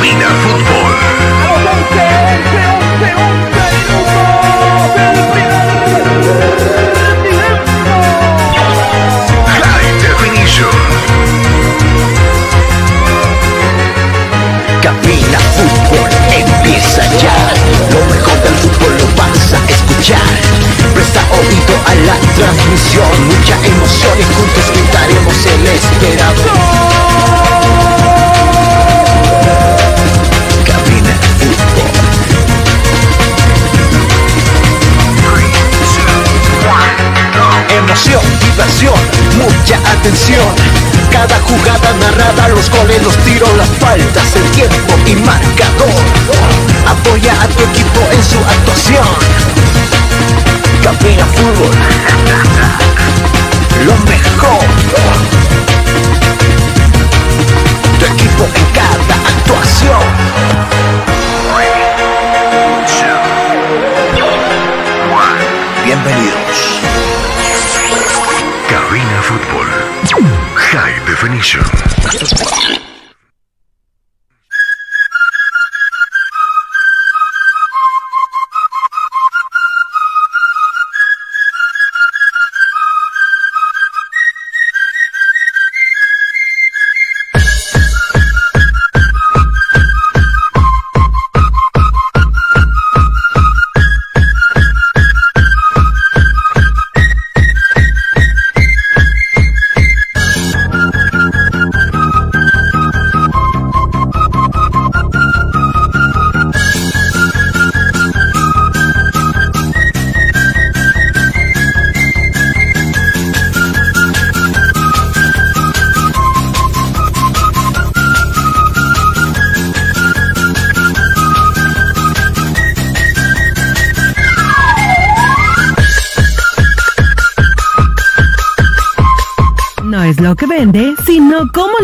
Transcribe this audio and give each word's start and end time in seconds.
Cabina 0.00 0.28
Fútbol. 0.42 0.94
High 9.44 9.92
Definition. 10.00 10.70
Cabina 14.80 15.38
Fútbol 15.52 16.10
empieza 16.34 17.02
ya. 17.20 17.36
Lo 17.92 18.00
mejor 18.06 18.42
del 18.42 18.54
fútbol 18.54 18.96
lo 18.96 19.06
vas 19.20 19.52
a 19.52 19.60
escuchar. 19.70 20.32
Presta 20.94 21.20
oído 21.36 21.76
a 21.84 21.94
la 22.06 22.16
transmisión. 22.36 23.26
Mucha 23.26 23.54
emoción 23.66 24.18
y 24.18 24.24
juntos 24.34 24.64
gritaremos 24.72 25.44
el 25.44 25.66
esperado. 25.66 27.49
Mucha 39.38 39.78
atención. 39.90 40.44
Cada 41.10 41.40
jugada 41.40 41.92
narrada, 41.98 42.48
los 42.48 42.68
goles, 42.70 43.02
los 43.02 43.16
tiros, 43.24 43.48
las 43.56 43.68
faltas, 43.78 44.36
el 44.36 44.50
tiempo 44.50 44.94
y 45.06 45.14
marcador. 45.16 46.02
Apoya 46.86 47.32
a 47.40 47.48
tu 47.48 47.62
equipo 47.62 48.00
en 48.12 48.22
su 48.22 48.38
actuación. 48.38 49.06
Cabina 50.82 51.24
Fútbol. 51.26 51.70
Lo 53.86 53.96
mejor. 54.10 54.60
Tu 57.98 58.04
equipo 58.06 58.44
en 58.44 58.66
cada 58.74 59.14
actuación. 59.30 60.00
Bienvenidos. 65.84 66.79
High 70.72 71.04
Definition. 71.04 72.79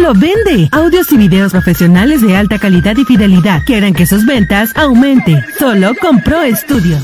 Lo 0.07 0.15
vende. 0.15 0.69
Audios 0.71 1.11
y 1.11 1.17
videos 1.17 1.51
profesionales 1.51 2.23
de 2.23 2.37
alta 2.37 2.61
calidad 2.61 2.97
y 2.97 3.05
fidelidad 3.05 3.65
que 3.65 3.77
harán 3.77 3.93
que 3.93 4.07
sus 4.07 4.25
ventas 4.25 4.71
aumente. 4.77 5.45
Solo 5.59 5.95
con 6.01 6.23
Pro 6.23 6.39
Studio. 6.55 6.97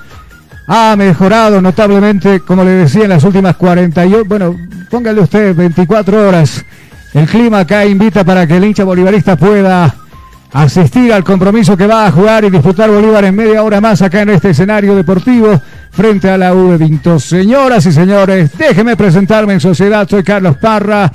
ha 0.66 0.97
mejorado 0.97 1.62
notablemente, 1.62 2.41
como 2.41 2.62
le 2.62 2.72
decía, 2.72 3.04
en 3.04 3.09
las 3.09 3.25
últimas 3.25 3.56
48, 3.56 4.22
bueno, 4.28 4.54
póngale 4.91 5.22
usted 5.22 5.56
24 5.56 6.28
horas. 6.28 6.62
El 7.15 7.27
clima 7.27 7.60
acá 7.60 7.87
invita 7.87 8.22
para 8.22 8.47
que 8.47 8.59
el 8.59 8.65
hincha 8.65 8.84
bolivarista 8.84 9.37
pueda 9.37 9.94
asistir 10.53 11.10
al 11.10 11.25
compromiso 11.25 11.75
que 11.75 11.86
va 11.86 12.07
a 12.07 12.13
jugar 12.13 12.45
y 12.45 12.51
disputar 12.51 12.91
Bolívar 12.91 13.24
en 13.24 13.34
media 13.34 13.63
hora 13.63 13.80
más 13.80 14.03
acá 14.03 14.21
en 14.21 14.28
este 14.30 14.51
escenario 14.51 14.95
deportivo 14.95 15.59
frente 15.98 16.30
a 16.30 16.39
la 16.39 16.54
de 16.54 16.77
Vinto. 16.77 17.18
Señoras 17.18 17.84
y 17.86 17.91
señores, 17.91 18.56
déjenme 18.56 18.97
presentarme 18.97 19.54
en 19.54 19.60
sociedad. 19.60 20.06
Soy 20.09 20.22
Carlos 20.22 20.56
Parra. 20.59 21.10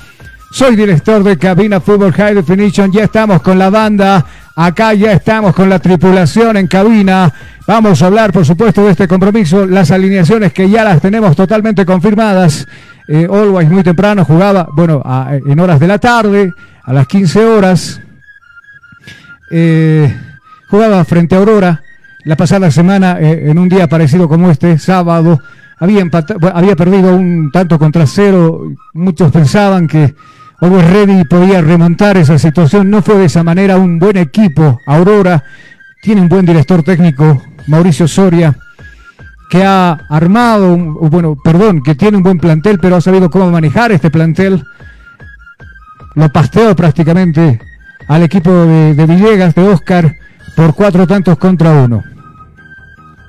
Soy 0.52 0.76
director 0.76 1.24
de 1.24 1.38
Cabina 1.38 1.80
Fútbol 1.80 2.12
High 2.12 2.34
Definition. 2.34 2.92
Ya 2.92 3.04
estamos 3.04 3.40
con 3.40 3.58
la 3.58 3.70
banda. 3.70 4.26
Acá 4.54 4.92
ya 4.92 5.12
estamos 5.12 5.54
con 5.54 5.70
la 5.70 5.78
tripulación 5.78 6.58
en 6.58 6.66
cabina. 6.66 7.32
Vamos 7.66 8.02
a 8.02 8.06
hablar, 8.08 8.30
por 8.30 8.44
supuesto, 8.44 8.84
de 8.84 8.90
este 8.90 9.08
compromiso. 9.08 9.64
Las 9.64 9.90
alineaciones 9.90 10.52
que 10.52 10.68
ya 10.68 10.84
las 10.84 11.00
tenemos 11.00 11.34
totalmente 11.34 11.86
confirmadas. 11.86 12.68
Eh, 13.08 13.26
Always 13.32 13.70
muy 13.70 13.84
temprano 13.84 14.26
jugaba, 14.26 14.68
bueno, 14.70 15.02
en 15.46 15.60
horas 15.60 15.80
de 15.80 15.88
la 15.88 15.98
tarde, 15.98 16.52
a 16.82 16.92
las 16.92 17.06
15 17.06 17.42
horas. 17.42 18.02
Eh, 19.50 20.14
jugaba 20.68 21.02
frente 21.06 21.36
a 21.36 21.38
Aurora 21.38 21.83
la 22.24 22.36
pasada 22.36 22.70
semana 22.70 23.18
eh, 23.20 23.50
en 23.50 23.58
un 23.58 23.68
día 23.68 23.88
parecido 23.88 24.28
como 24.28 24.50
este, 24.50 24.78
sábado. 24.78 25.40
Había, 25.78 26.04
había 26.54 26.76
perdido 26.76 27.14
un 27.16 27.50
tanto 27.52 27.78
contra 27.78 28.06
cero. 28.06 28.62
Muchos 28.94 29.30
pensaban 29.32 29.86
que 29.86 30.14
Always 30.60 30.88
Ready 30.90 31.24
podía 31.24 31.60
remontar 31.60 32.16
esa 32.16 32.38
situación. 32.38 32.88
No 32.90 33.02
fue 33.02 33.16
de 33.18 33.26
esa 33.26 33.42
manera. 33.42 33.76
Un 33.76 33.98
buen 33.98 34.16
equipo, 34.16 34.78
Aurora. 34.86 35.42
Tiene 36.02 36.20
un 36.20 36.28
buen 36.28 36.44
director 36.46 36.82
técnico, 36.82 37.42
Mauricio 37.66 38.06
Soria, 38.06 38.54
que 39.50 39.64
ha 39.64 39.92
armado, 40.10 40.74
un- 40.74 40.94
bueno, 41.10 41.34
perdón, 41.42 41.82
que 41.82 41.94
tiene 41.94 42.18
un 42.18 42.22
buen 42.22 42.38
plantel, 42.38 42.78
pero 42.78 42.96
ha 42.96 43.00
sabido 43.00 43.30
cómo 43.30 43.50
manejar 43.50 43.90
este 43.92 44.10
plantel. 44.10 44.62
lo 46.14 46.28
pasteó 46.28 46.76
prácticamente 46.76 47.58
al 48.06 48.22
equipo 48.22 48.50
de, 48.52 48.94
de 48.94 49.06
Villegas, 49.06 49.54
de 49.54 49.62
Oscar, 49.66 50.14
por 50.54 50.74
cuatro 50.74 51.06
tantos 51.06 51.36
contra 51.38 51.72
uno. 51.72 52.04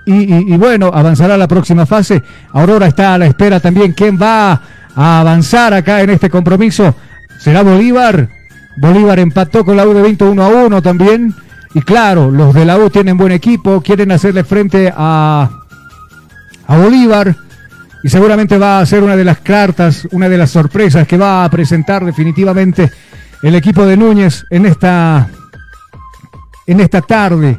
Y, 0.06 0.56
bueno, 0.57 0.92
avanzará 0.94 1.36
la 1.38 1.48
próxima 1.48 1.86
fase. 1.86 2.22
Aurora 2.52 2.88
está 2.88 3.16
a 3.16 3.18
la 3.18 3.25
espera 3.25 3.60
también. 3.60 3.94
¿Quién 3.94 4.19
va 4.22 4.62
a 4.96 5.19
avanzar 5.19 5.74
acá 5.74 6.02
en 6.02 6.12
este 6.12 6.30
compromiso? 6.30 6.96
¿Será 7.40 7.63
Bolívar? 7.63 8.30
Bolívar 8.78 9.19
empató 9.19 9.66
con 9.66 9.78
la 9.78 9.88
U 9.88 9.94
de 9.94 10.02
20 10.02 10.25
1 10.25 10.44
a 10.44 10.48
1 10.48 10.81
también. 10.81 11.34
Y 11.74 11.81
claro, 11.81 12.30
los 12.30 12.54
de 12.54 12.66
la 12.66 12.78
U 12.78 12.90
tienen 12.90 13.18
buen 13.18 13.31
equipo, 13.31 13.81
quieren 13.81 14.12
hacerle 14.12 14.44
frente 14.44 14.94
a, 14.96 15.50
a 16.68 16.78
Bolívar. 16.78 17.36
Y 18.04 18.10
seguramente 18.10 18.60
va 18.60 18.80
a 18.80 18.86
ser 18.86 19.01
una 19.01 19.16
de 19.16 19.25
las 19.25 19.40
cartas, 19.40 20.08
una 20.12 20.30
de 20.30 20.38
las 20.38 20.51
sorpresas 20.51 21.08
que 21.08 21.18
va 21.18 21.44
a 21.44 21.50
presentar 21.50 22.06
definitivamente 22.06 22.92
el 23.42 23.56
equipo 23.56 23.86
de 23.86 23.98
Núñez 23.98 24.46
en 24.50 24.66
esta, 24.66 25.28
en 26.68 26.80
esta 26.80 27.01
tarde. 27.01 27.58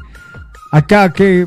Acá 0.72 1.12
que, 1.12 1.46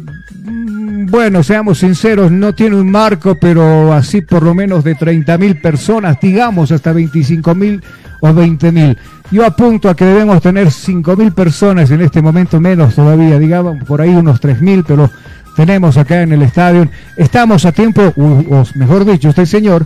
bueno, 0.51 1.43
seamos 1.43 1.79
sinceros, 1.79 2.31
no 2.31 2.53
tiene 2.53 2.75
un 2.75 2.89
marco, 2.89 3.35
pero 3.35 3.93
así 3.93 4.21
por 4.21 4.43
lo 4.43 4.53
menos 4.53 4.83
de 4.83 4.95
30 4.95 5.37
mil 5.37 5.59
personas, 5.59 6.17
digamos 6.19 6.71
hasta 6.71 6.93
25 6.93 7.55
mil 7.55 7.83
o 8.21 8.33
20 8.33 8.71
mil. 8.71 8.97
Yo 9.31 9.45
apunto 9.45 9.89
a 9.89 9.95
que 9.95 10.05
debemos 10.05 10.41
tener 10.41 10.71
5 10.71 11.15
mil 11.15 11.31
personas 11.31 11.91
en 11.91 12.01
este 12.01 12.21
momento, 12.21 12.59
menos 12.59 12.95
todavía, 12.95 13.37
digamos 13.37 13.83
por 13.83 14.01
ahí 14.01 14.09
unos 14.09 14.39
3 14.39 14.61
mil, 14.61 14.83
pero 14.83 15.09
tenemos 15.55 15.97
acá 15.97 16.21
en 16.21 16.33
el 16.33 16.41
estadio. 16.41 16.87
Estamos 17.15 17.65
a 17.65 17.71
tiempo, 17.71 18.13
o, 18.15 18.63
mejor 18.75 19.05
dicho, 19.05 19.29
usted 19.29 19.45
señor, 19.45 19.85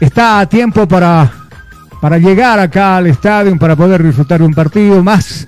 está 0.00 0.40
a 0.40 0.48
tiempo 0.48 0.88
para, 0.88 1.30
para 2.00 2.18
llegar 2.18 2.58
acá 2.58 2.96
al 2.96 3.06
estadio, 3.06 3.56
para 3.58 3.76
poder 3.76 4.02
disfrutar 4.02 4.42
un 4.42 4.52
partido 4.52 5.02
más 5.02 5.46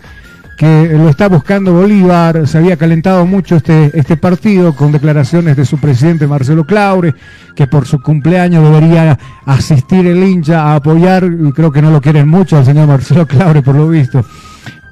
que 0.57 0.89
lo 0.97 1.09
está 1.11 1.29
buscando 1.29 1.73
Bolívar, 1.75 2.49
se 2.49 2.59
había 2.59 2.77
calentado 2.77 3.27
mucho 3.27 3.57
este, 3.57 3.91
este 3.99 4.17
partido 4.17 4.75
con 4.75 4.91
declaraciones 4.91 5.57
de 5.57 5.67
su 5.67 5.77
presidente 5.79 6.27
Marcelo 6.27 6.65
Claure, 6.65 7.15
que 7.55 7.67
por 7.67 7.87
su 7.87 8.01
cumpleaños 8.01 8.65
debería 8.65 9.19
asistir 9.45 10.07
el 10.07 10.23
hincha 10.25 10.63
a 10.63 10.77
apoyar, 10.77 11.25
y 11.25 11.53
creo 11.53 11.71
que 11.71 11.83
no 11.83 11.91
lo 11.91 12.01
quieren 12.01 12.29
mucho 12.29 12.57
al 12.57 12.65
señor 12.65 12.87
Marcelo 12.89 13.27
Claure 13.27 13.61
por 13.63 13.75
lo 13.75 13.89
visto, 13.89 14.25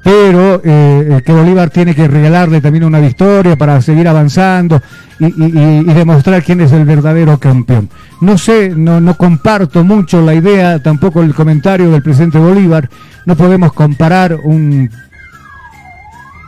pero 0.03 0.61
eh, 0.63 1.23
que 1.25 1.33
Bolívar 1.33 1.71
tiene 1.71 1.95
que 1.95 2.07
regalarle 2.09 2.61
también 2.61 2.85
una 2.85 3.01
victoria 3.01 3.57
para 3.57 3.81
seguir 3.81 4.07
avanzando 4.07 4.83
y- 5.19 5.27
y 5.27 5.85
demostrar 5.95 6.43
quién 6.43 6.61
es 6.61 6.73
el 6.73 6.85
verdadero 6.85 7.39
campeón. 7.39 7.89
No 8.21 8.37
sé, 8.37 8.69
no, 8.77 9.01
no 9.01 9.17
comparto 9.17 9.83
mucho 9.83 10.21
la 10.21 10.35
idea, 10.35 10.79
tampoco 10.83 11.23
el 11.23 11.35
comentario 11.35 11.91
del 11.91 12.03
presidente 12.03 12.39
Bolívar, 12.39 12.91
no 13.25 13.35
podemos 13.35 13.73
comparar 13.73 14.37
un 14.45 14.91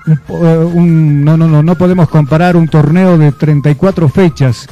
eh, 0.06 0.70
un- 0.72 1.24
no, 1.24 1.36
no, 1.36 1.46
no, 1.48 1.62
no 1.62 1.74
podemos 1.76 2.08
comparar 2.08 2.56
un 2.56 2.68
torneo 2.68 3.18
de 3.18 3.32
34 3.32 4.08
fechas 4.08 4.68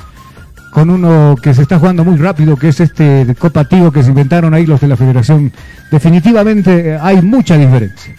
con 0.71 0.91
uno 0.91 1.37
que 1.41 1.55
se 1.55 1.63
está 1.63 1.79
jugando 1.79 2.05
muy 2.05 2.17
rápido, 2.17 2.57
que 2.57 2.69
es 2.69 2.81
este 2.81 3.35
Copa 3.39 3.65
Tigo 3.65 3.93
que 3.93 4.03
se 4.03 4.09
inventaron 4.09 4.55
ahí 4.55 4.67
los 4.67 4.81
de 4.81 4.89
la 4.89 4.97
federación. 4.97 5.53
Definitivamente 5.91 6.91
eh, 6.95 6.99
hay 7.01 7.23
mucha 7.23 7.57
diferencia, 7.57 8.15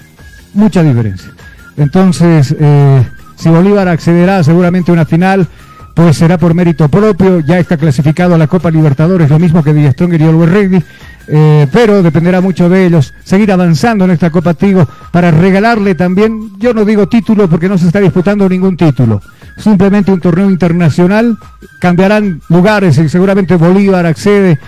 mucha 0.53 0.81
diferencia. 0.81 1.29
Entonces, 1.77 2.55
eh, 2.57 3.05
si 3.35 3.49
Bolívar 3.49 3.87
accederá 3.89 4.41
seguramente 4.43 4.91
a 4.91 4.93
una 4.93 5.05
final, 5.05 5.47
pues 5.93 6.17
será 6.17 6.37
por 6.37 6.53
mérito 6.53 6.87
propio, 6.89 7.41
ya 7.41 7.59
está 7.59 7.75
clasificado 7.77 8.35
a 8.35 8.37
la 8.37 8.47
Copa 8.47 8.71
Libertadores, 8.71 9.29
lo 9.29 9.39
mismo 9.39 9.61
que 9.63 9.73
Di 9.73 9.89
Stronger 9.91 10.21
y 10.21 10.45
Ready, 10.45 10.83
eh, 11.27 11.67
pero 11.71 12.03
dependerá 12.03 12.41
mucho 12.41 12.69
de 12.69 12.85
ellos. 12.85 13.13
Seguir 13.23 13.51
avanzando 13.51 14.05
en 14.05 14.11
esta 14.11 14.29
Copa 14.29 14.53
Tigo 14.53 14.87
para 15.11 15.31
regalarle 15.31 15.95
también, 15.95 16.51
yo 16.57 16.73
no 16.73 16.85
digo 16.85 17.07
título 17.07 17.49
porque 17.49 17.69
no 17.69 17.77
se 17.77 17.87
está 17.87 17.99
disputando 17.99 18.47
ningún 18.47 18.77
título, 18.77 19.21
simplemente 19.57 20.11
un 20.11 20.19
torneo 20.19 20.49
internacional, 20.49 21.37
cambiarán 21.79 22.41
lugares 22.49 22.97
y 22.97 23.09
seguramente 23.09 23.55
Bolívar 23.55 24.05
accede 24.05 24.59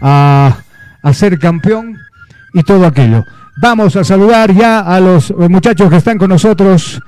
a, 0.00 0.56
a 1.02 1.12
ser 1.12 1.38
campeón 1.38 1.98
y 2.52 2.62
todo 2.62 2.86
aquello. 2.86 3.24
Vamos 3.58 3.96
a 3.96 4.04
saludar 4.04 4.52
ya 4.52 4.80
a 4.80 5.00
los 5.00 5.30
muchachos 5.30 5.88
que 5.88 5.96
están 5.96 6.18
con 6.18 6.28
nosotros 6.28 7.00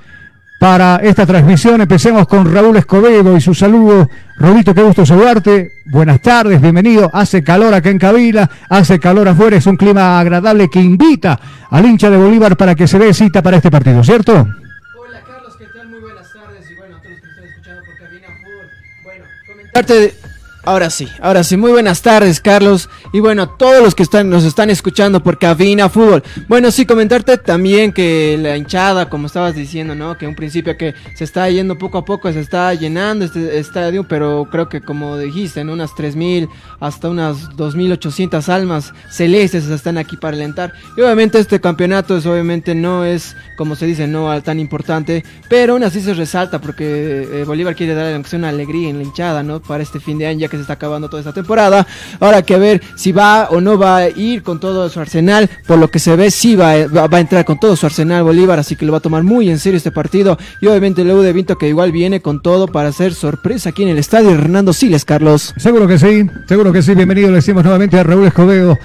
para 0.59 0.97
esta 0.97 1.25
transmisión. 1.25 1.81
Empecemos 1.81 2.27
con 2.27 2.53
Raúl 2.53 2.77
Escobedo 2.77 3.35
y 3.35 3.41
su 3.41 3.55
saludo. 3.55 4.09
Rolito, 4.37 4.75
qué 4.75 4.83
gusto 4.83 5.05
saludarte. 5.05 5.71
Buenas 5.85 6.21
tardes, 6.21 6.61
bienvenido. 6.61 7.09
Hace 7.11 7.43
calor 7.43 7.73
acá 7.73 7.89
en 7.89 7.97
Cabila, 7.97 8.49
hace 8.69 8.99
calor 8.99 9.27
afuera, 9.27 9.57
es 9.57 9.65
un 9.65 9.77
clima 9.77 10.19
agradable 10.19 10.69
que 10.69 10.79
invita 10.79 11.39
al 11.71 11.85
hincha 11.85 12.09
de 12.09 12.17
Bolívar 12.17 12.57
para 12.57 12.75
que 12.75 12.87
se 12.87 12.99
dé 12.99 13.13
cita 13.13 13.41
para 13.41 13.57
este 13.57 13.71
partido, 13.71 14.03
¿cierto? 14.03 14.33
Hola 14.33 15.21
Carlos, 15.25 15.55
¿qué 15.57 15.65
tal? 15.73 15.89
Muy 15.89 16.01
buenas 16.01 16.31
tardes 16.31 16.69
y 16.69 16.75
bueno, 16.75 16.97
a 16.97 17.01
todos 17.01 17.11
los 17.11 17.21
que 17.21 17.29
están 17.29 17.45
escuchando 17.45 17.81
por 17.85 17.97
Cabina 17.97 18.27
Fútbol. 18.27 18.69
Bueno, 19.03 19.25
comentarte 19.47 20.28
Ahora 20.69 20.91
sí, 20.91 21.07
ahora 21.19 21.43
sí, 21.43 21.57
muy 21.57 21.71
buenas 21.71 22.03
tardes 22.03 22.39
Carlos 22.39 22.91
y 23.11 23.21
bueno, 23.21 23.49
todos 23.49 23.81
los 23.83 23.95
que 23.95 24.03
están, 24.03 24.29
nos 24.29 24.43
están 24.43 24.69
escuchando 24.69 25.23
por 25.23 25.39
Cabina 25.39 25.89
Fútbol. 25.89 26.21
Bueno, 26.47 26.69
sí, 26.69 26.85
comentarte 26.85 27.39
también 27.39 27.91
que 27.91 28.37
la 28.39 28.55
hinchada, 28.55 29.09
como 29.09 29.25
estabas 29.25 29.55
diciendo, 29.55 29.95
¿no? 29.95 30.15
Que 30.15 30.27
un 30.27 30.35
principio 30.35 30.77
que 30.77 30.93
se 31.15 31.23
está 31.23 31.49
yendo 31.49 31.79
poco 31.79 31.97
a 31.97 32.05
poco, 32.05 32.31
se 32.31 32.41
está 32.41 32.71
llenando 32.75 33.25
este 33.25 33.57
estadio, 33.57 34.07
pero 34.07 34.47
creo 34.51 34.69
que 34.69 34.79
como 34.79 35.17
dijiste, 35.17 35.59
en 35.59 35.71
unas 35.71 35.89
3.000 35.93 36.47
hasta 36.79 37.09
unas 37.09 37.49
2.800 37.49 38.47
almas 38.49 38.93
celestes 39.09 39.65
están 39.69 39.97
aquí 39.97 40.17
para 40.17 40.37
alentar. 40.37 40.73
Y 40.95 41.01
obviamente 41.01 41.39
este 41.39 41.59
campeonato 41.59 42.15
es 42.15 42.27
obviamente 42.27 42.75
no 42.75 43.05
es, 43.05 43.35
como 43.57 43.75
se 43.75 43.87
dice, 43.87 44.05
no 44.05 44.39
tan 44.43 44.59
importante, 44.59 45.25
pero 45.49 45.73
aún 45.73 45.83
así 45.83 45.99
se 45.99 46.13
resalta 46.13 46.61
porque 46.61 47.27
eh, 47.31 47.43
Bolívar 47.43 47.75
quiere 47.75 47.95
dar 47.95 48.21
una 48.33 48.49
alegría 48.49 48.89
en 48.89 48.97
la 48.97 49.03
hinchada, 49.03 49.41
¿no? 49.41 49.61
Para 49.61 49.81
este 49.81 49.99
fin 49.99 50.19
de 50.19 50.27
año 50.27 50.41
ya 50.41 50.47
que 50.47 50.58
se 50.59 50.63
está 50.63 50.73
acabando 50.73 51.09
toda 51.09 51.21
esta 51.21 51.33
temporada. 51.33 51.85
Ahora 52.19 52.41
que 52.41 52.57
ver 52.57 52.81
si 52.95 53.11
va 53.11 53.47
o 53.49 53.61
no 53.61 53.77
va 53.77 53.97
a 53.97 54.09
ir 54.09 54.43
con 54.43 54.59
todo 54.59 54.89
su 54.89 54.99
arsenal, 54.99 55.49
por 55.67 55.77
lo 55.77 55.89
que 55.89 55.99
se 55.99 56.15
ve 56.15 56.29
sí 56.31 56.55
va 56.55 56.71
a 56.71 57.19
entrar 57.19 57.45
con 57.45 57.59
todo 57.59 57.75
su 57.75 57.85
arsenal 57.85 58.23
Bolívar, 58.23 58.59
así 58.59 58.75
que 58.75 58.85
lo 58.85 58.91
va 58.91 58.99
a 58.99 59.01
tomar 59.01 59.23
muy 59.23 59.49
en 59.49 59.59
serio 59.59 59.77
este 59.77 59.91
partido. 59.91 60.37
Y 60.61 60.67
obviamente 60.67 61.01
el 61.01 61.11
U 61.11 61.21
de 61.21 61.33
Vinto 61.33 61.57
que 61.57 61.67
igual 61.67 61.91
viene 61.91 62.21
con 62.21 62.41
todo 62.41 62.67
para 62.67 62.89
hacer 62.89 63.13
sorpresa 63.13 63.69
aquí 63.69 63.83
en 63.83 63.89
el 63.89 63.97
estadio 63.97 64.31
Hernando 64.31 64.73
Siles, 64.73 65.05
Carlos. 65.05 65.53
Seguro 65.57 65.87
que 65.87 65.97
sí, 65.97 66.29
seguro 66.47 66.71
que 66.71 66.81
sí. 66.81 66.93
Bienvenido, 66.93 67.29
le 67.29 67.35
decimos 67.35 67.63
nuevamente 67.63 67.99
a 67.99 68.03
Raúl 68.03 68.27
Escobedo 68.27 68.77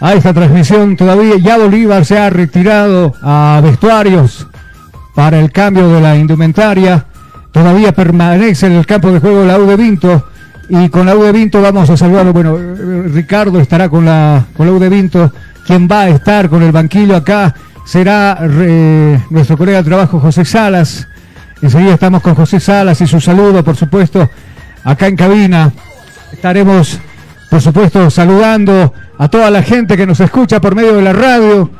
a 0.00 0.14
esta 0.14 0.32
transmisión. 0.32 0.96
Todavía 0.96 1.36
ya 1.38 1.58
Bolívar 1.58 2.04
se 2.04 2.18
ha 2.18 2.30
retirado 2.30 3.14
a 3.22 3.60
vestuarios 3.62 4.46
para 5.14 5.40
el 5.40 5.50
cambio 5.50 5.88
de 5.88 6.00
la 6.00 6.16
indumentaria. 6.16 7.06
Todavía 7.50 7.92
permanece 7.92 8.66
en 8.66 8.72
el 8.72 8.86
campo 8.86 9.10
de 9.10 9.20
juego 9.20 9.44
la 9.44 9.58
U 9.58 9.66
de 9.66 9.76
Vinto. 9.76 10.28
Y 10.68 10.88
con 10.90 11.06
la 11.06 11.16
U 11.16 11.22
de 11.22 11.32
Vinto 11.32 11.62
vamos 11.62 11.88
a 11.88 11.96
saludarlo. 11.96 12.32
Bueno, 12.32 12.58
Ricardo 13.06 13.58
estará 13.58 13.88
con 13.88 14.04
la, 14.04 14.44
con 14.56 14.66
la 14.66 14.72
U 14.72 14.78
de 14.78 14.88
Vinto. 14.88 15.32
Quien 15.66 15.88
va 15.90 16.02
a 16.02 16.08
estar 16.08 16.48
con 16.48 16.62
el 16.62 16.72
banquillo 16.72 17.16
acá 17.16 17.54
será 17.84 18.38
eh, 18.42 19.18
nuestro 19.30 19.56
colega 19.56 19.78
de 19.78 19.84
trabajo 19.84 20.20
José 20.20 20.44
Salas. 20.44 21.08
Enseguida 21.62 21.94
estamos 21.94 22.22
con 22.22 22.34
José 22.34 22.60
Salas 22.60 23.00
y 23.00 23.06
su 23.06 23.20
saludo, 23.20 23.64
por 23.64 23.76
supuesto, 23.76 24.28
acá 24.84 25.06
en 25.06 25.16
cabina. 25.16 25.72
Estaremos, 26.32 26.98
por 27.50 27.62
supuesto, 27.62 28.10
saludando 28.10 28.92
a 29.16 29.28
toda 29.28 29.50
la 29.50 29.62
gente 29.62 29.96
que 29.96 30.06
nos 30.06 30.20
escucha 30.20 30.60
por 30.60 30.74
medio 30.74 30.94
de 30.94 31.02
la 31.02 31.14
radio. 31.14 31.70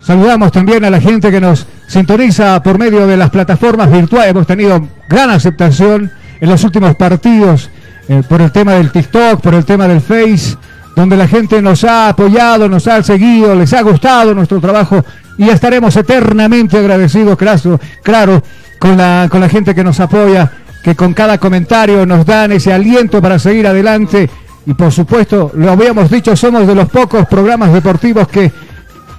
Saludamos 0.00 0.52
también 0.52 0.84
a 0.84 0.90
la 0.90 1.00
gente 1.00 1.30
que 1.30 1.40
nos 1.40 1.66
sintoniza 1.86 2.62
por 2.62 2.78
medio 2.78 3.06
de 3.06 3.16
las 3.16 3.30
plataformas 3.30 3.90
virtuales. 3.90 4.30
Hemos 4.30 4.46
tenido 4.46 4.86
gran 5.08 5.30
aceptación 5.30 6.12
en 6.38 6.50
los 6.50 6.62
últimos 6.64 6.94
partidos 6.96 7.70
eh, 8.08 8.22
por 8.28 8.40
el 8.40 8.52
tema 8.52 8.74
del 8.74 8.92
TikTok, 8.92 9.40
por 9.40 9.54
el 9.54 9.64
tema 9.64 9.88
del 9.88 10.00
Face, 10.00 10.56
donde 10.94 11.16
la 11.16 11.28
gente 11.28 11.60
nos 11.60 11.84
ha 11.84 12.08
apoyado, 12.08 12.68
nos 12.68 12.86
ha 12.86 13.02
seguido, 13.02 13.54
les 13.54 13.72
ha 13.72 13.82
gustado 13.82 14.34
nuestro 14.34 14.60
trabajo 14.60 15.04
y 15.36 15.48
estaremos 15.48 15.94
eternamente 15.96 16.78
agradecidos, 16.78 17.36
claro, 17.36 17.80
claro 18.02 18.42
con, 18.78 18.96
la, 18.96 19.28
con 19.30 19.40
la 19.40 19.48
gente 19.48 19.74
que 19.74 19.84
nos 19.84 20.00
apoya, 20.00 20.50
que 20.82 20.94
con 20.94 21.12
cada 21.14 21.38
comentario 21.38 22.06
nos 22.06 22.24
dan 22.24 22.52
ese 22.52 22.72
aliento 22.72 23.20
para 23.20 23.38
seguir 23.38 23.66
adelante. 23.66 24.30
Y 24.64 24.74
por 24.74 24.92
supuesto, 24.92 25.50
lo 25.54 25.70
habíamos 25.70 26.10
dicho, 26.10 26.34
somos 26.34 26.66
de 26.66 26.74
los 26.74 26.88
pocos 26.88 27.26
programas 27.26 27.72
deportivos 27.72 28.28
que 28.28 28.52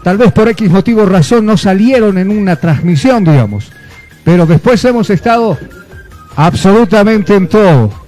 tal 0.03 0.17
vez 0.17 0.31
por 0.31 0.47
X 0.49 0.69
motivo 0.69 1.03
o 1.03 1.05
razón 1.05 1.45
no 1.45 1.57
salieron 1.57 2.17
en 2.17 2.29
una 2.29 2.55
transmisión, 2.55 3.23
digamos. 3.23 3.71
Pero 4.23 4.45
después 4.45 4.83
hemos 4.85 5.09
estado 5.09 5.57
absolutamente 6.35 7.35
en 7.35 7.47
todo. 7.47 8.06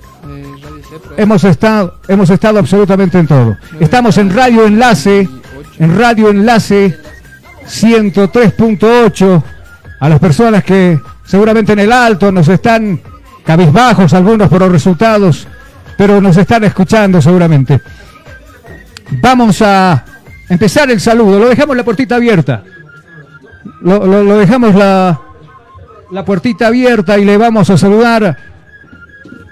Hemos 1.19 1.43
estado, 1.43 1.95
hemos 2.07 2.29
estado 2.29 2.59
absolutamente 2.59 3.19
en 3.19 3.27
todo. 3.27 3.57
Estamos 3.77 4.17
en 4.17 4.33
Radio 4.33 4.65
Enlace, 4.65 5.27
en 5.77 5.99
Radio 5.99 6.29
Enlace 6.29 6.97
103.8. 7.65 9.43
A 9.99 10.07
las 10.07 10.17
personas 10.17 10.63
que 10.63 10.97
seguramente 11.25 11.73
en 11.73 11.79
el 11.79 11.91
alto 11.91 12.31
nos 12.31 12.47
están 12.47 13.01
cabizbajos, 13.43 14.13
algunos 14.13 14.47
por 14.47 14.61
los 14.61 14.71
resultados, 14.71 15.45
pero 15.97 16.21
nos 16.21 16.37
están 16.37 16.63
escuchando 16.63 17.21
seguramente. 17.21 17.81
Vamos 19.21 19.61
a 19.61 20.05
empezar 20.47 20.89
el 20.89 21.01
saludo. 21.01 21.37
Lo 21.37 21.49
dejamos 21.49 21.75
la 21.75 21.83
puertita 21.83 22.15
abierta. 22.15 22.63
Lo, 23.81 24.37
dejamos 24.37 24.73
la 24.73 25.19
puertita 26.25 26.67
abierta 26.67 27.19
y 27.19 27.25
le 27.25 27.35
vamos 27.35 27.69
a 27.69 27.77
saludar 27.77 28.48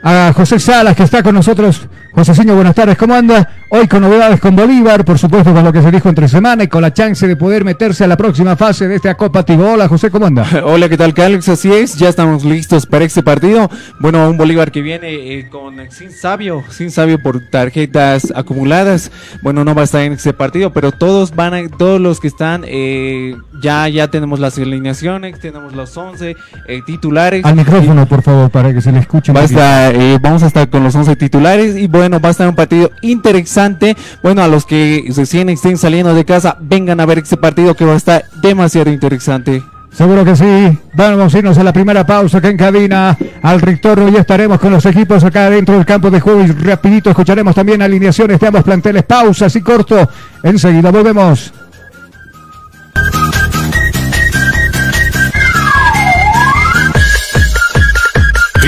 a 0.07 0.31
José 0.31 0.57
Salas 0.57 0.95
que 0.95 1.03
está 1.03 1.21
con 1.21 1.35
nosotros. 1.35 1.85
Joséciño, 2.17 2.55
buenas 2.55 2.73
tardes, 2.73 2.97
¿cómo 2.97 3.13
anda? 3.13 3.47
Hoy 3.69 3.87
con 3.87 4.01
novedades 4.01 4.39
con 4.39 4.55
Bolívar, 4.55 5.05
por 5.05 5.19
supuesto 5.19 5.53
con 5.53 5.63
lo 5.63 5.71
que 5.71 5.83
se 5.83 5.91
dijo 5.91 6.09
entre 6.09 6.27
semana 6.27 6.63
y 6.63 6.67
con 6.67 6.81
la 6.81 6.91
chance 6.91 7.27
de 7.27 7.35
poder 7.35 7.63
meterse 7.63 8.05
a 8.05 8.07
la 8.07 8.17
próxima 8.17 8.55
fase 8.55 8.87
de 8.87 8.95
esta 8.95 9.13
Copa 9.13 9.43
Tigo. 9.43 9.73
Hola 9.73 9.87
José, 9.87 10.09
¿cómo 10.09 10.25
anda? 10.25 10.47
Hola, 10.65 10.89
¿qué 10.89 10.97
tal, 10.97 11.13
Alex? 11.15 11.47
Así 11.49 11.71
es, 11.71 11.95
ya 11.95 12.09
estamos 12.09 12.43
listos 12.43 12.87
para 12.87 13.05
este 13.05 13.21
partido. 13.21 13.69
Bueno, 13.99 14.27
un 14.31 14.35
Bolívar 14.35 14.71
que 14.71 14.81
viene 14.81 15.09
eh, 15.09 15.47
con 15.51 15.75
sin 15.91 16.11
sabio, 16.11 16.63
sin 16.69 16.89
sabio 16.89 17.21
por 17.21 17.39
tarjetas 17.51 18.33
acumuladas. 18.33 19.11
Bueno, 19.43 19.63
no 19.63 19.75
va 19.75 19.81
a 19.81 19.83
estar 19.83 20.01
en 20.01 20.13
este 20.13 20.33
partido, 20.33 20.73
pero 20.73 20.91
todos 20.91 21.35
van 21.35 21.53
a, 21.53 21.67
todos 21.69 22.01
los 22.01 22.19
que 22.19 22.29
están, 22.29 22.63
eh, 22.65 23.35
ya, 23.61 23.87
ya 23.89 24.07
tenemos 24.07 24.39
las 24.39 24.57
alineaciones, 24.57 25.39
tenemos 25.39 25.73
los 25.73 25.95
11 25.95 26.35
eh, 26.67 26.81
titulares. 26.83 27.45
Al 27.45 27.55
micrófono, 27.55 28.07
por 28.07 28.23
favor, 28.23 28.49
para 28.49 28.73
que 28.73 28.81
se 28.81 28.91
le 28.91 28.99
escuche. 28.99 29.33
Va 29.33 29.41
a 29.41 29.43
estar, 29.43 29.93
eh, 29.93 30.17
vamos 30.19 30.41
a 30.41 30.47
estar 30.47 30.67
con 30.69 30.83
los 30.83 30.95
11 30.95 31.15
titulares 31.15 31.75
y 31.75 31.85
bueno, 31.87 32.06
va 32.11 32.29
a 32.29 32.31
estar 32.31 32.47
un 32.47 32.55
partido 32.55 32.91
interesante. 33.01 33.95
Bueno, 34.23 34.41
a 34.41 34.47
los 34.47 34.65
que 34.65 35.05
recién 35.15 35.49
estén 35.49 35.77
saliendo 35.77 36.13
de 36.13 36.25
casa, 36.25 36.57
vengan 36.59 36.99
a 36.99 37.05
ver 37.05 37.19
este 37.19 37.37
partido 37.37 37.75
que 37.75 37.85
va 37.85 37.93
a 37.93 37.97
estar 37.97 38.25
demasiado 38.41 38.91
interesante. 38.91 39.63
Seguro 39.91 40.23
que 40.23 40.35
sí. 40.35 40.77
Vamos 40.93 41.33
a 41.33 41.37
irnos 41.39 41.57
a 41.57 41.63
la 41.63 41.73
primera 41.73 42.05
pausa 42.05 42.39
que 42.39 42.49
en 42.49 42.57
cabina. 42.57 43.17
Al 43.41 43.59
retorno 43.59 44.09
ya 44.09 44.19
estaremos 44.19 44.59
con 44.59 44.71
los 44.71 44.85
equipos 44.85 45.23
acá 45.23 45.49
dentro 45.49 45.75
del 45.75 45.85
campo 45.85 46.11
de 46.11 46.19
juego 46.19 46.43
y 46.43 46.47
rapidito 46.47 47.09
escucharemos 47.09 47.55
también 47.55 47.81
alineaciones 47.81 48.39
de 48.39 48.47
ambos 48.47 48.63
planteles. 48.63 49.03
Pausa 49.03 49.47
así 49.47 49.61
corto. 49.61 50.07
Enseguida 50.43 50.91
volvemos. 50.91 51.51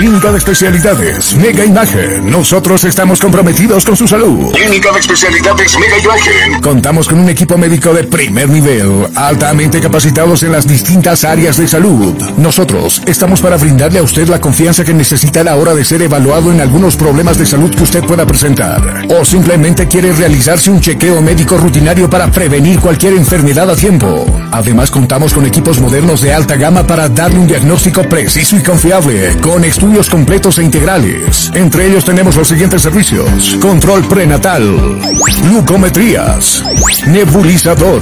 Clínica 0.00 0.32
de 0.32 0.38
Especialidades, 0.38 1.34
Mega 1.34 1.62
Imagen. 1.62 2.30
Nosotros 2.30 2.84
estamos 2.84 3.20
comprometidos 3.20 3.84
con 3.84 3.94
su 3.94 4.08
salud. 4.08 4.50
Clínica 4.54 4.90
de 4.92 4.98
Especialidades, 4.98 5.78
Mega 5.78 5.98
Imagen. 5.98 6.62
Contamos 6.62 7.06
con 7.06 7.18
un 7.18 7.28
equipo 7.28 7.58
médico 7.58 7.92
de 7.92 8.04
primer 8.04 8.48
nivel, 8.48 9.08
altamente 9.14 9.78
capacitados 9.78 10.42
en 10.42 10.52
las 10.52 10.66
distintas 10.66 11.22
áreas 11.24 11.58
de 11.58 11.68
salud. 11.68 12.14
Nosotros 12.38 13.02
estamos 13.04 13.42
para 13.42 13.58
brindarle 13.58 13.98
a 13.98 14.02
usted 14.02 14.26
la 14.26 14.40
confianza 14.40 14.86
que 14.86 14.94
necesita 14.94 15.42
a 15.42 15.44
la 15.44 15.56
hora 15.56 15.74
de 15.74 15.84
ser 15.84 16.00
evaluado 16.00 16.50
en 16.50 16.62
algunos 16.62 16.96
problemas 16.96 17.36
de 17.36 17.44
salud 17.44 17.70
que 17.70 17.82
usted 17.82 18.02
pueda 18.02 18.24
presentar. 18.24 19.04
O 19.10 19.22
simplemente 19.26 19.86
quiere 19.86 20.14
realizarse 20.14 20.70
un 20.70 20.80
chequeo 20.80 21.20
médico 21.20 21.58
rutinario 21.58 22.08
para 22.08 22.30
prevenir 22.30 22.80
cualquier 22.80 23.12
enfermedad 23.12 23.68
a 23.68 23.76
tiempo. 23.76 24.24
Además, 24.50 24.90
contamos 24.90 25.34
con 25.34 25.44
equipos 25.44 25.78
modernos 25.78 26.22
de 26.22 26.32
alta 26.32 26.56
gama 26.56 26.86
para 26.86 27.10
darle 27.10 27.38
un 27.38 27.46
diagnóstico 27.46 28.02
preciso 28.04 28.56
y 28.56 28.62
confiable, 28.62 29.36
con 29.42 29.62
estudios 29.62 29.89
completos 29.98 30.58
e 30.58 30.62
integrales. 30.62 31.50
Entre 31.52 31.86
ellos 31.86 32.04
tenemos 32.04 32.36
los 32.36 32.46
siguientes 32.46 32.82
servicios. 32.82 33.56
Control 33.60 34.06
prenatal, 34.06 35.00
glucometrías, 35.42 36.62
nebulizador, 37.08 38.00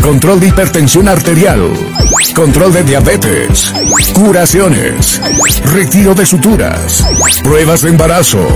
control 0.00 0.40
de 0.40 0.48
hipertensión 0.48 1.08
arterial, 1.08 1.74
control 2.34 2.72
de 2.72 2.84
diabetes, 2.84 3.74
curaciones, 4.14 5.20
retiro 5.66 6.14
de 6.14 6.24
suturas, 6.24 7.06
pruebas 7.42 7.82
de 7.82 7.90
embarazo, 7.90 8.48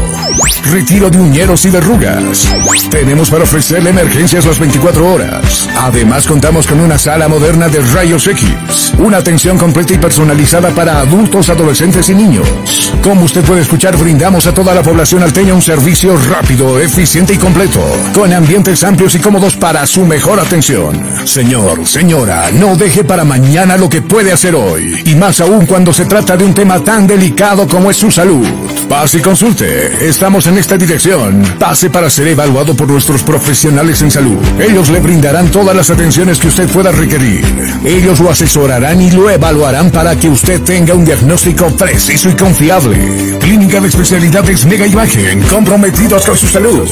retiro 0.70 1.10
de 1.10 1.18
uñeros 1.18 1.66
y 1.66 1.70
verrugas. 1.70 2.48
Tenemos 2.90 3.30
para 3.30 3.44
ofrecerle 3.44 3.90
emergencias 3.90 4.46
las 4.46 4.58
24 4.58 5.12
horas. 5.12 5.68
Además 5.78 6.26
contamos 6.26 6.66
con 6.66 6.80
una 6.80 6.98
sala 6.98 7.28
moderna 7.28 7.68
de 7.68 7.80
rayos 7.80 8.26
X, 8.26 8.94
una 8.98 9.18
atención 9.18 9.58
completa 9.58 9.92
y 9.92 9.98
personalizada 9.98 10.70
para 10.70 11.00
adultos, 11.00 11.50
adolescentes 11.50 12.08
y 12.08 12.14
niños. 12.14 12.45
Como 13.02 13.24
usted 13.24 13.44
puede 13.44 13.62
escuchar, 13.62 13.96
brindamos 13.96 14.48
a 14.48 14.52
toda 14.52 14.74
la 14.74 14.82
población 14.82 15.22
alteña 15.22 15.54
un 15.54 15.62
servicio 15.62 16.16
rápido, 16.16 16.80
eficiente 16.80 17.34
y 17.34 17.38
completo, 17.38 17.80
con 18.12 18.32
ambientes 18.32 18.82
amplios 18.82 19.14
y 19.14 19.20
cómodos 19.20 19.54
para 19.54 19.86
su 19.86 20.04
mejor 20.04 20.40
atención. 20.40 21.00
Señor, 21.24 21.86
señora, 21.86 22.50
no 22.52 22.74
deje 22.74 23.04
para 23.04 23.24
mañana 23.24 23.76
lo 23.76 23.88
que 23.88 24.02
puede 24.02 24.32
hacer 24.32 24.56
hoy, 24.56 25.02
y 25.04 25.14
más 25.14 25.40
aún 25.40 25.66
cuando 25.66 25.92
se 25.92 26.06
trata 26.06 26.36
de 26.36 26.44
un 26.44 26.52
tema 26.52 26.82
tan 26.82 27.06
delicado 27.06 27.68
como 27.68 27.92
es 27.92 27.96
su 27.96 28.10
salud. 28.10 28.44
Pase 28.88 29.18
y 29.18 29.20
consulte. 29.20 30.08
Estamos 30.08 30.46
en 30.46 30.58
esta 30.58 30.76
dirección. 30.76 31.42
Pase 31.58 31.90
para 31.90 32.08
ser 32.08 32.28
evaluado 32.28 32.74
por 32.76 32.88
nuestros 32.88 33.22
profesionales 33.24 34.00
en 34.02 34.12
salud. 34.12 34.38
Ellos 34.60 34.90
le 34.90 35.00
brindarán 35.00 35.50
todas 35.50 35.74
las 35.74 35.90
atenciones 35.90 36.38
que 36.38 36.48
usted 36.48 36.68
pueda 36.68 36.92
requerir. 36.92 37.44
Ellos 37.84 38.20
lo 38.20 38.30
asesorarán 38.30 39.02
y 39.02 39.10
lo 39.10 39.28
evaluarán 39.28 39.90
para 39.90 40.14
que 40.16 40.28
usted 40.28 40.62
tenga 40.62 40.94
un 40.94 41.04
diagnóstico 41.04 41.68
preciso 41.76 42.30
y 42.30 42.35
confiable. 42.36 43.38
Clínica 43.40 43.80
de 43.80 43.88
especialidades 43.88 44.64
Mega 44.66 44.86
Imagen, 44.86 45.42
comprometidos 45.42 46.24
con 46.26 46.36
su 46.36 46.46
salud. 46.46 46.88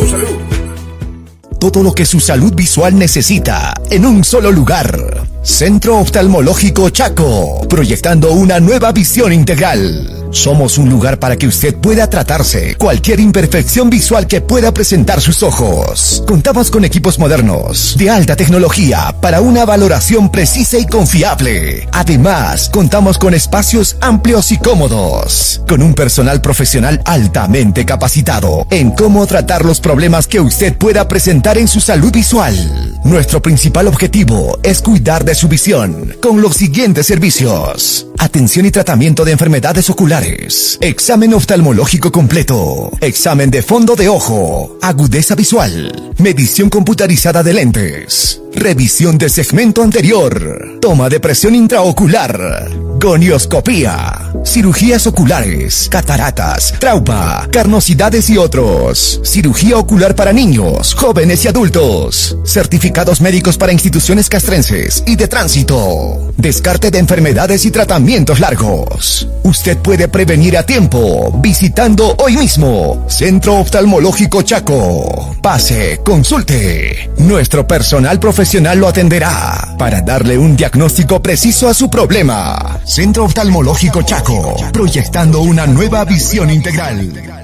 Todo 1.58 1.82
lo 1.82 1.92
que 1.92 2.04
su 2.04 2.20
salud 2.20 2.54
visual 2.54 2.98
necesita 2.98 3.74
en 3.90 4.06
un 4.06 4.24
solo 4.24 4.50
lugar. 4.50 5.33
Centro 5.44 5.98
Oftalmológico 5.98 6.88
Chaco, 6.88 7.60
proyectando 7.68 8.32
una 8.32 8.60
nueva 8.60 8.92
visión 8.92 9.30
integral. 9.30 10.24
Somos 10.30 10.78
un 10.78 10.88
lugar 10.90 11.20
para 11.20 11.36
que 11.36 11.46
usted 11.46 11.76
pueda 11.76 12.10
tratarse 12.10 12.74
cualquier 12.74 13.20
imperfección 13.20 13.88
visual 13.88 14.26
que 14.26 14.40
pueda 14.40 14.74
presentar 14.74 15.20
sus 15.20 15.44
ojos. 15.44 16.24
Contamos 16.26 16.72
con 16.72 16.84
equipos 16.84 17.20
modernos, 17.20 17.94
de 17.96 18.10
alta 18.10 18.34
tecnología, 18.34 19.14
para 19.20 19.40
una 19.40 19.64
valoración 19.64 20.32
precisa 20.32 20.78
y 20.78 20.86
confiable. 20.86 21.86
Además, 21.92 22.68
contamos 22.70 23.16
con 23.16 23.32
espacios 23.32 23.96
amplios 24.00 24.50
y 24.50 24.56
cómodos, 24.58 25.62
con 25.68 25.82
un 25.82 25.94
personal 25.94 26.40
profesional 26.40 27.00
altamente 27.04 27.84
capacitado 27.84 28.66
en 28.70 28.90
cómo 28.90 29.26
tratar 29.26 29.64
los 29.64 29.78
problemas 29.78 30.26
que 30.26 30.40
usted 30.40 30.76
pueda 30.76 31.06
presentar 31.06 31.58
en 31.58 31.68
su 31.68 31.80
salud 31.80 32.10
visual. 32.10 32.98
Nuestro 33.04 33.40
principal 33.40 33.86
objetivo 33.86 34.58
es 34.64 34.82
cuidar 34.82 35.24
de 35.24 35.33
su 35.34 35.48
visión 35.48 36.16
con 36.20 36.40
los 36.40 36.56
siguientes 36.56 37.06
servicios. 37.06 38.06
Atención 38.18 38.66
y 38.66 38.70
tratamiento 38.70 39.24
de 39.24 39.32
enfermedades 39.32 39.90
oculares. 39.90 40.78
Examen 40.80 41.34
oftalmológico 41.34 42.12
completo. 42.12 42.90
Examen 43.00 43.50
de 43.50 43.62
fondo 43.62 43.96
de 43.96 44.08
ojo. 44.08 44.78
Agudeza 44.80 45.34
visual. 45.34 46.12
Medición 46.18 46.70
computarizada 46.70 47.42
de 47.42 47.52
lentes. 47.52 48.40
Revisión 48.54 49.18
de 49.18 49.28
segmento 49.28 49.82
anterior. 49.82 50.78
Toma 50.80 51.08
de 51.08 51.18
presión 51.18 51.54
intraocular. 51.54 52.70
Gonioscopía. 53.00 54.30
Cirugías 54.46 55.06
oculares. 55.06 55.88
Cataratas. 55.90 56.72
Trauma. 56.78 57.48
Carnosidades 57.50 58.30
y 58.30 58.38
otros. 58.38 59.20
Cirugía 59.24 59.76
ocular 59.76 60.14
para 60.14 60.32
niños, 60.32 60.94
jóvenes 60.94 61.44
y 61.44 61.48
adultos. 61.48 62.38
Certificados 62.44 63.20
médicos 63.20 63.58
para 63.58 63.72
instituciones 63.72 64.28
castrenses 64.28 65.02
y 65.06 65.16
de 65.16 65.28
tránsito. 65.28 66.32
Descarte 66.36 66.90
de 66.90 66.98
enfermedades 66.98 67.64
y 67.64 67.70
tratamientos 67.70 68.40
largos. 68.40 69.28
Usted 69.42 69.78
puede 69.78 70.08
prevenir 70.08 70.56
a 70.56 70.64
tiempo 70.64 71.32
visitando 71.42 72.14
hoy 72.18 72.36
mismo 72.36 73.04
Centro 73.08 73.56
Oftalmológico 73.56 74.42
Chaco. 74.42 75.36
Pase, 75.42 76.00
consulte. 76.04 77.10
Nuestro 77.18 77.66
personal 77.66 78.20
profesional 78.20 78.43
lo 78.76 78.88
atenderá 78.88 79.74
para 79.78 80.02
darle 80.02 80.36
un 80.36 80.54
diagnóstico 80.54 81.20
preciso 81.20 81.66
a 81.66 81.74
su 81.74 81.88
problema. 81.88 82.78
Centro 82.84 83.24
Oftalmológico 83.24 84.02
Chaco, 84.02 84.56
proyectando 84.70 85.40
una 85.40 85.66
nueva 85.66 86.04
visión 86.04 86.50
integral. 86.50 87.43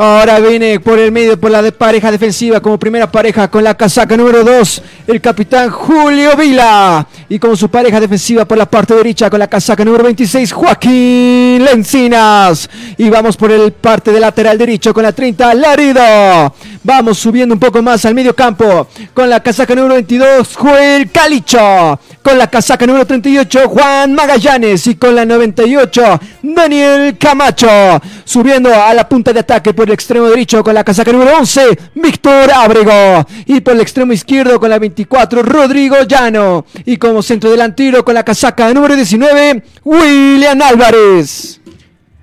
Ahora 0.00 0.38
viene 0.38 0.78
por 0.78 0.96
el 0.96 1.10
medio, 1.10 1.40
por 1.40 1.50
la 1.50 1.60
de 1.60 1.72
pareja 1.72 2.12
defensiva, 2.12 2.60
como 2.60 2.78
primera 2.78 3.10
pareja 3.10 3.50
con 3.50 3.64
la 3.64 3.74
casaca 3.74 4.16
número 4.16 4.44
2, 4.44 4.82
el 5.08 5.20
capitán 5.20 5.70
Julio 5.70 6.36
Vila. 6.36 7.04
Y 7.28 7.40
como 7.40 7.56
su 7.56 7.68
pareja 7.68 7.98
defensiva 7.98 8.44
por 8.44 8.56
la 8.56 8.70
parte 8.70 8.94
derecha 8.94 9.28
con 9.28 9.40
la 9.40 9.48
casaca 9.48 9.84
número 9.84 10.04
26, 10.04 10.52
Joaquín 10.52 11.64
Lencinas. 11.64 12.70
Y 12.96 13.10
vamos 13.10 13.36
por 13.36 13.50
el 13.50 13.72
parte 13.72 14.12
de 14.12 14.20
lateral 14.20 14.56
derecho 14.56 14.94
con 14.94 15.02
la 15.02 15.10
30, 15.10 15.52
Larido. 15.54 16.54
Vamos 16.84 17.18
subiendo 17.18 17.52
un 17.52 17.58
poco 17.58 17.82
más 17.82 18.04
al 18.04 18.14
medio 18.14 18.36
campo 18.36 18.86
con 19.12 19.28
la 19.28 19.42
casaca 19.42 19.74
número 19.74 19.94
22, 19.94 20.56
Joel 20.56 21.10
Calicho. 21.10 21.98
Con 22.22 22.38
la 22.38 22.46
casaca 22.46 22.86
número 22.86 23.04
38, 23.04 23.68
Juan 23.68 24.14
Magallanes. 24.14 24.86
Y 24.86 24.94
con 24.94 25.16
la 25.16 25.24
98, 25.24 26.20
Daniel 26.42 27.18
Camacho. 27.18 28.00
Subiendo 28.24 28.72
a 28.72 28.94
la 28.94 29.08
punta 29.08 29.32
de 29.32 29.40
ataque 29.40 29.74
por 29.74 29.87
el 29.88 29.94
extremo 29.94 30.26
derecho 30.26 30.62
con 30.62 30.74
la 30.74 30.84
casaca 30.84 31.12
número 31.12 31.36
11, 31.38 31.78
Víctor 31.94 32.50
Ábrego. 32.52 33.26
Y 33.46 33.60
por 33.60 33.74
el 33.74 33.80
extremo 33.80 34.12
izquierdo 34.12 34.60
con 34.60 34.70
la 34.70 34.78
24, 34.78 35.42
Rodrigo 35.42 35.96
Llano. 36.06 36.66
Y 36.84 36.98
como 36.98 37.22
centro 37.22 37.50
delantero 37.50 38.04
con 38.04 38.14
la 38.14 38.24
casaca 38.24 38.72
número 38.72 38.94
19, 38.94 39.62
William 39.84 40.60
Álvarez. 40.60 41.60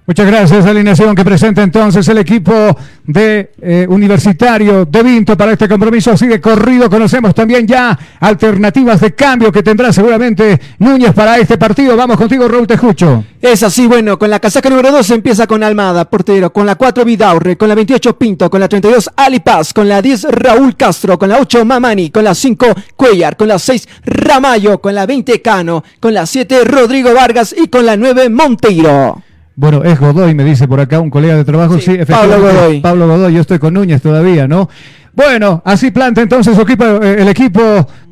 Muchas 0.07 0.27
gracias, 0.27 0.63
alineación 0.67 1.15
que 1.15 1.25
presenta 1.25 1.63
entonces 1.63 2.07
el 2.09 2.19
equipo 2.19 2.53
de 3.05 3.53
eh, 3.59 3.87
Universitario 3.89 4.85
de 4.85 5.01
Vinto 5.01 5.35
para 5.35 5.53
este 5.53 5.67
compromiso 5.67 6.11
así 6.11 6.27
de 6.27 6.39
corrido. 6.39 6.91
Conocemos 6.91 7.33
también 7.33 7.65
ya 7.65 7.97
alternativas 8.19 9.01
de 9.01 9.15
cambio 9.15 9.51
que 9.51 9.63
tendrá 9.63 9.91
seguramente 9.91 10.61
Núñez 10.77 11.11
para 11.11 11.39
este 11.39 11.57
partido. 11.57 11.97
Vamos 11.97 12.17
contigo, 12.17 12.47
Raúl 12.47 12.67
Tejucho. 12.67 13.23
Es 13.41 13.63
así, 13.63 13.87
bueno, 13.87 14.19
con 14.19 14.29
la 14.29 14.39
casaca 14.39 14.69
número 14.69 14.91
2 14.91 15.09
empieza 15.09 15.47
con 15.47 15.63
Almada, 15.63 16.07
portero, 16.07 16.53
con 16.53 16.67
la 16.67 16.75
4 16.75 17.03
Vidaurre, 17.03 17.57
con 17.57 17.67
la 17.67 17.73
28 17.73 18.15
Pinto, 18.15 18.47
con 18.47 18.59
la 18.59 18.69
32 18.69 19.09
Ali 19.15 19.39
Paz, 19.39 19.73
con 19.73 19.89
la 19.89 20.03
10 20.03 20.27
Raúl 20.29 20.75
Castro, 20.75 21.17
con 21.17 21.29
la 21.29 21.39
8 21.39 21.65
Mamani, 21.65 22.11
con 22.11 22.23
la 22.23 22.35
5 22.35 22.67
Cuellar, 22.95 23.35
con 23.35 23.47
la 23.47 23.57
6 23.57 23.87
Ramayo, 24.05 24.77
con 24.79 24.93
la 24.93 25.07
20 25.07 25.41
Cano, 25.41 25.83
con 25.99 26.13
la 26.13 26.27
7 26.27 26.63
Rodrigo 26.63 27.11
Vargas 27.11 27.55
y 27.57 27.69
con 27.69 27.87
la 27.87 27.97
9 27.97 28.29
Monteiro. 28.29 29.24
Bueno, 29.55 29.83
es 29.83 29.99
Godoy, 29.99 30.33
me 30.33 30.43
dice 30.43 30.67
por 30.67 30.79
acá 30.79 30.99
un 30.99 31.09
colega 31.09 31.35
de 31.35 31.45
trabajo. 31.45 31.79
Sí, 31.79 31.91
efectivamente. 31.91 32.35
Pablo 32.35 32.53
Godoy. 32.53 32.81
Pablo 32.81 33.07
Godoy, 33.07 33.33
yo 33.33 33.41
estoy 33.41 33.59
con 33.59 33.73
Núñez 33.73 34.01
todavía, 34.01 34.47
¿no? 34.47 34.69
Bueno, 35.13 35.61
así 35.63 35.91
planta 35.91 36.21
entonces 36.21 36.57
eh, 36.57 37.15
el 37.19 37.27
equipo 37.29 37.61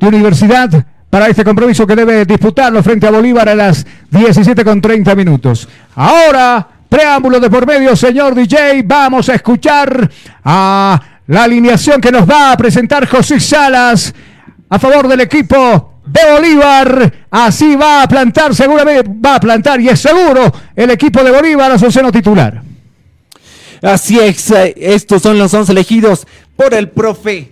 de 0.00 0.06
Universidad 0.06 0.86
para 1.10 1.28
este 1.28 1.44
compromiso 1.44 1.86
que 1.86 1.94
debe 1.94 2.24
disputarlo 2.24 2.82
frente 2.82 3.06
a 3.06 3.10
Bolívar 3.10 3.48
a 3.48 3.54
las 3.54 3.86
17 4.10 4.64
con 4.64 4.80
30 4.80 5.14
minutos. 5.14 5.68
Ahora, 5.94 6.66
preámbulo 6.88 7.38
de 7.38 7.50
por 7.50 7.66
medio, 7.66 7.94
señor 7.94 8.34
DJ, 8.34 8.82
vamos 8.84 9.28
a 9.28 9.34
escuchar 9.34 10.10
a 10.44 11.00
la 11.26 11.44
alineación 11.44 12.00
que 12.00 12.10
nos 12.10 12.28
va 12.28 12.52
a 12.52 12.56
presentar 12.56 13.06
José 13.06 13.38
Salas 13.38 14.14
a 14.68 14.78
favor 14.78 15.08
del 15.08 15.20
equipo 15.20 15.93
de 16.06 16.20
Bolívar. 16.32 17.12
Así 17.30 17.76
va 17.76 18.02
a 18.02 18.08
plantar, 18.08 18.54
seguramente 18.54 19.10
va 19.24 19.36
a 19.36 19.40
plantar 19.40 19.80
y 19.80 19.88
es 19.88 20.00
seguro 20.00 20.52
el 20.76 20.90
equipo 20.90 21.22
de 21.22 21.30
Bolívar 21.30 21.72
a 21.72 21.78
su 21.78 21.90
seno 21.90 22.12
titular. 22.12 22.62
Así 23.82 24.18
es, 24.18 24.50
eh, 24.50 24.74
estos 24.76 25.22
son 25.22 25.38
los 25.38 25.52
11 25.52 25.72
elegidos 25.72 26.26
por 26.56 26.74
el 26.74 26.88
profe. 26.88 27.50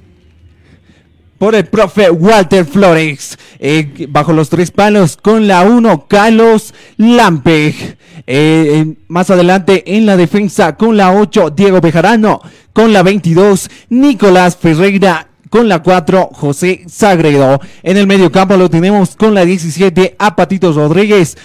Por 1.39 1.55
el 1.55 1.67
profe 1.67 2.11
Walter 2.11 2.65
Flores. 2.65 3.37
Eh, 3.59 4.07
bajo 4.09 4.33
los 4.33 4.49
tres 4.49 4.71
palos 4.71 5.17
con 5.17 5.49
la 5.49 5.63
1, 5.63 6.07
Carlos 6.07 6.73
Lampeg. 6.97 7.99
Eh, 8.27 8.95
más 9.09 9.29
adelante 9.31 9.97
en 9.97 10.07
la 10.07 10.17
defensa 10.17 10.77
con 10.77 10.97
la 10.97 11.13
8, 11.13 11.51
Diego 11.51 11.81
Bejarano. 11.81 12.41
Con 12.73 12.93
la 12.93 13.03
22, 13.03 13.69
Nicolás 13.91 14.57
Ferreira 14.57 15.32
con 15.53 15.69
la 15.69 15.81
4 15.83 16.31
José 16.33 16.81
Sagredo. 16.89 17.61
En 17.83 17.99
el 17.99 18.07
medio 18.07 18.33
campo 18.33 18.57
lo 18.57 18.71
tenemos 18.71 19.15
con 19.17 19.35
la 19.35 19.45
17 19.45 20.17
a 20.19 20.35
Patitos 20.35 20.77
Rodríguez, 20.77 21.37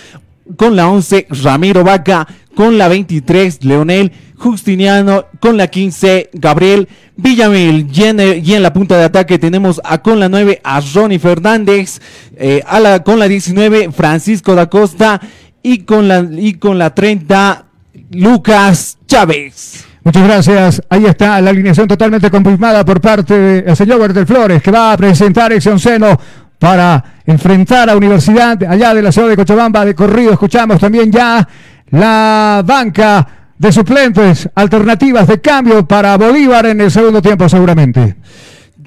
con 0.56 0.78
la 0.78 0.88
11 0.88 1.28
Ramiro 1.44 1.84
Vaca, 1.84 2.26
con 2.56 2.78
la 2.78 2.88
23 2.88 3.66
Leonel 3.66 4.14
Justiniano, 4.38 5.26
con 5.42 5.58
la 5.58 5.68
15 5.68 6.30
Gabriel 6.32 6.88
Villamil. 7.18 7.86
Y 7.94 8.04
en, 8.04 8.22
el- 8.22 8.48
y 8.48 8.54
en 8.54 8.64
la 8.64 8.72
punta 8.72 8.98
de 8.98 9.04
ataque 9.04 9.40
tenemos 9.40 9.82
a 9.84 10.02
con 10.02 10.22
la 10.22 10.30
9 10.30 10.62
a 10.64 10.80
Ronnie 10.80 11.20
Fernández, 11.20 12.00
eh, 12.38 12.62
a 12.66 12.80
la, 12.80 13.04
con 13.04 13.20
la 13.20 13.28
19 13.28 13.92
Francisco 13.92 14.56
da 14.56 14.70
Costa. 14.70 15.20
Y 15.62 15.80
con 15.80 16.08
la, 16.08 16.26
y 16.32 16.54
con 16.54 16.78
la 16.80 16.96
30 16.96 17.66
Lucas 18.12 18.98
Chávez. 19.06 19.87
Muchas 20.08 20.24
gracias. 20.24 20.82
Ahí 20.88 21.04
está 21.04 21.42
la 21.42 21.50
alineación 21.50 21.86
totalmente 21.86 22.32
confirmada 22.32 22.86
por 22.86 23.02
parte 23.02 23.38
del 23.38 23.76
señor 23.76 24.00
Bertel 24.00 24.26
Flores, 24.26 24.64
que 24.64 24.72
va 24.72 24.94
a 24.94 24.98
presentar 24.98 25.52
ese 25.52 25.70
onceno 25.70 26.18
para 26.58 27.04
enfrentar 27.26 27.90
a 27.90 27.98
Universidad 27.98 28.58
allá 28.64 28.94
de 28.94 29.02
la 29.02 29.12
ciudad 29.12 29.28
de 29.28 29.36
Cochabamba 29.36 29.84
de 29.84 29.94
corrido. 29.94 30.32
Escuchamos 30.32 30.80
también 30.80 31.12
ya 31.12 31.46
la 31.90 32.64
banca 32.66 33.28
de 33.58 33.70
suplentes, 33.70 34.50
alternativas 34.56 35.28
de 35.28 35.42
cambio 35.42 35.86
para 35.86 36.16
Bolívar 36.16 36.68
en 36.68 36.80
el 36.80 36.90
segundo 36.90 37.22
tiempo 37.22 37.50
seguramente. 37.50 38.16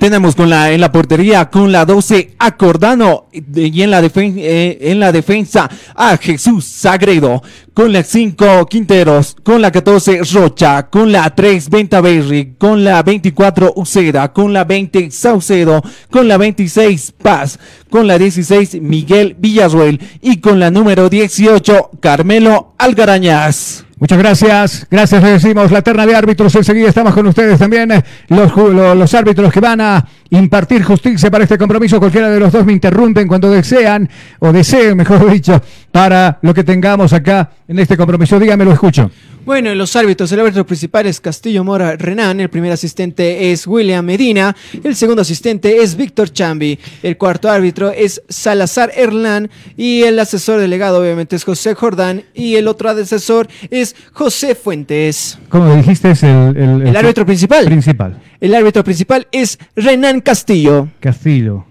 Tenemos 0.01 0.35
con 0.35 0.49
la, 0.49 0.73
en 0.73 0.81
la 0.81 0.91
portería 0.91 1.51
con 1.51 1.73
la 1.73 1.85
12 1.85 2.35
a 2.39 2.57
Cordano 2.57 3.27
y 3.33 3.83
en 3.83 3.91
la, 3.91 4.01
defen- 4.03 4.33
eh, 4.39 4.79
en 4.81 4.99
la 4.99 5.13
defensa 5.13 5.69
a 5.95 6.17
Jesús 6.17 6.65
Sagredo. 6.65 7.43
Con 7.75 7.93
la 7.93 8.03
5 8.03 8.65
Quinteros, 8.67 9.37
con 9.43 9.61
la 9.61 9.71
14 9.71 10.21
Rocha, 10.33 10.89
con 10.89 11.13
la 11.13 11.35
3 11.35 11.69
Ventaverri, 11.69 12.55
con 12.59 12.83
la 12.83 13.03
24 13.03 13.75
Uceda, 13.77 14.33
con 14.33 14.55
la 14.55 14.65
20 14.65 15.11
Saucedo, 15.11 15.83
con 16.11 16.27
la 16.27 16.39
26 16.39 17.13
Paz, 17.23 17.59
con 17.91 18.07
la 18.07 18.17
16 18.19 18.81
Miguel 18.81 19.37
Villarruel 19.39 20.01
y 20.23 20.39
con 20.39 20.59
la 20.59 20.71
número 20.71 21.11
18 21.11 21.91
Carmelo 22.01 22.75
Algarañaz. 22.79 23.85
Muchas 24.01 24.19
gracias, 24.19 24.87
gracias, 24.91 25.23
le 25.23 25.33
decimos 25.33 25.71
la 25.71 25.83
terna 25.83 26.07
de 26.07 26.17
árbitros. 26.17 26.55
Enseguida 26.55 26.89
estamos 26.89 27.13
con 27.13 27.27
ustedes 27.27 27.59
también, 27.59 27.93
eh, 27.93 28.03
los, 28.29 28.51
ju- 28.51 28.73
lo- 28.73 28.95
los, 28.95 29.13
árbitros 29.13 29.53
que 29.53 29.61
van 29.61 29.79
a 29.83 30.03
impartir 30.31 30.83
justicia 30.83 31.31
para 31.31 31.45
este 31.45 31.59
compromiso. 31.59 31.99
Cualquiera 32.01 32.31
de 32.31 32.41
los 32.41 32.51
dos 32.51 32.65
me 32.65 32.73
interrumpen 32.73 33.29
cuando 33.29 33.51
desean, 33.51 34.09
o 34.39 34.53
deseen, 34.55 34.97
mejor 34.97 35.31
dicho, 35.31 35.61
para 35.93 36.39
lo 36.41 36.55
que 36.55 36.65
tengamos 36.65 37.13
acá 37.13 37.51
en 37.69 37.79
este 37.79 37.95
compromiso. 37.99 38.39
Dígame, 38.41 38.65
lo 38.65 38.73
escucho. 38.73 39.11
Bueno, 39.44 39.74
los 39.74 39.96
árbitros, 39.96 40.31
el 40.33 40.40
árbitro 40.40 40.66
principal 40.66 41.07
es 41.07 41.20
Castillo 41.20 41.64
Mora 41.64 41.96
Renan, 41.96 42.40
el 42.40 42.50
primer 42.50 42.72
asistente 42.72 43.50
es 43.50 43.66
William 43.66 44.05
Medina, 44.05 44.55
el 44.85 44.94
segundo 44.94 45.22
asistente 45.22 45.79
es 45.79 45.96
Víctor 45.96 46.31
Chambi, 46.31 46.79
el 47.03 47.16
cuarto 47.16 47.50
árbitro 47.50 47.90
es 47.90 48.22
Salazar 48.29 48.92
Erlán 48.94 49.50
y 49.76 50.03
el 50.03 50.18
asesor 50.18 50.61
delegado 50.61 51.00
obviamente 51.00 51.37
es 51.37 51.44
José 51.44 51.74
Jordán 51.74 52.24
y 52.35 52.57
el 52.57 52.68
otro 52.68 52.90
asesor 52.90 53.48
es 53.70 53.96
José 54.12 54.55
Fuentes. 54.55 55.38
Como 55.48 55.74
dijiste, 55.74 56.11
es 56.11 56.22
el, 56.22 56.57
el, 56.57 56.87
El 56.87 56.96
árbitro 56.96 57.24
principal. 57.24 57.64
principal. 57.64 58.20
El 58.40 58.55
árbitro 58.55 58.85
principal 58.85 59.26
es 59.33 59.59
Renan 59.74 60.20
Castillo. 60.20 60.88
Castillo. 61.00 61.70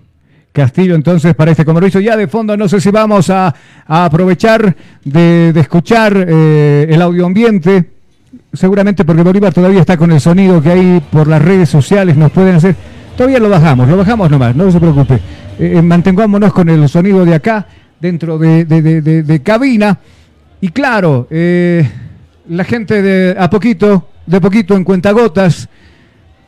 Castillo, 0.59 0.95
entonces, 0.95 1.33
para 1.35 1.51
este 1.51 1.63
compromiso. 1.65 1.99
Ya 1.99 2.15
de 2.17 2.27
fondo, 2.27 2.55
no 2.57 2.67
sé 2.67 2.79
si 2.81 2.91
vamos 2.91 3.29
a, 3.29 3.53
aprovechar 3.87 4.75
de, 5.03 5.53
escuchar 5.55 6.25
eh, 6.27 6.87
el 6.89 7.01
audio 7.01 7.25
ambiente. 7.25 7.91
Seguramente 8.53 9.05
porque 9.05 9.23
Bolívar 9.23 9.53
todavía 9.53 9.79
está 9.81 9.95
con 9.97 10.11
el 10.11 10.19
sonido 10.19 10.61
que 10.61 10.69
hay 10.71 11.01
por 11.11 11.27
las 11.27 11.41
redes 11.41 11.69
sociales, 11.69 12.15
nos 12.17 12.31
pueden 12.31 12.55
hacer. 12.55 12.75
Todavía 13.15 13.39
lo 13.39 13.49
bajamos, 13.49 13.87
lo 13.87 13.97
bajamos 13.97 14.29
nomás, 14.29 14.55
no 14.55 14.71
se 14.71 14.79
preocupe. 14.79 15.15
Eh, 15.59 15.73
eh, 15.77 15.81
mantengámonos 15.81 16.53
con 16.53 16.69
el 16.69 16.87
sonido 16.89 17.25
de 17.25 17.35
acá, 17.35 17.67
dentro 17.99 18.37
de, 18.37 18.65
de- 18.65 18.81
de- 18.81 19.01
de- 19.01 19.23
de 19.23 19.41
cabina. 19.41 19.97
Y 20.61 20.69
claro, 20.69 21.27
eh, 21.29 21.89
la 22.49 22.63
gente 22.63 23.01
de 23.01 23.35
a 23.37 23.49
poquito, 23.49 24.09
de 24.25 24.39
poquito 24.41 24.75
en 24.75 24.83
cuentagotas, 24.83 25.67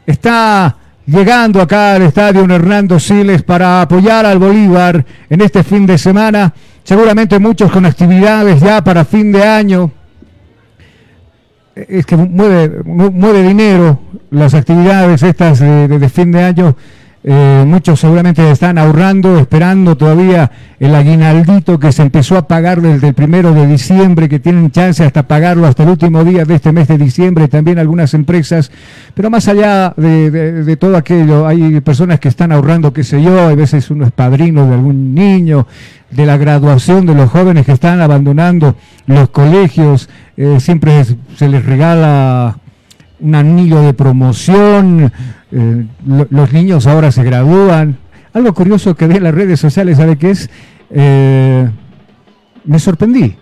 está 0.05 0.75
llegando 1.11 1.61
acá 1.61 1.95
al 1.95 2.03
estadio 2.03 2.43
Hernando 2.45 2.99
Siles 2.99 3.43
para 3.43 3.81
apoyar 3.81 4.25
al 4.25 4.39
Bolívar 4.39 5.05
en 5.29 5.41
este 5.41 5.63
fin 5.63 5.85
de 5.85 5.97
semana. 5.97 6.53
Seguramente 6.83 7.37
muchos 7.39 7.71
con 7.71 7.85
actividades 7.85 8.59
ya 8.61 8.83
para 8.83 9.05
fin 9.05 9.31
de 9.31 9.43
año. 9.43 9.91
Es 11.75 12.05
que 12.05 12.15
mueve, 12.15 12.81
mu- 12.83 13.11
mueve 13.11 13.43
dinero 13.43 13.99
las 14.29 14.53
actividades 14.53 15.23
estas 15.23 15.59
de- 15.59 15.87
de 15.87 16.09
fin 16.09 16.31
de 16.31 16.43
año. 16.43 16.75
Eh, 17.23 17.63
muchos 17.67 17.99
seguramente 17.99 18.49
están 18.49 18.79
ahorrando, 18.79 19.37
esperando 19.37 19.95
todavía 19.95 20.49
el 20.79 20.95
aguinaldito 20.95 21.77
que 21.77 21.91
se 21.91 22.01
empezó 22.01 22.35
a 22.35 22.47
pagar 22.47 22.81
desde 22.81 23.09
el 23.09 23.13
primero 23.13 23.53
de 23.53 23.67
diciembre, 23.67 24.27
que 24.27 24.39
tienen 24.39 24.71
chance 24.71 25.03
hasta 25.05 25.27
pagarlo 25.27 25.67
hasta 25.67 25.83
el 25.83 25.89
último 25.89 26.23
día 26.23 26.45
de 26.45 26.55
este 26.55 26.71
mes 26.71 26.87
de 26.87 26.97
diciembre, 26.97 27.47
también 27.47 27.77
algunas 27.77 28.15
empresas. 28.15 28.71
Pero 29.13 29.29
más 29.29 29.47
allá 29.47 29.93
de, 29.95 30.31
de- 30.31 30.75
todo 30.77 30.97
aquello, 30.97 31.45
hay 31.45 31.79
personas 31.81 32.19
que 32.19 32.27
están 32.29 32.51
ahorrando, 32.51 32.91
qué 32.91 33.03
sé 33.03 33.21
yo, 33.21 33.39
a 33.39 33.53
veces 33.53 33.91
uno 33.91 34.05
es 34.05 34.11
padrino 34.11 34.67
de 34.67 34.73
algún 34.73 35.13
niño, 35.13 35.67
de 36.09 36.25
la 36.25 36.37
graduación 36.37 37.05
de 37.05 37.13
los 37.13 37.29
jóvenes 37.29 37.67
que 37.67 37.71
están 37.73 38.01
abandonando 38.01 38.75
los 39.05 39.29
colegios, 39.29 40.09
eh, 40.37 40.57
siempre 40.59 41.03
se 41.37 41.47
les 41.47 41.63
regala 41.63 42.57
un 43.21 43.35
anillo 43.35 43.81
de 43.81 43.93
promoción, 43.93 45.11
eh, 45.51 45.85
lo- 46.05 46.27
los 46.29 46.51
niños 46.53 46.87
ahora 46.87 47.11
se 47.11 47.23
gradúan. 47.23 47.97
Algo 48.33 48.53
curioso 48.53 48.95
que 48.95 49.07
vi 49.07 49.17
en 49.17 49.23
las 49.23 49.33
redes 49.35 49.59
sociales, 49.59 49.97
¿sabe 49.97 50.17
qué 50.17 50.31
es? 50.31 50.49
Eh, 50.89 51.69
me 52.65 52.79
sorprendí. 52.79 53.35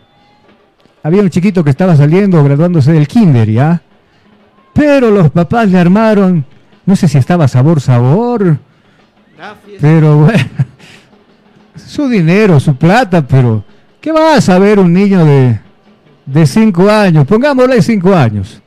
Había 1.03 1.21
un 1.21 1.29
chiquito 1.29 1.63
que 1.63 1.69
estaba 1.69 1.95
saliendo, 1.95 2.43
graduándose 2.43 2.91
del 2.91 3.07
kinder, 3.07 3.49
¿ya? 3.49 3.81
Pero 4.73 5.11
los 5.11 5.29
papás 5.31 5.69
le 5.69 5.77
armaron, 5.79 6.45
no 6.85 6.95
sé 6.95 7.07
si 7.07 7.17
estaba 7.17 7.47
sabor, 7.47 7.79
sabor, 7.81 8.57
pero 9.79 10.17
bueno, 10.17 10.43
su 11.75 12.07
dinero, 12.09 12.59
su 12.59 12.75
plata, 12.75 13.25
pero 13.25 13.63
¿qué 14.01 14.11
va 14.11 14.35
a 14.35 14.41
saber 14.41 14.79
un 14.79 14.91
niño 14.93 15.23
de, 15.25 15.59
de 16.25 16.45
cinco 16.47 16.89
años? 16.89 17.25
Pongámosle 17.25 17.81
cinco 17.81 18.13
años 18.15 18.61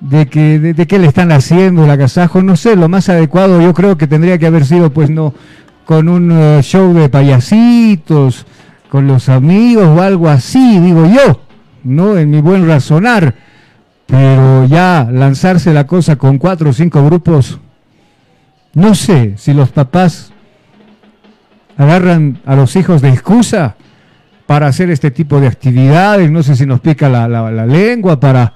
de 0.00 0.26
que 0.26 0.58
de, 0.58 0.86
qué 0.86 0.98
le 0.98 1.06
están 1.06 1.32
haciendo 1.32 1.84
el 1.84 1.90
agasajo, 1.90 2.42
no 2.42 2.56
sé, 2.56 2.76
lo 2.76 2.88
más 2.88 3.08
adecuado 3.08 3.60
yo 3.62 3.72
creo 3.74 3.96
que 3.96 4.06
tendría 4.06 4.38
que 4.38 4.46
haber 4.46 4.64
sido 4.66 4.90
pues 4.90 5.08
no 5.10 5.32
con 5.84 6.08
un 6.08 6.30
eh, 6.32 6.60
show 6.62 6.92
de 6.92 7.08
payasitos, 7.08 8.44
con 8.90 9.06
los 9.06 9.28
amigos 9.28 9.86
o 9.86 10.02
algo 10.02 10.28
así, 10.28 10.80
digo 10.80 11.06
yo, 11.06 11.40
no 11.84 12.18
en 12.18 12.30
mi 12.30 12.40
buen 12.40 12.66
razonar, 12.68 13.34
pero 14.06 14.66
ya 14.66 15.08
lanzarse 15.10 15.72
la 15.72 15.86
cosa 15.86 16.16
con 16.16 16.38
cuatro 16.38 16.70
o 16.70 16.72
cinco 16.72 17.04
grupos, 17.04 17.58
no 18.74 18.94
sé 18.94 19.34
si 19.38 19.54
los 19.54 19.70
papás 19.70 20.32
agarran 21.78 22.38
a 22.46 22.54
los 22.56 22.74
hijos 22.76 23.02
de 23.02 23.10
excusa 23.10 23.76
para 24.46 24.66
hacer 24.68 24.90
este 24.90 25.10
tipo 25.10 25.40
de 25.40 25.48
actividades, 25.48 26.30
no 26.30 26.42
sé 26.42 26.54
si 26.56 26.66
nos 26.66 26.80
pica 26.80 27.08
la- 27.08 27.28
la 27.28 27.66
lengua 27.66 28.20
para 28.20 28.52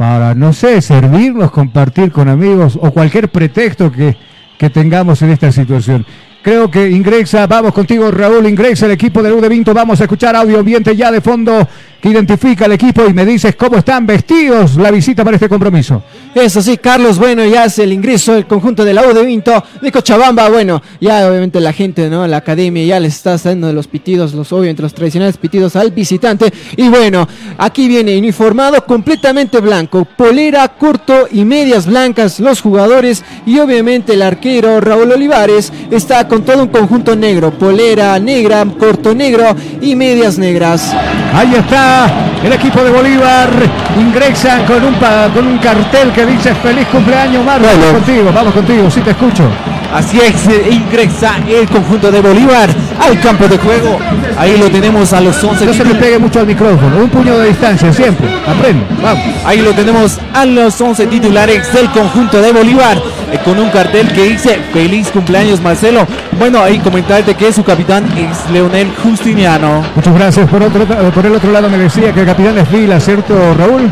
para, 0.00 0.34
no 0.34 0.54
sé, 0.54 0.80
servirnos, 0.80 1.50
compartir 1.50 2.10
con 2.10 2.26
amigos 2.26 2.78
o 2.80 2.90
cualquier 2.90 3.28
pretexto 3.28 3.92
que, 3.92 4.16
que 4.56 4.70
tengamos 4.70 5.20
en 5.20 5.28
esta 5.28 5.52
situación. 5.52 6.06
Creo 6.42 6.70
que 6.70 6.88
ingresa, 6.88 7.46
vamos 7.46 7.74
contigo 7.74 8.10
Raúl, 8.10 8.48
ingresa 8.48 8.86
el 8.86 8.92
equipo 8.92 9.22
del 9.22 9.34
U 9.34 9.42
de 9.42 9.50
Vinto, 9.50 9.74
vamos 9.74 10.00
a 10.00 10.04
escuchar 10.04 10.34
audio 10.34 10.60
ambiente 10.60 10.96
ya 10.96 11.12
de 11.12 11.20
fondo 11.20 11.68
que 12.00 12.08
identifica 12.08 12.64
al 12.64 12.72
equipo 12.72 13.04
y 13.06 13.12
me 13.12 13.26
dices 13.26 13.54
cómo 13.56 13.76
están 13.76 14.06
vestidos 14.06 14.76
la 14.76 14.90
visita 14.90 15.22
para 15.22 15.36
este 15.36 15.50
compromiso. 15.50 16.02
Eso 16.34 16.62
sí, 16.62 16.76
Carlos, 16.76 17.18
bueno, 17.18 17.44
ya 17.44 17.64
hace 17.64 17.82
el 17.82 17.92
ingreso 17.92 18.34
del 18.34 18.46
conjunto 18.46 18.84
de 18.84 18.94
la 18.94 19.04
U 19.04 19.12
de 19.12 19.24
Vinto 19.24 19.64
de 19.82 19.90
Cochabamba. 19.90 20.48
Bueno, 20.48 20.80
ya 21.00 21.28
obviamente 21.28 21.60
la 21.60 21.72
gente, 21.72 22.08
¿no? 22.08 22.24
La 22.28 22.36
academia 22.36 22.84
ya 22.84 23.00
les 23.00 23.16
está 23.16 23.36
dando 23.36 23.72
los 23.72 23.88
pitidos, 23.88 24.32
los 24.32 24.52
obviamente 24.52 24.80
los 24.80 24.94
tradicionales 24.94 25.36
pitidos 25.38 25.74
al 25.74 25.90
visitante. 25.90 26.52
Y 26.76 26.88
bueno, 26.88 27.26
aquí 27.58 27.88
viene 27.88 28.16
uniformado 28.16 28.86
completamente 28.86 29.58
blanco, 29.58 30.06
polera, 30.16 30.68
corto 30.68 31.26
y 31.32 31.44
medias 31.44 31.86
blancas 31.86 32.38
los 32.38 32.60
jugadores. 32.60 33.24
Y 33.44 33.58
obviamente 33.58 34.14
el 34.14 34.22
arquero 34.22 34.80
Raúl 34.80 35.10
Olivares 35.10 35.72
está 35.90 36.28
con 36.28 36.44
todo 36.44 36.62
un 36.62 36.68
conjunto 36.68 37.16
negro, 37.16 37.50
polera 37.50 38.16
negra, 38.20 38.64
corto 38.78 39.16
negro 39.16 39.56
y 39.80 39.96
medias 39.96 40.38
negras. 40.38 40.94
Ahí 41.34 41.54
está 41.56 42.30
el 42.44 42.52
equipo 42.52 42.82
de 42.82 42.90
Bolívar, 42.90 43.50
ingresan 43.98 44.64
con 44.64 44.84
un, 44.84 44.94
con 45.34 45.46
un 45.46 45.58
cartel 45.58 46.12
que 46.12 46.19
dice 46.26 46.54
feliz 46.56 46.86
cumpleaños 46.88 47.44
Marlon, 47.44 47.70
vamos 47.70 47.92
contigo, 47.92 48.32
vamos 48.32 48.54
contigo, 48.54 48.90
sí 48.90 49.00
te 49.00 49.10
escucho. 49.10 49.44
Así 49.92 50.20
es, 50.20 50.46
eh, 50.46 50.68
ingresa 50.70 51.34
el 51.48 51.68
conjunto 51.68 52.12
de 52.12 52.20
Bolívar 52.20 52.70
al 53.00 53.20
campo 53.20 53.48
de 53.48 53.58
juego. 53.58 53.98
Ahí 54.38 54.56
lo 54.56 54.70
tenemos 54.70 55.12
a 55.12 55.20
los 55.20 55.42
11 55.42 55.66
No 55.66 55.74
se 55.74 55.84
le 55.84 55.94
pegue 55.96 56.18
mucho 56.18 56.40
al 56.40 56.46
micrófono, 56.46 56.98
un 56.98 57.08
puño 57.10 57.38
de 57.38 57.48
distancia 57.48 57.92
siempre, 57.92 58.28
aprende, 58.46 58.84
vamos. 59.02 59.24
Ahí 59.44 59.60
lo 59.60 59.72
tenemos 59.72 60.18
a 60.32 60.44
los 60.44 60.80
11 60.80 61.06
titulares 61.06 61.72
del 61.72 61.90
conjunto 61.90 62.40
de 62.40 62.52
Bolívar 62.52 62.98
eh, 63.32 63.38
con 63.44 63.58
un 63.58 63.68
cartel 63.70 64.08
que 64.12 64.24
dice 64.24 64.60
feliz 64.72 65.08
cumpleaños 65.08 65.60
Marcelo. 65.60 66.06
Bueno, 66.38 66.62
ahí 66.62 66.78
comentarte 66.78 67.34
que 67.34 67.52
su 67.52 67.64
capitán 67.64 68.04
es 68.16 68.50
Leonel 68.50 68.92
Justiniano. 69.02 69.82
Muchas 69.94 70.14
gracias. 70.14 70.48
Por, 70.48 70.62
otro, 70.62 70.86
por 70.86 71.26
el 71.26 71.34
otro 71.34 71.50
lado 71.50 71.68
me 71.68 71.78
decía 71.78 72.12
que 72.12 72.20
el 72.20 72.26
capitán 72.26 72.58
es 72.58 72.70
Vila, 72.70 73.00
¿cierto, 73.00 73.34
Raúl? 73.54 73.90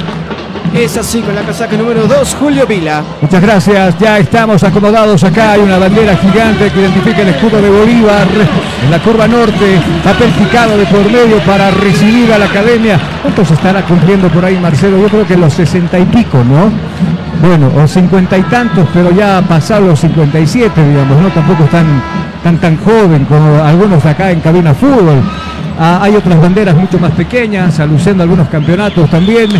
Es 0.75 0.97
así 0.97 1.21
con 1.21 1.35
la 1.35 1.43
casaca 1.43 1.77
número 1.77 2.07
2, 2.07 2.37
Julio 2.39 2.67
Vila. 2.67 3.03
Muchas 3.21 3.41
gracias. 3.43 3.99
Ya 3.99 4.19
estamos 4.19 4.63
acomodados 4.63 5.25
acá. 5.25 5.53
Hay 5.53 5.61
una 5.61 5.79
bandera 5.79 6.17
gigante 6.17 6.71
que 6.71 6.81
identifica 6.81 7.23
el 7.23 7.29
escudo 7.29 7.61
de 7.61 7.71
Bolívar 7.71 8.27
en 8.85 8.91
la 8.91 8.99
curva 9.01 9.27
norte. 9.27 9.81
Papel 10.05 10.31
picado 10.31 10.77
de 10.77 10.85
por 10.87 11.05
medio 11.11 11.39
para 11.47 11.71
recibir 11.71 12.33
a 12.33 12.39
la 12.39 12.47
academia. 12.47 12.99
¿Cuántos 13.23 13.51
estará 13.51 13.83
cumpliendo 13.83 14.29
por 14.29 14.45
ahí, 14.45 14.59
Marcelo? 14.61 14.99
Yo 14.99 15.09
creo 15.09 15.27
que 15.27 15.37
los 15.37 15.53
sesenta 15.53 15.99
y 15.99 16.05
pico, 16.05 16.45
¿no? 16.45 16.71
Bueno, 17.41 17.71
o 17.77 17.87
cincuenta 17.87 18.37
y 18.37 18.43
tantos, 18.43 18.87
pero 18.93 19.11
ya 19.13 19.43
pasado 19.43 19.87
los 19.87 20.01
57, 20.01 20.89
digamos, 20.89 21.23
¿no? 21.23 21.29
Tampoco 21.31 21.65
están 21.65 21.87
tan 22.43 22.59
tan 22.59 22.77
joven 22.79 23.25
como 23.25 23.63
algunos 23.63 24.05
acá 24.05 24.31
en 24.31 24.41
cabina 24.41 24.75
fútbol. 24.75 25.23
Ah, 25.79 26.01
hay 26.03 26.17
otras 26.17 26.41
banderas 26.41 26.75
mucho 26.77 26.99
más 26.99 27.13
pequeñas, 27.13 27.79
aluciendo 27.79 28.25
algunos 28.25 28.49
campeonatos 28.49 29.09
también. 29.09 29.51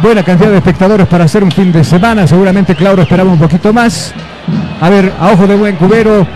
Buena 0.00 0.22
cantidad 0.22 0.50
de 0.50 0.58
espectadores 0.58 1.06
para 1.06 1.24
hacer 1.24 1.42
un 1.42 1.50
fin 1.50 1.72
de 1.72 1.82
semana. 1.82 2.26
Seguramente 2.26 2.74
Claudio 2.74 3.02
esperaba 3.02 3.30
un 3.30 3.38
poquito 3.38 3.72
más. 3.72 4.12
A 4.80 4.90
ver, 4.90 5.12
a 5.18 5.32
ojo 5.32 5.46
de 5.46 5.56
buen 5.56 5.76
cubero, 5.76 6.26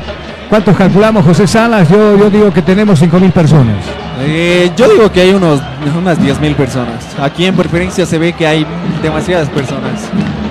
¿cuántos 0.48 0.76
calculamos, 0.76 1.24
José 1.24 1.46
Salas? 1.46 1.88
Yo, 1.88 2.16
yo 2.16 2.30
digo 2.30 2.52
que 2.52 2.62
tenemos 2.62 3.00
5.000 3.02 3.30
personas. 3.32 3.76
Eh, 4.22 4.70
yo 4.76 4.88
digo 4.88 5.12
que 5.12 5.20
hay 5.20 5.30
unos, 5.30 5.60
unas 5.96 6.18
10.000 6.18 6.54
personas. 6.54 7.04
Aquí 7.20 7.44
en 7.46 7.54
preferencia 7.54 8.06
se 8.06 8.18
ve 8.18 8.32
que 8.32 8.46
hay 8.46 8.66
demasiadas 9.02 9.48
personas. 9.50 10.08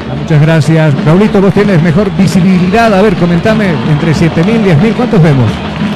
Ah, 0.10 0.16
Muchas 0.22 0.42
gracias. 0.42 0.94
Raulito, 1.06 1.42
vos 1.42 1.54
tienes 1.54 1.82
mejor 1.82 2.12
visibilidad. 2.16 2.94
A 2.94 3.02
ver, 3.02 3.16
comentame, 3.16 3.70
entre 3.92 4.14
7.000 4.14 4.46
y 4.48 4.70
10.000, 4.70 4.94
¿cuántos 4.94 5.22
vemos? 5.22 5.50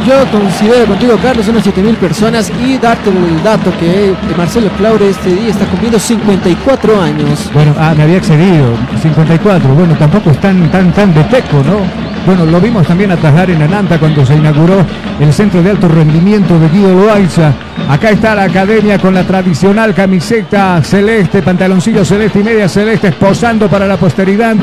Yo 0.05 0.29
considero 0.31 0.85
contigo, 0.85 1.17
Carlos, 1.21 1.47
unas 1.47 1.63
7000 1.63 1.95
personas 1.95 2.51
y 2.61 2.77
darte 2.77 3.09
el 3.09 3.41
dato 3.41 3.71
que 3.79 4.13
Marcelo 4.35 4.69
Claure 4.77 5.09
este 5.09 5.33
día 5.33 5.49
está 5.51 5.65
cumpliendo 5.65 5.97
54 5.97 7.01
años. 7.01 7.49
Bueno, 7.53 7.73
ah, 7.79 7.93
me 7.95 8.03
había 8.03 8.17
excedido, 8.17 8.75
54. 9.01 9.73
Bueno, 9.73 9.95
tampoco 9.95 10.31
es 10.31 10.41
tan, 10.41 10.69
tan, 10.69 10.91
tan 10.91 11.13
de 11.13 11.23
teco, 11.25 11.63
¿no? 11.63 11.79
Bueno, 12.25 12.45
lo 12.45 12.59
vimos 12.59 12.85
también 12.85 13.11
atajar 13.11 13.49
en 13.49 13.61
Ananta 13.61 13.97
cuando 13.97 14.25
se 14.25 14.35
inauguró 14.35 14.85
el 15.19 15.31
centro 15.31 15.63
de 15.63 15.69
alto 15.69 15.87
rendimiento 15.87 16.59
de 16.59 16.67
Guido 16.67 16.93
Loaiza. 16.93 17.53
Acá 17.89 18.09
está 18.09 18.35
la 18.35 18.43
academia 18.43 18.99
con 18.99 19.13
la 19.13 19.23
tradicional 19.23 19.93
camiseta 19.93 20.81
celeste, 20.83 21.41
pantaloncillo 21.41 22.03
celeste 22.03 22.39
y 22.39 22.43
media 22.43 22.67
celeste, 22.67 23.13
posando 23.13 23.69
para 23.69 23.87
la 23.87 23.95
posteridad. 23.95 24.55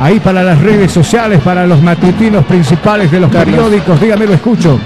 Ahí 0.00 0.20
para 0.20 0.42
las 0.42 0.60
redes 0.60 0.92
sociales, 0.92 1.40
para 1.42 1.66
los 1.66 1.80
matutinos 1.80 2.44
principales 2.44 3.10
de 3.10 3.20
los 3.20 3.30
Carlos. 3.30 3.54
periódicos. 3.54 4.00
Dígame, 4.00 4.26
lo 4.26 4.34
escucho. 4.34 4.78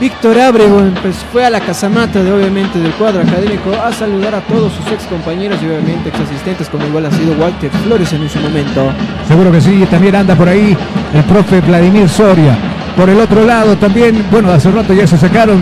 Víctor 0.00 0.38
Abrego 0.38 0.82
pues, 1.00 1.16
fue 1.32 1.46
a 1.46 1.50
la 1.50 1.60
casamata 1.60 2.22
de 2.22 2.30
obviamente 2.30 2.78
del 2.78 2.92
cuadro 2.92 3.22
académico 3.22 3.72
a 3.82 3.90
saludar 3.92 4.34
a 4.34 4.40
todos 4.42 4.72
sus 4.74 4.86
ex 4.92 5.04
compañeros 5.04 5.58
y 5.62 5.66
obviamente 5.66 6.10
ex 6.10 6.20
asistentes 6.20 6.68
como 6.68 6.84
igual 6.86 7.06
ha 7.06 7.10
sido 7.10 7.32
Walter 7.40 7.70
Flores 7.84 8.12
en 8.12 8.28
su 8.28 8.38
momento. 8.40 8.92
Seguro 9.26 9.50
que 9.50 9.60
sí, 9.60 9.86
también 9.90 10.16
anda 10.16 10.34
por 10.34 10.48
ahí 10.48 10.76
el 11.14 11.24
profe 11.24 11.62
Vladimir 11.62 12.08
Soria. 12.10 12.58
Por 12.94 13.08
el 13.08 13.18
otro 13.18 13.44
lado 13.46 13.76
también, 13.76 14.22
bueno, 14.30 14.50
hace 14.50 14.70
rato 14.70 14.92
ya 14.92 15.06
se 15.06 15.16
sacaron 15.16 15.60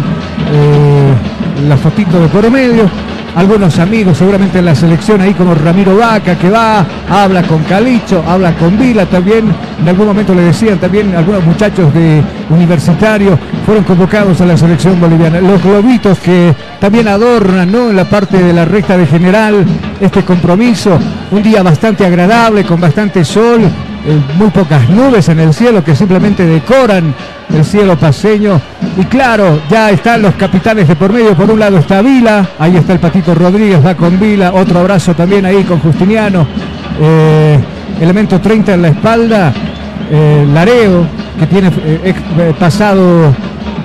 eh, 0.53 1.15
la 1.69 1.77
fotito 1.77 2.19
de 2.19 2.27
por 2.29 2.51
medio. 2.51 2.91
Algunos 3.35 3.79
amigos 3.81 4.19
seguramente 4.19 4.61
en 4.61 4.65
la 4.65 4.75
selección 4.77 5.21
ahí 5.21 5.35
como 5.35 5.55
Ramiro 5.55 5.97
Vaca 5.97 6.39
que 6.39 6.49
va, 6.49 6.87
habla 7.11 7.43
con 7.43 7.65
Calicho, 7.65 8.23
habla 8.27 8.55
con 8.55 8.79
Vila 8.79 9.07
también. 9.07 9.53
En 9.81 9.89
algún 9.89 10.07
momento 10.07 10.35
le 10.35 10.43
decían 10.43 10.79
también 10.79 11.15
algunos 11.17 11.45
muchachos 11.45 11.93
de 11.93 12.23
universitario 12.51 13.37
fueron 13.67 13.83
convocados 13.83 14.41
a 14.41 14.47
la 14.47 14.57
selección 14.57 15.01
boliviana. 15.01 15.41
Los 15.41 15.63
globitos 15.63 16.19
que 16.21 16.55
también 16.79 17.09
adornan 17.09 17.73
¿no? 17.73 17.91
en 17.91 17.97
la 17.97 18.05
parte 18.05 18.41
de 18.41 18.53
la 18.53 18.65
recta 18.65 18.97
de 18.97 19.07
general 19.07 19.65
este 20.01 20.23
compromiso. 20.23 20.99
Un 21.33 21.43
día 21.43 21.63
bastante 21.63 22.07
agradable, 22.07 22.65
con 22.65 22.81
bastante 22.81 23.25
sol, 23.25 23.63
eh, 24.07 24.21
muy 24.37 24.51
pocas 24.51 24.89
nubes 24.91 25.29
en 25.29 25.41
el 25.41 25.55
cielo 25.55 25.83
que 25.83 25.95
simplemente 25.97 26.45
decoran 26.47 27.15
el 27.55 27.65
cielo 27.65 27.97
paseño. 27.97 28.61
Y 28.99 29.05
claro, 29.05 29.61
ya 29.71 29.91
están 29.91 30.23
los 30.23 30.35
capitanes 30.35 30.89
de 30.89 30.97
por 30.97 31.13
medio. 31.13 31.35
Por 31.35 31.51
un 31.51 31.59
lado 31.59 31.79
está 31.79 32.03
Vila, 32.03 32.47
ahí 32.59 32.77
está 32.77 32.93
el 32.93 32.99
Patito 33.01 33.35
Rodríguez, 33.35 33.85
va 33.85 33.95
con 33.95 34.19
Vila. 34.21 34.53
Otro 34.53 34.81
abrazo 34.81 35.15
también 35.15 35.47
ahí 35.47 35.65
con 35.65 35.79
Justiniano. 35.81 36.47
Eh, 37.01 37.59
elemento 38.01 38.41
30 38.41 38.75
en 38.75 38.83
la 38.83 38.89
espalda. 38.89 39.53
eh, 40.11 40.47
Lareo, 40.53 41.07
que 41.39 41.47
tiene 41.47 41.71
pasado 42.59 43.35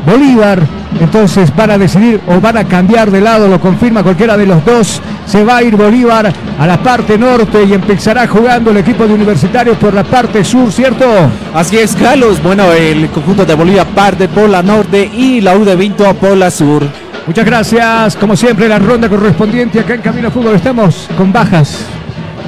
Bolívar. 0.05 0.78
Entonces 0.99 1.55
van 1.55 1.71
a 1.71 1.77
decidir 1.77 2.19
o 2.27 2.41
van 2.41 2.57
a 2.57 2.65
cambiar 2.65 3.09
de 3.09 3.21
lado, 3.21 3.47
lo 3.47 3.59
confirma 3.59 4.03
cualquiera 4.03 4.35
de 4.35 4.45
los 4.45 4.63
dos. 4.65 5.01
Se 5.25 5.43
va 5.43 5.57
a 5.57 5.63
ir 5.63 5.75
Bolívar 5.75 6.31
a 6.59 6.67
la 6.67 6.77
parte 6.77 7.17
norte 7.17 7.63
y 7.63 7.73
empezará 7.73 8.27
jugando 8.27 8.71
el 8.71 8.77
equipo 8.77 9.07
de 9.07 9.13
universitarios 9.13 9.77
por 9.77 9.93
la 9.93 10.03
parte 10.03 10.43
sur, 10.43 10.71
¿cierto? 10.71 11.05
Así 11.53 11.77
es, 11.77 11.95
Carlos. 11.95 12.41
Bueno, 12.43 12.71
el 12.73 13.09
conjunto 13.09 13.45
de 13.45 13.55
Bolivia 13.55 13.85
parte 13.85 14.27
por 14.27 14.49
la 14.49 14.62
norte 14.62 15.09
y 15.13 15.41
la 15.41 15.55
U 15.55 15.63
de 15.63 15.75
Vinto 15.75 16.13
por 16.15 16.35
la 16.35 16.51
sur. 16.51 16.83
Muchas 17.25 17.45
gracias. 17.45 18.15
Como 18.15 18.35
siempre, 18.35 18.67
la 18.67 18.79
ronda 18.79 19.07
correspondiente 19.07 19.79
acá 19.79 19.93
en 19.93 20.01
Camino 20.01 20.31
Fútbol. 20.31 20.55
Estamos 20.55 21.07
con 21.17 21.31
bajas. 21.31 21.85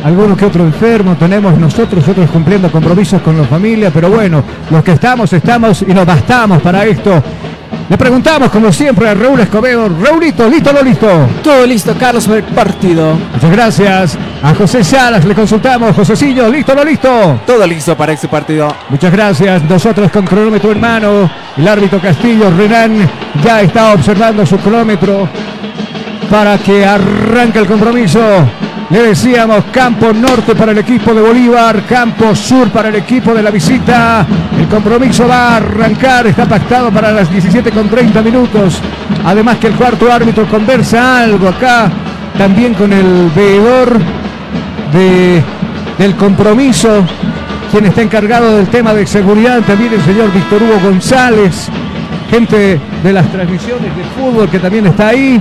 Algunos 0.03 0.35
que 0.35 0.45
otro 0.45 0.63
enfermo 0.63 1.15
tenemos 1.15 1.55
nosotros, 1.59 2.07
otros 2.07 2.27
cumpliendo 2.31 2.71
compromisos 2.71 3.21
con 3.21 3.37
la 3.37 3.43
familia, 3.43 3.91
pero 3.93 4.09
bueno, 4.09 4.43
los 4.71 4.83
que 4.83 4.93
estamos, 4.93 5.31
estamos 5.31 5.83
y 5.83 5.93
nos 5.93 6.07
bastamos 6.07 6.59
para 6.63 6.83
esto. 6.85 7.21
Le 7.89 7.97
preguntamos, 7.97 8.49
como 8.49 8.71
siempre, 8.71 9.09
a 9.09 9.13
Raúl 9.13 9.39
Escobedo. 9.41 9.89
Raulito, 9.89 10.47
¿listo 10.49 10.69
o 10.69 10.73
no 10.73 10.81
listo? 10.81 11.07
Todo 11.43 11.65
listo, 11.65 11.93
Carlos, 11.99 12.25
para 12.25 12.37
el 12.39 12.43
partido. 12.45 13.17
Muchas 13.33 13.51
gracias. 13.51 14.17
A 14.41 14.55
José 14.55 14.83
Salas 14.83 15.25
le 15.25 15.35
consultamos. 15.35 15.95
Josecillo, 15.95 16.47
¿listo 16.49 16.71
o 16.71 16.75
no 16.75 16.83
listo? 16.83 17.41
Todo 17.45 17.67
listo 17.67 17.97
para 17.97 18.13
este 18.13 18.27
partido. 18.27 18.73
Muchas 18.89 19.11
gracias. 19.11 19.63
Nosotros 19.63 20.09
con 20.11 20.25
cronómetro 20.25 20.71
en 20.71 20.79
mano. 20.79 21.29
El 21.57 21.67
árbitro 21.67 21.99
Castillo, 21.99 22.49
Renan, 22.57 23.09
ya 23.43 23.61
está 23.61 23.93
observando 23.93 24.45
su 24.45 24.57
cronómetro 24.57 25.27
para 26.29 26.57
que 26.57 26.85
arranque 26.85 27.59
el 27.59 27.67
compromiso. 27.67 28.19
Le 28.91 29.03
decíamos 29.03 29.63
campo 29.71 30.11
norte 30.11 30.53
para 30.53 30.73
el 30.73 30.79
equipo 30.79 31.13
de 31.13 31.21
Bolívar, 31.21 31.83
campo 31.85 32.35
sur 32.35 32.69
para 32.71 32.89
el 32.89 32.95
equipo 32.95 33.33
de 33.33 33.41
la 33.41 33.49
visita. 33.49 34.27
El 34.59 34.67
compromiso 34.67 35.25
va 35.29 35.53
a 35.53 35.55
arrancar, 35.55 36.27
está 36.27 36.45
pactado 36.45 36.91
para 36.91 37.13
las 37.13 37.31
17 37.31 37.71
con 37.71 37.87
30 37.87 38.21
minutos. 38.21 38.81
Además 39.23 39.59
que 39.59 39.67
el 39.67 39.75
cuarto 39.75 40.11
árbitro 40.11 40.45
conversa 40.45 41.21
algo 41.21 41.47
acá, 41.47 41.89
también 42.37 42.73
con 42.73 42.91
el 42.91 43.31
veedor 43.33 43.97
de, 44.91 45.41
del 45.97 46.15
compromiso, 46.17 47.05
quien 47.71 47.85
está 47.85 48.01
encargado 48.01 48.57
del 48.57 48.67
tema 48.67 48.93
de 48.93 49.07
seguridad, 49.07 49.61
también 49.61 49.93
el 49.93 50.01
señor 50.01 50.33
Víctor 50.33 50.63
Hugo 50.63 50.89
González, 50.89 51.69
gente 52.29 52.77
de 53.01 53.13
las 53.13 53.31
transmisiones 53.31 53.95
de 53.95 54.03
fútbol 54.17 54.49
que 54.49 54.59
también 54.59 54.87
está 54.87 55.07
ahí, 55.07 55.39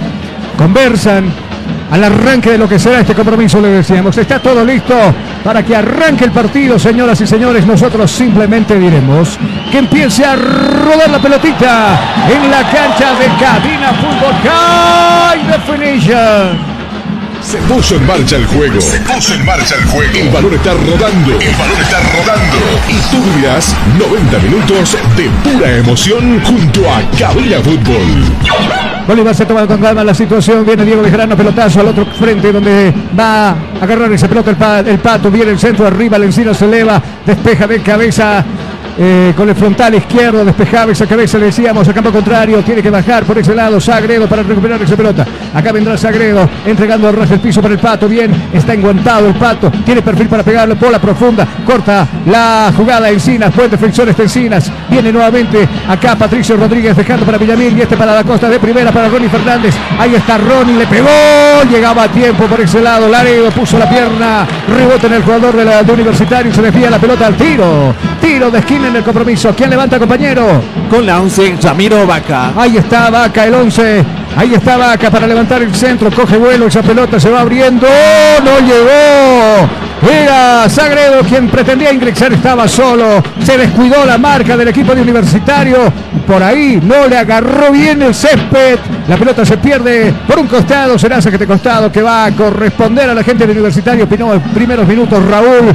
conversan 0.57 1.50
al 1.91 2.05
arranque 2.05 2.51
de 2.51 2.59
lo 2.59 2.69
que 2.69 2.79
será 2.79 3.01
este 3.01 3.15
compromiso, 3.15 3.61
le 3.61 3.69
decíamos, 3.69 4.17
está 4.17 4.39
todo 4.39 4.65
listo 4.65 4.95
para 5.43 5.65
que 5.65 5.75
arranque 5.75 6.25
el 6.25 6.31
partido, 6.31 6.79
señoras 6.79 7.21
y 7.21 7.27
señores, 7.27 7.67
nosotros 7.67 8.11
simplemente 8.11 8.79
diremos 8.79 9.39
que 9.71 9.79
empiece 9.79 10.25
a 10.25 10.37
rodar 10.37 11.11
la 11.11 11.19
pelotita 11.19 11.99
en 12.29 12.51
la 12.51 12.63
cancha 12.63 13.15
de 13.19 13.27
Cabina 13.39 13.93
Fútbol. 13.95 14.35
High 14.45 15.47
Definition. 15.47 16.80
Se 17.43 17.57
puso 17.63 17.97
en 17.97 18.07
marcha 18.07 18.37
el 18.37 18.47
juego. 18.47 18.81
Se 18.81 19.01
puso 19.01 19.35
en 19.35 19.45
marcha 19.45 19.75
el 19.75 19.85
juego. 19.87 20.13
El 20.15 20.29
balón 20.31 20.55
está 20.55 20.73
rodando. 20.75 21.33
El 21.41 21.55
balón 21.57 21.81
está 21.81 21.99
rodando. 22.01 22.57
Y 22.89 23.11
tú 23.11 23.23
vivirás 23.35 23.75
90 23.99 24.39
minutos 24.39 24.97
de 25.17 25.31
pura 25.51 25.77
emoción 25.77 26.41
junto 26.45 26.81
a 26.91 27.03
Cabina 27.19 27.59
Fútbol. 27.61 28.37
Bolívar 29.07 29.35
se 29.35 29.47
toma 29.47 29.67
con 29.67 29.81
calma 29.81 30.05
la 30.05 30.15
situación. 30.15 30.65
Viene 30.65 30.85
Diego 30.85 31.03
Bejarano, 31.03 31.37
pelotazo 31.37 31.81
al 31.81 31.89
otro 31.89 32.07
frente 32.19 32.53
donde 32.53 32.93
va 33.19 33.49
a 33.51 33.55
agarrar 33.83 34.13
esa 34.13 34.29
pelota 34.29 34.51
el, 34.51 34.57
pa- 34.57 34.81
el 34.81 34.99
pato. 34.99 35.31
Viene 35.31 35.51
el 35.51 35.59
centro 35.59 35.87
arriba, 35.87 36.17
el 36.19 36.25
encino 36.25 36.55
se 36.55 36.67
eleva, 36.67 37.03
despeja 37.27 37.67
de 37.67 37.81
cabeza. 37.81 38.45
Eh, 38.99 39.33
con 39.37 39.49
el 39.49 39.55
frontal 39.55 39.95
izquierdo, 39.95 40.45
despejaba 40.45 40.93
esa 40.93 41.07
cabeza, 41.07 41.39
le 41.39 41.47
decíamos, 41.47 41.89
a 41.89 41.95
campo 41.95 42.11
contrario, 42.11 42.63
tiene 42.63 42.83
que 42.83 42.91
bajar 42.91 43.25
por 43.25 43.39
ese 43.39 43.55
lado, 43.55 43.81
Sagredo 43.81 44.27
para 44.27 44.43
recuperar 44.43 44.81
esa 44.83 44.97
pelota. 44.97 45.27
Acá 45.55 45.73
vendrá 45.73 45.97
Sagredo, 45.97 46.49
entregando 46.67 47.09
al 47.09 47.15
ras 47.15 47.31
el 47.31 47.41
piso 47.41 47.63
para 47.63 47.75
el 47.75 47.81
pato, 47.81 48.09
bien, 48.09 48.31
está 48.53 48.75
enguantado 48.75 49.29
el 49.29 49.35
pato, 49.35 49.71
tiene 49.85 50.03
perfil 50.03 50.29
para 50.29 50.43
pegarle, 50.43 50.75
bola 50.75 50.99
profunda, 51.01 51.47
corta 51.65 52.07
la 52.27 52.73
jugada 52.77 53.11
Encinas, 53.11 53.55
buen 53.55 53.71
defensor 53.71 54.09
este 54.09 54.25
Encinas, 54.25 54.71
viene 54.89 55.13
nuevamente 55.13 55.69
acá 55.89 56.17
Patricio 56.17 56.57
Rodríguez 56.57 56.97
dejando 56.97 57.25
para 57.25 57.39
Villamil 57.39 57.79
y 57.79 57.83
este 57.83 57.97
para 57.97 58.15
la 58.15 58.25
costa 58.25 58.49
de 58.49 58.59
primera 58.59 58.91
para 58.93 59.09
Ronnie 59.09 59.29
Fernández, 59.29 59.75
ahí 59.99 60.15
está 60.15 60.39
Ronnie, 60.39 60.77
le 60.77 60.87
pegó, 60.87 61.09
llegaba 61.71 62.05
a 62.05 62.09
tiempo 62.09 62.45
por 62.45 62.61
ese 62.61 62.81
lado, 62.81 63.09
Laredo 63.09 63.51
puso 63.51 63.79
la 63.79 63.89
pierna, 63.89 64.47
rebote 64.69 65.07
en 65.07 65.13
el 65.15 65.23
jugador 65.23 65.57
de, 65.57 65.65
la, 65.65 65.83
de 65.83 65.93
Universitario, 65.93 66.53
se 66.53 66.63
desvía 66.63 66.91
la 66.91 66.99
pelota 66.99 67.27
al 67.27 67.37
tiro, 67.37 67.95
tiro 68.21 68.51
de 68.51 68.59
esquina 68.59 68.80
en 68.85 68.97
el 68.97 69.03
compromiso, 69.03 69.55
¿quién 69.55 69.71
levanta 69.71 69.99
compañero? 69.99 70.63
Con 70.89 71.05
la 71.05 71.21
11, 71.21 71.57
Ramiro 71.63 72.07
Vaca. 72.07 72.53
Ahí 72.57 72.77
está 72.77 73.11
Vaca, 73.11 73.45
el 73.45 73.55
11. 73.55 74.05
Ahí 74.37 74.55
está 74.55 74.77
Vaca 74.77 75.11
para 75.11 75.27
levantar 75.27 75.63
el 75.63 75.75
centro. 75.75 76.11
Coge 76.11 76.37
vuelo, 76.37 76.67
esa 76.67 76.83
pelota 76.83 77.19
se 77.19 77.31
va 77.31 77.41
abriendo. 77.41 77.87
¡Oh, 77.87 78.43
no 78.43 78.59
llegó! 78.61 79.69
Era 80.11 80.69
Sagredo 80.69 81.21
quien 81.29 81.49
pretendía 81.49 81.93
ingresar, 81.93 82.33
estaba 82.33 82.67
solo. 82.67 83.23
Se 83.43 83.59
descuidó 83.59 84.07
la 84.07 84.19
marca 84.19 84.57
del 84.57 84.69
equipo 84.69 84.95
de 84.95 85.03
Universitario. 85.03 85.93
Por 86.27 86.43
ahí 86.43 86.81
no 86.83 87.07
le 87.07 87.19
agarró 87.19 87.71
bien 87.71 88.01
el 88.03 88.15
césped. 88.15 88.79
La 89.09 89.17
pelota 89.17 89.45
se 89.45 89.59
pierde 89.59 90.15
por 90.27 90.39
un 90.39 90.47
costado. 90.47 90.99
Será 90.99 91.21
que 91.21 91.39
te 91.39 91.47
costado 91.47 91.93
que 91.93 92.03
va 92.03 92.27
a 92.27 92.33
corresponder 92.33 93.11
a 93.11 93.15
la 93.15 93.23
gente 93.23 93.47
de 93.47 93.53
Universitario. 93.53 94.05
Opinó 94.05 94.33
en 94.33 94.41
primeros 94.41 94.87
minutos 94.87 95.23
Raúl 95.27 95.75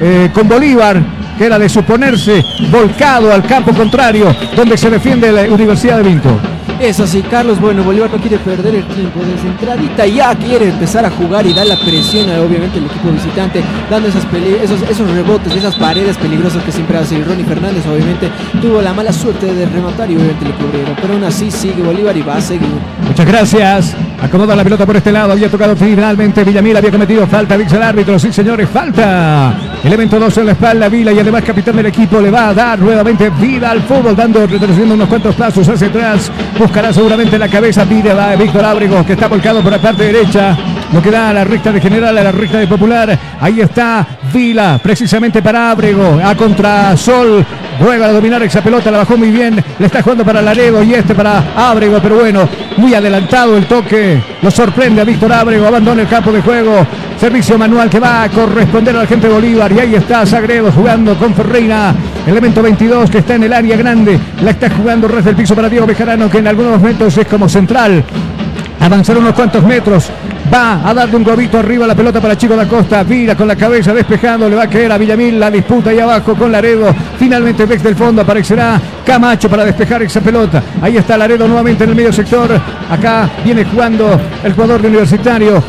eh, 0.00 0.30
con 0.34 0.48
Bolívar 0.48 1.19
que 1.40 1.46
era 1.46 1.58
de 1.58 1.70
suponerse 1.70 2.44
volcado 2.70 3.32
al 3.32 3.42
campo 3.46 3.72
contrario, 3.72 4.26
donde 4.54 4.76
se 4.76 4.90
defiende 4.90 5.32
la 5.32 5.44
Universidad 5.44 5.96
de 5.96 6.02
Vinto. 6.02 6.38
Es 6.80 6.98
así, 6.98 7.20
Carlos. 7.20 7.60
Bueno, 7.60 7.84
Bolívar 7.84 8.10
no 8.10 8.16
quiere 8.16 8.38
perder 8.38 8.74
el 8.74 8.84
tiempo. 8.86 9.20
Desde 9.20 9.48
entradita 9.48 10.06
ya 10.06 10.34
quiere 10.34 10.70
empezar 10.70 11.04
a 11.04 11.10
jugar 11.10 11.46
y 11.46 11.52
dar 11.52 11.66
la 11.66 11.76
presión 11.76 12.30
a 12.30 12.40
obviamente 12.40 12.78
el 12.78 12.86
equipo 12.86 13.10
visitante, 13.10 13.62
dando 13.90 14.08
esas 14.08 14.24
esos, 14.62 14.80
esos 14.88 15.10
rebotes, 15.10 15.54
esas 15.54 15.76
paredes 15.76 16.16
peligrosas 16.16 16.64
que 16.64 16.72
siempre 16.72 16.96
hace. 16.96 17.18
Y 17.18 17.22
Ronnie 17.22 17.44
Fernández 17.44 17.84
obviamente 17.86 18.30
tuvo 18.62 18.80
la 18.80 18.94
mala 18.94 19.12
suerte 19.12 19.52
de 19.52 19.66
rematar 19.66 20.10
y 20.10 20.16
obviamente 20.16 20.46
le 20.46 20.52
cubrieron. 20.52 20.96
Pero 21.02 21.12
aún 21.12 21.24
así 21.24 21.50
sigue 21.50 21.82
Bolívar 21.82 22.16
y 22.16 22.22
va 22.22 22.36
a 22.36 22.40
seguir. 22.40 22.68
Muchas 23.06 23.26
gracias. 23.26 23.94
Acomoda 24.22 24.56
la 24.56 24.64
pelota 24.64 24.86
por 24.86 24.96
este 24.96 25.12
lado. 25.12 25.32
Había 25.32 25.50
tocado 25.50 25.76
finalmente 25.76 26.44
Villamil. 26.44 26.78
Había 26.78 26.90
cometido 26.90 27.26
falta. 27.26 27.58
Dice 27.58 27.76
el 27.76 27.82
árbitro. 27.82 28.18
Sí, 28.18 28.32
señores, 28.32 28.68
falta. 28.70 29.52
Elemento 29.84 30.18
2 30.18 30.38
en 30.38 30.46
la 30.46 30.52
espalda. 30.52 30.88
Vila 30.88 31.12
y 31.12 31.18
además 31.18 31.42
capitán 31.42 31.76
del 31.76 31.86
equipo 31.86 32.20
le 32.20 32.30
va 32.30 32.48
a 32.48 32.54
dar 32.54 32.78
nuevamente 32.78 33.28
vida 33.30 33.70
al 33.70 33.82
fútbol, 33.82 34.16
dando, 34.16 34.46
retrocediendo 34.46 34.94
unos 34.94 35.08
cuantos 35.08 35.34
pasos 35.34 35.68
hacia 35.68 35.88
atrás. 35.88 36.30
Buscará 36.70 36.92
seguramente 36.92 37.36
la 37.36 37.48
cabeza. 37.48 37.84
Mira, 37.84 38.14
va 38.14 38.36
Víctor 38.36 38.64
Ábrego, 38.64 39.04
que 39.04 39.14
está 39.14 39.26
volcado 39.26 39.60
por 39.60 39.72
la 39.72 39.78
parte 39.78 40.04
derecha. 40.04 40.56
Lo 40.92 41.02
que 41.02 41.10
da 41.10 41.30
a 41.30 41.32
la 41.32 41.42
recta 41.42 41.72
de 41.72 41.80
general, 41.80 42.16
a 42.16 42.22
la 42.22 42.30
recta 42.30 42.58
de 42.58 42.68
popular. 42.68 43.18
Ahí 43.40 43.60
está 43.60 44.06
Vila, 44.32 44.78
precisamente 44.82 45.42
para 45.42 45.70
Ábrego. 45.70 46.20
A 46.22 46.34
contra 46.34 46.96
Sol. 46.96 47.44
Juega 47.78 48.06
a 48.06 48.12
dominar 48.12 48.42
esa 48.42 48.62
pelota, 48.62 48.90
la 48.90 48.98
bajó 48.98 49.16
muy 49.16 49.30
bien. 49.30 49.62
Le 49.78 49.86
está 49.86 50.02
jugando 50.02 50.24
para 50.24 50.42
Laredo 50.42 50.82
y 50.82 50.94
este 50.94 51.14
para 51.14 51.42
Ábrego. 51.56 51.98
Pero 52.02 52.16
bueno, 52.16 52.48
muy 52.76 52.94
adelantado 52.94 53.56
el 53.56 53.66
toque. 53.66 54.20
Lo 54.42 54.50
sorprende 54.50 55.00
a 55.00 55.04
Víctor 55.04 55.32
Ábrego. 55.32 55.66
Abandona 55.66 56.02
el 56.02 56.08
campo 56.08 56.30
de 56.30 56.42
juego. 56.42 56.86
Servicio 57.18 57.58
manual 57.58 57.88
que 57.88 57.98
va 57.98 58.24
a 58.24 58.28
corresponder 58.28 58.96
al 58.96 59.06
gente 59.06 59.28
Bolívar. 59.28 59.72
Y 59.72 59.80
ahí 59.80 59.94
está 59.94 60.26
Sagredo 60.26 60.70
jugando 60.72 61.16
con 61.16 61.34
Ferreira. 61.34 61.94
Elemento 62.26 62.62
22 62.62 63.10
que 63.10 63.18
está 63.18 63.34
en 63.34 63.44
el 63.44 63.52
área 63.52 63.76
grande. 63.76 64.18
La 64.42 64.50
está 64.50 64.70
jugando 64.70 65.08
res 65.08 65.24
del 65.24 65.36
piso 65.36 65.54
para 65.54 65.68
Diego 65.68 65.86
Bejarano, 65.86 66.30
que 66.30 66.38
en 66.38 66.48
algunos 66.48 66.78
momentos 66.78 67.16
es 67.16 67.26
como 67.26 67.48
central. 67.48 68.04
Avanzar 68.80 69.16
unos 69.18 69.34
cuantos 69.34 69.64
metros. 69.64 70.10
Va 70.52 70.80
a 70.84 70.92
darle 70.92 71.16
un 71.16 71.22
globito 71.22 71.58
arriba 71.58 71.86
la 71.86 71.94
pelota 71.94 72.20
para 72.20 72.36
Chico 72.36 72.56
da 72.56 72.66
Costa. 72.66 73.04
Vira 73.04 73.36
con 73.36 73.46
la 73.46 73.54
cabeza 73.54 73.94
despejando. 73.94 74.48
Le 74.48 74.56
va 74.56 74.64
a 74.64 74.68
caer 74.68 74.90
a 74.90 74.98
Villamil. 74.98 75.38
La 75.38 75.50
disputa 75.50 75.90
ahí 75.90 76.00
abajo 76.00 76.34
con 76.34 76.50
Laredo. 76.50 76.92
Finalmente 77.18 77.66
desde 77.66 77.88
el 77.88 77.94
fondo 77.94 78.22
aparecerá 78.22 78.80
Camacho 79.06 79.48
para 79.48 79.64
despejar 79.64 80.02
esa 80.02 80.20
pelota. 80.20 80.60
Ahí 80.82 80.96
está 80.96 81.16
Laredo 81.16 81.46
nuevamente 81.46 81.84
en 81.84 81.90
el 81.90 81.96
medio 81.96 82.12
sector. 82.12 82.50
Acá 82.90 83.30
viene 83.44 83.64
jugando 83.64 84.20
el 84.42 84.52
jugador 84.52 84.82
de 84.82 84.88
Universitario. 84.88 85.62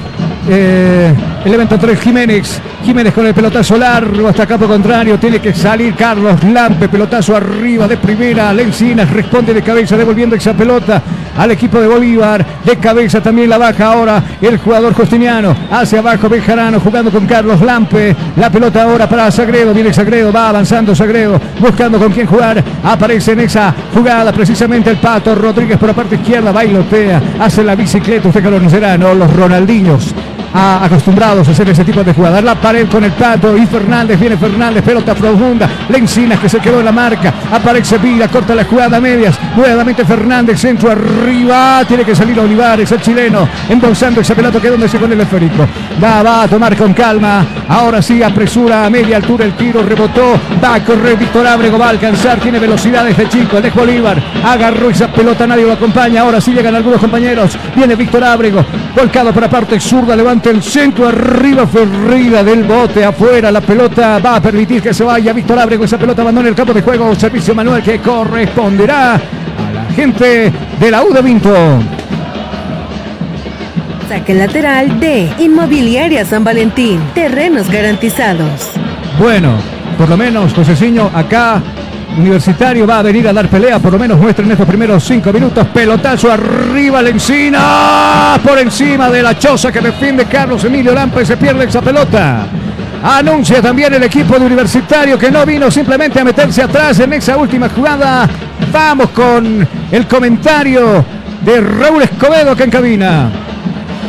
Eh, 0.50 1.14
elemento 1.46 1.78
3, 1.78 2.00
Jiménez. 2.00 2.62
Jiménez 2.84 3.14
con 3.14 3.26
el 3.26 3.34
pelotazo 3.34 3.78
largo 3.78 4.28
hasta 4.28 4.46
campo 4.46 4.68
contrario. 4.68 5.18
Tiene 5.20 5.40
que 5.40 5.54
salir 5.54 5.96
Carlos 5.96 6.44
Lampe. 6.44 6.90
Pelotazo 6.90 7.36
arriba 7.36 7.88
de 7.88 7.98
primera. 7.98 8.54
Lencinas 8.54 9.10
responde 9.10 9.54
de 9.54 9.62
cabeza 9.62 9.98
devolviendo 9.98 10.36
esa 10.36 10.54
pelota 10.54 11.02
al 11.38 11.52
equipo 11.52 11.80
de 11.80 11.88
Bolívar. 11.88 12.46
De 12.64 12.78
cabeza 12.78 13.22
también 13.22 13.50
la 13.50 13.58
baja 13.58 13.94
ahora 13.94 14.24
el 14.42 14.58
jugador 14.58 14.94
Justiniano. 14.94 15.56
Hacia 15.72 16.00
abajo 16.00 16.30
Bejarano 16.30 16.80
jugando 16.80 17.12
con 17.12 17.26
Carlos 17.26 17.62
Lampe. 17.62 18.16
La 18.38 18.50
pelota 18.50 18.84
ahora 18.84 19.08
para 19.08 19.32
Sagredo. 19.32 19.74
Viene 19.74 19.94
Sagredo. 19.94 20.32
Va 20.32 20.50
avanzando 20.50 20.96
Sagredo. 20.96 21.40
Buscando 21.60 22.00
con 22.00 22.12
quién 22.12 22.28
jugar. 22.28 22.64
Aparece 22.84 23.34
en 23.34 23.42
esa 23.42 23.74
jugada 23.94 24.32
precisamente 24.32 24.90
el 24.90 24.98
Pato 24.98 25.36
Rodríguez 25.36 25.78
por 25.78 25.90
la 25.90 25.96
parte 25.96 26.16
izquierda. 26.16 26.52
Bailotea. 26.52 27.22
Hace 27.40 27.64
la 27.64 27.76
bicicleta. 27.76 28.28
Usted 28.28 28.42
que 28.42 28.50
lo 28.50 28.58
conocerá, 28.58 28.98
¿no? 28.98 29.14
Los 29.14 29.32
Ronaldinhos 29.34 30.14
a- 30.54 30.84
acostumbrados 30.86 31.48
a 31.48 31.52
hacer 31.52 31.70
ese 31.70 31.84
tipo 31.86 32.04
de 32.04 32.14
jugadas. 32.14 32.44
La 32.44 32.56
pared 32.56 32.88
con 32.90 33.04
el 33.04 33.12
pato 33.12 33.56
y 33.58 33.66
Fernández, 33.66 34.20
viene 34.20 34.38
Fernández, 34.38 34.84
pelota 34.84 35.14
profunda. 35.16 35.70
Lencinas 35.90 36.40
que 36.40 36.50
se 36.50 36.60
quedó 36.60 36.80
en 36.80 36.86
la 36.86 36.92
marca. 36.92 37.34
Aparece 37.52 37.98
Vila, 37.98 38.28
corta 38.28 38.56
la 38.56 38.66
jugada 38.66 39.00
medias. 39.00 39.38
Nuevamente 39.56 40.06
Fernández, 40.06 40.60
centro 40.60 40.92
arriba. 40.92 41.84
Tiene 41.88 42.04
que 42.04 42.16
salir 42.16 42.40
Olivares, 42.40 42.92
el 42.92 43.02
chileno, 43.02 43.48
endosando 43.70 44.22
esa 44.22 44.36
pelota 44.36 44.60
que 44.60 44.70
donde 44.70 44.88
se 44.90 44.98
pone 45.00 45.14
el 45.16 45.22
esférico. 45.22 45.68
La 46.00 46.24
va 46.24 46.44
a 46.44 46.48
tomar 46.48 46.76
con 46.76 46.94
calma. 46.94 47.46
Ahora 47.70 48.02
sí 48.02 48.22
apresura 48.24 48.86
a 48.86 48.90
media 48.90 49.18
altura 49.18 49.46
el 49.46 49.54
tiro, 49.54 49.84
rebotó. 49.84 50.40
Va 50.64 50.76
a 50.76 50.84
correr 50.84 51.18
Víctor 51.18 51.46
Ábrego, 51.48 51.78
va 51.78 51.88
a 51.88 51.90
alcanzar. 51.90 52.40
Tiene 52.40 52.60
velocidad 52.60 53.08
este 53.08 53.28
chico, 53.30 53.58
el 53.58 53.64
de 53.64 53.70
Bolívar. 53.72 54.22
Agarró 54.44 54.90
esa 54.90 55.08
pelota, 55.08 55.46
nadie 55.48 55.66
lo 55.66 55.74
acompaña. 55.74 56.22
Ahora 56.22 56.42
sí 56.42 56.52
llegan 56.54 56.76
algunos 56.76 57.00
compañeros. 57.00 57.58
Viene 57.76 57.96
Víctor 57.96 58.24
Ábrego, 58.24 58.64
volcado 58.96 59.32
por 59.32 59.44
la 59.44 59.50
parte 59.50 59.80
zurda, 59.80 60.16
levanta 60.16 60.41
el 60.50 60.64
centro 60.64 61.08
arriba, 61.08 61.68
Ferreira 61.68 62.44
del 62.44 62.64
bote 62.64 63.04
afuera. 63.04 63.52
La 63.52 63.62
pelota 63.62 64.20
va 64.20 64.38
a 64.38 64.42
permitir 64.42 64.82
que 64.82 64.94
se 64.94 65.04
vaya 65.04 65.34
Víctor 65.34 65.60
Ábrego. 65.60 65.86
Esa 65.86 65.98
pelota 65.98 66.22
abandona 66.22 66.50
el 66.50 66.56
campo 66.56 66.74
de 66.74 66.82
juego. 66.82 67.14
Servicio 67.16 67.54
manual 67.54 67.84
que 67.84 68.00
corresponderá 68.00 69.16
a 69.16 69.72
la 69.74 69.86
gente 69.96 70.52
de 70.80 70.92
la 70.92 71.04
U 71.04 71.14
de 71.14 71.22
Vinto. 71.22 71.54
Saque 74.10 74.34
lateral 74.34 75.00
de 75.00 75.30
Inmobiliaria 75.40 76.26
San 76.26 76.44
Valentín. 76.44 77.00
Terrenos 77.14 77.70
garantizados. 77.70 78.72
Bueno, 79.20 79.54
por 79.98 80.10
lo 80.10 80.18
menos, 80.18 80.54
Joseciño, 80.54 81.12
acá 81.14 81.62
Universitario 82.18 82.86
va 82.86 83.00
a 83.00 83.02
venir 83.02 83.28
a 83.28 83.34
dar 83.34 83.48
pelea, 83.48 83.80
por 83.80 83.94
lo 83.94 84.00
menos 84.00 84.20
muestra 84.20 84.46
en 84.46 84.52
estos 84.52 84.68
primeros 84.68 85.04
cinco 85.04 85.32
minutos. 85.32 85.66
Pelotazo 85.68 86.32
arriba, 86.32 87.02
la 87.02 87.10
encina, 87.10 88.40
por 88.44 88.60
encima 88.60 89.10
de 89.10 89.24
la 89.24 89.38
choza 89.38 89.72
que 89.72 89.80
defiende 89.80 90.26
Carlos 90.26 90.64
Emilio 90.64 90.94
Lampa 90.94 91.22
y 91.22 91.26
se 91.26 91.38
pierde 91.38 91.66
esa 91.66 91.82
pelota. 91.82 92.46
Anuncia 93.04 93.62
también 93.62 93.94
el 93.94 94.04
equipo 94.04 94.38
de 94.38 94.46
Universitario 94.46 95.18
que 95.18 95.32
no 95.32 95.46
vino 95.46 95.72
simplemente 95.72 96.20
a 96.20 96.24
meterse 96.24 96.62
atrás 96.62 97.00
en 97.00 97.14
esa 97.14 97.38
última 97.38 97.70
jugada. 97.70 98.30
Vamos 98.72 99.10
con 99.10 99.68
el 99.92 100.08
comentario 100.08 101.04
de 101.42 101.62
Raúl 101.62 102.04
Escobedo 102.04 102.56
que 102.56 102.64
en 102.64 102.70
cabina. 102.70 103.32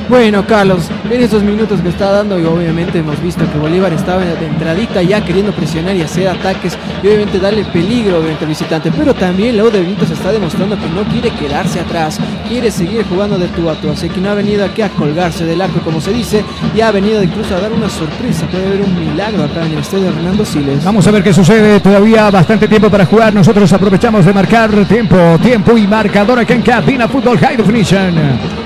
Bueno, 0.08 0.44
Carlos, 0.46 0.88
en 1.10 1.22
estos 1.22 1.42
minutos 1.42 1.80
que 1.80 1.88
está 1.88 2.10
dando 2.10 2.38
y 2.38 2.44
obviamente 2.44 2.98
hemos 2.98 3.20
visto 3.22 3.50
que 3.50 3.58
Bolívar 3.58 3.92
estaba 3.92 4.22
de 4.22 4.46
entradita 4.46 5.02
ya 5.02 5.24
queriendo 5.24 5.52
presionar 5.52 5.96
y 5.96 6.02
hacer 6.02 6.28
ataques 6.28 6.76
y 7.02 7.06
obviamente 7.06 7.38
darle 7.38 7.64
peligro 7.64 8.18
al 8.18 8.46
visitante, 8.46 8.90
pero 8.96 9.14
también 9.14 9.56
la 9.56 9.64
U 9.64 9.70
de 9.70 9.80
Vinto 9.80 10.04
se 10.04 10.14
está 10.14 10.32
demostrando 10.32 10.76
que 10.76 10.88
no 10.88 11.04
quiere 11.04 11.30
quedarse 11.30 11.80
atrás, 11.80 12.18
quiere 12.48 12.70
seguir 12.70 13.04
jugando 13.08 13.38
de 13.38 13.48
tú 13.48 13.70
a 13.70 13.74
tú, 13.74 13.90
así 13.90 14.08
que 14.08 14.20
no 14.20 14.30
ha 14.30 14.34
venido 14.34 14.64
aquí 14.64 14.82
a 14.82 14.90
colgarse 14.90 15.44
del 15.44 15.60
arco 15.60 15.80
como 15.80 16.00
se 16.00 16.12
dice 16.12 16.44
y 16.74 16.80
ha 16.80 16.90
venido 16.90 17.22
incluso 17.22 17.56
a 17.56 17.60
dar 17.60 17.72
una 17.72 17.88
sorpresa, 17.88 18.46
puede 18.48 18.66
haber 18.66 18.82
un 18.82 18.94
milagro 18.98 19.44
acá 19.44 19.64
en 19.64 19.72
el 19.72 19.78
estadio 19.78 20.08
Hernando 20.08 20.44
Siles. 20.44 20.84
Vamos 20.84 21.06
a 21.06 21.10
ver 21.10 21.22
qué 21.22 21.32
sucede. 21.32 21.80
Todavía 21.80 22.30
bastante 22.30 22.68
tiempo 22.68 22.90
para 22.90 23.06
jugar. 23.06 23.32
Nosotros 23.34 23.72
aprovechamos 23.72 24.24
de 24.24 24.32
marcar 24.32 24.70
tiempo, 24.86 25.16
tiempo 25.42 25.76
y 25.76 25.86
marcador 25.86 26.38
aquí 26.38 26.52
en 26.52 26.62
Cabina 26.62 27.08
Fútbol 27.08 27.38
High 27.38 27.56
Definition. 27.56 28.61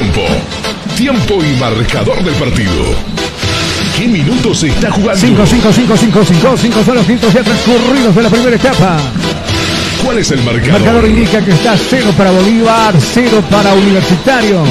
Tiempo. 0.00 0.22
Tiempo 0.96 1.44
y 1.44 1.60
marcador 1.60 2.24
del 2.24 2.32
partido. 2.36 2.84
¿Qué 3.98 4.08
minutos 4.08 4.60
se 4.60 4.68
está 4.68 4.90
jugando? 4.90 5.20
5, 5.20 5.46
5, 5.46 5.72
5, 5.74 5.96
5, 5.98 6.24
5, 6.24 6.56
5 6.56 6.84
son 6.86 6.94
los 6.94 7.06
minutos 7.06 7.34
ya 7.34 7.42
transcurridos 7.42 8.14
de 8.16 8.22
la 8.22 8.30
primera 8.30 8.56
etapa. 8.56 8.96
¿Cuál 10.02 10.16
es 10.18 10.30
el 10.30 10.38
El 10.38 10.44
marcador? 10.46 10.72
marcador 10.72 11.06
indica 11.06 11.44
que 11.44 11.50
está 11.50 11.76
0 11.76 12.14
para 12.16 12.30
Bolívar, 12.30 12.94
0 12.98 13.42
para 13.50 13.74
Universitario. 13.74 14.62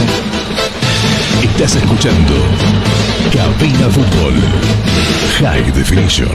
Estás 1.43 1.75
escuchando 1.75 2.33
Cabina 3.31 3.87
Fútbol 3.91 4.33
High 5.41 5.71
Definition. 5.73 6.29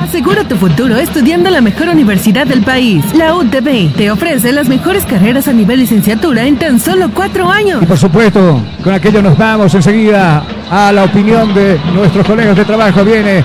Asegura 0.00 0.44
tu 0.44 0.56
futuro 0.56 0.96
estudiando 0.96 1.50
la 1.50 1.60
mejor 1.60 1.88
universidad 1.88 2.46
del 2.46 2.62
país. 2.62 3.04
La 3.14 3.34
UTB 3.34 3.92
te 3.96 4.10
ofrece 4.10 4.52
las 4.52 4.68
mejores 4.68 5.04
carreras 5.04 5.48
a 5.48 5.52
nivel 5.52 5.80
licenciatura 5.80 6.44
en 6.46 6.56
tan 6.58 6.78
solo 6.80 7.10
cuatro 7.12 7.50
años. 7.50 7.82
Y 7.82 7.86
por 7.86 7.98
supuesto, 7.98 8.62
con 8.82 8.94
aquello 8.94 9.22
nos 9.22 9.36
vamos 9.36 9.74
enseguida 9.74 10.44
a 10.70 10.92
la 10.92 11.04
opinión 11.04 11.52
de 11.54 11.78
nuestros 11.94 12.26
colegas 12.26 12.56
de 12.56 12.64
trabajo. 12.64 13.04
Viene 13.04 13.44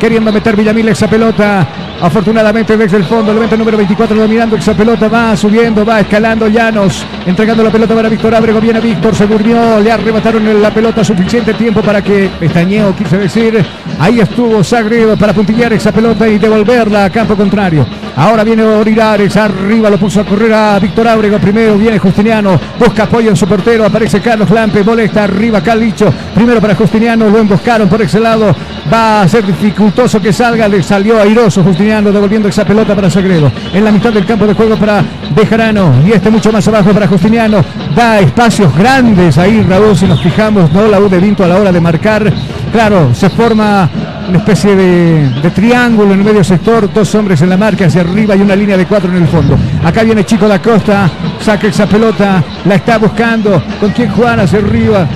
queriendo 0.00 0.32
meter 0.32 0.56
Villamil 0.56 0.88
esa 0.88 1.08
pelota. 1.08 1.66
Afortunadamente 2.02 2.78
desde 2.78 2.96
el 2.96 3.04
fondo, 3.04 3.30
el 3.30 3.36
evento 3.36 3.58
número 3.58 3.76
24 3.76 4.16
dominando 4.16 4.56
esa 4.56 4.72
pelota, 4.72 5.06
va 5.06 5.36
subiendo, 5.36 5.84
va 5.84 6.00
escalando 6.00 6.48
Llanos, 6.48 7.04
entregando 7.26 7.62
la 7.62 7.70
pelota 7.70 7.94
para 7.94 8.08
Víctor 8.08 8.34
Ábrego, 8.34 8.58
viene 8.58 8.80
Víctor, 8.80 9.14
se 9.14 9.26
durmió, 9.26 9.78
le 9.80 9.92
arrebataron 9.92 10.62
la 10.62 10.70
pelota 10.70 11.04
suficiente 11.04 11.52
tiempo 11.52 11.82
para 11.82 12.02
que 12.02 12.30
pestañeo, 12.40 12.96
quise 12.96 13.18
decir, 13.18 13.62
ahí 13.98 14.18
estuvo 14.18 14.64
Sagredo 14.64 15.14
para 15.18 15.34
puntillar 15.34 15.74
esa 15.74 15.92
pelota 15.92 16.26
y 16.26 16.38
devolverla 16.38 17.04
a 17.04 17.10
campo 17.10 17.36
contrario. 17.36 17.86
Ahora 18.16 18.44
viene 18.44 18.62
Orilares, 18.62 19.36
arriba 19.36 19.90
lo 19.90 19.98
puso 19.98 20.22
a 20.22 20.24
correr 20.24 20.54
a 20.54 20.78
Víctor 20.78 21.06
Ábrego, 21.06 21.38
primero 21.38 21.76
viene 21.76 21.98
Justiniano, 21.98 22.58
busca 22.78 23.02
apoyo 23.02 23.28
en 23.28 23.36
su 23.36 23.46
portero, 23.46 23.84
aparece 23.84 24.22
Carlos 24.22 24.48
Lampe, 24.48 24.82
molesta 24.82 25.24
arriba 25.24 25.60
Calicho, 25.60 26.10
primero 26.34 26.62
para 26.62 26.74
Justiniano, 26.74 27.28
lo 27.28 27.38
emboscaron 27.38 27.90
por 27.90 28.00
ese 28.00 28.20
lado, 28.20 28.56
va 28.90 29.20
a 29.20 29.28
ser 29.28 29.44
dificultoso 29.44 30.20
que 30.20 30.32
salga, 30.32 30.66
le 30.66 30.82
salió 30.82 31.20
airoso 31.20 31.62
Justiniano 31.62 31.89
devolviendo 31.90 32.48
esa 32.48 32.64
pelota 32.64 32.94
para 32.94 33.10
Sagredo, 33.10 33.50
en 33.74 33.84
la 33.84 33.90
mitad 33.90 34.12
del 34.12 34.24
campo 34.24 34.46
de 34.46 34.54
juego 34.54 34.76
para 34.76 35.02
Bejarano, 35.34 35.92
y 36.06 36.12
este 36.12 36.30
mucho 36.30 36.52
más 36.52 36.66
abajo 36.68 36.92
para 36.92 37.08
Justiniano, 37.08 37.64
da 37.96 38.20
espacios 38.20 38.74
grandes 38.76 39.36
ahí 39.36 39.60
Raúl, 39.62 39.96
si 39.96 40.06
nos 40.06 40.22
fijamos, 40.22 40.72
no 40.72 40.86
la 40.86 41.00
U 41.00 41.08
de 41.08 41.18
Vinto 41.18 41.42
a 41.42 41.48
la 41.48 41.58
hora 41.58 41.72
de 41.72 41.80
marcar, 41.80 42.32
claro, 42.72 43.12
se 43.12 43.28
forma 43.28 43.90
una 44.28 44.38
especie 44.38 44.76
de, 44.76 45.50
triángulo 45.52 46.14
en 46.14 46.20
el 46.20 46.24
medio 46.24 46.44
sector, 46.44 46.92
dos 46.92 47.12
hombres 47.16 47.42
en 47.42 47.50
la 47.50 47.56
marca 47.56 47.86
hacia 47.86 48.02
arriba 48.02 48.36
y 48.36 48.40
una 48.40 48.54
línea 48.54 48.76
de 48.76 48.86
cuatro 48.86 49.10
en 49.10 49.22
el 49.22 49.28
fondo. 49.28 49.58
Acá 49.84 50.04
viene 50.04 50.24
Chico 50.24 50.46
da 50.46 50.62
Costa, 50.62 51.10
saca 51.40 51.66
esa 51.66 51.86
pelota, 51.86 52.42
la 52.64 52.76
está 52.76 52.98
buscando, 52.98 53.60
con 53.80 53.90
quién 53.90 54.10
jugar 54.10 54.38
hacia 54.38 54.60
arriba. 54.60 55.08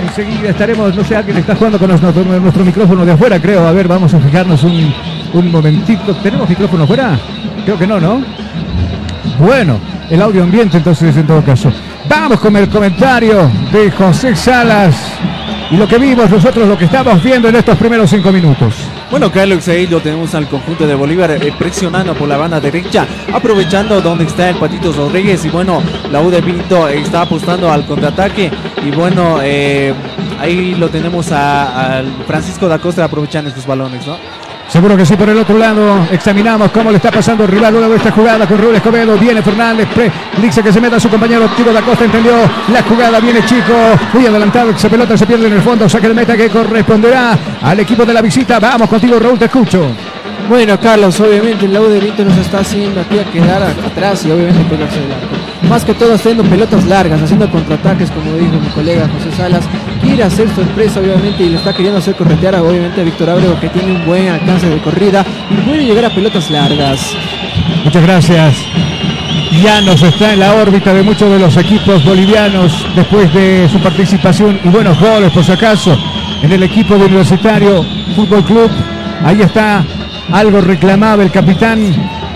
Enseguida 0.00 0.48
estaremos, 0.48 0.94
no 0.94 1.04
sé, 1.04 1.16
alguien 1.16 1.36
está 1.36 1.54
jugando 1.54 1.78
con 1.78 1.88
nuestro, 1.88 2.24
nuestro 2.40 2.64
micrófono 2.64 3.04
de 3.04 3.12
afuera, 3.12 3.38
creo. 3.38 3.66
A 3.66 3.72
ver, 3.72 3.86
vamos 3.86 4.14
a 4.14 4.20
fijarnos 4.20 4.62
un, 4.64 4.94
un 5.34 5.50
momentito. 5.50 6.14
¿Tenemos 6.22 6.48
micrófono 6.48 6.84
afuera? 6.84 7.18
Creo 7.64 7.78
que 7.78 7.86
no, 7.86 8.00
¿no? 8.00 8.22
Bueno, 9.38 9.78
el 10.08 10.22
audio 10.22 10.42
ambiente 10.42 10.78
entonces 10.78 11.16
en 11.16 11.26
todo 11.26 11.42
caso. 11.42 11.70
Vamos 12.08 12.40
con 12.40 12.56
el 12.56 12.68
comentario 12.68 13.50
de 13.72 13.90
José 13.90 14.34
Salas 14.36 14.94
y 15.70 15.76
lo 15.76 15.88
que 15.88 15.98
vimos 15.98 16.30
nosotros, 16.30 16.68
lo 16.68 16.78
que 16.78 16.84
estamos 16.84 17.22
viendo 17.22 17.48
en 17.48 17.56
estos 17.56 17.76
primeros 17.76 18.10
cinco 18.10 18.30
minutos. 18.30 18.74
Bueno, 19.10 19.32
Carlos, 19.32 19.66
ahí 19.68 19.86
lo 19.86 20.00
tenemos 20.00 20.34
al 20.34 20.46
conjunto 20.46 20.86
de 20.86 20.94
Bolívar 20.94 21.32
eh, 21.32 21.52
presionando 21.58 22.14
por 22.14 22.28
la 22.28 22.36
banda 22.36 22.60
derecha, 22.60 23.06
aprovechando 23.32 24.00
donde 24.00 24.24
está 24.24 24.50
el 24.50 24.56
Patito 24.56 24.92
Rodríguez 24.92 25.44
y 25.44 25.48
bueno, 25.48 25.82
la 26.12 26.20
U 26.20 26.30
de 26.30 26.42
Pinto 26.42 26.88
está 26.88 27.22
apostando 27.22 27.72
al 27.72 27.86
contraataque 27.86 28.50
y 28.84 28.90
bueno, 28.90 29.38
eh, 29.42 29.94
ahí 30.38 30.74
lo 30.74 30.90
tenemos 30.90 31.32
a, 31.32 31.98
al 31.98 32.06
Francisco 32.26 32.68
da 32.68 32.78
Costa 32.78 33.04
aprovechando 33.04 33.48
estos 33.48 33.66
balones, 33.66 34.06
¿no? 34.06 34.16
Seguro 34.68 34.96
que 34.96 35.06
sí, 35.06 35.16
por 35.16 35.28
el 35.28 35.38
otro 35.38 35.56
lado. 35.56 36.06
Examinamos 36.10 36.70
cómo 36.70 36.90
le 36.90 36.96
está 36.96 37.10
pasando 37.10 37.44
el 37.44 37.50
rival 37.50 37.74
luego 37.74 37.90
de 37.90 37.96
esta 37.96 38.10
jugada 38.10 38.46
con 38.46 38.58
Rubén 38.58 38.76
Escobedo. 38.76 39.16
Viene 39.16 39.42
Fernández, 39.42 39.88
pre, 39.94 40.10
dice 40.40 40.62
que 40.62 40.72
se 40.72 40.80
meta 40.80 40.96
a 40.96 41.00
su 41.00 41.08
compañero 41.08 41.48
Tiro 41.56 41.72
da 41.72 41.82
Costa. 41.82 42.04
Entendió 42.04 42.32
la 42.72 42.82
jugada, 42.82 43.20
viene 43.20 43.44
Chico, 43.44 43.72
muy 44.12 44.26
adelantado. 44.26 44.70
Esa 44.70 44.88
pelota 44.88 45.16
se 45.16 45.26
pierde 45.26 45.46
en 45.46 45.52
el 45.52 45.62
fondo. 45.62 45.88
Saque 45.88 46.08
de 46.08 46.14
meta 46.14 46.36
que 46.36 46.48
corresponderá 46.48 47.38
al 47.62 47.80
equipo 47.80 48.04
de 48.04 48.14
la 48.14 48.22
visita. 48.22 48.58
Vamos 48.58 48.88
contigo, 48.88 49.18
Raúl, 49.18 49.38
te 49.38 49.44
escucho. 49.44 49.86
Bueno, 50.48 50.78
Carlos, 50.80 51.18
obviamente 51.20 51.66
el 51.66 51.78
U 51.78 51.88
de 51.88 52.00
Vinto 52.00 52.24
nos 52.24 52.36
está 52.36 52.58
haciendo 52.58 53.00
aquí 53.00 53.18
a 53.18 53.24
quedar 53.24 53.62
atrás 53.62 54.24
y 54.26 54.30
obviamente 54.30 54.64
pegarse 54.64 54.98
el 54.98 55.12
arco. 55.12 55.53
Más 55.68 55.84
que 55.84 55.94
todo 55.94 56.14
haciendo 56.14 56.44
pelotas 56.44 56.84
largas, 56.84 57.20
haciendo 57.22 57.50
contraataques, 57.50 58.10
como 58.10 58.36
dijo 58.36 58.60
mi 58.60 58.68
colega 58.68 59.08
José 59.08 59.36
Salas. 59.36 59.64
Quiere 60.00 60.22
hacer 60.22 60.48
sorpresa, 60.54 61.00
obviamente, 61.00 61.42
y 61.42 61.50
le 61.50 61.56
está 61.56 61.72
queriendo 61.72 61.98
hacer 61.98 62.14
corretear, 62.14 62.56
obviamente, 62.56 63.00
a 63.00 63.04
Víctor 63.04 63.30
Abrego, 63.30 63.58
que 63.58 63.68
tiene 63.70 63.92
un 63.92 64.06
buen 64.06 64.28
alcance 64.28 64.68
de 64.68 64.78
corrida 64.78 65.24
y 65.50 65.54
puede 65.62 65.84
llegar 65.84 66.04
a 66.04 66.10
pelotas 66.10 66.50
largas. 66.50 67.00
Muchas 67.84 68.02
gracias. 68.02 68.56
Llanos 69.62 70.02
está 70.02 70.32
en 70.32 70.40
la 70.40 70.54
órbita 70.54 70.92
de 70.92 71.02
muchos 71.02 71.30
de 71.30 71.38
los 71.38 71.56
equipos 71.56 72.04
bolivianos 72.04 72.86
después 72.94 73.32
de 73.32 73.68
su 73.70 73.78
participación 73.78 74.60
y 74.62 74.68
buenos 74.68 74.98
goles, 74.98 75.32
por 75.32 75.44
si 75.44 75.52
acaso, 75.52 75.96
en 76.42 76.52
el 76.52 76.62
equipo 76.62 76.96
de 76.96 77.06
Universitario 77.06 77.84
Fútbol 78.14 78.44
Club. 78.44 78.70
Ahí 79.24 79.40
está 79.40 79.84
algo 80.32 80.60
reclamaba 80.60 81.22
el 81.22 81.30
capitán. 81.30 81.94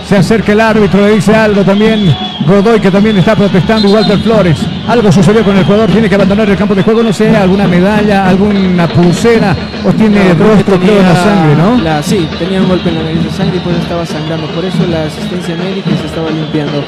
Se 0.09 0.17
acerca 0.17 0.53
el 0.53 0.61
árbitro, 0.61 1.03
le 1.07 1.15
dice 1.17 1.35
algo 1.35 1.63
también. 1.63 2.17
Godoy 2.47 2.81
que 2.81 2.91
también 2.91 3.19
está 3.19 3.37
protestando 3.37 3.89
y 3.89 3.93
Walter 3.93 4.19
Flores. 4.21 4.59
Algo 4.89 5.13
sucedió 5.13 5.45
con 5.45 5.55
el 5.55 5.65
jugador, 5.65 5.91
tiene 5.91 6.09
que 6.09 6.15
abandonar 6.15 6.49
el 6.49 6.57
campo 6.57 6.75
de 6.75 6.83
juego, 6.83 7.03
no 7.03 7.13
sé, 7.13 7.37
alguna 7.37 7.69
medalla, 7.69 8.27
alguna 8.27 8.89
pulsera 8.89 9.55
o 9.85 9.93
tiene 9.93 10.33
No, 10.33 10.47
rostro 10.47 10.81
creo, 10.81 10.99
en 11.01 11.03
la 11.03 11.15
sangre, 11.15 11.55
¿no? 11.57 11.77
la- 11.83 12.03
sí, 12.03 12.27
tenía 12.39 12.63
un 12.63 12.69
golpe 12.69 12.89
en 12.89 12.95
la 12.95 13.03
nariz 13.03 13.23
de 13.23 13.31
sangre 13.31 13.57
y 13.59 13.61
pues 13.61 13.77
estaba 13.77 14.07
sangrando. 14.07 14.47
Por 14.47 14.65
eso 14.65 14.79
la 14.91 15.03
asistencia 15.05 15.57
médica 15.57 15.91
se 16.01 16.07
estaba 16.07 16.31
limpiando. 16.31 16.83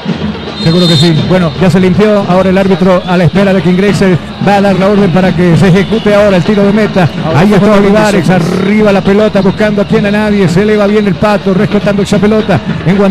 Seguro 0.63 0.87
que 0.87 0.95
sí. 0.95 1.13
Bueno, 1.29 1.51
ya 1.61 1.69
se 1.69 1.79
limpió. 1.79 2.25
Ahora 2.27 2.49
el 2.49 2.57
árbitro 2.57 3.03
a 3.05 3.17
la 3.17 3.25
espera 3.25 3.53
de 3.53 3.61
que 3.61 3.69
ingrese 3.69 4.17
va 4.47 4.55
a 4.55 4.61
dar 4.61 4.75
la 4.79 4.87
orden 4.87 5.11
para 5.11 5.35
que 5.35 5.55
se 5.57 5.67
ejecute 5.67 6.13
ahora 6.15 6.37
el 6.37 6.43
tiro 6.43 6.63
de 6.63 6.73
meta. 6.73 7.07
Ahora 7.23 7.39
Ahí 7.39 7.53
está 7.53 7.73
Olivares, 7.73 8.29
arriba 8.31 8.91
la 8.91 9.01
pelota, 9.01 9.41
buscando 9.41 9.83
a 9.83 9.85
quien 9.85 10.07
a 10.07 10.11
nadie. 10.11 10.47
Se 10.49 10.63
eleva 10.63 10.87
bien 10.87 11.05
el 11.07 11.15
pato, 11.15 11.53
rescatando 11.53 12.01
esa 12.01 12.17
pelota. 12.17 12.59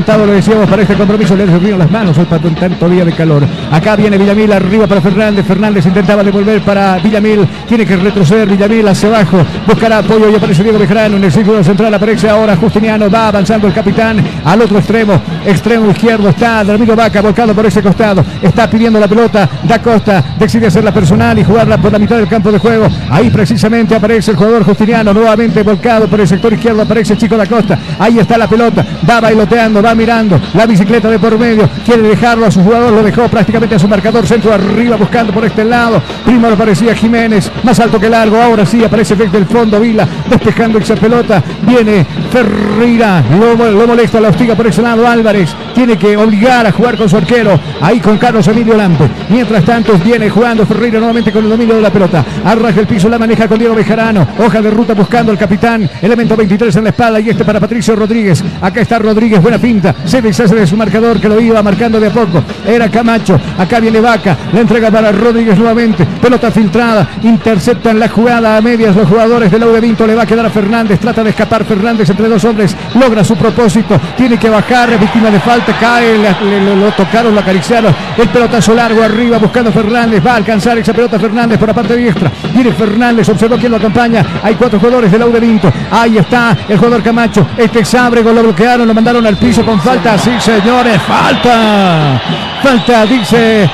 Lo 0.07 0.27
decíamos 0.27 0.69
para 0.69 0.83
este 0.83 0.95
compromiso. 0.95 1.37
Le 1.37 1.47
reunieron 1.47 1.79
las 1.79 1.91
manos 1.91 2.19
al 2.19 2.27
pato 2.27 2.49
en 2.49 2.55
tanto 2.57 2.89
día 2.89 3.05
de 3.05 3.13
calor. 3.13 3.45
Acá 3.71 3.95
viene 3.95 4.19
Villamil 4.19 4.53
arriba 4.53 4.87
para 4.87 5.01
Fernández. 5.01 5.47
Fernández 5.47 5.87
intentaba 5.87 6.25
devolver 6.25 6.61
para 6.63 6.99
Villamil. 6.99 7.47
Tiene 7.69 7.87
que 7.87 7.97
retroceder 7.97 8.49
Villamil 8.49 8.89
hacia 8.89 9.09
abajo. 9.09 9.39
Buscará 9.67 9.99
apoyo 9.99 10.29
y 10.29 10.35
aparece 10.35 10.65
Diego 10.65 10.79
Bejarano 10.79 11.17
en 11.17 11.25
el 11.25 11.33
círculo 11.33 11.63
central. 11.63 11.95
Aparece 11.95 12.29
ahora 12.29 12.57
Justiniano. 12.57 13.09
Va 13.09 13.29
avanzando 13.29 13.69
el 13.69 13.73
capitán 13.73 14.23
al 14.45 14.61
otro 14.63 14.79
extremo. 14.79 15.21
Extremo 15.47 15.91
izquierdo 15.91 16.31
está 16.31 16.65
Ramiro 16.65 16.97
Vaca 16.97 17.21
volcado 17.21 17.55
por 17.55 17.67
ese 17.67 17.81
costado. 17.81 18.25
Está 18.43 18.69
pidiendo 18.69 18.99
la 18.99 19.07
pelota. 19.07 19.49
Da 19.63 19.81
Costa 19.81 20.25
decide 20.39 20.67
hacerla 20.67 20.93
personal 20.93 21.39
y 21.39 21.45
jugarla 21.45 21.79
por 21.79 21.93
la 21.93 22.01
mitad 22.01 22.17
del 22.17 22.27
campo 22.27 22.51
de 22.51 22.59
juego. 22.59 22.89
Ahí 23.11 23.31
precisamente 23.31 23.95
aparece 23.95 24.33
el 24.33 24.37
jugador 24.37 24.65
Justiniano. 24.65 25.15
Nuevamente 25.15 25.63
volcado 25.63 26.09
por 26.09 26.21
el 26.21 26.27
sector 26.27 26.53
izquierdo. 26.53 26.83
Aparece 26.83 27.17
Chico 27.17 27.37
da 27.37 27.47
Costa. 27.47 27.79
Ahí 27.99 28.19
está 28.19 28.37
la 28.37 28.49
pelota. 28.49 28.85
Va 29.09 29.21
bailoteando, 29.21 29.81
va 29.81 29.90
mirando. 29.95 30.41
La 30.55 30.67
bicicleta 30.67 31.09
de 31.09 31.19
por 31.19 31.39
medio. 31.39 31.69
Quiere 31.85 32.03
dejarlo 32.03 32.47
a 32.47 32.51
su 32.51 32.63
jugador. 32.63 32.93
Lo 32.93 33.03
dejó 33.03 33.29
prácticamente 33.29 33.75
a 33.75 33.79
su 33.79 33.89
marcador. 33.89 34.27
Centro 34.27 34.53
arriba 34.53 34.97
buscando 34.97 35.33
por 35.33 35.45
este 35.45 35.65
lado. 35.65 36.03
Primero 36.25 36.55
aparecía 36.55 36.95
Jiménez. 36.95 37.51
Más 37.63 37.79
alto 37.81 37.99
que 37.99 38.09
largo. 38.09 38.41
Ahora 38.41 38.67
sí 38.67 38.83
aparece 38.85 39.17
desde 39.17 39.39
el 39.39 39.47
fondo 39.47 39.81
Vila. 39.81 40.07
Despejando 40.29 40.79
esa 40.79 40.95
pelota. 40.97 41.43
Viene 41.63 42.07
Ferreira. 42.31 43.23
Lo, 43.39 43.55
lo 43.55 43.87
molesta, 43.87 44.21
la 44.21 44.29
hostiga 44.29 44.55
por 44.55 44.67
ese 44.67 44.83
lado 44.83 45.07
Álvarez. 45.07 45.55
Tiene 45.75 45.97
que 45.97 46.17
obligar 46.17 46.67
a 46.67 46.73
jugar 46.73 46.97
con 46.97 47.09
su 47.09 47.17
arquero. 47.17 47.59
Ahí 47.81 48.01
con 48.01 48.19
Carlos 48.19 48.47
Emilio 48.49 48.77
Lampe. 48.77 49.09
Mientras 49.29 49.65
tanto 49.65 49.99
viene 49.99 50.31
jugando 50.31 50.67
Ferreira 50.67 50.99
nuevamente 50.99 51.33
con 51.33 51.45
el 51.45 51.51
dominio 51.51 51.77
de 51.77 51.83
la 51.83 51.91
pelota. 51.91 52.25
Arraja 52.45 52.81
el 52.81 52.87
piso, 52.87 53.09
la 53.09 53.19
maneja 53.19 53.49
con 53.49 53.59
Diego 53.59 53.75
Bejarano. 53.75 54.27
Hoja 54.39 54.61
de 54.61 54.71
ruta 54.71 54.95
buscando 54.95 55.33
al 55.33 55.39
capitán. 55.39 55.89
Elemento 56.03 56.37
23 56.37 56.77
en 56.77 56.85
la 56.85 56.91
espalda 56.91 57.21
y 57.21 57.31
este 57.31 57.45
para 57.45 57.61
Patricio 57.61 57.97
Rodríguez. 57.97 58.43
Acá 58.61 58.81
está 58.81 58.99
Rodríguez, 58.99 59.41
buena 59.41 59.59
pinta. 59.59 59.80
Se 60.05 60.21
deshace 60.21 60.55
de 60.55 60.67
su 60.67 60.77
marcador 60.77 61.21
que 61.21 61.29
lo 61.29 61.41
iba 61.41 61.63
marcando 61.63 61.99
de 62.01 62.09
a 62.09 62.11
poco. 62.11 62.43
Era 62.67 62.89
Camacho. 62.89 63.39
Acá 63.59 63.81
viene 63.81 64.01
Vaca. 64.01 64.37
La 64.53 64.61
entrega 64.61 64.91
para 64.91 65.13
Rodríguez 65.13 65.57
nuevamente. 65.57 66.07
Pelota 66.21 66.51
filtrada. 66.51 67.09
Interceptan 67.23 67.99
la 67.99 68.09
jugada 68.09 68.57
a 68.57 68.61
medias 68.61 68.95
los 68.95 69.09
jugadores 69.09 69.51
del 69.51 69.61
de 69.61 69.81
Vinto. 69.81 70.07
Le 70.07 70.15
va 70.15 70.23
a 70.23 70.27
quedar 70.27 70.47
a 70.47 70.51
Fernández. 70.51 70.99
Trata 71.01 71.23
de 71.23 71.31
escapar 71.31 71.65
Fernández 71.65 72.11
entre 72.11 72.29
dos 72.29 72.45
hombres. 72.45 72.77
Logra 72.95 73.25
su 73.25 73.37
propósito. 73.37 73.99
Tiene 74.17 74.39
que 74.39 74.51
bajar. 74.51 74.99
Víctima 74.99 75.31
de 75.31 75.41
falta. 75.41 75.73
Cae. 75.79 76.19
lo 76.19 76.91
tocaron, 76.93 77.35
lo 77.35 77.41
acariciaron. 77.41 77.95
El 78.17 78.29
pelotazo 78.29 78.75
largo 78.75 79.03
arriba 79.03 79.39
buscando 79.39 79.73
Fernández. 79.73 80.25
Va 80.25 80.33
a 80.33 80.37
alcanzar 80.37 80.79
esa 80.79 80.93
pelota 80.93 81.19
Fernández 81.19 81.59
por 81.59 81.69
la 81.69 81.75
parte 81.75 81.97
diestra. 81.97 82.31
Viene 82.53 82.73
Fernández. 82.73 83.29
Observó 83.29 83.57
quién 83.57 83.71
lo 83.71 83.79
acompaña. 83.79 84.25
Hay 84.43 84.55
cuatro 84.55 84.79
jugadores 84.79 85.11
del 85.11 85.33
de 85.33 85.41
Vinto. 85.41 85.73
Ahí 85.91 86.19
está 86.19 86.57
el 86.69 86.77
jugador 86.77 87.03
Camacho. 87.03 87.47
Este 87.57 87.81
es. 87.81 87.91
Lo 88.01 88.43
bloquearon. 88.43 88.87
Lo 88.87 88.95
mandaron 88.95 89.27
al 89.27 89.37
piso 89.37 89.60
con 89.65 89.81
falta. 89.81 90.19
Sí, 90.19 90.33
señores. 90.41 91.01
Falta. 91.03 92.21
Falta, 92.63 93.07
dice. 93.07 93.69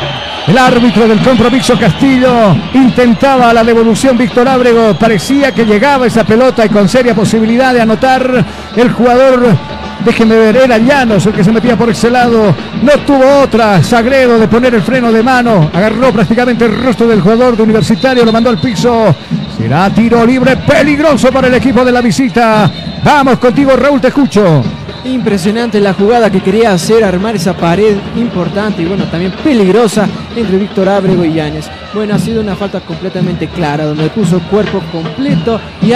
El 0.47 0.57
árbitro 0.57 1.09
del 1.09 1.21
compromiso 1.23 1.77
Castillo 1.77 2.55
intentaba 2.73 3.53
la 3.53 3.65
devolución 3.65 4.17
Víctor 4.17 4.47
Ábrego. 4.47 4.95
Parecía 4.95 5.53
que 5.53 5.65
llegaba 5.65 6.07
esa 6.07 6.23
pelota 6.25 6.65
y 6.65 6.69
con 6.69 6.89
seria 6.89 7.17
posibilidad 7.17 7.75
de 7.75 7.81
anotar 7.81 8.45
el 8.77 8.93
jugador. 8.93 9.57
Déjeme 10.05 10.37
ver, 10.37 10.57
era 10.57 10.79
Llanos 10.79 11.27
el 11.27 11.33
que 11.33 11.43
se 11.43 11.51
metía 11.51 11.77
por 11.77 11.91
ese 11.91 12.11
lado. 12.11 12.55
No 12.81 12.93
tuvo 13.05 13.43
otra. 13.43 13.83
Sagredo 13.83 14.39
de 14.39 14.47
poner 14.47 14.73
el 14.77 14.83
freno 14.83 15.11
de 15.11 15.21
mano. 15.21 15.69
Agarró 15.75 16.13
prácticamente 16.13 16.65
el 16.67 16.81
rostro 16.81 17.09
del 17.09 17.21
jugador 17.21 17.57
de 17.57 17.65
Universitario. 17.65 18.25
Lo 18.25 18.33
mandó 18.33 18.51
al 18.51 18.59
piso. 18.59 19.13
Será 19.59 19.91
tiro 19.91 20.25
libre 20.25 20.57
peligroso 20.59 21.33
para 21.33 21.49
el 21.49 21.55
equipo 21.55 21.85
de 21.85 21.91
la 21.91 22.01
visita. 22.01 22.71
Vamos 23.03 23.39
contigo, 23.39 23.75
Raúl, 23.77 24.01
te 24.01 24.09
escucho. 24.09 24.63
Impresionante 25.07 25.81
la 25.81 25.95
jugada 25.95 26.31
que 26.31 26.41
quería 26.41 26.73
hacer, 26.73 27.05
armar 27.05 27.37
esa 27.37 27.57
pared 27.57 27.97
importante 28.17 28.83
y 28.83 28.87
bueno, 28.87 29.05
también 29.05 29.33
peligrosa 29.45 30.09
entre 30.35 30.59
Víctor 30.59 30.89
Ábrego 30.89 31.25
y 31.25 31.35
Yáñez. 31.35 31.67
Bueno, 31.95 32.15
ha 32.15 32.19
sido 32.19 32.41
una 32.41 32.57
falta 32.57 32.81
completamente 32.81 33.47
clara, 33.47 33.85
donde 33.85 34.11
puso 34.11 34.41
cuerpo 34.51 34.83
completo 34.91 35.61
y, 35.81 35.93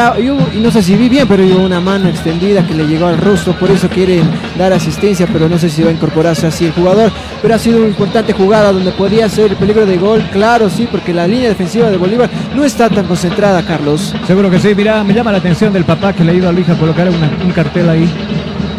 no 0.58 0.70
sé 0.70 0.82
si 0.82 0.94
vi 0.94 1.08
bien, 1.08 1.26
pero 1.26 1.44
hubo 1.44 1.64
una 1.64 1.80
mano 1.80 2.08
extendida 2.08 2.64
que 2.64 2.74
le 2.74 2.86
llegó 2.86 3.06
al 3.06 3.18
rostro, 3.18 3.52
por 3.52 3.70
eso 3.70 3.88
quieren 3.88 4.22
dar 4.56 4.72
asistencia, 4.72 5.26
pero 5.30 5.48
no 5.48 5.58
sé 5.58 5.68
si 5.68 5.82
va 5.82 5.90
a 5.90 5.92
incorporarse 5.92 6.46
así 6.46 6.66
el 6.66 6.72
jugador. 6.72 7.10
Pero 7.42 7.54
ha 7.54 7.58
sido 7.58 7.78
una 7.78 7.88
importante 7.88 8.32
jugada 8.32 8.72
donde 8.72 8.92
podía 8.92 9.28
ser 9.28 9.50
el 9.50 9.56
peligro 9.56 9.86
de 9.86 9.98
gol, 9.98 10.22
claro, 10.32 10.70
sí, 10.70 10.88
porque 10.90 11.12
la 11.12 11.26
línea 11.26 11.48
defensiva 11.48 11.90
de 11.90 11.96
Bolívar 11.96 12.30
no 12.54 12.64
está 12.64 12.88
tan 12.88 13.06
concentrada, 13.06 13.62
Carlos. 13.66 14.14
Seguro 14.26 14.50
que 14.50 14.60
sí, 14.60 14.72
mira, 14.74 15.02
me 15.02 15.12
llama 15.12 15.32
la 15.32 15.38
atención 15.38 15.72
del 15.72 15.84
papá 15.84 16.12
que 16.12 16.24
le 16.24 16.32
ha 16.32 16.34
ido 16.34 16.48
a 16.48 16.52
hija 16.52 16.74
a 16.74 16.78
colocar 16.78 17.08
un 17.08 17.52
cartel 17.52 17.88
ahí. 17.88 18.08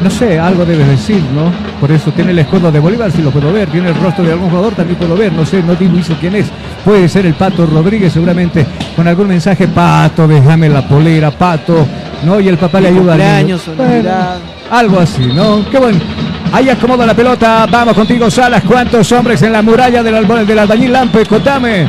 No 0.03 0.09
sé, 0.09 0.39
algo 0.39 0.65
debes 0.65 0.87
decir, 0.87 1.21
¿no? 1.35 1.51
Por 1.79 1.91
eso 1.91 2.11
tiene 2.11 2.31
el 2.31 2.39
escudo 2.39 2.71
de 2.71 2.79
Bolívar, 2.79 3.11
si 3.11 3.21
lo 3.21 3.29
puedo 3.29 3.53
ver. 3.53 3.69
Tiene 3.69 3.89
el 3.89 3.95
rostro 3.95 4.23
de 4.23 4.31
algún 4.31 4.49
jugador, 4.49 4.73
también 4.73 4.97
puedo 4.97 5.15
ver. 5.15 5.31
No 5.31 5.45
sé, 5.45 5.61
no 5.61 5.75
dice 5.75 6.15
quién 6.19 6.35
es. 6.35 6.47
Puede 6.83 7.07
ser 7.07 7.27
el 7.27 7.35
Pato 7.35 7.65
Rodríguez, 7.67 8.11
seguramente 8.13 8.65
con 8.95 9.07
algún 9.07 9.27
mensaje. 9.27 9.67
Pato, 9.67 10.27
déjame 10.27 10.69
la 10.69 10.87
polera, 10.87 11.29
Pato. 11.31 11.85
¿No? 12.25 12.39
Y 12.39 12.47
el 12.47 12.57
papá 12.57 12.79
le 12.81 12.87
ayuda 12.89 13.13
al 13.13 13.45
niño. 13.45 13.57
Bueno, 13.77 14.09
algo 14.71 14.99
así, 14.99 15.25
¿no? 15.27 15.63
Qué 15.69 15.77
bueno. 15.77 15.99
Ahí 16.53 16.69
acomoda 16.69 17.05
la 17.05 17.13
pelota. 17.15 17.65
Vamos 17.69 17.93
contigo, 17.95 18.29
Salas. 18.29 18.63
¿Cuántos 18.63 19.11
hombres 19.11 19.41
en 19.43 19.51
la 19.53 19.61
muralla 19.61 20.01
del, 20.03 20.15
alba- 20.15 20.43
del 20.43 20.59
albañil 20.59 20.91
Lampe? 20.93 21.25
Contame. 21.25 21.87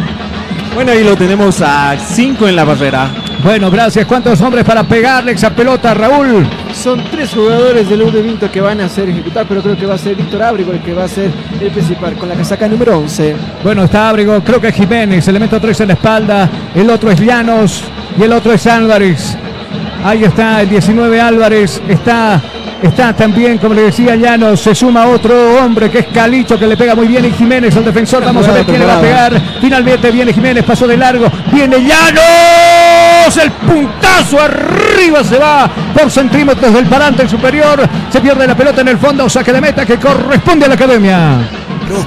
Bueno, 0.75 0.93
ahí 0.93 1.03
lo 1.05 1.17
tenemos 1.17 1.61
a 1.61 1.97
5 1.99 2.49
en 2.49 2.57
la 2.57 2.65
barrera. 2.65 3.09
Bueno, 3.43 3.71
gracias. 3.71 4.07
¿Cuántos 4.07 4.41
hombres 4.41 4.65
para 4.65 4.85
pegarle 4.85 5.33
esa 5.33 5.51
pelota, 5.51 5.93
Raúl? 5.93 6.47
Son 6.83 7.01
tres 7.13 7.33
jugadores 7.33 7.89
del 7.89 8.03
U 8.03 8.11
de 8.11 8.21
Vinto 8.23 8.51
que 8.51 8.61
van 8.61 8.81
a 8.81 8.89
ser 8.89 9.09
ejecutar, 9.09 9.47
pero 9.49 9.63
creo 9.63 9.77
que 9.77 9.87
va 9.87 9.95
a 9.95 9.99
ser 9.99 10.17
Víctor 10.17 10.43
Ábrego 10.43 10.73
el 10.73 10.81
que 10.81 10.93
va 10.93 11.05
a 11.05 11.09
ser 11.09 11.31
el 11.61 11.71
principal 11.71 12.15
con 12.15 12.29
la 12.29 12.35
casaca 12.35 12.67
número 12.67 12.99
11. 12.99 13.37
Bueno, 13.63 13.85
está 13.85 14.09
Ábrego, 14.09 14.43
creo 14.43 14.61
que 14.61 14.67
es 14.67 14.75
Jiménez, 14.75 15.29
elemento 15.29 15.61
3 15.61 15.81
en 15.83 15.87
la 15.87 15.95
espalda, 15.95 16.51
el 16.75 16.91
otro 16.91 17.13
es 17.13 17.21
Llanos 17.21 17.85
y 18.19 18.25
el 18.25 18.33
otro 18.33 18.53
es 18.53 18.67
Álvarez. 18.67 19.37
Ahí 20.05 20.25
está 20.25 20.61
el 20.61 20.71
19 20.71 21.21
Álvarez, 21.21 21.81
está, 21.87 22.43
está 22.83 23.15
también, 23.15 23.59
como 23.59 23.75
le 23.75 23.83
decía 23.83 24.17
Llanos, 24.17 24.61
se 24.61 24.75
suma 24.75 25.07
otro 25.07 25.65
hombre 25.65 25.89
que 25.89 26.01
es 26.01 26.07
Calicho, 26.09 26.59
que 26.59 26.67
le 26.67 26.77
pega 26.77 26.97
muy 26.97 27.07
bien 27.07 27.25
y 27.25 27.31
Jiménez, 27.31 27.77
el 27.77 27.85
defensor, 27.85 28.25
vamos 28.25 28.49
a 28.49 28.51
ver 28.51 28.65
quién 28.65 28.81
le 28.81 28.87
va 28.87 28.99
a 28.99 29.01
pegar. 29.01 29.41
Finalmente 29.61 30.11
viene 30.11 30.33
Jiménez, 30.33 30.65
pasó 30.65 30.89
de 30.89 30.97
largo, 30.97 31.31
viene 31.53 31.79
Llanos. 31.79 32.62
2, 33.25 33.37
el 33.37 33.51
puntazo 33.53 34.41
arriba 34.41 35.23
se 35.23 35.39
va 35.39 35.71
por 35.95 36.11
centímetros 36.11 36.73
del 36.75 36.87
parante 36.87 37.29
superior. 37.29 37.81
Se 38.11 38.21
pierde 38.21 38.47
la 38.47 38.57
pelota 38.57 38.81
en 38.81 38.89
el 38.89 38.99
fondo, 38.99 39.29
saque 39.29 39.53
de 39.53 39.61
meta 39.61 39.87
que 39.87 39.99
corresponde 39.99 40.67
a 40.67 40.69
la 40.69 40.75
academia. 40.75 41.49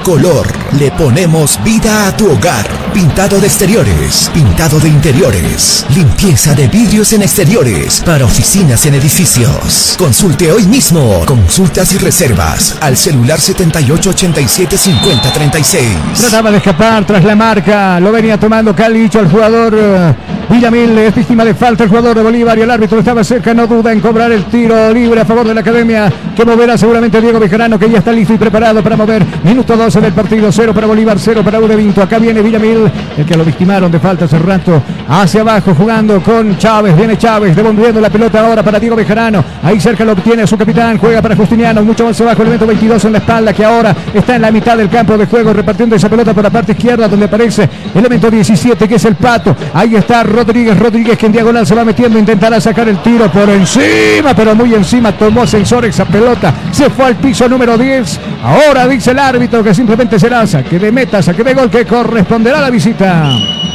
Color. 0.04 0.65
Le 0.80 0.92
ponemos 0.92 1.60
vida 1.64 2.08
a 2.08 2.18
tu 2.18 2.30
hogar. 2.30 2.68
Pintado 2.94 3.40
de 3.40 3.48
exteriores, 3.48 4.30
pintado 4.34 4.78
de 4.80 4.90
interiores, 4.90 5.86
limpieza 5.96 6.54
de 6.54 6.68
vidrios 6.68 7.14
en 7.14 7.22
exteriores, 7.22 8.04
para 8.06 8.26
oficinas 8.26 8.86
en 8.86 8.96
edificios. 8.96 9.96
Consulte 9.98 10.52
hoy 10.52 10.66
mismo. 10.66 11.24
Consultas 11.26 11.94
y 11.94 11.98
reservas 11.98 12.78
al 12.82 12.98
celular 12.98 13.40
78875036. 13.40 15.80
Trataba 16.18 16.52
de 16.52 16.58
escapar 16.58 17.06
tras 17.06 17.24
la 17.24 17.38
marca. 17.38 17.98
Lo 18.02 18.12
venía 18.12 18.38
tomando 18.38 18.76
Calicho 18.76 19.20
al 19.20 19.32
jugador 19.32 19.74
eh, 19.78 20.14
Villamil. 20.50 20.98
Es 20.98 21.16
víctima 21.16 21.46
de 21.46 21.54
falta 21.54 21.84
el 21.84 21.90
jugador 21.90 22.18
de 22.18 22.24
Bolívar 22.24 22.58
y 22.58 22.62
el 22.62 22.72
árbitro 22.72 22.98
estaba 23.00 23.24
cerca. 23.24 23.54
No 23.54 23.68
duda 23.68 23.94
en 23.94 24.02
cobrar 24.02 24.32
el 24.32 24.46
tiro 24.46 24.92
libre 24.94 25.22
a 25.22 25.26
favor 25.26 25.48
de 25.48 25.54
la 25.54 25.62
academia. 25.62 26.12
Que 26.36 26.44
moverá 26.44 26.76
seguramente 26.78 27.22
Diego 27.22 27.40
Bejarano, 27.40 27.80
que 27.80 27.90
ya 27.90 28.00
está 28.00 28.12
listo 28.12 28.34
y 28.34 28.38
preparado 28.38 28.84
para 28.84 28.98
mover. 28.98 29.26
Minuto 29.44 29.78
12 29.78 30.02
del 30.02 30.14
partido. 30.14 30.52
0 30.52 30.65
para 30.74 30.88
Bolívar, 30.88 31.18
0 31.20 31.42
para 31.44 31.60
U 31.60 31.68
de 31.68 31.76
Vinto. 31.76 32.02
Acá 32.02 32.18
viene 32.18 32.42
Villamil, 32.42 32.90
el 33.18 33.26
que 33.26 33.36
lo 33.36 33.44
victimaron 33.44 33.92
de 33.92 34.00
falta 34.00 34.26
hace 34.26 34.40
rato. 34.40 34.82
Hacia 35.08 35.42
abajo 35.42 35.76
jugando 35.76 36.22
con 36.22 36.58
Chávez. 36.58 36.96
Viene 36.96 37.18
Chávez 37.18 37.56
devolviendo 37.56 38.02
la 38.02 38.10
pelota 38.10 38.46
ahora 38.46 38.64
para 38.64 38.80
Diego 38.80 38.96
Bejarano. 38.96 39.44
Ahí 39.64 39.80
cerca 39.80 40.06
lo 40.06 40.14
obtiene 40.14 40.48
su 40.48 40.58
capitán. 40.58 40.98
Juega 40.98 41.22
para 41.22 41.36
Justiniano. 41.36 41.84
Mucho 41.84 42.06
más 42.06 42.20
abajo. 42.22 42.42
El 42.42 42.48
evento 42.50 42.68
22 42.68 43.06
en 43.06 43.12
la 43.12 43.18
espalda 43.20 43.54
que 43.54 43.66
ahora 43.66 43.96
está 44.14 44.36
en 44.36 44.42
la 44.42 44.52
mitad 44.52 44.78
del 44.78 44.90
campo 44.90 45.18
de 45.18 45.26
juego 45.26 45.54
repartiendo 45.54 45.96
esa 45.96 46.10
pelota 46.10 46.34
por 46.34 46.44
la 46.44 46.50
parte 46.50 46.72
izquierda 46.72 47.08
donde 47.08 47.26
aparece 47.26 47.70
el 47.94 48.00
elemento 48.00 48.32
17 48.32 48.88
que 48.88 48.96
es 48.96 49.06
el 49.06 49.16
Pato. 49.16 49.56
Ahí 49.74 49.96
está 49.96 50.24
Rodríguez. 50.24 50.78
Rodríguez 50.78 51.18
que 51.18 51.26
en 51.26 51.32
diagonal 51.32 51.68
se 51.68 51.76
va 51.76 51.86
metiendo. 51.86 52.18
Intentará 52.18 52.60
sacar 52.60 52.88
el 52.88 52.98
tiro 53.00 53.32
por 53.32 53.50
encima, 53.50 54.34
pero 54.36 54.56
muy 54.56 54.74
encima. 54.74 55.12
Tomó 55.12 55.44
ascensor 55.44 55.86
esa 55.86 56.06
pelota. 56.06 56.54
Se 56.72 56.90
fue 56.90 57.06
al 57.06 57.16
piso 57.16 57.48
número 57.48 57.78
10. 57.78 58.20
Ahora 58.44 58.88
dice 58.88 59.12
el 59.12 59.20
árbitro 59.20 59.64
que 59.64 59.74
simplemente 59.74 60.20
será 60.20 60.46
saque 60.56 60.80
de 60.80 60.90
meta, 60.90 61.22
saque 61.22 61.44
de 61.44 61.54
gol 61.54 61.70
que 61.70 61.86
corresponderá 61.86 62.60
a 62.60 62.62
la 62.62 62.70
visita. 62.70 63.75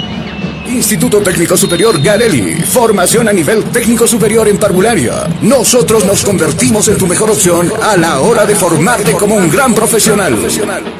Instituto 0.71 1.21
Técnico 1.21 1.57
Superior 1.57 2.01
Garelli. 2.01 2.55
Formación 2.63 3.29
a 3.29 3.33
nivel 3.33 3.65
técnico 3.65 4.07
superior 4.07 4.49
en 4.49 4.57
parvularia. 4.57 5.27
Nosotros 5.43 6.05
nos 6.05 6.25
convertimos 6.25 6.87
en 6.89 6.97
tu 6.97 7.07
mejor 7.07 7.31
opción 7.31 7.71
a 7.83 7.97
la 7.97 8.21
hora 8.21 8.47
de 8.47 8.55
formarte 8.55 9.13
como 9.13 9.35
un 9.35 9.51
gran 9.51 9.75
profesional. 9.75 10.37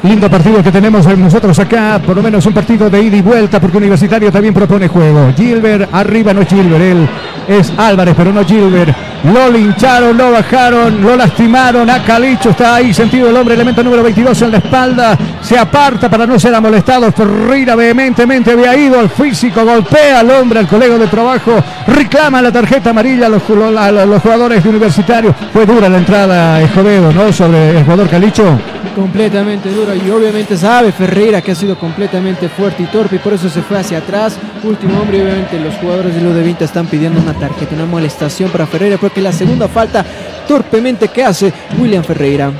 Lindo 0.03 0.29
partido 0.29 0.61
que 0.63 0.71
tenemos 0.71 1.05
nosotros 1.17 1.57
acá, 1.59 2.01
por 2.05 2.17
lo 2.17 2.23
menos 2.23 2.45
un 2.45 2.53
partido 2.53 2.89
de 2.89 3.01
ida 3.01 3.17
y 3.17 3.21
vuelta, 3.21 3.59
porque 3.59 3.77
Universitario 3.77 4.31
también 4.31 4.53
propone 4.53 4.87
juego. 4.87 5.33
Gilbert, 5.35 5.89
arriba 5.93 6.33
no 6.33 6.41
es 6.41 6.49
Gilbert, 6.49 6.81
él 6.81 7.09
es 7.47 7.71
Álvarez, 7.77 8.13
pero 8.17 8.31
no 8.31 8.45
Gilbert. 8.45 8.95
Lo 9.23 9.51
lincharon, 9.51 10.17
lo 10.17 10.31
bajaron, 10.31 11.01
lo 11.01 11.15
lastimaron. 11.15 11.89
A 11.89 12.03
Calicho 12.03 12.49
está 12.49 12.75
ahí, 12.75 12.93
sentido 12.93 13.29
el 13.29 13.37
hombre, 13.37 13.53
elemento 13.53 13.83
número 13.83 14.01
22 14.01 14.41
en 14.41 14.51
la 14.51 14.57
espalda. 14.57 15.17
Se 15.41 15.57
aparta 15.57 16.09
para 16.09 16.25
no 16.25 16.39
ser 16.39 16.55
amolestado. 16.55 17.11
Ferreira 17.11 17.75
vehementemente 17.75 18.51
había 18.51 18.75
ido 18.75 18.99
al 18.99 19.09
físico, 19.09 19.60
golpea 19.63 20.19
al 20.19 20.29
hombre, 20.31 20.59
al 20.59 20.67
colega 20.67 20.97
de 20.97 21.07
trabajo. 21.07 21.51
Reclama 21.87 22.41
la 22.41 22.51
tarjeta 22.51 22.91
amarilla 22.91 23.27
a 23.27 23.29
los, 23.29 23.43
jugadores 23.43 24.63
de 24.63 24.69
Universitario. 24.69 25.35
Fue 25.53 25.65
dura 25.65 25.89
la 25.89 25.97
entrada 25.97 26.61
Escobedo, 26.61 27.11
¿no? 27.11 27.31
Sobre 27.31 27.77
el 27.77 27.83
jugador 27.83 28.09
Calicho. 28.09 28.59
Completamente 28.95 29.69
dura 29.69 29.95
y 29.95 30.09
obviamente 30.09 30.57
sabe 30.57 30.91
Ferreira 30.91 31.41
que 31.41 31.51
ha 31.51 31.55
sido 31.55 31.77
completamente 31.79 32.49
fuerte 32.49 32.83
y 32.83 32.87
torpe 32.87 33.15
y 33.15 33.19
por 33.19 33.33
eso 33.33 33.49
se 33.49 33.61
fue 33.61 33.79
hacia 33.79 33.99
atrás. 33.99 34.37
Último 34.63 34.99
hombre 34.99 35.23
obviamente 35.23 35.59
los 35.59 35.75
jugadores 35.75 36.13
de 36.13 36.21
de 36.21 36.43
Vinta 36.43 36.65
están 36.65 36.87
pidiendo 36.87 37.19
una 37.19 37.33
tarjeta, 37.33 37.75
una 37.75 37.85
molestación 37.85 38.49
para 38.51 38.67
Ferreira 38.67 38.97
porque 38.97 39.21
la 39.21 39.31
segunda 39.31 39.67
falta 39.67 40.05
torpemente 40.47 41.07
que 41.07 41.23
hace 41.23 41.53
William 41.79 42.03
Ferreira. 42.03 42.51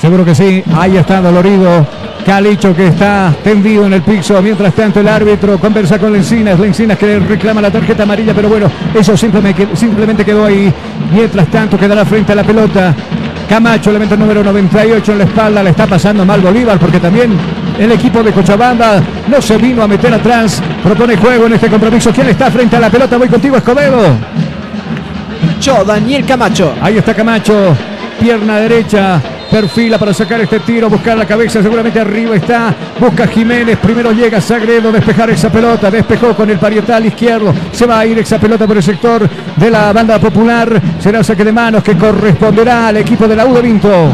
Seguro 0.00 0.24
que 0.24 0.34
sí, 0.34 0.62
ahí 0.76 0.96
está 0.96 1.20
dolorido. 1.20 1.86
Calicho 2.24 2.74
que 2.74 2.88
está 2.88 3.34
tendido 3.42 3.86
en 3.86 3.94
el 3.94 4.02
piso. 4.02 4.40
Mientras 4.42 4.72
tanto, 4.74 5.00
el 5.00 5.08
árbitro 5.08 5.58
conversa 5.58 5.98
con 5.98 6.12
Lencinas. 6.12 6.58
Lencinas 6.60 6.98
que 6.98 7.18
reclama 7.18 7.60
la 7.60 7.70
tarjeta 7.70 8.04
amarilla, 8.04 8.34
pero 8.34 8.48
bueno, 8.48 8.70
eso 8.94 9.16
simplemente, 9.16 9.66
simplemente 9.74 10.24
quedó 10.24 10.44
ahí. 10.44 10.72
Mientras 11.12 11.48
tanto, 11.48 11.78
quedará 11.78 12.04
frente 12.04 12.32
a 12.32 12.36
la 12.36 12.44
pelota. 12.44 12.94
Camacho, 13.48 13.90
elemento 13.90 14.16
número 14.16 14.44
98 14.44 15.12
en 15.12 15.18
la 15.18 15.24
espalda, 15.24 15.62
le 15.62 15.70
está 15.70 15.86
pasando 15.86 16.22
mal 16.22 16.42
Bolívar 16.42 16.78
porque 16.78 17.00
también 17.00 17.32
el 17.78 17.90
equipo 17.92 18.22
de 18.22 18.30
Cochabamba 18.30 19.00
no 19.26 19.40
se 19.40 19.56
vino 19.56 19.82
a 19.82 19.88
meter 19.88 20.12
atrás. 20.12 20.62
Propone 20.82 21.16
juego 21.16 21.46
en 21.46 21.54
este 21.54 21.68
compromiso. 21.68 22.12
¿Quién 22.12 22.28
está 22.28 22.50
frente 22.50 22.76
a 22.76 22.80
la 22.80 22.90
pelota? 22.90 23.16
Voy 23.16 23.28
contigo, 23.28 23.56
Escobedo. 23.56 24.16
Cho, 25.58 25.82
Daniel 25.82 26.26
Camacho. 26.26 26.74
Ahí 26.82 26.98
está 26.98 27.14
Camacho, 27.14 27.74
pierna 28.20 28.58
derecha. 28.58 29.20
Perfila 29.50 29.98
para 29.98 30.12
sacar 30.12 30.40
este 30.42 30.60
tiro, 30.60 30.90
buscar 30.90 31.16
la 31.16 31.24
cabeza, 31.24 31.62
seguramente 31.62 31.98
arriba 31.98 32.36
está, 32.36 32.74
busca 33.00 33.26
Jiménez, 33.26 33.78
primero 33.78 34.12
llega 34.12 34.40
Sagredo, 34.40 34.92
despejar 34.92 35.30
esa 35.30 35.50
pelota, 35.50 35.90
despejó 35.90 36.34
con 36.34 36.50
el 36.50 36.58
parietal 36.58 37.06
izquierdo, 37.06 37.54
se 37.72 37.86
va 37.86 38.00
a 38.00 38.06
ir 38.06 38.18
esa 38.18 38.38
pelota 38.38 38.66
por 38.66 38.76
el 38.76 38.82
sector 38.82 39.28
de 39.56 39.70
la 39.70 39.92
banda 39.92 40.18
popular, 40.18 40.80
será 41.00 41.24
saque 41.24 41.44
de 41.44 41.52
manos 41.52 41.82
que 41.82 41.96
corresponderá 41.96 42.88
al 42.88 42.98
equipo 42.98 43.26
de 43.26 43.36
la 43.36 43.46
U 43.46 43.54
de 43.54 43.62
Vinto. 43.62 44.12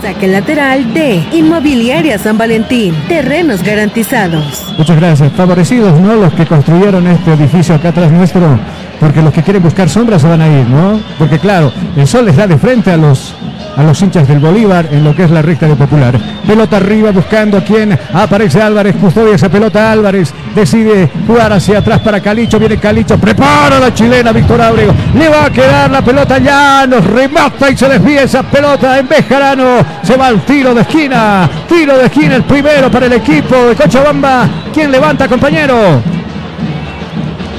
Saque 0.00 0.28
lateral 0.28 0.92
de 0.92 1.24
Inmobiliaria 1.32 2.18
San 2.18 2.36
Valentín. 2.36 2.94
Terrenos 3.08 3.62
garantizados. 3.62 4.62
Muchas 4.76 4.96
gracias. 4.96 5.32
Favorecidos, 5.32 5.98
¿no? 5.98 6.14
Los 6.14 6.34
que 6.34 6.44
construyeron 6.44 7.06
este 7.06 7.32
edificio 7.32 7.74
acá 7.74 7.88
atrás 7.88 8.12
nuestro. 8.12 8.58
Porque 9.00 9.22
los 9.22 9.32
que 9.32 9.42
quieren 9.42 9.62
buscar 9.62 9.88
sombras 9.88 10.20
se 10.20 10.28
van 10.28 10.42
a 10.42 10.48
ir, 10.48 10.66
¿no? 10.68 11.00
Porque 11.18 11.38
claro, 11.38 11.72
el 11.96 12.06
sol 12.06 12.26
les 12.26 12.36
da 12.36 12.46
de 12.46 12.58
frente 12.58 12.92
a 12.92 12.98
los 12.98 13.34
a 13.76 13.82
los 13.82 14.00
hinchas 14.02 14.26
del 14.28 14.38
Bolívar 14.38 14.88
en 14.90 15.04
lo 15.04 15.14
que 15.14 15.24
es 15.24 15.30
la 15.30 15.42
recta 15.42 15.66
de 15.66 15.74
Popular. 15.74 16.18
Pelota 16.46 16.76
arriba 16.76 17.10
buscando 17.10 17.58
a 17.58 17.64
quien 17.64 17.98
aparece 18.12 18.60
Álvarez, 18.62 18.96
custodia 18.96 19.34
esa 19.34 19.48
pelota 19.48 19.90
Álvarez, 19.90 20.32
decide 20.54 21.10
jugar 21.26 21.52
hacia 21.52 21.78
atrás 21.78 22.00
para 22.00 22.20
Calicho, 22.20 22.58
viene 22.58 22.76
Calicho, 22.76 23.18
prepara 23.18 23.78
la 23.78 23.92
chilena 23.92 24.32
Víctor 24.32 24.60
Ábrego, 24.60 24.92
le 25.14 25.28
va 25.28 25.46
a 25.46 25.50
quedar 25.50 25.90
la 25.90 26.02
pelota 26.02 26.38
ya, 26.38 26.86
remata 26.86 27.70
y 27.70 27.76
se 27.76 27.88
desvía 27.88 28.22
esa 28.22 28.42
pelota 28.42 28.98
en 28.98 29.08
Bejarano, 29.08 29.78
se 30.02 30.16
va 30.16 30.28
al 30.28 30.40
tiro 30.42 30.74
de 30.74 30.82
esquina, 30.82 31.48
tiro 31.68 31.96
de 31.96 32.06
esquina 32.06 32.36
el 32.36 32.44
primero 32.44 32.90
para 32.90 33.06
el 33.06 33.14
equipo 33.14 33.56
de 33.68 33.74
Cochabamba, 33.74 34.48
¿quién 34.72 34.90
levanta 34.90 35.28
compañero? 35.28 36.02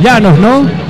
Llanos, 0.01 0.37
¿no? 0.39 0.84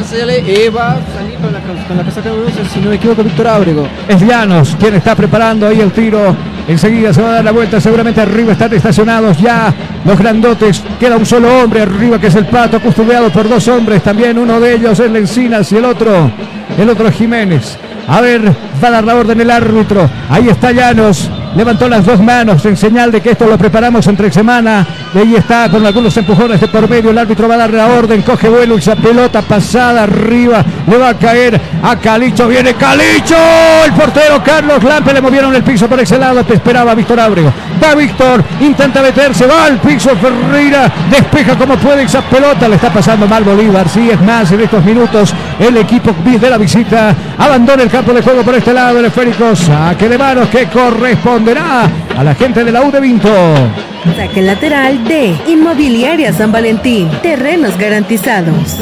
Eva 0.00 0.96
saliendo 1.12 1.48
con 1.88 1.96
la 1.96 2.04
casaca 2.04 2.30
de 2.30 2.68
si 2.72 2.80
no 2.80 2.90
me 2.90 2.96
equivoco, 2.96 3.24
Víctor 3.24 3.48
Ábrego. 3.48 3.88
Es 4.06 4.20
Llanos 4.20 4.76
quien 4.78 4.94
está 4.94 5.14
preparando 5.14 5.66
ahí 5.66 5.80
el 5.80 5.90
tiro. 5.90 6.36
Enseguida 6.68 7.12
se 7.12 7.20
va 7.20 7.30
a 7.30 7.32
dar 7.34 7.44
la 7.44 7.50
vuelta, 7.50 7.80
seguramente 7.80 8.20
arriba 8.20 8.52
están 8.52 8.72
estacionados 8.72 9.38
ya 9.38 9.74
los 10.04 10.18
grandotes. 10.18 10.82
Queda 11.00 11.16
un 11.16 11.26
solo 11.26 11.62
hombre 11.62 11.82
arriba 11.82 12.20
que 12.20 12.28
es 12.28 12.34
el 12.36 12.46
Pato, 12.46 12.80
custodiado 12.80 13.30
por 13.30 13.48
dos 13.48 13.66
hombres. 13.68 14.02
También 14.02 14.38
uno 14.38 14.60
de 14.60 14.74
ellos 14.74 15.00
es 15.00 15.10
Lencinas 15.10 15.72
y 15.72 15.76
el 15.76 15.84
otro, 15.84 16.30
el 16.78 16.88
otro 16.88 17.10
Jiménez. 17.10 17.76
A 18.06 18.20
ver, 18.20 18.42
va 18.82 18.88
a 18.88 18.90
dar 18.90 19.04
la 19.04 19.16
orden 19.16 19.40
el 19.40 19.50
árbitro. 19.50 20.08
Ahí 20.30 20.48
está 20.48 20.72
Llanos 20.72 21.28
levantó 21.56 21.88
las 21.88 22.04
dos 22.04 22.20
manos 22.20 22.64
en 22.66 22.76
señal 22.76 23.10
de 23.10 23.20
que 23.20 23.30
esto 23.30 23.46
lo 23.46 23.58
preparamos 23.58 24.06
entre 24.06 24.30
semana. 24.30 24.86
De 25.12 25.20
ahí 25.20 25.34
está 25.36 25.70
con 25.70 25.84
algunos 25.86 26.14
empujones 26.16 26.60
de 26.60 26.68
por 26.68 26.88
medio. 26.88 27.10
El 27.10 27.18
árbitro 27.18 27.48
va 27.48 27.54
a 27.54 27.58
dar 27.58 27.72
la 27.72 27.86
orden, 27.86 28.22
coge 28.22 28.48
vuelo 28.48 28.74
y 28.76 28.78
esa 28.78 28.94
pelota 28.94 29.40
pasada 29.42 30.02
arriba. 30.02 30.64
Le 30.86 30.98
va 30.98 31.10
a 31.10 31.14
caer 31.14 31.58
a 31.82 31.96
Calicho. 31.96 32.46
Viene 32.48 32.74
Calicho. 32.74 33.36
El 33.86 33.92
portero 33.92 34.42
Carlos 34.44 34.82
Lampe 34.84 35.14
le 35.14 35.20
movieron 35.20 35.54
el 35.54 35.62
piso 35.62 35.88
por 35.88 35.98
ese 36.00 36.18
lado. 36.18 36.44
Te 36.44 36.54
esperaba 36.54 36.94
Víctor 36.94 37.20
Ábrego. 37.20 37.52
Va 37.82 37.94
Víctor, 37.94 38.44
intenta 38.60 39.00
meterse, 39.00 39.46
va 39.46 39.64
al 39.64 39.78
piso 39.78 40.10
Ferreira. 40.16 40.92
Despeja 41.10 41.56
como 41.56 41.76
puede 41.76 42.02
esa 42.02 42.20
pelota. 42.22 42.68
Le 42.68 42.76
está 42.76 42.92
pasando 42.92 43.26
mal 43.26 43.44
Bolívar. 43.44 43.88
Sí, 43.88 44.10
es 44.10 44.20
más, 44.20 44.50
en 44.52 44.60
estos 44.60 44.84
minutos 44.84 45.32
el 45.58 45.76
equipo 45.78 46.14
de 46.22 46.50
la 46.50 46.58
visita 46.58 47.14
abandona 47.38 47.82
el 47.82 47.90
campo 47.90 48.12
de 48.12 48.22
juego 48.22 48.42
por 48.42 48.54
este 48.54 48.74
lado. 48.74 48.98
El 48.98 49.06
esférico 49.06 49.56
saque 49.56 50.08
de 50.08 50.18
manos 50.18 50.48
que 50.48 50.66
corresponde 50.66 51.54
a 52.18 52.24
la 52.24 52.34
gente 52.34 52.64
de 52.64 52.72
la 52.72 52.82
U 52.82 52.90
de 52.90 53.00
Vinto. 53.00 53.32
Saque 54.16 54.42
lateral 54.42 55.04
de 55.04 55.36
Inmobiliaria 55.46 56.32
San 56.32 56.50
Valentín. 56.50 57.08
Terrenos 57.22 57.78
garantizados. 57.78 58.76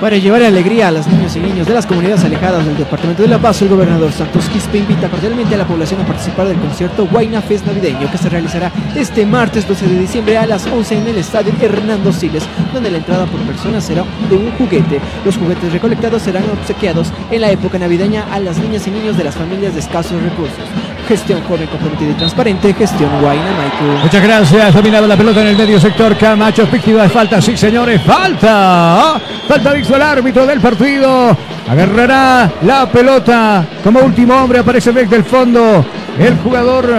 Para 0.00 0.18
llevar 0.18 0.40
alegría 0.44 0.86
a 0.86 0.90
las 0.92 1.08
niños 1.08 1.34
y 1.34 1.40
niños 1.40 1.66
de 1.66 1.74
las 1.74 1.84
comunidades 1.84 2.22
alejadas 2.24 2.64
del 2.64 2.76
departamento 2.76 3.22
de 3.24 3.28
La 3.28 3.38
Paz, 3.38 3.60
el 3.62 3.70
gobernador 3.70 4.12
Santos 4.12 4.48
Quispe 4.48 4.78
invita 4.78 5.08
cordialmente 5.08 5.56
a 5.56 5.58
la 5.58 5.66
población 5.66 6.00
a 6.02 6.06
participar 6.06 6.46
del 6.46 6.58
concierto 6.58 7.08
Guayna 7.08 7.42
Fest 7.42 7.66
navideño 7.66 8.08
que 8.08 8.18
se 8.18 8.28
realizará 8.28 8.70
este 8.94 9.26
martes 9.26 9.66
12 9.66 9.88
de 9.88 9.98
diciembre 9.98 10.38
a 10.38 10.46
las 10.46 10.64
11 10.64 10.98
en 10.98 11.08
el 11.08 11.18
estadio 11.18 11.52
Hernando 11.60 12.12
Siles, 12.12 12.44
donde 12.72 12.90
la 12.92 12.98
entrada 12.98 13.26
por 13.26 13.40
persona 13.40 13.80
será 13.80 14.04
de 14.30 14.36
un 14.36 14.52
juguete. 14.52 15.00
Los 15.24 15.38
juguetes 15.38 15.72
recolectados 15.72 16.22
serán 16.22 16.44
obsequiados 16.50 17.12
en 17.32 17.40
la 17.40 17.50
época 17.50 17.80
navideña 17.80 18.26
a 18.30 18.38
las 18.38 18.58
niñas 18.58 18.86
y 18.86 18.92
niños 18.92 19.16
de 19.16 19.24
las 19.24 19.34
familias 19.34 19.74
de 19.74 19.80
escasos 19.80 20.22
recursos. 20.22 20.93
Gestión 21.08 21.42
joven, 21.44 21.66
comprometida 21.66 22.10
y 22.10 22.14
transparente. 22.14 22.74
Gestión 22.74 23.10
Guayna 23.20 23.52
Maiku. 23.56 24.02
Muchas 24.02 24.22
gracias. 24.22 24.74
Dominado 24.74 25.06
la 25.06 25.16
pelota 25.16 25.42
en 25.42 25.48
el 25.48 25.56
medio 25.56 25.78
sector. 25.78 26.16
Camacho, 26.16 26.66
de 26.66 27.08
falta. 27.08 27.40
Sí, 27.40 27.56
señores, 27.56 28.00
falta. 28.02 29.20
Falta 29.46 29.72
dicho 29.72 29.96
el 29.96 30.02
árbitro 30.02 30.46
del 30.46 30.60
partido. 30.60 31.36
Agarrará 31.68 32.50
la 32.62 32.86
pelota. 32.88 33.64
Como 33.82 34.00
último 34.00 34.34
hombre 34.34 34.60
aparece 34.60 34.92
desde 34.92 35.16
el 35.16 35.24
fondo 35.24 35.84
el 36.18 36.36
jugador 36.38 36.90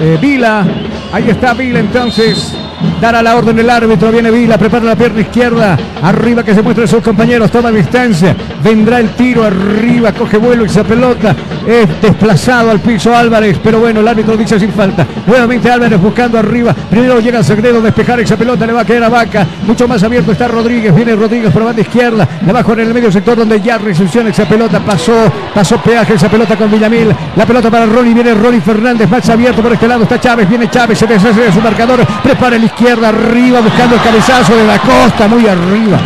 eh, 0.00 0.18
Vila. 0.20 0.64
Ahí 1.12 1.30
está 1.30 1.54
Vila 1.54 1.80
entonces. 1.80 2.54
Dará 3.00 3.22
la 3.22 3.36
orden 3.36 3.58
el 3.58 3.68
árbitro, 3.68 4.10
viene 4.10 4.30
Vila, 4.30 4.56
prepara 4.58 4.84
la 4.84 4.96
pierna 4.96 5.20
izquierda, 5.20 5.76
arriba 6.02 6.42
que 6.42 6.54
se 6.54 6.62
muestren 6.62 6.88
sus 6.88 7.02
compañeros, 7.02 7.50
toma 7.50 7.70
distancia, 7.70 8.34
vendrá 8.62 9.00
el 9.00 9.10
tiro 9.10 9.44
arriba, 9.44 10.12
coge 10.12 10.38
vuelo 10.38 10.64
esa 10.64 10.82
pelota, 10.82 11.34
es 11.66 12.00
desplazado 12.00 12.70
al 12.70 12.80
piso 12.80 13.14
Álvarez, 13.14 13.58
pero 13.62 13.80
bueno, 13.80 14.00
el 14.00 14.08
árbitro 14.08 14.36
dice 14.36 14.58
sin 14.58 14.72
falta. 14.72 15.06
Nuevamente 15.26 15.70
Álvarez 15.70 16.00
buscando 16.00 16.38
arriba, 16.38 16.74
primero 16.88 17.20
llega 17.20 17.42
Sagredo, 17.42 17.80
despejar 17.82 18.20
esa 18.20 18.36
pelota, 18.36 18.66
le 18.66 18.72
va 18.72 18.80
a 18.82 18.84
caer 18.84 19.04
a 19.04 19.08
Vaca, 19.08 19.46
mucho 19.66 19.86
más 19.86 20.02
abierto 20.02 20.32
está 20.32 20.48
Rodríguez, 20.48 20.94
viene 20.94 21.14
Rodríguez 21.14 21.52
por 21.52 21.62
la 21.62 21.66
banda 21.66 21.82
izquierda, 21.82 22.28
bajo 22.52 22.72
en 22.72 22.80
el 22.80 22.94
medio 22.94 23.12
sector 23.12 23.36
donde 23.36 23.60
ya 23.60 23.78
recepciona 23.78 24.30
esa 24.30 24.46
pelota, 24.46 24.80
pasó, 24.80 25.30
pasó 25.54 25.78
peaje 25.78 26.14
esa 26.14 26.28
pelota 26.28 26.56
con 26.56 26.70
Villamil, 26.70 27.14
la 27.36 27.46
pelota 27.46 27.70
para 27.70 27.86
Ronnie, 27.86 28.14
viene 28.14 28.34
Ronnie 28.34 28.60
Fernández, 28.60 29.08
más 29.08 29.28
abierto 29.28 29.62
por 29.62 29.72
este 29.72 29.88
lado 29.88 30.02
está 30.02 30.20
Chávez, 30.20 30.48
viene 30.48 30.70
Chávez, 30.70 30.98
se 30.98 31.06
deshace 31.06 31.40
de 31.40 31.52
su 31.52 31.60
marcador, 31.60 32.00
prepara 32.22 32.56
el 32.56 32.65
izquierda, 32.66 33.08
arriba, 33.08 33.60
buscando 33.60 33.96
el 33.96 34.02
cabezazo 34.02 34.56
de 34.56 34.64
la 34.64 34.78
costa, 34.78 35.26
muy 35.28 35.46
arriba. 35.46 35.98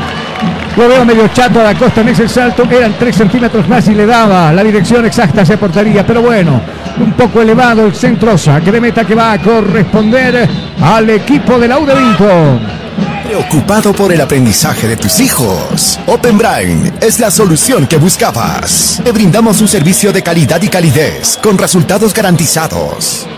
Lo 0.77 0.89
veo 0.89 1.05
medio 1.05 1.29
chato 1.29 1.61
a 1.61 1.65
la 1.65 1.75
costa 1.75 2.01
en 2.01 2.09
ese 2.09 2.29
salto, 2.29 2.65
eran 2.71 2.95
3 2.99 3.15
centímetros 3.15 3.69
más 3.69 3.89
y 3.89 3.95
le 3.95 4.07
daba 4.07 4.53
la 4.53 4.63
dirección 4.63 5.05
exacta 5.05 5.43
hacia 5.43 5.59
portería, 5.59 6.07
pero 6.07 6.23
bueno, 6.23 6.61
un 6.99 7.13
poco 7.13 7.43
elevado 7.43 7.87
el 7.87 7.95
centro 7.95 8.39
saque 8.39 8.71
de 8.71 8.81
meta 8.81 9.05
que 9.05 9.15
va 9.15 9.33
a 9.33 9.39
corresponder 9.39 10.49
al 10.81 11.11
equipo 11.11 11.59
de 11.59 11.69
la. 11.69 11.79
Preocupado 13.25 13.93
por 13.93 14.13
el 14.13 14.21
aprendizaje 14.21 14.89
de 14.89 14.97
tus 14.97 15.21
hijos. 15.21 16.01
Open 16.07 16.39
Brain 16.39 16.93
es 17.01 17.21
la 17.21 17.31
solución 17.31 17.87
que 17.87 17.97
buscabas. 17.97 19.01
Te 19.05 19.13
brindamos 19.13 19.61
un 19.61 19.69
servicio 19.69 20.13
de 20.13 20.23
calidad 20.23 20.61
y 20.63 20.69
calidez 20.69 21.39
con 21.41 21.57
resultados 21.57 22.13
garantizados. 22.13 23.29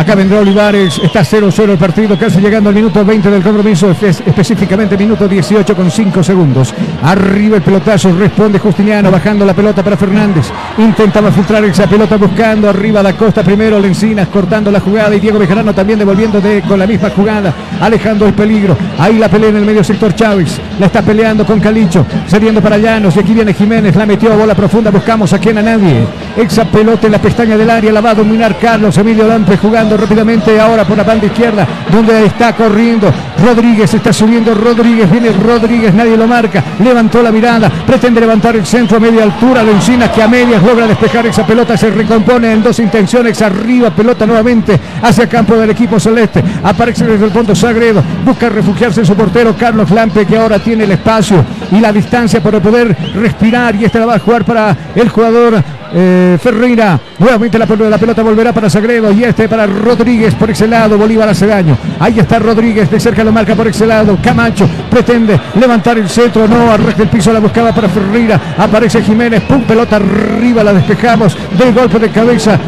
Acá 0.00 0.14
vendrá 0.14 0.38
Olivares, 0.40 0.98
está 1.04 1.20
0-0 1.20 1.72
el 1.72 1.76
partido, 1.76 2.18
casi 2.18 2.40
llegando 2.40 2.70
al 2.70 2.74
minuto 2.74 3.04
20 3.04 3.30
del 3.30 3.42
compromiso, 3.42 3.90
es- 3.90 4.22
específicamente 4.24 4.96
minuto 4.96 5.28
18 5.28 5.76
con 5.76 5.90
5 5.90 6.22
segundos. 6.22 6.72
Arriba 7.02 7.56
el 7.56 7.62
pelotazo, 7.62 8.10
responde 8.18 8.58
Justiniano, 8.58 9.10
bajando 9.10 9.44
la 9.44 9.52
pelota 9.52 9.82
para 9.84 9.98
Fernández. 9.98 10.46
Intentaba 10.78 11.30
filtrar 11.30 11.62
esa 11.66 11.86
pelota 11.86 12.16
buscando 12.16 12.70
arriba 12.70 13.02
la 13.02 13.12
costa 13.12 13.42
primero, 13.42 13.78
Lencinas 13.78 14.28
cortando 14.28 14.70
la 14.70 14.80
jugada 14.80 15.14
y 15.14 15.20
Diego 15.20 15.38
Bejarano 15.38 15.74
también 15.74 15.98
devolviendo 15.98 16.40
de- 16.40 16.62
con 16.62 16.78
la 16.78 16.86
misma 16.86 17.10
jugada, 17.10 17.52
alejando 17.78 18.24
el 18.26 18.32
peligro. 18.32 18.78
Ahí 18.98 19.18
la 19.18 19.28
pelea 19.28 19.50
en 19.50 19.56
el 19.56 19.66
medio 19.66 19.84
sector 19.84 20.14
Chávez, 20.14 20.58
la 20.78 20.86
está 20.86 21.02
peleando 21.02 21.44
con 21.44 21.60
Calicho, 21.60 22.06
cediendo 22.26 22.62
para 22.62 22.78
Llanos 22.78 23.14
y 23.16 23.20
aquí 23.20 23.34
viene 23.34 23.52
Jiménez, 23.52 23.94
la 23.96 24.06
metió 24.06 24.32
a 24.32 24.36
bola 24.36 24.54
profunda, 24.54 24.90
buscamos 24.90 25.30
a 25.34 25.38
quien 25.38 25.58
a 25.58 25.62
nadie. 25.62 26.06
Esa 26.38 26.64
pelota 26.64 27.04
en 27.06 27.12
la 27.12 27.18
pestaña 27.20 27.58
del 27.58 27.68
área 27.68 27.92
la 27.92 28.00
va 28.00 28.10
a 28.10 28.14
dominar 28.14 28.56
Carlos 28.58 28.96
Emilio 28.96 29.28
Lampe 29.28 29.58
jugando 29.58 29.89
rápidamente 29.96 30.60
ahora 30.60 30.84
por 30.84 30.96
la 30.96 31.04
banda 31.04 31.26
izquierda, 31.26 31.66
donde 31.90 32.26
está 32.26 32.54
corriendo. 32.54 33.12
Rodríguez 33.44 33.92
está 33.94 34.12
subiendo, 34.12 34.54
Rodríguez, 34.54 35.10
viene 35.10 35.30
Rodríguez, 35.32 35.94
nadie 35.94 36.16
lo 36.16 36.26
marca, 36.26 36.62
levantó 36.82 37.22
la 37.22 37.32
mirada, 37.32 37.70
pretende 37.86 38.20
levantar 38.20 38.56
el 38.56 38.66
centro 38.66 38.98
a 38.98 39.00
media 39.00 39.24
altura, 39.24 39.62
Lencinas 39.62 40.10
que 40.10 40.22
a 40.22 40.28
medias 40.28 40.62
logra 40.62 40.86
despejar 40.86 41.26
esa 41.26 41.46
pelota, 41.46 41.76
se 41.76 41.90
recompone 41.90 42.52
en 42.52 42.62
dos 42.62 42.78
intenciones, 42.78 43.40
arriba, 43.40 43.90
pelota 43.90 44.26
nuevamente 44.26 44.78
hacia 45.02 45.28
campo 45.28 45.56
del 45.56 45.70
equipo 45.70 45.98
celeste, 45.98 46.42
aparece 46.62 47.06
desde 47.06 47.24
el 47.24 47.30
fondo 47.30 47.54
Sagredo, 47.54 48.02
busca 48.24 48.48
refugiarse 48.48 49.00
en 49.00 49.06
su 49.06 49.14
portero 49.14 49.54
Carlos 49.58 49.90
Lampe 49.90 50.26
que 50.26 50.36
ahora 50.36 50.58
tiene 50.58 50.84
el 50.84 50.92
espacio 50.92 51.44
y 51.70 51.80
la 51.80 51.92
distancia 51.92 52.42
para 52.42 52.60
poder 52.60 52.96
respirar 53.14 53.74
y 53.76 53.84
esta 53.84 54.00
la 54.00 54.06
va 54.06 54.14
a 54.16 54.18
jugar 54.18 54.44
para 54.44 54.76
el 54.94 55.08
jugador 55.08 55.62
eh, 55.94 56.38
Ferreira. 56.40 56.98
Nuevamente 57.18 57.58
la, 57.58 57.66
pel- 57.66 57.88
la 57.88 57.98
pelota 57.98 58.22
volverá 58.22 58.52
para 58.52 58.68
Sagredo 58.70 59.12
y 59.12 59.24
este 59.24 59.48
para 59.48 59.66
Rodríguez 59.66 60.34
por 60.34 60.50
ese 60.50 60.66
lado. 60.66 60.96
Bolívar 60.98 61.28
hace 61.28 61.46
daño. 61.46 61.76
Ahí 61.98 62.18
está 62.18 62.38
Rodríguez, 62.38 62.90
de 62.90 63.00
cerca 63.00 63.24
lo 63.24 63.32
marca 63.32 63.54
por 63.54 63.66
ese 63.68 63.86
lado. 63.86 64.18
Camacho 64.22 64.68
pretende 64.90 65.38
levantar 65.58 65.98
el 65.98 66.08
centro. 66.08 66.46
No, 66.48 66.70
arrastra 66.70 67.04
el 67.04 67.10
piso, 67.10 67.32
la 67.32 67.40
buscaba 67.40 67.72
para 67.74 67.88
Ferreira. 67.88 68.40
Aparece 68.58 69.02
Jiménez, 69.02 69.42
pum, 69.42 69.62
pelota 69.62 69.96
arriba, 69.96 70.62
la 70.64 70.72
despejamos 70.72 71.36
del 71.58 71.72
golpe 71.72 71.98
de 71.98 72.08
cabeza. 72.10 72.58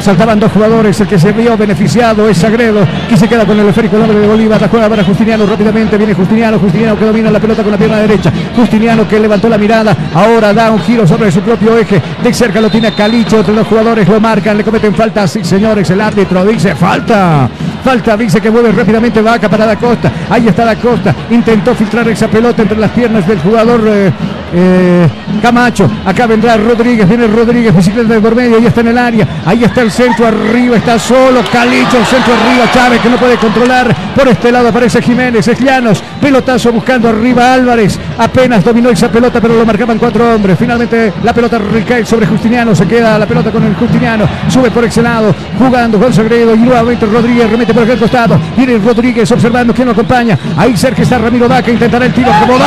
Saltaban 0.00 0.38
dos 0.38 0.52
jugadores, 0.52 1.00
el 1.00 1.06
que 1.08 1.18
se 1.18 1.32
vio 1.32 1.56
beneficiado 1.56 2.28
es 2.28 2.38
Sagredo, 2.38 2.86
que 3.08 3.16
se 3.16 3.28
queda 3.28 3.44
con 3.44 3.58
el 3.58 3.68
esférico 3.68 3.96
el 3.96 4.02
hombre 4.02 4.20
de 4.20 4.26
Bolívar, 4.26 4.60
la 4.60 4.68
juega 4.68 4.88
para 4.88 5.02
Justiniano 5.02 5.46
rápidamente, 5.46 5.96
viene 5.96 6.14
Justiniano, 6.14 6.58
Justiniano 6.58 6.96
que 6.96 7.04
domina 7.04 7.30
la 7.30 7.40
pelota 7.40 7.62
con 7.62 7.72
la 7.72 7.78
pierna 7.78 7.98
derecha, 7.98 8.30
Justiniano 8.54 9.08
que 9.08 9.18
levantó 9.18 9.48
la 9.48 9.58
mirada, 9.58 9.96
ahora 10.14 10.52
da 10.52 10.70
un 10.70 10.80
giro 10.80 11.06
sobre 11.06 11.32
su 11.32 11.40
propio 11.40 11.76
eje, 11.76 12.00
de 12.22 12.34
cerca 12.34 12.60
lo 12.60 12.70
tiene 12.70 12.92
Calicho, 12.92 13.40
otros 13.40 13.56
dos 13.56 13.66
jugadores 13.66 14.08
lo 14.08 14.20
marcan, 14.20 14.56
le 14.56 14.64
cometen 14.64 14.94
falta, 14.94 15.26
sí 15.26 15.42
señores, 15.42 15.90
el 15.90 16.00
árbitro 16.00 16.44
dice 16.44 16.74
falta, 16.76 17.48
falta, 17.82 18.16
dice 18.16 18.40
que 18.40 18.50
mueve 18.50 18.72
rápidamente 18.72 19.20
Vaca 19.20 19.48
para 19.48 19.66
Da 19.66 19.76
Costa, 19.76 20.12
ahí 20.30 20.46
está 20.46 20.64
Da 20.64 20.76
Costa, 20.76 21.14
intentó 21.30 21.74
filtrar 21.74 22.08
esa 22.08 22.28
pelota 22.28 22.62
entre 22.62 22.78
las 22.78 22.90
piernas 22.90 23.26
del 23.26 23.40
jugador 23.40 23.82
eh, 23.88 24.12
eh, 24.52 25.08
Camacho, 25.42 25.90
acá 26.04 26.26
vendrá 26.26 26.56
Rodríguez, 26.56 27.08
viene 27.08 27.26
Rodríguez, 27.26 27.74
bicicleta 27.74 28.14
de 28.14 28.20
por 28.20 28.34
medio, 28.34 28.58
ya 28.58 28.68
está 28.68 28.80
en 28.80 28.88
el 28.88 28.98
área, 28.98 29.26
ahí 29.44 29.64
está 29.64 29.82
el 29.82 29.90
centro 29.90 30.26
arriba, 30.26 30.76
está 30.76 30.98
solo 30.98 31.40
Calicho, 31.52 31.98
el 31.98 32.06
centro 32.06 32.32
arriba, 32.34 32.70
Chávez 32.72 33.00
que 33.00 33.10
no 33.10 33.16
puede 33.16 33.36
controlar, 33.36 33.94
por 34.14 34.28
este 34.28 34.52
lado 34.52 34.68
aparece 34.68 35.02
Jiménez, 35.02 35.46
es 35.48 35.58
Llanos, 35.58 36.02
pelotazo 36.20 36.72
buscando 36.72 37.08
arriba 37.08 37.52
Álvarez, 37.52 37.98
apenas 38.18 38.64
dominó 38.64 38.90
esa 38.90 39.10
pelota 39.10 39.40
pero 39.40 39.56
lo 39.56 39.66
marcaban 39.66 39.98
cuatro 39.98 40.34
hombres, 40.34 40.56
finalmente 40.58 41.12
la 41.22 41.32
pelota 41.32 41.58
recae 41.58 42.04
sobre 42.04 42.26
Justiniano, 42.26 42.74
se 42.74 42.86
queda 42.86 43.18
la 43.18 43.26
pelota 43.26 43.50
con 43.50 43.64
el 43.64 43.74
Justiniano, 43.74 44.26
sube 44.48 44.70
por 44.70 44.84
ese 44.84 45.02
lado, 45.02 45.34
jugando 45.58 45.98
con 45.98 46.12
Sagredo 46.12 46.54
y 46.54 46.58
nuevamente 46.58 47.06
Rodríguez 47.06 47.50
remete 47.50 47.74
por 47.74 47.82
aquel 47.82 47.98
costado, 47.98 48.38
viene 48.56 48.78
Rodríguez 48.78 49.30
observando 49.30 49.74
quién 49.74 49.86
lo 49.86 49.92
acompaña, 49.92 50.38
ahí 50.56 50.76
cerca 50.76 51.02
está 51.02 51.18
Ramiro 51.18 51.48
Vaca, 51.48 51.70
intentará 51.70 52.06
el 52.06 52.12
tiro 52.12 52.30
como 52.40 52.58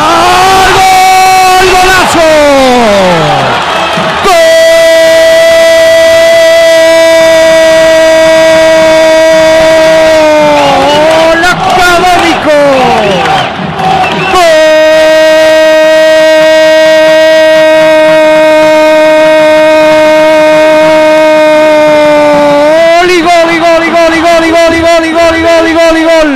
¡Gol! 1.60 1.68
¡Golazo! 1.72 2.28
¡Gol 11.28 11.44
académico! 11.44 12.58
¡Gol! 14.32 14.60
¡Y 23.12 23.22
gol, 23.22 23.50
y 23.52 23.60
gol, 23.60 23.84
y 23.84 23.90
gol, 23.90 24.14
y 24.14 24.22
gol, 24.22 24.46
y 24.46 24.52
gol, 24.52 24.74
gol, 24.82 25.04
gol, 25.12 25.36
gol, 25.44 25.68
gol, 25.74 25.98
gol! 26.06 26.32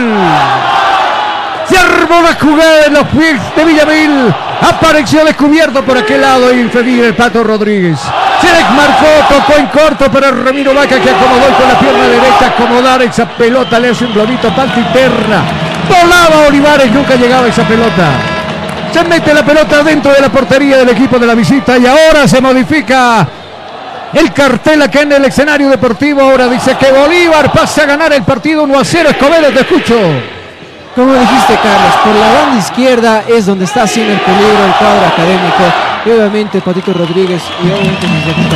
La 2.91 3.03
jugada. 3.05 3.52
Apareció 4.83 5.23
descubierto 5.23 5.81
por 5.85 5.97
aquel 5.97 6.19
lado 6.19 6.53
y 6.53 6.59
impedir 6.59 7.05
el 7.05 7.15
Pato 7.15 7.41
Rodríguez. 7.41 7.97
Se 8.41 8.47
desmarcó, 8.47 9.33
tocó 9.33 9.57
en 9.57 9.67
corto 9.67 10.11
para 10.11 10.29
Ramiro 10.29 10.73
Vaca 10.73 10.99
que 10.99 11.09
acomodó 11.09 11.49
y 11.49 11.53
con 11.53 11.67
la 11.69 11.79
pierna 11.79 12.07
derecha 12.09 12.47
acomodar 12.47 13.01
esa 13.01 13.25
pelota. 13.29 13.79
Le 13.79 13.89
hace 13.91 14.03
un 14.03 14.13
globito 14.13 14.53
parte 14.53 14.81
interna. 14.81 15.41
Volaba 15.87 16.47
Olivares, 16.49 16.91
nunca 16.91 17.15
llegaba 17.15 17.47
esa 17.47 17.63
pelota. 17.63 18.09
Se 18.93 19.03
mete 19.05 19.33
la 19.33 19.45
pelota 19.45 19.81
dentro 19.83 20.11
de 20.11 20.19
la 20.19 20.29
portería 20.29 20.77
del 20.77 20.89
equipo 20.89 21.17
de 21.17 21.27
la 21.27 21.33
visita 21.33 21.77
y 21.77 21.87
ahora 21.87 22.27
se 22.27 22.41
modifica 22.41 23.25
el 24.13 24.33
cartel 24.33 24.81
acá 24.81 25.01
en 25.01 25.13
el 25.13 25.23
escenario 25.23 25.69
deportivo. 25.69 26.21
Ahora 26.21 26.49
dice 26.49 26.75
que 26.75 26.91
Bolívar 26.91 27.53
pasa 27.53 27.83
a 27.83 27.85
ganar 27.85 28.11
el 28.11 28.23
partido 28.23 28.63
1 28.63 28.79
a 28.79 28.83
0. 28.83 29.09
Escobedo, 29.11 29.49
te 29.53 29.61
escucho. 29.61 29.95
Como 30.95 31.11
dijiste, 31.11 31.55
Carlos, 31.55 31.95
por 32.03 32.13
la 32.13 32.33
banda 32.33 32.59
izquierda 32.59 33.23
es 33.27 33.47
donde 33.47 33.65
está 33.65 33.81
haciendo 33.81 34.13
el 34.13 34.19
peligro 34.19 34.63
el 34.63 34.73
cuadro 34.73 35.07
académico. 35.07 35.63
Y 36.05 36.09
obviamente 36.11 36.61
Patito 36.61 36.93
Rodríguez 36.93 37.41
y 37.63 37.67
obviamente 37.67 38.05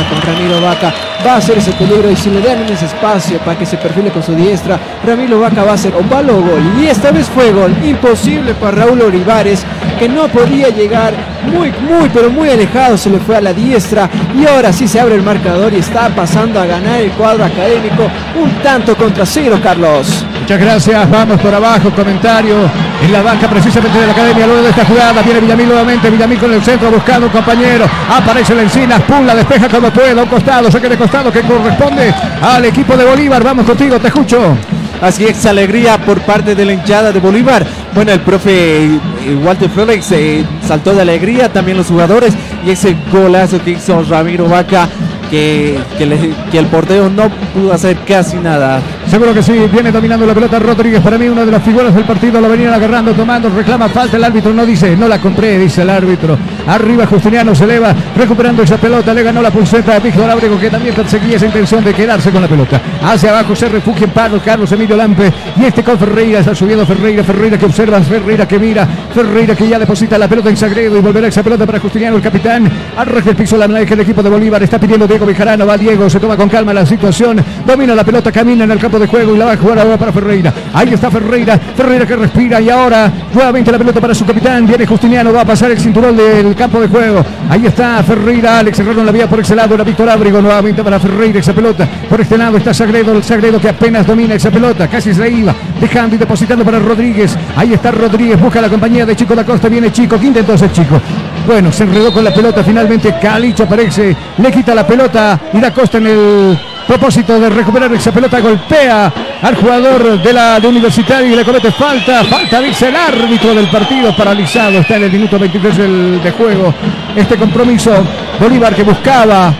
con 0.08 0.22
Ramiro 0.22 0.60
Vaca 0.60 0.92
va 1.26 1.32
a 1.32 1.36
hacer 1.38 1.58
ese 1.58 1.72
peligro 1.72 2.10
y 2.10 2.14
si 2.14 2.30
le 2.30 2.40
dan 2.42 2.60
ese 2.70 2.84
espacio 2.84 3.38
para 3.38 3.58
que 3.58 3.66
se 3.66 3.76
perfile 3.78 4.10
con 4.10 4.22
su 4.22 4.34
diestra, 4.36 4.78
Ramiro 5.04 5.40
Vaca 5.40 5.64
va 5.64 5.72
a 5.72 5.74
hacer 5.74 5.92
o 5.96 6.02
palo 6.02 6.36
o 6.36 6.42
gol. 6.42 6.62
Y 6.78 6.86
esta 6.86 7.10
vez 7.10 7.26
fue 7.28 7.50
gol, 7.50 7.74
imposible 7.82 8.54
para 8.54 8.84
Raúl 8.84 9.00
Olivares 9.00 9.64
que 9.98 10.08
no 10.08 10.28
podía 10.28 10.68
llegar 10.68 11.14
muy, 11.52 11.72
muy, 11.72 12.08
pero 12.10 12.30
muy 12.30 12.50
alejado, 12.50 12.96
se 12.96 13.10
le 13.10 13.18
fue 13.18 13.36
a 13.36 13.40
la 13.40 13.52
diestra 13.52 14.08
y 14.38 14.46
ahora 14.46 14.72
sí 14.72 14.86
se 14.86 15.00
abre 15.00 15.16
el 15.16 15.22
marcador 15.22 15.72
y 15.72 15.78
está 15.78 16.08
pasando 16.10 16.60
a 16.60 16.66
ganar 16.66 17.00
el 17.00 17.10
cuadro 17.12 17.44
académico 17.44 18.04
un 18.40 18.50
tanto 18.62 18.94
contra 18.94 19.26
cero, 19.26 19.58
Carlos. 19.60 20.24
Muchas 20.48 20.64
gracias, 20.64 21.10
vamos 21.10 21.38
por 21.42 21.54
abajo, 21.54 21.90
comentario 21.90 22.56
en 23.04 23.12
la 23.12 23.20
banca 23.20 23.50
precisamente 23.50 24.00
de 24.00 24.06
la 24.06 24.12
academia. 24.14 24.46
Luego 24.46 24.62
de 24.62 24.70
esta 24.70 24.86
jugada, 24.86 25.20
viene 25.20 25.40
Villamil 25.40 25.66
nuevamente, 25.66 26.08
Villamil 26.08 26.38
con 26.38 26.50
el 26.54 26.62
centro 26.62 26.90
buscando 26.90 27.26
un 27.26 27.32
compañero, 27.32 27.84
aparece 28.10 28.54
la 28.54 28.62
encina, 28.62 28.98
pum, 28.98 29.26
la 29.26 29.34
despeja 29.34 29.68
como 29.68 29.90
puede, 29.90 30.18
a 30.18 30.22
un 30.22 30.28
costado, 30.30 30.70
saque 30.70 30.88
de 30.88 30.96
costado 30.96 31.30
que 31.30 31.42
corresponde 31.42 32.14
al 32.40 32.64
equipo 32.64 32.96
de 32.96 33.04
Bolívar, 33.04 33.44
vamos 33.44 33.66
contigo, 33.66 34.00
te 34.00 34.06
escucho. 34.06 34.56
Así 35.02 35.26
es, 35.26 35.44
alegría 35.44 35.98
por 35.98 36.18
parte 36.22 36.54
de 36.54 36.64
la 36.64 36.72
hinchada 36.72 37.12
de 37.12 37.20
Bolívar. 37.20 37.66
Bueno, 37.94 38.12
el 38.12 38.20
profe 38.20 38.84
eh, 38.86 38.98
Walter 39.44 39.68
Flores 39.68 40.10
eh, 40.12 40.46
saltó 40.66 40.94
de 40.94 41.02
alegría, 41.02 41.52
también 41.52 41.76
los 41.76 41.88
jugadores, 41.88 42.32
y 42.64 42.70
ese 42.70 42.96
golazo 43.12 43.62
que 43.62 43.72
hizo 43.72 44.02
Ramiro 44.02 44.48
Vaca 44.48 44.88
que, 45.30 45.78
que 45.98 46.58
el 46.58 46.66
portero 46.68 47.10
no 47.10 47.28
pudo 47.52 47.74
hacer 47.74 47.98
casi 48.06 48.38
nada. 48.38 48.80
Seguro 49.08 49.32
que 49.32 49.42
sí, 49.42 49.54
viene 49.72 49.90
dominando 49.90 50.26
la 50.26 50.34
pelota 50.34 50.58
Rodríguez, 50.58 51.00
para 51.00 51.16
mí 51.16 51.28
una 51.28 51.44
de 51.44 51.50
las 51.50 51.62
figuras 51.62 51.94
del 51.94 52.04
partido, 52.04 52.42
lo 52.42 52.48
venían 52.48 52.74
agarrando, 52.74 53.14
tomando, 53.14 53.48
reclama 53.48 53.88
falta, 53.88 54.18
el 54.18 54.24
árbitro 54.24 54.52
no 54.52 54.66
dice, 54.66 54.94
no 54.96 55.08
la 55.08 55.18
compré, 55.18 55.58
dice 55.58 55.80
el 55.80 55.88
árbitro. 55.88 56.36
Arriba 56.66 57.06
Justiniano 57.06 57.54
se 57.54 57.64
eleva, 57.64 57.94
recuperando 58.14 58.62
esa 58.62 58.76
pelota, 58.76 59.14
le 59.14 59.22
ganó 59.22 59.40
la 59.40 59.50
pulseta 59.50 59.96
a 59.96 59.98
Víctor 59.98 60.28
Ábrego 60.30 60.60
que 60.60 60.68
también 60.68 60.94
perseguía 60.94 61.36
esa 61.36 61.46
intención 61.46 61.82
de 61.82 61.94
quedarse 61.94 62.30
con 62.30 62.42
la 62.42 62.48
pelota. 62.48 62.82
Hacia 63.02 63.30
abajo 63.30 63.56
se 63.56 63.70
refugia 63.70 64.04
en 64.04 64.10
paro 64.10 64.40
Carlos 64.44 64.70
Emilio 64.72 64.94
Lampe 64.94 65.32
y 65.56 65.64
este 65.64 65.82
con 65.82 65.98
Ferreira, 65.98 66.40
está 66.40 66.54
subiendo 66.54 66.84
Ferreira, 66.84 67.24
Ferreira 67.24 67.56
que 67.56 67.64
observa, 67.64 68.00
Ferreira 68.02 68.46
que 68.46 68.58
mira, 68.58 68.86
Ferreira 69.18 69.56
que 69.56 69.68
ya 69.68 69.80
deposita 69.80 70.16
la 70.16 70.28
pelota 70.28 70.48
en 70.48 70.56
Sagredo 70.56 70.96
y 70.96 71.00
volverá 71.00 71.26
esa 71.26 71.42
pelota 71.42 71.66
para 71.66 71.80
Justiniano, 71.80 72.18
el 72.18 72.22
capitán. 72.22 72.70
Arroja 72.96 73.30
el 73.30 73.34
piso 73.34 73.56
la 73.56 73.66
que 73.84 73.94
el 73.94 74.00
equipo 74.00 74.22
de 74.22 74.30
Bolívar 74.30 74.62
está 74.62 74.78
pidiendo 74.78 75.08
Diego 75.08 75.26
Bejarano, 75.26 75.66
va 75.66 75.76
Diego, 75.76 76.08
se 76.08 76.20
toma 76.20 76.36
con 76.36 76.48
calma 76.48 76.72
la 76.72 76.86
situación, 76.86 77.44
domina 77.66 77.96
la 77.96 78.04
pelota, 78.04 78.30
camina 78.30 78.62
en 78.62 78.70
el 78.70 78.78
campo 78.78 78.96
de 78.96 79.08
juego 79.08 79.34
y 79.34 79.38
la 79.38 79.46
va 79.46 79.52
a 79.54 79.56
jugar 79.56 79.80
ahora 79.80 79.96
para 79.96 80.12
Ferreira. 80.12 80.54
Ahí 80.72 80.94
está 80.94 81.10
Ferreira, 81.10 81.58
Ferreira 81.58 82.06
que 82.06 82.14
respira 82.14 82.60
y 82.60 82.70
ahora 82.70 83.10
nuevamente 83.34 83.72
la 83.72 83.78
pelota 83.78 84.00
para 84.00 84.14
su 84.14 84.24
capitán, 84.24 84.68
viene 84.68 84.86
Justiniano, 84.86 85.32
va 85.32 85.40
a 85.40 85.44
pasar 85.44 85.72
el 85.72 85.80
cinturón 85.80 86.16
del 86.16 86.54
campo 86.54 86.80
de 86.80 86.86
juego. 86.86 87.24
Ahí 87.50 87.66
está 87.66 88.00
Ferreira, 88.04 88.60
Alex 88.60 88.76
cerraron 88.76 89.04
la 89.04 89.10
vía 89.10 89.28
por 89.28 89.40
ese 89.40 89.56
lado, 89.56 89.74
era 89.74 89.82
Víctor 89.82 90.08
Ábrego 90.10 90.40
nuevamente 90.40 90.84
para 90.84 91.00
Ferreira 91.00 91.40
esa 91.40 91.52
pelota. 91.52 91.88
Por 92.08 92.20
este 92.20 92.38
lado 92.38 92.56
está 92.56 92.72
Sagredo, 92.72 93.16
el 93.16 93.24
Sagredo 93.24 93.60
que 93.60 93.68
apenas 93.68 94.06
domina 94.06 94.36
esa 94.36 94.52
pelota, 94.52 94.86
casi 94.86 95.12
se 95.12 95.18
la 95.18 95.28
iba, 95.28 95.54
dejando 95.80 96.16
y 96.16 96.18
depositando 96.18 96.64
para 96.64 96.78
Rodríguez. 96.78 97.36
Ahí 97.56 97.72
está 97.74 97.90
Rodríguez, 97.90 98.40
busca 98.40 98.60
la 98.60 98.68
compañía 98.68 99.04
de 99.06 99.14
Chico 99.16 99.34
da 99.34 99.44
Costa, 99.44 99.68
viene 99.68 99.92
Chico, 99.92 100.18
¿qué 100.18 100.26
intentó 100.26 100.52
hacer 100.54 100.72
Chico? 100.72 101.00
Bueno, 101.46 101.72
se 101.72 101.84
enredó 101.84 102.12
con 102.12 102.24
la 102.24 102.32
pelota, 102.34 102.62
finalmente 102.62 103.14
Calicho 103.20 103.64
aparece, 103.64 104.16
le 104.38 104.50
quita 104.50 104.74
la 104.74 104.86
pelota 104.86 105.38
y 105.52 105.60
da 105.60 105.72
Costa 105.72 105.98
en 105.98 106.06
el 106.06 106.58
propósito 106.86 107.38
de 107.38 107.50
recuperar 107.50 107.92
esa 107.92 108.10
pelota, 108.12 108.40
golpea 108.40 109.12
al 109.42 109.54
jugador 109.56 110.22
de 110.22 110.32
la 110.32 110.58
de 110.58 110.68
Universitario 110.68 111.32
y 111.32 111.36
le 111.36 111.44
comete 111.44 111.70
falta, 111.70 112.24
falta 112.24 112.60
dice 112.60 112.88
el 112.88 112.96
árbitro 112.96 113.54
del 113.54 113.68
partido 113.68 114.14
paralizado, 114.16 114.78
está 114.78 114.96
en 114.96 115.04
el 115.04 115.12
minuto 115.12 115.38
23 115.38 115.76
del- 115.76 116.20
de 116.22 116.30
juego 116.32 116.74
este 117.14 117.36
compromiso, 117.36 117.92
Bolívar 118.40 118.74
que 118.74 118.82
buscaba 118.82 119.52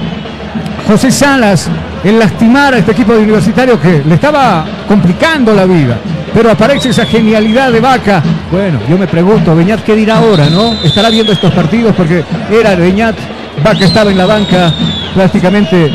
José 0.87 1.11
Salas 1.11 1.69
en 2.05 2.19
lastimar 2.19 2.75
a 2.75 2.79
este 2.79 2.93
equipo 2.93 3.13
de 3.13 3.21
Universitario 3.21 3.81
que 3.81 4.03
le 4.07 4.15
estaba 4.15 4.65
complicando 4.87 5.55
la 5.55 5.67
vida. 5.67 5.99
Pero 6.33 6.51
aparece 6.51 6.91
esa 6.91 7.07
genialidad 7.07 7.73
de 7.73 7.81
Vaca. 7.81 8.23
Bueno, 8.51 8.79
yo 8.89 8.99
me 8.99 9.07
pregunto, 9.07 9.55
Beñat, 9.57 9.83
¿qué 9.83 9.97
dirá 9.97 10.19
ahora, 10.19 10.49
no? 10.51 10.75
Estará 10.83 11.11
viendo 11.11 11.33
estos 11.33 11.53
partidos 11.53 11.95
porque 11.97 12.25
era 12.51 12.75
Beñat, 12.75 13.17
Vaca 13.63 13.85
estaba 13.85 14.11
en 14.11 14.19
la 14.19 14.27
banca 14.27 14.73
prácticamente 15.15 15.91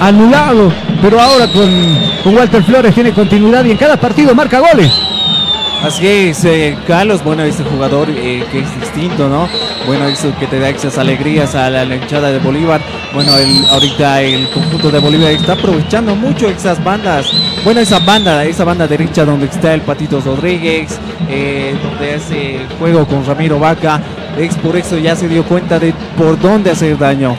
anulado, 0.00 0.72
pero 1.02 1.20
ahora 1.20 1.48
con, 1.48 1.68
con 2.22 2.36
Walter 2.36 2.62
Flores 2.62 2.94
tiene 2.94 3.12
continuidad 3.12 3.64
y 3.64 3.72
en 3.72 3.76
cada 3.76 3.96
partido 3.96 4.34
marca 4.34 4.60
goles. 4.60 4.92
Así 5.82 6.08
es, 6.08 6.44
eh, 6.44 6.76
Carlos, 6.88 7.22
bueno, 7.22 7.44
este 7.44 7.62
jugador 7.62 8.08
eh, 8.10 8.44
que 8.50 8.58
es 8.58 8.80
distinto, 8.80 9.28
¿no? 9.28 9.48
Bueno, 9.86 10.08
eso 10.08 10.32
que 10.38 10.48
te 10.48 10.58
da 10.58 10.70
esas 10.70 10.98
alegrías 10.98 11.54
a 11.54 11.70
la, 11.70 11.84
hinchada 11.84 12.32
de 12.32 12.40
Bolívar. 12.40 12.80
Bueno, 13.14 13.30
ahorita 13.70 14.20
el 14.22 14.50
conjunto 14.50 14.90
de 14.90 14.98
Bolívar 14.98 15.30
está 15.30 15.52
aprovechando 15.52 16.16
mucho 16.16 16.48
esas 16.48 16.82
bandas. 16.82 17.30
Bueno, 17.64 17.80
esa 17.80 18.00
banda, 18.00 18.44
esa 18.44 18.64
banda 18.64 18.88
derecha 18.88 19.24
donde 19.24 19.46
está 19.46 19.72
el 19.72 19.82
Patito 19.82 20.20
Rodríguez, 20.20 20.98
eh, 21.30 21.76
donde 21.80 22.14
hace 22.14 22.60
juego 22.80 23.06
con 23.06 23.24
Ramiro 23.24 23.60
Vaca. 23.60 24.00
Es 24.36 24.56
por 24.56 24.76
eso 24.76 24.98
ya 24.98 25.14
se 25.14 25.28
dio 25.28 25.44
cuenta 25.44 25.78
de 25.78 25.94
por 26.16 26.40
dónde 26.40 26.72
hacer 26.72 26.98
daño. 26.98 27.36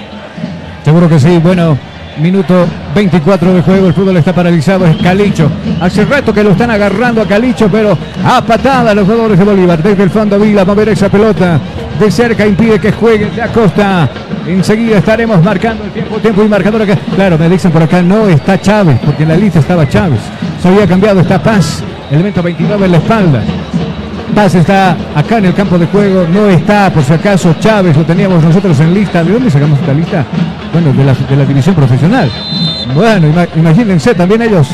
Seguro 0.86 1.10
que 1.10 1.20
sí, 1.20 1.38
bueno, 1.40 1.78
minuto 2.20 2.66
24 2.96 3.54
de 3.54 3.62
juego, 3.62 3.88
el 3.88 3.94
fútbol 3.94 4.18
está 4.18 4.34
paralizado, 4.34 4.86
es 4.86 4.98
Calicho. 4.98 5.50
Hace 5.82 6.06
rato 6.06 6.34
que 6.34 6.44
lo 6.44 6.52
están 6.52 6.72
agarrando 6.72 7.22
a 7.22 7.28
Calicho, 7.28 7.70
pero 7.72 7.98
a 8.26 8.42
patada 8.42 8.94
los 8.94 9.06
jugadores 9.06 9.38
de 9.38 9.46
Bolívar. 9.46 9.82
Desde 9.82 10.04
el 10.04 10.10
fondo 10.10 10.40
Vila, 10.40 10.66
mover 10.66 10.90
esa 10.90 11.10
pelota 11.10 11.60
de 12.00 12.12
cerca, 12.12 12.46
impide 12.46 12.80
que 12.80 12.92
juegue 12.92 13.30
de 13.30 13.42
Acosta. 13.42 14.10
Enseguida 14.48 14.98
estaremos 14.98 15.44
marcando 15.44 15.84
el 15.84 15.92
tiempo, 15.92 16.18
tiempo 16.18 16.44
y 16.44 16.48
marcador 16.48 16.82
acá. 16.82 16.98
Claro, 17.16 17.38
me 17.38 17.50
dicen 17.50 17.72
por 17.72 17.84
acá, 17.84 18.02
no 18.02 18.28
está 18.28 18.60
Chávez, 18.60 19.00
porque 19.06 19.24
en 19.24 19.30
la 19.30 19.36
lista 19.36 19.60
estaba 19.60 19.88
Chávez. 19.88 20.22
Se 20.62 20.68
había 20.68 20.88
cambiado, 20.88 21.20
está 21.20 21.42
Paz, 21.42 21.84
elemento 22.10 22.42
29 22.42 22.86
en 22.86 22.92
la 22.92 22.98
espalda. 22.98 23.42
Paz 24.34 24.56
está 24.56 24.96
acá 25.16 25.38
en 25.38 25.46
el 25.46 25.54
campo 25.54 25.78
de 25.78 25.88
juego, 25.88 26.26
no 26.32 26.48
está 26.50 26.90
por 26.92 27.04
si 27.04 27.14
acaso 27.14 27.56
Chávez, 27.60 27.98
lo 27.98 28.04
teníamos 28.04 28.44
nosotros 28.44 28.80
en 28.80 28.94
lista. 28.94 29.24
¿De 29.24 29.34
dónde 29.34 29.52
sacamos 29.52 29.80
esta 29.80 29.94
lista? 29.94 30.26
Bueno, 30.72 30.94
de 30.94 31.04
la, 31.04 31.14
de 31.14 31.36
la 31.36 31.46
división 31.46 31.76
profesional. 31.76 32.30
Bueno, 32.94 33.28
ima- 33.28 33.48
imagínense, 33.56 34.14
también 34.14 34.42
ellos 34.44 34.68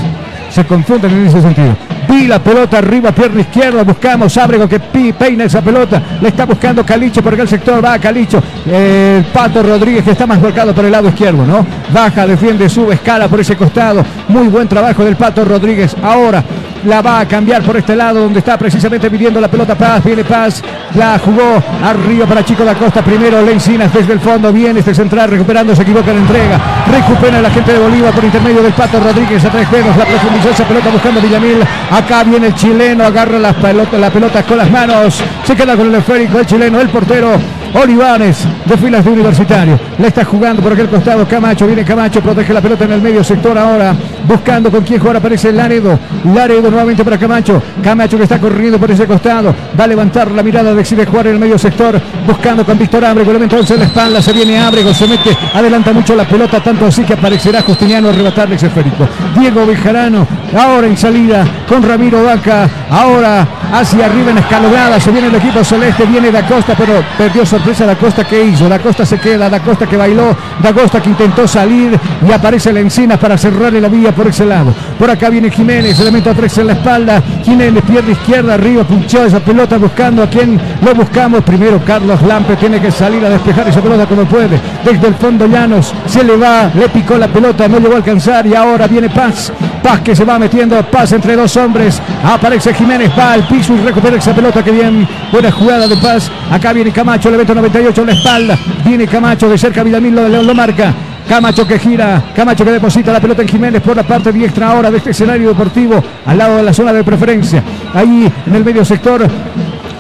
se 0.50 0.64
confunden 0.66 1.12
en 1.12 1.28
ese 1.28 1.41
sentido. 1.41 1.76
Vi 2.08 2.28
la 2.28 2.39
pelota 2.39 2.78
arriba, 2.78 3.12
pierna 3.12 3.41
izquierda, 3.41 3.84
buscamos 3.84 4.38
Ábrego 4.38 4.70
que 4.70 4.80
peina 4.80 5.46
esa 5.46 5.62
pelota, 5.62 6.02
le 6.22 6.28
está 6.30 6.46
buscando 6.46 6.86
Calicho 6.86 7.22
por 7.24 7.34
acá 7.34 7.41
el 7.43 7.48
sector, 7.50 7.84
va 7.84 7.98
Calicho, 7.98 8.41
el 8.72 9.24
Pato 9.26 9.64
Rodríguez 9.64 10.04
que 10.04 10.12
está 10.12 10.28
más 10.28 10.39
volcado 10.39 10.74
por 10.74 10.86
el 10.86 10.91
lado 10.91 11.08
izquierdo, 11.10 11.46
¿no? 11.46 11.66
Baja, 11.91 12.28
defiende, 12.28 12.70
sube, 12.70 12.93
escala 12.93 13.28
por 13.28 13.39
ese 13.39 13.56
costado, 13.58 14.06
muy 14.28 14.48
buen 14.48 14.68
trabajo 14.68 15.04
del 15.04 15.16
Pato 15.16 15.43
Rodríguez, 15.43 15.96
ahora 16.04 16.43
la 16.86 17.01
va 17.01 17.19
a 17.19 17.27
cambiar 17.27 17.63
por 17.63 17.77
este 17.77 17.95
lado 17.95 18.21
donde 18.21 18.39
está 18.39 18.57
precisamente 18.57 19.09
pidiendo 19.09 19.41
la 19.41 19.47
pelota 19.47 19.75
Paz, 19.75 20.03
viene 20.03 20.23
Paz, 20.23 20.61
la 20.95 21.19
jugó 21.19 21.61
arriba 21.83 22.25
para 22.25 22.45
Chico 22.45 22.63
da 22.63 22.75
Costa, 22.75 23.01
primero 23.01 23.41
Lencinas 23.41 23.93
desde 23.93 24.13
el 24.13 24.19
fondo, 24.19 24.53
viene 24.53 24.79
este 24.79 24.93
central 24.93 25.29
recuperando, 25.29 25.75
se 25.75 25.81
equivoca 25.81 26.13
la 26.13 26.19
entrega, 26.19 26.59
recupera 26.91 27.41
la 27.41 27.49
gente 27.49 27.73
de 27.73 27.79
Bolívar 27.79 28.13
por 28.13 28.23
intermedio 28.23 28.61
del 28.61 28.73
Pato 28.73 28.99
Rodríguez 28.99 29.43
a 29.45 29.49
tres 29.49 29.69
dedos, 29.71 29.97
la 29.97 30.05
profundizó 30.05 30.49
esa 30.49 30.63
pelota 30.65 30.89
buscando 30.89 31.21
Villamil, 31.21 31.59
acá 31.91 32.23
viene 32.23 32.47
el 32.47 32.55
chileno, 32.55 33.03
agarra 33.03 33.39
la 33.39 33.53
pelota, 33.53 33.97
la 33.97 34.09
pelota 34.09 34.43
con 34.43 34.57
las 34.57 34.69
manos, 34.69 35.23
se 35.43 35.55
queda 35.55 35.75
con 35.75 35.88
el 35.88 35.95
esférico 35.95 36.39
el 36.39 36.45
chileno, 36.45 36.79
el 36.79 36.89
portero 36.89 37.31
Olivares 37.76 38.47
de 38.65 38.78
filas 38.78 39.03
de 39.03 39.11
Universitario. 39.11 39.78
Le 39.97 40.07
está 40.07 40.23
jugando 40.23 40.61
por 40.61 40.71
aquel 40.71 40.88
costado 40.88 41.28
Camacho. 41.28 41.67
Viene 41.67 41.84
Camacho, 41.84 42.21
protege 42.21 42.53
la 42.53 42.61
pelota 42.61 42.86
en 42.86 42.93
el 42.93 43.01
medio 43.01 43.21
sector 43.21 43.57
ahora. 43.57 43.93
Buscando 44.26 44.71
con 44.71 44.84
quién 44.84 44.99
jugar. 44.99 45.17
Aparece 45.17 45.51
Laredo. 45.51 45.99
Laredo 46.34 46.71
nuevamente 46.71 47.03
para 47.03 47.17
Camacho. 47.17 47.61
Camacho 47.84 48.15
que 48.17 48.23
está 48.23 48.39
corriendo 48.39 48.80
por 48.80 48.89
ese 48.89 49.05
costado. 49.05 49.53
Va 49.78 49.84
a 49.84 49.88
levantar 49.88 50.32
la 50.32 50.41
mirada. 50.41 50.73
Decide 50.73 51.05
jugar 51.05 51.28
en 51.28 51.34
el 51.34 51.39
medio 51.39 51.57
sector. 51.59 51.99
Buscando 52.26 52.65
con 52.65 52.78
Víctor 52.80 53.03
Ábrego. 53.03 53.34
Le 53.34 53.43
entonces 53.43 53.71
en 53.71 53.80
la 53.80 53.86
espalda. 53.86 54.21
Se 54.21 54.32
viene 54.32 54.57
Ábrego. 54.57 54.93
Se 54.93 55.05
mete. 55.05 55.38
Adelanta 55.53 55.91
mucho 55.91 56.15
la 56.15 56.23
pelota. 56.23 56.61
Tanto 56.61 56.86
así 56.86 57.03
que 57.03 57.13
aparecerá 57.13 57.61
Justiniano 57.61 58.07
a 58.07 58.11
arrebatarle 58.11 58.55
ese 58.55 58.67
esférico. 58.67 59.05
Diego 59.38 59.65
Bejarano. 59.65 60.26
Ahora 60.57 60.88
en 60.88 60.95
salida 60.95 61.45
con 61.67 61.84
Ramiro 61.84 62.23
Vaca. 62.23 62.69
Ahora 62.89 63.45
hacia 63.80 64.05
arriba 64.05 64.32
en 64.32 64.38
escalonada. 64.38 64.99
Se 64.99 65.11
viene 65.11 65.28
el 65.28 65.36
equipo 65.36 65.63
celeste. 65.63 66.05
Viene 66.05 66.32
Da 66.32 66.45
Costa. 66.45 66.73
Pero 66.78 67.03
perdió 67.17 67.45
sorpresa 67.45 67.86
Da 67.86 67.95
Costa 67.95 68.23
que 68.23 68.43
hizo. 68.43 68.69
Da 68.69 68.80
Costa 68.80 69.05
se 69.05 69.19
queda. 69.19 69.49
Da 69.49 69.59
Costa 69.59 69.86
que 69.86 69.97
bailó. 69.97 70.36
Da 70.61 70.73
Costa 70.73 71.01
que 71.01 71.09
intentó 71.09 71.47
salir. 71.47 71.99
Y 72.28 72.32
aparece 72.32 72.71
la 72.71 72.80
encina 72.80 73.17
para 73.17 73.38
cerrarle 73.38 73.82
la 73.82 73.89
vía 73.89 74.13
por 74.13 74.28
ese 74.28 74.45
lado. 74.45 74.73
Por 74.97 75.09
acá 75.09 75.30
viene 75.30 75.49
Jiménez. 75.49 75.99
Elemento 75.99 76.34
3 76.34 76.57
en 76.59 76.67
la 76.67 76.73
espalda. 76.73 77.21
Jiménez 77.43 77.84
pierna 77.84 78.11
izquierda 78.11 78.53
arriba. 78.53 78.84
Pinchó 78.84 79.26
esa 79.26 79.39
pelota 79.39 79.78
buscando 79.78 80.23
a 80.23 80.30
quien 80.30 80.59
lo 80.82 80.93
buscamos. 80.93 81.43
Primero 81.43 81.82
Carlos 81.86 82.21
Lampe 82.21 82.55
tiene 82.55 82.80
que 82.80 82.91
salir 82.91 83.23
a 83.26 83.30
despejar 83.30 83.67
esa 83.67 83.82
pelota 83.82 84.05
como 84.05 84.26
puede. 84.26 84.59
Desde 84.84 85.07
el 85.07 85.15
fondo 85.15 85.47
Llanos 85.47 85.93
se 86.05 86.23
le 86.23 86.38
va. 86.38 86.71
Le 86.73 86.89
picó 86.89 87.17
la 87.17 87.28
pelota. 87.28 87.67
No 87.67 87.80
llegó 87.80 87.93
a 87.93 87.97
alcanzar. 87.97 88.45
Y 88.47 88.55
ahora 88.55 88.88
viene 88.88 89.09
Paz. 89.09 89.51
Paz 89.86 90.01
que 90.01 90.15
se 90.15 90.25
va 90.25 90.39
metiendo. 90.39 90.81
Paz 90.81 91.11
entre 91.11 91.36
dos 91.36 91.55
hombres. 91.57 92.01
Aparece 92.23 92.73
Jiménez. 92.73 93.11
Va 93.15 93.33
al 93.33 93.47
piso 93.47 93.75
y 93.75 93.81
recupera 93.81 94.17
esa 94.17 94.33
pelota. 94.33 94.63
Que 94.63 94.71
bien. 94.71 95.07
Buena 95.31 95.51
jugada 95.51 95.88
de 95.88 95.95
Paz. 95.97 96.31
Acá 96.49 96.73
viene 96.73 96.91
Camacho. 96.91 97.29
Elemento 97.29 97.53
98 97.53 98.01
en 98.01 98.07
la 98.07 98.13
espalda. 98.13 98.57
Viene 98.83 99.07
Camacho 99.07 99.47
de 99.47 99.59
cerca. 99.59 99.83
Vidamil 99.83 100.15
lo, 100.15 100.41
lo 100.41 100.55
marca. 100.55 100.91
Camacho 101.29 101.67
que 101.67 101.77
gira, 101.77 102.23
Camacho 102.36 102.63
que 102.65 102.71
deposita 102.71 103.11
la 103.11 103.19
pelota 103.19 103.43
en 103.43 103.47
Jiménez 103.47 103.81
por 103.81 103.95
la 103.95 104.03
parte 104.03 104.31
diestra 104.31 104.69
ahora 104.69 104.91
de 104.91 104.97
este 104.97 105.09
escenario 105.09 105.49
deportivo, 105.49 106.03
al 106.23 106.38
lado 106.38 106.57
de 106.57 106.63
la 106.63 106.71
zona 106.71 106.93
de 106.93 107.03
preferencia. 107.03 107.63
Ahí 107.95 108.31
en 108.45 108.55
el 108.55 108.63
medio 108.63 108.86
sector 108.86 109.25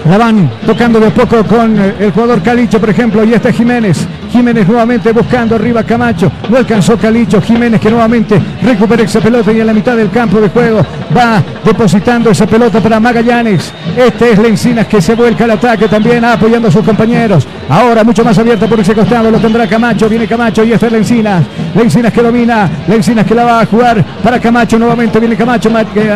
la 0.07 0.17
van 0.19 0.51
tocando 0.67 0.99
de 0.99 1.09
poco 1.09 1.43
con 1.43 1.79
eh, 1.79 1.95
el 1.99 2.11
jugador 2.11 2.43
Calicho, 2.43 2.79
por 2.79 2.91
ejemplo, 2.91 3.23
y 3.23 3.33
este 3.33 3.51
Jiménez. 3.51 4.07
Jiménez 4.31 4.67
nuevamente 4.67 5.11
buscando 5.11 5.55
arriba 5.55 5.83
Camacho. 5.83 6.31
No 6.49 6.57
alcanzó 6.57 6.97
Calicho. 6.97 7.41
Jiménez 7.41 7.79
que 7.79 7.89
nuevamente 7.89 8.39
recupera 8.61 9.03
esa 9.03 9.19
pelota 9.19 9.51
y 9.51 9.59
en 9.59 9.67
la 9.67 9.73
mitad 9.73 9.95
del 9.95 10.09
campo 10.09 10.39
de 10.41 10.49
juego 10.49 10.81
va 11.15 11.41
depositando 11.63 12.31
esa 12.31 12.45
pelota 12.45 12.79
para 12.81 12.99
Magallanes. 12.99 13.71
Este 13.95 14.31
es 14.31 14.39
Lencinas 14.39 14.87
que 14.87 15.01
se 15.01 15.15
vuelca 15.15 15.45
al 15.45 15.51
ataque 15.51 15.87
también 15.87 16.23
apoyando 16.25 16.67
a 16.67 16.71
sus 16.71 16.83
compañeros. 16.83 17.47
Ahora 17.69 18.03
mucho 18.03 18.23
más 18.23 18.37
abierta 18.37 18.67
por 18.67 18.79
ese 18.79 18.93
costado 18.93 19.31
lo 19.31 19.39
tendrá 19.39 19.67
Camacho. 19.67 20.09
Viene 20.09 20.27
Camacho 20.27 20.63
y 20.63 20.73
este 20.73 20.87
es 20.87 20.91
Lencinas. 20.91 21.43
Lencinas 21.75 22.11
que 22.11 22.21
domina. 22.21 22.69
Lencinas 22.87 23.25
que 23.25 23.35
la 23.35 23.43
va 23.43 23.61
a 23.61 23.65
jugar 23.65 24.03
para 24.23 24.39
Camacho. 24.39 24.77
Nuevamente 24.77 25.19
viene 25.19 25.35
Camacho. 25.35 25.71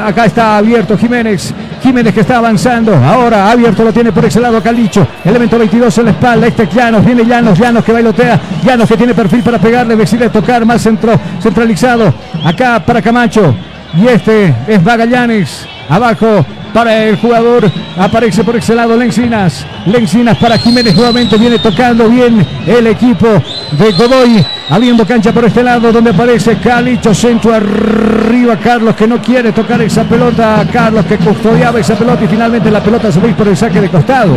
Acá 0.06 0.26
está 0.26 0.58
abierto 0.58 0.98
Jiménez. 0.98 1.54
Jiménez 1.82 2.14
que 2.14 2.22
está 2.22 2.38
avanzando. 2.38 2.96
Ahora 2.96 3.52
abierto 3.52 3.84
lo 3.84 3.94
tiene 3.94 4.12
por 4.12 4.26
ese 4.26 4.40
lado 4.40 4.62
Calicho. 4.62 5.08
Elemento 5.24 5.58
22 5.58 5.98
en 6.00 6.06
la 6.06 6.12
espalda. 6.12 6.48
Este 6.48 6.68
Llanos. 6.68 7.06
Viene 7.06 7.26
Llanos. 7.26 7.58
Llanos 7.58 7.84
que 7.84 7.94
bailotea. 8.00 8.40
Llanos 8.64 8.88
que 8.88 8.98
tiene 8.98 9.14
perfil 9.14 9.44
para 9.44 9.60
pegarle. 9.60 9.96
Decide 9.96 10.30
tocar 10.30 10.66
más 10.66 10.82
centro, 10.82 11.20
centralizado. 11.42 12.14
Acá 12.44 12.82
para 12.86 13.02
Camacho. 13.02 13.54
Y 13.96 14.08
este 14.08 14.54
es 14.68 14.82
Magallanes. 14.84 15.68
Abajo 15.90 16.46
para 16.74 17.04
el 17.04 17.18
jugador. 17.18 17.70
Aparece 17.98 18.44
por 18.44 18.56
ese 18.56 18.76
lado 18.76 18.96
Lencinas. 18.96 19.66
Lencinas 19.86 20.38
para 20.38 20.58
Jiménez 20.58 20.96
nuevamente. 20.96 21.38
Viene 21.38 21.60
tocando 21.60 22.10
bien 22.10 22.46
el 22.66 22.88
equipo 22.88 23.42
de 23.72 23.92
Godoy. 23.92 24.46
Habiendo 24.70 25.06
cancha 25.06 25.32
por 25.32 25.46
este 25.46 25.64
lado 25.64 25.92
donde 25.92 26.12
aparece 26.12 26.58
Calicho. 26.58 27.14
Centro 27.14 27.54
arriba. 27.54 28.58
Carlos 28.58 28.96
que 28.96 29.08
no 29.08 29.22
quiere 29.22 29.52
tocar 29.52 29.82
esa 29.82 30.04
pelota. 30.04 30.66
Carlos 30.72 31.06
que 31.06 31.18
custodiaba 31.18 31.80
esa 31.80 31.96
pelota 31.96 32.24
y 32.24 32.28
finalmente 32.28 32.70
la 32.72 32.82
pelota 32.82 33.10
ve 33.22 33.34
por 33.34 33.48
el 33.48 33.58
saque 33.58 33.82
de 33.82 33.90
costado. 33.90 34.36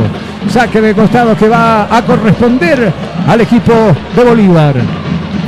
Saque 0.49 0.81
de 0.81 0.95
costado 0.95 1.37
que 1.37 1.49
va 1.49 1.95
a 1.95 2.03
corresponder 2.03 2.93
al 3.27 3.41
equipo 3.41 3.73
de 4.17 4.25
Bolívar. 4.25 4.75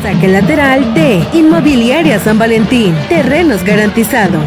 Saque 0.03 0.29
lateral 0.29 0.93
de 0.95 1.25
Inmobiliaria 1.33 2.19
San 2.19 2.39
Valentín. 2.39 2.95
Terrenos 3.09 3.65
garantizados. 3.65 4.45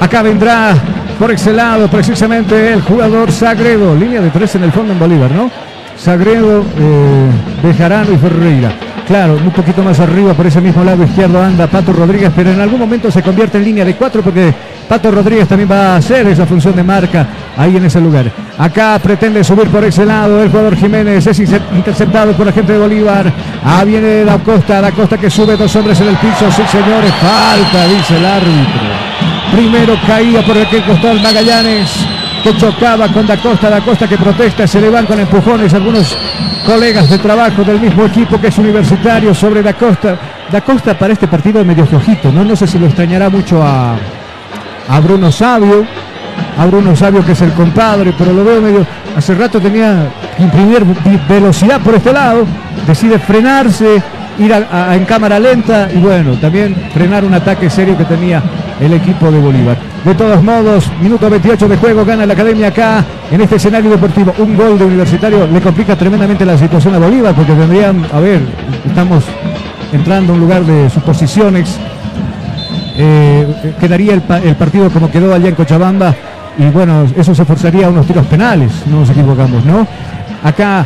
Acá 0.00 0.22
vendrá 0.22 0.74
por 1.18 1.30
ese 1.30 1.52
lado 1.52 1.88
precisamente 1.88 2.72
el 2.72 2.82
jugador 2.82 3.32
Sagredo. 3.32 3.94
Línea 3.94 4.20
de 4.20 4.30
tres 4.30 4.54
en 4.56 4.64
el 4.64 4.72
fondo 4.72 4.92
en 4.92 4.98
Bolívar, 4.98 5.30
¿no? 5.30 5.50
Sagredo, 5.96 6.64
eh, 6.78 7.30
Bejarano 7.62 8.12
y 8.12 8.18
Ferreira. 8.18 8.72
Claro, 9.06 9.34
un 9.34 9.50
poquito 9.50 9.82
más 9.82 10.00
arriba 10.00 10.32
por 10.32 10.46
ese 10.46 10.62
mismo 10.62 10.82
lado 10.82 11.04
izquierdo 11.04 11.42
anda 11.42 11.66
Pato 11.66 11.92
Rodríguez, 11.92 12.32
pero 12.34 12.50
en 12.50 12.60
algún 12.60 12.80
momento 12.80 13.10
se 13.10 13.22
convierte 13.22 13.58
en 13.58 13.64
línea 13.64 13.84
de 13.84 13.94
cuatro 13.96 14.22
porque 14.22 14.54
Pato 14.88 15.10
Rodríguez 15.10 15.46
también 15.46 15.70
va 15.70 15.94
a 15.94 15.96
hacer 15.96 16.26
esa 16.26 16.46
función 16.46 16.74
de 16.74 16.82
marca 16.82 17.26
ahí 17.54 17.76
en 17.76 17.84
ese 17.84 18.00
lugar. 18.00 18.30
Acá 18.56 18.98
pretende 19.02 19.44
subir 19.44 19.68
por 19.68 19.84
ese 19.84 20.06
lado 20.06 20.42
el 20.42 20.48
jugador 20.48 20.74
Jiménez, 20.76 21.26
es 21.26 21.38
interceptado 21.38 22.32
por 22.32 22.46
la 22.46 22.52
gente 22.52 22.72
de 22.72 22.78
Bolívar. 22.78 23.30
Ah, 23.62 23.84
viene 23.84 24.24
Da 24.24 24.38
Costa, 24.38 24.80
Da 24.80 24.90
Costa 24.90 25.18
que 25.18 25.28
sube 25.28 25.54
dos 25.54 25.74
hombres 25.76 26.00
en 26.00 26.08
el 26.08 26.16
piso, 26.16 26.50
sí 26.50 26.62
señores, 26.70 27.12
falta, 27.20 27.86
dice 27.86 28.16
el 28.16 28.24
árbitro. 28.24 28.80
Primero 29.52 29.96
caía 30.06 30.42
por 30.42 30.56
aquel 30.56 30.82
costado 30.82 31.14
Magallanes 31.20 32.13
que 32.44 32.54
chocaba 32.58 33.08
con 33.08 33.26
Da 33.26 33.38
Costa, 33.38 33.70
Da 33.70 33.80
Costa 33.80 34.06
que 34.06 34.18
protesta, 34.18 34.66
se 34.66 34.78
le 34.78 34.90
van 34.90 35.06
con 35.06 35.18
empujones 35.18 35.72
algunos 35.72 36.14
colegas 36.66 37.08
de 37.08 37.16
trabajo 37.16 37.64
del 37.64 37.80
mismo 37.80 38.04
equipo 38.04 38.38
que 38.38 38.48
es 38.48 38.58
universitario 38.58 39.34
sobre 39.34 39.62
Da 39.62 39.72
Costa. 39.72 40.18
Da 40.52 40.60
Costa 40.60 40.92
para 40.98 41.14
este 41.14 41.26
partido 41.26 41.60
es 41.60 41.66
medio 41.66 41.86
flojito, 41.86 42.30
¿no? 42.30 42.44
No 42.44 42.54
sé 42.54 42.66
si 42.66 42.78
lo 42.78 42.84
extrañará 42.84 43.30
mucho 43.30 43.62
a, 43.62 43.96
a 44.90 45.00
Bruno 45.00 45.32
Sabio, 45.32 45.86
a 46.58 46.66
Bruno 46.66 46.94
Sabio 46.94 47.24
que 47.24 47.32
es 47.32 47.40
el 47.40 47.52
compadre, 47.52 48.12
pero 48.16 48.34
lo 48.34 48.44
veo 48.44 48.60
medio. 48.60 48.86
Hace 49.16 49.34
rato 49.34 49.58
tenía 49.58 50.10
que 50.36 50.42
imprimir 50.42 50.84
velocidad 51.26 51.80
por 51.80 51.94
este 51.94 52.12
lado, 52.12 52.44
decide 52.86 53.18
frenarse, 53.18 54.02
ir 54.38 54.52
en 54.52 55.04
cámara 55.06 55.38
lenta 55.38 55.88
y 55.90 55.96
bueno, 55.96 56.34
también 56.34 56.76
frenar 56.92 57.24
un 57.24 57.32
ataque 57.32 57.70
serio 57.70 57.96
que 57.96 58.04
tenía 58.04 58.42
el 58.80 58.92
equipo 58.92 59.30
de 59.30 59.38
Bolívar. 59.38 59.93
De 60.04 60.14
todos 60.14 60.42
modos, 60.42 60.90
minuto 61.00 61.30
28 61.30 61.66
de 61.66 61.76
juego, 61.78 62.04
gana 62.04 62.26
la 62.26 62.34
academia 62.34 62.68
acá 62.68 63.02
en 63.30 63.40
este 63.40 63.56
escenario 63.56 63.90
deportivo. 63.90 64.34
Un 64.36 64.54
gol 64.54 64.78
de 64.78 64.84
universitario 64.84 65.46
le 65.46 65.62
complica 65.62 65.96
tremendamente 65.96 66.44
la 66.44 66.58
situación 66.58 66.94
a 66.94 66.98
Bolívar 66.98 67.34
porque 67.34 67.54
tendrían, 67.54 68.04
a 68.12 68.20
ver, 68.20 68.42
estamos 68.86 69.24
entrando 69.92 70.32
a 70.32 70.36
un 70.36 70.40
lugar 70.40 70.62
de 70.62 70.90
suposiciones. 70.90 71.78
Eh, 72.96 73.74
quedaría 73.80 74.12
el, 74.12 74.22
el 74.44 74.56
partido 74.56 74.90
como 74.90 75.10
quedó 75.10 75.32
allá 75.32 75.48
en 75.48 75.54
Cochabamba 75.54 76.14
y 76.58 76.64
bueno, 76.66 77.06
eso 77.16 77.34
se 77.34 77.44
forzaría 77.46 77.86
a 77.86 77.88
unos 77.88 78.06
tiros 78.06 78.26
penales, 78.26 78.70
no 78.86 79.00
nos 79.00 79.10
equivocamos, 79.10 79.64
¿no? 79.64 79.86
Acá 80.44 80.84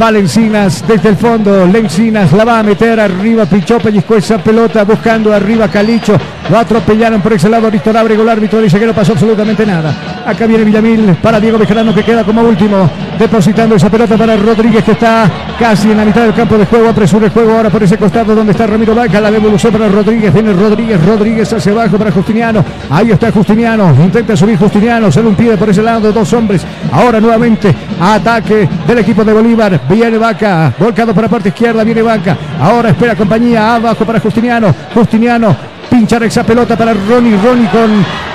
Valencinas 0.00 0.82
desde 0.88 1.10
el 1.10 1.16
fondo. 1.16 1.66
Lencinas 1.66 2.32
la 2.32 2.42
va 2.46 2.60
a 2.60 2.62
meter 2.62 2.98
arriba. 2.98 3.44
Pichó, 3.44 3.78
pellizcó 3.78 4.16
esa 4.16 4.38
pelota 4.38 4.82
buscando 4.82 5.30
arriba 5.30 5.68
Calicho. 5.68 6.16
Lo 6.48 6.58
atropellaron 6.58 7.20
por 7.20 7.34
ese 7.34 7.50
lado. 7.50 7.70
Víctor 7.70 7.98
Abrego, 7.98 8.22
el 8.22 8.30
árbitro 8.30 8.62
dice 8.62 8.80
que 8.80 8.86
no 8.86 8.94
pasó 8.94 9.12
absolutamente 9.12 9.66
nada. 9.66 10.22
Acá 10.24 10.46
viene 10.46 10.64
Villamil 10.64 11.16
para 11.22 11.38
Diego 11.38 11.58
Bejarano 11.58 11.94
que 11.94 12.02
queda 12.02 12.24
como 12.24 12.40
último. 12.40 12.88
Depositando 13.18 13.76
esa 13.76 13.90
pelota 13.90 14.16
para 14.16 14.36
Rodríguez 14.36 14.82
que 14.82 14.92
está 14.92 15.30
casi 15.58 15.90
en 15.90 15.98
la 15.98 16.04
mitad 16.06 16.22
del 16.22 16.32
campo 16.32 16.56
de 16.56 16.64
juego. 16.64 16.88
Apresura 16.88 17.26
el 17.26 17.32
juego 17.32 17.52
ahora 17.52 17.68
por 17.68 17.82
ese 17.82 17.98
costado 17.98 18.34
donde 18.34 18.52
está 18.52 18.66
Ramiro 18.66 18.94
Vaca. 18.94 19.20
La 19.20 19.30
devolución 19.30 19.70
para 19.70 19.86
Rodríguez. 19.88 20.32
Viene 20.32 20.54
Rodríguez. 20.54 21.04
Rodríguez 21.04 21.52
hacia 21.52 21.72
abajo 21.72 21.98
para 21.98 22.10
Justiniano. 22.10 22.64
Ahí 22.88 23.10
está 23.10 23.30
Justiniano. 23.30 23.94
Intenta 24.02 24.34
subir 24.34 24.56
Justiniano. 24.56 25.12
Se 25.12 25.22
lo 25.22 25.28
impide 25.28 25.58
por 25.58 25.68
ese 25.68 25.82
lado. 25.82 26.10
Dos 26.10 26.32
hombres. 26.32 26.62
Ahora 26.90 27.20
nuevamente 27.20 27.74
ataque 28.00 28.66
del 28.86 28.98
equipo 28.98 29.22
de 29.24 29.34
Bolívar. 29.34 29.80
Viene 29.90 30.18
Vaca, 30.18 30.72
volcado 30.78 31.12
por 31.12 31.24
la 31.24 31.28
parte 31.28 31.48
izquierda, 31.48 31.82
viene 31.82 32.00
Vaca. 32.00 32.36
Ahora 32.60 32.90
espera 32.90 33.16
compañía, 33.16 33.74
abajo 33.74 34.04
para 34.04 34.20
Justiniano. 34.20 34.72
Justiniano, 34.94 35.56
pinchar 35.90 36.22
esa 36.22 36.44
pelota 36.44 36.76
para 36.76 36.94
Ronnie. 36.94 37.36
Ronnie 37.36 37.68
con 37.68 37.90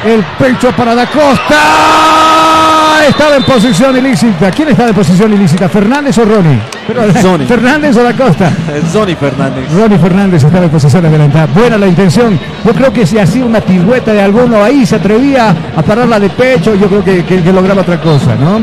el 0.05 0.21
pecho 0.37 0.73
para 0.73 0.93
Da 0.93 1.05
Costa. 1.05 1.55
Estaba 3.07 3.37
en 3.37 3.43
posición 3.43 3.95
ilícita. 3.95 4.51
¿Quién 4.51 4.69
está 4.69 4.89
en 4.89 4.95
posición 4.95 5.31
ilícita? 5.31 5.69
¿Fernández 5.69 6.17
o 6.17 6.25
Ronnie? 6.25 6.59
¿Fernández 7.47 7.95
o 7.95 8.03
Da 8.03 8.11
Costa? 8.11 8.51
Ronnie 8.93 9.15
Fernández. 9.15 9.71
Ronnie 9.73 9.97
Fernández 9.97 10.43
estaba 10.43 10.65
en 10.65 10.71
posición 10.71 11.05
adelantada. 11.05 11.45
Buena 11.47 11.77
la 11.77 11.87
intención. 11.87 12.37
Yo 12.65 12.73
creo 12.73 12.91
que 12.91 13.07
si 13.07 13.17
hacía 13.17 13.45
una 13.45 13.61
pirueta 13.61 14.11
de 14.11 14.21
alguno 14.21 14.61
ahí, 14.61 14.85
se 14.85 14.97
atrevía 14.97 15.55
a 15.73 15.81
pararla 15.81 16.19
de 16.19 16.29
pecho, 16.31 16.75
yo 16.75 16.87
creo 16.87 17.03
que, 17.03 17.23
que 17.23 17.53
lograba 17.53 17.81
otra 17.81 18.01
cosa, 18.01 18.35
¿no? 18.35 18.59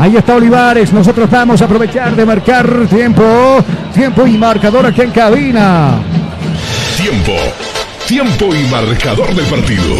Ahí 0.00 0.16
está 0.16 0.36
Olivares. 0.36 0.94
Nosotros 0.94 1.30
vamos 1.30 1.60
a 1.60 1.66
aprovechar 1.66 2.16
de 2.16 2.24
marcar 2.24 2.86
tiempo. 2.88 3.62
Tiempo 3.92 4.26
y 4.26 4.38
marcador 4.38 4.86
aquí 4.86 5.02
en 5.02 5.10
cabina. 5.10 5.98
Tiempo. 6.96 7.32
Tiempo 8.06 8.54
y 8.54 8.62
marcador 8.70 9.34
del 9.34 9.44
partido. 9.44 9.96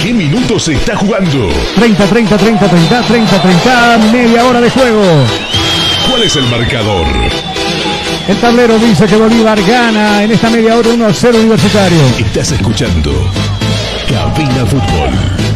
¿Qué 0.00 0.12
minutos 0.12 0.62
se 0.62 0.74
está 0.74 0.94
jugando? 0.94 1.48
30, 1.74 2.04
30, 2.06 2.36
30, 2.36 2.68
30, 2.68 3.02
30, 3.02 3.42
30. 3.42 3.98
Media 4.12 4.44
hora 4.44 4.60
de 4.60 4.70
juego. 4.70 5.02
¿Cuál 6.08 6.22
es 6.22 6.36
el 6.36 6.44
marcador? 6.44 7.06
El 8.28 8.36
tablero 8.36 8.78
dice 8.78 9.06
que 9.06 9.16
Bolívar 9.16 9.60
gana 9.62 10.22
en 10.22 10.30
esta 10.30 10.48
media 10.50 10.76
hora 10.76 10.90
1 10.90 11.06
0 11.12 11.38
universitario. 11.40 11.98
Estás 12.18 12.52
escuchando 12.52 13.10
Cabina 14.08 14.64
Fútbol. 14.66 15.53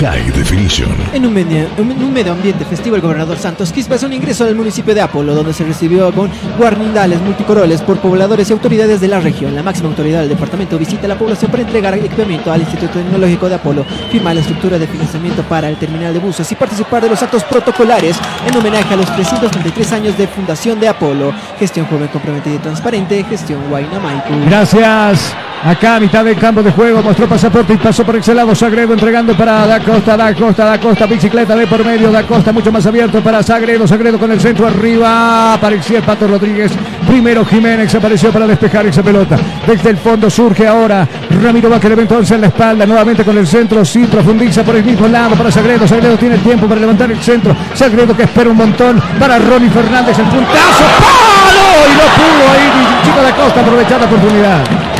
High 0.00 0.30
Definition. 0.30 0.88
En 1.12 1.26
un, 1.26 1.34
medio, 1.34 1.66
en 1.76 1.90
un 1.90 2.12
medio 2.12 2.30
ambiente 2.30 2.64
festivo, 2.64 2.94
el 2.94 3.02
gobernador 3.02 3.36
Santos 3.36 3.72
Quispe 3.72 3.94
hace 3.94 4.06
un 4.06 4.12
ingreso 4.12 4.44
al 4.44 4.54
municipio 4.54 4.94
de 4.94 5.00
Apolo, 5.00 5.34
donde 5.34 5.52
se 5.52 5.64
recibió 5.64 6.12
con 6.14 6.30
guarnindales 6.56 7.20
multicoroles 7.20 7.82
por 7.82 7.98
pobladores 7.98 8.48
y 8.48 8.52
autoridades 8.52 9.00
de 9.00 9.08
la 9.08 9.18
región. 9.18 9.56
La 9.56 9.64
máxima 9.64 9.88
autoridad 9.88 10.20
del 10.20 10.28
departamento 10.28 10.78
visita 10.78 11.08
la 11.08 11.18
población 11.18 11.50
para 11.50 11.64
entregar 11.64 11.94
equipamiento 11.94 12.52
al 12.52 12.60
Instituto 12.60 12.92
Tecnológico 12.92 13.48
de 13.48 13.56
Apolo, 13.56 13.84
firmar 14.12 14.36
la 14.36 14.42
estructura 14.42 14.78
de 14.78 14.86
financiamiento 14.86 15.42
para 15.42 15.68
el 15.68 15.76
terminal 15.76 16.12
de 16.12 16.20
buses 16.20 16.50
y 16.52 16.54
participar 16.54 17.02
de 17.02 17.08
los 17.08 17.20
actos 17.20 17.42
protocolares 17.42 18.16
en 18.46 18.56
homenaje 18.56 18.94
a 18.94 18.98
los 18.98 19.12
333 19.16 19.92
años 19.92 20.16
de 20.16 20.28
fundación 20.28 20.78
de 20.78 20.86
Apolo. 20.86 21.32
Gestión 21.58 21.86
joven 21.86 22.06
comprometida 22.08 22.54
y 22.54 22.58
transparente, 22.58 23.24
gestión 23.24 23.68
Maiku. 23.68 24.48
Gracias. 24.48 25.47
Acá 25.64 25.98
mitad 25.98 26.24
del 26.24 26.36
campo 26.36 26.62
de 26.62 26.70
juego 26.70 27.02
mostró 27.02 27.28
pasaporte 27.28 27.74
y 27.74 27.76
pasó 27.78 28.04
por 28.04 28.14
ese 28.14 28.32
lado 28.32 28.54
Sagredo 28.54 28.92
entregando 28.92 29.36
para 29.36 29.66
Da 29.66 29.80
Costa, 29.80 30.16
Da 30.16 30.32
Costa, 30.32 30.64
Da 30.64 30.78
Costa, 30.78 31.06
bicicleta 31.06 31.56
de 31.56 31.66
por 31.66 31.84
medio, 31.84 32.12
Da 32.12 32.22
Costa 32.22 32.52
mucho 32.52 32.70
más 32.70 32.86
abierto 32.86 33.20
para 33.20 33.42
Sagredo, 33.42 33.86
Sagredo 33.86 34.18
con 34.18 34.30
el 34.30 34.40
centro 34.40 34.68
arriba, 34.68 35.54
apareció 35.54 35.96
el 35.96 36.04
Pato 36.04 36.28
Rodríguez, 36.28 36.70
primero 37.08 37.44
Jiménez 37.44 37.92
apareció 37.92 38.30
para 38.30 38.46
despejar 38.46 38.86
esa 38.86 39.02
pelota, 39.02 39.36
desde 39.66 39.90
el 39.90 39.96
fondo 39.98 40.30
surge 40.30 40.66
ahora 40.66 41.06
Ramiro 41.42 41.68
le 41.68 42.02
entonces 42.02 42.30
en 42.30 42.40
la 42.42 42.46
espalda, 42.46 42.86
nuevamente 42.86 43.24
con 43.24 43.36
el 43.36 43.46
centro, 43.46 43.84
sí 43.84 44.06
profundiza 44.06 44.62
por 44.62 44.76
el 44.76 44.84
mismo 44.84 45.08
lado 45.08 45.34
para 45.34 45.50
Sagredo, 45.50 45.88
Sagredo 45.88 46.16
tiene 46.16 46.38
tiempo 46.38 46.68
para 46.68 46.80
levantar 46.80 47.10
el 47.10 47.20
centro, 47.20 47.54
Sagredo 47.74 48.16
que 48.16 48.22
espera 48.22 48.48
un 48.48 48.56
montón 48.56 49.02
para 49.18 49.38
Ronnie 49.38 49.70
Fernández, 49.70 50.18
el 50.18 50.26
puntazo, 50.26 50.84
¡palo! 51.00 51.88
Y 51.88 51.94
no 51.94 52.06
pudo 52.16 52.52
ahí, 52.52 53.04
chico 53.04 53.22
Da 53.22 53.34
Costa 53.34 53.60
aprovechar 53.60 54.00
la 54.00 54.06
oportunidad. 54.06 54.97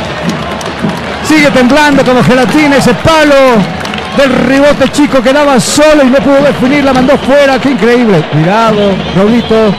Sigue 1.29 1.51
temblando 1.51 2.03
como 2.03 2.23
gelatina 2.23 2.77
ese 2.77 2.91
palo 2.95 3.35
del 4.17 4.31
ribote 4.47 4.89
chico 4.91 5.21
que 5.21 5.31
daba 5.31 5.59
solo 5.59 6.03
y 6.03 6.07
no 6.07 6.17
pudo 6.17 6.41
definir, 6.41 6.83
la 6.83 6.91
mandó 6.91 7.15
fuera. 7.19 7.59
Qué 7.59 7.69
increíble. 7.69 8.23
Cuidado, 8.31 8.95
Raulito. 9.15 9.75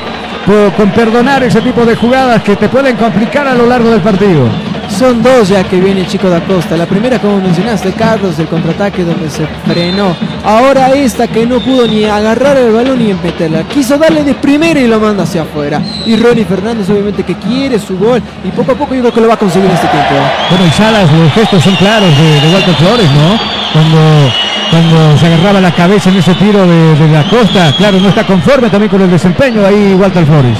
con 0.77 0.91
perdonar 0.93 1.43
ese 1.43 1.61
tipo 1.61 1.85
de 1.85 1.97
jugadas 1.97 2.41
que 2.45 2.55
te 2.55 2.69
pueden 2.69 2.97
complicar 2.97 3.49
a 3.49 3.55
lo 3.55 3.67
largo 3.67 3.91
del 3.91 4.01
partido. 4.01 4.49
Son 4.99 5.23
dos 5.23 5.49
ya 5.49 5.65
que 5.65 5.81
viene 5.81 6.07
chico 6.07 6.29
da 6.29 6.41
Costa. 6.41 6.77
La 6.77 6.85
primera, 6.85 7.19
como 7.19 7.41
mencionaste, 7.41 7.93
Carlos, 7.93 8.39
el 8.39 8.47
contraataque 8.47 9.03
donde 9.03 9.31
se 9.31 9.47
frenó. 9.67 10.15
Ahora 10.45 10.91
esta 10.91 11.27
que 11.27 11.47
no 11.47 11.59
pudo 11.61 11.87
ni 11.87 12.05
agarrar 12.05 12.57
el 12.59 12.73
balón 12.73 12.99
ni 12.99 13.15
meterla. 13.15 13.63
Quiso 13.63 13.97
darle 13.97 14.25
de 14.25 14.35
primera 14.35 14.79
y 14.79 14.87
lo 14.87 15.01
manda 15.01 15.23
hacia 15.23 15.43
afuera. 15.43 15.81
Y 16.05 16.17
Ronnie 16.17 16.45
Fernández, 16.45 16.91
obviamente, 16.91 17.23
que 17.23 17.35
quiere 17.37 17.79
su 17.79 17.97
gol. 17.99 18.21
Y 18.45 18.49
poco 18.51 18.73
a 18.73 18.75
poco 18.75 18.95
yo 18.95 19.01
creo 19.01 19.15
que 19.15 19.21
lo 19.23 19.29
va 19.29 19.35
a 19.35 19.39
conseguir 19.39 19.71
este 19.71 19.87
tiempo. 19.89 20.15
Bueno, 20.51 20.67
y 20.67 20.71
Salas, 20.71 21.11
los 21.11 21.33
gestos 21.33 21.63
son 21.63 21.77
claros 21.77 22.11
de, 22.19 22.41
de 22.41 22.55
Walter 22.55 22.75
Flores, 22.75 23.11
¿no? 23.11 23.41
Cuando, 23.73 24.33
cuando 24.71 25.19
se 25.19 25.27
agarraba 25.27 25.61
la 25.61 25.73
cabeza 25.73 26.11
en 26.11 26.17
ese 26.17 26.35
tiro 26.35 26.67
de, 26.67 26.95
de 26.97 27.09
la 27.09 27.29
costa, 27.31 27.73
claro, 27.79 28.01
no 28.01 28.09
está 28.09 28.27
conforme 28.27 28.69
también 28.69 28.91
con 28.91 29.01
el 29.01 29.11
desempeño 29.11 29.65
ahí 29.65 29.97
Walter 29.99 30.27
Flores. 30.27 30.59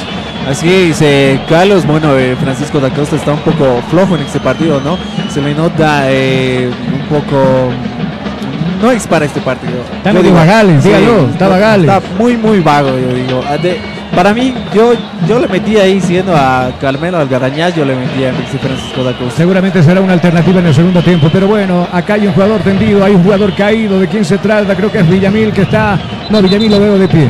Así 0.49 0.73
es, 0.73 1.01
eh, 1.03 1.39
Carlos, 1.49 1.87
bueno, 1.87 2.17
eh, 2.19 2.35
Francisco 2.41 2.81
da 2.81 2.91
Costa 2.91 3.17
está 3.17 3.33
un 3.33 3.41
poco 3.41 3.81
flojo 3.89 4.17
en 4.17 4.23
este 4.23 4.41
partido, 4.41 4.81
¿no? 4.81 4.99
Se 5.33 5.41
le 5.41 5.55
nota 5.55 6.05
eh, 6.11 6.69
un 6.93 7.01
poco... 7.09 7.71
No 8.83 8.91
es 8.91 9.07
para 9.07 9.27
este 9.27 9.41
partido. 9.41 9.85
Está 11.33 11.49
vagales, 11.49 11.87
muy, 12.19 12.37
muy 12.37 12.61
vago, 12.61 12.89
yo 12.99 13.15
digo. 13.15 13.43
Ah, 13.49 13.59
de- 13.59 13.79
para 14.17 14.35
mí, 14.35 14.53
yo, 14.75 14.93
yo 15.29 15.39
le 15.39 15.47
metí 15.47 15.77
ahí, 15.77 16.01
siendo 16.01 16.35
a 16.35 16.71
Carmelo 16.81 17.19
Algarañaz, 17.19 17.77
yo 17.77 17.85
le 17.85 17.95
metí 17.95 18.25
a 18.25 18.33
Francisco 18.59 19.05
da 19.05 19.13
Costa. 19.13 19.37
Seguramente 19.37 19.83
será 19.85 20.01
una 20.01 20.15
alternativa 20.15 20.59
en 20.59 20.67
el 20.67 20.75
segundo 20.75 21.01
tiempo, 21.03 21.29
pero 21.33 21.47
bueno, 21.47 21.87
acá 21.93 22.15
hay 22.15 22.27
un 22.27 22.33
jugador 22.33 22.61
tendido, 22.63 23.05
hay 23.05 23.15
un 23.15 23.23
jugador 23.23 23.55
caído, 23.55 24.01
¿de 24.01 24.09
quién 24.09 24.25
se 24.25 24.39
trata? 24.39 24.75
Creo 24.75 24.91
que 24.91 24.99
es 24.99 25.09
Villamil 25.09 25.53
que 25.53 25.63
está... 25.63 25.97
No, 26.31 26.43
Villamil 26.43 26.71
lo 26.73 26.81
veo 26.81 26.99
de 26.99 27.07
pie. 27.07 27.29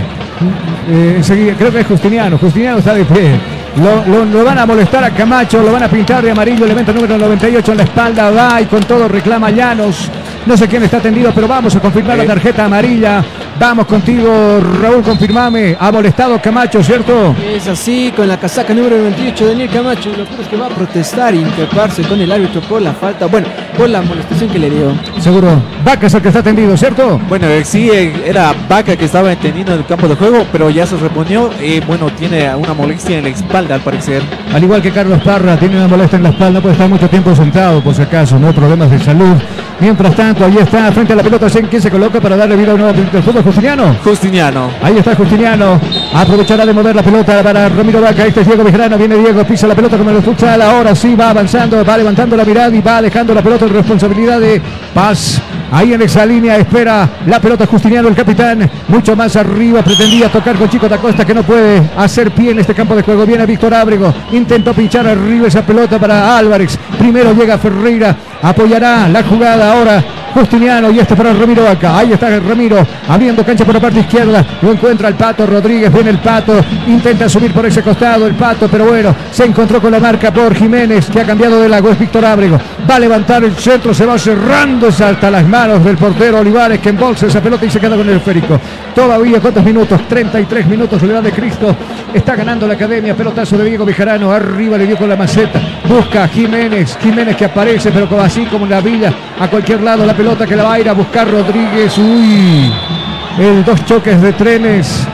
Eh, 0.89 1.15
enseguida, 1.19 1.55
creo 1.57 1.71
que 1.71 1.81
es 1.81 1.87
Justiniano, 1.87 2.39
Justiniano 2.39 2.79
está 2.79 2.95
de 2.95 3.05
pie. 3.05 3.33
Lo, 3.77 4.05
lo- 4.07 4.25
lo 4.25 4.45
van 4.45 4.59
a 4.59 4.67
molestar 4.67 5.05
a 5.05 5.11
Camacho, 5.11 5.63
lo 5.63 5.71
van 5.73 5.83
a 5.85 5.89
pintar 5.89 6.23
de 6.25 6.31
amarillo, 6.33 6.65
elemento 6.65 6.93
número 6.93 7.17
98 7.19 7.71
en 7.73 7.77
la 7.79 7.85
espalda, 7.85 8.31
va 8.31 8.61
y 8.61 8.67
con 8.67 8.81
todo 8.83 9.07
reclama 9.09 9.51
Llanos. 9.51 10.11
No 10.47 10.57
sé 10.57 10.67
quién 10.67 10.83
está 10.83 11.01
tendido, 11.01 11.33
pero 11.35 11.47
vamos 11.47 11.77
a 11.77 11.81
confirmar 11.81 12.17
la 12.17 12.25
tarjeta 12.25 12.65
amarilla. 12.65 13.23
Vamos 13.59 13.87
contigo, 13.87 14.59
Raúl, 14.81 15.03
confirmame. 15.03 15.77
Ha 15.79 15.93
molestado 15.93 16.41
Camacho, 16.41 16.83
¿cierto? 16.83 17.37
Es 17.47 17.69
así, 17.69 18.11
con 18.17 18.27
la 18.27 18.41
casaca 18.41 18.73
número 18.73 19.03
28, 19.03 19.49
Daniel 19.49 19.69
Camacho. 19.69 20.09
Lo 20.17 20.25
peor 20.25 20.41
es 20.41 20.49
que 20.49 20.57
va 20.57 20.67
a 20.67 20.71
protestar 20.71 21.35
e 21.35 21.39
interparse 21.39 22.03
con 22.03 22.19
el 22.19 22.33
árbitro 22.33 22.63
por 22.63 22.81
la 22.81 22.95
falta. 22.95 23.27
Bueno, 23.27 23.49
por 23.77 23.91
la 23.91 24.01
molestación 24.01 24.49
que 24.49 24.59
le 24.59 24.71
dio. 24.71 24.95
Seguro. 25.19 25.63
Vaca 25.85 26.07
es 26.07 26.15
el 26.15 26.23
que 26.23 26.29
está 26.29 26.43
tendido, 26.43 26.75
¿cierto? 26.75 27.21
Bueno, 27.29 27.47
eh, 27.49 27.63
sí, 27.63 27.91
eh, 27.91 28.23
era 28.25 28.55
Vaca 28.67 28.97
que 28.97 29.05
estaba 29.05 29.31
entendiendo 29.31 29.75
en 29.75 29.81
el 29.81 29.87
campo 29.87 30.09
de 30.09 30.15
juego, 30.15 30.47
pero 30.51 30.71
ya 30.71 30.87
se 30.87 30.97
reponió. 30.97 31.51
Y 31.63 31.81
bueno, 31.81 32.09
tiene 32.11 32.55
una 32.55 32.73
molestia 32.73 33.19
en 33.19 33.25
la 33.25 33.31
espalda 33.31 33.75
al 33.75 33.83
parecer. 33.83 34.23
Al 34.55 34.65
igual 34.65 34.81
que 34.81 34.91
Carlos 34.91 35.23
Parra, 35.23 35.59
tiene 35.59 35.77
una 35.77 35.87
molestia 35.89 36.17
en 36.17 36.23
la 36.23 36.31
espalda, 36.31 36.63
puede 36.63 36.73
estar 36.73 36.89
mucho 36.89 37.11
tiempo 37.11 37.37
sentado, 37.37 37.83
por 37.83 37.95
si 37.95 38.01
acaso, 38.01 38.39
no 38.39 38.47
hay 38.47 38.55
problemas 38.55 38.91
de 38.91 38.99
salud. 39.01 39.37
Mientras 39.81 40.15
tanto, 40.15 40.30
ahí 40.39 40.57
está, 40.59 40.93
frente 40.93 41.13
a 41.13 41.17
la 41.17 41.23
pelota, 41.23 41.47
¿en 41.59 41.67
quién 41.67 41.83
se 41.83 41.91
coloca 41.91 42.21
para 42.21 42.37
darle 42.37 42.57
vida 42.57 42.71
a 42.71 42.75
un 42.75 42.81
nuevo 42.81 42.93
del 42.93 43.23
fútbol? 43.23 43.43
Justiniano. 43.43 43.97
Justiniano. 44.05 44.71
Ahí 44.83 44.97
está 44.99 45.15
Justiniano. 45.15 45.81
Aprovechará 46.15 46.65
de 46.65 46.73
mover 46.73 46.95
la 46.95 47.03
pelota 47.03 47.43
para 47.43 47.69
Ramiro 47.69 48.01
Vaca. 48.01 48.27
Este 48.27 48.41
es 48.41 48.47
Diego 48.47 48.63
Bejarano. 48.63 48.97
Viene 48.97 49.17
Diego, 49.17 49.45
pisa 49.45 49.67
la 49.67 49.75
pelota 49.75 49.99
como 49.99 50.11
el 50.11 50.23
futsal. 50.23 50.63
Ahora 50.63 50.95
sí 50.95 51.15
va 51.15 51.31
avanzando, 51.31 51.85
va 51.85 51.97
levantando 51.99 52.37
la 52.37 52.45
mirada 52.45 52.75
y 52.75 52.81
va 52.81 53.03
dejando 53.03 53.35
la 53.35 53.43
pelota 53.43 53.67
en 53.67 53.73
responsabilidad 53.75 54.41
de 54.41 54.61
Paz. 54.95 55.41
Ahí 55.73 55.93
en 55.93 56.03
esa 56.03 56.27
línea 56.27 56.57
espera 56.57 57.09
la 57.27 57.41
pelota 57.41 57.67
Justiniano, 57.67 58.09
el 58.09 58.15
capitán. 58.15 58.71
Mucho 58.89 59.17
más 59.17 59.37
arriba. 59.37 59.83
Pretendía 59.83 60.29
tocar 60.29 60.57
con 60.57 60.69
Chico 60.69 60.89
da 60.89 60.99
Costa 60.99 61.25
que 61.25 61.35
no 61.35 61.43
puede 61.43 61.83
hacer 61.97 62.31
pie 62.31 62.53
en 62.53 62.61
este 62.61 62.75
campo 62.75 62.95
de 62.95 63.03
juego. 63.03 63.27
Viene 63.27 63.47
Víctor 63.47 63.75
Ábrego. 63.75 64.13
Intentó 64.33 64.73
pinchar 64.73 65.07
arriba 65.07 65.49
esa 65.49 65.63
pelota 65.63 65.99
para 65.99 66.37
Álvarez. 66.37 66.79
Primero 66.99 67.33
llega 67.33 67.59
Ferreira. 67.59 68.17
Apoyará 68.43 69.09
la 69.09 69.23
jugada 69.23 69.73
ahora. 69.73 70.05
Justiniano 70.33 70.93
y 70.93 71.01
este 71.01 71.17
para 71.17 71.33
Ramiro 71.33 71.65
Vaca. 71.65 71.99
Ahí 71.99 72.13
está 72.13 72.31
Ramiro 72.39 72.87
abriendo 73.09 73.45
cancha 73.45 73.65
por 73.65 73.75
la 73.75 73.81
parte 73.81 74.01
izquierda. 74.01 74.45
Lo 74.63 74.71
encuentra 74.71 75.09
el 75.09 75.15
Pato 75.15 75.45
Rodríguez. 75.45 75.93
Viene 75.93 76.11
el 76.11 76.19
Pato. 76.19 76.65
Intenta 76.87 77.29
subir 77.29 77.53
por 77.53 77.67
ese 77.67 77.83
costado 77.83 78.27
el 78.27 78.35
Pato, 78.35 78.69
pero 78.69 78.87
bueno, 78.87 79.15
se 79.33 79.45
encontró 79.45 79.81
con 79.81 79.91
la 79.91 79.99
marca 79.99 80.33
por 80.33 80.55
Jiménez 80.55 81.11
que 81.11 81.21
ha 81.21 81.25
cambiado 81.25 81.61
de 81.61 81.69
lago. 81.69 81.91
Es 81.91 81.99
Víctor 81.99 82.25
Ábrego. 82.25 82.59
Va 82.89 82.95
a 82.95 83.01
levantar 83.01 83.43
el 83.45 83.57
centro, 83.57 83.93
se 83.93 84.07
va 84.07 84.19
cerrando 84.19 84.89
hasta 84.89 85.31
las 85.31 85.45
manos 85.47 85.85
del 85.85 85.97
portero 85.97 86.39
Olivares 86.39 86.79
que 86.79 86.91
embolsa 86.91 87.27
esa 87.27 87.41
pelota 87.41 87.67
y 87.67 87.71
se 87.71 87.81
queda 87.81 87.97
con 87.97 88.09
el 88.09 88.17
esférico. 88.17 88.59
Todavía 88.95 89.41
cuántos 89.41 89.65
minutos, 89.65 90.01
33 90.09 90.67
minutos, 90.67 91.01
Soledad 91.01 91.23
de 91.23 91.33
Cristo. 91.33 91.75
Está 92.13 92.35
ganando 92.35 92.67
la 92.67 92.75
academia, 92.75 93.15
pelotazo 93.15 93.57
de 93.57 93.65
Diego 93.65 93.85
Bejarano. 93.85 94.33
Arriba 94.33 94.77
le 94.77 94.87
dio 94.87 94.97
con 94.97 95.09
la 95.09 95.17
maceta. 95.17 95.61
Busca 95.89 96.25
a 96.25 96.29
Jiménez. 96.29 96.99
Jiménez 97.01 97.37
que 97.37 97.45
aparece, 97.45 97.93
pero 97.93 98.21
así 98.21 98.45
como 98.47 98.65
en 98.65 98.71
la 98.73 98.81
villa, 98.81 99.13
a 99.39 99.49
cualquier 99.49 99.83
lado 99.83 100.05
la 100.05 100.15
pelota 100.15 100.47
que 100.47 100.57
la 100.57 100.65
va 100.65 100.75
a 100.75 100.81
ir 100.81 100.89
a 100.89 100.93
buscar 100.93 101.31
Rodríguez. 101.31 101.97
Uy, 101.99 102.73
el 103.39 103.65
dos 103.65 103.85
choques 103.85 104.21
de 104.21 104.33
trenes. 104.33 105.07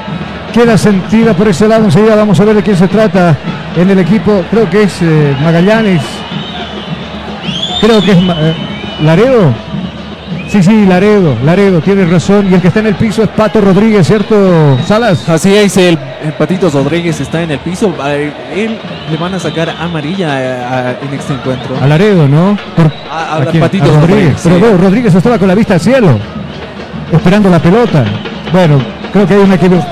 Queda 0.52 0.78
sentida 0.78 1.34
por 1.34 1.48
ese 1.48 1.68
lado. 1.68 1.84
Enseguida 1.84 2.16
vamos 2.16 2.40
a 2.40 2.44
ver 2.44 2.56
de 2.56 2.62
quién 2.62 2.76
se 2.76 2.88
trata 2.88 3.36
en 3.76 3.90
el 3.90 3.98
equipo. 3.98 4.42
Creo 4.50 4.70
que 4.70 4.84
es 4.84 5.02
eh, 5.02 5.36
Magallanes. 5.42 6.02
Creo 7.80 8.00
que 8.00 8.12
es 8.12 8.18
eh, 8.18 8.54
Laredo. 9.02 9.52
Sí, 10.48 10.62
sí, 10.62 10.86
Laredo, 10.86 11.36
Laredo, 11.44 11.80
tiene 11.80 12.06
razón. 12.06 12.48
Y 12.50 12.54
el 12.54 12.60
que 12.62 12.68
está 12.68 12.80
en 12.80 12.86
el 12.86 12.94
piso 12.94 13.22
es 13.22 13.28
Pato 13.30 13.60
Rodríguez, 13.60 14.06
¿cierto, 14.06 14.78
Salas? 14.86 15.28
Así 15.28 15.54
es, 15.54 15.76
el, 15.76 15.98
el 16.24 16.32
Patito 16.38 16.70
Rodríguez 16.70 17.20
está 17.20 17.42
en 17.42 17.50
el 17.50 17.58
piso. 17.58 17.92
A 18.00 18.14
él 18.14 18.78
le 19.10 19.16
van 19.18 19.34
a 19.34 19.40
sacar 19.40 19.68
amarilla 19.70 20.28
a- 20.32 20.90
en 21.02 21.12
este 21.14 21.34
encuentro. 21.34 21.76
A 21.82 21.86
Laredo, 21.86 22.28
¿no? 22.28 22.56
Por- 22.76 22.92
A-. 23.10 23.40
Patito 23.60 23.86
Rodríguez. 23.86 24.00
Rodríguez, 24.00 24.40
Pero 24.44 24.56
sí. 24.56 24.62
no, 24.62 24.76
Rodríguez 24.78 25.14
estaba 25.14 25.38
con 25.38 25.48
la 25.48 25.54
vista 25.56 25.74
al 25.74 25.80
cielo, 25.80 26.18
esperando 27.12 27.50
la 27.50 27.58
pelota. 27.58 28.04
Bueno, 28.52 28.78
creo 29.12 29.26
que 29.26 29.34
hay 29.34 29.40
un 29.40 29.52
equipo. 29.52 29.84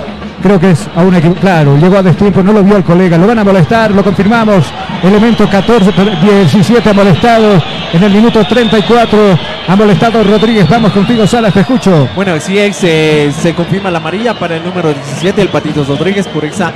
Creo 0.45 0.61
que 0.61 0.73
es 0.73 0.87
a 0.95 1.01
un 1.03 1.15
equipo. 1.15 1.35
Claro, 1.37 1.75
llegó 1.79 1.97
a 1.97 2.03
destiempo, 2.03 2.43
no 2.43 2.53
lo 2.53 2.63
vio 2.63 2.77
el 2.77 2.85
colega. 2.85 3.17
Lo 3.17 3.27
van 3.27 3.39
a 3.39 3.45
molestar, 3.45 3.91
lo 3.93 4.05
confirmamos. 4.05 4.67
Elemento 5.03 5.49
14, 5.49 5.91
per- 5.93 6.21
17 6.21 6.91
ha 6.91 6.93
molestado. 6.93 7.63
En 7.95 8.03
el 8.03 8.13
minuto 8.13 8.45
34 8.45 9.19
ha 9.69 9.75
molestado 9.77 10.23
Rodríguez. 10.23 10.69
Vamos 10.69 10.93
contigo, 10.93 11.27
Salas, 11.27 11.55
te 11.55 11.61
escucho. 11.61 12.09
Bueno, 12.15 12.39
sí 12.41 12.59
es, 12.59 12.79
eh, 12.83 13.33
se 13.41 13.55
confirma 13.55 13.91
la 13.91 13.97
amarilla 13.99 14.35
para 14.39 14.57
el 14.57 14.63
número 14.65 14.93
17, 14.93 15.41
el 15.41 15.49
Patito 15.49 15.83
Rodríguez, 15.83 16.27
por 16.29 16.45
esa 16.45 16.73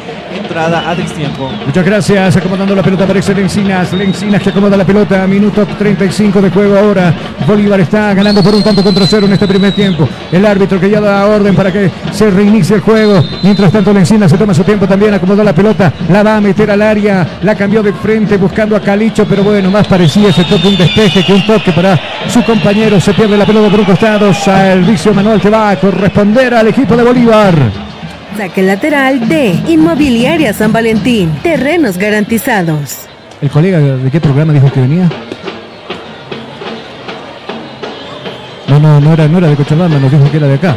entrada 0.48 0.88
a 0.88 0.94
destiempo. 0.94 1.50
Muchas 1.66 1.84
gracias, 1.84 2.36
acomodando 2.36 2.74
la 2.74 2.82
pelota 2.82 3.06
para 3.06 3.20
Lencinas. 3.20 3.92
Lencinas 3.92 4.42
que 4.42 4.48
acomoda 4.48 4.78
la 4.78 4.84
pelota, 4.86 5.26
minuto 5.26 5.66
35 5.66 6.40
de 6.40 6.50
juego 6.50 6.78
ahora. 6.78 7.14
Bolívar 7.46 7.80
está 7.80 8.14
ganando 8.14 8.42
por 8.42 8.54
un 8.54 8.62
tanto 8.62 8.82
contra 8.82 9.06
cero 9.06 9.26
en 9.26 9.34
este 9.34 9.46
primer 9.46 9.72
tiempo. 9.72 10.08
El 10.32 10.46
árbitro 10.46 10.80
que 10.80 10.88
ya 10.88 11.02
da 11.02 11.26
orden 11.26 11.54
para 11.54 11.70
que 11.70 11.90
se 12.12 12.30
reinicie 12.30 12.76
el 12.76 12.80
juego. 12.80 13.22
Mientras 13.42 13.70
tanto, 13.70 13.92
Lencinas 13.92 14.30
se 14.30 14.38
toma 14.38 14.54
su 14.54 14.64
tiempo 14.64 14.88
también, 14.88 15.12
acomodó 15.12 15.44
la 15.44 15.54
pelota, 15.54 15.92
la 16.08 16.22
va 16.22 16.38
a 16.38 16.40
meter 16.40 16.70
al 16.70 16.80
área, 16.80 17.26
la 17.42 17.54
cambió 17.54 17.82
de 17.82 17.92
frente 17.92 18.38
buscando 18.38 18.74
a 18.74 18.80
Calicho, 18.80 19.26
pero 19.28 19.44
bueno, 19.44 19.70
más 19.70 19.86
parecía 19.86 20.30
ese 20.30 20.44
toque 20.44 20.68
un 20.68 20.78
despeje 20.78 21.26
que 21.26 21.34
un 21.34 21.46
toque 21.46 21.72
para 21.72 22.00
su 22.26 22.42
compañero. 22.42 22.98
Se 22.98 23.12
pierde 23.12 23.36
la 23.36 23.44
pelota 23.44 23.70
por 23.70 23.80
un 23.80 23.86
costado. 23.86 24.32
Servicio 24.32 25.12
Manuel 25.12 25.42
que 25.42 25.50
va 25.50 25.70
a 25.70 25.76
corresponder 25.76 26.54
al 26.54 26.68
equipo 26.68 26.96
de 26.96 27.04
Bolívar. 27.04 27.87
Saque 28.38 28.62
lateral 28.62 29.28
de 29.28 29.50
Inmobiliaria 29.66 30.52
San 30.52 30.72
Valentín. 30.72 31.28
Terrenos 31.42 31.98
garantizados. 31.98 32.98
¿El 33.42 33.50
colega 33.50 33.80
de 33.80 34.08
qué 34.12 34.20
programa 34.20 34.52
dijo 34.52 34.70
que 34.72 34.80
venía? 34.80 35.08
No, 38.68 38.78
no, 38.78 39.00
no 39.00 39.12
era, 39.12 39.26
no 39.26 39.38
era 39.38 39.48
de 39.48 39.56
Cochabamba, 39.56 39.98
nos 39.98 40.12
dijo 40.12 40.30
que 40.30 40.36
era 40.36 40.46
de 40.46 40.54
acá. 40.54 40.76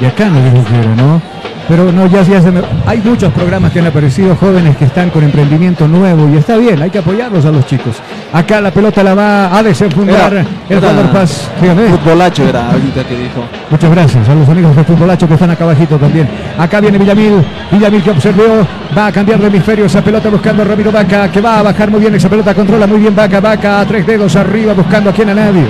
De 0.00 0.06
acá 0.08 0.28
nos 0.28 0.42
dijo 0.52 0.64
que 0.64 0.74
era, 0.80 0.96
¿no? 0.96 1.22
Pero 1.68 1.92
no, 1.92 2.08
ya, 2.08 2.22
ya 2.22 2.42
se 2.42 2.50
me- 2.50 2.60
Hay 2.86 2.98
muchos 3.04 3.32
programas 3.32 3.70
que 3.72 3.78
han 3.78 3.86
aparecido 3.86 4.34
jóvenes 4.34 4.76
que 4.76 4.86
están 4.86 5.10
con 5.10 5.22
emprendimiento 5.22 5.86
nuevo 5.86 6.28
y 6.34 6.38
está 6.38 6.56
bien, 6.56 6.82
hay 6.82 6.90
que 6.90 6.98
apoyarlos 6.98 7.44
a 7.46 7.52
los 7.52 7.64
chicos. 7.66 7.98
Acá 8.34 8.60
la 8.60 8.72
pelota 8.72 9.00
la 9.04 9.14
va 9.14 9.56
a 9.56 9.62
desenfundar 9.62 10.32
Era- 10.32 10.44
el 10.68 10.80
jugador 10.80 11.06
Paz. 11.12 11.48
Dígame. 11.62 11.82
Futbolacho 11.88 12.42
era 12.48 12.66
ahorita 12.72 13.04
que 13.04 13.14
dijo. 13.16 13.44
Muchas 13.70 13.90
gracias 13.92 14.28
a 14.28 14.34
los 14.34 14.48
amigos 14.48 14.74
de 14.74 14.82
Futbolacho 14.82 15.28
que 15.28 15.34
están 15.34 15.50
acá 15.50 15.62
abajito 15.62 15.96
también. 15.96 16.28
Acá 16.58 16.80
viene 16.80 16.98
Villamil. 16.98 17.44
Villamil 17.70 18.02
que 18.02 18.10
observó. 18.10 18.66
Va 18.96 19.06
a 19.06 19.12
cambiar 19.12 19.38
de 19.38 19.46
hemisferio 19.46 19.84
esa 19.86 20.02
pelota 20.02 20.30
buscando 20.30 20.62
a 20.62 20.64
Ramiro 20.64 20.90
Vaca. 20.90 21.30
Que 21.30 21.40
va 21.40 21.60
a 21.60 21.62
bajar 21.62 21.90
muy 21.92 22.00
bien 22.00 22.12
esa 22.16 22.28
pelota. 22.28 22.52
Controla 22.54 22.88
muy 22.88 22.98
bien 22.98 23.14
Vaca. 23.14 23.38
Vaca 23.40 23.80
a 23.80 23.86
tres 23.86 24.04
dedos 24.04 24.34
arriba 24.34 24.72
buscando 24.72 25.10
a 25.10 25.12
quien 25.12 25.28
a 25.30 25.34
nadie. 25.34 25.64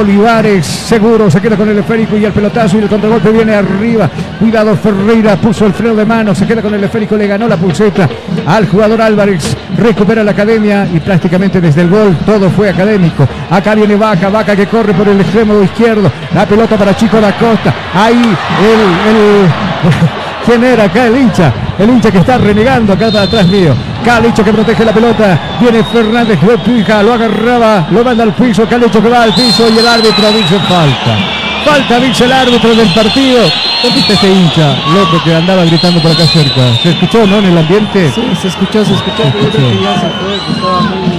Olivares 0.00 0.66
seguro 0.66 1.30
se 1.30 1.40
queda 1.40 1.56
con 1.56 1.68
el 1.68 1.78
esférico 1.78 2.16
y 2.16 2.24
el 2.24 2.32
pelotazo 2.32 2.78
y 2.78 2.82
el 2.82 2.88
contragolpe 2.88 3.30
viene 3.30 3.54
arriba. 3.54 4.10
Cuidado 4.40 4.74
Ferreira. 4.76 5.36
Puso 5.36 5.66
el 5.66 5.72
freno 5.72 5.94
de 5.94 6.04
mano. 6.04 6.34
Se 6.34 6.46
queda 6.46 6.62
con 6.62 6.74
el 6.74 6.82
esférico. 6.82 7.16
Le 7.16 7.28
ganó 7.28 7.46
la 7.46 7.56
pulseta 7.56 8.08
al 8.44 8.66
jugador 8.68 9.00
Álvarez. 9.02 9.56
Recupera 9.76 10.24
la 10.24 10.32
academia 10.32 10.86
y 10.92 10.98
prácticamente 10.98 11.60
desde 11.60 11.82
el 11.82 11.88
gol 11.90 12.07
todo 12.24 12.50
fue 12.50 12.70
académico. 12.70 13.26
Acá 13.50 13.74
viene 13.74 13.96
Vaca. 13.96 14.28
Vaca 14.28 14.54
que 14.56 14.66
corre 14.66 14.92
por 14.94 15.08
el 15.08 15.20
extremo 15.20 15.62
izquierdo. 15.62 16.10
La 16.34 16.46
pelota 16.46 16.76
para 16.76 16.96
Chico 16.96 17.20
da 17.20 17.32
Costa. 17.32 17.72
Ahí 17.94 18.14
el, 18.60 19.10
el- 19.10 19.48
quién 20.46 20.64
era 20.64 20.84
acá 20.84 21.06
el 21.06 21.16
hincha. 21.18 21.52
El 21.78 21.90
hincha 21.90 22.10
que 22.10 22.18
está 22.18 22.38
renegando 22.38 22.92
acá 22.92 23.06
atrás 23.06 23.46
mío. 23.46 23.74
Calicho 24.04 24.42
que 24.44 24.52
protege 24.52 24.84
la 24.84 24.92
pelota. 24.92 25.38
Viene 25.60 25.82
Fernández, 25.84 26.38
lo 26.42 26.58
fija, 26.58 27.02
lo 27.02 27.14
agarraba, 27.14 27.86
lo 27.90 28.02
manda 28.04 28.24
al 28.24 28.32
piso. 28.34 28.66
Calicho 28.68 29.02
que 29.02 29.08
va 29.08 29.22
al 29.24 29.34
piso 29.34 29.64
y 29.68 29.78
el 29.78 29.86
árbitro 29.86 30.28
dice 30.32 30.58
falta. 30.60 31.16
Falta, 31.64 31.98
dice 32.00 32.24
el 32.24 32.32
árbitro 32.32 32.74
del 32.74 32.88
partido. 32.94 33.40
¿Dónde 33.82 34.00
está 34.00 34.12
este 34.14 34.32
hincha 34.32 34.74
loco 34.92 35.22
que 35.22 35.34
andaba 35.36 35.64
gritando 35.64 36.00
por 36.00 36.10
acá 36.10 36.24
cerca? 36.26 36.62
¿Se 36.82 36.90
escuchó, 36.90 37.24
no, 37.28 37.38
en 37.38 37.44
el 37.44 37.58
ambiente? 37.58 38.10
Sí, 38.12 38.22
se 38.40 38.48
escuchó, 38.48 38.84
se 38.84 38.92
escuchó. 38.94 39.22
pero 39.22 39.40
Yo 39.44 39.50
creo 39.50 39.70
que 39.70 39.82
ya 39.84 39.94
se 39.94 40.00
fue, 40.08 40.34
que 40.46 40.52
estaba 40.52 40.80
muy 40.80 40.98
molesto 40.98 41.17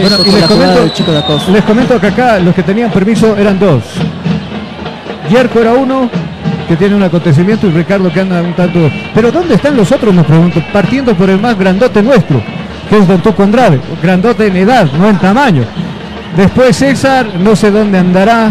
Bueno, 0.00 0.16
y 0.24 0.30
les 0.30 0.44
comento, 0.46 0.80
del 0.80 0.92
chico 0.92 1.12
de 1.12 1.18
Acosta. 1.18 1.52
les 1.52 1.64
comento 1.64 2.00
que 2.00 2.06
acá 2.08 2.38
los 2.38 2.54
que 2.54 2.62
tenían 2.62 2.90
permiso 2.90 3.36
eran 3.36 3.58
dos. 3.58 3.82
Yerko 5.30 5.60
era 5.60 5.72
uno 5.72 6.08
que 6.68 6.76
tiene 6.76 6.94
un 6.94 7.02
acontecimiento 7.02 7.66
y 7.66 7.70
Ricardo 7.70 8.12
que 8.12 8.20
anda 8.20 8.40
un 8.42 8.52
tanto... 8.54 8.90
Pero 9.14 9.30
¿dónde 9.32 9.54
están 9.54 9.76
los 9.76 9.90
otros? 9.92 10.14
Me 10.14 10.22
pregunto. 10.24 10.62
Partiendo 10.72 11.14
por 11.14 11.30
el 11.30 11.40
más 11.40 11.58
grandote 11.58 12.02
nuestro, 12.02 12.40
que 12.88 12.98
es 12.98 13.06
Don 13.08 13.20
Tuco 13.20 13.42
Andrade. 13.42 13.80
Grandote 14.02 14.46
en 14.48 14.56
edad, 14.56 14.86
no 14.98 15.08
en 15.08 15.18
tamaño. 15.18 15.62
Después 16.36 16.76
César, 16.76 17.26
no 17.40 17.56
sé 17.56 17.70
dónde 17.70 17.98
andará. 17.98 18.50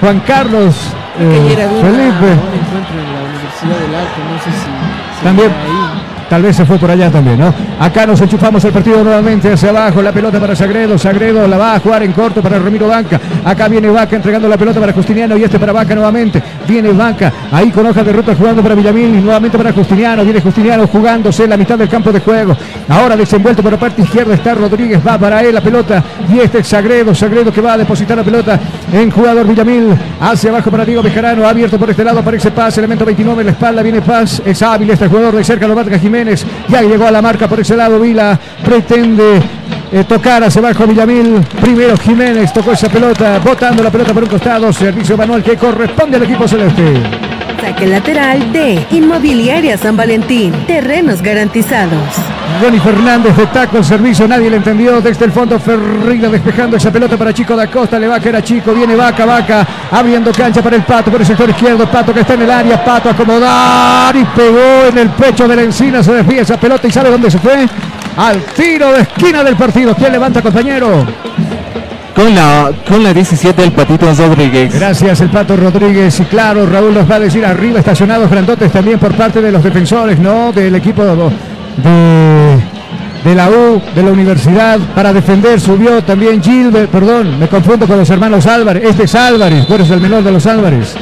Juan 0.00 0.20
Carlos 0.26 0.74
eh, 1.20 1.24
una- 1.24 1.88
Felipe. 1.88 2.32
un 2.32 2.58
encuentro 2.58 2.98
en 2.98 3.12
la 3.12 3.20
Universidad 3.28 3.78
del 3.78 3.94
Arte, 3.94 4.20
no 4.28 4.38
sé 4.42 4.50
si... 4.50 5.18
si 5.18 5.24
También. 5.24 5.50
ahí. 5.50 6.11
Tal 6.32 6.40
vez 6.40 6.56
se 6.56 6.64
fue 6.64 6.78
por 6.78 6.90
allá 6.90 7.10
también, 7.10 7.38
¿no? 7.38 7.52
Acá 7.78 8.06
nos 8.06 8.18
enchufamos 8.22 8.64
el 8.64 8.72
partido 8.72 9.04
nuevamente 9.04 9.52
hacia 9.52 9.68
abajo. 9.68 10.00
La 10.00 10.12
pelota 10.12 10.40
para 10.40 10.56
Sagredo. 10.56 10.96
Sagredo 10.96 11.46
la 11.46 11.58
va 11.58 11.74
a 11.74 11.78
jugar 11.78 12.02
en 12.04 12.12
corto 12.12 12.40
para 12.40 12.58
Ramiro 12.58 12.88
Banca. 12.88 13.20
Acá 13.44 13.68
viene 13.68 13.90
Vaca 13.90 14.16
entregando 14.16 14.48
la 14.48 14.56
pelota 14.56 14.80
para 14.80 14.94
Justiniano 14.94 15.36
y 15.36 15.44
este 15.44 15.58
para 15.58 15.74
Vaca 15.74 15.94
nuevamente. 15.94 16.42
Viene 16.66 16.90
Vaca 16.92 17.30
ahí 17.52 17.70
con 17.70 17.84
hoja 17.84 18.02
de 18.02 18.14
ruta 18.14 18.34
jugando 18.34 18.62
para 18.62 18.74
Villamil 18.74 19.22
nuevamente 19.22 19.58
para 19.58 19.74
Justiniano. 19.74 20.24
Viene 20.24 20.40
Justiniano 20.40 20.86
jugándose 20.86 21.44
en 21.44 21.50
la 21.50 21.58
mitad 21.58 21.76
del 21.76 21.90
campo 21.90 22.10
de 22.10 22.20
juego. 22.20 22.56
Ahora 22.88 23.14
desenvuelto 23.14 23.62
por 23.62 23.72
la 23.72 23.78
parte 23.78 24.00
izquierda 24.00 24.32
está 24.32 24.54
Rodríguez. 24.54 25.06
Va 25.06 25.18
para 25.18 25.42
él 25.42 25.54
la 25.54 25.60
pelota 25.60 26.02
y 26.32 26.38
este 26.38 26.60
es 26.60 26.66
Sagredo. 26.66 27.14
Sagredo 27.14 27.52
que 27.52 27.60
va 27.60 27.74
a 27.74 27.76
depositar 27.76 28.16
la 28.16 28.24
pelota 28.24 28.58
en 28.90 29.10
jugador 29.10 29.46
Villamil. 29.46 29.94
Hacia 30.18 30.48
abajo 30.48 30.70
para 30.70 30.86
Diego 30.86 31.02
Bejarano. 31.02 31.46
Abierto 31.46 31.78
por 31.78 31.90
este 31.90 32.02
lado. 32.02 32.20
Aparece 32.20 32.50
Paz. 32.52 32.78
Elemento 32.78 33.04
29 33.04 33.42
en 33.42 33.46
la 33.48 33.52
espalda. 33.52 33.82
Viene 33.82 34.00
Paz. 34.00 34.40
Es 34.46 34.62
hábil 34.62 34.88
este 34.88 35.08
jugador 35.08 35.36
de 35.36 35.44
cerca. 35.44 35.68
Lo 35.68 35.74
marca 35.74 35.98
Jiménez. 35.98 36.21
Ya 36.68 36.82
llegó 36.82 37.06
a 37.06 37.10
la 37.10 37.22
marca 37.22 37.48
por 37.48 37.60
ese 37.60 37.76
lado. 37.76 37.98
Vila 37.98 38.38
pretende 38.64 39.40
eh, 39.92 40.04
tocar 40.04 40.44
hacia 40.44 40.60
abajo 40.60 40.86
Villamil. 40.86 41.40
Primero 41.60 41.96
Jiménez 41.96 42.52
tocó 42.52 42.72
esa 42.72 42.88
pelota. 42.88 43.38
Botando 43.38 43.82
la 43.82 43.90
pelota 43.90 44.14
por 44.14 44.22
un 44.22 44.28
costado. 44.28 44.72
Servicio 44.72 45.16
manual 45.16 45.42
que 45.42 45.56
corresponde 45.56 46.16
al 46.16 46.22
equipo 46.24 46.46
celeste. 46.46 46.94
Saque 47.60 47.86
lateral 47.86 48.52
de 48.52 48.86
Inmobiliaria 48.90 49.76
San 49.76 49.96
Valentín. 49.96 50.52
Terrenos 50.66 51.22
garantizados. 51.22 52.31
Ronnie 52.62 52.80
Fernández 52.80 53.36
de 53.36 53.46
taco 53.46 53.78
el 53.78 53.84
servicio, 53.84 54.28
nadie 54.28 54.48
le 54.48 54.56
entendió. 54.56 55.00
Desde 55.00 55.24
el 55.24 55.32
fondo 55.32 55.58
Ferreira 55.58 56.28
despejando 56.28 56.76
esa 56.76 56.90
pelota 56.92 57.16
para 57.16 57.32
Chico 57.32 57.56
da 57.56 57.66
Costa. 57.66 57.98
Le 57.98 58.06
va 58.06 58.16
a 58.16 58.20
caer 58.20 58.36
a 58.36 58.42
Chico, 58.42 58.72
viene 58.72 58.94
Vaca, 58.94 59.24
Vaca, 59.24 59.66
abriendo 59.90 60.32
cancha 60.32 60.62
para 60.62 60.76
el 60.76 60.82
Pato 60.82 61.10
por 61.10 61.20
el 61.20 61.26
sector 61.26 61.50
izquierdo. 61.50 61.86
Pato 61.90 62.14
que 62.14 62.20
está 62.20 62.34
en 62.34 62.42
el 62.42 62.50
área, 62.50 62.84
Pato 62.84 63.10
acomodar 63.10 64.14
y 64.14 64.24
pegó 64.24 64.86
en 64.88 64.98
el 64.98 65.10
pecho 65.10 65.48
de 65.48 65.56
la 65.56 65.62
encina. 65.62 66.02
Se 66.02 66.12
desvía 66.12 66.42
esa 66.42 66.56
pelota 66.56 66.86
y 66.86 66.90
sabe 66.92 67.10
dónde 67.10 67.30
se 67.30 67.38
fue. 67.38 67.66
Al 68.16 68.42
tiro 68.54 68.92
de 68.92 69.02
esquina 69.02 69.42
del 69.42 69.56
partido. 69.56 69.94
¿Quién 69.94 70.12
levanta, 70.12 70.42
compañero? 70.42 71.06
Con 72.14 72.34
la, 72.34 72.70
con 72.86 73.02
la 73.02 73.14
17 73.14 73.64
el 73.64 73.72
Patito 73.72 74.12
Rodríguez. 74.14 74.74
Gracias, 74.74 75.20
el 75.22 75.30
Pato 75.30 75.56
Rodríguez. 75.56 76.20
Y 76.20 76.24
claro, 76.24 76.66
Raúl 76.66 76.92
nos 76.94 77.10
va 77.10 77.16
a 77.16 77.20
decir 77.20 77.44
arriba 77.44 77.78
estacionados 77.78 78.30
grandotes 78.30 78.70
también 78.70 78.98
por 78.98 79.14
parte 79.14 79.40
de 79.40 79.50
los 79.50 79.64
defensores, 79.64 80.18
¿no? 80.18 80.52
Del 80.52 80.74
equipo 80.74 81.04
de, 81.04 81.32
de 81.76 83.34
la 83.34 83.48
U, 83.50 83.80
de 83.94 84.02
la 84.02 84.10
universidad, 84.10 84.78
para 84.94 85.12
defender. 85.12 85.60
Subió 85.60 86.02
también 86.02 86.42
Gilbert, 86.42 86.90
perdón, 86.90 87.38
me 87.38 87.48
confundo 87.48 87.86
con 87.86 87.98
los 87.98 88.10
hermanos 88.10 88.46
Álvarez. 88.46 88.84
Este 88.84 89.04
es 89.04 89.14
Álvarez, 89.14 89.66
tú 89.66 89.74
eres 89.74 89.90
el 89.90 90.00
menor 90.00 90.22
de 90.22 90.32
los 90.32 90.46
Álvarez. 90.46 90.94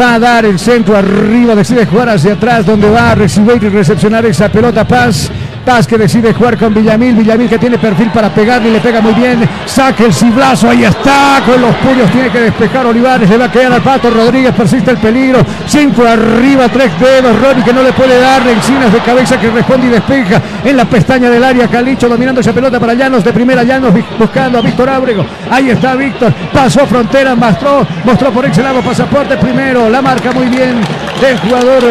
Va 0.00 0.14
a 0.14 0.18
dar 0.18 0.44
el 0.44 0.58
centro 0.58 0.96
arriba, 0.96 1.54
decide 1.54 1.86
jugar 1.86 2.08
hacia 2.08 2.32
atrás, 2.34 2.66
donde 2.66 2.90
va 2.90 3.12
a 3.12 3.14
recibir 3.14 3.62
y 3.62 3.68
recepcionar 3.68 4.24
esa 4.26 4.48
pelota 4.48 4.86
Paz. 4.86 5.30
Paz 5.64 5.86
que 5.86 5.96
decide 5.96 6.34
jugar 6.34 6.58
con 6.58 6.74
Villamil, 6.74 7.14
Villamil 7.14 7.48
que 7.48 7.58
tiene 7.58 7.78
perfil 7.78 8.10
para 8.10 8.28
pegarle 8.28 8.68
y 8.68 8.72
le 8.72 8.80
pega 8.80 9.00
muy 9.00 9.14
bien, 9.14 9.48
saca 9.64 10.04
el 10.04 10.12
ciblazo, 10.12 10.68
ahí 10.68 10.84
está, 10.84 11.40
con 11.44 11.60
los 11.60 11.74
puños 11.76 12.10
tiene 12.12 12.28
que 12.28 12.40
despejar 12.40 12.84
Olivares, 12.84 13.28
le 13.30 13.38
va 13.38 13.46
a 13.46 13.50
quedar 13.50 13.72
al 13.72 13.80
Pato 13.80 14.10
Rodríguez, 14.10 14.54
persiste 14.54 14.90
el 14.90 14.98
peligro, 14.98 15.40
cinco 15.66 16.04
arriba, 16.06 16.68
tres 16.68 16.90
dedos, 17.00 17.40
Ronnie 17.40 17.64
que 17.64 17.72
no 17.72 17.82
le 17.82 17.92
puede 17.92 18.20
dar, 18.20 18.46
encinas 18.46 18.92
de 18.92 18.98
cabeza 18.98 19.40
que 19.40 19.50
responde 19.50 19.86
y 19.86 19.90
despeja 19.90 20.40
en 20.64 20.76
la 20.76 20.84
pestaña 20.84 21.30
del 21.30 21.42
área, 21.42 21.66
Calicho 21.66 22.08
dominando 22.08 22.42
esa 22.42 22.52
pelota 22.52 22.78
para 22.78 22.92
Llanos, 22.92 23.24
de 23.24 23.32
primera 23.32 23.62
Llanos 23.62 23.94
buscando 24.18 24.58
a 24.58 24.60
Víctor 24.60 24.90
Ábrego, 24.90 25.24
ahí 25.50 25.70
está 25.70 25.94
Víctor, 25.94 26.32
pasó 26.52 26.86
frontera, 26.86 27.34
mostró, 27.34 27.86
mostró 28.04 28.30
por 28.32 28.44
ese 28.44 28.62
lado 28.62 28.82
pasaporte 28.82 29.38
primero, 29.38 29.88
la 29.88 30.02
marca 30.02 30.30
muy 30.32 30.46
bien 30.46 30.80
del 31.20 31.38
jugador 31.38 31.82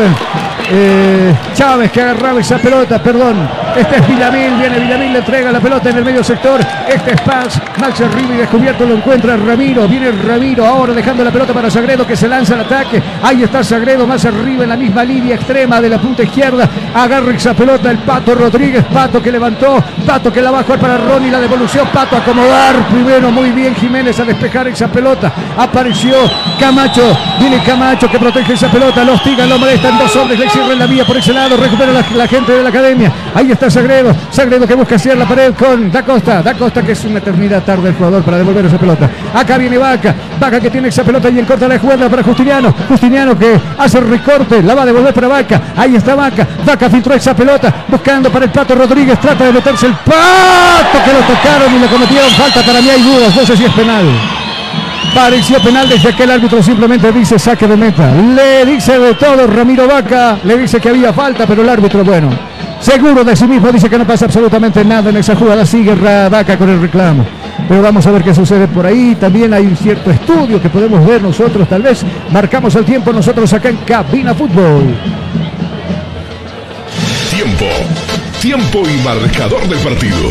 eh, 0.70 1.34
Chávez 1.53 1.91
que 1.91 2.01
agarraba 2.01 2.39
esa 2.39 2.57
pelota, 2.57 3.01
perdón. 3.01 3.47
Este 3.76 3.97
es 3.97 4.07
Villamil, 4.07 4.55
viene 4.59 4.80
Villamil, 4.80 5.14
le 5.14 5.20
entrega 5.20 5.51
la 5.51 5.59
pelota 5.59 5.89
en 5.89 5.97
el 5.97 6.05
medio 6.05 6.24
sector. 6.24 6.61
Este 6.88 7.14
es 7.14 7.22
Paz, 7.22 7.59
Max 7.80 8.01
y 8.01 8.38
descubierto 8.38 8.86
lo 8.86 8.95
encuentra 8.95 9.36
Ramiro. 9.36 9.88
Viene 9.88 10.11
Ramiro 10.11 10.66
ahora 10.66 10.93
dejando 10.93 11.24
la 11.24 11.32
pelota 11.32 11.53
para 11.53 11.72
Sagredo 11.72 12.05
que 12.05 12.16
se 12.16 12.28
lanza 12.28 12.53
al 12.53 12.61
ataque. 12.61 13.01
Ahí 13.24 13.43
está 13.43 13.64
Sagredo 13.64 14.05
más 14.05 14.24
arriba 14.26 14.64
en 14.64 14.70
la 14.70 14.78
misma 14.78 15.03
línea 15.03 15.36
extrema 15.36 15.82
de 15.82 15.89
la 15.89 15.97
punta 15.97 16.24
izquierda. 16.24 16.70
Agarra 16.93 17.34
esa 17.34 17.53
pelota 17.53 17.89
el 17.89 17.97
Pato 17.99 18.36
Rodríguez, 18.36 18.86
Pato 18.93 19.22
que 19.22 19.32
levantó, 19.32 19.84
Pato 20.05 20.32
que 20.32 20.41
la 20.41 20.51
jugar 20.51 20.80
para 20.80 20.97
Ronnie, 20.97 21.32
la 21.32 21.39
devolución, 21.39 21.88
Pato 21.91 22.16
acomodar 22.18 22.76
primero 22.91 23.32
muy 23.32 23.51
bien 23.51 23.76
Jiménez 23.76 24.20
a 24.20 24.24
despejar 24.24 24.68
esa 24.68 24.88
pelota. 24.88 25.32
Apareció 25.57 26.16
Camacho, 26.59 27.18
viene 27.39 27.64
Camacho 27.64 28.09
que 28.09 28.20
protege 28.20 28.53
esa 28.53 28.70
pelota, 28.70 29.03
los 29.03 29.22
tigan, 29.24 29.49
lo 29.49 29.57
molestan, 29.57 29.97
dos 29.97 30.16
hombres, 30.16 30.39
le 30.54 30.60
cierran 30.60 30.80
la 30.80 30.86
vía 30.86 31.06
por 31.06 31.18
ese 31.18 31.34
lado, 31.34 31.58
recupera 31.58 31.91
la, 31.91 32.28
gente 32.28 32.51
de 32.51 32.64
la 32.64 32.70
academia. 32.70 33.12
Ahí 33.34 33.51
está 33.51 33.70
Sagredo, 33.70 34.16
Sagredo 34.30 34.68
que 34.68 34.76
busca 34.76 34.95
hacer 34.95 35.18
la 35.18 35.26
pared 35.28 35.54
con 35.54 35.91
Da 35.91 36.04
Costa, 36.04 36.41
Da 36.41 36.54
Costa 36.54 36.82
que 36.84 36.91
es 36.91 37.04
una 37.06 37.20
eternidad 37.20 37.64
tarde 37.64 37.89
el 37.89 37.95
jugador 37.95 38.24
para 38.24 38.38
devolver 38.38 38.66
esa 38.66 38.78
pelota. 38.78 39.10
Acá 39.34 39.58
viene 39.58 39.78
Vaca, 39.78 40.14
Vaca 40.39 40.60
que 40.60 40.70
tiene 40.70 40.89
esa 40.89 41.04
pelota 41.04 41.30
y 41.30 41.39
en 41.39 41.45
corta 41.45 41.68
la 41.68 41.80
jugada 41.80 42.10
para 42.10 42.24
Justiniano, 42.24 42.74
Justiniano 42.88 43.38
que 43.38 43.60
hace 43.78 43.97
el 43.97 44.08
recorte, 44.08 44.62
la 44.62 44.76
va 44.76 44.84
a 44.84 44.86
devolver 44.86 45.14
para 45.14 45.28
Vaca, 45.28 45.62
ahí 45.76 45.95
está 45.95 46.16
Vaca, 46.16 46.47
Vaca 46.66 46.89
filtró 46.89 47.14
esa 47.16 47.36
pelota, 47.36 47.86
buscando 47.88 48.30
para 48.30 48.45
el 48.45 48.51
Pato 48.51 48.76
Rodríguez, 48.76 49.20
trata 49.20 49.45
de 49.45 49.54
meterse 49.54 49.88
el 49.88 49.93
Pato 49.93 50.97
que 51.04 51.14
lo 51.14 51.20
tocaron 51.20 51.76
y 51.76 51.80
le 51.80 51.88
cometieron 51.88 52.30
falta, 52.32 52.62
para 52.62 52.82
mí 52.82 52.89
hay 52.89 53.01
dudas, 53.01 53.36
no 53.36 53.45
sé 53.45 53.58
si 53.58 53.66
es 53.66 53.72
penal. 53.72 54.06
Pareció 55.14 55.59
penal 55.59 55.88
desde 55.88 56.14
que 56.16 56.24
el 56.24 56.32
árbitro 56.32 56.61
simplemente 56.64 57.11
dice 57.11 57.38
saque 57.38 57.68
de 57.68 57.78
meta. 57.78 58.11
Le 58.14 58.66
dice 58.66 58.97
de 58.97 59.14
todo 59.14 59.45
Ramiro 59.47 59.88
Vaca, 59.88 60.38
le 60.43 60.57
dice 60.57 60.80
que 60.80 60.89
había 60.89 61.14
falta, 61.14 61.45
pero 61.45 61.61
el 61.61 61.70
árbitro, 61.70 62.03
bueno, 62.03 62.30
seguro 62.80 63.24
de 63.24 63.36
sí 63.36 63.45
mismo 63.45 63.72
dice 63.72 63.89
que 63.89 63.97
no 63.97 64.05
pasa 64.05 64.26
absolutamente 64.26 64.84
nada 64.84 65.11
en 65.11 65.18
esa 65.18 65.36
jugada. 65.36 65.66
Sigue 65.66 65.93
Vaca 65.93 66.57
con 66.57 66.70
el 66.70 66.82
reclamo. 66.82 67.26
Pero 67.68 67.82
vamos 67.82 68.05
a 68.07 68.11
ver 68.11 68.24
qué 68.24 68.34
sucede 68.34 68.68
por 68.68 68.86
ahí. 68.86 69.16
También 69.20 69.53
hay 69.53 69.66
un 69.66 69.78
cierto 69.78 70.09
estudio 70.11 70.61
que 70.61 70.70
podemos 70.70 71.05
ver 71.05 71.22
nosotros, 71.22 71.68
tal 71.70 71.84
vez. 71.84 72.03
Marcamos 72.32 72.76
el 72.76 72.84
tiempo 72.84 73.14
nosotros 73.14 73.53
acá 73.53 73.70
en 73.70 73.78
Cabina 73.78 74.34
Fútbol. 74.34 74.95
Tiempo. 77.30 77.66
Tiempo 78.41 78.84
y 78.89 79.03
marcador 79.03 79.68
del 79.68 79.80
partido. 79.80 80.30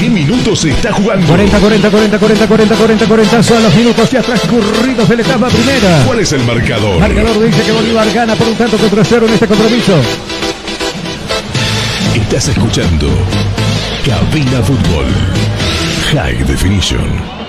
¿Qué 0.00 0.08
minutos 0.08 0.60
se 0.60 0.70
está 0.70 0.94
jugando? 0.94 1.26
40, 1.26 1.60
40, 1.60 1.90
40, 1.90 2.18
40, 2.18 2.46
40, 2.48 2.74
40, 2.74 3.06
40 3.06 3.42
son 3.42 3.62
los 3.62 3.74
minutos 3.74 4.10
ya 4.10 4.22
transcurridos 4.22 5.06
de 5.06 5.16
la 5.16 5.22
etapa 5.22 5.48
primera. 5.48 6.04
¿Cuál 6.06 6.20
es 6.20 6.32
el 6.32 6.42
marcador? 6.44 6.98
Marcador 6.98 7.44
dice 7.44 7.62
que 7.62 7.70
Bolívar 7.70 8.10
gana 8.10 8.34
por 8.34 8.48
un 8.48 8.56
tanto 8.56 8.78
contra 8.78 9.04
cero 9.04 9.26
en 9.26 9.34
este 9.34 9.46
compromiso. 9.46 10.00
Estás 12.14 12.48
escuchando 12.48 13.08
Cabina 14.02 14.62
Fútbol. 14.62 15.04
High 16.14 16.44
Definition. 16.44 17.39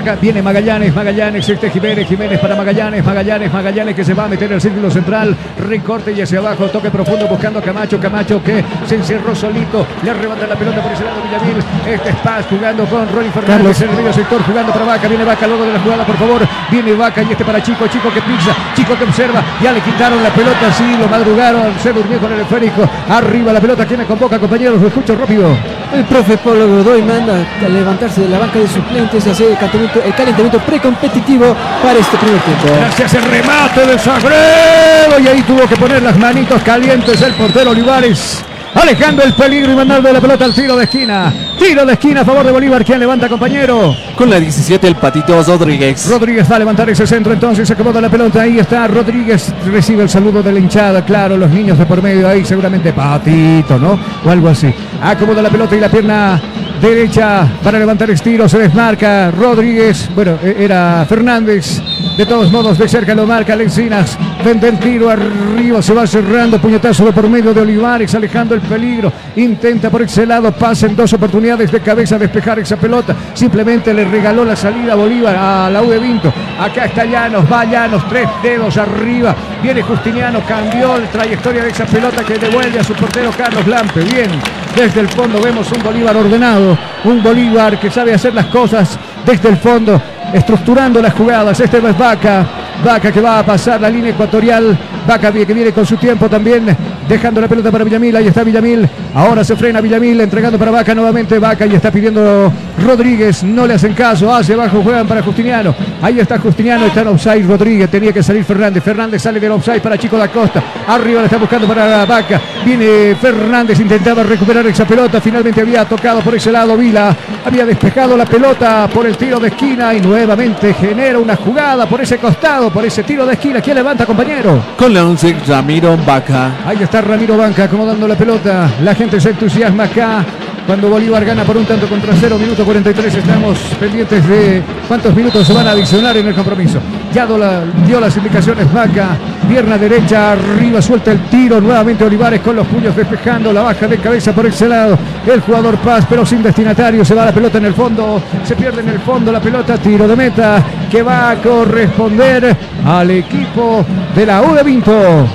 Acá. 0.00 0.16
Viene 0.20 0.42
Magallanes, 0.42 0.94
Magallanes, 0.94 1.48
este 1.48 1.70
Jiménez, 1.70 2.08
Jiménez 2.08 2.40
para 2.40 2.56
Magallanes, 2.56 3.04
Magallanes, 3.04 3.52
Magallanes 3.52 3.94
que 3.94 4.04
se 4.04 4.14
va 4.14 4.24
a 4.24 4.28
meter 4.28 4.52
al 4.52 4.60
círculo 4.60 4.90
central. 4.90 5.36
Recorte 5.58 6.12
y 6.12 6.20
hacia 6.20 6.38
abajo, 6.38 6.68
toque 6.68 6.90
profundo 6.90 7.26
buscando 7.28 7.58
a 7.58 7.62
Camacho, 7.62 8.00
Camacho 8.00 8.42
que 8.42 8.64
se 8.86 8.96
encerró 8.96 9.34
solito. 9.34 9.86
Le 10.02 10.10
arrebata 10.10 10.46
la 10.46 10.56
pelota 10.56 10.82
por 10.82 10.92
ese 10.92 11.04
lado 11.04 11.20
Villamil. 11.22 11.64
Este 11.86 12.10
es 12.10 12.16
Paz 12.16 12.46
jugando 12.48 12.84
con 12.86 13.08
Ronnie 13.08 13.30
Fernández 13.30 13.80
en 13.82 13.90
el 13.90 13.96
medio 13.96 14.12
sector, 14.12 14.42
jugando 14.42 14.72
para 14.72 14.84
Vaca. 14.84 15.08
Viene 15.08 15.24
Vaca 15.24 15.46
luego 15.46 15.64
de 15.64 15.72
la 15.72 15.80
jugada, 15.80 16.04
por 16.04 16.16
favor. 16.16 16.40
Viene 16.70 16.92
Vaca 16.94 17.22
y 17.22 17.32
este 17.32 17.44
para 17.44 17.62
Chico, 17.62 17.86
Chico 17.86 18.12
que 18.12 18.22
pisa, 18.22 18.54
Chico 18.74 18.96
que 18.96 19.04
observa. 19.04 19.42
Ya 19.62 19.72
le 19.72 19.80
quitaron 19.80 20.22
la 20.22 20.30
pelota, 20.30 20.72
sí, 20.72 20.96
lo 20.98 21.08
madrugaron. 21.08 21.74
Se 21.82 21.92
durmió 21.92 22.18
con 22.18 22.32
el 22.32 22.40
esférico. 22.40 22.88
Arriba 23.08 23.52
la 23.52 23.60
pelota, 23.60 23.86
¿quién 23.86 24.00
me 24.00 24.06
convoca, 24.06 24.38
compañeros? 24.38 24.80
Lo 24.80 24.88
escucho 24.88 25.14
rápido. 25.16 25.56
El 25.92 26.04
profe 26.04 26.38
Pablo 26.38 26.68
Godoy 26.68 27.02
manda 27.02 27.34
a 27.34 27.68
levantarse 27.68 28.20
de 28.20 28.28
la 28.28 28.38
banca 28.38 28.58
de 28.58 28.68
suplentes 28.68 29.26
y 29.26 29.30
hacer 29.30 29.50
el 29.50 29.58
calentamiento, 29.90 30.02
el 30.04 30.14
calentamiento 30.14 30.58
precompetitivo 30.60 31.56
para 31.82 31.98
este 31.98 32.16
primer 32.16 32.40
tiempo. 32.42 32.66
Gracias 32.76 33.14
el 33.14 33.22
remate 33.22 33.86
de 33.86 33.98
Sagredo 33.98 35.20
y 35.22 35.28
ahí 35.28 35.42
tuvo 35.42 35.66
que 35.66 35.76
poner 35.76 36.02
las 36.02 36.16
manitos 36.18 36.62
calientes 36.62 37.20
el 37.22 37.34
portero 37.34 37.70
Olivares. 37.70 38.44
Alejando 38.72 39.24
el 39.24 39.34
peligro 39.34 39.72
y 39.72 39.74
mandando 39.74 40.12
la 40.12 40.20
pelota 40.20 40.44
al 40.44 40.54
tiro 40.54 40.76
de 40.76 40.84
esquina. 40.84 41.32
Tiro 41.58 41.84
de 41.84 41.92
esquina 41.94 42.20
a 42.20 42.24
favor 42.24 42.46
de 42.46 42.52
Bolívar. 42.52 42.84
¿Quién 42.84 43.00
levanta, 43.00 43.28
compañero? 43.28 43.96
Con 44.14 44.30
la 44.30 44.38
17, 44.38 44.86
el 44.86 44.94
Patito 44.94 45.42
Rodríguez. 45.42 46.08
Rodríguez 46.08 46.50
va 46.50 46.54
a 46.54 46.58
levantar 46.60 46.88
ese 46.88 47.04
centro 47.04 47.32
entonces. 47.32 47.66
Se 47.66 47.74
acomoda 47.74 48.00
la 48.00 48.08
pelota. 48.08 48.42
Ahí 48.42 48.60
está 48.60 48.86
Rodríguez. 48.86 49.52
Recibe 49.66 50.04
el 50.04 50.08
saludo 50.08 50.40
de 50.40 50.52
la 50.52 50.60
hinchada. 50.60 51.04
Claro, 51.04 51.36
los 51.36 51.50
niños 51.50 51.78
de 51.78 51.84
por 51.84 52.00
medio 52.00 52.28
ahí. 52.28 52.44
Seguramente 52.44 52.92
Patito, 52.92 53.76
¿no? 53.76 53.98
O 54.24 54.30
algo 54.30 54.48
así. 54.48 54.72
Acomoda 55.02 55.42
la 55.42 55.50
pelota 55.50 55.74
y 55.74 55.80
la 55.80 55.88
pierna 55.88 56.40
derecha 56.80 57.46
para 57.62 57.78
levantar 57.78 58.10
estilo. 58.10 58.48
Se 58.48 58.58
desmarca 58.58 59.30
Rodríguez. 59.30 60.08
Bueno, 60.14 60.38
e- 60.42 60.64
era 60.64 61.04
Fernández. 61.08 61.80
De 62.20 62.26
todos 62.26 62.52
modos, 62.52 62.76
de 62.76 62.86
cerca 62.86 63.14
lo 63.14 63.26
marca 63.26 63.56
Lencinas. 63.56 64.18
Vende 64.44 64.68
el 64.68 64.78
tiro 64.78 65.08
arriba. 65.08 65.80
Se 65.80 65.94
va 65.94 66.06
cerrando. 66.06 66.60
Puñetazo 66.60 67.10
por 67.12 67.26
medio 67.30 67.54
de 67.54 67.62
Olivares. 67.62 68.14
Alejando 68.14 68.54
el 68.54 68.60
peligro. 68.60 69.10
Intenta 69.36 69.88
por 69.88 70.02
ese 70.02 70.26
lado. 70.26 70.52
Pasa 70.52 70.84
en 70.84 70.94
dos 70.94 71.10
oportunidades 71.14 71.72
de 71.72 71.80
cabeza 71.80 72.18
despejar 72.18 72.58
esa 72.58 72.76
pelota. 72.76 73.16
Simplemente 73.32 73.94
le 73.94 74.04
regaló 74.04 74.44
la 74.44 74.54
salida 74.54 74.92
a 74.92 74.96
Bolívar 74.96 75.34
a 75.34 75.70
la 75.70 75.82
U 75.82 75.88
de 75.88 75.98
Vinto. 75.98 76.30
Acá 76.60 76.84
está 76.84 77.06
Llanos. 77.06 77.50
Va 77.50 77.64
Llanos. 77.64 78.06
Tres 78.10 78.28
dedos 78.42 78.76
arriba. 78.76 79.34
Viene 79.62 79.80
Justiniano. 79.80 80.42
Cambió 80.46 80.98
la 80.98 81.10
trayectoria 81.10 81.62
de 81.62 81.70
esa 81.70 81.86
pelota 81.86 82.22
que 82.22 82.36
devuelve 82.36 82.80
a 82.80 82.84
su 82.84 82.92
portero 82.92 83.30
Carlos 83.30 83.66
Lampe. 83.66 84.00
Bien. 84.00 84.28
Desde 84.76 85.00
el 85.00 85.08
fondo 85.08 85.40
vemos 85.40 85.72
un 85.72 85.82
Bolívar 85.82 86.14
ordenado. 86.18 86.76
Un 87.02 87.22
Bolívar 87.22 87.80
que 87.80 87.90
sabe 87.90 88.12
hacer 88.12 88.34
las 88.34 88.46
cosas 88.48 88.98
desde 89.24 89.48
el 89.48 89.56
fondo 89.56 89.98
estructurando 90.32 91.00
las 91.00 91.14
jugadas. 91.14 91.58
Este 91.60 91.78
es 91.78 91.98
Vaca. 91.98 92.46
Vaca 92.84 93.12
que 93.12 93.20
va 93.20 93.40
a 93.40 93.44
pasar 93.44 93.80
la 93.80 93.90
línea 93.90 94.10
ecuatorial. 94.10 94.78
Vaca 95.06 95.32
que 95.32 95.44
viene 95.44 95.72
con 95.72 95.84
su 95.84 95.96
tiempo 95.96 96.28
también. 96.28 96.76
Dejando 97.08 97.40
la 97.40 97.48
pelota 97.48 97.70
para 97.70 97.84
Villamil. 97.84 98.16
Ahí 98.16 98.28
está 98.28 98.42
Villamil. 98.44 98.88
Ahora 99.14 99.44
se 99.44 99.56
frena 99.56 99.80
Villamil. 99.80 100.20
Entregando 100.20 100.58
para 100.58 100.70
Vaca 100.70 100.94
nuevamente. 100.94 101.38
Vaca 101.38 101.66
y 101.66 101.74
está 101.74 101.90
pidiendo 101.90 102.52
Rodríguez. 102.84 103.42
No 103.42 103.66
le 103.66 103.74
hacen 103.74 103.92
caso. 103.92 104.32
Hacia 104.32 104.54
abajo 104.54 104.82
juegan 104.82 105.06
para 105.06 105.22
Justiniano. 105.22 105.74
Ahí 106.00 106.20
está 106.20 106.38
Justiniano. 106.38 106.86
Está 106.86 107.02
en 107.02 107.08
offside 107.08 107.46
Rodríguez. 107.46 107.90
Tenía 107.90 108.12
que 108.12 108.22
salir 108.22 108.44
Fernández. 108.44 108.82
Fernández 108.82 109.22
sale 109.22 109.40
del 109.40 109.52
offside 109.52 109.80
para 109.80 109.98
Chico 109.98 110.16
da 110.16 110.28
Costa. 110.28 110.62
Arriba 110.88 111.20
le 111.20 111.26
está 111.26 111.36
buscando 111.38 111.66
para 111.66 112.06
Vaca. 112.06 112.40
Viene 112.64 113.14
Fernández. 113.20 113.78
Intentaba 113.80 114.22
recuperar 114.22 114.66
esa 114.66 114.86
pelota. 114.86 115.20
Finalmente 115.20 115.60
había 115.60 115.84
tocado 115.84 116.20
por 116.20 116.34
ese 116.34 116.50
lado 116.52 116.76
Vila. 116.76 117.14
Había 117.44 117.66
despejado 117.66 118.16
la 118.16 118.24
pelota 118.24 118.88
por 118.92 119.06
el 119.06 119.16
tiro 119.16 119.38
de 119.38 119.48
esquina. 119.48 119.92
Y 119.92 120.00
nuevamente 120.20 120.74
genera 120.74 121.18
una 121.18 121.34
jugada 121.34 121.86
por 121.86 122.02
ese 122.02 122.18
costado. 122.18 122.70
Por 122.70 122.84
ese 122.84 123.02
tiro 123.02 123.24
de 123.24 123.32
esquina. 123.32 123.60
¿Quién 123.62 123.76
levanta, 123.76 124.04
compañero? 124.04 124.62
Con 124.76 124.92
la 124.92 125.04
11, 125.04 125.36
Ramiro 125.46 125.96
Vaca. 125.96 126.58
Ahí 126.66 126.82
está 126.82 127.00
Ramiro 127.00 127.38
Banca 127.38 127.64
acomodando 127.64 128.06
la 128.06 128.16
pelota. 128.16 128.70
La 128.82 128.94
gente 128.94 129.18
se 129.18 129.30
entusiasma 129.30 129.84
acá. 129.84 130.24
Cuando 130.66 130.88
Bolívar 130.88 131.24
gana 131.24 131.42
por 131.42 131.56
un 131.56 131.64
tanto 131.64 131.88
contra 131.88 132.14
cero, 132.20 132.38
minuto 132.38 132.64
43, 132.64 133.12
estamos 133.16 133.58
pendientes 133.80 134.26
de 134.28 134.62
cuántos 134.86 135.12
minutos 135.14 135.44
se 135.46 135.52
van 135.52 135.66
a 135.66 135.72
adicionar 135.72 136.16
en 136.16 136.28
el 136.28 136.34
compromiso. 136.34 136.78
Ya 137.12 137.26
dio, 137.26 137.36
la- 137.38 137.62
dio 137.86 137.98
las 137.98 138.16
indicaciones 138.16 138.72
Vaca, 138.72 139.16
pierna 139.48 139.76
derecha, 139.76 140.32
arriba, 140.32 140.80
suelta 140.80 141.10
el 141.10 141.18
tiro, 141.24 141.60
nuevamente 141.60 142.04
Olivares 142.04 142.40
con 142.40 142.54
los 142.54 142.66
puños 142.68 142.94
despejando, 142.94 143.52
la 143.52 143.62
baja 143.62 143.88
de 143.88 143.98
cabeza 143.98 144.32
por 144.32 144.46
ese 144.46 144.68
lado, 144.68 144.96
el 145.26 145.40
jugador 145.40 145.76
Paz, 145.78 146.06
pero 146.08 146.24
sin 146.24 146.40
destinatario, 146.42 147.04
se 147.04 147.14
va 147.14 147.24
la 147.24 147.32
pelota 147.32 147.58
en 147.58 147.64
el 147.64 147.74
fondo, 147.74 148.22
se 148.44 148.54
pierde 148.54 148.80
en 148.82 148.90
el 148.90 149.00
fondo 149.00 149.32
la 149.32 149.40
pelota, 149.40 149.76
tiro 149.76 150.06
de 150.06 150.14
meta, 150.14 150.62
que 150.88 151.02
va 151.02 151.30
a 151.30 151.36
corresponder 151.36 152.56
al 152.86 153.10
equipo 153.10 153.84
de 154.14 154.26
la 154.26 154.40
U 154.42 154.54
de 154.54 154.62
Vinto. 154.62 155.26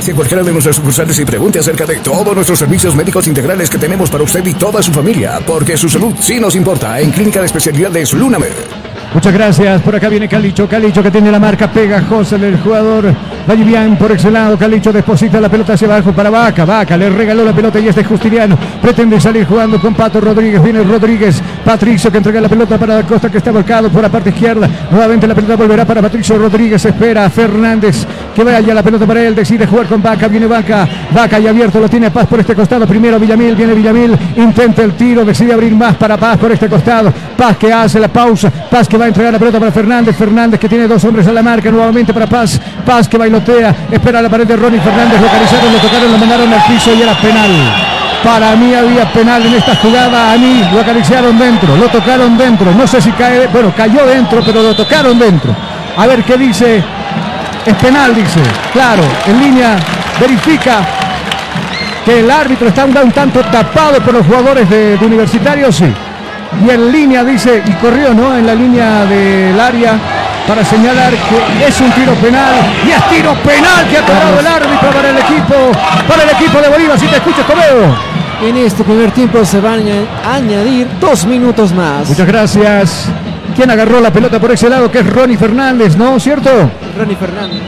Hacia 0.00 0.14
cualquiera 0.14 0.42
de 0.42 0.50
nuestras 0.50 0.76
sucursales 0.76 1.18
y 1.18 1.26
pregunte 1.26 1.58
acerca 1.58 1.84
de 1.84 1.96
todos 1.96 2.34
nuestros 2.34 2.58
servicios 2.58 2.96
médicos 2.96 3.26
integrales 3.26 3.68
que 3.68 3.76
tenemos 3.76 4.08
para 4.08 4.24
usted 4.24 4.42
y 4.46 4.54
toda 4.54 4.82
su 4.82 4.92
familia, 4.92 5.40
porque 5.46 5.76
su 5.76 5.90
salud 5.90 6.14
sí 6.18 6.40
nos 6.40 6.56
importa 6.56 6.98
en 7.00 7.10
Clínica 7.10 7.40
de 7.40 7.44
Especialidades 7.44 8.14
Lunamed. 8.14 8.99
Muchas 9.12 9.34
gracias. 9.34 9.82
Por 9.82 9.96
acá 9.96 10.08
viene 10.08 10.28
Calicho. 10.28 10.68
Calicho 10.68 11.02
que 11.02 11.10
tiene 11.10 11.32
la 11.32 11.40
marca 11.40 11.68
pegajosa 11.68 12.38
del 12.38 12.60
jugador. 12.60 13.12
Vallivian 13.48 13.96
por 13.96 14.12
ese 14.12 14.30
lado. 14.30 14.56
Calicho 14.56 14.92
deposita 14.92 15.40
la 15.40 15.48
pelota 15.48 15.72
hacia 15.72 15.88
abajo 15.88 16.12
para 16.12 16.30
Vaca. 16.30 16.64
Vaca 16.64 16.96
le 16.96 17.10
regaló 17.10 17.44
la 17.44 17.52
pelota 17.52 17.80
y 17.80 17.88
este 17.88 18.02
es 18.02 18.06
Justiniano. 18.06 18.56
Pretende 18.80 19.20
salir 19.20 19.44
jugando 19.46 19.80
con 19.80 19.94
Pato 19.94 20.20
Rodríguez. 20.20 20.62
Viene 20.62 20.84
Rodríguez. 20.84 21.42
Patricio 21.64 22.12
que 22.12 22.18
entrega 22.18 22.40
la 22.40 22.48
pelota 22.48 22.78
para 22.78 23.02
Costa 23.02 23.28
que 23.28 23.38
está 23.38 23.50
volcado 23.50 23.88
por 23.88 24.00
la 24.00 24.08
parte 24.08 24.30
izquierda. 24.30 24.68
Nuevamente 24.92 25.26
la 25.26 25.34
pelota 25.34 25.56
volverá 25.56 25.84
para 25.84 26.00
Patricio 26.02 26.38
Rodríguez. 26.38 26.84
Espera 26.84 27.28
Fernández 27.30 28.06
que 28.32 28.44
vaya 28.44 28.72
la 28.72 28.82
pelota 28.84 29.06
para 29.06 29.24
él. 29.24 29.34
Decide 29.34 29.66
jugar 29.66 29.86
con 29.86 30.00
Vaca. 30.00 30.28
Viene 30.28 30.46
Vaca. 30.46 30.88
Vaca 31.12 31.40
y 31.40 31.48
abierto. 31.48 31.80
Lo 31.80 31.88
tiene 31.88 32.12
Paz 32.12 32.28
por 32.28 32.38
este 32.38 32.54
costado. 32.54 32.86
Primero 32.86 33.18
Villamil. 33.18 33.56
Viene 33.56 33.74
Villamil. 33.74 34.16
Intenta 34.36 34.84
el 34.84 34.92
tiro. 34.92 35.24
Decide 35.24 35.52
abrir 35.52 35.74
más 35.74 35.96
para 35.96 36.16
Paz 36.16 36.38
por 36.38 36.52
este 36.52 36.68
costado. 36.68 37.12
Paz 37.36 37.56
que 37.56 37.72
hace 37.72 37.98
la 37.98 38.06
pausa. 38.06 38.50
Paz 38.70 38.86
que 38.86 38.99
va 39.00 39.06
a 39.06 39.08
entregar 39.08 39.32
la 39.32 39.38
pelota 39.38 39.58
para 39.58 39.72
Fernández. 39.72 40.14
Fernández 40.16 40.60
que 40.60 40.68
tiene 40.68 40.86
dos 40.86 41.02
hombres 41.04 41.26
a 41.26 41.32
la 41.32 41.42
marca. 41.42 41.70
Nuevamente 41.70 42.12
para 42.12 42.26
Paz. 42.26 42.60
Paz 42.84 43.08
que 43.08 43.16
bailotea. 43.16 43.74
Espera 43.90 44.20
la 44.20 44.28
pared 44.28 44.46
de 44.46 44.56
Ronnie 44.56 44.80
Fernández. 44.80 45.20
Localizaron, 45.20 45.72
lo 45.72 45.78
tocaron, 45.78 46.12
lo 46.12 46.18
mandaron 46.18 46.52
al 46.52 46.62
piso 46.64 46.94
y 46.94 47.02
era 47.02 47.14
penal. 47.14 47.50
Para 48.22 48.54
mí 48.56 48.74
había 48.74 49.10
penal 49.10 49.44
en 49.46 49.54
esta 49.54 49.74
jugada. 49.76 50.32
A 50.32 50.36
mí 50.36 50.62
lo 50.72 50.80
acariciaron 50.80 51.38
dentro. 51.38 51.76
Lo 51.76 51.88
tocaron 51.88 52.36
dentro. 52.36 52.72
No 52.74 52.86
sé 52.86 53.00
si 53.00 53.10
cae. 53.12 53.46
Bueno, 53.46 53.72
cayó 53.74 54.04
dentro, 54.06 54.42
pero 54.44 54.62
lo 54.62 54.74
tocaron 54.76 55.18
dentro. 55.18 55.56
A 55.96 56.06
ver 56.06 56.22
qué 56.22 56.36
dice. 56.36 56.84
Es 57.64 57.74
penal, 57.76 58.14
dice. 58.14 58.40
Claro, 58.72 59.02
en 59.26 59.40
línea 59.40 59.76
verifica 60.20 60.80
que 62.04 62.20
el 62.20 62.30
árbitro 62.30 62.68
está 62.68 62.84
un, 62.84 63.12
tanto 63.12 63.40
tapado 63.40 64.00
por 64.00 64.14
los 64.14 64.26
jugadores 64.26 64.68
de, 64.68 64.96
de 64.96 65.06
Universitario, 65.06 65.70
sí. 65.70 65.92
Y 66.66 66.70
en 66.70 66.92
línea 66.92 67.24
dice, 67.24 67.62
y 67.64 67.70
corrió, 67.74 68.12
¿no? 68.12 68.36
En 68.36 68.46
la 68.46 68.54
línea 68.54 69.04
del 69.06 69.58
área 69.58 69.92
para 70.46 70.64
señalar 70.64 71.12
que 71.58 71.66
es 71.66 71.80
un 71.80 71.90
tiro 71.92 72.12
penal. 72.14 72.54
Y 72.86 72.90
es 72.90 73.08
tiro 73.08 73.34
penal 73.34 73.86
que 73.88 73.98
ha 73.98 74.02
cobrado 74.02 74.40
el 74.40 74.46
árbitro 74.46 74.90
para 74.90 75.10
el 75.10 75.18
equipo, 75.18 75.54
para 76.08 76.22
el 76.24 76.30
equipo 76.30 76.60
de 76.60 76.68
Bolívar. 76.68 76.98
Si 76.98 77.06
te 77.06 77.16
escuchas, 77.16 77.46
Toledo. 77.46 77.96
En 78.42 78.56
este 78.56 78.82
primer 78.84 79.10
tiempo 79.12 79.44
se 79.44 79.60
van 79.60 79.80
a 80.26 80.34
añadir 80.34 80.86
dos 81.00 81.24
minutos 81.26 81.72
más. 81.72 82.08
Muchas 82.08 82.26
gracias. 82.26 83.04
¿Quién 83.54 83.70
agarró 83.70 84.00
la 84.00 84.10
pelota 84.12 84.38
por 84.40 84.50
ese 84.50 84.68
lado? 84.68 84.90
Que 84.90 85.00
es 85.00 85.06
Ronnie 85.12 85.36
Fernández, 85.36 85.96
¿no? 85.96 86.18
¿Cierto? 86.18 86.50
Ronnie 86.98 87.16
Fernández. 87.16 87.60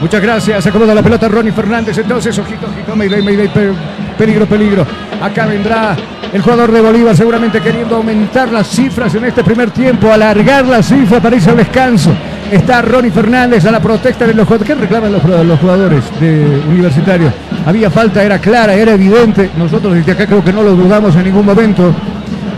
Muchas 0.00 0.20
gracias. 0.20 0.62
Se 0.64 0.70
acomoda 0.70 0.94
la 0.94 1.02
pelota 1.02 1.28
Ronnie 1.28 1.52
Fernández. 1.52 1.96
Entonces, 1.98 2.36
ojito, 2.38 2.66
ojito, 2.66 2.96
Mayday, 2.96 3.22
Mayday, 3.22 3.48
pe- 3.48 3.72
peligro, 4.18 4.46
peligro. 4.46 4.86
Acá 5.22 5.46
vendrá 5.46 5.96
el 6.32 6.42
jugador 6.42 6.72
de 6.72 6.80
Bolívar 6.80 7.16
seguramente 7.16 7.60
queriendo 7.60 7.96
aumentar 7.96 8.50
las 8.50 8.66
cifras 8.68 9.14
en 9.14 9.24
este 9.24 9.44
primer 9.44 9.70
tiempo, 9.70 10.10
alargar 10.10 10.66
la 10.66 10.82
cifra 10.82 11.20
para 11.20 11.36
irse 11.36 11.50
al 11.50 11.56
descanso. 11.58 12.10
Está 12.50 12.82
Ronnie 12.82 13.10
Fernández 13.10 13.64
a 13.64 13.70
la 13.70 13.80
protesta 13.80 14.26
de 14.26 14.34
los 14.34 14.46
jugadores. 14.46 14.74
¿Qué 14.74 14.80
reclaman 14.80 15.12
los, 15.12 15.24
los 15.46 15.60
jugadores 15.60 16.04
de 16.20 16.60
Universitario? 16.68 17.32
Había 17.64 17.90
falta, 17.90 18.22
era 18.22 18.38
clara, 18.40 18.74
era 18.74 18.92
evidente. 18.92 19.50
Nosotros 19.56 19.94
desde 19.94 20.12
acá 20.12 20.26
creo 20.26 20.44
que 20.44 20.52
no 20.52 20.62
lo 20.62 20.74
dudamos 20.74 21.14
en 21.16 21.24
ningún 21.24 21.46
momento. 21.46 21.94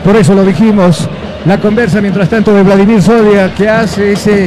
Por 0.04 0.16
eso 0.16 0.34
lo 0.34 0.44
dijimos. 0.44 1.08
La 1.44 1.58
conversa, 1.60 2.00
mientras 2.00 2.28
tanto, 2.30 2.54
de 2.54 2.62
Vladimir 2.62 3.02
Sodia, 3.02 3.54
que 3.54 3.68
hace 3.68 4.12
ese 4.12 4.44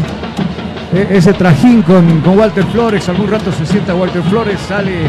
e- 0.93 1.07
ese 1.11 1.33
trajín 1.33 1.81
con, 1.83 2.21
con 2.21 2.37
Walter 2.39 2.65
Flores. 2.65 3.07
Algún 3.07 3.29
rato 3.29 3.51
se 3.51 3.65
sienta 3.65 3.93
Walter 3.93 4.23
Flores, 4.23 4.59
sale 4.67 5.01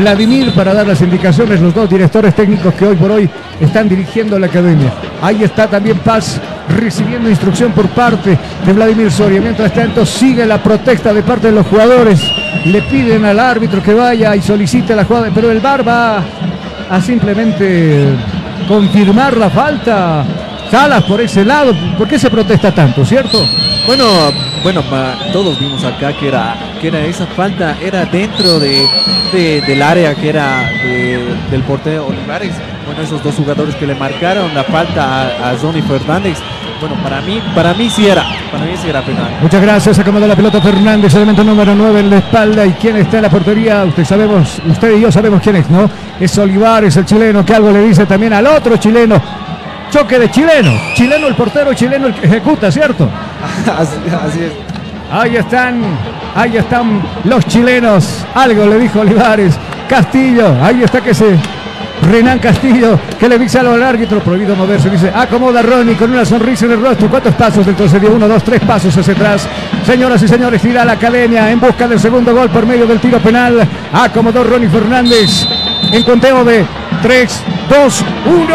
Vladimir 0.00 0.50
para 0.54 0.72
dar 0.72 0.86
las 0.86 1.02
indicaciones, 1.02 1.60
los 1.60 1.74
dos 1.74 1.88
directores 1.90 2.34
técnicos 2.34 2.72
que 2.72 2.86
hoy 2.86 2.96
por 2.96 3.10
hoy 3.10 3.28
están 3.60 3.86
dirigiendo 3.86 4.38
la 4.38 4.46
academia. 4.46 4.90
Ahí 5.20 5.44
está 5.44 5.66
también 5.66 5.98
Paz 5.98 6.40
recibiendo 6.70 7.28
instrucción 7.28 7.72
por 7.72 7.86
parte 7.88 8.38
de 8.64 8.72
Vladimir 8.72 9.12
Soria. 9.12 9.42
Mientras 9.42 9.74
tanto 9.74 10.06
sigue 10.06 10.46
la 10.46 10.62
protesta 10.62 11.12
de 11.12 11.22
parte 11.22 11.48
de 11.48 11.52
los 11.52 11.66
jugadores. 11.66 12.18
Le 12.64 12.80
piden 12.82 13.26
al 13.26 13.38
árbitro 13.38 13.82
que 13.82 13.92
vaya 13.92 14.34
y 14.34 14.40
solicite 14.40 14.96
la 14.96 15.04
jugada, 15.04 15.28
pero 15.34 15.50
el 15.50 15.60
VAR 15.60 15.86
va 15.86 16.24
a 16.88 17.00
simplemente 17.02 18.06
confirmar 18.66 19.36
la 19.36 19.50
falta. 19.50 20.24
Salas 20.70 21.04
por 21.04 21.20
ese 21.20 21.44
lado, 21.44 21.74
¿por 21.98 22.08
qué 22.08 22.18
se 22.18 22.30
protesta 22.30 22.72
tanto, 22.72 23.04
cierto? 23.04 23.44
Bueno, 23.86 24.04
bueno, 24.62 24.82
ma- 24.90 25.14
todos 25.32 25.58
vimos 25.58 25.82
acá 25.84 26.12
que 26.12 26.28
era 26.28 26.54
que 26.80 26.88
era 26.88 27.00
esa 27.00 27.26
falta 27.26 27.76
era 27.82 28.04
dentro 28.06 28.58
de, 28.58 28.86
de- 29.32 29.60
del 29.66 29.82
área 29.82 30.14
que 30.14 30.28
era 30.28 30.60
de- 30.82 31.34
del 31.50 31.62
portero 31.62 32.06
Olivares. 32.06 32.52
Bueno, 32.86 33.02
esos 33.02 33.22
dos 33.22 33.34
jugadores 33.36 33.74
que 33.76 33.86
le 33.86 33.94
marcaron 33.94 34.52
la 34.54 34.64
falta 34.64 35.22
a, 35.22 35.50
a 35.50 35.58
Johnny 35.60 35.80
Fernández. 35.82 36.38
Bueno, 36.80 36.94
para 37.02 37.20
mí, 37.20 37.40
para 37.54 37.74
mí 37.74 37.90
sí 37.90 38.06
era, 38.08 38.24
para 38.50 38.64
mí 38.64 38.70
sí 38.82 38.88
era 38.88 39.02
penal. 39.02 39.30
Muchas 39.42 39.60
gracias, 39.60 39.98
acomoda 39.98 40.26
la 40.26 40.34
pelota 40.34 40.62
Fernández, 40.62 41.14
elemento 41.14 41.44
número 41.44 41.74
9 41.74 42.00
en 42.00 42.08
la 42.10 42.16
espalda. 42.18 42.64
¿Y 42.64 42.72
quién 42.72 42.96
está 42.96 43.18
en 43.18 43.22
la 43.24 43.28
portería? 43.30 43.84
Usted 43.84 44.04
sabemos, 44.04 44.60
usted 44.66 44.96
y 44.96 45.00
yo 45.02 45.12
sabemos 45.12 45.42
quién 45.42 45.56
es, 45.56 45.68
¿no? 45.68 45.90
Es 46.18 46.36
Olivares, 46.38 46.96
el 46.96 47.04
chileno, 47.04 47.44
que 47.44 47.54
algo 47.54 47.70
le 47.70 47.82
dice 47.82 48.06
también 48.06 48.32
al 48.32 48.46
otro 48.46 48.78
chileno. 48.78 49.20
Choque 49.90 50.18
de 50.18 50.30
chileno. 50.30 50.72
Chileno 50.94 51.26
el 51.26 51.34
portero, 51.34 51.74
chileno 51.74 52.06
el 52.06 52.14
que 52.14 52.26
ejecuta, 52.26 52.70
¿cierto? 52.70 53.08
así, 53.78 53.96
así 54.08 54.40
es. 54.44 54.52
Ahí 55.12 55.36
están, 55.36 55.82
ahí 56.34 56.56
están 56.56 57.02
los 57.24 57.44
chilenos. 57.46 58.24
Algo 58.34 58.66
le 58.66 58.78
dijo 58.78 59.00
Olivares. 59.00 59.54
Castillo, 59.88 60.56
ahí 60.62 60.82
está 60.82 61.00
que 61.00 61.12
se. 61.12 61.36
Renan 62.02 62.38
Castillo, 62.38 62.98
que 63.18 63.28
le 63.28 63.38
dice 63.38 63.58
al 63.58 63.82
árbitro, 63.82 64.20
prohibido 64.20 64.56
moverse, 64.56 64.88
dice, 64.88 65.12
acomoda 65.14 65.60
Ronnie 65.60 65.96
con 65.96 66.10
una 66.10 66.24
sonrisa 66.24 66.64
en 66.64 66.72
el 66.72 66.80
rostro. 66.80 67.10
¿Cuántos 67.10 67.34
pasos 67.34 67.66
entonces 67.66 68.00
dio? 68.00 68.12
Uno, 68.12 68.26
dos, 68.26 68.42
tres 68.42 68.60
pasos 68.60 68.96
hacia 68.96 69.12
atrás. 69.12 69.46
Señoras 69.84 70.22
y 70.22 70.28
señores, 70.28 70.62
tira 70.62 70.82
la 70.84 70.92
academia 70.92 71.50
en 71.50 71.60
busca 71.60 71.86
del 71.86 72.00
segundo 72.00 72.34
gol 72.34 72.48
por 72.48 72.64
medio 72.64 72.86
del 72.86 73.00
tiro 73.00 73.18
penal. 73.18 73.68
Acomodó 73.92 74.44
Ronnie 74.44 74.70
Fernández 74.70 75.46
en 75.92 76.02
conteo 76.02 76.42
de 76.42 76.64
3, 77.02 77.42
2, 77.68 78.04
1. 78.26 78.54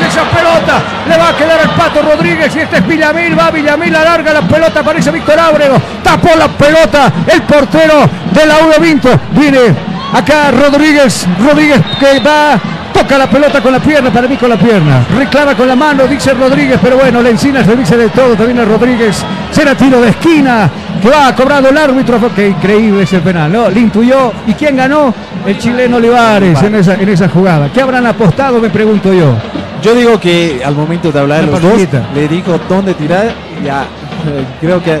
Esa 0.00 0.22
pelota. 0.24 0.82
Le 1.08 1.16
va 1.16 1.28
a 1.28 1.36
quedar 1.36 1.60
al 1.60 1.70
Pato 1.70 2.02
Rodríguez 2.02 2.54
y 2.56 2.60
este 2.60 2.78
es 2.78 2.86
Villamil. 2.86 3.38
Va 3.38 3.50
Villamil, 3.50 3.94
alarga 3.94 4.32
la 4.32 4.42
pelota, 4.42 4.80
aparece 4.80 5.10
Víctor 5.10 5.38
Ábrego. 5.38 5.76
Tapó 6.02 6.30
la 6.36 6.48
pelota 6.48 7.12
el 7.26 7.42
portero 7.42 8.08
de 8.32 8.46
la 8.46 8.58
Uno 8.58 8.74
Vinto. 8.80 9.10
Viene 9.32 9.74
acá 10.12 10.50
Rodríguez. 10.50 11.26
Rodríguez 11.44 11.80
que 11.98 12.20
va. 12.20 12.58
Toca 12.92 13.18
la 13.18 13.28
pelota 13.28 13.60
con 13.60 13.72
la 13.72 13.80
pierna, 13.80 14.12
para 14.12 14.28
mí 14.28 14.36
con 14.36 14.48
la 14.48 14.56
pierna. 14.56 15.04
Reclama 15.16 15.56
con 15.56 15.66
la 15.66 15.74
mano, 15.74 16.06
dice 16.06 16.32
Rodríguez, 16.32 16.78
pero 16.80 16.96
bueno, 16.96 17.20
la 17.20 17.30
encina 17.30 17.64
se 17.64 17.74
dice 17.74 17.96
de 17.96 18.08
todo 18.10 18.36
también 18.36 18.60
a 18.60 18.64
Rodríguez. 18.64 19.16
Será 19.50 19.74
tiro 19.74 20.00
de 20.00 20.10
esquina 20.10 20.70
que 21.02 21.10
va 21.10 21.34
cobrado 21.34 21.70
el 21.70 21.76
árbitro. 21.76 22.20
Qué 22.36 22.50
increíble 22.50 23.02
ese 23.02 23.18
penal, 23.18 23.52
¿no? 23.52 23.68
Le 23.68 23.80
intuyó. 23.80 24.32
¿Y 24.46 24.54
quién 24.54 24.76
ganó? 24.76 25.12
El 25.44 25.58
chileno 25.58 25.96
Olivares 25.96 26.62
en 26.62 26.76
esa, 26.76 26.94
en 26.94 27.08
esa 27.08 27.28
jugada. 27.28 27.68
¿Qué 27.72 27.80
habrán 27.80 28.06
apostado? 28.06 28.60
Me 28.60 28.70
pregunto 28.70 29.12
yo. 29.12 29.34
Yo 29.84 29.94
digo 29.94 30.18
que 30.18 30.62
al 30.64 30.74
momento 30.74 31.12
de 31.12 31.20
hablar 31.20 31.44
de 31.44 31.52
los 31.52 31.60
dos, 31.60 31.78
le 32.14 32.26
dijo 32.26 32.58
dónde 32.70 32.94
tirar 32.94 33.34
y 33.60 33.66
ya 33.66 33.84
creo 34.60 34.82
que 34.82 34.98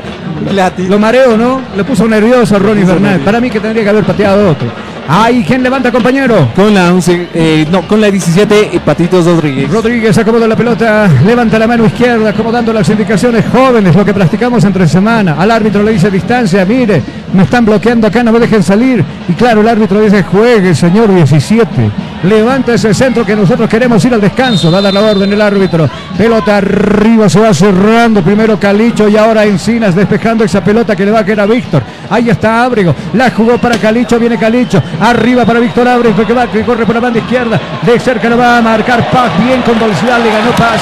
la 0.52 0.70
Lo 0.76 0.98
mareo, 0.98 1.38
¿no? 1.38 1.62
Le 1.74 1.84
puso 1.84 2.06
nervioso 2.06 2.56
a 2.56 2.58
Ronnie 2.58 2.84
Fernández. 2.84 3.22
Para 3.24 3.40
mí 3.40 3.48
que 3.48 3.60
tendría 3.60 3.82
que 3.82 3.88
haber 3.88 4.04
pateado 4.04 4.50
otro. 4.50 4.68
Ay, 5.08 5.42
¿quién 5.46 5.62
levanta, 5.62 5.90
compañero? 5.90 6.50
con 6.54 6.74
la 6.74 6.92
11, 6.92 7.28
eh, 7.32 7.66
no, 7.70 7.88
con 7.88 7.98
la 7.98 8.10
17 8.10 8.76
eh, 8.76 8.80
Patitos 8.84 9.24
Rodríguez. 9.24 9.70
Rodríguez 9.70 10.18
acomoda 10.18 10.46
la 10.46 10.56
pelota, 10.56 11.08
levanta 11.24 11.58
la 11.58 11.66
mano 11.66 11.86
izquierda, 11.86 12.30
acomodando 12.30 12.70
las 12.72 12.86
indicaciones 12.90 13.44
jóvenes, 13.50 13.96
lo 13.96 14.04
que 14.04 14.12
practicamos 14.12 14.64
entre 14.64 14.86
semana. 14.86 15.36
Al 15.38 15.50
árbitro 15.50 15.82
le 15.82 15.92
dice 15.92 16.10
distancia, 16.10 16.64
mire, 16.66 17.02
me 17.32 17.44
están 17.44 17.64
bloqueando 17.64 18.06
acá, 18.06 18.22
no 18.22 18.32
me 18.32 18.38
dejen 18.38 18.62
salir. 18.62 19.02
Y 19.28 19.32
claro, 19.32 19.62
el 19.62 19.68
árbitro 19.68 20.00
dice, 20.00 20.22
juegue, 20.22 20.74
señor 20.74 21.14
17. 21.14 21.90
Levanta 22.24 22.72
ese 22.72 22.94
centro 22.94 23.24
que 23.24 23.36
nosotros 23.36 23.68
queremos 23.68 24.02
ir 24.04 24.14
al 24.14 24.20
descanso. 24.20 24.70
Va 24.70 24.78
a 24.78 24.82
dar 24.82 24.94
la 24.94 25.02
orden 25.02 25.30
el 25.32 25.40
árbitro. 25.40 25.88
Pelota 26.16 26.56
arriba, 26.56 27.28
se 27.28 27.38
va 27.38 27.52
cerrando. 27.52 28.22
Primero 28.22 28.58
Calicho 28.58 29.08
y 29.08 29.16
ahora 29.16 29.44
Encinas 29.44 29.94
despejando 29.94 30.42
esa 30.42 30.64
pelota 30.64 30.96
que 30.96 31.04
le 31.04 31.10
va 31.10 31.20
a 31.20 31.24
quedar 31.24 31.40
a 31.40 31.46
Víctor. 31.46 31.82
Ahí 32.08 32.30
está 32.30 32.64
Ábrego. 32.64 32.94
La 33.12 33.30
jugó 33.30 33.58
para 33.58 33.76
Calicho, 33.76 34.18
viene 34.18 34.38
Calicho. 34.38 34.82
Arriba 35.00 35.44
para 35.44 35.60
Víctor 35.60 35.86
Ábrego 35.86 36.26
que 36.26 36.32
va, 36.32 36.46
que 36.46 36.62
corre 36.62 36.86
por 36.86 36.94
la 36.94 37.00
banda 37.00 37.18
izquierda. 37.18 37.60
De 37.82 38.00
cerca 38.00 38.28
lo 38.30 38.38
va 38.38 38.58
a 38.58 38.62
marcar 38.62 39.10
Paz. 39.10 39.30
Bien 39.44 39.60
con 39.62 39.78
velocidad 39.78 40.18
le 40.18 40.30
ganó 40.30 40.50
Paz. 40.52 40.80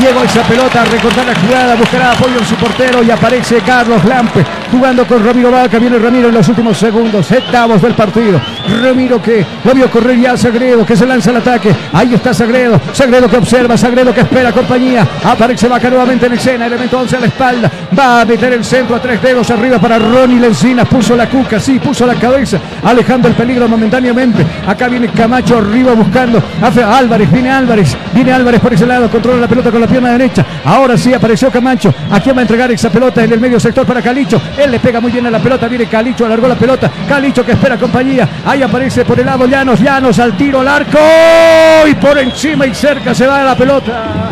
Llegó 0.00 0.22
esa 0.22 0.42
pelota 0.42 0.82
a 0.82 0.84
recortar 0.84 1.26
la 1.26 1.34
jugada. 1.34 1.74
Buscará 1.74 2.12
apoyo 2.12 2.38
en 2.38 2.46
su 2.46 2.54
portero 2.54 3.02
y 3.02 3.10
aparece 3.10 3.58
Carlos 3.66 4.04
Lampe 4.04 4.44
jugando 4.70 5.06
con 5.06 5.24
Ramiro 5.24 5.50
Vaca. 5.50 5.78
Viene 5.78 5.98
Ramiro 5.98 6.28
en 6.28 6.34
los 6.34 6.48
últimos 6.48 6.78
segundos. 6.78 7.30
Octavos 7.30 7.82
del 7.82 7.94
partido. 7.94 8.40
Ramiro 8.82 9.20
que 9.20 9.44
lo 9.64 9.74
vio 9.74 9.90
correr 9.90 10.20
ya 10.20 10.32
a 10.32 10.36
Sagredo 10.84 10.86
que 10.86 10.96
se 10.96 11.06
lanza 11.06 11.30
al 11.30 11.36
ataque. 11.36 11.74
Ahí 11.92 12.14
está 12.14 12.34
Sagredo. 12.34 12.80
Sagredo 12.92 13.28
que 13.28 13.36
observa. 13.36 13.76
Sagredo 13.76 14.12
que 14.12 14.20
espera 14.20 14.52
compañía. 14.52 15.06
Aparece 15.24 15.66
Vaca 15.68 15.88
nuevamente 15.88 16.26
en 16.26 16.34
escena. 16.34 16.66
Elemento 16.66 16.98
11 16.98 17.16
a 17.16 17.20
la 17.20 17.26
espalda. 17.26 17.70
Va 17.98 18.20
a 18.20 18.24
meter 18.24 18.52
el 18.52 18.64
centro 18.64 18.96
a 18.96 19.00
tres 19.00 19.22
dedos 19.22 19.50
arriba 19.50 19.78
para 19.78 19.98
Ronnie 19.98 20.38
Lencinas. 20.38 20.86
Puso 20.88 21.16
la 21.16 21.28
cuca. 21.28 21.58
Sí, 21.58 21.78
puso 21.78 22.06
la 22.06 22.14
cabeza. 22.14 22.58
Alejando 22.82 23.28
el 23.28 23.34
peligro 23.34 23.68
momentáneamente. 23.68 24.44
Acá 24.66 24.88
viene 24.88 25.08
Camacho 25.08 25.58
arriba 25.58 25.92
buscando 25.92 26.42
a 26.62 26.98
Álvarez. 26.98 27.30
Viene 27.30 27.50
Álvarez. 27.50 27.96
Viene 28.12 28.32
Álvarez 28.32 28.60
por 28.60 28.74
ese 28.74 28.86
lado. 28.86 29.08
Controla 29.08 29.40
la 29.40 29.48
pelota 29.48 29.70
con 29.70 29.80
la 29.80 29.86
pierna 29.86 30.10
derecha. 30.10 30.44
Ahora 30.64 30.98
sí 30.98 31.14
apareció 31.14 31.50
Camacho. 31.50 31.94
¿A 32.10 32.20
quién 32.20 32.36
va 32.36 32.40
a 32.40 32.42
entregar 32.42 32.70
esa 32.70 32.90
pelota 32.90 33.24
en 33.24 33.32
el 33.32 33.40
medio 33.40 33.58
sector 33.58 33.86
para 33.86 34.02
Calicho? 34.02 34.40
Él 34.58 34.70
le 34.70 34.78
pega 34.80 35.00
muy 35.00 35.12
bien 35.12 35.26
a 35.26 35.30
la 35.30 35.38
pelota. 35.38 35.66
Viene 35.66 35.86
Calicho. 35.86 36.26
Alargó 36.26 36.46
la 36.48 36.56
pelota. 36.56 36.90
Calicho 37.08 37.44
que 37.44 37.52
espera 37.52 37.78
compañía. 37.78 38.28
Ahí 38.44 38.62
aparece 38.62 39.04
por 39.04 39.18
el 39.18 39.26
lado 39.26 39.46
Llanos. 39.46 39.80
Llanos 39.80 40.18
al 40.18 40.36
tiro 40.36 40.60
al 40.60 40.68
arco. 40.74 41.88
Y 41.88 41.94
por 41.94 42.18
encima 42.18 42.66
y 42.66 42.74
cerca 42.74 43.14
se 43.14 43.26
va 43.26 43.42
la 43.42 43.54
pelota. 43.54 44.30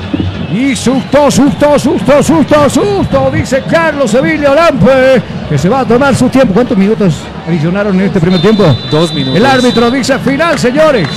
Y 0.53 0.77
susto, 0.77 1.31
susto, 1.31 1.79
susto, 1.79 2.23
susto, 2.23 2.69
susto, 2.69 3.31
dice 3.33 3.63
Carlos 3.63 4.13
Emilio 4.13 4.55
Lampe, 4.55 5.23
que 5.49 5.57
se 5.57 5.67
va 5.67 5.81
a 5.81 5.85
tomar 5.87 6.15
su 6.15 6.29
tiempo. 6.29 6.53
¿Cuántos 6.53 6.77
minutos 6.77 7.21
adicionaron 7.49 7.99
en 7.99 8.07
este 8.07 8.21
primer 8.21 8.41
tiempo? 8.43 8.65
Dos 8.91 9.15
minutos. 9.15 9.39
El 9.39 9.47
árbitro 9.47 9.91
dice 9.91 10.19
final, 10.19 10.59
señores. 10.59 11.09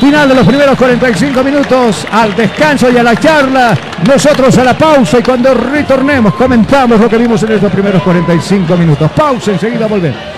Final 0.00 0.28
de 0.28 0.34
los 0.36 0.46
primeros 0.46 0.78
45 0.78 1.42
minutos 1.42 2.06
al 2.12 2.36
descanso 2.36 2.88
y 2.88 2.96
a 2.98 3.02
la 3.02 3.16
charla. 3.16 3.76
Nosotros 4.06 4.56
a 4.58 4.62
la 4.62 4.78
pausa 4.78 5.18
y 5.18 5.22
cuando 5.24 5.52
retornemos 5.54 6.34
comentamos 6.34 7.00
lo 7.00 7.08
que 7.08 7.18
vimos 7.18 7.42
en 7.42 7.52
estos 7.52 7.72
primeros 7.72 8.00
45 8.04 8.76
minutos. 8.76 9.10
Pausa, 9.10 9.50
enseguida 9.50 9.88
volver. 9.88 10.37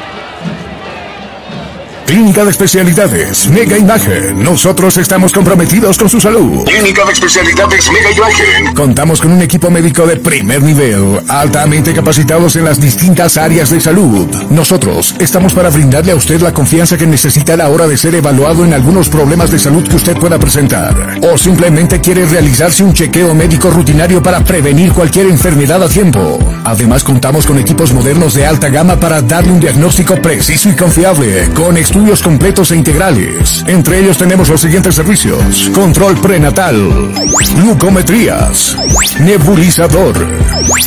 Clínica 2.11 2.45
de 2.45 2.51
Especialidades, 2.51 3.49
Mega 3.51 3.79
Imagen. 3.79 4.43
Nosotros 4.43 4.97
estamos 4.97 5.33
comprometidos 5.33 5.97
con 5.97 6.09
su 6.09 6.21
salud. 6.21 6.65
Clínica 6.65 7.05
de 7.05 7.13
Especialidades 7.13 7.89
Mega 7.93 8.11
Imagen. 8.11 8.75
Contamos 8.75 9.21
con 9.21 9.31
un 9.31 9.41
equipo 9.41 9.71
médico 9.71 10.05
de 10.09 10.17
primer 10.17 10.61
nivel, 10.61 11.21
altamente 11.29 11.95
capacitados 11.95 12.57
en 12.57 12.65
las 12.65 12.81
distintas 12.81 13.37
áreas 13.37 13.71
de 13.71 13.81
salud. 13.81 14.27
Nosotros 14.51 15.15
estamos 15.21 15.55
para 15.55 15.71
brindarle 15.71 16.11
a 16.11 16.17
usted 16.17 16.41
la 16.41 16.53
confianza 16.53 16.99
que 16.99 17.07
necesita 17.07 17.55
a 17.55 17.59
la 17.59 17.69
hora 17.69 17.87
de 17.87 17.97
ser 17.97 18.17
evaluado 18.17 18.65
en 18.65 18.75
algunos 18.75 19.09
problemas 19.09 19.53
de 19.53 19.61
salud 19.61 19.87
que 19.87 19.95
usted 19.95 20.17
pueda 20.17 20.37
presentar. 20.37 21.21
O 21.23 21.39
simplemente 21.39 22.01
quiere 22.01 22.27
realizarse 22.27 22.83
un 22.83 22.93
chequeo 22.93 23.37
médico 23.37 23.71
rutinario 23.71 24.21
para 24.21 24.43
prevenir 24.43 24.93
cualquier 24.93 25.27
enfermedad 25.27 25.81
a 25.81 25.89
tiempo. 25.89 26.41
Además 26.65 27.05
contamos 27.05 27.47
con 27.47 27.61
equipos 27.61 27.93
modernos 27.93 28.35
de 28.35 28.47
alta 28.47 28.69
gama 28.69 28.99
para 28.99 29.23
darle 29.23 29.53
un 29.53 29.61
diagnóstico 29.61 30.17
preciso 30.17 30.71
y 30.71 30.75
confiable, 30.75 31.49
con 31.55 31.77
estudios 31.77 32.00
completos 32.01 32.71
e 32.71 32.77
integrales. 32.77 33.63
Entre 33.67 34.01
ellos 34.01 34.17
tenemos 34.17 34.49
los 34.49 34.61
siguientes 34.61 34.95
servicios. 34.95 35.71
Control 35.75 36.19
prenatal, 36.19 37.13
glucometrías, 37.57 38.77
nebulizador, 39.21 40.15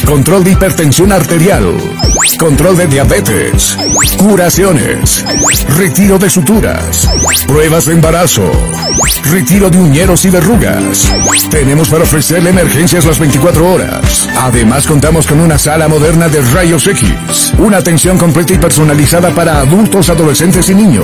control 0.06 0.44
de 0.44 0.52
hipertensión 0.52 1.11
arterial, 1.11 1.77
control 2.40 2.77
de 2.77 2.88
diabetes, 2.88 3.77
curaciones, 4.18 5.23
retiro 5.77 6.18
de 6.18 6.30
suturas, 6.30 7.07
pruebas 7.48 7.85
de 7.85 7.94
embarazo, 7.94 8.52
retiro 9.30 9.69
de 9.69 9.77
uñeros 9.77 10.26
y 10.26 10.31
verrugas. 10.31 11.14
Tenemos 11.52 11.90
para 11.90 12.03
ofrecerle 12.03 12.49
emergencias 12.49 13.06
las 13.06 13.19
24 13.19 13.72
horas. 13.72 14.27
Además 14.40 14.88
contamos 14.88 15.27
con 15.27 15.40
una 15.40 15.60
sala 15.60 15.88
moderna 15.88 16.27
de 16.27 16.41
rayos 16.41 16.88
X, 16.88 17.53
una 17.60 17.77
atención 17.77 18.18
completa 18.18 18.53
y 18.53 18.57
personalizada 18.57 19.30
para 19.30 19.60
adultos, 19.60 20.10
adolescentes 20.10 20.69
y 20.69 20.76
niños. 20.76 21.02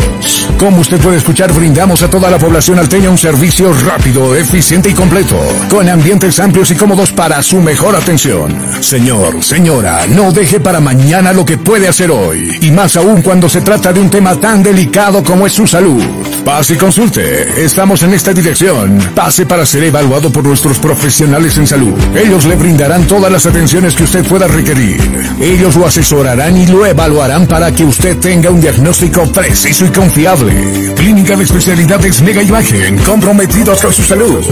Como 0.59 0.81
usted 0.81 0.99
puede 0.99 1.17
escuchar, 1.17 1.53
brindamos 1.53 2.03
a 2.03 2.09
toda 2.09 2.29
la 2.29 2.37
población 2.37 2.79
alteña 2.79 3.09
un 3.09 3.17
servicio 3.17 3.71
rápido, 3.85 4.35
eficiente 4.35 4.89
y 4.89 4.93
completo, 4.93 5.39
con 5.69 5.87
ambientes 5.87 6.37
amplios 6.37 6.69
y 6.71 6.75
cómodos 6.75 7.13
para 7.13 7.41
su 7.41 7.61
mejor 7.61 7.95
atención. 7.95 8.53
Señor, 8.81 9.41
señora, 9.41 10.05
no 10.07 10.33
deje 10.33 10.59
para 10.59 10.81
mañana 10.81 11.31
lo 11.31 11.45
que 11.45 11.57
puede 11.57 11.87
hacer 11.87 12.11
hoy. 12.11 12.57
Y 12.61 12.71
más 12.71 12.97
aún 12.97 13.21
cuando 13.21 13.47
se 13.47 13.61
trata 13.61 13.93
de 13.93 14.01
un 14.01 14.09
tema 14.09 14.35
tan 14.35 14.61
delicado 14.61 15.23
como 15.23 15.47
es 15.47 15.53
su 15.53 15.65
salud. 15.65 16.03
Pase 16.43 16.73
y 16.73 16.77
consulte. 16.77 17.63
Estamos 17.63 18.03
en 18.03 18.13
esta 18.13 18.33
dirección. 18.33 18.99
Pase 19.15 19.45
para 19.45 19.65
ser 19.65 19.83
evaluado 19.83 20.29
por 20.29 20.43
nuestros 20.43 20.79
profesionales 20.79 21.57
en 21.57 21.67
salud. 21.67 21.93
Ellos 22.15 22.45
le 22.45 22.55
brindarán 22.55 23.05
todas 23.07 23.31
las 23.31 23.45
atenciones 23.45 23.95
que 23.95 24.03
usted 24.03 24.25
pueda 24.25 24.47
requerir. 24.47 24.99
Ellos 25.39 25.75
lo 25.75 25.85
asesorarán 25.85 26.57
y 26.57 26.67
lo 26.67 26.85
evaluarán 26.85 27.47
para 27.47 27.71
que 27.71 27.85
usted 27.85 28.17
tenga 28.17 28.49
un 28.49 28.59
diagnóstico 28.59 29.25
preciso 29.31 29.85
y 29.85 29.88
confiable. 29.91 30.93
Clínica 30.95 31.35
de 31.35 31.43
especialidades 31.43 32.21
Mega 32.21 32.41
Imagen, 32.43 32.97
comprometidos 32.99 33.81
con 33.81 33.93
su 33.93 34.03
salud 34.03 34.43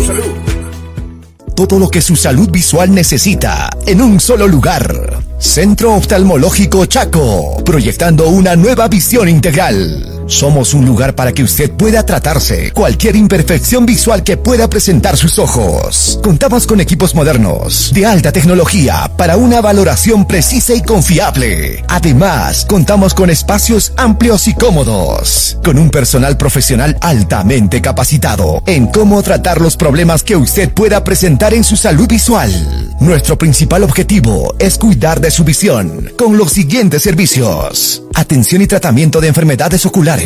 todo 1.57 1.79
lo 1.79 1.89
que 1.89 2.03
su 2.03 2.15
salud 2.15 2.51
visual 2.51 2.93
necesita 2.93 3.67
en 3.87 3.99
un 3.99 4.19
solo 4.19 4.47
lugar. 4.47 5.23
Centro 5.39 5.95
Oftalmológico 5.95 6.85
Chaco, 6.85 7.63
proyectando 7.65 8.29
una 8.29 8.55
nueva 8.55 8.87
visión 8.87 9.27
integral. 9.27 10.16
Somos 10.27 10.73
un 10.73 10.85
lugar 10.85 11.15
para 11.15 11.31
que 11.31 11.41
usted 11.41 11.71
pueda 11.71 12.05
tratarse 12.05 12.71
cualquier 12.71 13.15
imperfección 13.15 13.85
visual 13.85 14.23
que 14.23 14.35
pueda 14.35 14.69
presentar 14.69 15.15
sus 15.15 15.39
ojos. 15.39 16.19
Contamos 16.21 16.67
con 16.67 16.81
equipos 16.81 17.15
modernos, 17.15 17.93
de 17.93 18.05
alta 18.05 18.33
tecnología, 18.33 19.09
para 19.17 19.37
una 19.37 19.61
valoración 19.61 20.27
precisa 20.27 20.75
y 20.75 20.81
confiable. 20.81 21.85
Además, 21.87 22.65
contamos 22.65 23.13
con 23.13 23.29
espacios 23.29 23.93
amplios 23.95 24.49
y 24.49 24.53
cómodos, 24.53 25.57
con 25.63 25.79
un 25.79 25.89
personal 25.89 26.35
profesional 26.35 26.97
altamente 26.99 27.81
capacitado 27.81 28.61
en 28.65 28.87
cómo 28.87 29.23
tratar 29.23 29.61
los 29.61 29.77
problemas 29.77 30.23
que 30.23 30.35
usted 30.35 30.69
pueda 30.73 31.05
presentar 31.05 31.53
en 31.53 31.63
su 31.63 31.77
salud 31.77 32.07
visual. 32.07 32.51
Nuestro 32.99 33.37
principal 33.37 33.83
objetivo 33.83 34.55
es 34.59 34.77
cuidar 34.77 35.21
de 35.21 35.31
su 35.31 35.45
visión 35.45 36.11
con 36.17 36.37
los 36.37 36.51
siguientes 36.51 37.03
servicios. 37.03 38.03
Atención 38.13 38.61
y 38.61 38.67
tratamiento 38.67 39.21
de 39.21 39.27
enfermedades 39.29 39.85
oculares. 39.85 40.16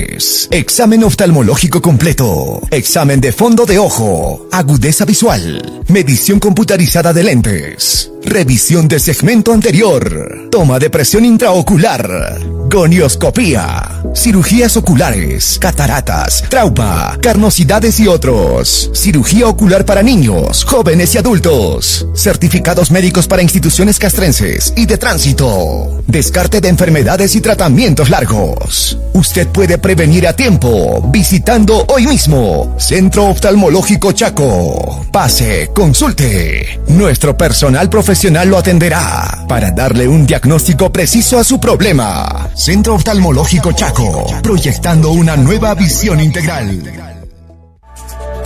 Examen 0.51 1.03
oftalmológico 1.03 1.81
completo. 1.81 2.61
Examen 2.71 3.19
de 3.19 3.31
fondo 3.31 3.65
de 3.65 3.79
ojo. 3.79 4.47
Agudeza 4.51 5.05
visual. 5.05 5.81
Medición 5.87 6.39
computarizada 6.39 7.13
de 7.13 7.23
lentes. 7.23 8.10
Revisión 8.23 8.87
de 8.87 8.99
segmento 8.99 9.51
anterior. 9.51 10.47
Toma 10.51 10.77
de 10.77 10.89
presión 10.89 11.25
intraocular. 11.25 12.39
Gonioscopía. 12.69 14.03
Cirugías 14.15 14.77
oculares. 14.77 15.57
Cataratas. 15.59 16.43
Trauma. 16.47 17.17
Carnosidades 17.21 17.99
y 17.99 18.07
otros. 18.07 18.91
Cirugía 18.93 19.47
ocular 19.47 19.85
para 19.85 20.03
niños, 20.03 20.63
jóvenes 20.63 21.15
y 21.15 21.17
adultos. 21.17 22.07
Certificados 22.13 22.91
médicos 22.91 23.27
para 23.27 23.41
instituciones 23.41 23.97
castrenses 23.97 24.73
y 24.77 24.85
de 24.85 24.97
tránsito. 24.97 26.01
Descarte 26.07 26.61
de 26.61 26.69
enfermedades 26.69 27.35
y 27.35 27.41
tratamientos 27.41 28.09
largos. 28.09 28.97
Usted 29.13 29.47
puede 29.47 29.77
prevenir 29.77 30.27
a 30.27 30.35
tiempo 30.35 31.09
visitando 31.11 31.85
hoy 31.87 32.07
mismo 32.07 32.75
Centro 32.77 33.25
Oftalmológico 33.25 34.11
Chaco. 34.11 35.05
Pase, 35.11 35.71
consulte. 35.73 36.79
Nuestro 36.87 37.37
personal 37.37 37.89
profesional 37.89 38.10
lo 38.45 38.57
atenderá 38.57 39.45
para 39.47 39.71
darle 39.71 40.05
un 40.05 40.25
diagnóstico 40.25 40.91
preciso 40.91 41.39
a 41.39 41.45
su 41.45 41.61
problema. 41.61 42.49
Centro 42.53 42.95
Oftalmológico 42.95 43.71
Chaco, 43.71 44.25
proyectando 44.43 45.11
una 45.11 45.37
nueva 45.37 45.73
visión 45.75 46.19
integral. 46.19 47.10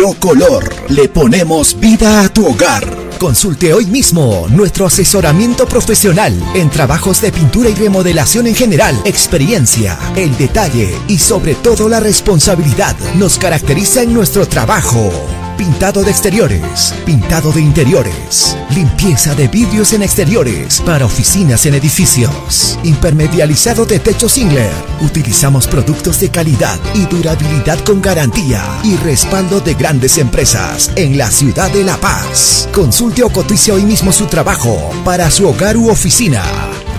Procolor. 0.00 0.64
Le 0.88 1.10
ponemos 1.10 1.78
vida 1.78 2.22
a 2.22 2.30
tu 2.30 2.46
hogar. 2.46 2.88
Consulte 3.18 3.74
hoy 3.74 3.84
mismo 3.84 4.46
nuestro 4.48 4.86
asesoramiento 4.86 5.66
profesional 5.66 6.32
en 6.54 6.70
trabajos 6.70 7.20
de 7.20 7.30
pintura 7.30 7.68
y 7.68 7.74
remodelación 7.74 8.46
en 8.46 8.54
general. 8.54 8.98
Experiencia, 9.04 9.98
el 10.16 10.34
detalle 10.38 10.98
y 11.06 11.18
sobre 11.18 11.54
todo 11.54 11.86
la 11.90 12.00
responsabilidad 12.00 12.96
nos 13.16 13.36
caracteriza 13.36 14.00
en 14.00 14.14
nuestro 14.14 14.48
trabajo. 14.48 15.12
Pintado 15.60 16.02
de 16.02 16.10
exteriores, 16.10 16.94
pintado 17.04 17.52
de 17.52 17.60
interiores, 17.60 18.56
limpieza 18.70 19.34
de 19.34 19.46
vidrios 19.46 19.92
en 19.92 20.02
exteriores 20.02 20.80
para 20.80 21.04
oficinas 21.04 21.66
en 21.66 21.74
edificios, 21.74 22.78
impermedializado 22.82 23.84
de 23.84 23.98
techo 23.98 24.26
Singler. 24.26 24.72
Utilizamos 25.02 25.66
productos 25.66 26.18
de 26.18 26.30
calidad 26.30 26.80
y 26.94 27.04
durabilidad 27.04 27.78
con 27.80 28.00
garantía 28.00 28.64
y 28.82 28.96
respaldo 28.96 29.60
de 29.60 29.74
grandes 29.74 30.16
empresas 30.16 30.92
en 30.96 31.18
la 31.18 31.30
ciudad 31.30 31.70
de 31.70 31.84
La 31.84 31.98
Paz. 31.98 32.66
Consulte 32.72 33.22
o 33.22 33.28
cotice 33.28 33.70
hoy 33.70 33.82
mismo 33.82 34.12
su 34.12 34.24
trabajo 34.28 34.90
para 35.04 35.30
su 35.30 35.46
hogar 35.46 35.76
u 35.76 35.90
oficina. 35.90 36.42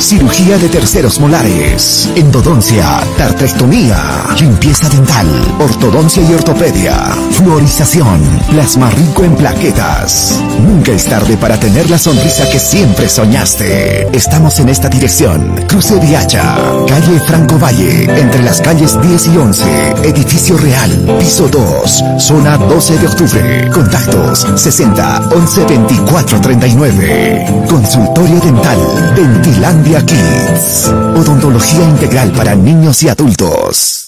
Cirugía 0.01 0.57
de 0.57 0.67
terceros 0.67 1.17
molares, 1.21 2.09
Endodoncia, 2.17 2.99
Tartectomía, 3.17 4.25
Limpieza 4.37 4.89
dental, 4.89 5.27
Ortodoncia 5.59 6.23
y 6.29 6.33
ortopedia, 6.33 6.93
Fluorización, 7.31 8.19
Plasma 8.49 8.89
rico 8.89 9.23
en 9.23 9.33
plaquetas. 9.37 10.41
Nunca 10.61 10.91
es 10.91 11.05
tarde 11.05 11.37
para 11.37 11.57
tener 11.57 11.89
la 11.89 11.97
sonrisa 11.97 12.49
que 12.49 12.59
siempre 12.59 13.07
soñaste. 13.07 14.09
Estamos 14.11 14.59
en 14.59 14.67
esta 14.67 14.89
dirección 14.89 15.36
Cruce 15.67 15.99
de 15.99 16.17
Hacha, 16.17 16.55
calle 16.87 17.19
Franco 17.27 17.59
Valle, 17.59 18.03
entre 18.19 18.41
las 18.43 18.61
calles 18.61 18.99
10 19.01 19.27
y 19.27 19.37
11, 19.37 19.63
edificio 20.03 20.57
real, 20.57 20.89
piso 21.19 21.47
2, 21.47 22.03
zona 22.19 22.57
12 22.57 22.97
de 22.97 23.07
octubre. 23.07 23.71
Contactos 23.71 24.47
60 24.55 25.29
11 25.35 25.65
24 25.65 26.41
39. 26.41 27.65
Consultorio 27.69 28.39
dental, 28.39 29.13
Dentilandia 29.15 30.05
Kids. 30.05 30.91
Odontología 31.15 31.83
integral 31.83 32.31
para 32.31 32.55
niños 32.55 33.03
y 33.03 33.09
adultos. 33.09 34.06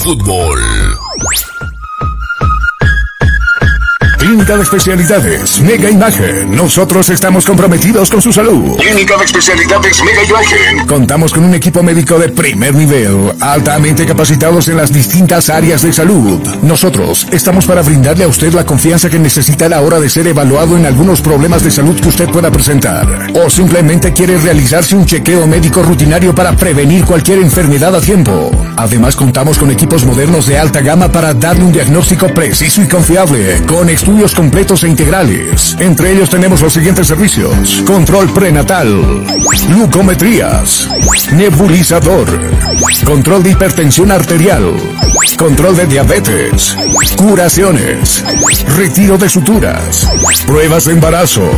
Fútbol. 0.00 0.58
Clínica 4.32 4.56
de 4.56 4.62
Especialidades 4.62 5.60
Mega 5.60 5.90
Imagen. 5.90 6.56
Nosotros 6.56 7.10
estamos 7.10 7.44
comprometidos 7.44 8.08
con 8.08 8.22
su 8.22 8.32
salud. 8.32 8.78
Clínica 8.78 9.18
de 9.18 9.24
Especialidades 9.26 10.02
Mega 10.02 10.24
Imagen. 10.24 10.86
Contamos 10.86 11.34
con 11.34 11.44
un 11.44 11.52
equipo 11.52 11.82
médico 11.82 12.18
de 12.18 12.30
primer 12.30 12.74
nivel, 12.74 13.34
altamente 13.40 14.06
capacitados 14.06 14.68
en 14.68 14.78
las 14.78 14.90
distintas 14.90 15.50
áreas 15.50 15.82
de 15.82 15.92
salud. 15.92 16.40
Nosotros 16.62 17.26
estamos 17.30 17.66
para 17.66 17.82
brindarle 17.82 18.24
a 18.24 18.28
usted 18.28 18.54
la 18.54 18.64
confianza 18.64 19.10
que 19.10 19.18
necesita 19.18 19.66
a 19.66 19.68
la 19.68 19.82
hora 19.82 20.00
de 20.00 20.08
ser 20.08 20.26
evaluado 20.26 20.78
en 20.78 20.86
algunos 20.86 21.20
problemas 21.20 21.62
de 21.62 21.70
salud 21.70 22.00
que 22.00 22.08
usted 22.08 22.30
pueda 22.30 22.50
presentar. 22.50 23.06
O 23.34 23.50
simplemente 23.50 24.14
quiere 24.14 24.38
realizarse 24.38 24.96
un 24.96 25.04
chequeo 25.04 25.46
médico 25.46 25.82
rutinario 25.82 26.34
para 26.34 26.56
prevenir 26.56 27.04
cualquier 27.04 27.40
enfermedad 27.40 27.94
a 27.94 28.00
tiempo. 28.00 28.50
Además 28.78 29.14
contamos 29.14 29.58
con 29.58 29.70
equipos 29.70 30.06
modernos 30.06 30.46
de 30.46 30.58
alta 30.58 30.80
gama 30.80 31.12
para 31.12 31.34
darle 31.34 31.64
un 31.64 31.72
diagnóstico 31.72 32.28
preciso 32.28 32.80
y 32.80 32.88
confiable, 32.88 33.60
con 33.66 33.90
estudios 33.90 34.21
completos 34.30 34.84
e 34.84 34.88
integrales. 34.88 35.76
Entre 35.80 36.12
ellos 36.12 36.30
tenemos 36.30 36.60
los 36.60 36.72
siguientes 36.72 37.08
servicios. 37.08 37.82
Control 37.84 38.32
prenatal, 38.32 39.24
glucometrías, 39.68 40.88
nebulizador, 41.32 42.28
control 43.04 43.42
de 43.42 43.50
hipertensión 43.50 44.12
arterial, 44.12 44.76
control 45.36 45.76
de 45.76 45.86
diabetes, 45.86 46.76
curaciones, 47.16 48.22
retiro 48.76 49.18
de 49.18 49.28
suturas, 49.28 50.08
pruebas 50.46 50.84
de 50.84 50.92
embarazo, 50.92 51.50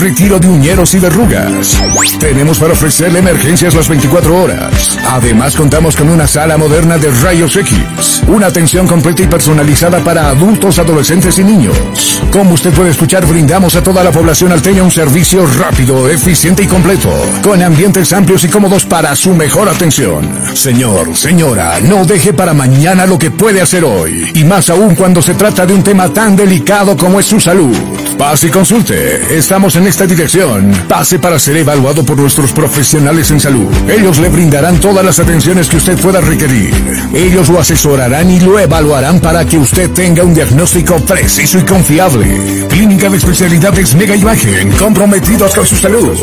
retiro 0.00 0.38
de 0.38 0.48
uñeros 0.48 0.94
y 0.94 0.98
verrugas. 0.98 1.78
Tenemos 2.18 2.58
para 2.58 2.72
ofrecerle 2.72 3.18
emergencias 3.18 3.74
las 3.74 3.88
24 3.88 4.42
horas. 4.42 4.98
Además 5.10 5.56
contamos 5.56 5.94
con 5.94 6.08
una 6.08 6.26
sala 6.26 6.56
moderna 6.56 6.96
de 6.96 7.10
rayos 7.10 7.54
X, 7.56 8.22
una 8.28 8.46
atención 8.46 8.86
completa 8.86 9.22
y 9.24 9.26
personalizada 9.26 10.02
para 10.02 10.28
adultos, 10.30 10.78
adolescentes 10.78 11.38
y 11.38 11.44
niños. 11.44 11.81
Como 12.30 12.54
usted 12.54 12.72
puede 12.72 12.90
escuchar, 12.90 13.26
brindamos 13.26 13.76
a 13.76 13.82
toda 13.82 14.02
la 14.02 14.10
población 14.10 14.52
alteña 14.52 14.82
un 14.82 14.90
servicio 14.90 15.46
rápido, 15.46 16.08
eficiente 16.08 16.62
y 16.62 16.66
completo, 16.66 17.10
con 17.42 17.62
ambientes 17.62 18.12
amplios 18.12 18.42
y 18.44 18.48
cómodos 18.48 18.86
para 18.86 19.14
su 19.14 19.34
mejor 19.34 19.68
atención. 19.68 20.32
Señor, 20.54 21.14
señora, 21.14 21.78
no 21.80 22.06
deje 22.06 22.32
para 22.32 22.54
mañana 22.54 23.04
lo 23.04 23.18
que 23.18 23.30
puede 23.30 23.60
hacer 23.60 23.84
hoy, 23.84 24.32
y 24.34 24.44
más 24.44 24.70
aún 24.70 24.94
cuando 24.94 25.20
se 25.20 25.34
trata 25.34 25.66
de 25.66 25.74
un 25.74 25.82
tema 25.82 26.08
tan 26.12 26.34
delicado 26.34 26.96
como 26.96 27.20
es 27.20 27.26
su 27.26 27.38
salud. 27.38 27.76
Pase 28.22 28.46
y 28.46 28.50
consulte. 28.50 29.36
Estamos 29.36 29.74
en 29.74 29.88
esta 29.88 30.06
dirección. 30.06 30.70
Pase 30.86 31.18
para 31.18 31.40
ser 31.40 31.56
evaluado 31.56 32.04
por 32.04 32.16
nuestros 32.16 32.52
profesionales 32.52 33.32
en 33.32 33.40
salud. 33.40 33.66
Ellos 33.88 34.20
le 34.20 34.28
brindarán 34.28 34.78
todas 34.78 35.04
las 35.04 35.18
atenciones 35.18 35.68
que 35.68 35.78
usted 35.78 35.98
pueda 35.98 36.20
requerir. 36.20 36.72
Ellos 37.12 37.48
lo 37.48 37.58
asesorarán 37.58 38.30
y 38.30 38.38
lo 38.38 38.60
evaluarán 38.60 39.18
para 39.18 39.44
que 39.44 39.58
usted 39.58 39.90
tenga 39.90 40.22
un 40.22 40.34
diagnóstico 40.34 41.00
preciso 41.00 41.58
y 41.58 41.62
confiable. 41.62 42.68
Clínica 42.68 43.10
de 43.10 43.16
especialidades 43.16 43.96
Mega 43.96 44.14
Imagen, 44.14 44.70
comprometidos 44.78 45.52
con 45.52 45.66
su 45.66 45.76
salud. 45.76 46.16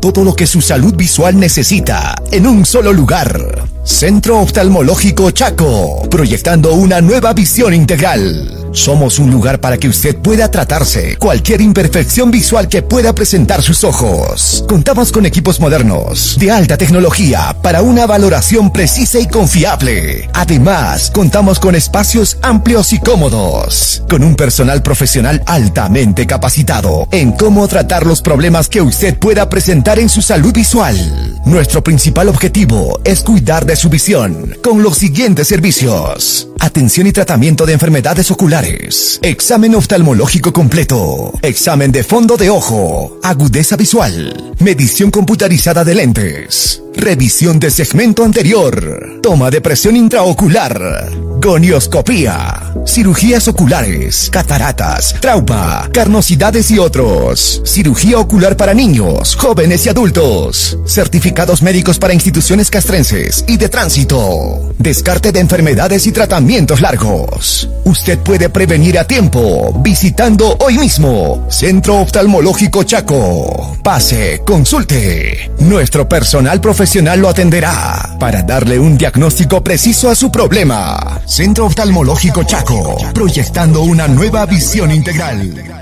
Todo 0.00 0.24
lo 0.24 0.34
que 0.34 0.48
su 0.48 0.60
salud 0.60 0.96
visual 0.96 1.38
necesita 1.38 2.16
en 2.32 2.48
un 2.48 2.66
solo 2.66 2.92
lugar. 2.92 3.71
Centro 3.84 4.38
Oftalmológico 4.38 5.32
Chaco, 5.32 6.06
proyectando 6.08 6.72
una 6.74 7.00
nueva 7.00 7.32
visión 7.32 7.74
integral. 7.74 8.58
Somos 8.72 9.18
un 9.18 9.30
lugar 9.30 9.60
para 9.60 9.76
que 9.76 9.88
usted 9.88 10.16
pueda 10.16 10.50
tratarse 10.50 11.16
cualquier 11.16 11.60
imperfección 11.60 12.30
visual 12.30 12.68
que 12.68 12.80
pueda 12.80 13.12
presentar 13.12 13.60
sus 13.60 13.84
ojos. 13.84 14.64
Contamos 14.66 15.12
con 15.12 15.26
equipos 15.26 15.60
modernos 15.60 16.38
de 16.38 16.50
alta 16.50 16.78
tecnología 16.78 17.54
para 17.60 17.82
una 17.82 18.06
valoración 18.06 18.72
precisa 18.72 19.18
y 19.18 19.26
confiable. 19.26 20.30
Además, 20.32 21.10
contamos 21.10 21.58
con 21.58 21.74
espacios 21.74 22.38
amplios 22.40 22.92
y 22.94 23.00
cómodos, 23.00 24.04
con 24.08 24.22
un 24.24 24.36
personal 24.36 24.82
profesional 24.82 25.42
altamente 25.44 26.26
capacitado 26.26 27.08
en 27.10 27.32
cómo 27.32 27.68
tratar 27.68 28.06
los 28.06 28.22
problemas 28.22 28.68
que 28.68 28.80
usted 28.80 29.18
pueda 29.18 29.50
presentar 29.50 29.98
en 29.98 30.08
su 30.08 30.22
salud 30.22 30.52
visual. 30.54 30.96
Nuestro 31.44 31.82
principal 31.82 32.28
objetivo 32.28 33.00
es 33.04 33.20
cuidar 33.20 33.66
de 33.66 33.71
su 33.76 33.88
visión 33.88 34.56
con 34.62 34.82
los 34.82 34.98
siguientes 34.98 35.48
servicios. 35.48 36.51
Atención 36.62 37.08
y 37.08 37.12
tratamiento 37.12 37.66
de 37.66 37.72
enfermedades 37.72 38.30
oculares. 38.30 39.18
Examen 39.20 39.74
oftalmológico 39.74 40.52
completo. 40.52 41.32
Examen 41.42 41.90
de 41.90 42.04
fondo 42.04 42.36
de 42.36 42.50
ojo. 42.50 43.18
Agudeza 43.20 43.74
visual. 43.76 44.54
Medición 44.60 45.10
computarizada 45.10 45.84
de 45.84 45.96
lentes. 45.96 46.80
Revisión 46.94 47.58
de 47.58 47.68
segmento 47.68 48.22
anterior. 48.22 49.18
Toma 49.20 49.50
de 49.50 49.60
presión 49.60 49.96
intraocular. 49.96 51.10
Gonioscopía. 51.40 52.74
Cirugías 52.86 53.48
oculares. 53.48 54.28
Cataratas. 54.30 55.16
Trauma. 55.20 55.88
Carnosidades 55.92 56.70
y 56.70 56.78
otros. 56.78 57.60
Cirugía 57.64 58.18
ocular 58.18 58.56
para 58.56 58.74
niños, 58.74 59.34
jóvenes 59.34 59.84
y 59.86 59.88
adultos. 59.88 60.78
Certificados 60.86 61.62
médicos 61.62 61.98
para 61.98 62.14
instituciones 62.14 62.70
castrenses 62.70 63.44
y 63.48 63.56
de 63.56 63.68
tránsito. 63.68 64.72
Descarte 64.78 65.32
de 65.32 65.40
enfermedades 65.40 66.06
y 66.06 66.12
largos. 66.52 67.66
Usted 67.84 68.18
puede 68.18 68.50
prevenir 68.50 68.98
a 68.98 69.04
tiempo 69.04 69.72
visitando 69.82 70.54
hoy 70.60 70.76
mismo 70.76 71.46
Centro 71.48 72.02
Oftalmológico 72.02 72.82
Chaco. 72.82 73.78
Pase, 73.82 74.42
consulte. 74.44 75.50
Nuestro 75.60 76.06
personal 76.06 76.60
profesional 76.60 77.20
lo 77.20 77.30
atenderá 77.30 78.16
para 78.20 78.42
darle 78.42 78.78
un 78.78 78.98
diagnóstico 78.98 79.64
preciso 79.64 80.10
a 80.10 80.14
su 80.14 80.30
problema. 80.30 81.22
Centro 81.24 81.64
Oftalmológico 81.64 82.44
Chaco, 82.44 82.98
proyectando 83.14 83.80
una 83.80 84.06
nueva 84.06 84.44
visión 84.44 84.90
integral. 84.90 85.81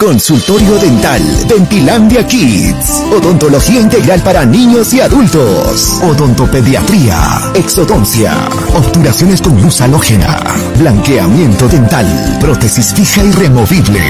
Consultorio 0.00 0.78
Dental, 0.78 1.20
Dentilandia 1.48 2.24
Kids, 2.24 3.02
Odontología 3.12 3.80
Integral 3.80 4.20
para 4.22 4.44
niños 4.44 4.94
y 4.94 5.00
adultos, 5.00 6.00
Odontopediatría, 6.00 7.50
Exodoncia, 7.56 8.32
obturaciones 8.76 9.42
con 9.42 9.60
luz 9.60 9.80
halógena, 9.80 10.40
blanqueamiento 10.78 11.66
dental, 11.66 12.06
prótesis 12.40 12.94
fija 12.94 13.24
y 13.24 13.32
removible, 13.32 14.00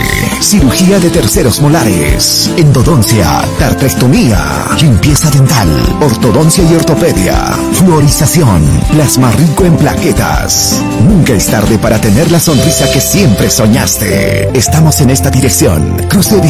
cirugía 0.42 1.00
de 1.00 1.08
terceros 1.08 1.58
molares, 1.62 2.50
endodoncia, 2.58 3.40
tartectomía, 3.58 4.66
limpieza 4.78 5.30
dental, 5.30 5.68
ortodoncia 6.02 6.64
y 6.70 6.74
ortopedia, 6.74 7.34
fluorización, 7.72 8.62
plasma 8.92 9.30
rico 9.30 9.64
en 9.64 9.74
plaquetas. 9.78 10.82
Nunca 11.02 11.32
es 11.32 11.46
tarde 11.46 11.78
para 11.78 11.98
tener 11.98 12.30
la 12.30 12.40
sonrisa 12.40 12.92
que 12.92 13.00
siempre 13.00 13.48
soñaste. 13.48 14.50
Estamos 14.52 15.00
en 15.00 15.08
esta 15.08 15.30
dirección, 15.30 15.77
Cruce 16.08 16.40
de 16.40 16.48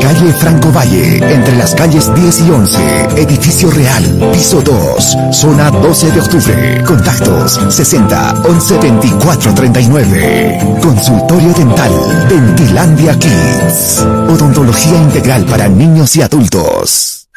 calle 0.00 0.32
Franco 0.38 0.72
Valle, 0.72 1.16
entre 1.16 1.56
las 1.56 1.74
calles 1.74 2.12
10 2.14 2.40
y 2.40 2.50
11, 2.50 2.78
edificio 3.16 3.70
real, 3.70 4.02
piso 4.32 4.60
2, 4.62 5.16
zona 5.32 5.70
12 5.70 6.10
de 6.10 6.20
octubre. 6.20 6.84
Contactos 6.84 7.60
60 7.68 8.42
11 8.48 8.78
24 8.78 9.54
39. 9.54 10.78
Consultorio 10.82 11.52
dental, 11.52 11.92
Dentilandia 12.28 13.18
Kids. 13.18 14.04
Odontología 14.28 14.96
integral 14.96 15.44
para 15.44 15.68
niños 15.68 16.16
y 16.16 16.22
adultos. 16.22 17.28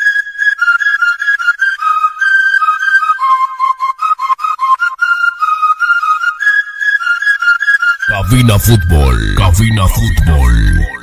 Cabina 8.08 8.60
Fútbol. 8.60 9.36
Cabina 9.38 9.88
Fútbol. 9.88 11.03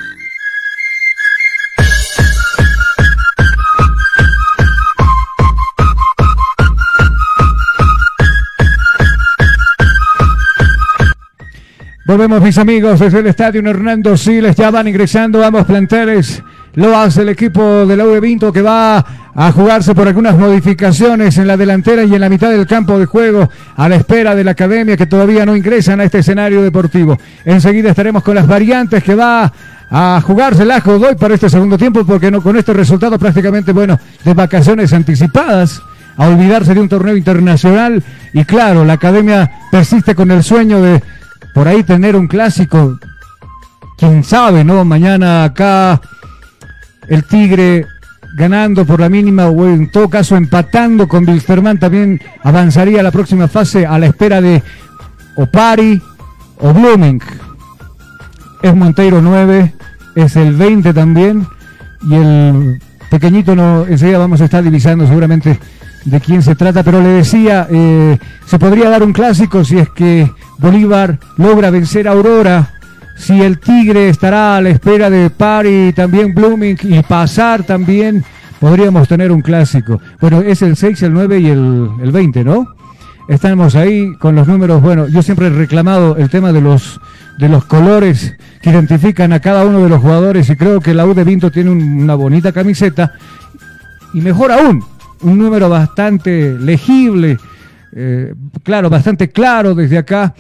Volvemos 12.11 12.43
mis 12.43 12.59
amigos 12.59 12.99
desde 12.99 13.21
el 13.21 13.29
estadio 13.29 13.61
Hernando 13.61 14.17
Siles, 14.17 14.57
ya 14.57 14.73
van 14.73 14.89
ingresando 14.89 15.45
ambos 15.45 15.65
planteles. 15.65 16.43
Lo 16.75 16.99
hace 16.99 17.23
el 17.23 17.29
equipo 17.29 17.87
de 17.87 17.97
la 17.97 18.05
Vinto 18.19 18.53
que 18.53 18.63
va 18.63 18.99
a 19.33 19.53
jugarse 19.53 19.95
por 19.95 20.09
algunas 20.09 20.37
modificaciones 20.37 21.39
en 21.39 21.47
la 21.47 21.57
delantera 21.57 22.03
y 22.03 22.13
en 22.13 22.21
la 22.21 22.29
mitad 22.29 22.51
del 22.51 22.67
campo 22.67 22.99
de 22.99 23.07
juego 23.07 23.49
a 23.77 23.89
la 23.89 23.95
espera 23.95 24.35
de 24.35 24.43
la 24.43 24.51
academia 24.51 24.97
que 24.97 25.07
todavía 25.07 25.47
no 25.47 25.55
ingresan 25.55 26.01
a 26.01 26.05
este 26.05 26.19
escenario 26.19 26.63
deportivo. 26.63 27.17
Enseguida 27.45 27.91
estaremos 27.91 28.25
con 28.25 28.35
las 28.35 28.49
variantes 28.49 29.05
que 29.05 29.15
va 29.15 29.53
a 29.89 30.21
jugarse 30.21 30.65
el 30.65 30.73
Ajo 30.73 30.99
Godoy 30.99 31.15
para 31.15 31.35
este 31.35 31.49
segundo 31.49 31.79
tiempo 31.79 32.05
porque 32.05 32.29
no 32.29 32.43
con 32.43 32.57
este 32.57 32.73
resultado 32.73 33.21
prácticamente 33.21 33.71
bueno 33.71 34.01
de 34.25 34.35
vacaciones 34.35 34.93
anticipadas 34.93 35.81
a 36.17 36.27
olvidarse 36.27 36.75
de 36.75 36.81
un 36.81 36.89
torneo 36.89 37.17
internacional 37.17 38.03
y 38.33 38.45
claro, 38.45 38.85
la 38.85 38.95
academia 38.95 39.49
persiste 39.71 40.17
con 40.17 40.33
el 40.33 40.43
sueño 40.43 40.83
de 40.83 41.01
por 41.55 41.69
ahí 41.69 41.83
tener 41.83 42.17
un 42.17 42.27
clásico. 42.27 42.99
Quién 43.97 44.25
sabe, 44.25 44.65
¿no? 44.65 44.85
Mañana 44.85 45.45
acá 45.45 46.01
el 47.09 47.25
Tigre 47.25 47.87
ganando 48.35 48.85
por 48.87 49.01
la 49.01 49.09
mínima 49.09 49.47
o 49.49 49.67
en 49.67 49.91
todo 49.91 50.09
caso 50.09 50.37
empatando 50.37 51.09
con 51.09 51.29
Wilstermann 51.29 51.79
también 51.79 52.21
avanzaría 52.43 53.01
a 53.01 53.03
la 53.03 53.11
próxima 53.11 53.49
fase 53.49 53.85
a 53.85 53.99
la 53.99 54.07
espera 54.07 54.41
de 54.41 54.63
Opari 55.37 56.01
o 56.59 56.73
Blooming. 56.73 57.21
Es 58.63 58.75
Monteiro 58.75 59.21
9, 59.21 59.75
es 60.15 60.37
el 60.37 60.55
20 60.55 60.95
también 60.95 61.47
y 62.03 62.15
el 62.15 62.81
pequeñito 63.11 63.57
no 63.57 63.87
enseguida 63.87 64.19
vamos 64.19 64.41
a 64.41 64.45
estar 64.45 64.63
divisando 64.63 65.07
seguramente 65.07 65.59
de 66.05 66.21
quién 66.21 66.43
se 66.43 66.55
trata, 66.55 66.83
pero 66.83 67.01
le 67.01 67.09
decía, 67.09 67.67
eh, 67.71 68.19
se 68.47 68.59
podría 68.59 68.89
dar 68.91 69.03
un 69.03 69.13
clásico 69.13 69.65
si 69.65 69.79
es 69.79 69.89
que 69.91 70.31
Bolívar 70.59 71.19
logra 71.37 71.71
vencer 71.71 72.09
a 72.09 72.13
Aurora, 72.13 72.71
si 73.17 73.41
el 73.43 73.59
Tigre 73.61 74.09
estará 74.09 74.57
a 74.57 74.61
la 74.63 74.71
espera 74.71 75.11
de 75.11 75.29
Pari, 75.31 75.93
también 75.93 76.35
Blooming 76.35 76.79
y 76.83 77.03
pasar 77.03 77.65
también, 77.65 78.25
podríamos 78.59 79.09
tener 79.09 79.31
un 79.31 79.43
clásico. 79.43 80.01
Bueno, 80.21 80.41
es 80.41 80.63
el 80.63 80.77
6, 80.77 81.03
el 81.03 81.13
9 81.13 81.39
y 81.41 81.47
el, 81.51 81.91
el 82.03 82.13
20, 82.13 82.45
¿no? 82.45 82.67
Estamos 83.29 83.77
ahí 83.77 84.15
con 84.19 84.35
los 84.35 84.49
números, 84.49 84.81
bueno, 84.83 85.07
yo 85.07 85.23
siempre 85.23 85.47
he 85.47 85.51
reclamado 85.51 86.17
el 86.17 86.31
tema 86.31 86.53
de 86.53 86.61
los 86.61 87.01
de 87.39 87.49
los 87.49 87.65
colores 87.65 88.35
que 88.61 88.69
identifican 88.69 89.33
a 89.33 89.41
cada 89.41 89.65
uno 89.65 89.83
de 89.83 89.89
los 89.89 90.01
jugadores 90.03 90.51
y 90.51 90.57
creo 90.57 90.81
que 90.81 90.93
la 90.93 91.07
U 91.07 91.15
de 91.15 91.25
Vinto 91.25 91.51
tiene 91.51 91.71
un- 91.71 92.03
una 92.03 92.15
bonita 92.15 92.53
camiseta 92.53 93.13
y 94.13 94.21
mejor 94.21 94.53
aún, 94.53 94.85
un 95.23 95.39
número 95.39 95.69
bastante 95.69 96.57
legible, 96.59 97.39
eh, 97.93 98.35
claro, 98.63 98.89
bastante 98.91 99.29
claro 99.31 99.75
desde 99.75 99.99
acá, 99.99 100.35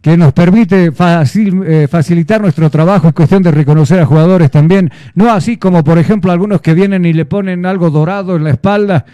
que 0.00 0.16
nos 0.16 0.32
permite 0.32 0.90
eh, 0.92 1.88
facilitar 1.88 2.40
nuestro 2.40 2.68
trabajo 2.70 3.06
en 3.06 3.12
cuestión 3.12 3.42
de 3.42 3.50
reconocer 3.52 4.00
a 4.00 4.06
jugadores 4.06 4.50
también, 4.50 4.90
no 5.14 5.30
así 5.30 5.56
como 5.56 5.84
por 5.84 5.98
ejemplo 5.98 6.32
algunos 6.32 6.60
que 6.60 6.74
vienen 6.74 7.04
y 7.04 7.12
le 7.12 7.24
ponen 7.24 7.64
algo 7.66 7.90
dorado 7.90 8.36
en 8.36 8.44
la 8.44 8.50
espalda, 8.50 9.04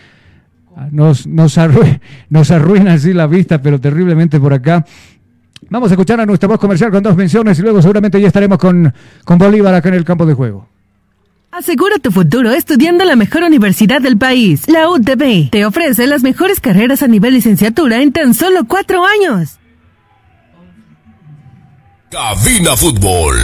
Ah, 0.80 0.86
nos, 0.92 1.26
nos, 1.26 1.58
arrue- 1.58 1.98
nos 2.30 2.52
arruina 2.52 2.92
así 2.92 3.12
la 3.12 3.26
vista, 3.26 3.60
pero 3.60 3.80
terriblemente 3.80 4.38
por 4.38 4.52
acá. 4.54 4.84
Vamos 5.70 5.90
a 5.90 5.94
escuchar 5.94 6.20
a 6.20 6.24
nuestra 6.26 6.48
voz 6.48 6.60
comercial 6.60 6.92
con 6.92 7.02
dos 7.02 7.16
menciones 7.16 7.58
y 7.58 7.62
luego 7.62 7.82
seguramente 7.82 8.20
ya 8.20 8.28
estaremos 8.28 8.58
con, 8.58 8.94
con 9.24 9.38
Bolívar 9.38 9.74
acá 9.74 9.88
en 9.88 9.96
el 9.96 10.04
campo 10.04 10.24
de 10.24 10.34
juego. 10.34 10.68
Asegura 11.50 11.98
tu 11.98 12.12
futuro 12.12 12.52
estudiando 12.52 13.04
en 13.04 13.08
la 13.08 13.16
mejor 13.16 13.42
universidad 13.42 14.02
del 14.02 14.18
país. 14.18 14.62
La 14.68 14.90
UTB 14.90 15.50
te 15.50 15.64
ofrece 15.64 16.06
las 16.06 16.22
mejores 16.22 16.60
carreras 16.60 17.02
a 17.02 17.08
nivel 17.08 17.34
licenciatura 17.34 18.02
en 18.02 18.12
tan 18.12 18.34
solo 18.34 18.64
cuatro 18.68 19.04
años. 19.04 19.58
Cabina 22.10 22.76
Fútbol. 22.76 23.36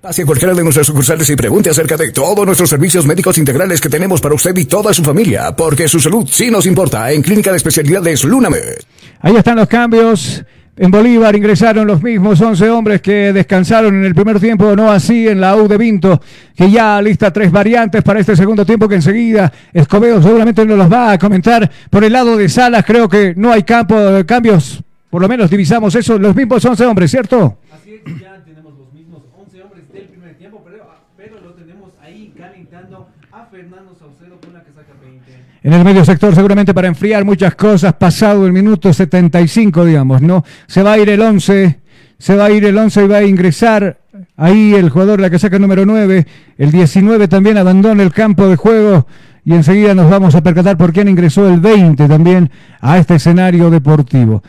Pase 0.00 0.22
a 0.22 0.26
cualquiera 0.26 0.54
de 0.54 0.64
nuestras 0.64 0.86
sucursales 0.86 1.28
y 1.30 1.36
pregunte 1.36 1.70
acerca 1.70 1.96
de 1.96 2.10
todos 2.10 2.44
nuestros 2.44 2.68
servicios 2.68 3.06
médicos 3.06 3.38
integrales 3.38 3.80
que 3.80 3.88
tenemos 3.88 4.20
para 4.20 4.34
usted 4.34 4.56
y 4.56 4.64
toda 4.64 4.92
su 4.92 5.04
familia, 5.04 5.54
porque 5.54 5.88
su 5.88 6.00
salud 6.00 6.28
sí 6.30 6.50
nos 6.50 6.66
importa 6.66 7.12
en 7.12 7.22
Clínica 7.22 7.50
de 7.50 7.58
Especialidades 7.58 8.24
Lunamed. 8.24 8.78
Ahí 9.20 9.36
están 9.36 9.56
los 9.56 9.68
cambios. 9.68 10.42
En 10.82 10.90
Bolívar 10.90 11.36
ingresaron 11.36 11.86
los 11.86 12.02
mismos 12.02 12.40
11 12.40 12.70
hombres 12.70 13.02
que 13.02 13.34
descansaron 13.34 13.96
en 13.96 14.04
el 14.06 14.14
primer 14.14 14.40
tiempo, 14.40 14.74
no 14.74 14.90
así 14.90 15.28
en 15.28 15.38
la 15.38 15.54
U 15.54 15.68
de 15.68 15.76
Vinto, 15.76 16.22
que 16.56 16.70
ya 16.70 17.02
lista 17.02 17.30
tres 17.30 17.52
variantes 17.52 18.02
para 18.02 18.18
este 18.18 18.34
segundo 18.34 18.64
tiempo 18.64 18.88
que 18.88 18.94
enseguida 18.94 19.52
Escobedo 19.74 20.22
seguramente 20.22 20.64
nos 20.64 20.78
los 20.78 20.90
va 20.90 21.12
a 21.12 21.18
comentar. 21.18 21.70
Por 21.90 22.02
el 22.02 22.14
lado 22.14 22.34
de 22.34 22.48
Salas 22.48 22.82
creo 22.86 23.10
que 23.10 23.34
no 23.36 23.52
hay 23.52 23.62
campo 23.62 23.94
de 23.94 24.24
cambios, 24.24 24.82
por 25.10 25.20
lo 25.20 25.28
menos 25.28 25.50
divisamos 25.50 25.94
eso, 25.96 26.18
los 26.18 26.34
mismos 26.34 26.64
11 26.64 26.86
hombres, 26.86 27.10
¿cierto? 27.10 27.58
Así 27.70 27.96
es, 27.96 28.18
ya 28.18 28.42
tenemos 28.42 28.72
los 28.78 28.90
mismos 28.94 29.20
11 29.36 29.62
hombres 29.62 29.92
del 29.92 30.04
primer 30.04 30.34
tiempo, 30.38 30.62
pero, 30.64 30.86
pero 31.14 31.40
lo 31.44 31.50
tenemos 31.52 31.90
ahí 32.00 32.32
calentando 32.34 33.06
a 33.30 33.44
Fernando 33.44 33.94
Saucedo 33.98 34.40
con 34.40 34.54
la 34.54 34.64
que 34.64 34.72
saca 34.72 34.94
20. 34.98 35.49
En 35.62 35.74
el 35.74 35.84
medio 35.84 36.04
sector 36.04 36.34
seguramente 36.34 36.72
para 36.72 36.88
enfriar 36.88 37.24
muchas 37.24 37.54
cosas, 37.54 37.92
pasado 37.94 38.46
el 38.46 38.52
minuto 38.52 38.92
75, 38.92 39.84
digamos, 39.84 40.22
¿no? 40.22 40.42
Se 40.66 40.82
va 40.82 40.92
a 40.92 40.98
ir 40.98 41.10
el 41.10 41.20
11, 41.20 41.80
se 42.18 42.34
va 42.34 42.46
a 42.46 42.50
ir 42.50 42.64
el 42.64 42.78
11 42.78 43.04
y 43.04 43.08
va 43.08 43.18
a 43.18 43.24
ingresar 43.24 43.98
ahí 44.36 44.74
el 44.74 44.88
jugador, 44.88 45.20
la 45.20 45.28
que 45.28 45.38
saca 45.38 45.56
el 45.56 45.62
número 45.62 45.84
9, 45.84 46.26
el 46.56 46.70
19 46.70 47.28
también 47.28 47.58
abandona 47.58 48.02
el 48.02 48.12
campo 48.12 48.48
de 48.48 48.56
juego 48.56 49.06
y 49.44 49.52
enseguida 49.52 49.94
nos 49.94 50.10
vamos 50.10 50.34
a 50.34 50.42
percatar 50.42 50.78
por 50.78 50.94
quién 50.94 51.08
ingresó 51.08 51.46
el 51.48 51.60
20 51.60 52.08
también 52.08 52.50
a 52.80 52.96
este 52.96 53.16
escenario 53.16 53.68
deportivo. 53.68 54.42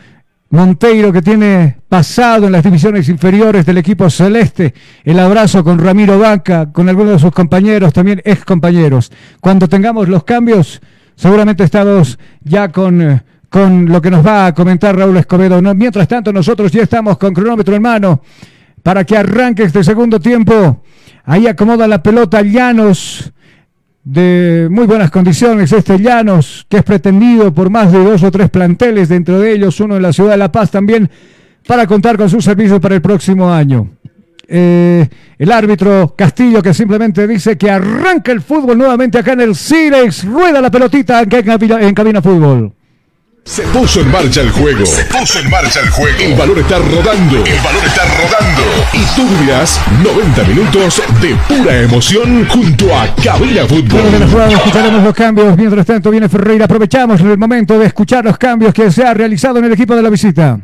Monteiro 0.48 1.12
que 1.12 1.22
tiene 1.22 1.78
pasado 1.88 2.46
en 2.46 2.52
las 2.52 2.62
divisiones 2.62 3.08
inferiores 3.08 3.64
del 3.64 3.78
equipo 3.78 4.08
celeste, 4.10 4.74
el 5.02 5.18
abrazo 5.18 5.64
con 5.64 5.78
Ramiro 5.78 6.18
Vaca, 6.18 6.70
con 6.72 6.88
algunos 6.90 7.14
de 7.14 7.18
sus 7.18 7.32
compañeros, 7.32 7.92
también 7.92 8.20
ex 8.24 8.44
compañeros. 8.44 9.10
Cuando 9.40 9.66
tengamos 9.66 10.10
los 10.10 10.24
cambios, 10.24 10.82
seguramente 11.16 11.64
estamos 11.64 12.18
ya 12.42 12.70
con, 12.70 13.02
eh, 13.02 13.22
con 13.48 13.86
lo 13.86 14.00
que 14.00 14.10
nos 14.10 14.26
va 14.26 14.46
a 14.46 14.54
comentar 14.54 14.96
Raúl 14.96 15.16
Escobedo. 15.16 15.60
¿no? 15.60 15.74
Mientras 15.74 16.08
tanto, 16.08 16.32
nosotros 16.32 16.72
ya 16.72 16.82
estamos 16.82 17.18
con 17.18 17.34
cronómetro 17.34 17.74
en 17.74 17.82
mano 17.82 18.22
para 18.82 19.04
que 19.04 19.16
arranque 19.16 19.64
este 19.64 19.84
segundo 19.84 20.20
tiempo. 20.20 20.82
Ahí 21.24 21.46
acomoda 21.46 21.86
la 21.86 22.02
pelota 22.02 22.42
Llanos 22.42 23.32
de 24.04 24.66
muy 24.70 24.86
buenas 24.86 25.10
condiciones 25.10 25.72
este 25.72 25.98
Llanos, 25.98 26.66
que 26.68 26.78
es 26.78 26.82
pretendido 26.82 27.54
por 27.54 27.70
más 27.70 27.92
de 27.92 28.02
dos 28.02 28.22
o 28.22 28.30
tres 28.30 28.50
planteles, 28.50 29.08
dentro 29.08 29.38
de 29.38 29.52
ellos 29.52 29.78
uno 29.80 29.96
en 29.96 30.02
la 30.02 30.12
ciudad 30.12 30.32
de 30.32 30.36
La 30.38 30.50
Paz 30.50 30.70
también, 30.70 31.08
para 31.66 31.86
contar 31.86 32.16
con 32.16 32.28
sus 32.28 32.44
servicios 32.44 32.80
para 32.80 32.96
el 32.96 33.02
próximo 33.02 33.52
año. 33.52 33.90
Eh, 34.48 35.08
el 35.38 35.52
árbitro 35.52 36.14
Castillo 36.16 36.62
que 36.62 36.74
simplemente 36.74 37.26
dice 37.26 37.56
que 37.56 37.70
arranca 37.70 38.32
el 38.32 38.40
fútbol 38.40 38.76
nuevamente 38.76 39.18
acá 39.18 39.32
en 39.32 39.40
el 39.40 39.56
Cirex, 39.56 40.24
rueda 40.24 40.60
la 40.60 40.70
pelotita 40.70 41.20
acá 41.20 41.38
en 41.38 41.46
cabina, 41.46 41.80
en 41.80 41.94
cabina 41.94 42.22
fútbol. 42.22 42.72
Se 43.44 43.62
puso 43.64 44.00
en 44.00 44.10
marcha 44.12 44.40
el 44.40 44.50
juego. 44.50 44.86
Se 44.86 45.04
puso 45.06 45.40
en 45.40 45.50
marcha 45.50 45.80
el 45.80 45.90
juego. 45.90 46.16
El 46.20 46.34
balón 46.34 46.58
está 46.58 46.78
rodando. 46.78 47.44
El 47.44 47.58
balón 47.58 47.84
está 47.84 48.02
rodando. 48.04 48.62
Y 48.92 49.16
tú 49.16 49.28
vivirás 49.28 49.80
90 50.02 50.44
minutos 50.44 51.02
de 51.20 51.34
pura 51.48 51.82
emoción 51.82 52.46
junto 52.46 52.96
a 52.96 53.12
Cabina 53.16 53.62
Luego 53.68 54.10
de 54.10 54.18
la 54.20 54.26
Fútbol. 54.28 54.30
jugada 54.30 54.52
escucharemos 54.52 55.02
los 55.02 55.14
cambios. 55.14 55.56
Mientras 55.56 55.84
tanto 55.84 56.10
viene 56.12 56.28
Ferreira. 56.28 56.66
Aprovechamos 56.66 57.20
el 57.20 57.36
momento 57.36 57.78
de 57.78 57.86
escuchar 57.86 58.24
los 58.24 58.38
cambios 58.38 58.72
que 58.72 58.92
se 58.92 59.04
ha 59.04 59.12
realizado 59.12 59.58
en 59.58 59.64
el 59.64 59.72
equipo 59.72 59.96
de 59.96 60.02
la 60.02 60.10
visita. 60.10 60.60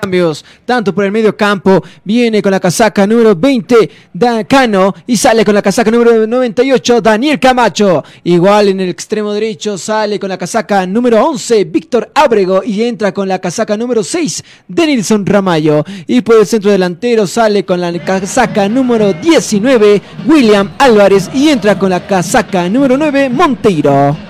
Cambios, 0.00 0.44
tanto 0.64 0.94
por 0.94 1.04
el 1.04 1.12
medio 1.12 1.36
campo, 1.36 1.82
viene 2.04 2.40
con 2.42 2.52
la 2.52 2.60
casaca 2.60 3.06
número 3.06 3.36
20, 3.36 3.90
Dan 4.12 4.44
Cano, 4.44 4.94
y 5.06 5.16
sale 5.16 5.44
con 5.44 5.54
la 5.54 5.62
casaca 5.62 5.90
número 5.90 6.26
98, 6.26 7.00
Daniel 7.00 7.38
Camacho. 7.38 8.02
Igual 8.24 8.68
en 8.68 8.80
el 8.80 8.88
extremo 8.88 9.32
derecho 9.32 9.76
sale 9.76 10.18
con 10.18 10.28
la 10.28 10.38
casaca 10.38 10.86
número 10.86 11.24
11, 11.24 11.64
Víctor 11.64 12.10
Ábrego, 12.14 12.62
y 12.64 12.82
entra 12.82 13.12
con 13.12 13.28
la 13.28 13.38
casaca 13.38 13.76
número 13.76 14.02
6, 14.02 14.44
Denilson 14.68 15.26
Ramallo. 15.26 15.84
Y 16.06 16.22
por 16.22 16.36
el 16.36 16.46
centro 16.46 16.70
delantero 16.70 17.26
sale 17.26 17.64
con 17.64 17.80
la 17.80 17.92
casaca 18.02 18.68
número 18.68 19.12
19, 19.12 20.02
William 20.26 20.70
Álvarez, 20.78 21.30
y 21.34 21.48
entra 21.50 21.78
con 21.78 21.90
la 21.90 22.06
casaca 22.06 22.68
número 22.68 22.96
9, 22.96 23.28
Monteiro. 23.28 24.29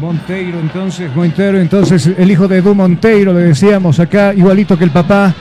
Monteiro, 0.00 0.58
entonces, 0.58 1.14
Monteiro, 1.14 1.58
entonces 1.58 2.10
el 2.16 2.30
hijo 2.30 2.48
de 2.48 2.58
Edu 2.58 2.74
Monteiro, 2.74 3.32
le 3.32 3.40
decíamos 3.40 4.00
acá, 4.00 4.32
igualito 4.34 4.76
que 4.78 4.84
el 4.84 4.90
papá, 4.90 5.34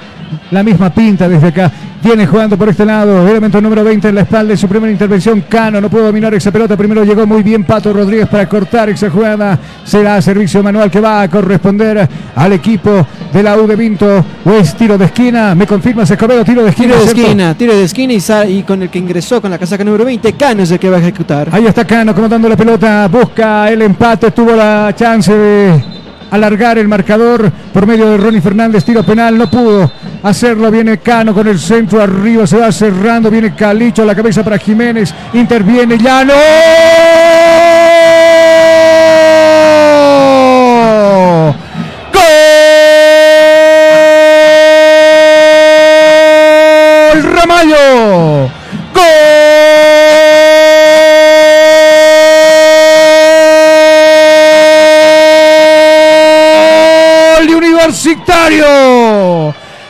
la 0.52 0.64
misma 0.64 0.90
pinta 0.90 1.28
desde 1.28 1.48
acá. 1.48 1.72
Viene 2.04 2.26
jugando 2.26 2.58
por 2.58 2.68
este 2.68 2.84
lado, 2.84 3.28
elemento 3.28 3.62
número 3.62 3.84
20 3.84 4.10
en 4.10 4.16
la 4.16 4.22
espalda 4.22 4.58
su 4.58 4.68
primera 4.68 4.92
intervención. 4.92 5.44
Cano 5.48 5.80
no 5.80 5.90
pudo 5.90 6.06
dominar 6.06 6.34
esa 6.34 6.52
pelota. 6.52 6.76
Primero 6.76 7.04
llegó 7.04 7.28
muy 7.28 7.44
bien 7.44 7.64
Pato 7.64 7.94
Rodríguez 7.94 8.28
para 8.28 8.50
cortar 8.50 8.90
esa 8.90 9.10
jugada. 9.10 9.60
Será 9.84 10.20
servicio 10.22 10.64
manual 10.64 10.90
que 10.90 11.00
va 11.00 11.22
a 11.22 11.30
corresponder 11.30 12.10
al 12.36 12.54
equipo 12.54 13.06
de 13.32 13.44
la 13.44 13.56
U 13.56 13.68
de 13.68 13.76
Vinto. 13.76 14.26
O 14.44 14.52
es 14.52 14.76
tiro 14.76 14.98
de 14.98 15.06
esquina. 15.06 15.54
Me 15.54 15.68
confirma 15.68 16.04
Escobedo, 16.04 16.44
tiro 16.44 16.64
de 16.64 16.70
esquina. 16.70 16.88
Tiro 16.88 17.00
de 17.00 17.06
¿cierto? 17.06 17.22
esquina, 17.22 17.54
tiro 17.56 17.76
de 17.76 17.84
esquina 17.84 18.14
y, 18.14 18.58
y 18.58 18.64
con 18.64 18.82
el 18.82 18.90
que 18.90 18.98
ingresó 18.98 19.40
con 19.40 19.52
la 19.52 19.60
casaca 19.60 19.84
número 19.84 20.06
20, 20.06 20.34
Cano 20.34 20.64
es 20.64 20.72
el 20.72 20.80
que 20.80 20.90
va 20.90 20.98
a 20.98 21.00
ejecutar. 21.02 21.50
Ahí 21.52 21.68
está 21.68 21.86
Cano 21.86 22.16
comandando 22.16 22.50
la 22.50 22.58
pelota, 22.58 23.08
busca 23.08 23.70
el 23.70 23.82
empate, 23.84 24.32
tuvo 24.32 24.56
la 24.56 24.92
chance 24.96 25.32
de 25.32 26.01
alargar 26.32 26.78
el 26.78 26.88
marcador 26.88 27.52
por 27.74 27.86
medio 27.86 28.10
de 28.10 28.18
Ronnie 28.18 28.42
Fernández, 28.42 28.84
tiro 28.84 29.04
penal, 29.04 29.38
no 29.38 29.50
pudo 29.50 29.92
hacerlo, 30.24 30.72
viene 30.72 30.98
Cano 30.98 31.34
con 31.34 31.48
el 31.48 31.60
centro 31.60 32.02
arriba, 32.02 32.48
se 32.48 32.58
va 32.58 32.72
cerrando, 32.72 33.30
viene 33.30 33.54
Calicho, 33.54 34.04
la 34.04 34.16
cabeza 34.16 34.44
para 34.44 34.58
Jiménez, 34.58 35.14
interviene 35.34 35.98
Llano. 35.98 36.34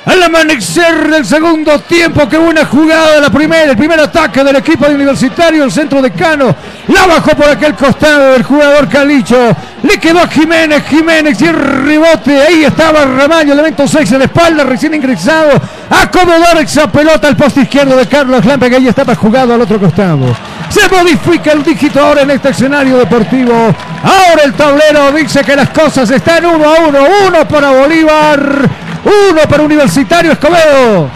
Al 0.04 0.24
amanecer 0.24 1.10
del 1.10 1.26
segundo 1.26 1.80
tiempo, 1.80 2.28
qué 2.28 2.38
buena 2.38 2.66
jugada 2.66 3.16
de 3.16 3.22
la 3.22 3.30
primera, 3.30 3.72
el 3.72 3.78
primer 3.78 4.00
ataque 4.00 4.44
del 4.44 4.58
equipo 4.58 4.86
de 4.86 4.96
Universitario, 4.96 5.64
el 5.64 5.72
centro 5.72 6.02
de 6.02 6.12
Cano, 6.12 6.54
la 6.88 7.06
bajó 7.06 7.32
por 7.32 7.48
aquel 7.48 7.76
costado 7.76 8.34
del 8.34 8.44
jugador 8.44 8.90
Calicho, 8.90 9.56
le 9.84 10.00
quedó 10.00 10.20
a 10.20 10.28
Jiménez, 10.28 10.84
Jiménez 10.86 11.40
y 11.40 11.46
el 11.46 11.56
rebote, 11.56 12.42
ahí 12.42 12.66
estaba 12.66 13.06
Ramallo, 13.06 13.54
elemento 13.54 13.88
6 13.88 14.12
en 14.12 14.20
la 14.20 14.26
espalda, 14.26 14.64
recién 14.66 14.94
ingresado, 14.96 15.52
acomodar 15.90 16.58
esa 16.58 16.92
pelota 16.92 17.30
al 17.30 17.38
poste 17.38 17.62
izquierdo 17.62 17.96
de 17.96 18.06
Carlos 18.08 18.44
Lampe, 18.44 18.70
que 18.70 18.76
ahí 18.76 18.88
estaba 18.88 19.16
jugado 19.16 19.54
al 19.54 19.62
otro 19.62 19.80
costado. 19.80 20.36
Se 20.72 20.88
modifica 20.88 21.52
el 21.52 21.64
dígito 21.64 22.00
ahora 22.00 22.22
en 22.22 22.32
este 22.32 22.50
escenario 22.50 22.98
deportivo. 22.98 23.52
Ahora 23.54 24.44
el 24.46 24.54
tablero 24.54 25.12
dice 25.12 25.44
que 25.44 25.54
las 25.54 25.70
cosas 25.70 26.10
están 26.10 26.46
uno 26.46 26.66
a 26.66 26.88
uno. 26.88 27.00
Uno 27.28 27.46
para 27.46 27.72
Bolívar, 27.72 28.70
uno 29.04 29.42
para 29.50 29.64
Universitario 29.64 30.32
Escobedo. 30.32 31.10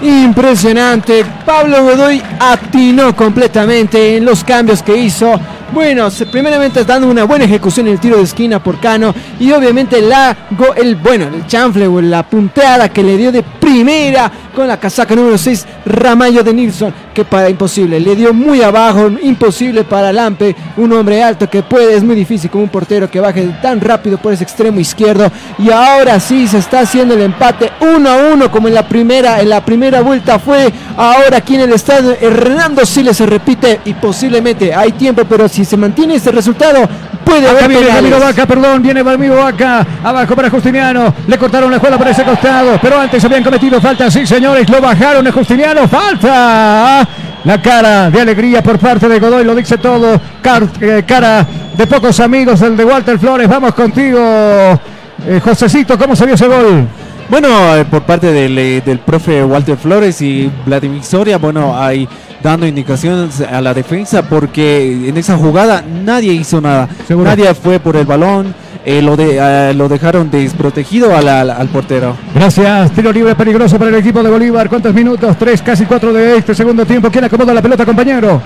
Impresionante. 0.00 1.26
Pablo 1.44 1.84
Godoy 1.84 2.22
atinó 2.40 3.14
completamente 3.14 4.16
en 4.16 4.24
los 4.24 4.42
cambios 4.44 4.82
que 4.82 4.96
hizo. 4.96 5.38
Bueno, 5.72 6.08
primeramente 6.30 6.84
dando 6.84 7.08
una 7.08 7.24
buena 7.24 7.44
ejecución 7.44 7.86
en 7.88 7.94
el 7.94 8.00
tiro 8.00 8.16
de 8.16 8.24
esquina 8.24 8.62
por 8.62 8.80
Cano 8.80 9.14
y 9.38 9.52
obviamente 9.52 10.02
la 10.02 10.36
el 10.76 10.96
bueno, 10.96 11.28
el 11.28 11.46
chanfle 11.46 11.86
o 11.86 12.00
la 12.00 12.22
punteada 12.22 12.88
que 12.90 13.02
le 13.02 13.16
dio 13.16 13.32
de 13.32 13.42
primera 13.72 14.30
con 14.54 14.68
la 14.68 14.76
casaca 14.76 15.16
número 15.16 15.38
6 15.38 15.66
Ramallo 15.86 16.42
de 16.42 16.52
Nilsson, 16.52 16.92
que 17.14 17.24
para 17.24 17.48
imposible, 17.48 17.98
le 17.98 18.14
dio 18.14 18.34
muy 18.34 18.60
abajo, 18.60 19.10
imposible 19.22 19.84
para 19.84 20.12
Lampe, 20.12 20.54
un 20.76 20.92
hombre 20.92 21.22
alto 21.22 21.48
que 21.48 21.62
puede, 21.62 21.96
es 21.96 22.04
muy 22.04 22.14
difícil 22.14 22.50
como 22.50 22.64
un 22.64 22.68
portero 22.68 23.10
que 23.10 23.18
baje 23.18 23.42
tan 23.62 23.80
rápido 23.80 24.18
por 24.18 24.32
ese 24.34 24.44
extremo 24.44 24.78
izquierdo 24.78 25.32
y 25.58 25.70
ahora 25.70 26.20
sí 26.20 26.46
se 26.46 26.58
está 26.58 26.80
haciendo 26.80 27.14
el 27.14 27.22
empate 27.22 27.72
1 27.80 28.10
a 28.10 28.32
1 28.34 28.50
como 28.50 28.68
en 28.68 28.74
la 28.74 28.86
primera 28.86 29.40
en 29.40 29.48
la 29.48 29.64
primera 29.64 30.02
vuelta 30.02 30.38
fue 30.38 30.70
ahora 30.96 31.38
aquí 31.38 31.54
en 31.54 31.62
el 31.62 31.72
estadio 31.72 32.14
Hernando 32.20 32.84
Siles 32.84 33.16
se 33.16 33.26
repite 33.26 33.80
y 33.86 33.94
posiblemente 33.94 34.74
hay 34.74 34.92
tiempo 34.92 35.24
pero 35.24 35.48
si 35.48 35.64
se 35.64 35.76
mantiene 35.76 36.16
este 36.16 36.30
resultado 36.30 36.88
puede 37.24 37.48
Acá 37.48 37.64
haber 37.64 37.68
viene. 37.68 37.94
Ramiro 37.94 38.20
Vaca, 38.20 38.46
perdón, 38.46 38.82
viene 38.82 39.02
Ramiro 39.02 39.36
Vaca, 39.36 39.86
abajo 40.02 40.36
para 40.36 40.50
Justiniano, 40.50 41.14
le 41.26 41.38
cortaron 41.38 41.70
la 41.70 41.78
jugada 41.78 41.98
para 41.98 42.10
ese 42.10 42.24
costado, 42.24 42.78
pero 42.80 42.98
antes 42.98 43.24
habían 43.24 43.42
cometido 43.42 43.61
falta, 43.70 44.10
sí 44.10 44.26
señores, 44.26 44.68
lo 44.68 44.80
bajaron 44.80 45.26
a 45.26 45.32
Justiniano, 45.32 45.86
falta. 45.88 47.06
La 47.44 47.60
cara 47.60 48.08
de 48.10 48.20
alegría 48.20 48.62
por 48.62 48.78
parte 48.78 49.08
de 49.08 49.18
Godoy, 49.18 49.44
lo 49.44 49.54
dice 49.54 49.76
todo, 49.78 50.20
Car- 50.40 50.68
eh, 50.80 51.02
cara 51.06 51.44
de 51.76 51.86
pocos 51.88 52.20
amigos, 52.20 52.60
el 52.62 52.76
de 52.76 52.84
Walter 52.84 53.18
Flores, 53.18 53.48
vamos 53.48 53.74
contigo, 53.74 54.18
eh, 54.20 55.40
Josecito, 55.42 55.98
¿cómo 55.98 56.14
se 56.14 56.24
vio 56.24 56.34
ese 56.36 56.46
gol? 56.46 56.86
Bueno, 57.28 57.74
eh, 57.74 57.84
por 57.84 58.02
parte 58.02 58.30
del, 58.32 58.56
eh, 58.58 58.82
del 58.84 59.00
profe 59.00 59.42
Walter 59.42 59.76
Flores 59.76 60.20
y 60.22 60.48
Vladimir 60.66 61.02
Soria, 61.02 61.38
bueno, 61.38 61.76
hay 61.76 62.06
dando 62.42 62.64
indicaciones 62.66 63.40
a 63.40 63.60
la 63.60 63.72
defensa 63.74 64.22
porque 64.22 65.08
en 65.08 65.16
esa 65.16 65.36
jugada 65.36 65.82
nadie 66.04 66.32
hizo 66.32 66.60
nada. 66.60 66.88
Seguro. 67.08 67.28
Nadie 67.28 67.52
fue 67.54 67.80
por 67.80 67.96
el 67.96 68.04
balón, 68.06 68.54
eh, 68.84 69.00
lo, 69.02 69.16
de, 69.16 69.38
eh, 69.40 69.74
lo 69.74 69.88
dejaron 69.88 70.30
desprotegido 70.30 71.16
a 71.16 71.22
la- 71.22 71.40
al- 71.42 71.50
al 71.50 71.68
portero. 71.68 72.16
Gracias, 72.34 72.90
tiro 72.92 73.12
libre 73.12 73.34
peligroso 73.34 73.78
para 73.78 73.90
el 73.90 73.96
equipo 73.96 74.22
de 74.22 74.30
Bolívar, 74.30 74.68
¿cuántos 74.68 74.92
minutos? 74.94 75.36
Tres, 75.38 75.62
casi 75.62 75.84
cuatro 75.84 76.12
de 76.12 76.38
este 76.38 76.54
segundo 76.54 76.84
tiempo, 76.84 77.10
¿quién 77.10 77.24
acomoda 77.24 77.54
la 77.54 77.62
pelota, 77.62 77.84
compañero? 77.86 78.40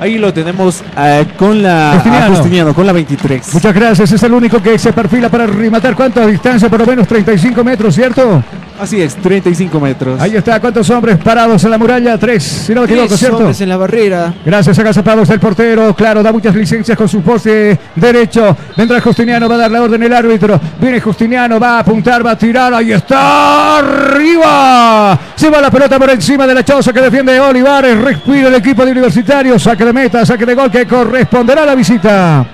Ahí 0.00 0.18
lo 0.18 0.32
tenemos 0.32 0.82
eh, 0.98 1.26
con 1.38 1.62
la 1.62 1.92
Justiniano, 2.34 2.74
con 2.74 2.86
la 2.86 2.92
23. 2.92 3.54
Muchas 3.54 3.72
gracias, 3.74 4.10
es 4.12 4.22
el 4.24 4.32
único 4.32 4.60
que 4.60 4.76
se 4.76 4.92
perfila 4.92 5.28
para 5.28 5.46
rematar. 5.46 5.94
¿Cuánta 5.94 6.26
distancia? 6.26 6.68
Por 6.68 6.80
lo 6.80 6.86
menos 6.86 7.06
35 7.06 7.62
metros, 7.62 7.94
¿cierto? 7.94 8.42
Así 8.80 9.00
es, 9.00 9.14
35 9.16 9.78
metros. 9.80 10.20
Ahí 10.20 10.36
está, 10.36 10.60
¿cuántos 10.60 10.88
hombres 10.90 11.18
parados 11.18 11.62
en 11.64 11.70
la 11.70 11.78
muralla? 11.78 12.18
Tres, 12.18 12.42
si 12.42 12.74
no 12.74 12.80
me 12.80 12.86
equivoco, 12.86 13.08
Tres 13.08 13.20
¿cierto? 13.20 13.36
hombres 13.38 13.60
en 13.60 13.68
la 13.68 13.76
barrera 13.76 14.34
Gracias, 14.44 14.78
agazapados 14.78 15.28
el 15.30 15.38
portero. 15.38 15.94
Claro, 15.94 16.22
da 16.22 16.32
muchas 16.32 16.54
licencias 16.54 16.96
con 16.96 17.08
su 17.08 17.22
poste 17.22 17.78
derecho. 17.94 18.56
Vendrá 18.76 19.00
Justiniano, 19.00 19.48
va 19.48 19.54
a 19.54 19.58
dar 19.58 19.70
la 19.70 19.82
orden 19.82 20.02
el 20.02 20.12
árbitro. 20.12 20.60
Viene 20.80 21.00
Justiniano, 21.00 21.60
va 21.60 21.76
a 21.76 21.78
apuntar, 21.80 22.24
va 22.26 22.32
a 22.32 22.38
tirar. 22.38 22.74
Ahí 22.74 22.92
está, 22.92 23.78
arriba. 23.78 25.18
Se 25.36 25.48
va 25.50 25.60
la 25.60 25.70
pelota 25.70 25.98
por 25.98 26.10
encima 26.10 26.46
de 26.46 26.54
la 26.54 26.64
choza 26.64 26.92
que 26.92 27.00
defiende 27.00 27.38
Olivares. 27.38 27.96
Respira 27.98 28.48
el 28.48 28.54
equipo 28.54 28.84
de 28.84 28.92
Universitario. 28.92 29.58
Saque 29.58 29.84
de 29.84 29.92
meta, 29.92 30.24
saque 30.26 30.46
de 30.46 30.54
gol 30.54 30.70
que 30.70 30.86
corresponderá 30.86 31.62
a 31.62 31.66
la 31.66 31.74
visita. 31.74 32.44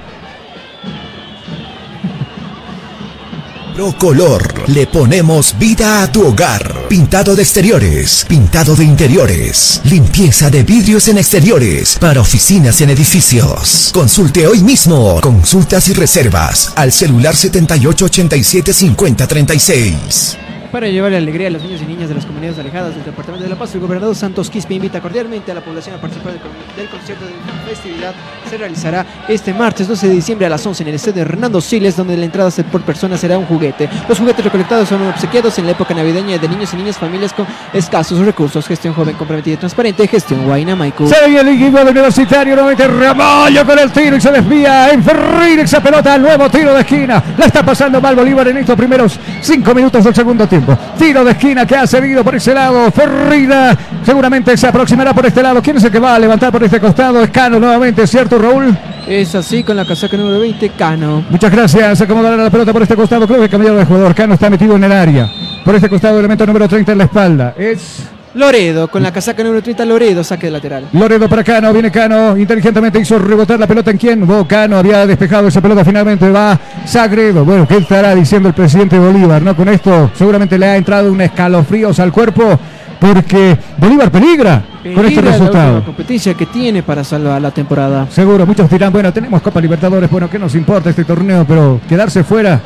Procolor. 3.78 4.68
Le 4.70 4.88
ponemos 4.88 5.56
vida 5.56 6.02
a 6.02 6.10
tu 6.10 6.26
hogar. 6.26 6.88
Pintado 6.88 7.36
de 7.36 7.42
exteriores, 7.42 8.26
pintado 8.28 8.74
de 8.74 8.82
interiores, 8.82 9.80
limpieza 9.84 10.50
de 10.50 10.64
vidrios 10.64 11.06
en 11.06 11.16
exteriores, 11.16 11.96
para 11.96 12.20
oficinas 12.20 12.80
en 12.80 12.90
edificios. 12.90 13.90
Consulte 13.94 14.48
hoy 14.48 14.64
mismo. 14.64 15.20
Consultas 15.20 15.86
y 15.86 15.92
reservas 15.92 16.72
al 16.74 16.90
celular 16.90 17.36
7887 17.36 18.72
5036. 18.72 20.47
Para 20.73 20.86
llevarle 20.86 21.16
alegría 21.16 21.49
a 21.49 21.51
los 21.51 21.62
niños 21.62 21.81
y 21.81 21.86
niñas 21.86 22.11
de 22.11 22.15
las 22.15 22.27
comunidades 22.27 22.59
alejadas 22.59 22.95
del 22.95 23.03
departamento 23.03 23.43
de 23.45 23.49
La 23.49 23.57
Paz, 23.57 23.74
el 23.74 23.81
gobernador 23.81 24.15
Santos 24.15 24.51
Quispe 24.51 24.74
invita 24.74 25.01
cordialmente 25.01 25.51
a 25.51 25.55
la 25.55 25.62
población 25.62 25.95
a 25.95 25.99
participar 25.99 26.32
del, 26.35 26.43
con- 26.43 26.51
del 26.77 26.89
concierto 26.90 27.24
de 27.24 27.31
la 27.31 27.62
festividad. 27.66 28.15
Se 28.51 28.59
realizará 28.59 29.07
este 29.28 29.55
martes 29.55 29.89
12 29.89 30.09
de 30.09 30.15
diciembre 30.15 30.47
a 30.47 30.51
las 30.51 30.66
11 30.66 30.82
en 30.82 30.89
el 30.90 30.95
estadio 30.97 31.23
Hernando 31.23 31.62
Siles, 31.62 31.97
donde 31.97 32.19
la 32.19 32.27
entrada 32.27 32.51
por 32.70 32.82
persona 32.82 33.16
será 33.16 33.39
un 33.39 33.47
juguete. 33.47 33.89
Los 34.11 34.19
juguetes 34.19 34.45
recolectados 34.45 34.90
son 34.90 35.07
obsequiados 35.07 35.59
en 35.59 35.65
la 35.65 35.73
época 35.73 35.95
navideña 35.95 36.36
de 36.36 36.47
niños 36.49 36.73
y 36.74 36.77
niñas, 36.77 36.99
familias 36.99 37.32
con 37.32 37.47
escasos 37.73 38.19
recursos. 38.19 38.66
Gestión 38.66 38.93
joven, 38.93 39.16
comprometida 39.16 39.55
y 39.55 39.57
transparente. 39.57 40.07
Gestión 40.07 40.45
Guaina 40.45 40.77
Maiku. 40.77 41.09
Se 41.09 41.19
ve 41.31 41.40
el 41.40 41.49
equipo 41.49 41.78
de 41.82 41.90
Universitario, 41.93 42.55
nuevamente 42.55 42.86
Ramallo 42.86 43.65
con 43.65 43.78
el 43.78 43.90
tiro 43.90 44.16
y 44.16 44.20
se 44.20 44.31
desvía 44.31 44.90
en 44.93 45.03
Ferrir 45.03 45.61
esa 45.61 45.82
pelota 45.82 46.19
nuevo 46.19 46.51
tiro 46.51 46.74
de 46.74 46.81
esquina. 46.81 47.23
La 47.39 47.47
está 47.47 47.65
pasando 47.65 48.03
mal 48.03 48.15
Bolívar 48.15 48.49
en 48.49 48.59
estos 48.59 48.77
primeros 48.77 49.19
cinco 49.40 49.74
minutos 49.74 50.05
del 50.05 50.15
segundo 50.15 50.47
tiempo. 50.47 50.57
Tiempo. 50.59 50.78
Tiro 50.98 51.24
de 51.24 51.30
esquina 51.32 51.66
que 51.66 51.76
ha 51.76 51.86
cedido 51.86 52.24
por 52.24 52.35
ese 52.35 52.55
lado. 52.55 52.90
Ferreira 52.90 53.76
seguramente 54.05 54.56
se 54.56 54.66
aproximará 54.66 55.14
por 55.14 55.26
este 55.26 55.43
lado. 55.43 55.62
¿Quién 55.62 55.76
es 55.76 55.85
el 55.85 55.93
que 55.93 55.98
va 55.98 56.14
a 56.14 56.18
levantar 56.18 56.52
por 56.52 56.62
este 56.62 56.80
costado? 56.80 57.22
Es 57.22 57.30
Cano 57.30 57.59
nuevamente, 57.59 58.06
¿cierto, 58.06 58.39
Raúl? 58.39 58.76
Es 59.06 59.35
así 59.35 59.62
con 59.62 59.76
la 59.76 59.86
casaca 59.86 60.16
número 60.16 60.40
20, 60.40 60.68
Cano. 60.70 61.24
Muchas 61.30 61.51
gracias. 61.51 62.01
Acomodará 62.01 62.36
la 62.36 62.51
pelota 62.51 62.72
por 62.72 62.82
este 62.82 62.97
costado. 62.97 63.26
Creo 63.26 63.40
que 63.40 63.48
cambiaron 63.48 63.78
de 63.78 63.85
jugador. 63.85 64.14
Cano 64.14 64.35
está 64.35 64.51
metido 64.51 64.76
en 64.76 64.85
el 64.85 64.93
área. 64.93 65.30
Por 65.64 65.74
este 65.74 65.89
costado, 65.89 66.18
elemento 66.18 66.47
número 66.47 66.68
30 66.68 66.93
en 66.93 66.98
la 66.98 67.05
espalda. 67.05 67.55
Es 67.56 68.09
Loredo, 68.34 68.88
con 68.88 69.02
la 69.02 69.12
casaca 69.12 69.42
número 69.42 69.62
30, 69.62 69.84
Loredo, 69.84 70.22
saque 70.22 70.46
de 70.46 70.52
lateral. 70.52 70.84
Loredo 70.92 71.28
para 71.28 71.42
Cano, 71.42 71.72
viene 71.72 71.90
Cano, 71.90 72.36
inteligentemente 72.36 73.00
hizo 73.00 73.18
rebotar 73.18 73.59
la 73.59 73.66
pelota 73.66 73.90
en 73.90 73.96
quién. 73.96 74.30
Oh, 74.30 74.46
Cano 74.46 74.76
había 74.78 75.06
despejado 75.06 75.48
esa 75.48 75.60
pelota, 75.60 75.84
finalmente 75.84 76.30
va 76.30 76.59
Sagredo. 76.84 77.44
Bueno, 77.44 77.66
¿qué 77.66 77.78
estará 77.78 78.14
diciendo 78.14 78.48
el 78.48 78.55
presidente 78.55 78.98
Bolívar? 78.98 79.42
¿No? 79.42 79.56
Con 79.56 79.68
esto 79.68 80.10
seguramente 80.14 80.59
le 80.59 80.66
ha 80.66 80.76
entrado 80.76 81.10
un 81.10 81.20
escalofríos 81.20 81.98
al 82.00 82.12
cuerpo 82.12 82.59
porque 83.00 83.56
Bolívar 83.78 84.10
peligra, 84.10 84.62
con 84.82 85.06
este 85.06 85.22
la 85.22 85.30
resultado. 85.30 85.68
última 85.76 85.86
competencia 85.86 86.34
que 86.34 86.46
tiene 86.46 86.82
para 86.82 87.05
salvar 87.05 87.40
la 87.40 87.50
temporada. 87.50 88.06
Seguro, 88.10 88.44
muchos 88.44 88.68
dirán, 88.68 88.92
bueno, 88.92 89.12
tenemos 89.12 89.40
Copa 89.40 89.60
Libertadores, 89.60 90.10
bueno, 90.10 90.28
¿qué 90.28 90.38
nos 90.38 90.55
importa 90.55 90.90
este 90.90 91.05
torneo? 91.05 91.44
Pero 91.46 91.80
quedarse 91.88 92.24
fuera, 92.24 92.60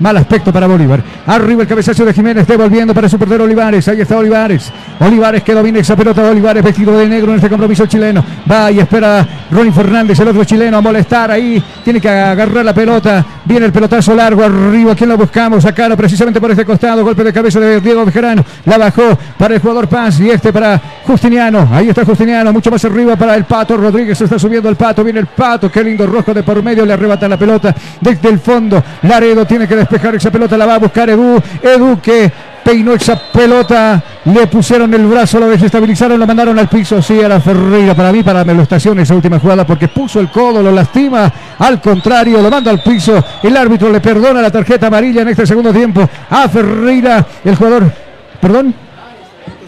mal 0.00 0.16
aspecto 0.16 0.52
para 0.52 0.66
Bolívar. 0.66 1.02
Arriba 1.26 1.62
el 1.62 1.68
cabezazo 1.68 2.04
de 2.04 2.12
Jiménez, 2.12 2.46
devolviendo 2.46 2.94
para 2.94 3.08
su 3.08 3.18
portero 3.18 3.44
Olivares. 3.44 3.86
Ahí 3.88 4.00
está 4.00 4.16
Olivares. 4.16 4.72
Olivares 5.00 5.42
que 5.42 5.54
domina 5.54 5.78
esa 5.78 5.96
pelota. 5.96 6.22
Olivares 6.22 6.62
vestido 6.62 6.96
de 6.98 7.08
negro 7.08 7.32
en 7.32 7.36
este 7.36 7.48
compromiso 7.48 7.86
chileno. 7.86 8.24
Va 8.50 8.70
y 8.70 8.78
espera 8.78 9.26
Ronnie 9.50 9.72
Fernández, 9.72 10.18
el 10.20 10.28
otro 10.28 10.44
chileno, 10.44 10.76
a 10.76 10.80
molestar 10.80 11.30
ahí. 11.30 11.62
Tiene 11.84 12.00
que 12.00 12.08
agarrar 12.08 12.64
la 12.64 12.74
pelota. 12.74 13.24
Viene 13.44 13.66
el 13.66 13.72
pelotazo 13.72 14.14
largo 14.14 14.42
arriba. 14.42 14.94
¿Quién 14.94 15.10
lo 15.10 15.16
buscamos? 15.16 15.64
Acá 15.64 15.94
precisamente 15.96 16.40
por 16.40 16.50
este 16.50 16.64
costado. 16.64 17.04
Golpe 17.04 17.24
de 17.24 17.32
cabeza 17.32 17.60
de 17.60 17.80
Diego 17.80 18.04
Bejarano. 18.04 18.44
La 18.64 18.78
bajó 18.78 19.16
para 19.38 19.54
el 19.54 19.60
jugador 19.60 19.88
Paz 19.88 20.20
y 20.20 20.30
este 20.30 20.52
para 20.52 20.80
Justiniano. 21.06 21.68
Ahí 21.72 21.88
está 21.88 22.04
Justiniano. 22.04 22.52
Mucho 22.52 22.70
más 22.70 22.84
arriba 22.84 23.16
para 23.16 23.34
el 23.36 23.44
Pato 23.44 23.76
Rodríguez. 23.76 24.18
Se 24.18 24.24
está 24.24 24.38
subiendo 24.38 24.68
el 24.68 24.76
Pato. 24.76 25.04
Viene 25.04 25.20
el 25.20 25.26
Pato. 25.26 25.70
Qué 25.70 25.82
lindo 25.82 26.06
rojo 26.06 26.34
de 26.34 26.42
por 26.42 26.62
medio. 26.62 26.84
Le 26.84 26.92
arrebata 26.92 27.28
la 27.28 27.36
pelota 27.36 27.74
desde 28.00 28.28
el 28.28 28.38
fondo. 28.38 28.82
Laredo 29.02 29.44
tiene 29.46 29.68
que 29.68 29.85
despejar 29.86 30.14
esa 30.14 30.30
pelota. 30.30 30.56
La 30.56 30.66
va 30.66 30.74
a 30.74 30.78
buscar 30.78 31.08
Edu. 31.08 31.40
Edu 31.62 32.00
que 32.00 32.30
peinó 32.66 32.94
esa 32.94 33.16
pelota, 33.16 34.02
le 34.24 34.48
pusieron 34.48 34.92
el 34.92 35.06
brazo, 35.06 35.38
lo 35.38 35.48
desestabilizaron, 35.48 36.18
lo 36.18 36.26
mandaron 36.26 36.58
al 36.58 36.68
piso. 36.68 37.00
Sí, 37.00 37.20
era 37.20 37.38
Ferreira 37.40 37.94
para 37.94 38.10
mí, 38.10 38.24
para 38.24 38.44
Melestación 38.44 38.98
esa 38.98 39.14
última 39.14 39.38
jugada, 39.38 39.64
porque 39.64 39.86
puso 39.86 40.18
el 40.18 40.30
codo, 40.30 40.60
lo 40.62 40.72
lastima. 40.72 41.32
Al 41.60 41.80
contrario, 41.80 42.42
lo 42.42 42.50
manda 42.50 42.72
al 42.72 42.82
piso. 42.82 43.24
El 43.40 43.56
árbitro 43.56 43.90
le 43.90 44.00
perdona 44.00 44.42
la 44.42 44.50
tarjeta 44.50 44.88
amarilla 44.88 45.22
en 45.22 45.28
este 45.28 45.46
segundo 45.46 45.72
tiempo 45.72 46.08
a 46.28 46.48
Ferreira, 46.48 47.24
el 47.44 47.54
jugador. 47.54 47.92
Perdón. 48.40 48.85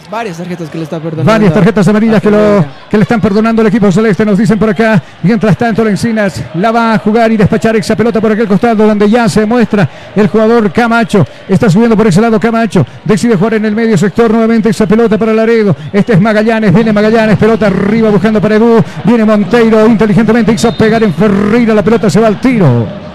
Varias 0.09 0.37
tarjetas 0.37 0.69
que 0.69 0.77
le 0.77 0.83
está 0.85 0.99
perdonando. 0.99 1.31
Varias 1.31 1.53
tarjetas 1.53 1.87
amarillas 1.87 2.21
que, 2.21 2.31
lo, 2.31 2.65
que 2.89 2.97
le 2.97 3.03
están 3.03 3.21
perdonando 3.21 3.61
al 3.61 3.67
equipo 3.67 3.91
celeste, 3.91 4.25
nos 4.25 4.37
dicen 4.37 4.57
por 4.57 4.69
acá. 4.69 5.01
Mientras 5.21 5.55
tanto, 5.55 5.83
Lencinas 5.83 6.43
la 6.55 6.71
va 6.71 6.93
a 6.95 6.99
jugar 6.99 7.31
y 7.31 7.37
despachar 7.37 7.75
esa 7.75 7.95
pelota 7.95 8.19
por 8.19 8.31
aquel 8.31 8.47
costado 8.47 8.87
donde 8.87 9.07
ya 9.07 9.29
se 9.29 9.45
muestra 9.45 9.87
el 10.15 10.27
jugador 10.27 10.71
Camacho. 10.71 11.25
Está 11.47 11.69
subiendo 11.69 11.95
por 11.95 12.07
ese 12.07 12.21
lado 12.21 12.39
Camacho. 12.39 12.85
Decide 13.05 13.35
jugar 13.35 13.55
en 13.55 13.65
el 13.65 13.75
medio 13.75 13.97
sector 13.97 14.31
nuevamente 14.31 14.69
esa 14.69 14.87
pelota 14.87 15.17
para 15.17 15.33
Laredo. 15.33 15.75
Este 15.93 16.13
es 16.13 16.21
Magallanes, 16.21 16.73
viene 16.73 16.91
Magallanes, 16.91 17.37
pelota 17.37 17.67
arriba 17.67 18.09
buscando 18.09 18.41
para 18.41 18.55
Edu. 18.55 18.83
Viene 19.03 19.25
Monteiro, 19.25 19.85
inteligentemente 19.85 20.51
hizo 20.53 20.75
pegar 20.75 21.03
en 21.03 21.13
Ferreira, 21.13 21.75
la 21.75 21.83
pelota 21.83 22.09
se 22.09 22.19
va 22.19 22.27
al 22.27 22.41
tiro. 22.41 23.08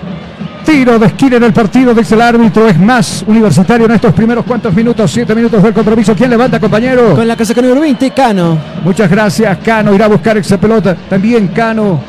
Tiro 0.64 0.98
de 0.98 1.06
esquina 1.06 1.36
en 1.36 1.42
el 1.42 1.52
partido, 1.52 1.94
dice 1.94 2.14
el 2.14 2.22
árbitro. 2.22 2.66
Es 2.66 2.78
más 2.78 3.22
universitario 3.26 3.86
en 3.86 3.92
estos 3.92 4.14
primeros 4.14 4.44
cuantos 4.44 4.72
minutos, 4.72 5.10
siete 5.10 5.34
minutos 5.34 5.62
del 5.62 5.74
compromiso. 5.74 6.14
¿Quién 6.14 6.30
levanta, 6.30 6.58
compañero? 6.58 7.14
Con 7.14 7.28
la 7.28 7.36
casaca 7.36 7.60
número 7.60 7.80
20, 7.82 8.10
Cano. 8.12 8.58
Muchas 8.82 9.10
gracias, 9.10 9.58
Cano. 9.58 9.94
Irá 9.94 10.06
a 10.06 10.08
buscar 10.08 10.38
esa 10.38 10.58
pelota. 10.58 10.96
También 11.08 11.48
Cano 11.48 12.00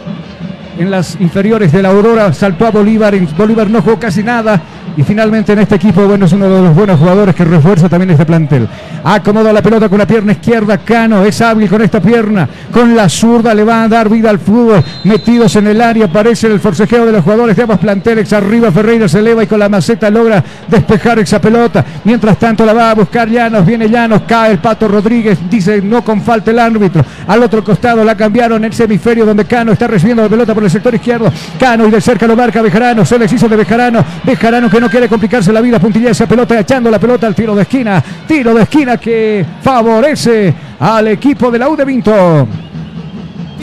en 0.77 0.91
las 0.91 1.17
inferiores 1.19 1.71
de 1.71 1.81
la 1.81 1.89
Aurora 1.89 2.33
saltó 2.33 2.65
a 2.67 2.71
Bolívar. 2.71 3.15
En 3.15 3.27
Bolívar 3.37 3.69
no 3.69 3.81
jugó 3.81 3.99
casi 3.99 4.23
nada. 4.23 4.61
Y 4.97 5.03
finalmente 5.03 5.51
en 5.51 5.59
este 5.59 5.75
equipo, 5.75 6.05
bueno, 6.07 6.25
es 6.25 6.31
uno 6.31 6.49
de 6.49 6.61
los 6.61 6.73
buenos 6.73 6.97
jugadores 6.97 7.35
que 7.35 7.43
refuerza 7.43 7.89
también 7.89 8.11
este 8.11 8.25
plantel. 8.25 8.67
Acomoda 9.03 9.51
la 9.51 9.61
pelota 9.61 9.89
con 9.89 9.97
la 9.97 10.07
pierna 10.07 10.31
izquierda. 10.31 10.77
Cano 10.77 11.23
es 11.25 11.41
hábil 11.41 11.69
con 11.69 11.81
esta 11.81 11.99
pierna. 11.99 12.47
Con 12.71 12.95
la 12.95 13.09
zurda 13.09 13.53
le 13.53 13.65
va 13.65 13.83
a 13.83 13.87
dar 13.89 14.09
vida 14.09 14.29
al 14.29 14.39
fútbol. 14.39 14.81
Metidos 15.03 15.55
en 15.57 15.67
el 15.67 15.81
área, 15.81 16.05
aparece 16.05 16.47
el 16.47 16.61
forcejeo 16.61 17.05
de 17.05 17.11
los 17.11 17.23
jugadores 17.23 17.57
de 17.57 17.63
ambos 17.63 17.79
planteles. 17.79 18.31
Arriba 18.31 18.71
Ferreira 18.71 19.09
se 19.09 19.19
eleva 19.19 19.43
y 19.43 19.47
con 19.47 19.59
la 19.59 19.67
maceta 19.67 20.09
logra 20.09 20.41
despejar 20.67 21.19
esa 21.19 21.41
pelota. 21.41 21.83
Mientras 22.05 22.37
tanto 22.37 22.65
la 22.65 22.73
va 22.73 22.91
a 22.91 22.95
buscar 22.95 23.27
Llanos. 23.27 23.65
Viene 23.65 23.89
Llanos, 23.89 24.21
cae 24.25 24.53
el 24.53 24.59
Pato 24.59 24.87
Rodríguez. 24.87 25.39
Dice 25.49 25.81
no 25.81 26.05
con 26.05 26.21
falta 26.21 26.51
el 26.51 26.59
árbitro. 26.59 27.03
Al 27.27 27.43
otro 27.43 27.63
costado 27.65 28.01
la 28.03 28.15
cambiaron 28.15 28.63
en 28.63 28.71
ese 28.71 28.85
hemisferio 28.85 29.25
donde 29.25 29.43
Cano 29.43 29.73
está 29.73 29.87
recibiendo 29.87 30.23
la 30.23 30.29
pelota 30.29 30.53
el 30.65 30.71
sector 30.71 30.93
izquierdo. 30.93 31.31
Cano 31.59 31.87
y 31.87 31.91
de 31.91 32.01
cerca 32.01 32.27
lo 32.27 32.35
marca 32.35 32.61
Bejarano. 32.61 33.05
Se 33.05 33.17
les 33.17 33.31
hizo 33.31 33.47
de 33.47 33.55
Bejarano. 33.55 34.03
Bejarano 34.23 34.69
que 34.69 34.79
no 34.79 34.89
quiere 34.89 35.07
complicarse 35.07 35.53
la 35.53 35.61
vida. 35.61 35.79
Puntilla 35.79 36.11
esa 36.11 36.27
pelota 36.27 36.59
echando 36.59 36.91
la 36.91 36.99
pelota 36.99 37.27
al 37.27 37.35
tiro 37.35 37.55
de 37.55 37.61
esquina. 37.61 38.03
Tiro 38.27 38.53
de 38.53 38.63
esquina 38.63 38.97
que 38.97 39.45
favorece 39.61 40.53
al 40.79 41.07
equipo 41.07 41.49
de 41.49 41.59
la 41.59 41.69
U 41.69 41.75
de 41.75 41.85
Vinto. 41.85 42.47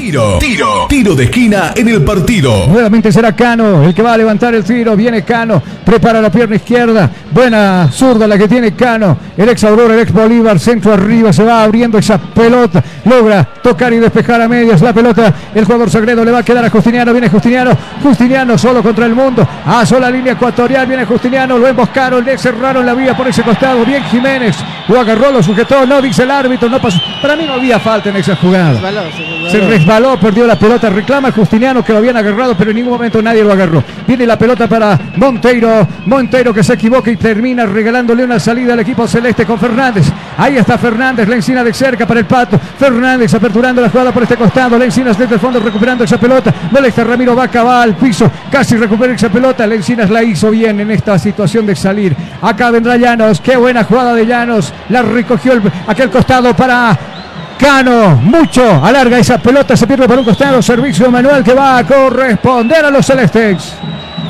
Tiro, 0.03 0.39
tiro, 0.41 0.87
tiro 0.89 1.15
de 1.15 1.23
esquina 1.23 1.75
en 1.77 1.87
el 1.87 2.03
partido. 2.03 2.67
Nuevamente 2.67 3.13
será 3.13 3.37
Cano 3.37 3.85
el 3.85 3.95
que 3.95 4.03
va 4.03 4.15
a 4.15 4.17
levantar 4.17 4.53
el 4.53 4.65
tiro. 4.65 4.97
Viene 4.97 5.23
Cano, 5.23 5.63
prepara 5.85 6.21
la 6.21 6.29
pierna 6.29 6.57
izquierda. 6.57 7.09
Buena 7.31 7.89
zurda 7.93 8.27
la 8.27 8.37
que 8.37 8.49
tiene 8.49 8.75
Cano. 8.75 9.17
El 9.37 9.49
ex 9.49 9.63
Aurora, 9.63 9.95
el 9.95 10.01
ex 10.01 10.13
Bolívar, 10.13 10.59
centro 10.59 10.93
arriba. 10.93 11.33
Se 11.33 11.45
va 11.45 11.63
abriendo 11.63 11.99
esa 11.99 12.19
pelota. 12.19 12.83
Logra 13.05 13.45
tocar 13.45 13.93
y 13.93 13.99
despejar 13.99 14.43
a 14.43 14.49
medias 14.49 14.83
la 14.83 14.93
pelota. 14.93 15.33
El 15.55 15.65
jugador 15.65 15.89
Sagredo 15.89 16.25
le 16.25 16.33
va 16.33 16.39
a 16.39 16.43
quedar 16.43 16.65
a 16.65 16.69
Justiniano. 16.69 17.13
Viene 17.13 17.29
Justiniano. 17.29 17.71
Justiniano 18.03 18.59
solo 18.59 18.83
contra 18.83 19.07
el 19.07 19.15
mundo. 19.15 19.47
A 19.65 19.87
sola 19.87 20.11
línea 20.11 20.33
ecuatorial. 20.33 20.85
Viene 20.85 21.05
Justiniano. 21.05 21.59
Lo 21.59 21.69
emboscaron. 21.69 22.25
Le 22.25 22.37
cerraron 22.37 22.85
la 22.85 22.95
vía 22.95 23.17
por 23.17 23.29
ese 23.29 23.45
costado. 23.45 23.85
Bien 23.85 24.03
Jiménez. 24.03 24.57
Lo 24.89 24.99
agarró, 24.99 25.31
lo 25.31 25.41
sujetó. 25.45 25.87
No 25.87 26.03
dice 26.03 26.25
el 26.25 26.31
árbitro. 26.33 26.69
No 26.69 26.83
pasó. 26.83 26.99
Para 27.23 27.37
mí 27.37 27.45
no 27.47 27.53
había 27.53 27.79
falta 27.79 28.11
en 28.11 28.17
esa 28.17 28.35
jugada. 28.35 28.73
Resbaló, 28.73 29.03
se 29.13 29.19
resbaló. 29.19 29.51
Se 29.51 29.61
resbaló, 29.61 29.92
perdió 30.21 30.47
la 30.47 30.59
pelota, 30.59 30.89
reclama 30.89 31.31
Justiniano 31.33 31.85
que 31.85 31.93
lo 31.93 31.99
habían 31.99 32.17
agarrado, 32.17 32.57
pero 32.57 32.71
en 32.71 32.77
ningún 32.77 32.93
momento 32.95 33.21
nadie 33.21 33.45
lo 33.45 33.53
agarró. 33.53 33.85
Viene 34.07 34.27
la 34.27 34.39
pelota 34.39 34.67
para 34.67 34.99
Monteiro, 35.17 35.87
Monteiro 36.07 36.55
que 36.55 36.63
se 36.65 36.73
equivoca 36.75 37.11
y 37.11 37.17
termina 37.17 37.67
regalándole 37.67 38.25
una 38.25 38.41
salida 38.41 38.73
al 38.73 38.81
equipo 38.81 39.07
celeste 39.07 39.45
con 39.45 39.59
Fernández. 39.59 40.07
Ahí 40.39 40.57
está 40.57 40.79
Fernández, 40.79 41.29
la 41.29 41.35
encina 41.37 41.63
de 41.63 41.75
cerca 41.75 42.07
para 42.07 42.21
el 42.21 42.27
pato. 42.27 42.59
Fernández 42.79 43.35
aperturando 43.35 43.83
la 43.83 43.91
jugada 43.91 44.13
por 44.13 44.23
este 44.23 44.37
costado, 44.37 44.79
la 44.79 44.87
encinas 44.87 45.19
desde 45.19 45.35
el 45.35 45.41
fondo 45.41 45.61
recuperando 45.61 46.05
esa 46.05 46.19
pelota. 46.19 46.55
Molesta 46.71 47.05
Ramiro 47.05 47.35
Vaca, 47.35 47.63
va 47.63 47.83
al 47.83 47.95
piso, 47.95 48.31
casi 48.51 48.77
recupera 48.77 49.13
esa 49.13 49.29
pelota. 49.29 49.67
La 49.67 49.75
encinas 49.75 50.09
la 50.09 50.23
hizo 50.23 50.51
bien 50.51 50.81
en 50.81 50.91
esta 50.91 51.19
situación 51.19 51.67
de 51.67 51.77
salir. 51.77 52.17
Acá 52.41 52.71
vendrá 52.71 52.97
Llanos, 52.97 53.43
qué 53.43 53.57
buena 53.57 53.85
jugada 53.85 54.15
de 54.15 54.25
Llanos. 54.25 54.73
La 54.89 55.03
recogió 55.03 55.53
el- 55.53 55.63
aquel 55.87 56.09
costado 56.09 56.57
para 56.57 56.99
Cano, 57.59 58.17
mucho, 58.17 58.85
alarga 58.85 59.19
esa 59.19 59.39
pelota, 59.39 59.77
se 59.77 59.87
pierde 59.87 60.09
por 60.09 60.19
un 60.19 60.25
costado, 60.25 60.61
servicio 60.61 61.11
manual 61.11 61.45
que 61.45 61.55
va 61.55 61.79
a 61.79 61.87
corresponder 61.87 62.85
a 62.85 62.91
los 62.91 63.07
celestes. 63.07 63.75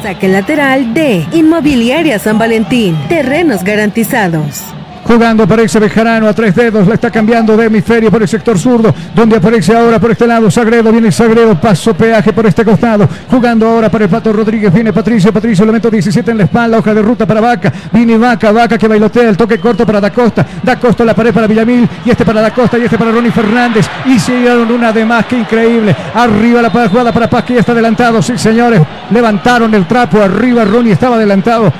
Saque 0.03 0.29
lateral 0.29 0.93
de 0.93 1.27
Inmobiliaria 1.33 2.19
San 2.19 2.39
Valentín. 2.39 2.99
Terrenos 3.09 3.63
garantizados. 3.63 4.63
Jugando 5.05 5.43
aparece 5.43 5.79
Bejarano 5.81 6.29
a 6.29 6.33
tres 6.33 6.55
dedos, 6.55 6.87
la 6.87 6.95
está 6.95 7.11
cambiando 7.11 7.57
de 7.57 7.67
hemisferio 7.67 8.11
por 8.11 8.23
el 8.23 8.29
sector 8.29 8.59
zurdo, 8.59 8.95
donde 9.15 9.37
aparece 9.37 9.77
ahora 9.77 9.99
por 9.99 10.13
este 10.13 10.27
lado 10.27 10.51
Sagredo, 10.51 10.93
viene 10.93 11.11
Sagredo, 11.11 11.61
paso 11.61 11.93
peaje 11.93 12.33
por 12.33 12.47
este 12.47 12.65
costado, 12.65 13.09
jugando 13.29 13.69
ahora 13.69 13.91
para 13.91 14.05
el 14.05 14.11
Pato 14.11 14.33
Rodríguez, 14.33 14.73
viene 14.73 14.93
Patricio, 14.93 15.33
Patricio 15.33 15.65
elemento 15.65 15.91
17 15.91 16.31
en 16.31 16.39
la 16.39 16.45
espalda, 16.45 16.79
hoja 16.79 16.95
de 16.95 17.03
ruta 17.03 17.27
para 17.27 17.41
Vaca, 17.41 17.73
viene 17.93 18.17
Vaca, 18.17 18.53
Vaca 18.53 18.79
que 18.79 18.87
bailotea, 18.87 19.29
el 19.29 19.37
toque 19.37 19.59
corto 19.59 19.85
para 19.85 20.01
Da 20.01 20.11
Costa, 20.11 20.47
Da 20.63 20.79
Costa 20.79 21.05
la 21.05 21.15
pared 21.15 21.35
para 21.35 21.49
Villamil, 21.49 21.89
y 22.05 22.11
este 22.11 22.25
para 22.25 22.41
Da 22.41 22.53
Costa 22.53 22.79
y 22.79 22.85
este 22.85 22.97
para 22.97 23.11
Ronnie 23.11 23.33
Fernández, 23.33 23.87
hicieron 24.07 24.71
una 24.71 24.93
de 24.93 25.05
más 25.05 25.27
que 25.27 25.37
increíble, 25.37 25.97
arriba 26.15 26.63
la 26.63 26.71
jugada 26.71 27.13
para 27.13 27.29
Paz 27.29 27.45
que 27.45 27.55
ya 27.55 27.61
está 27.61 27.73
adelantado, 27.73 28.23
sí 28.23 28.39
señores, 28.39 28.81
levantaron 29.11 29.75
el 29.75 29.85
trapo, 29.87 30.23
arriba 30.23 30.65
Ronnie 30.65 30.93
estaba 30.93 31.17
adelantado, 31.17 31.73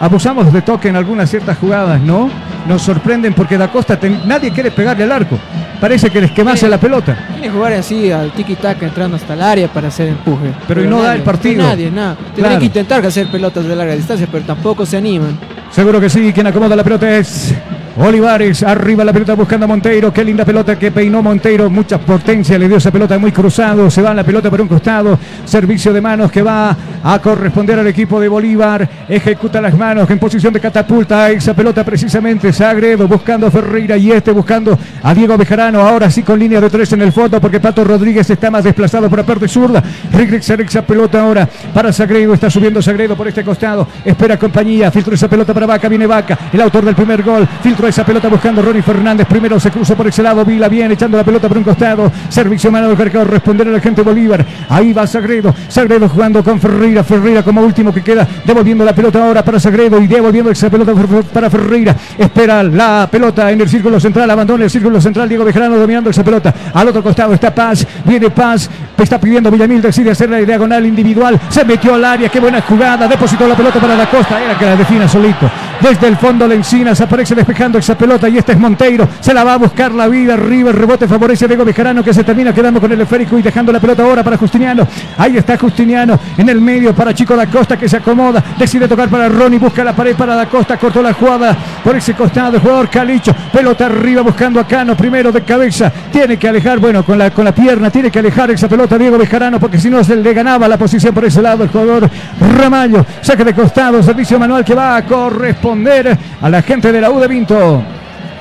abusamos 0.00 0.52
de 0.52 0.62
toque 0.62 0.88
en 0.88 0.96
algunas 0.96 1.28
ciertas 1.30 1.58
jugadas, 1.58 2.00
¿no? 2.00 2.30
Nos 2.66 2.82
sorprenden 2.82 3.32
porque 3.34 3.56
Da 3.56 3.68
Costa 3.70 3.98
ten- 3.98 4.20
nadie 4.26 4.50
quiere 4.50 4.70
pegarle 4.70 5.04
al 5.04 5.12
arco. 5.12 5.38
Parece 5.80 6.10
que 6.10 6.20
les 6.20 6.32
quemase 6.32 6.68
la 6.68 6.78
pelota. 6.78 7.16
Quiere 7.34 7.50
jugar 7.50 7.72
así 7.74 8.10
al 8.10 8.32
tiki-taka 8.32 8.84
entrando 8.86 9.16
hasta 9.16 9.34
el 9.34 9.42
área 9.42 9.68
para 9.68 9.88
hacer 9.88 10.08
empuje. 10.08 10.52
Pero 10.66 10.84
y 10.84 10.88
no 10.88 11.00
da 11.02 11.14
el 11.14 11.22
partido. 11.22 11.62
Nadie, 11.62 11.90
nada. 11.90 12.16
Claro. 12.34 12.58
que 12.58 12.64
intentar 12.66 13.04
hacer 13.06 13.30
pelotas 13.30 13.64
de 13.64 13.76
larga 13.76 13.94
distancia, 13.94 14.26
pero 14.30 14.44
tampoco 14.44 14.84
se 14.84 14.96
animan. 14.96 15.38
Seguro 15.70 16.00
que 16.00 16.10
sí, 16.10 16.32
quien 16.32 16.46
acomoda 16.48 16.74
la 16.74 16.82
pelota 16.84 17.08
es 17.16 17.54
Olivares, 18.00 18.62
arriba 18.62 19.04
la 19.04 19.12
pelota 19.12 19.34
buscando 19.34 19.64
a 19.64 19.66
Monteiro. 19.66 20.12
Qué 20.12 20.22
linda 20.22 20.44
pelota 20.44 20.78
que 20.78 20.92
peinó 20.92 21.20
Monteiro. 21.20 21.68
Mucha 21.68 21.98
potencia 21.98 22.56
le 22.56 22.68
dio 22.68 22.76
esa 22.76 22.92
pelota 22.92 23.18
muy 23.18 23.32
cruzado. 23.32 23.90
Se 23.90 24.00
va 24.00 24.14
la 24.14 24.22
pelota 24.22 24.48
por 24.48 24.60
un 24.60 24.68
costado. 24.68 25.18
Servicio 25.44 25.92
de 25.92 26.00
manos 26.00 26.30
que 26.30 26.40
va 26.40 26.76
a 27.02 27.18
corresponder 27.18 27.76
al 27.76 27.88
equipo 27.88 28.20
de 28.20 28.28
Bolívar. 28.28 28.88
Ejecuta 29.08 29.60
las 29.60 29.76
manos 29.76 30.08
en 30.10 30.20
posición 30.20 30.52
de 30.52 30.60
catapulta. 30.60 31.28
Esa 31.30 31.54
pelota 31.54 31.84
precisamente. 31.84 32.52
Sagredo 32.52 33.08
buscando 33.08 33.48
a 33.48 33.50
Ferreira 33.50 33.96
y 33.96 34.12
este 34.12 34.30
buscando 34.30 34.78
a 35.02 35.12
Diego 35.12 35.36
Bejarano. 35.36 35.80
Ahora 35.80 36.08
sí 36.08 36.22
con 36.22 36.38
línea 36.38 36.60
de 36.60 36.70
tres 36.70 36.92
en 36.92 37.02
el 37.02 37.10
fondo 37.10 37.40
porque 37.40 37.58
Pato 37.58 37.82
Rodríguez 37.82 38.30
está 38.30 38.48
más 38.48 38.62
desplazado 38.62 39.10
por 39.10 39.18
la 39.18 39.26
parte 39.26 39.48
zurda. 39.48 39.82
Regresa 40.12 40.54
esa 40.54 40.82
pelota 40.82 41.20
ahora 41.20 41.48
para 41.74 41.92
Sagredo. 41.92 42.32
Está 42.32 42.48
subiendo 42.48 42.80
Sagredo 42.80 43.16
por 43.16 43.26
este 43.26 43.42
costado. 43.42 43.88
Espera 44.04 44.38
compañía. 44.38 44.88
Filtro 44.92 45.16
esa 45.16 45.26
pelota 45.26 45.52
para 45.52 45.66
Vaca. 45.66 45.88
Viene 45.88 46.06
Vaca. 46.06 46.38
El 46.52 46.60
autor 46.60 46.84
del 46.84 46.94
primer 46.94 47.24
gol. 47.24 47.48
Esa 47.88 48.04
pelota 48.04 48.28
buscando 48.28 48.60
Ronnie 48.60 48.82
Fernández. 48.82 49.26
Primero 49.26 49.58
se 49.58 49.70
cruza 49.70 49.96
por 49.96 50.06
ese 50.06 50.22
lado. 50.22 50.44
Vila 50.44 50.68
bien 50.68 50.92
echando 50.92 51.16
la 51.16 51.24
pelota 51.24 51.48
por 51.48 51.56
un 51.56 51.64
costado. 51.64 52.12
Servicio 52.28 52.70
mano 52.70 52.88
del 52.88 52.98
cargador. 52.98 53.30
Responder 53.30 53.66
a 53.66 53.70
la 53.70 53.80
gente 53.80 54.02
Bolívar. 54.02 54.44
Ahí 54.68 54.92
va 54.92 55.06
Sagredo. 55.06 55.54
Sagredo 55.68 56.06
jugando 56.06 56.44
con 56.44 56.60
Ferreira. 56.60 57.02
Ferreira 57.02 57.42
como 57.42 57.62
último 57.62 57.92
que 57.92 58.02
queda. 58.02 58.28
Devolviendo 58.44 58.84
la 58.84 58.94
pelota 58.94 59.24
ahora 59.24 59.42
para 59.42 59.58
Sagredo. 59.58 59.98
Y 60.02 60.06
devolviendo 60.06 60.50
esa 60.50 60.68
pelota 60.68 60.92
para 61.32 61.48
Ferreira. 61.48 61.96
Espera 62.18 62.62
la 62.62 63.08
pelota 63.10 63.50
en 63.50 63.62
el 63.62 63.68
círculo 63.70 63.98
central. 63.98 64.30
Abandona 64.30 64.64
el 64.64 64.70
círculo 64.70 65.00
central. 65.00 65.26
Diego 65.26 65.44
Bejarano 65.44 65.78
dominando 65.78 66.10
esa 66.10 66.22
pelota. 66.22 66.52
Al 66.74 66.88
otro 66.88 67.02
costado 67.02 67.32
está 67.32 67.54
Paz. 67.54 67.86
Viene 68.04 68.28
Paz. 68.28 68.68
Está 68.98 69.18
pidiendo 69.18 69.50
Villamil. 69.50 69.80
Decide 69.80 70.10
hacer 70.10 70.28
la 70.28 70.36
diagonal 70.36 70.84
individual. 70.84 71.40
Se 71.48 71.64
metió 71.64 71.94
al 71.94 72.04
área. 72.04 72.28
Qué 72.28 72.38
buena 72.38 72.60
jugada. 72.60 73.08
Depositó 73.08 73.48
la 73.48 73.54
pelota 73.54 73.80
para 73.80 73.96
la 73.96 74.10
costa. 74.10 74.42
Era 74.42 74.58
que 74.58 74.66
la 74.66 74.76
defina 74.76 75.08
solito. 75.08 75.50
Desde 75.80 76.06
el 76.08 76.16
fondo 76.18 76.46
Lencinas 76.46 77.00
aparece 77.00 77.34
despejando 77.34 77.77
esa 77.78 77.96
pelota 77.96 78.28
y 78.28 78.38
este 78.38 78.52
es 78.52 78.58
Monteiro. 78.58 79.08
Se 79.20 79.32
la 79.32 79.44
va 79.44 79.54
a 79.54 79.56
buscar 79.56 79.92
la 79.92 80.08
vida 80.08 80.34
arriba. 80.34 80.70
El 80.70 80.76
rebote 80.76 81.08
favorece 81.08 81.44
a 81.44 81.48
Diego 81.48 81.64
Bejarano 81.64 82.02
que 82.02 82.12
se 82.12 82.24
termina 82.24 82.52
quedando 82.52 82.80
con 82.80 82.90
el 82.92 83.00
esférico 83.00 83.38
y 83.38 83.42
dejando 83.42 83.72
la 83.72 83.80
pelota 83.80 84.02
ahora 84.02 84.22
para 84.22 84.36
Justiniano. 84.36 84.86
Ahí 85.16 85.36
está 85.36 85.56
Justiniano 85.56 86.18
en 86.36 86.48
el 86.48 86.60
medio 86.60 86.94
para 86.94 87.14
Chico 87.14 87.36
da 87.36 87.46
Costa 87.46 87.76
que 87.76 87.88
se 87.88 87.96
acomoda. 87.96 88.42
Decide 88.58 88.88
tocar 88.88 89.08
para 89.08 89.28
Ronnie. 89.28 89.58
Busca 89.58 89.84
la 89.84 89.94
pared 89.94 90.16
para 90.16 90.34
da 90.34 90.46
Costa. 90.46 90.76
Cortó 90.76 91.02
la 91.02 91.12
jugada 91.12 91.56
por 91.82 91.96
ese 91.96 92.14
costado. 92.14 92.56
El 92.56 92.62
jugador 92.62 92.88
Calicho. 92.88 93.34
Pelota 93.52 93.86
arriba 93.86 94.22
buscando 94.22 94.60
a 94.60 94.66
Cano. 94.66 94.96
Primero 94.96 95.32
de 95.32 95.42
cabeza. 95.42 95.92
Tiene 96.12 96.36
que 96.36 96.48
alejar, 96.48 96.78
bueno, 96.78 97.04
con 97.04 97.18
la, 97.18 97.30
con 97.30 97.44
la 97.44 97.52
pierna. 97.52 97.90
Tiene 97.90 98.10
que 98.10 98.18
alejar 98.18 98.50
esa 98.50 98.68
pelota 98.68 98.98
Diego 98.98 99.18
Bejarano 99.18 99.58
porque 99.60 99.78
si 99.78 99.90
no 99.90 100.02
se 100.04 100.16
le 100.16 100.32
ganaba 100.32 100.68
la 100.68 100.76
posición 100.76 101.14
por 101.14 101.24
ese 101.24 101.42
lado 101.42 101.64
el 101.64 101.70
jugador 101.70 102.08
Ramallo. 102.56 103.04
Saque 103.20 103.44
de 103.44 103.54
costado. 103.54 104.02
Servicio 104.02 104.38
manual 104.38 104.64
que 104.64 104.74
va 104.74 104.96
a 104.96 105.04
corresponder 105.04 106.16
a 106.40 106.48
la 106.48 106.62
gente 106.62 106.92
de 106.92 107.00
la 107.00 107.10
U 107.10 107.18
de 107.18 107.28
Vinto. 107.28 107.67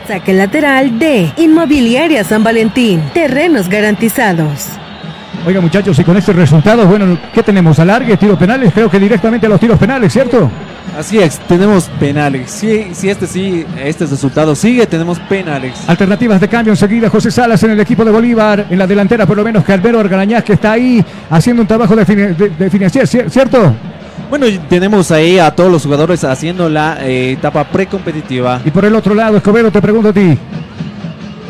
Saque 0.08 0.34
lateral 0.34 0.98
de 1.00 1.32
Inmobiliaria 1.38 2.24
San 2.24 2.44
Valentín. 2.44 3.02
Terrenos 3.14 3.68
garantizados. 3.70 4.68
Oiga 5.46 5.62
muchachos, 5.62 5.98
y 6.00 6.04
con 6.04 6.18
este 6.18 6.34
resultado, 6.34 6.86
bueno, 6.88 7.18
¿qué 7.34 7.44
tenemos? 7.44 7.78
¿Alargue, 7.80 8.18
tiros 8.18 8.38
penales? 8.38 8.74
Creo 8.74 8.90
que 8.90 9.00
directamente 9.00 9.46
a 9.46 9.50
los 9.50 9.60
tiros 9.60 9.78
penales, 9.78 10.12
¿cierto? 10.12 10.50
Así 10.98 11.20
es, 11.20 11.40
tenemos 11.48 11.86
penales. 12.00 12.50
Si, 12.50 12.88
si 12.94 13.10
este 13.10 13.28
sí, 13.28 13.64
este 13.82 14.06
resultado 14.08 14.56
sigue, 14.56 14.88
tenemos 14.88 15.20
penales. 15.20 15.74
Alternativas 15.88 16.42
de 16.42 16.48
cambio 16.48 16.74
enseguida. 16.74 17.10
José 17.10 17.30
Salas 17.30 17.62
en 17.64 17.72
el 17.72 17.80
equipo 17.80 18.04
de 18.04 18.12
Bolívar. 18.12 18.66
En 18.70 18.80
la 18.80 18.88
delantera, 18.88 19.26
por 19.26 19.38
lo 19.38 19.44
menos, 19.44 19.64
Calvero 19.64 20.00
Argarañaz, 20.00 20.44
que 20.44 20.54
está 20.54 20.72
ahí 20.72 21.06
haciendo 21.30 21.62
un 21.62 21.68
trabajo 21.68 21.96
de, 21.96 22.04
de- 22.06 22.50
de 22.50 22.70
financiar, 22.70 23.06
¿cierto? 23.08 23.74
Bueno, 24.30 24.46
tenemos 24.68 25.10
ahí 25.12 25.40
a 25.40 25.52
todos 25.52 25.72
los 25.72 25.84
jugadores 25.84 26.24
haciendo 26.26 26.70
la 26.70 26.98
eh, 27.02 27.32
etapa 27.32 27.64
precompetitiva. 27.64 28.62
Y 28.66 28.72
por 28.72 28.84
el 28.84 28.94
otro 28.94 29.16
lado, 29.16 29.38
Escobedo, 29.38 29.72
te 29.72 29.82
pregunto 29.82 30.10
a 30.10 30.14
ti. 30.14 30.38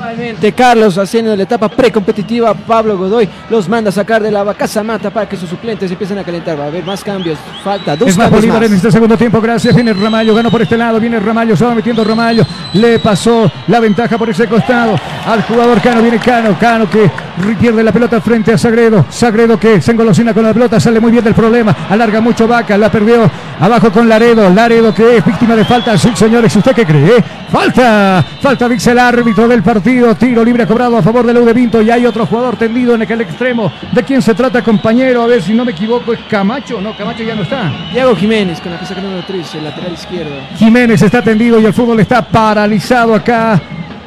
Igualmente, 0.08 0.54
Carlos 0.54 0.98
haciendo 0.98 1.36
la 1.36 1.44
etapa 1.44 1.68
precompetitiva, 1.68 2.54
Pablo 2.54 2.98
Godoy 2.98 3.28
los 3.50 3.68
manda 3.68 3.90
a 3.90 3.92
sacar 3.92 4.24
de 4.24 4.32
la 4.32 4.42
vacaza 4.42 4.82
mata 4.82 5.10
para 5.10 5.28
que 5.28 5.36
sus 5.36 5.50
suplentes 5.50 5.92
empiecen 5.92 6.18
a 6.18 6.24
calentar. 6.24 6.58
Va 6.58 6.64
a 6.64 6.68
haber 6.68 6.86
más 6.86 7.04
cambios. 7.04 7.38
Falta 7.62 7.98
dos 7.98 8.08
Es 8.08 8.18
más 8.18 8.28
cambios 8.28 8.42
Bolívar 8.44 8.62
más. 8.62 8.70
en 8.70 8.76
este 8.78 8.90
segundo 8.90 9.18
tiempo, 9.18 9.42
gracias. 9.42 9.76
Viene 9.76 9.92
Ramallo, 9.92 10.34
ganó 10.34 10.50
por 10.50 10.62
este 10.62 10.78
lado, 10.78 10.98
viene 11.02 11.20
Ramallo, 11.20 11.58
se 11.58 11.66
va 11.66 11.76
metiendo 11.76 12.06
Ramallo. 12.06 12.46
Le 12.74 13.00
pasó 13.00 13.52
la 13.68 13.82
ventaja 13.82 14.18
por 14.18 14.30
ese 14.30 14.48
costado 14.48 14.96
al 15.26 15.44
jugador 15.44 15.82
Cano. 15.82 16.02
Viene 16.02 16.20
Cano, 16.20 16.56
Cano 16.58 16.90
que 16.90 17.12
pierde 17.60 17.84
la 17.84 17.92
pelota 17.92 18.22
frente 18.22 18.54
a 18.54 18.58
Sagredo. 18.58 19.06
Sagredo 19.10 19.60
que 19.60 19.82
se 19.82 19.92
engolosina 19.92 20.34
con 20.34 20.44
la 20.44 20.54
pelota, 20.54 20.80
sale 20.80 21.02
muy 21.02 21.12
bien 21.12 21.26
del 21.26 21.34
problema. 21.34 21.76
Alarga 21.90 22.22
mucho 22.22 22.48
Vaca, 22.48 22.78
la 22.78 22.90
perdió 22.90 23.30
abajo 23.60 23.92
con 23.92 24.08
Laredo. 24.08 24.50
Laredo 24.52 24.94
que 24.94 25.18
es 25.18 25.26
víctima 25.26 25.54
de 25.54 25.66
falta. 25.66 25.98
Sí, 25.98 26.12
señores, 26.16 26.56
¿usted 26.56 26.72
qué 26.74 26.86
cree? 26.86 27.22
Falta, 27.52 28.24
falta, 28.42 28.70
dice 28.70 28.92
el 28.92 29.00
árbitro 29.00 29.48
del 29.48 29.62
partido. 29.64 29.97
Tiro 30.20 30.44
libre 30.44 30.68
cobrado 30.68 30.98
a 30.98 31.02
favor 31.02 31.26
de 31.26 31.54
Vinto. 31.54 31.82
Y 31.82 31.90
hay 31.90 32.06
otro 32.06 32.26
jugador 32.26 32.56
tendido 32.56 32.94
en 32.94 33.02
aquel 33.02 33.22
extremo. 33.22 33.72
¿De 33.92 34.04
quién 34.04 34.22
se 34.22 34.36
trata, 34.36 34.64
compañero? 34.64 35.24
A 35.24 35.28
ver 35.28 35.42
si 35.42 35.54
no 35.54 35.66
me 35.66 35.72
equivoco, 35.72 36.14
es 36.14 36.20
Camacho. 36.30 36.80
No, 36.80 36.96
Camacho 36.96 37.24
ya 37.24 37.34
no 37.34 37.42
está. 37.42 37.72
Diego 37.92 38.16
Jiménez 38.16 38.62
con 38.62 38.72
la 38.72 38.80
casaca 38.80 39.02
número 39.02 39.24
3, 39.26 39.56
el 39.56 39.64
lateral 39.64 39.94
izquierdo. 39.94 40.36
Jiménez 40.56 41.02
está 41.02 41.24
tendido 41.24 41.60
y 41.60 41.66
el 41.66 41.74
fútbol 41.74 42.00
está 42.00 42.22
paralizado 42.22 43.16
acá. 43.16 43.60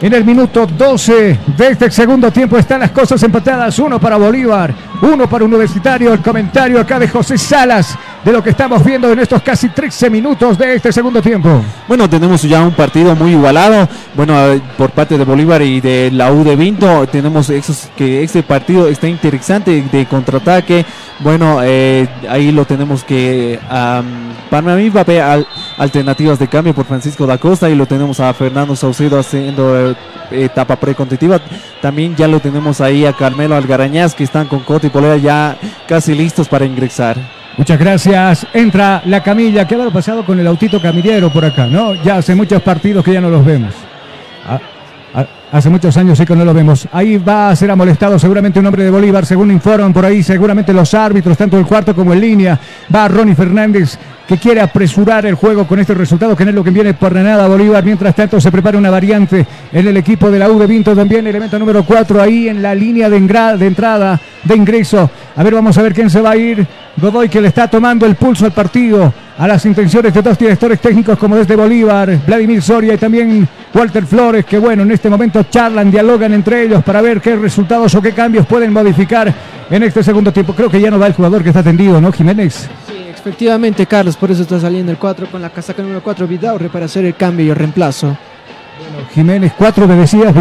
En 0.03 0.15
el 0.15 0.25
minuto 0.25 0.67
12 0.67 1.39
de 1.59 1.69
este 1.69 1.91
segundo 1.91 2.31
tiempo 2.31 2.57
están 2.57 2.81
las 2.81 2.91
cosas 2.91 3.23
empatadas. 3.23 3.79
Uno 3.79 4.01
para 4.01 4.17
Bolívar, 4.17 4.73
uno 5.03 5.29
para 5.29 5.45
Universitario. 5.45 6.15
El 6.15 6.21
comentario 6.21 6.81
acá 6.81 6.99
de 6.99 7.07
José 7.07 7.37
Salas 7.37 7.99
de 8.25 8.33
lo 8.33 8.43
que 8.43 8.49
estamos 8.51 8.83
viendo 8.83 9.13
en 9.13 9.19
estos 9.19 9.43
casi 9.43 9.69
13 9.69 10.09
minutos 10.09 10.57
de 10.57 10.75
este 10.75 10.91
segundo 10.91 11.21
tiempo. 11.21 11.63
Bueno, 11.87 12.09
tenemos 12.09 12.41
ya 12.43 12.63
un 12.63 12.73
partido 12.73 13.15
muy 13.15 13.33
igualado. 13.33 13.87
Bueno, 14.15 14.35
por 14.79 14.89
parte 14.91 15.19
de 15.19 15.25
Bolívar 15.25 15.61
y 15.61 15.83
de 15.83 16.11
la 16.11 16.33
U 16.33 16.45
de 16.45 16.57
Vinto, 16.57 17.07
tenemos 17.07 17.51
esos, 17.51 17.91
que 17.95 18.23
este 18.23 18.43
partido 18.43 18.89
está 18.89 19.07
interesante 19.07 19.83
de 19.93 20.07
contraataque. 20.07 20.85
Bueno, 21.19 21.59
eh, 21.63 22.09
ahí 22.27 22.53
lo 22.53 22.65
tenemos 22.65 23.05
que. 23.05 23.59
am, 23.69 24.07
para 24.49 24.75
mí 24.77 24.91
al- 25.21 25.47
alternativas 25.81 26.39
de 26.39 26.47
cambio 26.47 26.75
por 26.75 26.85
Francisco 26.85 27.27
da 27.27 27.39
Costa 27.39 27.71
y 27.71 27.75
lo 27.75 27.87
tenemos 27.87 28.21
a 28.21 28.35
Fernando 28.35 28.77
Saucedo 28.77 29.19
haciendo 29.19 29.91
eh, 29.91 29.97
etapa 30.31 30.77
precompetitiva. 30.77 31.41
También 31.81 32.15
ya 32.15 32.29
lo 32.29 32.39
tenemos 32.39 32.83
ahí 32.83 33.07
a 33.07 33.15
Carmelo 33.15 33.57
Algarañaz 33.57 34.15
que 34.15 34.25
están 34.25 34.47
con 34.47 34.61
Cota 34.61 34.89
y 34.89 34.91
Polera 34.91 35.17
ya 35.17 35.57
casi 35.89 36.15
listos 36.15 36.49
para 36.49 36.67
ingresar. 36.67 37.17
Muchas 37.57 37.79
gracias. 37.79 38.47
Entra 38.53 39.03
la 39.07 39.23
camilla. 39.23 39.67
¿Qué 39.67 39.75
habrá 39.75 39.91
pasado 39.91 40.25
con 40.27 40.39
el 40.39 40.47
autito 40.47 40.83
camillero 40.83 41.33
por 41.33 41.47
acá? 41.47 41.67
¿No? 41.67 41.95
Ya 41.95 42.17
hace 42.17 42.35
muchos 42.35 42.61
partidos 42.61 43.03
que 43.03 43.15
ya 43.15 43.23
no 43.23 43.31
los 43.31 43.43
vemos. 43.43 43.73
Ah, 44.47 44.61
ah, 45.15 45.27
Hace 45.53 45.69
muchos 45.69 45.97
años 45.97 46.17
sí 46.17 46.25
que 46.25 46.37
no 46.37 46.45
lo 46.45 46.55
vemos. 46.55 46.87
Ahí 46.93 47.19
va 47.19 47.51
a 47.51 47.57
ser 47.57 47.71
amolestado 47.71 48.19
seguramente 48.19 48.61
un 48.61 48.67
hombre 48.67 48.85
de 48.85 48.91
Bolívar, 48.91 49.27
según 49.27 49.51
informan 49.51 49.93
por 49.93 50.05
ahí, 50.05 50.23
seguramente 50.23 50.73
los 50.73 50.95
árbitros, 50.95 51.37
tanto 51.37 51.59
el 51.59 51.67
cuarto 51.67 51.95
como 51.95 52.13
en 52.13 52.21
línea. 52.21 52.61
Va 52.95 53.09
Ronnie 53.09 53.35
Fernández, 53.35 53.99
que 54.31 54.39
quiere 54.39 54.61
apresurar 54.61 55.27
el 55.27 55.35
juego 55.35 55.67
con 55.67 55.81
este 55.81 55.93
resultado, 55.93 56.37
que 56.37 56.45
no 56.45 56.51
es 56.51 56.55
lo 56.55 56.63
que 56.63 56.71
viene 56.71 56.95
por 56.95 57.13
nada 57.17 57.49
Bolívar. 57.49 57.83
Mientras 57.85 58.15
tanto, 58.15 58.41
se 58.41 58.53
prepara 58.53 58.79
una 58.79 58.89
variante 58.89 59.45
en 59.73 59.89
el 59.89 59.97
equipo 59.97 60.31
de 60.31 60.39
la 60.39 60.49
U 60.49 60.57
de 60.57 60.69
Vinto 60.69 60.95
también, 60.95 61.27
elemento 61.27 61.59
número 61.59 61.83
4 61.85 62.23
ahí 62.23 62.49
en 62.49 62.63
la 62.63 62.73
línea 62.73 63.11
de, 63.11 63.17
entrada, 63.17 64.21
de 64.45 64.55
ingreso. 64.57 65.11
A 65.35 65.43
ver, 65.43 65.55
vamos 65.55 65.77
a 65.77 65.83
ver 65.83 65.93
quién 65.93 66.09
se 66.09 66.21
va 66.21 66.31
a 66.31 66.37
ir. 66.37 66.65
Godoy 66.97 67.29
que 67.29 67.41
le 67.41 67.49
está 67.49 67.67
tomando 67.67 68.07
el 68.07 68.15
pulso 68.15 68.45
al 68.45 68.53
partido, 68.53 69.13
a 69.37 69.49
las 69.49 69.67
intenciones 69.67 70.15
de 70.15 70.23
dos 70.23 70.39
directores 70.39 70.79
técnicos 70.79 71.19
como 71.19 71.35
desde 71.35 71.57
Bolívar, 71.57 72.17
Vladimir 72.25 72.63
Soria 72.63 72.95
y 72.95 72.99
también 72.99 73.49
Walter 73.75 74.07
Flores, 74.07 74.45
que 74.45 74.61
bueno, 74.61 74.85
en 74.85 74.93
este 74.93 75.11
momento 75.11 75.43
charlan, 75.43 75.91
dialogan 75.91 76.33
entre 76.35 76.63
ellos 76.63 76.85
para 76.85 77.01
ver 77.01 77.21
qué 77.21 77.35
resultados 77.35 77.93
o 77.97 78.01
qué 78.01 78.13
cambios 78.13 78.47
pueden 78.47 78.73
modificar 78.73 79.35
en 79.69 79.83
este 79.83 80.05
segundo 80.05 80.33
tiempo. 80.33 80.55
Creo 80.55 80.71
que 80.71 80.81
ya 80.81 80.89
no 80.89 81.01
va 81.01 81.09
el 81.09 81.15
jugador 81.15 81.43
que 81.43 81.49
está 81.49 81.65
tendido, 81.65 82.01
¿no, 82.01 82.13
Jiménez? 82.13 82.69
Sí, 82.87 83.00
efectivamente, 83.21 83.87
Carlos, 83.87 84.17
por 84.17 84.31
eso 84.31 84.43
está 84.43 84.59
saliendo 84.59 84.91
el 84.91 84.99
4 84.99 85.27
con 85.31 85.43
la 85.43 85.51
casaca 85.51 85.83
número 85.83 86.03
4 86.03 86.27
Vidaurre 86.27 86.69
para 86.69 86.87
hacer 86.87 87.05
el 87.05 87.15
cambio 87.15 87.47
y 87.47 87.51
el 87.51 87.57
reemplazo. 87.57 88.17
Jiménez, 89.15 89.53
cuatro 89.57 89.87
me 89.87 89.95
decías. 89.95 90.35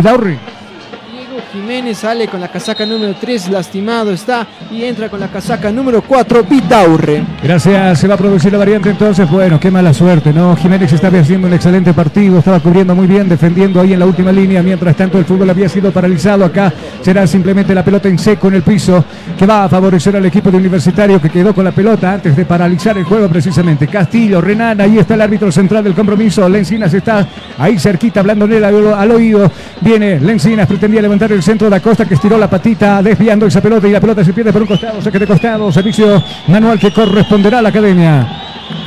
Jiménez 1.52 1.98
sale 2.00 2.28
con 2.28 2.40
la 2.40 2.48
casaca 2.48 2.86
número 2.86 3.16
3, 3.20 3.50
lastimado 3.50 4.12
está, 4.12 4.48
y 4.72 4.84
entra 4.84 5.10
con 5.10 5.20
la 5.20 5.28
casaca 5.28 5.72
número 5.72 6.02
4, 6.02 6.44
Vidaurre. 6.44 7.24
Gracias, 7.44 8.00
se 8.00 8.08
va 8.08 8.16
a 8.16 8.18
producir 8.18 8.52
la 8.52 8.58
variante 8.58 8.90
entonces. 8.90 9.30
Bueno, 9.30 9.60
qué 9.60 9.72
mala 9.72 9.94
suerte, 9.94 10.34
¿no? 10.34 10.56
Jiménez 10.56 10.92
estaba 10.94 11.20
haciendo 11.20 11.48
un 11.48 11.54
excelente 11.54 11.94
partido, 11.94 12.40
estaba 12.40 12.60
cubriendo 12.60 12.96
muy 12.96 13.08
bien, 13.08 13.30
defendiendo 13.30 13.82
ahí 13.82 13.94
en 13.94 14.00
la 14.00 14.06
última 14.06 14.32
línea. 14.32 14.62
Mientras 14.62 14.96
tanto, 14.96 15.18
el 15.18 15.26
fútbol 15.26 15.50
había 15.50 15.70
sido 15.70 15.92
paralizado. 15.92 16.46
Acá 16.46 16.72
será 17.02 17.26
simplemente 17.28 17.74
la 17.74 17.84
pelota 17.84 18.10
en 18.10 18.20
seco 18.20 18.48
en 18.48 18.56
el 18.56 18.64
piso 18.64 19.04
que 19.38 19.46
va 19.46 19.66
a 19.66 19.70
favorecer 19.70 20.16
al 20.16 20.26
equipo 20.26 20.52
de 20.52 20.58
Universitario 20.58 21.22
que 21.22 21.30
quedó 21.30 21.54
con 21.54 21.64
la 21.64 21.72
pelota 21.72 22.14
antes 22.14 22.36
de 22.36 22.46
paralizar 22.46 22.98
el 22.98 23.04
juego 23.04 23.28
precisamente. 23.30 23.88
Castillo, 23.88 24.42
Renan, 24.42 24.82
ahí 24.82 24.98
está 24.98 25.14
el 25.14 25.22
árbitro 25.22 25.52
central 25.52 25.84
del 25.84 25.94
compromiso. 25.94 26.48
Lencinas 26.50 26.94
está 26.94 27.26
ahí 27.58 27.80
cerquita, 27.80 28.20
hablándole 28.20 28.64
al, 28.64 28.94
al 28.94 29.12
oído. 29.12 29.52
Viene 29.82 30.20
Lencinas, 30.20 30.68
pretendía 30.68 31.02
levantar 31.02 31.29
el 31.34 31.44
centro 31.44 31.66
de 31.66 31.72
la 31.72 31.80
costa 31.82 32.06
que 32.06 32.14
estiró 32.14 32.38
la 32.38 32.50
patita 32.50 33.02
desviando 33.02 33.46
esa 33.46 33.62
pelota 33.62 33.88
y 33.88 33.92
la 33.92 34.02
pelota 34.02 34.24
se 34.24 34.34
pierde 34.34 34.52
por 34.52 34.62
un 34.62 34.68
costado, 34.68 35.02
saque 35.02 35.20
de 35.20 35.28
costado, 35.28 35.72
servicio 35.72 36.24
manual 36.48 36.80
que 36.80 36.92
corresponderá 36.92 37.60
a 37.60 37.62
la 37.62 37.70
academia. 37.70 38.28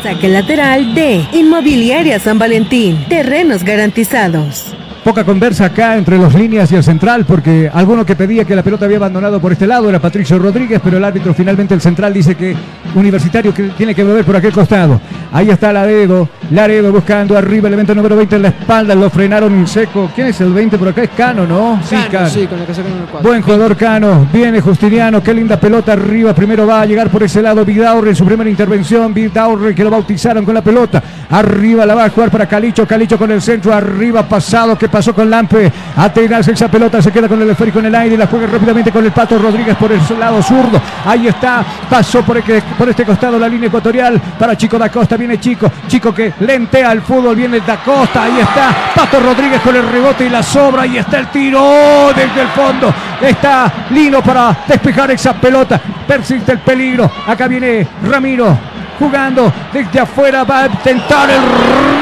Saque 0.02 0.28
lateral 0.28 0.94
de 0.94 1.24
Inmobiliaria 1.32 2.18
San 2.18 2.38
Valentín. 2.38 3.04
Terrenos 3.08 3.64
garantizados. 3.64 4.64
Poca 5.04 5.24
conversa 5.24 5.64
acá 5.64 5.96
entre 5.96 6.16
los 6.16 6.32
líneas 6.32 6.70
y 6.70 6.76
el 6.76 6.84
central, 6.84 7.24
porque 7.24 7.68
alguno 7.72 8.06
que 8.06 8.14
pedía 8.14 8.44
que 8.44 8.54
la 8.54 8.62
pelota 8.62 8.84
había 8.84 8.98
abandonado 8.98 9.40
por 9.40 9.50
este 9.50 9.66
lado 9.66 9.88
era 9.88 9.98
Patricio 9.98 10.38
Rodríguez, 10.38 10.80
pero 10.82 10.96
el 10.96 11.04
árbitro 11.04 11.34
finalmente 11.34 11.74
el 11.74 11.80
central 11.80 12.12
dice 12.12 12.36
que 12.36 12.54
Universitario 12.94 13.52
que 13.52 13.64
tiene 13.70 13.94
que 13.96 14.04
volver 14.04 14.24
por 14.24 14.36
aquel 14.36 14.52
costado. 14.52 15.00
Ahí 15.32 15.50
está 15.50 15.72
Laredo, 15.72 16.28
Laredo 16.50 16.92
buscando 16.92 17.36
arriba 17.36 17.66
el 17.66 17.74
evento 17.74 17.94
número 17.94 18.14
20 18.14 18.36
en 18.36 18.42
la 18.42 18.48
espalda, 18.48 18.94
lo 18.94 19.10
frenaron 19.10 19.52
en 19.54 19.66
seco. 19.66 20.10
¿Quién 20.14 20.28
es 20.28 20.40
el 20.40 20.52
20 20.52 20.78
por 20.78 20.88
acá? 20.88 21.02
Es 21.02 21.10
Cano, 21.10 21.46
¿no? 21.46 21.80
Cano, 22.10 22.28
sí, 22.28 22.46
con 22.46 22.60
el 22.60 22.66
que 22.66 22.74
sacan 22.74 22.92
el 22.92 23.08
cuadro. 23.08 23.28
Buen 23.28 23.42
jugador 23.42 23.76
Cano, 23.76 24.28
viene 24.32 24.60
Justiniano, 24.60 25.20
qué 25.20 25.34
linda 25.34 25.58
pelota 25.58 25.94
arriba, 25.94 26.32
primero 26.32 26.64
va 26.64 26.82
a 26.82 26.86
llegar 26.86 27.10
por 27.10 27.24
ese 27.24 27.42
lado 27.42 27.64
Vidaurre 27.64 28.10
en 28.10 28.16
su 28.16 28.24
primera 28.24 28.48
intervención, 28.48 29.12
Vidaurre 29.12 29.74
que 29.74 29.82
lo 29.82 29.90
bautizaron 29.90 30.44
con 30.44 30.54
la 30.54 30.62
pelota, 30.62 31.02
arriba 31.30 31.84
la 31.86 31.94
va 31.96 32.04
a 32.04 32.10
jugar 32.10 32.30
para 32.30 32.46
Calicho, 32.46 32.86
Calicho 32.86 33.18
con 33.18 33.32
el 33.32 33.42
centro, 33.42 33.72
arriba 33.72 34.22
pasado, 34.28 34.76
¿qué 34.78 34.88
pasó 34.92 35.14
con 35.14 35.28
Lampe? 35.28 35.72
Atenas 35.96 36.46
esa 36.46 36.68
pelota, 36.68 37.00
se 37.00 37.10
queda 37.10 37.26
con 37.26 37.40
el 37.40 37.50
esférico 37.50 37.78
en 37.80 37.86
el 37.86 37.94
aire, 37.94 38.16
la 38.16 38.26
juega 38.26 38.46
rápidamente 38.46 38.92
con 38.92 39.04
el 39.04 39.10
Pato 39.10 39.38
Rodríguez 39.38 39.74
por 39.76 39.90
el 39.90 40.00
lado 40.20 40.42
zurdo, 40.42 40.80
ahí 41.06 41.26
está, 41.26 41.64
pasó 41.88 42.22
por, 42.22 42.36
el, 42.36 42.62
por 42.78 42.88
este 42.88 43.04
costado 43.04 43.38
la 43.38 43.48
línea 43.48 43.68
ecuatorial 43.68 44.20
para 44.38 44.56
Chico 44.56 44.78
da 44.78 44.90
Costa, 44.90 45.16
viene 45.16 45.40
Chico, 45.40 45.70
Chico 45.88 46.14
que 46.14 46.34
lentea 46.40 46.90
al 46.90 47.00
fútbol, 47.00 47.34
viene 47.34 47.60
da 47.60 47.78
Costa, 47.78 48.24
ahí 48.24 48.38
está, 48.38 48.92
Pato 48.94 49.18
Rodríguez 49.18 49.60
con 49.62 49.74
el 49.74 49.88
rebote 49.88 50.26
y 50.26 50.28
la 50.28 50.42
sobra, 50.42 50.82
ahí 50.82 50.98
está 50.98 51.18
el 51.18 51.28
tiro 51.28 52.12
desde 52.14 52.42
el 52.42 52.48
fondo, 52.48 52.92
está 53.20 53.72
Lino 53.90 54.22
para 54.22 54.54
despejar 54.68 55.10
esa 55.10 55.32
pelota, 55.32 55.80
persiste 56.06 56.52
el 56.52 56.58
peligro, 56.58 57.10
acá 57.26 57.48
viene 57.48 57.86
Ramiro, 58.08 58.58
jugando. 59.02 59.52
Desde 59.72 60.00
afuera, 60.00 60.44
va 60.44 60.60
a 60.60 60.66
intentar 60.66 61.28
el 61.28 61.40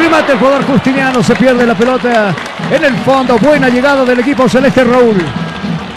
remate. 0.03 0.33
El 0.33 0.39
jugador 0.39 0.65
Justiniano, 0.67 1.23
se 1.23 1.35
pierde 1.35 1.67
la 1.67 1.75
pelota 1.75 2.35
en 2.71 2.85
el 2.85 2.95
fondo, 2.99 3.39
buena 3.39 3.69
llegada 3.69 4.05
del 4.05 4.21
equipo 4.21 4.49
celeste 4.49 4.85
Raúl. 4.85 5.17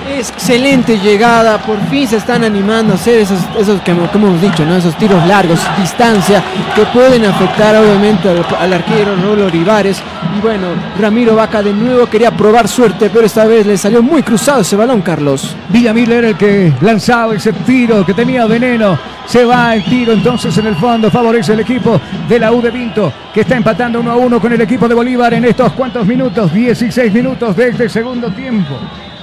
Excelente 0.09 0.99
llegada, 0.99 1.57
por 1.59 1.79
fin 1.89 2.07
se 2.07 2.17
están 2.17 2.43
animando 2.43 2.93
a 2.93 2.95
hacer 2.95 3.19
esos, 3.19 3.39
esos 3.57 3.81
que, 3.81 3.93
como 4.11 4.27
hemos 4.27 4.41
dicho, 4.41 4.65
¿no? 4.65 4.75
esos 4.75 4.97
tiros 4.97 5.25
largos, 5.27 5.59
distancia, 5.79 6.43
que 6.75 6.83
pueden 6.87 7.25
afectar 7.25 7.75
obviamente 7.77 8.29
al, 8.29 8.73
arquero 8.73 9.15
Raúl 9.15 9.41
Olivares. 9.43 10.01
Y 10.37 10.41
bueno, 10.41 10.67
Ramiro 10.99 11.35
Vaca 11.35 11.63
de 11.63 11.73
nuevo 11.73 12.05
quería 12.07 12.31
probar 12.31 12.67
suerte, 12.67 13.09
pero 13.13 13.25
esta 13.25 13.45
vez 13.45 13.65
le 13.65 13.77
salió 13.77 14.03
muy 14.03 14.23
cruzado 14.23 14.61
ese 14.61 14.75
balón, 14.75 15.01
Carlos. 15.01 15.55
Villamil 15.69 16.11
era 16.11 16.29
el 16.29 16.37
que 16.37 16.73
lanzaba 16.81 17.35
ese 17.35 17.53
tiro 17.53 18.05
que 18.05 18.13
tenía 18.13 18.45
veneno. 18.45 18.97
Se 19.25 19.45
va 19.45 19.73
el 19.73 19.85
tiro 19.85 20.11
entonces 20.11 20.57
en 20.57 20.67
el 20.67 20.75
fondo. 20.75 21.09
Favorece 21.09 21.53
el 21.53 21.61
equipo 21.61 21.99
de 22.27 22.39
la 22.39 22.51
U 22.51 22.61
de 22.61 22.71
Vinto 22.71 23.13
que 23.33 23.41
está 23.41 23.55
empatando 23.55 23.99
1 23.99 24.11
a 24.11 24.15
1 24.17 24.41
con 24.41 24.51
el 24.51 24.61
equipo 24.61 24.87
de 24.87 24.95
Bolívar 24.95 25.33
en 25.33 25.45
estos 25.45 25.71
cuantos 25.73 26.05
minutos. 26.05 26.53
16 26.53 27.13
minutos 27.13 27.55
de 27.55 27.69
este 27.69 27.87
segundo 27.89 28.29
tiempo. 28.31 28.75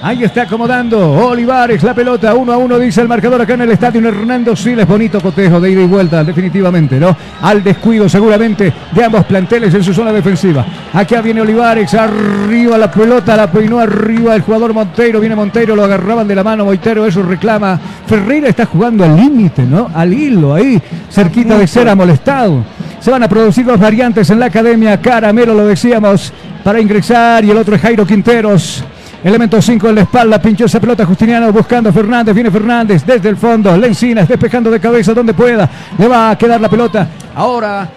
Ahí 0.03 0.23
está 0.23 0.41
acomodando 0.41 1.11
Olivares 1.27 1.83
la 1.83 1.93
pelota, 1.93 2.33
uno 2.33 2.51
a 2.53 2.57
uno 2.57 2.79
dice 2.79 3.01
el 3.01 3.07
marcador 3.07 3.39
acá 3.39 3.53
en 3.53 3.61
el 3.61 3.71
estadio 3.71 4.07
Hernando 4.07 4.55
Siles, 4.55 4.87
bonito 4.87 5.21
cotejo 5.21 5.61
de 5.61 5.69
ida 5.69 5.81
y 5.81 5.85
vuelta, 5.85 6.23
definitivamente, 6.23 6.99
¿no? 6.99 7.15
Al 7.39 7.63
descuido 7.63 8.09
seguramente 8.09 8.73
de 8.91 9.03
ambos 9.03 9.25
planteles 9.25 9.71
en 9.75 9.83
su 9.83 9.93
zona 9.93 10.11
defensiva. 10.11 10.65
Acá 10.91 11.21
viene 11.21 11.41
Olivares, 11.41 11.93
arriba 11.93 12.79
la 12.79 12.89
pelota, 12.89 13.37
la 13.37 13.51
peinó 13.51 13.79
arriba 13.79 14.33
el 14.33 14.41
jugador 14.41 14.73
Monteiro, 14.73 15.19
viene 15.19 15.35
Monteiro, 15.35 15.75
lo 15.75 15.83
agarraban 15.83 16.27
de 16.27 16.33
la 16.33 16.43
mano 16.43 16.65
Moitero, 16.65 17.05
eso 17.05 17.21
reclama. 17.21 17.79
Ferreira 18.07 18.49
está 18.49 18.65
jugando 18.65 19.03
al 19.03 19.15
límite, 19.15 19.61
¿no? 19.61 19.91
Al 19.93 20.11
hilo, 20.11 20.55
ahí, 20.55 20.81
cerquita 21.11 21.59
de 21.59 21.67
ser 21.67 21.87
amolestado. 21.87 22.63
Se 22.99 23.11
van 23.11 23.21
a 23.21 23.29
producir 23.29 23.67
dos 23.67 23.79
variantes 23.79 24.31
en 24.31 24.39
la 24.39 24.47
academia, 24.47 24.99
Caramelo 24.99 25.53
lo 25.53 25.67
decíamos, 25.67 26.33
para 26.63 26.81
ingresar 26.81 27.45
y 27.45 27.51
el 27.51 27.57
otro 27.57 27.75
es 27.75 27.81
Jairo 27.83 28.03
Quinteros. 28.03 28.83
Elemento 29.23 29.61
5 29.61 29.89
en 29.89 29.95
la 29.95 30.01
espalda, 30.01 30.41
pinchó 30.41 30.65
esa 30.65 30.79
pelota 30.79 31.05
Justiniano 31.05 31.51
buscando 31.51 31.89
a 31.89 31.93
Fernández, 31.93 32.33
viene 32.33 32.49
Fernández 32.49 33.03
desde 33.05 33.29
el 33.29 33.37
fondo, 33.37 33.77
Lencinas 33.77 34.27
despejando 34.27 34.71
de 34.71 34.79
cabeza 34.79 35.13
donde 35.13 35.35
pueda, 35.35 35.69
le 35.97 36.07
va 36.07 36.31
a 36.31 36.37
quedar 36.37 36.59
la 36.59 36.67
pelota. 36.67 37.07
Ahora 37.35 37.87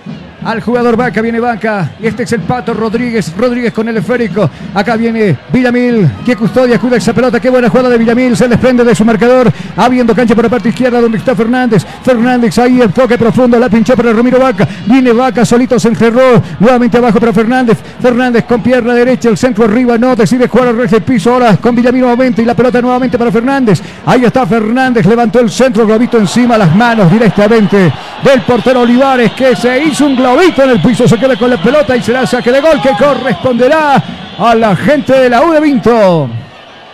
al 0.45 0.61
jugador 0.61 0.97
Vaca, 0.97 1.23
viene 1.23 1.41
Vaca, 1.41 1.93
este 2.03 2.25
es 2.25 2.33
el 2.33 2.43
Pato 2.43 2.75
Rodríguez, 2.75 3.33
Rodríguez 3.37 3.73
con 3.73 3.89
el 3.89 3.97
esférico, 3.97 4.49
acá 4.75 4.97
viene 4.97 5.37
Villamil, 5.53 6.11
que 6.25 6.37
custodia, 6.37 6.79
cuida 6.79 6.97
esa 6.97 7.15
pelota, 7.15 7.41
qué 7.41 7.49
buena 7.49 7.69
jugada 7.71 7.89
de 7.89 7.99
Villamil, 7.99 8.37
se 8.37 8.47
desprende 8.47 8.85
de 8.85 8.95
su 8.95 9.05
marcador, 9.05 9.51
habiendo 9.77 10.15
cancha 10.15 10.35
por 10.35 10.45
la 10.45 10.51
parte 10.51 10.69
izquierda 10.69 11.01
donde 11.01 11.19
está 11.19 11.35
Fernández, 11.35 11.87
Fernández 12.03 12.59
ahí 12.59 12.81
el 12.81 12.93
toque 12.93 13.17
profundo, 13.17 13.59
la 13.59 13.71
pinchó 13.71 13.97
para 13.97 14.13
Ramiro 14.13 14.39
Vaca, 14.39 14.69
viene 14.87 15.13
Vaca, 15.13 15.45
solito 15.47 15.79
se 15.79 15.89
encerró, 15.89 16.43
nuevamente 16.61 16.99
abajo 16.99 17.19
para 17.19 17.33
Fernández, 17.33 17.79
Fernández 18.01 18.45
con 18.45 18.63
pierna 18.63 18.95
derecha, 18.95 19.31
el 19.31 19.39
centro 19.39 19.65
arriba, 19.65 19.97
no, 19.97 20.15
decide 20.15 20.49
jugar 20.49 20.69
al 20.69 20.89
del 20.89 21.03
piso, 21.03 21.33
ahora 21.33 21.57
con 21.57 21.75
Villamil 21.75 22.03
nuevamente, 22.03 22.43
y 22.43 22.45
la 22.45 22.55
pelota 22.55 22.83
nuevamente 22.83 23.19
para 23.19 23.33
Fernández, 23.33 23.81
ahí 24.05 24.25
está 24.25 24.47
Fernández, 24.47 25.07
levantó 25.07 25.41
el 25.41 25.51
centro, 25.51 25.87
globito 25.87 26.19
encima, 26.19 26.59
las 26.59 26.75
manos 26.77 27.11
directamente 27.11 27.91
del 28.23 28.43
portero 28.43 28.83
Olivares, 28.83 29.33
que 29.33 29.57
se 29.57 29.85
hizo 29.85 30.07
un 30.07 30.17
globito 30.35 30.63
en 30.63 30.71
el 30.71 30.81
piso, 30.81 31.07
se 31.07 31.19
queda 31.19 31.37
con 31.37 31.51
la 31.51 31.63
pelota 31.63 31.97
y 31.97 32.03
será 32.03 32.27
saque 32.27 32.51
de 32.51 32.61
gol 32.61 32.81
que 32.83 32.91
corresponderá 32.99 34.03
a 34.39 34.55
la 34.55 34.75
gente 34.77 35.13
de 35.13 35.31
la 35.31 35.43
U 35.43 35.53
de 35.53 35.61
Vinto. 35.61 36.29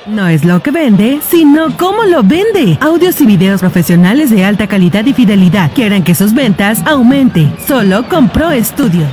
No 0.06 0.28
es 0.28 0.44
lo 0.44 0.62
que 0.62 0.70
vende, 0.70 1.20
sino 1.26 1.76
cómo 1.76 2.04
lo 2.04 2.22
vende. 2.22 2.78
Audios 2.80 3.20
y 3.20 3.26
videos 3.26 3.60
profesionales 3.60 4.30
de 4.30 4.44
alta 4.44 4.66
calidad 4.66 5.04
y 5.04 5.12
fidelidad 5.12 5.70
que 5.72 5.84
harán 5.84 6.02
que 6.02 6.14
sus 6.14 6.34
ventas 6.34 6.82
aumente. 6.86 7.48
Solo 7.66 8.08
con 8.08 8.28
Pro 8.28 8.48
Studio. 8.62 9.06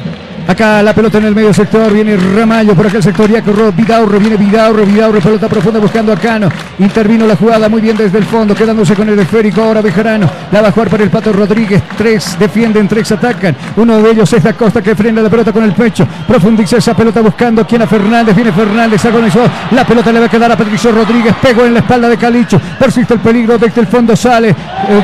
Acá 0.48 0.82
la 0.82 0.94
pelota 0.94 1.18
en 1.18 1.26
el 1.26 1.36
medio 1.36 1.54
sector, 1.54 1.92
viene 1.92 2.16
Ramallo 2.16 2.74
por 2.74 2.88
aquel 2.88 3.04
sector, 3.04 3.30
ya 3.30 3.42
corrió 3.42 3.70
Vidaurre, 3.74 4.18
viene 4.18 4.38
Vidaurre, 4.38 4.86
Vidaurre, 4.86 5.20
pelota 5.20 5.50
profunda 5.50 5.80
buscando 5.80 6.14
a 6.14 6.16
Cano. 6.16 6.48
Intervino 6.80 7.28
la 7.28 7.36
jugada 7.36 7.68
muy 7.68 7.82
bien 7.82 7.98
desde 7.98 8.18
el 8.18 8.24
fondo, 8.24 8.56
quedándose 8.56 8.96
con 8.96 9.10
el 9.10 9.20
esférico 9.20 9.62
ahora 9.62 9.82
Bejarano. 9.82 10.30
La 10.52 10.62
va 10.62 10.70
a 10.70 10.72
jugar 10.72 10.90
para 10.90 11.04
el 11.04 11.10
Pato 11.10 11.34
Rodríguez. 11.34 11.84
Tres 11.98 12.38
defienden, 12.40 12.88
tres 12.88 13.12
atacan. 13.12 13.58
Uno 13.76 14.02
de 14.02 14.12
ellos 14.12 14.32
es 14.32 14.44
la 14.44 14.54
Costa 14.54 14.82
que 14.82 14.96
frena 14.96 15.22
la 15.22 15.30
pelota 15.30 15.52
con 15.52 15.66
el 15.66 15.74
pecho. 15.74 16.08
Profundiza 16.26 16.78
esa 16.78 16.96
pelota 16.96 17.20
buscando 17.20 17.68
quien 17.68 17.82
a 17.82 17.88
Fernández. 17.88 18.34
Viene 18.34 18.54
Fernández, 18.54 19.04
agonizó. 19.04 19.42
La 19.72 19.86
pelota 19.86 20.14
le 20.14 20.20
va 20.22 20.26
a 20.28 20.30
quedar 20.30 20.52
a 20.52 20.58
Patricio 20.58 20.94
Rodríguez. 20.94 21.36
Pegó 21.42 21.66
en 21.66 21.74
la 21.74 21.80
espalda 21.82 22.08
de 22.08 22.16
Calicho. 22.16 22.60
Persiste 22.80 23.16
el 23.16 23.20
peligro 23.20 23.58
desde 23.58 23.82
el 23.82 23.88
fondo, 23.88 24.16
sale 24.16 24.52
eh, 24.52 24.56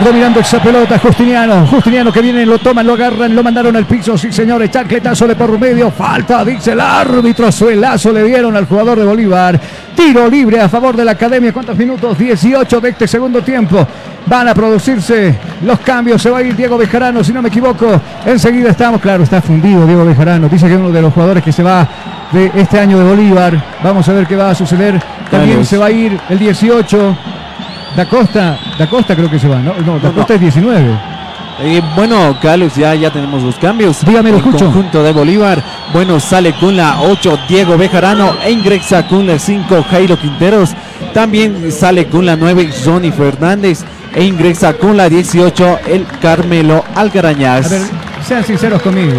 dominando 0.01 0.39
esa 0.39 0.61
pelota. 0.61 0.97
Justiniano, 0.99 1.67
Justiniano 1.67 2.13
que 2.13 2.21
viene, 2.21 2.45
lo 2.45 2.59
toman, 2.59 2.87
lo 2.87 2.93
agarran, 2.93 3.35
lo 3.35 3.43
mandaron 3.43 3.75
al 3.75 3.85
piso. 3.85 4.17
Sí, 4.17 4.31
señores, 4.31 4.71
chancletazo 4.71 5.27
de 5.27 5.32
por 5.35 5.59
medio. 5.59 5.91
Falta, 5.91 6.43
dice 6.43 6.71
el 6.71 6.79
árbitro. 6.79 7.51
Suelazo 7.51 8.11
le 8.11 8.23
dieron 8.23 8.55
al 8.55 8.65
jugador 8.65 8.99
de 8.99 9.05
Bolívar. 9.05 9.59
Tiro 9.95 10.27
libre 10.27 10.59
a 10.59 10.69
favor 10.69 10.95
de 10.95 11.05
la 11.05 11.11
academia. 11.11 11.53
¿Cuántos 11.53 11.77
minutos? 11.77 12.17
18 12.17 12.81
de 12.81 12.89
este 12.89 13.07
segundo 13.07 13.41
tiempo. 13.41 13.85
Van 14.25 14.47
a 14.47 14.53
producirse 14.53 15.37
los 15.63 15.79
cambios. 15.79 16.21
Se 16.21 16.29
va 16.29 16.39
a 16.39 16.41
ir 16.43 16.55
Diego 16.55 16.77
Bejarano, 16.77 17.23
si 17.23 17.33
no 17.33 17.41
me 17.41 17.49
equivoco. 17.49 18.01
Enseguida 18.25 18.71
estamos. 18.71 19.01
Claro, 19.01 19.23
está 19.23 19.41
fundido 19.41 19.85
Diego 19.85 20.05
Bejarano. 20.05 20.49
Dice 20.49 20.67
que 20.67 20.73
es 20.73 20.79
uno 20.79 20.91
de 20.91 21.01
los 21.01 21.13
jugadores 21.13 21.43
que 21.43 21.51
se 21.51 21.63
va 21.63 21.87
de 22.31 22.51
este 22.55 22.79
año 22.79 22.97
de 22.99 23.05
Bolívar. 23.05 23.63
Vamos 23.83 24.07
a 24.09 24.13
ver 24.13 24.25
qué 24.27 24.35
va 24.35 24.49
a 24.49 24.55
suceder. 24.55 25.01
También 25.29 25.65
se 25.65 25.77
va 25.77 25.87
a 25.87 25.91
ir 25.91 26.19
el 26.29 26.39
18. 26.39 27.17
Da 27.95 28.05
Costa, 28.05 28.57
Da 28.77 28.89
Costa 28.89 29.15
creo 29.15 29.29
que 29.29 29.37
se 29.37 29.47
va, 29.47 29.57
¿no? 29.59 29.73
No, 29.85 29.99
Da 29.99 30.09
No, 30.09 30.15
Costa 30.15 30.33
es 30.33 30.41
19. 30.41 31.12
Eh, 31.59 31.81
bueno, 31.95 32.37
Carlos, 32.41 32.75
ya, 32.75 32.95
ya 32.95 33.11
tenemos 33.11 33.43
los 33.43 33.55
cambios. 33.55 34.03
Dígame, 34.05 34.31
lo 34.31 34.37
El 34.37 34.43
escucho. 34.45 34.65
conjunto 34.65 35.03
de 35.03 35.11
Bolívar. 35.11 35.63
Bueno, 35.93 36.19
sale 36.19 36.53
con 36.53 36.75
la 36.75 37.01
8 37.01 37.39
Diego 37.47 37.77
Bejarano 37.77 38.35
e 38.43 38.51
ingresa 38.51 39.07
con 39.07 39.27
la 39.27 39.37
5 39.37 39.83
Jairo 39.89 40.17
Quinteros. 40.17 40.71
También 41.13 41.71
sale 41.71 42.07
con 42.07 42.25
la 42.25 42.35
9 42.35 42.69
Johnny 42.83 43.11
Fernández 43.11 43.83
e 44.15 44.23
ingresa 44.23 44.73
con 44.73 44.97
la 44.97 45.09
18 45.09 45.79
el 45.87 46.05
Carmelo 46.21 46.83
Algarañaz. 46.95 47.67
A 47.67 47.69
ver, 47.69 47.81
sean 48.27 48.43
sinceros 48.43 48.81
conmigo. 48.81 49.13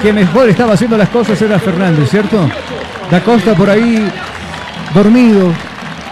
Que 0.00 0.12
mejor 0.12 0.48
estaba 0.48 0.72
haciendo 0.74 0.96
las 0.96 1.08
cosas 1.10 1.40
era 1.42 1.58
Fernández, 1.58 2.10
¿cierto? 2.10 2.38
Da 3.10 3.20
Costa 3.20 3.54
por 3.54 3.68
ahí 3.70 4.10
dormido 4.94 5.52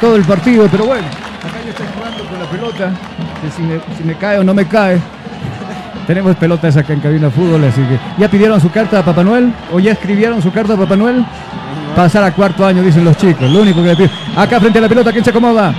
todo 0.00 0.16
el 0.16 0.22
partido, 0.24 0.68
pero 0.70 0.84
bueno, 0.86 1.06
acá 1.06 1.58
yo 1.64 1.70
estoy 1.70 1.86
jugando 1.96 2.24
con 2.24 2.38
la 2.38 2.46
pelota, 2.46 2.92
que 3.42 3.50
si 3.50 3.62
me, 3.62 3.80
si 3.96 4.04
me 4.04 4.14
cae 4.16 4.38
o 4.38 4.44
no 4.44 4.52
me 4.54 4.66
cae. 4.66 5.00
Tenemos 6.06 6.36
pelotas 6.36 6.76
acá 6.76 6.92
en 6.92 7.00
Cabina 7.00 7.30
Fútbol, 7.30 7.64
así 7.64 7.80
que 7.80 7.98
¿ya 8.18 8.28
pidieron 8.28 8.60
su 8.60 8.70
carta 8.70 8.98
a 8.98 9.04
Papá 9.04 9.24
Noel? 9.24 9.52
¿O 9.72 9.80
ya 9.80 9.92
escribieron 9.92 10.42
su 10.42 10.52
carta 10.52 10.74
a 10.74 10.76
Papá 10.76 10.96
Noel? 10.96 11.24
Pasar 11.96 12.24
a 12.24 12.32
cuarto 12.32 12.66
año, 12.66 12.82
dicen 12.82 13.04
los 13.04 13.16
chicos, 13.16 13.50
lo 13.50 13.62
único 13.62 13.82
que 13.82 13.88
le 13.88 13.96
pido. 13.96 14.10
Acá 14.36 14.60
frente 14.60 14.78
a 14.78 14.82
la 14.82 14.88
pelota, 14.88 15.12
¿quién 15.12 15.24
se 15.24 15.30
acomoda? 15.30 15.74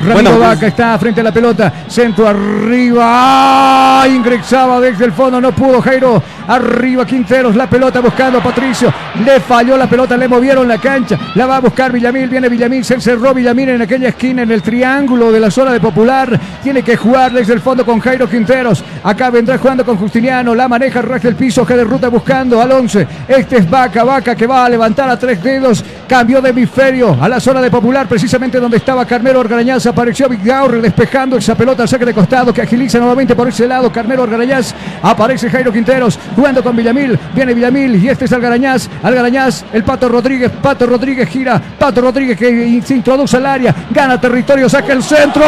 Ramiro 0.00 0.30
Bueno, 0.30 0.38
Vaca 0.38 0.66
está 0.66 0.98
frente 0.98 1.20
a 1.20 1.24
la 1.24 1.32
pelota. 1.32 1.72
Centro 1.86 2.26
arriba. 2.26 3.04
¡Ah! 3.04 4.06
Ingresaba 4.08 4.80
desde 4.80 5.04
el 5.04 5.12
fondo. 5.12 5.40
No 5.40 5.52
pudo 5.52 5.82
Jairo. 5.82 6.22
Arriba 6.48 7.04
Quinteros. 7.04 7.54
La 7.54 7.68
pelota 7.68 8.00
buscando 8.00 8.38
a 8.38 8.42
Patricio. 8.42 8.90
Le 9.22 9.40
falló 9.40 9.76
la 9.76 9.86
pelota. 9.86 10.16
Le 10.16 10.26
movieron 10.26 10.66
la 10.66 10.78
cancha. 10.78 11.18
La 11.34 11.44
va 11.44 11.58
a 11.58 11.60
buscar 11.60 11.92
Villamil. 11.92 12.30
Viene 12.30 12.48
Villamil. 12.48 12.82
Se 12.82 12.94
encerró 12.94 13.34
Villamil 13.34 13.68
en 13.68 13.82
aquella 13.82 14.08
esquina. 14.08 14.42
En 14.42 14.50
el 14.50 14.62
triángulo 14.62 15.30
de 15.30 15.38
la 15.38 15.50
zona 15.50 15.70
de 15.70 15.80
Popular. 15.80 16.40
Tiene 16.62 16.82
que 16.82 16.96
jugar 16.96 17.32
desde 17.32 17.52
el 17.52 17.60
fondo 17.60 17.84
con 17.84 18.00
Jairo 18.00 18.26
Quinteros. 18.26 18.82
Acá 19.04 19.28
vendrá 19.28 19.58
jugando 19.58 19.84
con 19.84 19.98
Justiniano. 19.98 20.54
La 20.54 20.66
maneja 20.66 21.02
raja 21.02 21.28
el 21.28 21.34
piso. 21.34 21.66
Que 21.66 21.76
de 21.76 21.84
ruta 21.84 22.08
buscando 22.08 22.58
al 22.62 22.72
11. 22.72 23.06
Este 23.28 23.58
es 23.58 23.68
Vaca. 23.68 24.02
Vaca 24.02 24.34
que 24.34 24.46
va 24.46 24.64
a 24.64 24.68
levantar 24.70 25.10
a 25.10 25.18
tres 25.18 25.42
dedos. 25.42 25.84
Cambió 26.08 26.40
de 26.40 26.50
hemisferio 26.50 27.18
a 27.20 27.28
la 27.28 27.38
zona 27.38 27.60
de 27.60 27.70
Popular. 27.70 28.08
Precisamente 28.08 28.58
donde 28.58 28.78
estaba 28.78 29.04
Carmelo 29.04 29.40
Orgarañaz. 29.40 29.89
Apareció 29.90 30.28
Vigaur 30.28 30.80
despejando 30.80 31.36
esa 31.36 31.56
pelota. 31.56 31.84
Saque 31.84 32.04
de 32.04 32.14
costado 32.14 32.54
que 32.54 32.62
agiliza 32.62 32.98
nuevamente 32.98 33.34
por 33.34 33.48
ese 33.48 33.66
lado. 33.66 33.90
Carmelo 33.90 34.22
Orgarañaz. 34.22 34.72
Aparece 35.02 35.50
Jairo 35.50 35.72
Quinteros 35.72 36.16
jugando 36.36 36.62
con 36.62 36.76
Villamil. 36.76 37.18
Viene 37.34 37.54
Villamil 37.54 37.96
y 37.96 38.08
este 38.08 38.26
es 38.26 38.32
Algarañaz. 38.32 38.88
Algarañaz. 39.02 39.64
El 39.72 39.82
Pato 39.82 40.08
Rodríguez. 40.08 40.52
Pato 40.62 40.86
Rodríguez 40.86 41.28
gira. 41.28 41.60
Pato 41.78 42.00
Rodríguez 42.00 42.38
que 42.38 42.80
se 42.84 42.94
introduce 42.94 43.36
al 43.36 43.46
área. 43.46 43.74
Gana 43.90 44.20
territorio. 44.20 44.68
Saca 44.68 44.92
el 44.92 45.02
centro. 45.02 45.42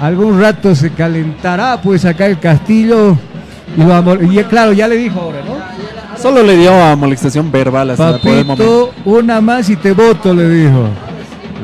Algún 0.00 0.40
rato 0.40 0.74
se 0.74 0.90
calentará 0.90 1.80
pues 1.80 2.04
acá 2.04 2.26
el 2.26 2.38
castillo. 2.38 3.16
Y, 3.76 3.82
lo 3.82 3.94
amor- 3.94 4.22
y 4.22 4.36
claro, 4.44 4.72
ya 4.72 4.86
le 4.88 4.96
dijo 4.96 5.20
ahora, 5.20 5.38
¿no? 5.46 6.20
Solo 6.20 6.42
le 6.42 6.56
dio 6.56 6.72
amonestación 6.84 7.50
verbal 7.50 7.90
hasta 7.90 8.18
por 8.18 8.30
el 8.32 8.44
momento. 8.44 8.88
Papito, 8.90 9.10
una 9.10 9.40
más 9.40 9.68
y 9.70 9.76
te 9.76 9.92
voto, 9.92 10.34
le 10.34 10.48
dijo. 10.48 10.88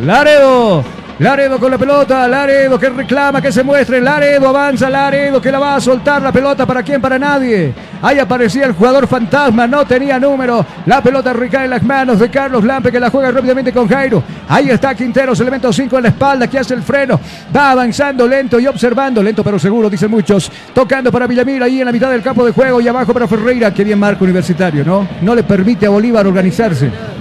Laredo. 0.04 0.82
Laredo 1.18 1.58
con 1.58 1.72
la 1.72 1.78
pelota, 1.78 2.28
Laredo 2.28 2.78
que 2.78 2.90
reclama 2.90 3.42
que 3.42 3.50
se 3.50 3.64
muestre, 3.64 4.00
Laredo 4.00 4.48
avanza, 4.48 4.88
Laredo 4.88 5.42
que 5.42 5.50
la 5.50 5.58
va 5.58 5.74
a 5.74 5.80
soltar 5.80 6.22
la 6.22 6.30
pelota 6.30 6.64
para 6.64 6.80
quién, 6.84 7.00
para 7.00 7.18
nadie. 7.18 7.74
Ahí 8.00 8.20
aparecía 8.20 8.66
el 8.66 8.72
jugador 8.72 9.08
fantasma, 9.08 9.66
no 9.66 9.84
tenía 9.84 10.20
número. 10.20 10.64
La 10.86 11.02
pelota 11.02 11.32
recae 11.32 11.64
en 11.64 11.70
las 11.70 11.82
manos 11.82 12.20
de 12.20 12.30
Carlos 12.30 12.62
Lampe 12.62 12.92
que 12.92 13.00
la 13.00 13.10
juega 13.10 13.32
rápidamente 13.32 13.72
con 13.72 13.88
Jairo. 13.88 14.22
Ahí 14.48 14.70
está 14.70 14.94
Quinteros, 14.94 15.40
elemento 15.40 15.72
5 15.72 15.96
en 15.96 16.02
la 16.04 16.08
espalda 16.10 16.46
que 16.46 16.60
hace 16.60 16.74
el 16.74 16.84
freno. 16.84 17.18
Va 17.54 17.72
avanzando 17.72 18.28
lento 18.28 18.60
y 18.60 18.68
observando, 18.68 19.20
lento 19.20 19.42
pero 19.42 19.58
seguro, 19.58 19.90
dicen 19.90 20.12
muchos. 20.12 20.52
Tocando 20.72 21.10
para 21.10 21.26
Villamil 21.26 21.60
ahí 21.64 21.80
en 21.80 21.86
la 21.86 21.92
mitad 21.92 22.12
del 22.12 22.22
campo 22.22 22.46
de 22.46 22.52
juego 22.52 22.80
y 22.80 22.86
abajo 22.86 23.12
para 23.12 23.26
Ferreira. 23.26 23.74
Que 23.74 23.82
bien 23.82 23.98
marca 23.98 24.22
universitario, 24.22 24.84
¿no? 24.84 25.08
No 25.20 25.34
le 25.34 25.42
permite 25.42 25.86
a 25.86 25.90
Bolívar 25.90 26.24
organizarse. 26.28 27.17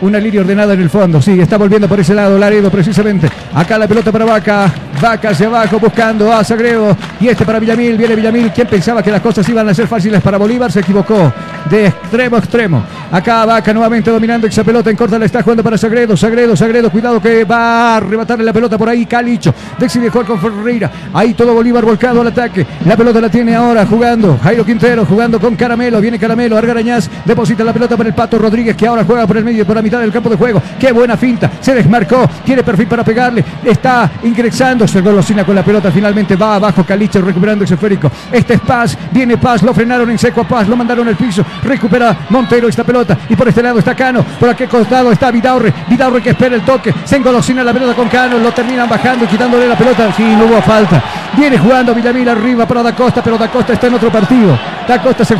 Una 0.00 0.20
línea 0.20 0.40
ordenada 0.40 0.74
en 0.74 0.80
el 0.80 0.90
fondo. 0.90 1.20
Sí, 1.20 1.40
está 1.40 1.58
volviendo 1.58 1.88
por 1.88 1.98
ese 1.98 2.14
lado 2.14 2.38
Laredo 2.38 2.70
precisamente. 2.70 3.28
Acá 3.54 3.78
la 3.78 3.88
pelota 3.88 4.12
para 4.12 4.24
Vaca. 4.24 4.72
Vaca 5.00 5.30
hacia 5.30 5.46
abajo 5.46 5.78
buscando 5.78 6.32
a 6.32 6.42
Sagredo. 6.42 6.96
Y 7.20 7.28
este 7.28 7.44
para 7.44 7.58
Villamil. 7.58 7.96
Viene 7.96 8.16
Villamil. 8.16 8.52
¿Quién 8.52 8.66
pensaba 8.66 9.02
que 9.02 9.10
las 9.10 9.20
cosas 9.20 9.48
iban 9.48 9.68
a 9.68 9.74
ser 9.74 9.86
fáciles 9.86 10.20
para 10.22 10.38
Bolívar? 10.38 10.72
Se 10.72 10.80
equivocó. 10.80 11.32
De 11.70 11.86
extremo 11.86 12.36
a 12.36 12.38
extremo. 12.38 12.84
Acá 13.12 13.44
Vaca 13.44 13.72
nuevamente 13.72 14.10
dominando 14.10 14.46
esa 14.46 14.64
pelota 14.64 14.90
en 14.90 14.96
corta. 14.96 15.18
La 15.18 15.26
está 15.26 15.42
jugando 15.42 15.62
para 15.62 15.78
Sagredo. 15.78 16.16
Sagredo, 16.16 16.56
Sagredo. 16.56 16.90
Cuidado 16.90 17.20
que 17.20 17.44
va 17.44 17.94
a 17.94 17.96
arrebatarle 17.98 18.44
la 18.44 18.52
pelota 18.52 18.76
por 18.76 18.88
ahí. 18.88 19.06
Calicho. 19.06 19.54
Decide 19.78 20.10
jugar 20.10 20.26
con 20.26 20.40
Ferreira. 20.40 20.90
Ahí 21.12 21.34
todo 21.34 21.54
Bolívar 21.54 21.84
volcado 21.84 22.20
al 22.20 22.28
ataque. 22.28 22.66
La 22.84 22.96
pelota 22.96 23.20
la 23.20 23.28
tiene 23.28 23.54
ahora 23.54 23.86
jugando. 23.86 24.38
Jairo 24.42 24.64
Quintero 24.64 25.04
jugando 25.04 25.38
con 25.38 25.54
Caramelo. 25.54 26.00
Viene 26.00 26.18
Caramelo. 26.18 26.56
Argarañaz 26.56 27.08
deposita 27.24 27.62
la 27.62 27.72
pelota 27.72 27.96
para 27.96 28.08
el 28.08 28.14
Pato 28.14 28.38
Rodríguez 28.38 28.76
que 28.76 28.86
ahora 28.86 29.04
juega 29.04 29.26
por 29.26 29.36
el 29.36 29.44
medio, 29.44 29.64
por 29.64 29.76
la 29.76 29.82
mitad 29.82 30.00
del 30.00 30.12
campo 30.12 30.28
de 30.28 30.36
juego. 30.36 30.60
Qué 30.78 30.92
buena 30.92 31.16
finta. 31.16 31.50
Se 31.60 31.74
desmarcó. 31.74 32.28
Tiene 32.44 32.62
perfil 32.62 32.86
para 32.88 33.04
pegarle. 33.04 33.44
Está 33.64 34.10
ingresando. 34.24 34.87
Se 34.88 35.02
golosina 35.02 35.44
con 35.44 35.54
la 35.54 35.62
pelota. 35.62 35.90
Finalmente 35.90 36.34
va 36.34 36.54
abajo 36.54 36.82
Calicho 36.82 37.20
recuperando 37.20 37.64
ese 37.64 37.74
esférico. 37.74 38.10
Este 38.32 38.54
es 38.54 38.60
Paz. 38.60 38.96
Viene 39.12 39.36
Paz. 39.36 39.62
Lo 39.62 39.74
frenaron 39.74 40.08
en 40.10 40.18
seco 40.18 40.40
a 40.40 40.44
Paz. 40.48 40.66
Lo 40.66 40.76
mandaron 40.76 41.06
al 41.06 41.16
piso. 41.16 41.44
Recupera 41.62 42.16
Montero 42.30 42.68
esta 42.68 42.84
pelota. 42.84 43.18
Y 43.28 43.36
por 43.36 43.48
este 43.48 43.62
lado 43.62 43.78
está 43.78 43.94
Cano. 43.94 44.24
Por 44.40 44.48
aquel 44.48 44.68
costado 44.68 45.12
está 45.12 45.30
Vidaurre. 45.30 45.74
Vidaurre 45.88 46.22
que 46.22 46.30
espera 46.30 46.54
el 46.54 46.62
toque. 46.62 46.94
Se 47.04 47.16
engolosina 47.16 47.62
la 47.62 47.72
pelota 47.74 47.94
con 47.94 48.08
Cano. 48.08 48.38
Lo 48.38 48.50
terminan 48.52 48.88
bajando 48.88 49.26
y 49.26 49.28
quitándole 49.28 49.68
la 49.68 49.76
pelota. 49.76 50.10
Sí, 50.16 50.22
no 50.22 50.46
hubo 50.46 50.62
falta. 50.62 51.02
Viene 51.36 51.58
jugando 51.58 51.94
Villamil 51.94 52.28
arriba 52.28 52.66
para 52.66 52.82
Da 52.82 52.94
Costa. 52.94 53.22
Pero 53.22 53.36
Da 53.36 53.48
Costa 53.50 53.74
está 53.74 53.88
en 53.88 53.94
otro 53.94 54.10
partido. 54.10 54.58
Da 54.88 55.02
Costa 55.02 55.22
se, 55.24 55.36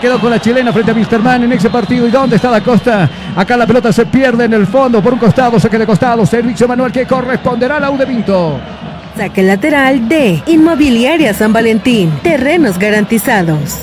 quedó 0.00 0.18
con 0.18 0.30
la 0.30 0.40
chilena 0.40 0.72
frente 0.72 0.92
a 0.92 0.94
Misterman 0.94 1.44
en 1.44 1.52
ese 1.52 1.68
partido. 1.68 2.06
¿Y 2.06 2.10
dónde 2.10 2.36
está 2.36 2.50
Da 2.50 2.62
Costa? 2.62 3.10
Acá 3.36 3.58
la 3.58 3.66
pelota 3.66 3.92
se 3.92 4.06
pierde 4.06 4.46
en 4.46 4.54
el 4.54 4.66
fondo. 4.66 5.02
Por 5.02 5.12
un 5.12 5.18
costado, 5.18 5.60
saque 5.60 5.78
de 5.78 5.86
costado. 5.86 6.24
Servicio 6.24 6.66
manual 6.66 6.90
que 6.90 7.04
corresponderá 7.04 7.76
a 7.76 7.80
la 7.80 7.90
U. 7.90 7.96
Saque 9.16 9.42
lateral 9.42 10.10
de 10.10 10.42
Inmobiliaria 10.46 11.32
San 11.32 11.50
Valentín. 11.50 12.12
Terrenos 12.22 12.78
garantizados. 12.78 13.78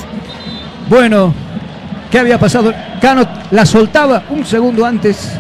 Bueno, 0.88 1.34
¿qué 2.12 2.20
había 2.20 2.38
pasado? 2.38 2.72
Cano 3.02 3.28
la 3.50 3.66
soltaba 3.66 4.26
un 4.30 4.46
segundo 4.46 4.86
antes 4.86 5.32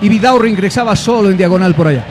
y 0.00 0.08
Vidaurre 0.08 0.50
ingresaba 0.50 0.94
solo 0.94 1.30
en 1.30 1.36
diagonal 1.36 1.74
por 1.74 1.88
allá. 1.88 2.04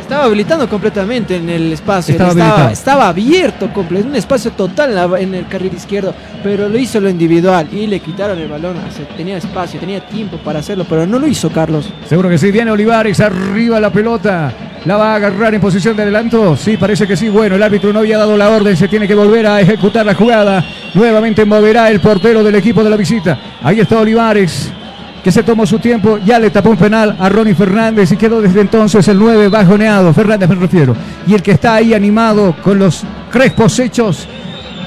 Estaba 0.00 0.24
habilitando 0.24 0.68
completamente 0.68 1.36
en 1.36 1.48
el 1.48 1.72
espacio. 1.72 2.12
Estaba 2.12 2.32
Estaba, 2.32 2.72
estaba 2.72 3.08
abierto, 3.08 3.72
completo, 3.72 4.08
un 4.08 4.16
espacio 4.16 4.50
total 4.50 5.14
en, 5.20 5.34
el 5.36 5.46
carril 5.46 5.72
izquierdo, 5.72 6.12
pero 6.42 6.68
lo 6.68 6.76
hizo 6.76 7.00
lo 7.00 7.08
individual 7.08 7.68
y 7.72 7.86
le 7.86 8.00
quitaron 8.00 8.40
el 8.40 8.48
balón. 8.48 8.76
O 8.76 8.92
sea, 8.92 9.06
tenía 9.16 9.36
espacio, 9.36 9.78
tenía 9.78 10.04
tiempo 10.04 10.38
para 10.38 10.58
hacerlo, 10.58 10.84
pero 10.88 11.06
no 11.06 11.20
lo 11.20 11.28
hizo 11.28 11.48
Carlos. 11.50 11.88
Seguro 12.08 12.28
que 12.28 12.38
sí, 12.38 12.50
viene 12.50 12.72
Olivares, 12.72 13.20
arriba 13.20 13.78
la 13.78 13.90
pelota. 13.90 14.52
¿La 14.84 14.96
va 14.96 15.12
a 15.12 15.16
agarrar 15.16 15.54
en 15.54 15.60
posición 15.60 15.96
de 15.96 16.02
adelanto? 16.02 16.56
Sí, 16.56 16.76
parece 16.76 17.06
que 17.06 17.16
sí. 17.16 17.28
Bueno, 17.28 17.54
el 17.54 17.62
árbitro 17.62 17.92
no 17.92 18.00
había 18.00 18.18
dado 18.18 18.36
la 18.36 18.50
orden, 18.50 18.76
se 18.76 18.88
tiene 18.88 19.06
que 19.06 19.14
volver 19.14 19.46
a 19.46 19.60
ejecutar 19.60 20.04
la 20.04 20.14
jugada. 20.14 20.64
Nuevamente 20.94 21.44
moverá 21.44 21.88
el 21.88 22.00
portero 22.00 22.42
del 22.42 22.56
equipo 22.56 22.82
de 22.82 22.90
la 22.90 22.96
visita. 22.96 23.38
Ahí 23.62 23.78
está 23.78 24.00
Olivares. 24.00 24.72
que 25.22 25.30
se 25.30 25.44
tomó 25.44 25.64
su 25.66 25.78
tiempo, 25.78 26.18
ya 26.18 26.40
le 26.40 26.50
tapó 26.50 26.70
un 26.70 26.76
penal 26.76 27.14
a 27.16 27.28
Ronnie 27.28 27.54
Fernández 27.54 28.10
y 28.10 28.16
quedó 28.16 28.42
desde 28.42 28.60
entonces 28.60 29.06
el 29.06 29.20
9 29.20 29.50
bajoneado, 29.50 30.12
Fernández 30.12 30.48
me 30.48 30.56
refiero. 30.56 30.96
Y 31.28 31.34
el 31.34 31.42
que 31.42 31.52
está 31.52 31.76
ahí 31.76 31.94
animado 31.94 32.56
con 32.60 32.80
los 32.80 33.04
crespos 33.30 33.78
hechos 33.78 34.26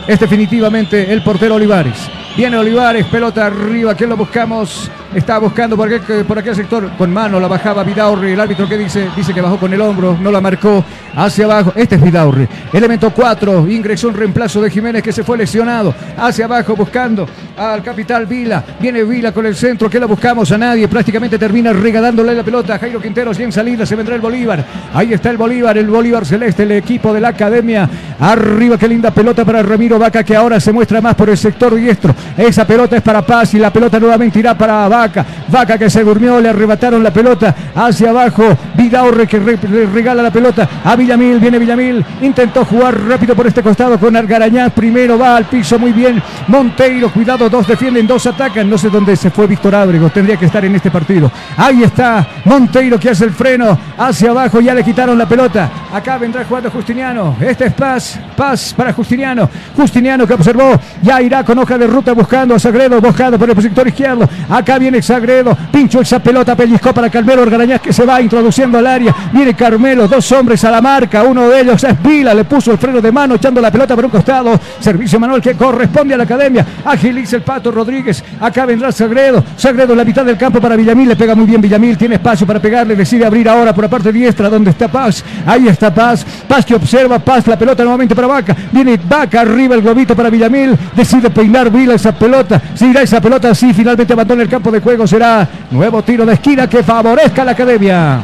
es 0.06 0.20
definitivamente 0.20 1.14
el 1.14 1.24
portero 1.24 1.56
Olivares. 1.56 1.96
Viene 2.36 2.58
Olivares, 2.58 3.06
pelota 3.06 3.46
arriba, 3.46 3.96
que 3.96 4.06
lo 4.06 4.18
buscamos? 4.18 4.92
Está 5.14 5.38
buscando 5.38 5.78
por 5.78 5.88
aquel, 5.88 6.26
por 6.26 6.44
sector, 6.54 6.92
con 6.98 7.14
mano 7.14 7.40
la 7.40 7.48
bajaba 7.48 7.82
Vidaurri, 7.86 8.34
el 8.34 8.40
árbitro 8.42 8.68
que 8.68 8.78
dice, 8.78 9.08
dice 9.16 9.34
que 9.34 9.40
bajó 9.40 9.58
con 9.58 9.74
el 9.74 9.80
hombro, 9.80 10.18
no 10.22 10.30
la 10.30 10.42
marcó, 10.42 10.84
hacia 11.16 11.46
abajo, 11.46 11.72
este 11.74 11.96
es 11.96 12.04
Vidaurri. 12.04 12.46
Elemento 12.74 13.12
4, 13.12 13.70
ingresó 13.70 14.10
un 14.10 14.16
reemplazo 14.16 14.62
de 14.62 14.70
Jiménez 14.70 15.02
que 15.02 15.14
se 15.14 15.24
fue 15.24 15.38
lesionado, 15.38 15.96
hacia 16.18 16.44
abajo 16.44 16.76
buscando 16.76 17.26
al 17.56 17.82
capital 17.82 18.26
Vila, 18.26 18.62
viene 18.82 19.06
Vila 19.06 19.32
con 19.32 19.46
el 19.46 19.56
centro, 19.56 19.90
que 19.90 20.02
la 20.02 20.06
buscamos 20.06 20.52
a 20.52 20.58
nadie, 20.58 20.90
prácticamente 20.90 21.40
termina 21.40 21.72
regalándole 21.72 22.36
la 22.36 22.44
pelota 22.44 22.78
Jairo 22.78 23.02
Quinteros 23.02 23.40
y 23.40 23.44
en 23.44 23.54
salida 23.54 23.86
se 23.86 23.96
vendrá 23.96 24.16
el 24.16 24.22
Bolívar, 24.22 24.66
ahí 24.94 25.14
está 25.14 25.30
el 25.30 25.38
Bolívar, 25.38 25.78
el 25.78 25.88
Bolívar 25.88 26.26
Celeste, 26.26 26.64
el 26.64 26.74
equipo 26.74 27.14
de 27.14 27.22
la 27.22 27.30
academia, 27.30 27.90
arriba, 28.20 28.78
qué 28.78 28.90
linda 28.90 29.12
pelota 29.12 29.46
para 29.46 29.64
Ramiro 29.64 29.98
Vaca 29.98 30.26
que 30.26 30.36
ahora 30.36 30.60
se 30.60 30.74
muestra 30.74 31.00
más 31.00 31.16
por 31.16 31.30
el 31.30 31.38
sector 31.38 31.74
diestro, 31.74 32.14
esa 32.38 32.66
pelota 32.66 32.98
es 32.98 33.02
para 33.02 33.22
Paz 33.22 33.54
y 33.54 33.60
la 33.60 33.72
pelota 33.72 34.00
nuevamente 34.00 34.40
irá 34.40 34.58
para 34.58 34.88
Vaca. 34.88 35.26
Vaca 35.48 35.78
que 35.78 35.90
se 35.90 36.04
durmió, 36.04 36.40
le 36.40 36.50
arrebataron 36.50 37.04
la 37.04 37.12
pelota 37.12 37.56
hacia 37.76 38.10
abajo. 38.10 38.44
Vidaurre 38.76 39.28
que 39.28 39.40
regala 39.40 40.22
la 40.22 40.32
pelota 40.32 40.68
a 40.84 40.96
Villamil. 40.96 41.40
Viene 41.40 41.60
Villamil. 41.60 42.06
Intentó 42.22 42.66
jugar 42.66 43.00
rápido 43.08 43.36
por 43.36 43.48
este 43.48 43.62
costado 43.62 44.00
con 44.00 44.16
Argarañaz. 44.16 44.72
Primero 44.74 45.18
va 45.18 45.38
al 45.38 45.46
piso 45.46 45.80
muy 45.80 45.92
bien. 45.92 46.22
Monteiro, 46.48 47.12
cuidado, 47.12 47.50
dos 47.50 47.68
defienden, 47.68 48.08
dos 48.08 48.26
atacan. 48.26 48.70
No 48.70 48.78
sé 48.78 48.90
dónde 48.90 49.16
se 49.16 49.30
fue 49.30 49.48
Víctor 49.48 49.76
Ábrego. 49.76 50.10
Tendría 50.10 50.38
que 50.38 50.46
estar 50.46 50.64
en 50.66 50.76
este 50.76 50.92
partido. 50.92 51.32
Ahí 51.58 51.84
está 51.84 52.26
Monteiro 52.46 53.00
que 53.00 53.10
hace 53.10 53.26
el 53.26 53.32
freno 53.32 53.78
hacia 53.98 54.32
abajo. 54.32 54.60
Ya 54.60 54.74
le 54.74 54.84
quitaron 54.84 55.18
la 55.18 55.28
pelota. 55.28 55.70
Acá 55.94 56.18
vendrá 56.18 56.44
jugando 56.46 56.70
Justiniano. 56.72 57.36
Este 57.40 57.66
es 57.66 57.74
Paz. 57.74 58.20
Paz 58.36 58.74
para 58.76 58.94
Justiniano. 58.94 59.50
Justiniano 59.76 60.26
que 60.28 60.34
observó. 60.34 60.80
Ya 61.02 61.22
irá 61.22 61.44
con 61.44 61.60
hoja 61.60 61.78
de 61.78 61.88
ruta 61.88 62.14
buscando 62.16 62.56
a 62.56 62.60
Sagredo. 62.60 63.00
Buscando 63.00 63.38
por 63.38 63.50
el 63.50 63.62
sector 63.62 63.88
izquierdo. 63.88 64.28
Acá 64.50 64.80
viene 64.80 65.02
Sagredo, 65.02 65.56
pinchó 65.72 66.02
esa 66.02 66.20
pelota, 66.20 66.56
pellizcó 66.56 66.94
para 66.94 67.10
Carmelo 67.10 67.42
Orgarañaz 67.44 67.82
que 67.82 67.94
se 67.94 68.06
va 68.06 68.22
introduciendo 68.22 68.78
al 68.78 68.88
área. 68.88 69.14
Viene 69.32 69.54
Carmelo, 69.54 70.08
dos 70.08 70.32
hombres 70.32 70.64
a 70.64 70.72
la 70.72 70.82
marca, 70.82 71.24
uno 71.24 71.50
de 71.50 71.62
ellos 71.62 71.84
es 71.84 72.02
Vila, 72.02 72.34
le 72.34 72.46
puso 72.46 72.72
el 72.72 72.78
freno 72.78 73.02
de 73.02 73.12
mano 73.12 73.36
echando 73.36 73.62
la 73.62 73.72
pelota 73.72 73.96
por 73.96 74.06
un 74.06 74.12
costado. 74.12 74.60
Servicio 74.80 75.20
Manuel 75.20 75.42
que 75.42 75.54
corresponde 75.56 76.14
a 76.14 76.18
la 76.18 76.24
academia. 76.24 76.66
Agiliza 76.86 77.36
el 77.36 77.42
Pato 77.42 77.72
Rodríguez. 77.72 78.24
Acá 78.40 78.66
vendrá 78.66 78.92
Sagredo. 78.92 79.44
Sagredo 79.58 79.96
la 79.96 80.04
mitad 80.04 80.26
del 80.26 80.38
campo 80.38 80.62
para 80.62 80.76
Villamil, 80.76 81.10
le 81.10 81.16
pega 81.16 81.36
muy 81.36 81.46
bien 81.46 81.62
Villamil, 81.62 81.98
tiene 81.98 82.16
espacio 82.16 82.48
para 82.48 82.60
pegarle, 82.60 82.96
decide 82.96 83.26
abrir 83.26 83.50
ahora 83.50 83.74
por 83.74 83.84
la 83.84 83.90
parte 83.90 84.12
diestra 84.12 84.50
donde 84.50 84.72
está 84.72 84.88
Paz. 84.88 85.24
Ahí 85.46 85.68
está 85.68 85.94
Paz. 85.94 86.26
Paz 86.48 86.66
que 86.66 86.76
observa, 86.76 87.20
Paz 87.20 87.48
la 87.48 87.58
pelota 87.58 87.84
nuevamente 87.84 88.16
para 88.16 88.28
Vaca. 88.28 88.56
Viene 88.72 89.00
Vaca 89.08 89.42
arriba 89.42 89.76
el 89.76 89.82
globito 89.82 90.16
para 90.16 90.30
Villamil. 90.30 90.78
Decide 90.96 91.30
peinar 91.30 91.70
Vila 91.72 91.96
esa 92.06 92.18
pelota. 92.18 92.62
Si 92.76 92.86
irá 92.86 93.02
esa 93.02 93.20
pelota 93.20 93.50
así, 93.50 93.74
finalmente 93.74 94.14
abandona 94.14 94.44
el 94.44 94.50
campo 94.50 94.72
de 94.72 94.80
juego 94.80 95.08
será 95.08 95.48
nuevo 95.72 96.04
tiro 96.04 96.26
de 96.26 96.34
esquina 96.34 96.70
que 96.70 96.84
favorezca 96.84 97.42
a 97.42 97.46
la 97.46 97.52
academia. 97.52 98.20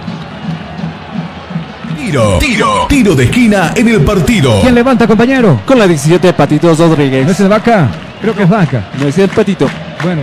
Tiro, 1.98 2.38
tiro, 2.40 2.86
tiro 2.88 3.16
de 3.16 3.24
esquina 3.24 3.72
en 3.76 3.88
el 3.88 4.02
partido. 4.02 4.62
¿Quién 4.62 4.76
levanta, 4.76 5.08
compañero? 5.08 5.62
Con 5.66 5.80
la 5.80 5.88
17 5.88 6.34
Patitos 6.34 6.78
Rodríguez. 6.78 7.26
¿No 7.26 7.32
es 7.32 7.40
el 7.40 7.50
Vaca? 7.50 7.90
Creo 8.22 8.36
que 8.36 8.44
es 8.44 8.50
Vaca. 8.50 8.84
No 9.00 9.08
es 9.08 9.18
el 9.18 9.30
Patito. 9.30 9.68
Bueno, 10.04 10.22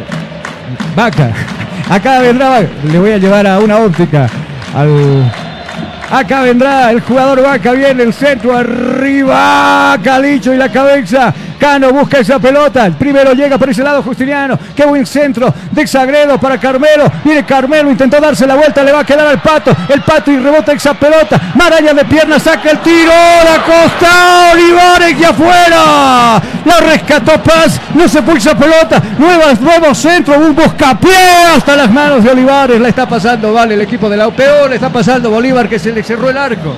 Vaca. 0.94 1.32
Acá 1.90 2.20
vendrá, 2.20 2.60
le 2.60 2.98
voy 2.98 3.10
a 3.10 3.18
llevar 3.18 3.46
a 3.46 3.58
una 3.58 3.78
óptica. 3.78 4.28
Al... 4.74 5.32
Acá 6.10 6.42
vendrá 6.42 6.90
el 6.90 7.00
jugador 7.00 7.42
Vaca, 7.42 7.72
viene 7.72 8.02
el 8.04 8.14
centro 8.14 8.56
arriba, 8.56 9.98
Calicho 10.02 10.54
y 10.54 10.56
la 10.56 10.70
cabeza. 10.70 11.34
Cano 11.58 11.92
busca 11.92 12.18
esa 12.18 12.38
pelota. 12.38 12.86
El 12.86 12.94
primero 12.94 13.32
llega 13.32 13.58
por 13.58 13.68
ese 13.68 13.82
lado 13.82 14.02
Justiniano. 14.02 14.58
Qué 14.74 14.84
buen 14.86 15.04
centro 15.04 15.52
de 15.70 15.86
Sagredo 15.86 16.38
para 16.38 16.58
Carmelo. 16.58 17.10
Viene 17.24 17.44
Carmelo, 17.44 17.90
intentó 17.90 18.20
darse 18.20 18.46
la 18.46 18.54
vuelta, 18.54 18.82
le 18.82 18.92
va 18.92 19.00
a 19.00 19.04
quedar 19.04 19.26
al 19.26 19.40
pato. 19.40 19.72
El 19.88 20.02
pato 20.02 20.30
y 20.30 20.38
rebota 20.38 20.72
esa 20.72 20.94
pelota. 20.94 21.40
Maraña 21.54 21.92
de 21.92 22.04
pierna, 22.04 22.38
saca 22.38 22.70
el 22.70 22.78
tiro. 22.78 23.12
La 23.44 23.62
costa. 23.64 24.52
Olivares 24.52 25.18
y 25.18 25.24
afuera. 25.24 26.42
La 26.64 26.80
rescató 26.80 27.42
Paz. 27.42 27.80
No 27.94 28.08
se 28.08 28.22
fue 28.22 28.38
esa 28.38 28.56
pelota. 28.56 29.02
Nuevas, 29.18 29.60
nuevo 29.60 29.94
centro. 29.94 30.38
Un 30.38 30.54
buscapié 30.54 31.44
hasta 31.56 31.76
las 31.76 31.90
manos 31.90 32.24
de 32.24 32.30
Olivares. 32.30 32.80
La 32.80 32.88
está 32.88 33.08
pasando, 33.08 33.52
vale, 33.52 33.74
el 33.74 33.80
equipo 33.80 34.08
de 34.08 34.16
la 34.16 34.28
UPO. 34.28 34.68
Le 34.68 34.76
está 34.76 34.90
pasando 34.90 35.30
Bolívar 35.30 35.68
que 35.68 35.78
se 35.78 35.92
le 35.92 36.02
cerró 36.02 36.30
el 36.30 36.38
arco. 36.38 36.74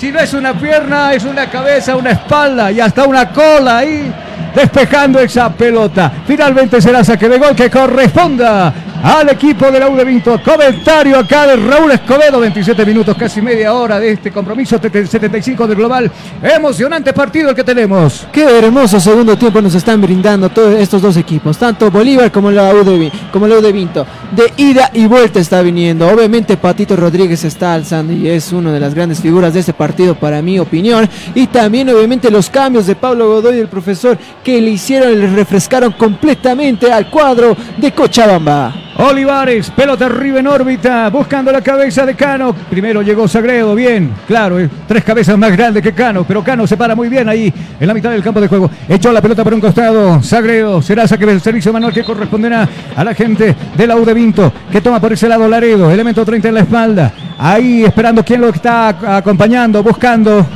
Si 0.00 0.10
no 0.10 0.18
es 0.18 0.32
una 0.32 0.54
pierna, 0.54 1.12
es 1.12 1.24
una 1.24 1.50
cabeza, 1.50 1.94
una 1.94 2.12
espalda 2.12 2.72
y 2.72 2.80
hasta 2.80 3.04
una 3.04 3.28
cola 3.28 3.76
ahí 3.76 4.10
despejando 4.54 5.20
esa 5.20 5.52
pelota. 5.52 6.10
Finalmente 6.26 6.80
será 6.80 7.04
saque 7.04 7.28
de 7.28 7.38
gol 7.38 7.54
que 7.54 7.68
corresponda 7.68 8.72
al 9.02 9.28
equipo 9.30 9.70
de 9.70 9.80
la 9.80 9.88
U 9.88 9.96
de 9.96 10.04
Vinto. 10.04 10.40
Comentario 10.42 11.18
acá 11.18 11.46
de 11.46 11.56
Raúl 11.56 11.92
Escobedo, 11.92 12.40
27 12.40 12.84
minutos, 12.84 13.16
casi 13.16 13.40
media 13.40 13.74
hora 13.74 13.98
de 13.98 14.12
este 14.12 14.30
compromiso 14.30 14.78
75 14.80 15.66
del 15.66 15.76
global. 15.76 16.10
Emocionante 16.42 17.12
partido 17.12 17.50
el 17.50 17.56
que 17.56 17.64
tenemos. 17.64 18.26
Qué 18.32 18.58
hermoso 18.58 19.00
segundo 19.00 19.36
tiempo 19.36 19.60
nos 19.60 19.74
están 19.74 20.00
brindando 20.00 20.48
todos 20.50 20.78
estos 20.78 21.02
dos 21.02 21.16
equipos, 21.16 21.56
tanto 21.58 21.90
Bolívar 21.90 22.30
como 22.30 22.50
la 22.50 22.74
U 22.74 22.84
de, 22.84 23.72
Vinto. 23.72 24.06
De 24.32 24.52
ida 24.56 24.90
y 24.92 25.06
vuelta 25.06 25.40
está 25.40 25.62
viniendo. 25.62 26.08
Obviamente 26.08 26.56
Patito 26.56 26.96
Rodríguez 26.96 27.44
está 27.44 27.74
alzando 27.74 28.12
y 28.12 28.28
es 28.28 28.52
una 28.52 28.72
de 28.72 28.80
las 28.80 28.94
grandes 28.94 29.20
figuras 29.20 29.54
de 29.54 29.60
este 29.60 29.72
partido 29.72 30.14
para 30.14 30.42
mi 30.42 30.58
opinión. 30.58 31.08
Y 31.34 31.46
también 31.46 31.88
obviamente 31.88 32.30
los 32.30 32.50
cambios 32.50 32.86
de 32.86 32.96
Pablo 32.96 33.28
Godoy 33.28 33.56
y 33.56 33.60
el 33.60 33.68
profesor 33.68 34.18
que 34.44 34.60
le 34.60 34.70
hicieron, 34.70 35.18
le 35.18 35.26
refrescaron 35.28 35.92
completamente 35.92 36.92
al 36.92 37.08
cuadro 37.10 37.56
de 37.76 37.92
Cochabamba. 37.92 38.89
Olivares, 38.96 39.70
pelota 39.70 40.06
arriba 40.06 40.40
en 40.40 40.46
órbita, 40.46 41.08
buscando 41.08 41.50
la 41.50 41.62
cabeza 41.62 42.04
de 42.04 42.14
Cano. 42.14 42.54
Primero 42.68 43.02
llegó 43.02 43.26
Sagredo, 43.28 43.74
bien, 43.74 44.12
claro, 44.26 44.58
eh, 44.60 44.68
tres 44.86 45.04
cabezas 45.04 45.38
más 45.38 45.52
grandes 45.52 45.82
que 45.82 45.92
Cano, 45.92 46.24
pero 46.24 46.42
Cano 46.42 46.66
se 46.66 46.76
para 46.76 46.94
muy 46.94 47.08
bien 47.08 47.28
ahí 47.28 47.52
en 47.78 47.86
la 47.86 47.94
mitad 47.94 48.10
del 48.10 48.22
campo 48.22 48.40
de 48.40 48.48
juego. 48.48 48.70
Echó 48.88 49.12
la 49.12 49.22
pelota 49.22 49.44
por 49.44 49.54
un 49.54 49.60
costado, 49.60 50.22
Sagredo, 50.22 50.82
será 50.82 51.06
saque 51.08 51.24
del 51.24 51.40
servicio 51.40 51.72
manual 51.72 51.92
que 51.92 52.04
corresponderá 52.04 52.68
a 52.94 53.04
la 53.04 53.14
gente 53.14 53.54
de 53.76 53.86
la 53.86 53.96
U 53.96 54.04
de 54.04 54.12
Vinto, 54.12 54.52
que 54.70 54.80
toma 54.80 55.00
por 55.00 55.12
ese 55.12 55.28
lado 55.28 55.48
Laredo, 55.48 55.90
elemento 55.90 56.24
30 56.24 56.48
en 56.48 56.54
la 56.54 56.60
espalda. 56.60 57.12
Ahí 57.38 57.84
esperando 57.84 58.22
quién 58.24 58.40
lo 58.40 58.48
está 58.48 58.88
acompañando, 59.16 59.82
buscando 59.82 60.46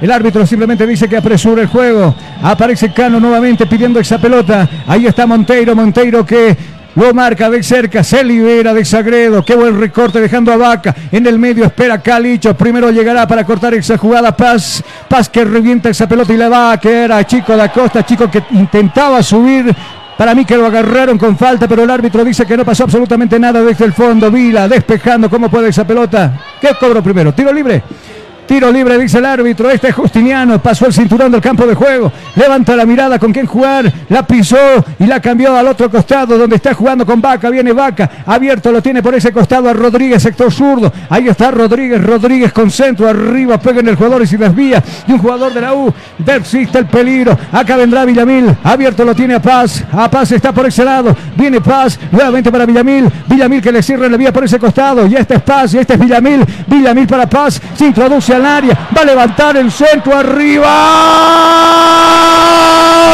el 0.00 0.12
árbitro 0.12 0.46
simplemente 0.46 0.86
dice 0.86 1.08
que 1.08 1.16
apresura 1.16 1.62
el 1.62 1.68
juego. 1.68 2.14
Aparece 2.42 2.92
Cano 2.92 3.18
nuevamente 3.18 3.66
pidiendo 3.66 3.98
esa 3.98 4.18
pelota. 4.18 4.68
Ahí 4.86 5.06
está 5.06 5.26
Monteiro. 5.26 5.74
Monteiro 5.74 6.24
que 6.24 6.56
lo 6.98 7.14
marca 7.14 7.48
de 7.48 7.62
cerca, 7.62 8.02
se 8.02 8.24
libera 8.24 8.74
de 8.74 8.84
Sagredo. 8.84 9.44
Qué 9.44 9.54
buen 9.54 9.78
recorte 9.78 10.20
dejando 10.20 10.52
a 10.52 10.56
Vaca. 10.56 10.94
En 11.12 11.26
el 11.26 11.38
medio 11.38 11.64
espera 11.64 12.02
Calicho. 12.02 12.54
Primero 12.54 12.90
llegará 12.90 13.26
para 13.26 13.44
cortar 13.44 13.72
esa 13.74 13.96
jugada 13.96 14.36
Paz. 14.36 14.82
Paz 15.08 15.28
que 15.28 15.44
revienta 15.44 15.88
esa 15.90 16.08
pelota 16.08 16.32
y 16.32 16.36
le 16.36 16.48
va 16.48 16.72
a 16.72 16.78
quedar 16.78 17.12
a 17.12 17.24
Chico 17.24 17.56
da 17.56 17.70
Costa. 17.70 18.04
Chico 18.04 18.28
que 18.30 18.42
intentaba 18.50 19.22
subir. 19.22 19.74
Para 20.16 20.34
mí 20.34 20.44
que 20.44 20.56
lo 20.56 20.66
agarraron 20.66 21.16
con 21.16 21.38
falta, 21.38 21.68
pero 21.68 21.84
el 21.84 21.90
árbitro 21.90 22.24
dice 22.24 22.44
que 22.44 22.56
no 22.56 22.64
pasó 22.64 22.82
absolutamente 22.82 23.38
nada 23.38 23.62
desde 23.62 23.84
el 23.84 23.92
fondo. 23.92 24.30
Vila 24.30 24.66
despejando. 24.66 25.30
¿Cómo 25.30 25.48
puede 25.48 25.68
esa 25.68 25.86
pelota? 25.86 26.32
¿Qué 26.60 26.70
cobro 26.80 27.00
primero? 27.02 27.32
¿Tiro 27.32 27.52
libre? 27.52 27.82
Tiro 28.48 28.72
libre, 28.72 28.96
dice 28.96 29.18
el 29.18 29.26
árbitro. 29.26 29.70
Este 29.70 29.88
es 29.88 29.94
Justiniano. 29.94 30.58
Pasó 30.58 30.86
el 30.86 30.94
cinturón 30.94 31.30
del 31.30 31.42
campo 31.42 31.66
de 31.66 31.74
juego. 31.74 32.10
Levanta 32.34 32.74
la 32.74 32.86
mirada 32.86 33.18
con 33.18 33.30
quién 33.30 33.44
jugar. 33.44 33.92
La 34.08 34.26
pisó 34.26 34.56
y 34.98 35.04
la 35.04 35.20
cambió 35.20 35.54
al 35.54 35.68
otro 35.68 35.90
costado 35.90 36.38
donde 36.38 36.56
está 36.56 36.72
jugando 36.72 37.04
con 37.04 37.20
Vaca. 37.20 37.50
Viene 37.50 37.74
Vaca. 37.74 38.10
Abierto 38.24 38.72
lo 38.72 38.80
tiene 38.80 39.02
por 39.02 39.14
ese 39.14 39.32
costado 39.32 39.68
a 39.68 39.74
Rodríguez, 39.74 40.22
sector 40.22 40.50
zurdo. 40.50 40.90
Ahí 41.10 41.28
está 41.28 41.50
Rodríguez. 41.50 42.02
Rodríguez 42.02 42.50
con 42.54 42.70
centro 42.70 43.06
arriba. 43.06 43.58
Pega 43.58 43.80
en 43.80 43.88
el 43.88 43.96
jugador 43.96 44.22
y 44.22 44.26
se 44.26 44.38
desvía 44.38 44.82
de 45.06 45.12
un 45.12 45.18
jugador 45.18 45.52
de 45.52 45.60
la 45.60 45.74
U. 45.74 45.92
Persiste 46.24 46.78
el 46.78 46.86
peligro. 46.86 47.38
Acá 47.52 47.76
vendrá 47.76 48.06
Villamil. 48.06 48.56
Abierto 48.64 49.04
lo 49.04 49.14
tiene 49.14 49.34
a 49.34 49.42
Paz. 49.42 49.84
A 49.92 50.10
Paz 50.10 50.32
está 50.32 50.52
por 50.52 50.64
ese 50.64 50.86
lado. 50.86 51.14
Viene 51.36 51.60
Paz. 51.60 52.00
Nuevamente 52.10 52.50
para 52.50 52.64
Villamil. 52.64 53.12
Villamil 53.26 53.60
que 53.60 53.72
le 53.72 53.82
cierra 53.82 54.08
la 54.08 54.16
vía 54.16 54.32
por 54.32 54.44
ese 54.44 54.58
costado. 54.58 55.06
Y 55.06 55.16
este 55.16 55.34
es 55.34 55.42
Paz. 55.42 55.74
Y 55.74 55.78
este 55.80 55.92
es 55.92 56.00
Villamil. 56.00 56.46
Villamil 56.66 57.06
para 57.06 57.28
Paz. 57.28 57.60
Se 57.76 57.84
introduce 57.84 58.37
al 58.38 58.46
área, 58.46 58.76
va 58.96 59.02
a 59.02 59.04
levantar 59.04 59.56
el 59.56 59.70
centro 59.70 60.16
arriba. 60.16 60.68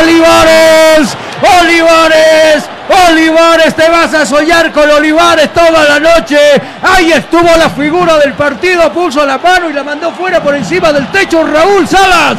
Olivares, 0.01 1.17
Olivares, 1.61 2.65
Olivares, 3.09 3.75
te 3.75 3.89
vas 3.89 4.15
a 4.15 4.27
soñar 4.27 4.71
con 4.73 4.89
Olivares 4.91 5.53
toda 5.53 5.85
la 5.85 5.99
noche. 5.99 6.39
Ahí 6.83 7.13
estuvo 7.13 7.49
la 7.57 7.71
figura 7.71 8.19
del 8.19 8.35
partido, 8.35 8.93
puso 8.93 9.25
la 9.25 9.39
mano 9.39 9.71
y 9.71 9.73
la 9.73 9.83
mandó 9.83 10.13
fuera 10.13 10.43
por 10.43 10.55
encima 10.55 10.93
del 10.93 11.07
techo 11.09 11.43
Raúl 11.45 11.89
Salas. 11.89 12.37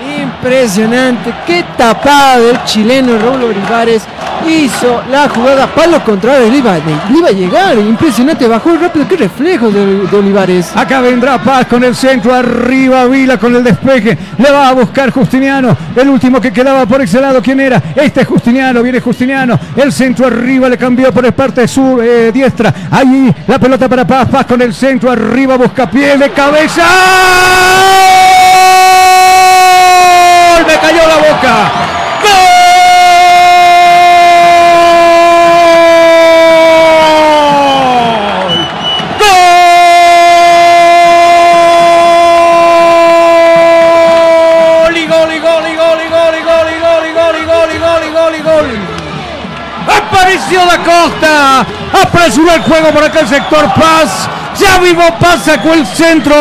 Impresionante, 0.00 1.34
qué 1.44 1.64
tapada 1.76 2.38
del 2.38 2.62
chileno 2.64 3.18
Raúl 3.18 3.44
Olivares 3.44 4.02
hizo 4.48 5.02
la 5.10 5.28
jugada 5.28 5.66
palo 5.66 6.02
contrario, 6.04 6.48
le 6.48 6.58
iba, 6.58 6.78
iba 6.78 7.28
a 7.28 7.32
llegar, 7.32 7.76
impresionante, 7.78 8.46
bajó 8.46 8.76
rápido, 8.76 9.08
qué 9.08 9.16
reflejo 9.16 9.70
de, 9.70 10.06
de 10.06 10.16
Olivares. 10.16 10.70
Acá 10.76 11.00
vendrá 11.00 11.38
Paz 11.42 11.66
con 11.66 11.82
el 11.82 11.96
centro, 11.96 12.32
arriba 12.32 13.06
Vila 13.06 13.38
con 13.38 13.56
el 13.56 13.64
despeje, 13.64 14.16
le 14.38 14.50
va 14.50 14.68
a 14.68 14.72
buscar 14.72 15.10
Justiniano, 15.10 15.76
el 15.96 16.08
último 16.08 16.40
que 16.40 16.52
quedaba 16.52 16.86
por 16.86 17.02
ese 17.02 17.20
lado, 17.20 17.42
¿quién 17.42 17.58
era? 17.58 17.82
Este 17.96 18.20
es 18.20 18.28
Justiniano, 18.28 18.82
viene 18.82 19.00
Justiniano, 19.00 19.58
el 19.76 19.92
centro 19.92 20.26
arriba 20.26 20.68
le 20.68 20.78
cambió 20.78 21.12
por 21.12 21.26
el 21.26 21.32
parte 21.32 21.66
sur, 21.66 22.02
eh, 22.04 22.30
diestra, 22.32 22.72
ahí 22.90 23.34
la 23.48 23.58
pelota 23.58 23.88
para 23.88 24.06
Paz, 24.06 24.28
Paz 24.28 24.46
con 24.46 24.62
el 24.62 24.72
centro, 24.72 25.10
arriba 25.10 25.56
busca 25.56 25.90
pie 25.90 26.16
de 26.16 26.30
cabeza 26.30 26.84
cayó 30.88 31.06
la 31.06 31.16
boca. 31.16 31.54
¡Gol! 32.22 32.38
¡Gol! 44.88 44.96
¡Y 44.96 45.06
gol, 45.06 45.32
y 45.32 45.38
gol, 45.38 45.66
y 45.66 45.76
gol, 45.76 46.00
y 46.00 46.08
gol, 46.08 46.34
y 46.34 46.44
gol, 46.44 46.68
y 46.70 46.80
gol, 46.80 47.06
y 47.06 47.12
gol, 47.12 47.36
y 47.36 47.44
gol, 47.44 47.70
y 47.70 47.78
gol, 47.78 48.04
y 48.04 48.10
gol, 48.10 48.34
y 48.34 48.40
gol! 48.40 48.78
Aparicio 49.94 50.64
da 50.64 50.78
Costa. 50.78 51.66
Apresura 52.02 52.54
el 52.54 52.62
juego 52.62 52.90
por 52.92 53.04
acá 53.04 53.20
el 53.20 53.28
sector 53.28 53.74
Paz. 53.74 54.28
Ya 54.58 54.78
vivo 54.78 55.02
Paz 55.20 55.44
sacó 55.44 55.74
el 55.74 55.86
centro. 55.86 56.34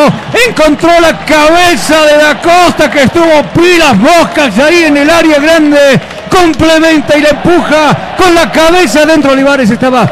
Encontró 0.47 0.91
la 0.99 1.19
cabeza 1.19 2.03
de 2.05 2.17
Da 2.17 2.41
Costa 2.41 2.89
que 2.89 3.03
estuvo 3.03 3.43
pilas 3.53 3.95
moscas 3.95 4.57
ahí 4.59 4.85
en 4.85 4.97
el 4.97 5.09
área 5.09 5.39
grande. 5.39 5.99
Complementa 6.29 7.17
y 7.17 7.21
le 7.21 7.29
empuja 7.29 8.15
con 8.17 8.33
la 8.33 8.51
cabeza 8.51 9.05
dentro. 9.05 9.31
Olivares 9.31 9.69
estaba 9.69 10.09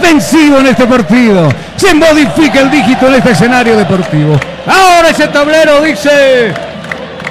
vencido 0.00 0.60
en 0.60 0.66
este 0.66 0.86
partido. 0.86 1.48
Se 1.76 1.94
modifica 1.94 2.60
el 2.60 2.70
dígito 2.70 3.08
en 3.08 3.14
este 3.14 3.32
escenario 3.32 3.76
deportivo. 3.76 4.38
Ahora 4.66 5.10
ese 5.10 5.28
tablero 5.28 5.82
dice 5.82 6.52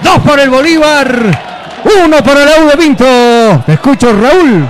dos 0.04 0.20
para 0.20 0.44
el 0.44 0.50
Bolívar, 0.50 1.20
uno 2.04 2.24
para 2.24 2.46
la 2.46 2.60
U 2.64 2.68
de 2.70 2.76
Vinto. 2.76 3.64
Te 3.66 3.74
escucho, 3.74 4.14
Raúl. 4.14 4.66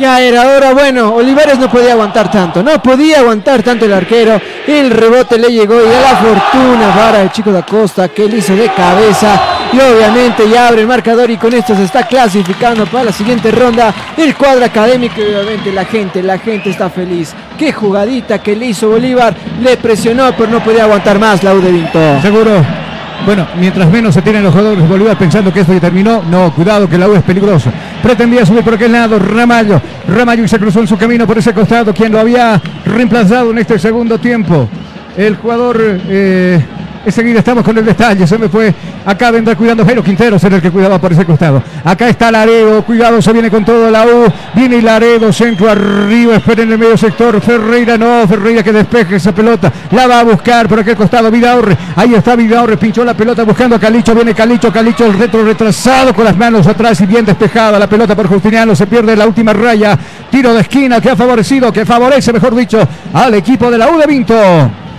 Ya 0.00 0.18
era 0.18 0.46
hora, 0.46 0.72
bueno, 0.72 1.12
Olivares 1.14 1.58
no 1.58 1.70
podía 1.70 1.92
aguantar 1.92 2.30
tanto, 2.30 2.62
no 2.62 2.82
podía 2.82 3.18
aguantar 3.18 3.62
tanto 3.62 3.84
el 3.84 3.92
arquero, 3.92 4.40
el 4.66 4.90
rebote 4.90 5.36
le 5.36 5.48
llegó 5.50 5.74
y 5.74 5.88
a 5.92 6.00
la 6.00 6.16
fortuna 6.16 6.94
para 6.96 7.20
el 7.20 7.30
chico 7.30 7.52
da 7.52 7.66
Costa 7.66 8.08
que 8.08 8.24
él 8.24 8.32
hizo 8.32 8.56
de 8.56 8.72
cabeza 8.72 9.38
y 9.70 9.76
obviamente 9.76 10.48
ya 10.48 10.68
abre 10.68 10.80
el 10.80 10.86
marcador 10.86 11.30
y 11.30 11.36
con 11.36 11.52
esto 11.52 11.76
se 11.76 11.84
está 11.84 12.06
clasificando 12.06 12.86
para 12.86 13.04
la 13.04 13.12
siguiente 13.12 13.50
ronda 13.50 13.92
el 14.16 14.34
cuadro 14.34 14.64
académico 14.64 15.20
y 15.20 15.34
obviamente 15.34 15.70
la 15.70 15.84
gente, 15.84 16.22
la 16.22 16.38
gente 16.38 16.70
está 16.70 16.88
feliz. 16.88 17.34
Qué 17.58 17.70
jugadita 17.70 18.42
que 18.42 18.56
le 18.56 18.68
hizo 18.68 18.88
Bolívar, 18.88 19.36
le 19.62 19.76
presionó 19.76 20.32
pero 20.34 20.50
no 20.50 20.64
podía 20.64 20.84
aguantar 20.84 21.18
más 21.18 21.44
la 21.44 21.52
U 21.52 21.60
de 21.60 21.72
Vinto. 21.72 21.98
Seguro. 22.22 22.79
Bueno, 23.26 23.46
mientras 23.58 23.90
menos 23.90 24.14
se 24.14 24.22
tienen 24.22 24.42
los 24.42 24.52
jugadores 24.52 24.88
Bolívar 24.88 25.16
pensando 25.16 25.52
que 25.52 25.60
esto 25.60 25.72
ya 25.72 25.80
terminó, 25.80 26.22
no, 26.22 26.52
cuidado 26.52 26.88
que 26.88 26.96
la 26.96 27.08
U 27.08 27.14
es 27.14 27.22
peligrosa. 27.22 27.70
Pretendía 28.02 28.46
subir 28.46 28.62
por 28.62 28.74
aquel 28.74 28.92
lado, 28.92 29.18
Ramallo. 29.18 29.80
Ramallo 30.08 30.44
y 30.44 30.48
se 30.48 30.58
cruzó 30.58 30.80
en 30.80 30.86
su 30.86 30.96
camino 30.96 31.26
por 31.26 31.38
ese 31.38 31.52
costado, 31.52 31.92
quien 31.92 32.12
lo 32.12 32.18
había 32.18 32.60
reemplazado 32.84 33.50
en 33.50 33.58
este 33.58 33.78
segundo 33.78 34.18
tiempo. 34.18 34.68
El 35.16 35.36
jugador, 35.36 36.00
eh, 36.08 36.64
enseguida 37.04 37.38
estamos 37.40 37.64
con 37.64 37.76
el 37.76 37.84
detalle, 37.84 38.26
se 38.26 38.38
me 38.38 38.48
fue. 38.48 38.74
Acá 39.04 39.30
vendrá 39.30 39.56
cuidando 39.56 39.84
Jairo 39.84 40.02
Quinteros, 40.02 40.42
era 40.44 40.56
el 40.56 40.62
que 40.62 40.70
cuidaba 40.70 40.98
por 40.98 41.12
ese 41.12 41.24
costado. 41.24 41.62
Acá 41.84 42.08
está 42.08 42.30
Laredo, 42.30 42.82
cuidado, 42.82 43.20
se 43.22 43.32
viene 43.32 43.50
con 43.50 43.64
todo 43.64 43.90
la 43.90 44.06
U. 44.06 44.26
Viene 44.54 44.82
Laredo, 44.82 45.32
centro 45.32 45.70
arriba, 45.70 46.36
espera 46.36 46.62
en 46.62 46.72
el 46.72 46.78
medio 46.78 46.96
sector. 46.96 47.40
Ferreira 47.40 47.96
no, 47.96 48.26
Ferreira 48.28 48.62
que 48.62 48.72
despeje 48.72 49.16
esa 49.16 49.32
pelota. 49.32 49.72
La 49.92 50.06
va 50.06 50.20
a 50.20 50.24
buscar 50.24 50.68
por 50.68 50.80
aquel 50.80 50.96
costado 50.96 51.30
Vidaurre. 51.30 51.76
Ahí 51.96 52.14
está 52.14 52.36
Vidaurre, 52.36 52.76
pinchó 52.76 53.04
la 53.04 53.14
pelota 53.14 53.44
buscando 53.44 53.76
a 53.76 53.80
Calicho. 53.80 54.14
Viene 54.14 54.34
Calicho, 54.34 54.72
Calicho 54.72 55.06
el 55.06 55.18
retro 55.18 55.44
retrasado 55.44 56.14
con 56.14 56.24
las 56.24 56.36
manos 56.36 56.66
atrás 56.66 57.00
y 57.00 57.06
bien 57.06 57.24
despejada 57.24 57.78
la 57.78 57.88
pelota 57.88 58.14
por 58.14 58.26
Justiniano. 58.28 58.74
Se 58.74 58.86
pierde 58.86 59.16
la 59.16 59.26
última 59.26 59.52
raya. 59.52 59.98
Tiro 60.30 60.52
de 60.54 60.60
esquina 60.60 61.00
que 61.00 61.10
ha 61.10 61.16
favorecido, 61.16 61.72
que 61.72 61.84
favorece, 61.84 62.32
mejor 62.32 62.54
dicho, 62.54 62.86
al 63.12 63.34
equipo 63.34 63.70
de 63.70 63.78
la 63.78 63.88
U 63.88 63.98
de 63.98 64.06
Vinto. 64.06 64.89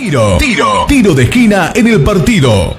Tiro, 0.00 0.38
tiro, 0.38 0.86
tiro 0.88 1.14
de 1.14 1.24
esquina 1.24 1.72
en 1.74 1.86
el 1.86 2.00
partido. 2.02 2.74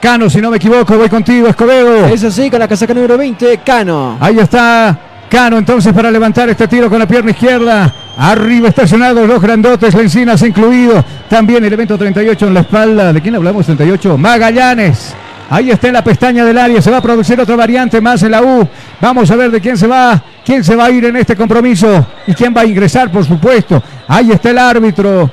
Cano, 0.00 0.30
si 0.30 0.40
no 0.40 0.52
me 0.52 0.58
equivoco, 0.58 0.96
voy 0.96 1.08
contigo, 1.08 1.48
Escobedo. 1.48 2.06
Es 2.06 2.22
así, 2.22 2.48
con 2.48 2.60
la 2.60 2.68
casaca 2.68 2.94
número 2.94 3.18
20, 3.18 3.58
Cano. 3.66 4.16
Ahí 4.20 4.38
está 4.38 4.96
Cano 5.28 5.58
entonces 5.58 5.92
para 5.92 6.12
levantar 6.12 6.48
este 6.48 6.68
tiro 6.68 6.88
con 6.88 7.00
la 7.00 7.08
pierna 7.08 7.32
izquierda. 7.32 7.92
Arriba 8.16 8.68
estacionados 8.68 9.26
los 9.26 9.42
grandotes, 9.42 9.92
Lencinas 9.94 10.42
incluido. 10.42 11.04
También 11.28 11.64
el 11.64 11.72
evento 11.72 11.98
38 11.98 12.46
en 12.46 12.54
la 12.54 12.60
espalda. 12.60 13.12
¿De 13.12 13.20
quién 13.20 13.34
hablamos? 13.34 13.66
38. 13.66 14.16
Magallanes. 14.16 15.12
Ahí 15.50 15.72
está 15.72 15.88
en 15.88 15.94
la 15.94 16.04
pestaña 16.04 16.44
del 16.44 16.56
área. 16.56 16.80
Se 16.80 16.88
va 16.88 16.98
a 16.98 17.02
producir 17.02 17.40
otra 17.40 17.56
variante 17.56 18.00
más 18.00 18.22
en 18.22 18.30
la 18.30 18.42
U. 18.42 18.68
Vamos 19.00 19.28
a 19.28 19.34
ver 19.34 19.50
de 19.50 19.60
quién 19.60 19.76
se 19.76 19.88
va. 19.88 20.22
¿Quién 20.44 20.62
se 20.62 20.76
va 20.76 20.84
a 20.84 20.90
ir 20.92 21.04
en 21.04 21.16
este 21.16 21.34
compromiso? 21.34 22.06
¿Y 22.28 22.32
quién 22.32 22.54
va 22.56 22.60
a 22.60 22.64
ingresar, 22.64 23.10
por 23.10 23.24
supuesto? 23.24 23.82
Ahí 24.06 24.30
está 24.30 24.50
el 24.50 24.58
árbitro. 24.58 25.28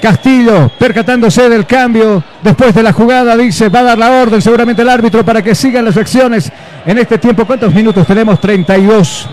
Castillo, 0.00 0.70
percatándose 0.78 1.48
del 1.48 1.66
cambio 1.66 2.22
después 2.42 2.74
de 2.74 2.82
la 2.82 2.92
jugada, 2.92 3.36
dice, 3.36 3.68
va 3.68 3.80
a 3.80 3.84
dar 3.84 3.98
la 3.98 4.10
orden 4.10 4.42
seguramente 4.42 4.82
el 4.82 4.88
árbitro 4.88 5.24
para 5.24 5.42
que 5.42 5.54
sigan 5.54 5.84
las 5.84 5.96
acciones 5.96 6.52
en 6.84 6.98
este 6.98 7.18
tiempo. 7.18 7.44
¿Cuántos 7.46 7.72
minutos 7.74 8.06
tenemos? 8.06 8.40
32. 8.40 9.28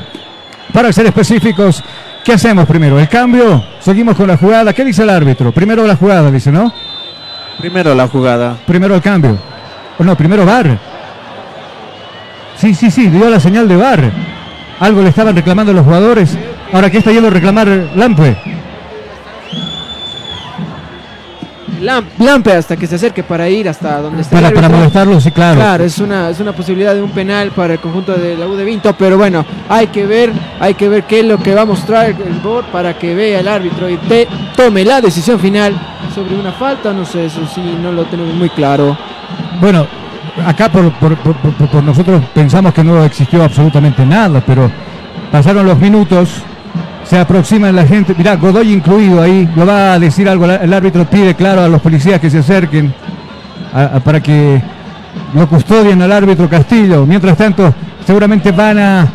Para 0.71 0.91
ser 0.91 1.05
específicos, 1.05 1.83
¿qué 2.23 2.33
hacemos 2.33 2.65
primero? 2.65 2.99
¿El 2.99 3.09
cambio? 3.09 3.63
¿Seguimos 3.79 4.15
con 4.15 4.27
la 4.27 4.37
jugada? 4.37 4.73
¿Qué 4.73 4.83
dice 4.85 5.03
el 5.03 5.09
árbitro? 5.09 5.51
Primero 5.51 5.85
la 5.85 5.95
jugada, 5.95 6.31
dice, 6.31 6.51
¿no? 6.51 6.73
Primero 7.59 7.93
la 7.93 8.07
jugada. 8.07 8.57
Primero 8.65 8.95
el 8.95 9.01
cambio. 9.01 9.37
O 9.99 10.03
no, 10.03 10.15
primero 10.17 10.45
VAR. 10.45 10.79
Sí, 12.57 12.73
sí, 12.73 12.89
sí, 12.89 13.07
dio 13.07 13.29
la 13.29 13.39
señal 13.39 13.67
de 13.67 13.75
VAR. 13.75 14.11
Algo 14.79 15.01
le 15.01 15.09
estaban 15.09 15.35
reclamando 15.35 15.73
los 15.73 15.85
jugadores. 15.85 16.37
Ahora, 16.71 16.89
¿qué 16.89 16.97
está 16.97 17.11
yendo 17.11 17.27
a 17.27 17.31
reclamar 17.31 17.67
Lampe? 17.95 18.35
Lam- 21.83 22.05
Lampe 22.19 22.53
hasta 22.53 22.77
que 22.77 22.87
se 22.87 22.95
acerque 22.95 23.23
para 23.23 23.47
ir 23.49 23.67
hasta 23.69 23.99
donde 24.01 24.21
está 24.21 24.37
el 24.37 24.43
Para, 24.43 24.53
para 24.55 24.65
árbitro. 24.67 24.77
molestarlo, 24.79 25.19
sí, 25.21 25.31
claro. 25.31 25.59
Claro, 25.59 25.83
es 25.83 25.99
una, 25.99 26.29
es 26.29 26.39
una 26.39 26.53
posibilidad 26.53 26.93
de 26.95 27.01
un 27.01 27.11
penal 27.11 27.51
para 27.51 27.73
el 27.73 27.79
conjunto 27.79 28.13
de 28.13 28.37
la 28.37 28.47
U 28.47 28.55
de 28.55 28.63
Vinto, 28.63 28.93
pero 28.97 29.17
bueno, 29.17 29.45
hay 29.69 29.87
que 29.87 30.05
ver, 30.05 30.31
hay 30.59 30.73
que 30.75 30.87
ver 30.89 31.03
qué 31.03 31.19
es 31.19 31.25
lo 31.25 31.37
que 31.37 31.53
va 31.53 31.61
a 31.61 31.65
mostrar 31.65 32.07
el 32.11 32.39
board 32.43 32.65
para 32.71 32.97
que 32.97 33.13
vea 33.13 33.39
el 33.41 33.47
árbitro 33.47 33.89
y 33.89 33.97
te- 33.97 34.27
tome 34.55 34.85
la 34.85 35.01
decisión 35.01 35.39
final 35.39 35.73
sobre 36.15 36.35
una 36.35 36.51
falta, 36.53 36.93
no 36.93 37.05
sé, 37.05 37.25
eso 37.25 37.41
sí, 37.53 37.61
no 37.81 37.91
lo 37.91 38.05
tenemos 38.05 38.33
muy 38.35 38.49
claro. 38.49 38.97
Bueno, 39.59 39.85
acá 40.45 40.69
por, 40.71 40.91
por- 40.93 41.17
por- 41.17 41.35
por- 41.35 41.67
por 41.69 41.83
nosotros 41.83 42.21
pensamos 42.33 42.73
que 42.73 42.83
no 42.83 43.03
existió 43.03 43.43
absolutamente 43.43 44.05
nada, 44.05 44.41
pero 44.45 44.69
pasaron 45.31 45.65
los 45.65 45.77
minutos, 45.79 46.29
se 47.13 47.19
aproxima 47.19 47.71
la 47.71 47.85
gente, 47.85 48.15
mirá, 48.17 48.37
Godoy 48.37 48.73
incluido 48.73 49.21
ahí, 49.21 49.47
lo 49.55 49.67
va 49.67 49.93
a 49.93 49.99
decir 49.99 50.27
algo, 50.27 50.45
el 50.45 50.73
árbitro 50.73 51.05
pide 51.05 51.35
claro 51.35 51.61
a 51.61 51.67
los 51.67 51.79
policías 51.79 52.19
que 52.19 52.27
se 52.27 52.39
acerquen 52.39 52.91
para 54.03 54.19
que 54.19 54.59
lo 55.35 55.47
custodien 55.47 56.01
al 56.01 56.11
árbitro 56.11 56.49
Castillo. 56.49 57.05
Mientras 57.05 57.37
tanto, 57.37 57.71
seguramente 58.03 58.51
van 58.51 58.79
a 58.79 59.07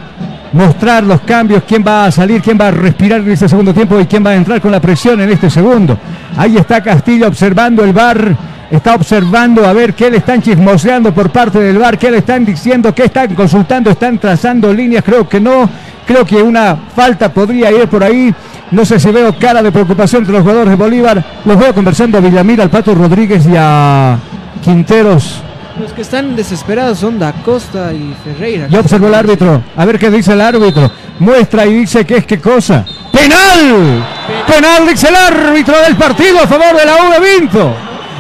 mostrar 0.53 1.03
los 1.03 1.23
cambios, 1.23 1.65
quién 1.67 1.83
va 1.85 2.05
a 2.05 2.13
salir, 2.13 2.41
quién 2.41 2.57
va 2.57 2.69
a 2.69 2.71
respirar 2.71 3.19
en 3.19 3.33
este 3.33 3.49
segundo 3.49 3.75
tiempo 3.75 3.99
y 3.99 4.07
quién 4.07 4.25
va 4.25 4.31
a 4.31 4.37
entrar 4.37 4.61
con 4.61 4.71
la 4.71 4.79
presión 4.79 5.21
en 5.21 5.31
este 5.31 5.51
segundo. 5.51 5.99
Ahí 6.37 6.57
está 6.57 6.81
Castillo 6.81 7.27
observando 7.27 7.83
el 7.83 7.93
bar, 7.93 8.37
está 8.71 8.95
observando 8.95 9.67
a 9.67 9.73
ver 9.73 9.95
qué 9.95 10.09
le 10.09 10.19
están 10.19 10.41
chismoseando 10.41 11.13
por 11.13 11.31
parte 11.31 11.59
del 11.59 11.79
bar, 11.79 11.99
qué 11.99 12.13
le 12.13 12.19
están 12.19 12.45
diciendo, 12.45 12.95
qué 12.95 13.07
están 13.07 13.35
consultando, 13.35 13.91
están 13.91 14.19
trazando 14.19 14.73
líneas, 14.73 15.03
creo 15.03 15.29
que 15.29 15.41
no, 15.41 15.69
creo 16.09 16.25
que 16.25 16.43
una 16.43 16.75
falta 16.97 17.31
podría 17.33 17.71
ir 17.71 17.87
por 17.87 18.03
ahí. 18.03 18.35
No 18.71 18.85
sé 18.85 18.99
si 18.99 19.11
veo 19.11 19.39
cara 19.39 19.63
de 19.63 19.71
preocupación 19.71 20.23
entre 20.23 20.33
los 20.33 20.43
jugadores 20.43 20.71
de 20.71 20.77
Bolívar. 20.77 21.25
Los 21.45 21.59
veo 21.59 21.75
conversando 21.75 22.17
a 22.19 22.21
Villamil, 22.23 22.61
al 22.63 22.71
Pato 22.71 22.95
Rodríguez 22.95 23.47
y 23.47 23.55
a 23.57 24.19
Quinteros. 24.65 25.43
Los 25.79 25.93
que 25.93 26.03
están 26.03 26.35
desesperados 26.35 26.99
son 26.99 27.19
Da 27.19 27.33
Costa 27.45 27.93
y 27.93 28.15
Ferreira. 28.25 28.67
Ya 28.69 28.81
observó 28.81 29.07
el 29.07 29.15
árbitro. 29.15 29.63
A 29.77 29.85
ver 29.85 29.99
qué 29.99 30.11
dice 30.11 30.33
el 30.33 30.41
árbitro. 30.41 30.91
Muestra 31.21 31.67
y 31.67 31.75
dice 31.75 32.05
que 32.05 32.17
es 32.17 32.27
qué 32.27 32.41
cosa. 32.41 32.85
¡Penal! 33.13 34.05
Penal, 34.47 34.89
dice 34.89 35.09
el 35.09 35.17
árbitro 35.17 35.79
del 35.81 35.97
partido 35.97 36.41
a 36.43 36.47
favor 36.47 36.75
de 36.75 36.85
la 36.87 36.95
U 36.95 37.13
de 37.13 37.39
Vinto. 37.39 37.75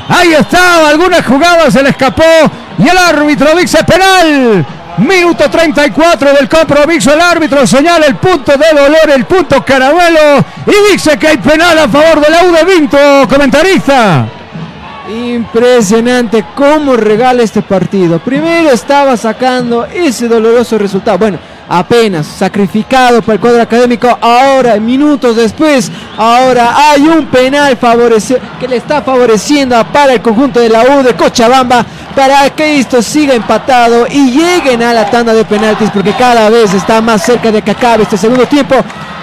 Ahí 0.09 0.35
estaba, 0.35 0.91
algunas 0.91 1.25
jugadas 1.27 1.73
se 1.73 1.83
le 1.83 1.89
escapó. 1.89 2.23
Y 2.79 2.89
el 2.89 2.97
árbitro 2.97 3.49
dice 3.57 3.79
penal. 3.85 4.65
Minuto 4.99 5.49
34 5.49 6.33
del 6.33 6.49
compromiso. 6.49 7.13
El 7.13 7.21
árbitro 7.21 7.67
señala 7.67 8.07
el 8.07 8.17
punto 8.17 8.53
de 8.53 8.81
dolor, 8.81 9.11
el 9.15 9.25
punto 9.25 9.65
caramelo. 9.65 10.45
Y 10.67 10.93
dice 10.93 11.17
que 11.19 11.29
hay 11.29 11.37
penal 11.39 11.79
a 11.79 11.89
favor 11.89 12.21
de 12.21 12.31
la 12.31 12.45
U 12.45 12.53
de 12.53 12.65
Vinto. 12.65 12.99
Comentarista. 13.29 14.27
Impresionante 15.09 16.45
cómo 16.55 16.97
regala 16.97 17.43
este 17.43 17.63
partido. 17.63 18.19
Primero 18.19 18.71
estaba 18.71 19.17
sacando 19.17 19.87
ese 19.87 20.29
doloroso 20.29 20.77
resultado. 20.77 21.17
Bueno, 21.17 21.39
apenas 21.69 22.27
sacrificado 22.27 23.23
por 23.23 23.35
el 23.35 23.41
cuadro 23.41 23.63
académico. 23.63 24.17
Ahora, 24.21 24.77
minutos 24.77 25.37
después, 25.37 25.91
ahora 26.17 26.91
hay 26.91 27.03
un 27.03 27.27
penal 27.27 27.79
que 28.59 28.69
le 28.69 28.77
está 28.77 29.03
favoreciendo 29.03 29.77
para 29.93 30.15
el 30.15 30.23
conjunto 30.23 30.61
de 30.61 30.69
la 30.69 30.83
U 30.83 31.03
de 31.03 31.15
Cochabamba 31.15 31.85
para 32.15 32.51
que 32.51 32.79
esto 32.79 33.03
siga 33.03 33.35
empatado 33.35 34.07
y 34.11 34.31
lleguen 34.31 34.83
a 34.83 34.93
la 34.93 35.09
tanda 35.11 35.33
de 35.35 35.45
penaltis 35.45 35.91
porque 35.91 36.13
cada 36.13 36.51
vez 36.51 36.73
está 36.75 37.01
más 37.01 37.23
cerca 37.23 37.53
de 37.53 37.63
que 37.63 37.71
acabe 37.71 38.03
este 38.03 38.17
segundo 38.17 38.47
tiempo. 38.47 38.77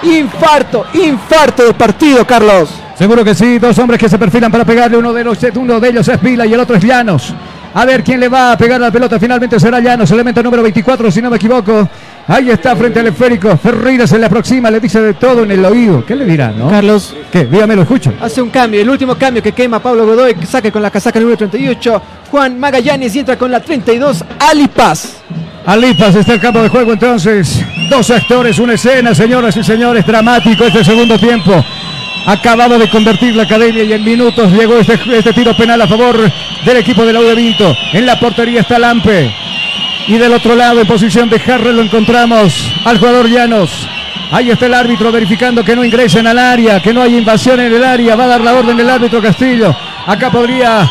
Infarto, 0.04 0.86
infarto 0.94 1.64
del 1.64 1.74
partido, 1.74 2.26
Carlos. 2.26 2.70
Seguro 2.98 3.26
que 3.26 3.36
sí, 3.36 3.60
dos 3.60 3.78
hombres 3.80 4.00
que 4.00 4.08
se 4.08 4.18
perfilan 4.18 4.52
para 4.52 4.64
pegarle, 4.64 4.98
uno 4.98 5.12
de, 5.12 5.24
los, 5.24 5.38
uno 5.56 5.80
de 5.80 5.90
ellos 5.90 6.08
es 6.08 6.18
Pila 6.18 6.46
y 6.46 6.54
el 6.54 6.60
otro 6.60 6.78
es 6.78 6.84
Llanos. 6.84 7.34
A 7.74 7.84
ver 7.84 8.06
quién 8.06 8.22
le 8.22 8.30
va 8.30 8.54
a 8.54 8.58
pegar 8.58 8.80
la 8.80 8.90
pelota. 8.90 9.20
Finalmente 9.20 9.60
será 9.60 9.82
Llanos, 9.82 10.10
elemento 10.12 10.42
número 10.42 10.64
24, 10.64 11.12
si 11.12 11.22
no 11.22 11.30
me 11.30 11.36
equivoco. 11.36 11.90
Ahí 12.28 12.50
está 12.50 12.76
frente 12.76 13.00
al 13.00 13.08
esférico. 13.08 13.56
Ferreira 13.56 14.08
se 14.08 14.18
le 14.18 14.26
aproxima, 14.26 14.72
le 14.72 14.80
dice 14.80 15.00
de 15.00 15.14
todo 15.14 15.44
en 15.44 15.52
el 15.52 15.64
oído. 15.64 16.04
¿Qué 16.06 16.16
le 16.16 16.26
dirá, 16.26 16.52
no? 16.52 16.70
Carlos. 16.70 17.16
¿Qué? 17.32 17.46
Dígame, 17.46 17.76
lo 17.76 17.84
escucho. 17.84 18.12
Hace 18.20 18.42
un 18.42 18.50
cambio, 18.50 18.82
el 18.82 18.90
último 18.90 19.16
cambio 19.16 19.44
que 19.44 19.52
quema 19.52 19.80
Pablo 19.80 20.08
Godoy, 20.08 20.34
que 20.34 20.46
saca 20.48 20.72
con 20.72 20.82
la 20.82 20.90
casaca 20.90 21.20
número 21.20 21.38
38. 21.38 22.02
Juan 22.32 22.60
Magallanes 22.60 23.16
y 23.16 23.20
entra 23.20 23.38
con 23.38 23.52
la 23.52 23.60
32, 23.60 24.26
Alipas. 24.40 25.18
Alipas 25.68 26.16
está 26.16 26.34
el 26.34 26.40
campo 26.40 26.62
de 26.62 26.70
juego 26.70 26.94
entonces. 26.94 27.64
Dos 27.90 28.10
actores, 28.10 28.58
una 28.58 28.74
escena, 28.74 29.14
señoras 29.14 29.56
y 29.58 29.64
señores, 29.64 30.06
dramático 30.06 30.66
este 30.66 30.84
segundo 30.84 31.20
tiempo. 31.20 31.64
Acabado 32.26 32.80
de 32.80 32.90
convertir 32.90 33.36
la 33.36 33.44
academia 33.44 33.84
y 33.84 33.94
en 33.94 34.04
minutos 34.04 34.52
llegó 34.52 34.80
este, 34.80 35.00
este 35.16 35.32
tiro 35.32 35.56
penal 35.56 35.80
a 35.80 35.88
favor 35.88 36.18
del 36.66 36.78
equipo 36.78 37.06
de 37.06 37.14
la 37.14 37.20
Vinto. 37.36 37.76
En 37.94 38.06
la 38.06 38.20
portería 38.20 38.62
está 38.62 38.80
Lampe. 38.80 39.32
Y 40.08 40.18
del 40.18 40.34
otro 40.34 40.56
lado, 40.56 40.82
en 40.82 40.88
posición 40.88 41.30
de 41.30 41.38
Harrell, 41.38 41.78
lo 41.78 41.82
encontramos 41.82 42.72
al 42.86 43.00
jugador 43.00 43.28
Llanos. 43.28 43.90
Ahí 44.32 44.52
está 44.52 44.68
el 44.68 44.74
árbitro 44.74 45.12
verificando 45.12 45.64
que 45.64 45.76
no 45.76 45.84
ingresen 45.84 46.28
al 46.28 46.38
área, 46.38 46.80
que 46.80 46.94
no 46.94 47.02
hay 47.02 47.18
invasión 47.18 47.60
en 47.60 47.74
el 47.74 47.84
área. 47.84 48.16
Va 48.16 48.26
a 48.26 48.28
dar 48.28 48.42
la 48.42 48.54
orden 48.54 48.80
el 48.80 48.90
árbitro 48.90 49.22
Castillo. 49.22 49.76
Acá 50.06 50.30
podría, 50.30 50.88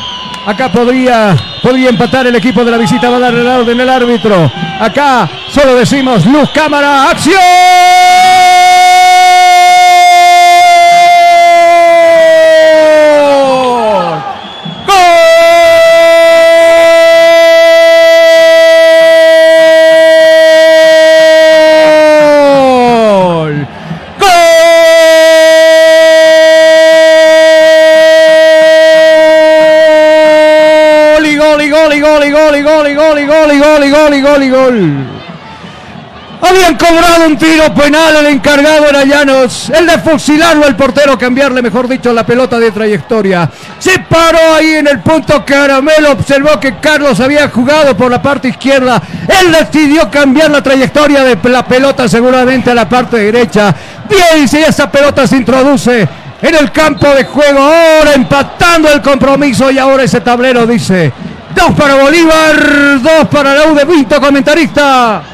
acá 0.47 0.71
podría, 0.71 1.37
podría 1.63 1.91
empatar 1.91 2.27
el 2.27 2.35
equipo 2.35 2.65
de 2.65 2.71
la 2.73 2.79
visita. 2.79 3.11
Va 3.11 3.17
a 3.17 3.21
dar 3.21 3.35
la 3.35 3.59
orden 3.59 3.81
el 3.81 3.89
árbitro. 3.89 4.51
Acá 4.81 5.29
solo 5.49 5.77
decimos 5.77 6.27
luz, 6.27 6.51
cámara, 6.51 7.11
acción. 7.11 7.35
Un 37.35 37.39
tiro 37.39 37.75
penal, 37.75 38.17
el 38.17 38.27
encargado 38.27 38.87
era 38.89 39.05
Llanos, 39.05 39.71
el 39.71 39.87
de 39.87 39.99
fusilarlo 39.99 40.67
al 40.67 40.77
portero, 40.77 41.19
cambiarle, 41.19 41.63
mejor 41.63 41.89
dicho, 41.89 42.13
la 42.13 42.25
pelota 42.25 42.59
de 42.61 42.71
trayectoria. 42.71 43.51
Se 43.79 43.99
paró 43.99 44.55
ahí 44.55 44.75
en 44.75 44.87
el 44.87 45.01
punto 45.01 45.45
Caramelo, 45.45 46.13
observó 46.13 46.61
que 46.61 46.77
Carlos 46.77 47.19
había 47.19 47.49
jugado 47.49 47.97
por 47.97 48.11
la 48.11 48.23
parte 48.23 48.49
izquierda. 48.49 49.03
Él 49.27 49.53
decidió 49.53 50.09
cambiar 50.11 50.51
la 50.51 50.63
trayectoria 50.63 51.25
de 51.25 51.37
la 51.49 51.65
pelota 51.65 52.09
seguramente 52.09 52.71
a 52.71 52.75
la 52.75 52.89
parte 52.89 53.17
derecha. 53.17 53.75
Bien, 54.09 54.47
si 54.47 54.59
esa 54.59 54.91
pelota 54.91 55.27
se 55.27 55.37
introduce 55.37 56.09
en 56.41 56.55
el 56.55 56.71
campo 56.71 57.09
de 57.09 57.25
juego, 57.25 57.59
ahora 57.59 58.13
empatando 58.15 58.89
el 58.93 59.03
compromiso 59.03 59.71
y 59.73 59.79
ahora 59.79 60.05
ese 60.05 60.21
tablero 60.21 60.67
dice 60.67 61.13
Dos 61.55 61.73
para 61.75 61.95
Bolívar, 61.95 63.01
dos 63.01 63.29
para 63.31 63.55
la 63.55 63.67
U 63.67 63.75
de 63.75 63.85
Vinto, 63.85 64.21
comentarista. 64.21 65.34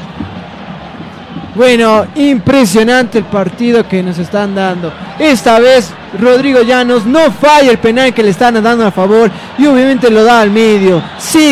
Bueno, 1.53 2.05
impresionante 2.15 3.17
el 3.17 3.25
partido 3.25 3.87
que 3.87 4.01
nos 4.01 4.17
están 4.17 4.55
dando. 4.55 4.93
Esta 5.19 5.59
vez 5.59 5.91
Rodrigo 6.17 6.61
Llanos 6.61 7.05
no 7.05 7.29
falla 7.31 7.71
el 7.71 7.77
penal 7.77 8.13
que 8.13 8.23
le 8.23 8.29
están 8.29 8.61
dando 8.63 8.85
a 8.85 8.91
favor 8.91 9.29
y 9.57 9.65
obviamente 9.65 10.09
lo 10.09 10.23
da 10.23 10.41
al 10.41 10.49
medio. 10.49 11.03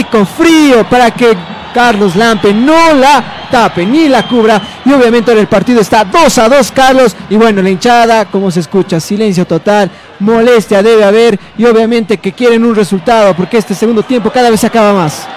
con 0.10 0.26
frío 0.26 0.88
para 0.90 1.12
que 1.12 1.36
Carlos 1.74 2.16
Lampe 2.16 2.54
no 2.54 2.94
la 2.94 3.48
tape 3.52 3.86
ni 3.86 4.08
la 4.08 4.26
cubra. 4.28 4.62
Y 4.86 4.94
obviamente 4.94 5.34
en 5.34 5.40
el 5.40 5.48
partido 5.48 5.82
está 5.82 6.06
2 6.06 6.38
a 6.38 6.48
2 6.48 6.72
Carlos. 6.72 7.16
Y 7.30 7.36
bueno, 7.36 7.62
la 7.62 7.70
hinchada, 7.70 8.26
como 8.26 8.50
se 8.52 8.62
escucha, 8.62 9.02
silencio 9.02 9.46
total, 9.46 9.92
molestia 10.20 10.82
debe 10.82 11.04
haber. 11.04 11.38
Y 11.58 11.66
obviamente 11.66 12.18
que 12.18 12.32
quieren 12.32 12.64
un 12.64 12.76
resultado 12.76 13.34
porque 13.36 13.58
este 13.58 13.76
segundo 13.76 14.04
tiempo 14.04 14.30
cada 14.30 14.50
vez 14.50 14.62
se 14.62 14.68
acaba 14.68 14.94
más. 14.94 15.28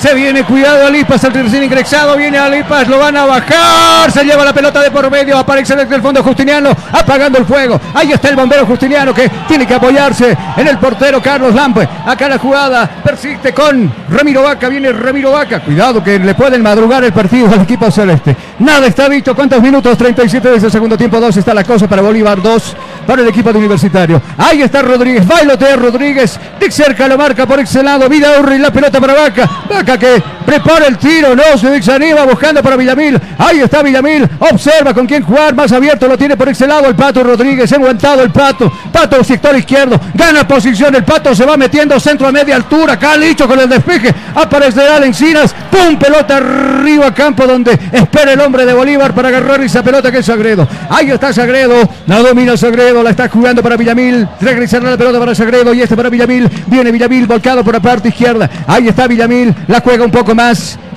Se 0.00 0.14
viene, 0.14 0.44
cuidado 0.44 0.86
Alipas, 0.86 1.22
el 1.24 1.34
recién 1.34 1.62
ingresado, 1.62 2.16
viene 2.16 2.38
Alipas, 2.38 2.88
lo 2.88 2.98
van 2.98 3.18
a 3.18 3.26
bajar, 3.26 4.10
se 4.10 4.24
lleva 4.24 4.42
la 4.46 4.54
pelota 4.54 4.80
de 4.80 4.90
por 4.90 5.10
medio, 5.10 5.36
aparece 5.36 5.76
desde 5.76 5.94
el 5.94 6.00
fondo 6.00 6.22
Justiniano, 6.22 6.70
apagando 6.90 7.36
el 7.36 7.44
fuego. 7.44 7.78
Ahí 7.92 8.10
está 8.10 8.30
el 8.30 8.36
bombero 8.36 8.64
Justiniano 8.64 9.12
que 9.12 9.28
tiene 9.46 9.66
que 9.66 9.74
apoyarse 9.74 10.34
en 10.56 10.66
el 10.66 10.78
portero 10.78 11.20
Carlos 11.20 11.54
Lampe. 11.54 11.86
Acá 12.06 12.30
la 12.30 12.38
jugada 12.38 12.88
persiste 13.04 13.52
con 13.52 13.92
Ramiro 14.08 14.42
Vaca, 14.42 14.70
viene 14.70 14.90
Ramiro 14.90 15.32
Vaca. 15.32 15.60
Cuidado 15.60 16.02
que 16.02 16.18
le 16.18 16.34
pueden 16.34 16.62
madrugar 16.62 17.04
el 17.04 17.12
partido 17.12 17.52
al 17.52 17.60
equipo 17.60 17.90
celeste. 17.90 18.34
Nada 18.60 18.86
está 18.86 19.06
dicho, 19.06 19.34
¿cuántos 19.34 19.60
minutos? 19.60 19.98
37 19.98 20.48
desde 20.48 20.66
el 20.68 20.72
segundo 20.72 20.96
tiempo, 20.96 21.20
2 21.20 21.36
está 21.36 21.52
la 21.52 21.64
cosa 21.64 21.86
para 21.86 22.00
Bolívar, 22.00 22.40
2 22.40 22.76
para 23.10 23.22
el 23.22 23.28
equipo 23.28 23.52
de 23.52 23.58
Universitario. 23.58 24.22
Ahí 24.38 24.62
está 24.62 24.82
Rodríguez, 24.82 25.26
bailotea 25.26 25.74
Rodríguez, 25.74 26.38
de 26.60 26.70
cerca 26.70 27.08
lo 27.08 27.18
marca 27.18 27.44
por 27.44 27.58
ese 27.58 27.82
lado, 27.82 28.08
Vida 28.08 28.28
y 28.54 28.58
la 28.58 28.72
pelota 28.72 29.00
para 29.00 29.14
Vaca. 29.14 29.50
Vaca 29.68 29.98
que 29.98 30.22
prepara 30.50 30.88
el 30.88 30.98
tiro, 30.98 31.36
no 31.36 31.56
se 31.56 31.70
desanima 31.70 32.24
buscando 32.24 32.60
para 32.60 32.74
Villamil. 32.74 33.20
Ahí 33.38 33.60
está 33.60 33.84
Villamil, 33.84 34.28
observa 34.40 34.92
con 34.92 35.06
quién 35.06 35.22
jugar, 35.22 35.54
más 35.54 35.70
abierto 35.70 36.08
lo 36.08 36.18
tiene 36.18 36.36
por 36.36 36.48
ese 36.48 36.66
lado 36.66 36.88
el 36.88 36.96
Pato 36.96 37.22
Rodríguez, 37.22 37.72
aguantado 37.72 38.24
el 38.24 38.30
Pato, 38.30 38.72
Pato 38.92 39.22
sector 39.22 39.56
izquierdo, 39.56 40.00
gana 40.12 40.48
posición, 40.48 40.92
el 40.96 41.04
Pato 41.04 41.36
se 41.36 41.44
va 41.44 41.56
metiendo 41.56 42.00
centro 42.00 42.26
a 42.26 42.32
media 42.32 42.56
altura, 42.56 42.98
Calicho 42.98 43.46
con 43.46 43.60
el 43.60 43.68
despeje, 43.68 44.12
aparecerá 44.34 44.96
Encinas, 45.06 45.54
pum, 45.70 45.96
pelota 45.96 46.38
arriba 46.38 47.06
a 47.06 47.14
campo 47.14 47.46
donde 47.46 47.78
espera 47.92 48.32
el 48.32 48.40
hombre 48.40 48.66
de 48.66 48.72
Bolívar 48.72 49.14
para 49.14 49.28
agarrar 49.28 49.60
esa 49.60 49.84
pelota 49.84 50.10
que 50.10 50.18
es 50.18 50.26
Sagredo. 50.26 50.66
Ahí 50.88 51.12
está 51.12 51.32
Sagredo, 51.32 51.88
la 52.08 52.18
domina 52.18 52.56
Sagredo, 52.56 53.04
la 53.04 53.10
está 53.10 53.28
jugando 53.28 53.62
para 53.62 53.76
Villamil, 53.76 54.26
regresará 54.40 54.90
la 54.90 54.96
pelota 54.96 55.20
para 55.20 55.32
Sagredo. 55.32 55.72
Y 55.72 55.82
este 55.82 55.96
para 55.96 56.10
Villamil, 56.10 56.50
viene 56.66 56.90
Villamil 56.90 57.28
volcado 57.28 57.62
por 57.62 57.74
la 57.74 57.80
parte 57.80 58.08
izquierda, 58.08 58.50
ahí 58.66 58.88
está 58.88 59.06
Villamil, 59.06 59.54
la 59.68 59.80
juega 59.80 60.04
un 60.04 60.10
poco 60.10 60.34
más. 60.34 60.39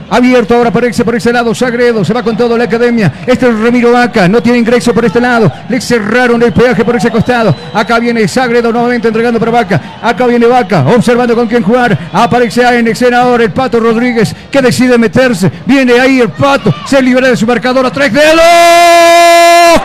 Abierto 0.10 0.56
ahora 0.56 0.72
por 0.72 0.86
ese, 0.86 1.04
por 1.04 1.16
ese 1.16 1.34
lado, 1.34 1.56
Sagredo, 1.56 2.06
se 2.06 2.14
va 2.14 2.24
con 2.24 2.38
todo 2.38 2.58
la 2.58 2.66
academia. 2.66 3.12
Este 3.26 3.50
es 3.50 3.60
Ramiro 3.60 3.92
Vaca, 3.92 4.28
no 4.28 4.42
tiene 4.42 4.60
ingreso 4.60 4.94
por 4.94 5.04
este 5.04 5.20
lado. 5.20 5.52
Le 5.68 5.82
cerraron 5.82 6.42
el 6.44 6.54
peaje 6.54 6.86
por 6.86 6.96
ese 6.96 7.10
costado. 7.10 7.56
Acá 7.74 8.00
viene 8.00 8.28
Sagredo 8.28 8.72
nuevamente 8.72 9.08
entregando 9.08 9.40
para 9.40 9.52
Vaca. 9.52 9.82
Acá 10.02 10.28
viene 10.28 10.46
Vaca, 10.46 10.86
observando 10.88 11.36
con 11.36 11.48
quién 11.48 11.64
jugar. 11.64 11.98
Aparece 12.14 12.62
en 12.78 12.88
escena 12.88 13.22
ahora 13.22 13.44
el 13.44 13.52
Pato 13.52 13.80
Rodríguez, 13.80 14.36
que 14.52 14.62
decide 14.62 14.98
meterse. 14.98 15.52
Viene 15.66 16.00
ahí 16.00 16.22
el 16.22 16.30
Pato, 16.30 16.74
se 16.86 17.02
libera 17.02 17.30
de 17.30 17.36
su 17.36 17.48
marcador 17.48 17.86
a 17.86 17.92
tres 17.92 18.14
dedos. 18.14 18.40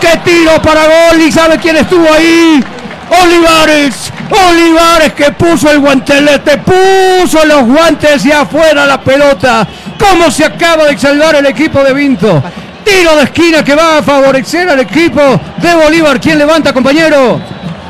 ¡Qué 0.01 0.21
tiro 0.25 0.61
para 0.63 0.83
gol! 0.83 1.23
¿Y 1.27 1.33
sabe 1.33 1.57
quién 1.59 1.77
estuvo 1.77 2.07
ahí? 2.13 2.63
Olivares, 3.11 4.13
Olivares 4.31 5.13
que 5.15 5.33
puso 5.33 5.71
el 5.71 5.79
guantelete, 5.81 6.59
puso 6.59 7.45
los 7.45 7.65
guantes 7.65 8.25
y 8.25 8.33
afuera 8.33 8.87
la 8.87 9.01
pelota. 9.01 9.67
¿Cómo 9.99 10.31
se 10.31 10.45
acaba 10.45 10.85
de 10.85 10.99
salvar 10.99 11.37
el 11.37 11.47
equipo 11.47 11.83
de 11.83 11.93
Vinto? 11.93 12.43
Tiro 12.85 13.17
de 13.17 13.25
esquina 13.25 13.65
que 13.65 13.75
va 13.75 13.99
a 13.99 14.03
favorecer 14.03 14.69
al 14.69 14.81
equipo 14.81 15.21
de 15.57 15.75
Bolívar. 15.75 16.21
¿Quién 16.21 16.39
levanta, 16.39 16.73
compañero? 16.73 17.41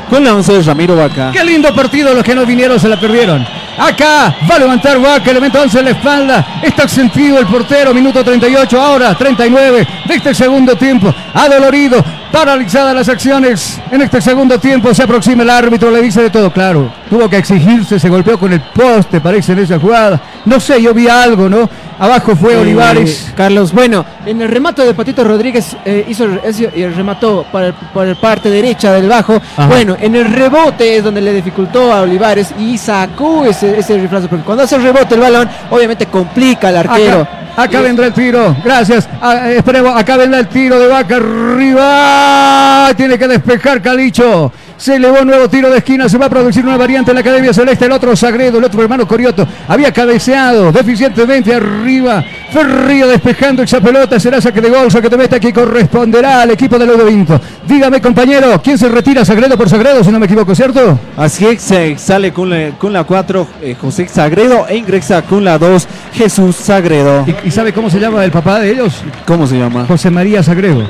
Con 0.09 0.23
la 0.23 0.33
11 0.33 0.53
de 0.53 0.61
Ramiro 0.63 0.95
Vaca. 0.95 1.31
Qué 1.31 1.43
lindo 1.43 1.73
partido, 1.73 2.13
los 2.13 2.23
que 2.23 2.33
no 2.33 2.45
vinieron 2.45 2.79
se 2.79 2.89
la 2.89 2.99
perdieron. 2.99 3.45
Acá 3.77 4.35
va 4.49 4.55
a 4.55 4.59
levantar 4.59 4.99
Vaca, 4.99 5.31
elemento 5.31 5.61
11 5.61 5.79
en 5.79 5.85
la 5.85 5.91
espalda. 5.91 6.45
Está 6.61 6.87
sentido 6.87 7.39
el 7.39 7.45
portero, 7.45 7.93
minuto 7.93 8.23
38, 8.23 8.81
ahora 8.81 9.15
39 9.15 9.87
de 10.05 10.15
este 10.15 10.33
segundo 10.33 10.75
tiempo. 10.75 11.13
Adolorido, 11.33 12.03
paralizadas 12.31 12.95
las 12.95 13.09
acciones. 13.09 13.79
En 13.91 14.01
este 14.01 14.21
segundo 14.21 14.59
tiempo 14.59 14.93
se 14.93 15.03
aproxima 15.03 15.43
el 15.43 15.49
árbitro, 15.49 15.91
le 15.91 16.01
dice 16.01 16.21
de 16.21 16.29
todo 16.29 16.51
claro. 16.51 16.91
Tuvo 17.09 17.29
que 17.29 17.37
exigirse, 17.37 17.99
se 17.99 18.09
golpeó 18.09 18.37
con 18.39 18.53
el 18.53 18.61
poste, 18.61 19.19
parece 19.19 19.53
en 19.53 19.59
esa 19.59 19.79
jugada. 19.79 20.19
No 20.45 20.59
sé, 20.59 20.81
yo 20.81 20.93
vi 20.93 21.07
algo, 21.07 21.49
¿no? 21.49 21.69
Abajo 21.99 22.35
fue 22.35 22.53
Eh, 22.53 22.57
Olivares. 22.57 23.33
Carlos, 23.35 23.73
bueno, 23.73 24.05
en 24.25 24.41
el 24.41 24.47
remate 24.47 24.83
de 24.85 24.93
Patito 24.93 25.23
Rodríguez 25.23 25.75
eh, 25.83 26.05
hizo 26.07 26.23
el 26.25 26.95
remató 26.95 27.45
por 27.51 27.63
el, 27.63 27.73
por 27.73 28.07
el 28.07 28.15
parte 28.15 28.49
derecha 28.49 28.93
del 28.93 29.09
bajo. 29.09 29.35
Ajá. 29.57 29.67
Bueno, 29.67 29.97
en 29.99 30.15
el 30.15 30.25
rebote 30.25 30.97
es 30.97 31.03
donde 31.03 31.19
le 31.19 31.33
dificultó 31.33 31.91
a 31.91 32.01
Olivares 32.01 32.53
y 32.57 32.77
sacó 32.77 33.43
ese, 33.43 33.77
ese 33.79 33.97
riflazo. 33.97 34.29
Porque 34.29 34.45
cuando 34.45 34.63
hace 34.63 34.77
el 34.77 34.83
rebote 34.83 35.15
el 35.15 35.21
balón, 35.21 35.49
obviamente 35.71 36.05
complica 36.05 36.69
al 36.69 36.77
arquero. 36.77 37.21
Acá, 37.21 37.29
acá 37.55 37.81
vendrá 37.81 38.07
el 38.07 38.13
tiro. 38.13 38.55
Gracias. 38.63 39.07
Ah, 39.21 39.49
esperemos. 39.49 39.95
Acá 39.95 40.17
vendrá 40.17 40.39
el 40.39 40.47
tiro 40.47 40.79
de 40.79 40.87
Vaca 40.87 41.15
arriba. 41.17 42.89
Tiene 42.95 43.17
que 43.17 43.27
despejar 43.27 43.81
Calicho. 43.81 44.51
Se 44.79 44.95
elevó 44.95 45.25
nuevo 45.25 45.49
tiro 45.49 45.69
de 45.69 45.79
esquina. 45.79 46.07
Se 46.07 46.17
va 46.17 46.27
a 46.27 46.29
producir 46.29 46.63
una 46.63 46.77
variante 46.77 47.11
en 47.11 47.15
la 47.15 47.21
Academia 47.21 47.53
Celeste. 47.53 47.85
El 47.85 47.91
otro 47.91 48.15
Sagredo, 48.15 48.59
el 48.59 48.63
otro 48.63 48.81
hermano 48.81 49.05
Corioto. 49.05 49.45
Había 49.67 49.91
cabeceado 49.91 50.71
deficientemente 50.71 51.53
arriba. 51.53 52.23
Ferrío 52.51 53.07
despejando 53.07 53.61
esa 53.61 53.81
pelota. 53.81 54.17
Será 54.19 54.39
saque 54.39 54.61
de 54.61 54.69
gol. 54.69 54.89
Saque 54.89 55.09
de 55.09 55.17
meta 55.17 55.37
que 55.37 55.51
corresponderá 55.51 56.43
al 56.43 56.51
equipo 56.51 56.79
de 56.79 56.85
Ludo 56.85 57.05
Vinto. 57.05 57.39
Dígame, 57.67 58.01
compañero, 58.01 58.61
¿quién 58.63 58.77
se 58.77 58.87
retira? 58.87 59.25
Sagredo 59.25 59.57
por 59.57 59.69
Sagredo, 59.69 60.01
si 60.01 60.11
no 60.11 60.19
me 60.19 60.25
equivoco, 60.27 60.55
¿cierto? 60.55 60.97
Así 61.17 61.45
es, 61.45 62.01
sale 62.01 62.31
con 62.31 62.49
la, 62.49 62.71
con 62.77 62.93
la 62.93 63.03
4 63.03 63.47
eh, 63.61 63.75
José 63.79 64.07
Sagredo 64.07 64.65
e 64.67 64.77
ingresa 64.77 65.21
con 65.23 65.43
la 65.43 65.57
2 65.57 65.87
Jesús 66.13 66.55
Sagredo. 66.55 67.25
¿Y, 67.27 67.49
y 67.49 67.51
sabe 67.51 67.73
cómo 67.73 67.89
se 67.89 67.99
llama 67.99 68.23
el 68.23 68.31
papá 68.31 68.59
de 68.59 68.71
ellos? 68.71 69.03
¿Cómo 69.27 69.45
se 69.45 69.57
llama? 69.57 69.85
José 69.85 70.09
María 70.09 70.41
Sagredo. 70.41 70.87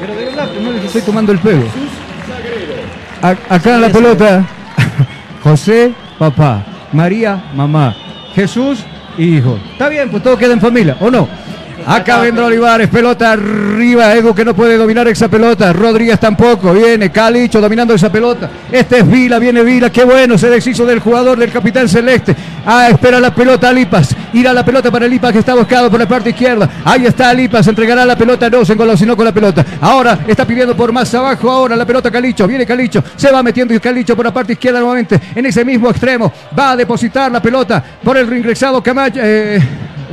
Pero 0.00 0.14
de 0.14 0.24
verdad, 0.24 0.48
no 0.62 0.72
les 0.72 0.84
estoy 0.84 1.02
tomando 1.02 1.32
el 1.32 1.38
pelo. 1.38 1.64
A- 3.22 3.54
acá 3.54 3.74
en 3.76 3.80
la 3.80 3.88
pelota, 3.88 4.44
José, 5.42 5.92
papá, 6.18 6.64
María, 6.92 7.42
mamá, 7.54 7.94
Jesús, 8.34 8.84
hijo. 9.18 9.58
Está 9.72 9.88
bien, 9.88 10.10
pues 10.10 10.22
todo 10.22 10.36
queda 10.36 10.52
en 10.52 10.60
familia, 10.60 10.96
¿o 11.00 11.10
no? 11.10 11.28
Acá 11.86 12.18
vendrá 12.18 12.46
Olivares, 12.46 12.88
pelota 12.88 13.30
arriba, 13.30 14.12
Edu 14.12 14.34
que 14.34 14.44
no 14.44 14.56
puede 14.56 14.76
dominar 14.76 15.06
esa 15.06 15.28
pelota, 15.28 15.72
Rodríguez 15.72 16.18
tampoco, 16.18 16.72
viene 16.72 17.12
Calicho 17.12 17.60
dominando 17.60 17.94
esa 17.94 18.10
pelota, 18.10 18.50
este 18.72 18.98
es 18.98 19.08
Vila, 19.08 19.38
viene 19.38 19.62
Vila, 19.62 19.88
qué 19.90 20.02
bueno, 20.02 20.36
se 20.36 20.50
deshizo 20.50 20.84
del 20.84 20.98
jugador 20.98 21.38
del 21.38 21.52
capitán 21.52 21.88
celeste, 21.88 22.34
ah, 22.66 22.88
espera 22.90 23.20
la 23.20 23.32
pelota 23.32 23.72
Lipas, 23.72 24.16
irá 24.32 24.52
la 24.52 24.64
pelota 24.64 24.90
para 24.90 25.06
Lipas 25.06 25.30
que 25.30 25.38
está 25.38 25.54
buscado 25.54 25.88
por 25.88 26.00
la 26.00 26.08
parte 26.08 26.30
izquierda, 26.30 26.68
ahí 26.84 27.06
está 27.06 27.32
Lipas, 27.32 27.68
entregará 27.68 28.04
la 28.04 28.16
pelota, 28.16 28.50
no 28.50 28.64
se 28.64 28.72
engolosinó 28.72 29.16
con 29.16 29.24
la 29.24 29.32
pelota, 29.32 29.64
ahora 29.80 30.18
está 30.26 30.44
pidiendo 30.44 30.76
por 30.76 30.90
más 30.90 31.14
abajo, 31.14 31.48
ahora 31.48 31.76
la 31.76 31.86
pelota 31.86 32.10
Calicho, 32.10 32.48
viene 32.48 32.66
Calicho, 32.66 33.04
se 33.14 33.30
va 33.30 33.44
metiendo 33.44 33.72
y 33.72 33.78
Calicho 33.78 34.16
por 34.16 34.24
la 34.24 34.34
parte 34.34 34.54
izquierda 34.54 34.80
nuevamente, 34.80 35.20
en 35.36 35.46
ese 35.46 35.64
mismo 35.64 35.88
extremo, 35.88 36.32
va 36.58 36.72
a 36.72 36.76
depositar 36.76 37.30
la 37.30 37.40
pelota 37.40 37.80
por 38.02 38.16
el 38.16 38.26
reingresado 38.26 38.82
Camacho, 38.82 39.20
eh, 39.22 39.60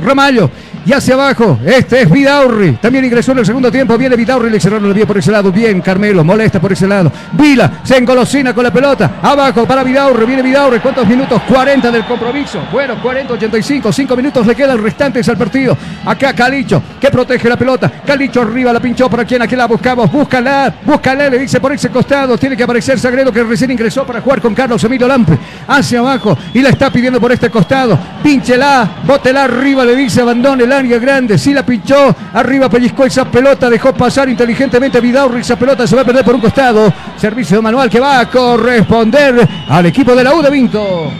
Ramallo. 0.04 0.48
Y 0.86 0.92
hacia 0.92 1.14
abajo, 1.14 1.58
este 1.64 2.02
es 2.02 2.10
Vidaurri. 2.10 2.72
También 2.72 3.06
ingresó 3.06 3.32
en 3.32 3.38
el 3.38 3.46
segundo 3.46 3.72
tiempo. 3.72 3.96
Viene 3.96 4.16
Vidaurri, 4.16 4.50
le 4.50 4.60
cerraron 4.60 4.84
el 4.86 4.92
vía 4.92 5.06
por 5.06 5.16
ese 5.16 5.32
lado. 5.32 5.50
Bien, 5.50 5.80
Carmelo, 5.80 6.22
molesta 6.22 6.60
por 6.60 6.72
ese 6.72 6.86
lado. 6.86 7.10
Vila 7.32 7.80
se 7.82 7.96
engolosina 7.96 8.54
con 8.54 8.64
la 8.64 8.70
pelota. 8.70 9.12
Abajo 9.22 9.66
para 9.66 9.82
Vidaurri. 9.82 10.26
Viene 10.26 10.42
Vidaurri. 10.42 10.80
¿Cuántos 10.80 11.06
minutos? 11.06 11.40
40 11.48 11.90
del 11.90 12.04
compromiso. 12.04 12.60
Bueno, 12.70 13.00
40, 13.00 13.32
85. 13.32 13.92
5 13.92 14.16
minutos 14.16 14.46
le 14.46 14.54
quedan 14.54 14.82
restantes 14.82 15.26
al 15.28 15.38
partido. 15.38 15.74
Acá 16.04 16.34
Calicho, 16.34 16.82
que 17.00 17.10
protege 17.10 17.48
la 17.48 17.56
pelota. 17.56 17.90
Calicho 18.06 18.42
arriba, 18.42 18.70
la 18.70 18.80
pinchó 18.80 19.08
para 19.08 19.24
quien 19.24 19.40
aquí 19.40 19.56
la 19.56 19.66
buscamos. 19.66 20.12
Búscala, 20.12 20.74
búscala, 20.84 21.30
le 21.30 21.38
dice 21.38 21.60
por 21.60 21.72
ese 21.72 21.88
costado. 21.88 22.36
Tiene 22.36 22.58
que 22.58 22.62
aparecer 22.62 23.00
Sagredo 23.00 23.32
que 23.32 23.42
recién 23.42 23.70
ingresó 23.70 24.04
para 24.04 24.20
jugar 24.20 24.42
con 24.42 24.54
Carlos 24.54 24.84
Emilio 24.84 25.08
Lampe. 25.08 25.38
Hacia 25.66 26.00
abajo 26.00 26.36
y 26.52 26.60
la 26.60 26.68
está 26.68 26.90
pidiendo 26.90 27.18
por 27.18 27.32
este 27.32 27.48
costado. 27.48 27.98
Pínchela, 28.22 28.86
bótela 29.06 29.44
arriba, 29.44 29.82
le 29.86 29.96
dice 29.96 30.20
abandone 30.20 30.73
área 30.78 30.98
grande. 30.98 31.38
Sí 31.38 31.54
la 31.54 31.64
pinchó, 31.64 32.14
arriba 32.32 32.68
pellizcó 32.68 33.04
esa 33.06 33.24
pelota, 33.24 33.70
dejó 33.70 33.92
pasar 33.94 34.28
inteligentemente 34.28 35.00
Vidaurri. 35.00 35.40
Esa 35.40 35.56
pelota 35.56 35.86
se 35.86 35.96
va 35.96 36.02
a 36.02 36.04
perder 36.04 36.24
por 36.24 36.34
un 36.34 36.40
costado. 36.40 36.92
Servicio 37.16 37.62
manual 37.62 37.88
que 37.88 38.00
va 38.00 38.20
a 38.20 38.30
corresponder 38.30 39.48
al 39.68 39.86
equipo 39.86 40.14
de 40.14 40.24
la 40.24 40.34
U 40.34 40.42
de 40.42 40.50
Vinto. 40.50 41.12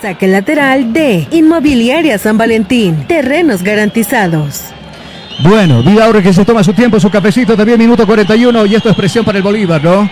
Saque 0.00 0.26
lateral 0.26 0.92
de 0.92 1.28
Inmobiliaria 1.30 2.18
San 2.18 2.38
Valentín. 2.38 3.04
Terrenos 3.06 3.62
garantizados. 3.62 4.62
Bueno, 5.42 5.82
Vidaurre 5.82 6.22
que 6.22 6.32
se 6.32 6.44
toma 6.44 6.62
su 6.62 6.72
tiempo, 6.72 7.00
su 7.00 7.10
cafecito 7.10 7.56
también, 7.56 7.78
minuto 7.78 8.06
41, 8.06 8.66
y 8.66 8.74
esto 8.74 8.90
es 8.90 8.96
presión 8.96 9.24
para 9.24 9.38
el 9.38 9.44
Bolívar, 9.44 9.82
¿no? 9.82 10.08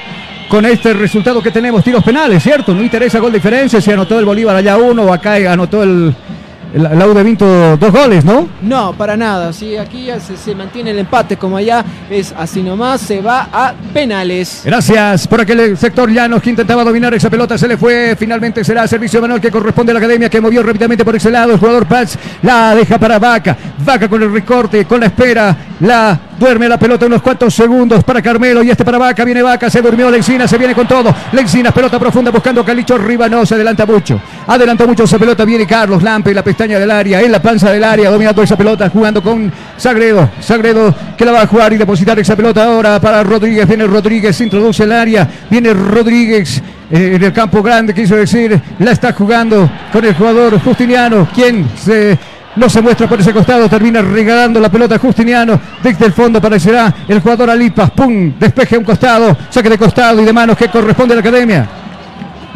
Con 0.49 0.65
este 0.65 0.95
resultado 0.95 1.43
que 1.43 1.51
tenemos, 1.51 1.85
tiros 1.85 2.03
penales, 2.03 2.43
¿cierto? 2.43 2.75
No 2.75 2.83
interesa 2.83 3.19
gol 3.19 3.33
diferencia, 3.33 3.81
si 3.81 3.91
anotó 3.91 4.19
el 4.19 4.25
Bolívar 4.25 4.57
allá 4.57 4.79
uno 4.79 5.03
o 5.03 5.13
acá 5.13 5.35
anotó 5.53 5.83
el, 5.83 6.15
Aude 6.77 7.23
Vinto 7.23 7.77
dos 7.77 7.93
goles, 7.93 8.25
¿no? 8.25 8.49
No, 8.63 8.93
para 8.93 9.17
nada. 9.17 9.53
Sí, 9.53 9.77
aquí 9.77 10.07
ya 10.07 10.21
se, 10.21 10.37
se 10.37 10.55
mantiene 10.55 10.91
el 10.91 10.99
empate 10.99 11.37
como 11.37 11.57
allá. 11.57 11.85
Es 12.11 12.35
así 12.37 12.63
nomás. 12.63 13.01
Se 13.01 13.21
va 13.21 13.49
a 13.53 13.75
penales. 13.93 14.63
Gracias 14.65 15.27
por 15.27 15.41
aquel 15.41 15.77
sector 15.77 16.11
Llanos 16.11 16.43
que 16.43 16.51
intentaba 16.51 16.85
dominar 16.85 17.15
esa 17.15 17.31
pelota, 17.31 17.57
se 17.57 17.69
le 17.69 17.77
fue, 17.77 18.17
finalmente 18.19 18.65
será 18.65 18.87
servicio 18.87 19.21
manual 19.21 19.41
que 19.41 19.51
corresponde 19.51 19.93
a 19.93 19.95
la 19.95 19.99
academia 19.99 20.29
que 20.29 20.41
movió 20.41 20.63
rápidamente 20.63 21.05
por 21.05 21.17
ese 21.17 21.31
lado, 21.31 21.53
el 21.53 21.59
jugador 21.59 21.87
Paz 21.87 22.19
la 22.43 22.75
deja 22.75 22.99
para 22.99 23.19
Vaca, 23.19 23.57
Vaca 23.85 24.09
con 24.09 24.23
el 24.23 24.33
recorte, 24.33 24.85
con 24.85 25.01
la 25.01 25.07
espera, 25.07 25.57
la 25.81 26.21
duerme 26.39 26.69
la 26.69 26.79
pelota 26.79 27.07
unos 27.07 27.21
cuantos 27.21 27.55
segundos 27.55 28.05
para 28.05 28.23
Carmelo 28.23 28.63
y 28.63 28.71
este 28.71 28.85
para 28.85 28.99
Vaca, 28.99 29.25
viene 29.25 29.43
Vaca, 29.43 29.69
se 29.69 29.83
durmió 29.83 30.11
Lencina, 30.11 30.47
se 30.47 30.57
viene 30.57 30.75
con 30.75 30.87
todo, 30.87 31.15
Lencina, 31.33 31.73
pelota 31.73 31.99
profunda 31.99 32.31
buscando 32.31 32.61
a 32.61 32.65
Calicho 32.65 32.95
arriba, 32.95 33.29
no, 33.29 33.45
se 33.45 33.55
adelanta 33.55 33.85
mucho, 33.85 34.21
adelantó 34.47 34.87
mucho 34.87 35.05
esa 35.05 35.19
pelota, 35.19 35.45
viene 35.45 35.67
Carlos 35.67 36.03
Lampe, 36.03 36.33
la 36.33 36.45
pestaña 36.45 36.79
del 36.79 36.91
área, 36.91 37.21
en 37.21 37.33
la 37.33 37.43
panza 37.43 37.71
del 37.71 37.85
área, 37.85 38.11
dominando 38.11 38.43
esa 38.43 38.57
pelota, 38.57 38.89
jugando 38.89 39.23
con 39.23 39.53
Sagredo, 39.77 40.31
Sagredo 40.41 40.95
que 41.17 41.25
la 41.25 41.33
va 41.33 41.43
a 41.43 41.47
jugar 41.47 41.73
y 41.73 41.77
depositar 41.77 42.19
esa 42.19 42.37
pelota 42.37 42.65
ahora 42.65 43.01
para 43.01 43.23
Rodríguez, 43.25 43.67
viene 43.67 43.87
Rodríguez, 43.87 44.41
introduce 44.41 44.85
el 44.85 44.93
área, 44.93 45.29
viene 45.51 45.73
Rodríguez 45.73 46.63
eh, 46.91 47.17
en 47.17 47.23
el 47.23 47.33
campo 47.33 47.63
grande, 47.63 47.93
quiso 47.93 48.17
decir, 48.17 48.61
la 48.79 48.93
está 48.93 49.13
jugando 49.13 49.69
con 49.93 50.05
el 50.05 50.15
jugador 50.15 50.61
Justiniano, 50.61 51.29
quien 51.35 51.69
se 51.77 52.17
no 52.57 52.69
se 52.69 52.83
muestra 52.83 53.09
por 53.09 53.21
ese 53.21 53.33
costado, 53.33 53.69
termina 53.69 54.03
regalando 54.03 54.61
la 54.61 54.69
pelota 54.69 54.97
a 54.97 54.99
Justiniano. 54.99 55.61
Desde 55.83 56.07
el 56.07 56.13
fondo 56.13 56.39
aparecerá 56.39 56.95
el 57.07 57.21
jugador 57.21 57.51
Alipas. 57.51 57.91
¡Pum! 57.91 58.33
Despeje 58.39 58.77
a 58.77 58.79
un 58.79 58.85
costado, 58.85 59.37
saque 59.51 59.71
de 59.71 59.79
costado 59.79 60.21
y 60.21 60.25
de 60.25 60.33
manos 60.33 60.57
que 60.57 60.69
corresponde 60.69 61.15
a 61.15 61.17
la 61.17 61.21
academia. 61.21 61.69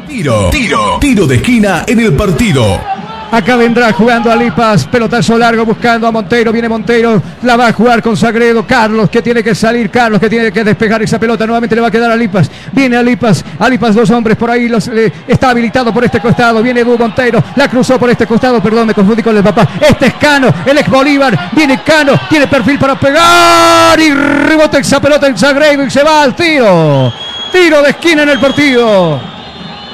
Tiro, 0.08 0.50
tiro, 0.50 0.98
tiro 1.00 1.26
de 1.26 1.36
esquina 1.36 1.84
en 1.86 2.00
el 2.00 2.12
partido. 2.14 2.91
Acá 3.32 3.56
vendrá 3.56 3.90
jugando 3.94 4.30
a 4.30 4.36
Lipas, 4.36 4.84
pelotazo 4.84 5.38
largo 5.38 5.64
buscando 5.64 6.06
a 6.06 6.12
Monteiro, 6.12 6.52
viene 6.52 6.68
Monteiro, 6.68 7.22
la 7.44 7.56
va 7.56 7.68
a 7.68 7.72
jugar 7.72 8.02
con 8.02 8.14
Sagredo, 8.14 8.66
Carlos 8.66 9.08
que 9.08 9.22
tiene 9.22 9.42
que 9.42 9.54
salir, 9.54 9.88
Carlos 9.88 10.20
que 10.20 10.28
tiene 10.28 10.52
que 10.52 10.62
despejar 10.62 11.02
esa 11.02 11.18
pelota, 11.18 11.46
nuevamente 11.46 11.74
le 11.74 11.80
va 11.80 11.88
a 11.88 11.90
quedar 11.90 12.10
a 12.10 12.16
Lipas, 12.16 12.50
viene 12.72 12.94
a 12.94 13.02
Lipas, 13.02 13.42
a 13.58 13.70
Lipas 13.70 13.94
dos 13.94 14.10
hombres 14.10 14.36
por 14.36 14.50
ahí, 14.50 14.68
los, 14.68 14.86
está 15.26 15.48
habilitado 15.48 15.94
por 15.94 16.04
este 16.04 16.20
costado, 16.20 16.62
viene 16.62 16.80
Edu 16.80 16.98
Monteiro, 16.98 17.42
la 17.56 17.68
cruzó 17.70 17.98
por 17.98 18.10
este 18.10 18.26
costado, 18.26 18.62
perdón, 18.62 18.88
me 18.88 18.92
confundí 18.92 19.22
con 19.22 19.34
el 19.34 19.42
papá, 19.42 19.66
este 19.80 20.08
es 20.08 20.14
Cano, 20.20 20.52
el 20.66 20.76
ex 20.76 20.90
Bolívar, 20.90 21.52
viene 21.52 21.80
Cano, 21.82 22.12
tiene 22.28 22.46
perfil 22.46 22.78
para 22.78 23.00
pegar 23.00 23.98
y 23.98 24.12
rebota 24.12 24.76
esa 24.76 25.00
pelota 25.00 25.26
en 25.26 25.38
Sagredo 25.38 25.86
y 25.86 25.90
se 25.90 26.02
va 26.02 26.24
al 26.24 26.36
tiro, 26.36 27.10
tiro 27.50 27.80
de 27.80 27.88
esquina 27.88 28.24
en 28.24 28.28
el 28.28 28.38
partido. 28.38 29.18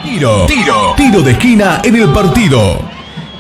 Tiro, 0.02 0.44
tiro, 0.46 0.94
tiro 0.96 1.22
de 1.22 1.30
esquina 1.30 1.80
en 1.84 1.94
el 1.94 2.08
partido. 2.08 2.97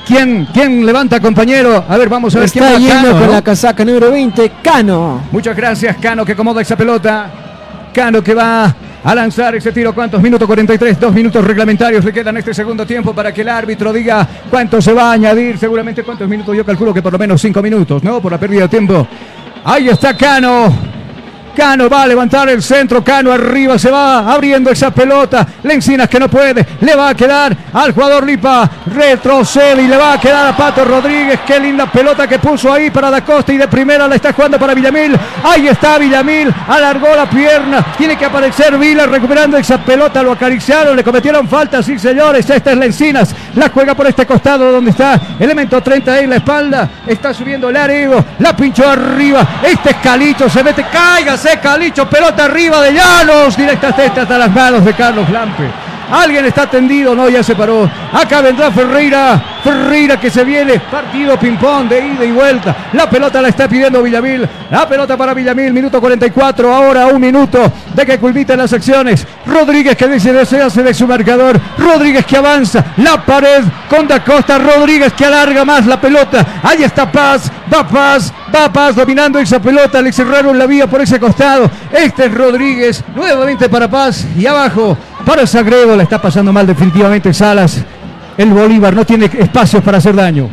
¿Quién, 0.08 0.48
¿Quién 0.54 0.86
levanta, 0.86 1.20
compañero? 1.20 1.84
A 1.86 1.98
ver, 1.98 2.08
vamos 2.08 2.34
a 2.34 2.38
ver 2.40 2.50
quién 2.50 2.64
Está 2.64 2.74
va 2.76 2.80
yendo 2.80 3.08
Cano, 3.08 3.18
con 3.18 3.26
¿no? 3.26 3.32
la 3.34 3.42
casaca 3.42 3.84
número 3.84 4.10
20. 4.10 4.52
Cano. 4.62 5.24
Muchas 5.30 5.54
gracias, 5.54 5.98
Cano, 5.98 6.24
que 6.24 6.32
acomoda 6.32 6.62
esa 6.62 6.76
pelota. 6.76 7.30
Cano 7.92 8.22
que 8.22 8.32
va 8.32 8.74
a 9.04 9.14
lanzar 9.14 9.54
ese 9.56 9.70
tiro. 9.70 9.94
¿Cuántos 9.94 10.22
minutos? 10.22 10.46
43, 10.46 10.98
dos 10.98 11.12
minutos 11.12 11.44
reglamentarios 11.44 12.02
le 12.06 12.10
quedan 12.14 12.38
este 12.38 12.54
segundo 12.54 12.86
tiempo 12.86 13.12
para 13.12 13.34
que 13.34 13.42
el 13.42 13.50
árbitro 13.50 13.92
diga 13.92 14.26
cuánto 14.48 14.80
se 14.80 14.94
va 14.94 15.10
a 15.10 15.12
añadir. 15.12 15.58
Seguramente 15.58 16.02
cuántos 16.02 16.26
minutos. 16.26 16.56
Yo 16.56 16.64
calculo 16.64 16.94
que 16.94 17.02
por 17.02 17.12
lo 17.12 17.18
menos 17.18 17.38
cinco 17.42 17.60
minutos, 17.60 18.02
¿no? 18.02 18.18
Por 18.22 18.32
la 18.32 18.40
pérdida 18.40 18.62
de 18.62 18.68
tiempo. 18.68 19.06
Ahí 19.62 19.90
está 19.90 20.16
Cano. 20.16 20.97
Cano 21.58 21.88
va 21.88 22.02
a 22.02 22.06
levantar 22.06 22.48
el 22.50 22.62
centro, 22.62 23.02
Cano 23.02 23.32
arriba, 23.32 23.76
se 23.80 23.90
va 23.90 24.32
abriendo 24.32 24.70
esa 24.70 24.92
pelota. 24.92 25.44
Lencinas 25.64 26.08
que 26.08 26.20
no 26.20 26.28
puede, 26.28 26.64
le 26.80 26.94
va 26.94 27.08
a 27.08 27.14
quedar 27.16 27.56
al 27.72 27.92
jugador 27.92 28.24
Lipa, 28.24 28.70
retrocede 28.94 29.82
y 29.82 29.88
le 29.88 29.96
va 29.96 30.12
a 30.12 30.20
quedar 30.20 30.46
a 30.46 30.56
Pato 30.56 30.84
Rodríguez. 30.84 31.40
Qué 31.44 31.58
linda 31.58 31.90
pelota 31.90 32.28
que 32.28 32.38
puso 32.38 32.72
ahí 32.72 32.90
para 32.90 33.10
Da 33.10 33.24
Costa 33.24 33.52
y 33.52 33.56
de 33.56 33.66
primera 33.66 34.06
la 34.06 34.14
está 34.14 34.32
jugando 34.32 34.56
para 34.56 34.72
Villamil. 34.72 35.18
Ahí 35.42 35.66
está 35.66 35.98
Villamil, 35.98 36.54
alargó 36.68 37.08
la 37.16 37.28
pierna, 37.28 37.84
tiene 37.96 38.16
que 38.16 38.26
aparecer 38.26 38.78
Vila 38.78 39.06
recuperando 39.06 39.56
esa 39.56 39.78
pelota, 39.78 40.22
lo 40.22 40.30
acariciaron, 40.30 40.94
le 40.94 41.02
cometieron 41.02 41.48
falta, 41.48 41.82
sí 41.82 41.98
señores. 41.98 42.48
Esta 42.48 42.70
es 42.70 42.78
Lencinas, 42.78 43.34
la 43.56 43.68
juega 43.70 43.96
por 43.96 44.06
este 44.06 44.24
costado 44.24 44.70
donde 44.70 44.92
está 44.92 45.20
elemento 45.40 45.82
30 45.82 46.12
ahí 46.12 46.22
en 46.22 46.30
la 46.30 46.36
espalda, 46.36 46.88
está 47.04 47.34
subiendo 47.34 47.68
el 47.68 47.76
Arego, 47.76 48.24
la 48.38 48.54
pinchó 48.54 48.88
arriba. 48.88 49.44
Este 49.64 49.90
es 49.90 49.96
Calicho, 49.96 50.48
se 50.48 50.62
mete, 50.62 50.86
cáigase 50.92 51.47
Calicho, 51.56 52.08
pelota 52.08 52.44
arriba 52.44 52.82
de 52.82 52.92
Llanos, 52.92 53.56
directa 53.56 53.88
hasta 53.88 54.38
las 54.38 54.50
manos 54.50 54.84
de 54.84 54.92
Carlos 54.92 55.28
Lampe. 55.30 55.87
Alguien 56.10 56.46
está 56.46 56.68
tendido, 56.68 57.14
no, 57.14 57.28
ya 57.28 57.42
se 57.42 57.54
paró. 57.54 57.88
Acá 58.12 58.40
vendrá 58.40 58.70
Ferreira. 58.70 59.42
Ferreira 59.62 60.18
que 60.18 60.30
se 60.30 60.44
viene. 60.44 60.78
Partido 60.78 61.38
ping-pong 61.38 61.88
de 61.88 62.06
ida 62.06 62.24
y 62.24 62.32
vuelta. 62.32 62.74
La 62.94 63.10
pelota 63.10 63.42
la 63.42 63.48
está 63.48 63.68
pidiendo 63.68 64.02
Villamil. 64.02 64.48
La 64.70 64.88
pelota 64.88 65.16
para 65.16 65.34
Villamil, 65.34 65.72
minuto 65.72 66.00
44. 66.00 66.72
Ahora 66.74 67.06
un 67.08 67.20
minuto 67.20 67.70
de 67.94 68.06
que 68.06 68.18
culmiten 68.18 68.58
las 68.58 68.72
acciones. 68.72 69.26
Rodríguez 69.44 69.96
que 69.96 70.08
dice 70.08 70.32
desearse 70.32 70.82
de 70.82 70.94
su 70.94 71.06
marcador. 71.06 71.60
Rodríguez 71.76 72.24
que 72.24 72.38
avanza. 72.38 72.84
La 72.98 73.22
pared 73.24 73.64
con 73.90 74.08
Da 74.08 74.24
Costa. 74.24 74.58
Rodríguez 74.58 75.12
que 75.12 75.26
alarga 75.26 75.64
más 75.64 75.84
la 75.86 76.00
pelota. 76.00 76.44
Ahí 76.62 76.84
está 76.84 77.10
Paz. 77.12 77.50
Va 77.72 77.86
Paz. 77.86 78.32
Va 78.54 78.72
Paz 78.72 78.96
dominando 78.96 79.38
esa 79.38 79.60
pelota. 79.60 80.00
Le 80.00 80.12
cerraron 80.12 80.58
la 80.58 80.66
vía 80.66 80.86
por 80.86 81.02
ese 81.02 81.20
costado. 81.20 81.70
Este 81.92 82.26
es 82.26 82.34
Rodríguez. 82.34 83.04
Nuevamente 83.14 83.68
para 83.68 83.88
Paz. 83.88 84.24
Y 84.38 84.46
abajo 84.46 84.96
para 85.28 85.46
Sagredo. 85.46 85.94
La 85.94 86.02
está 86.04 86.20
pasando 86.20 86.52
mal 86.52 86.66
definitivamente 86.66 87.34
Salas. 87.34 87.84
El 88.38 88.50
Bolívar 88.50 88.94
no 88.94 89.04
tiene 89.04 89.26
espacios 89.26 89.82
para 89.82 89.98
hacer 89.98 90.14
daño. 90.16 90.48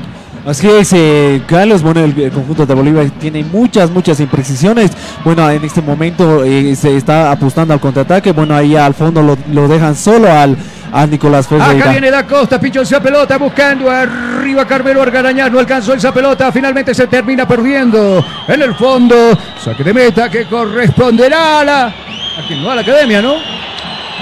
Así 0.45 0.67
es, 0.67 0.93
eh, 0.93 1.41
Carlos, 1.47 1.81
bueno, 1.81 2.03
el, 2.03 2.19
el 2.19 2.31
conjunto 2.31 2.67
de 2.67 2.73
Bolívar 2.75 3.09
tiene 3.19 3.43
muchas, 3.43 3.89
muchas 3.89 4.19
imprecisiones. 4.19 4.91
Bueno, 5.23 5.49
en 5.49 5.63
este 5.63 5.81
momento 5.81 6.43
eh, 6.43 6.75
se 6.75 6.97
está 6.97 7.31
apostando 7.31 7.73
al 7.73 7.79
contraataque. 7.79 8.31
Bueno, 8.31 8.53
ahí 8.53 8.75
al 8.75 8.93
fondo 8.93 9.23
lo, 9.23 9.37
lo 9.51 9.67
dejan 9.67 9.95
solo 9.95 10.31
al, 10.31 10.55
a 10.91 11.07
Nicolás 11.07 11.47
Acá 11.47 11.57
Ferreira. 11.57 11.91
viene 11.91 12.11
Da 12.11 12.27
Costa, 12.27 12.59
pichó 12.59 12.81
esa 12.81 12.99
pelota 13.01 13.37
buscando 13.37 13.89
arriba 13.89 14.65
Carmelo 14.65 15.01
Argarañaz, 15.01 15.51
no 15.51 15.59
alcanzó 15.59 15.93
esa 15.93 16.13
pelota, 16.13 16.51
finalmente 16.51 16.93
se 16.93 17.07
termina 17.07 17.47
perdiendo 17.47 18.23
en 18.47 18.61
el 18.61 18.75
fondo, 18.75 19.15
saque 19.63 19.83
de 19.83 19.93
meta 19.93 20.29
que 20.29 20.45
corresponderá 20.45 21.61
a 21.61 21.63
la, 21.63 21.85
a 21.87 22.47
quien 22.47 22.61
no 22.61 22.69
a 22.69 22.75
la 22.75 22.81
academia, 22.81 23.21
¿no? 23.21 23.54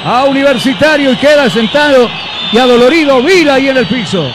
A 0.04 0.26
Universitario 0.26 1.12
y 1.14 1.16
queda 1.16 1.50
sentado 1.50 2.10
y 2.52 2.58
adolorido 2.58 3.22
Vila 3.24 3.56
ahí 3.56 3.70
en 3.70 3.78
el 3.78 3.88
piso. 3.88 4.28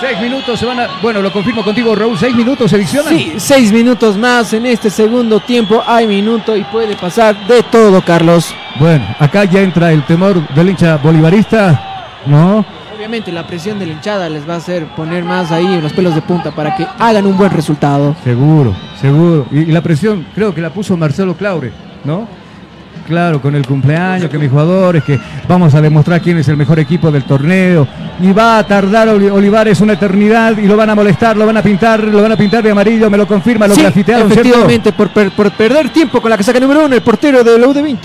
Seis 0.00 0.20
minutos 0.20 0.58
se 0.58 0.66
van 0.66 0.80
a. 0.80 0.88
Bueno, 1.00 1.22
lo 1.22 1.32
confirmo 1.32 1.62
contigo, 1.62 1.94
Raúl. 1.94 2.18
Seis 2.18 2.34
minutos 2.34 2.70
se 2.70 2.76
adicionan. 2.76 3.16
Sí, 3.16 3.34
seis 3.36 3.72
minutos 3.72 4.18
más 4.18 4.52
en 4.52 4.66
este 4.66 4.90
segundo 4.90 5.40
tiempo. 5.40 5.82
Hay 5.86 6.06
minuto 6.06 6.56
y 6.56 6.62
puede 6.64 6.96
pasar 6.96 7.46
de 7.46 7.62
todo, 7.62 8.02
Carlos. 8.02 8.54
Bueno, 8.78 9.06
acá 9.18 9.44
ya 9.44 9.60
entra 9.60 9.92
el 9.92 10.02
temor 10.04 10.46
del 10.48 10.70
hincha 10.70 10.96
bolivarista, 10.96 12.20
¿no? 12.26 12.64
Obviamente 12.94 13.32
la 13.32 13.46
presión 13.46 13.78
de 13.78 13.86
la 13.86 13.92
hinchada 13.92 14.28
les 14.28 14.48
va 14.48 14.54
a 14.54 14.58
hacer 14.58 14.86
poner 14.88 15.24
más 15.24 15.52
ahí 15.52 15.80
los 15.80 15.92
pelos 15.92 16.14
de 16.14 16.22
punta 16.22 16.50
para 16.50 16.74
que 16.76 16.86
hagan 16.98 17.26
un 17.26 17.36
buen 17.36 17.50
resultado. 17.50 18.16
Seguro, 18.24 18.74
seguro. 19.00 19.46
Y, 19.50 19.60
y 19.60 19.72
la 19.72 19.80
presión 19.82 20.26
creo 20.34 20.54
que 20.54 20.60
la 20.60 20.70
puso 20.70 20.96
Marcelo 20.96 21.34
Claure, 21.34 21.72
¿no? 22.04 22.43
Claro, 23.06 23.40
con 23.40 23.54
el 23.54 23.66
cumpleaños, 23.66 24.30
que 24.30 24.38
mis 24.38 24.50
jugadores, 24.50 25.04
que 25.04 25.18
vamos 25.46 25.74
a 25.74 25.80
demostrar 25.82 26.20
quién 26.22 26.38
es 26.38 26.48
el 26.48 26.56
mejor 26.56 26.78
equipo 26.78 27.10
del 27.10 27.24
torneo. 27.24 27.86
Y 28.22 28.32
va 28.32 28.58
a 28.58 28.66
tardar 28.66 29.08
Oli- 29.08 29.28
Olivares 29.28 29.80
una 29.80 29.94
eternidad 29.94 30.56
y 30.56 30.66
lo 30.66 30.76
van 30.76 30.88
a 30.90 30.94
molestar, 30.94 31.36
lo 31.36 31.44
van 31.44 31.56
a 31.56 31.62
pintar, 31.62 32.02
lo 32.04 32.22
van 32.22 32.32
a 32.32 32.36
pintar 32.36 32.62
de 32.62 32.70
amarillo, 32.70 33.10
me 33.10 33.18
lo 33.18 33.26
confirma, 33.26 33.66
lo 33.66 33.74
Sí, 33.74 33.82
grafitearon, 33.82 34.28
¿cierto? 34.30 34.48
efectivamente, 34.48 34.92
por, 34.92 35.10
per- 35.10 35.32
por 35.32 35.50
perder 35.52 35.90
tiempo 35.90 36.22
con 36.22 36.30
la 36.30 36.36
casaca 36.36 36.60
número 36.60 36.86
uno, 36.86 36.94
el 36.94 37.02
portero 37.02 37.42
de 37.44 37.58
la 37.58 37.66
U 37.66 37.72
de 37.74 37.98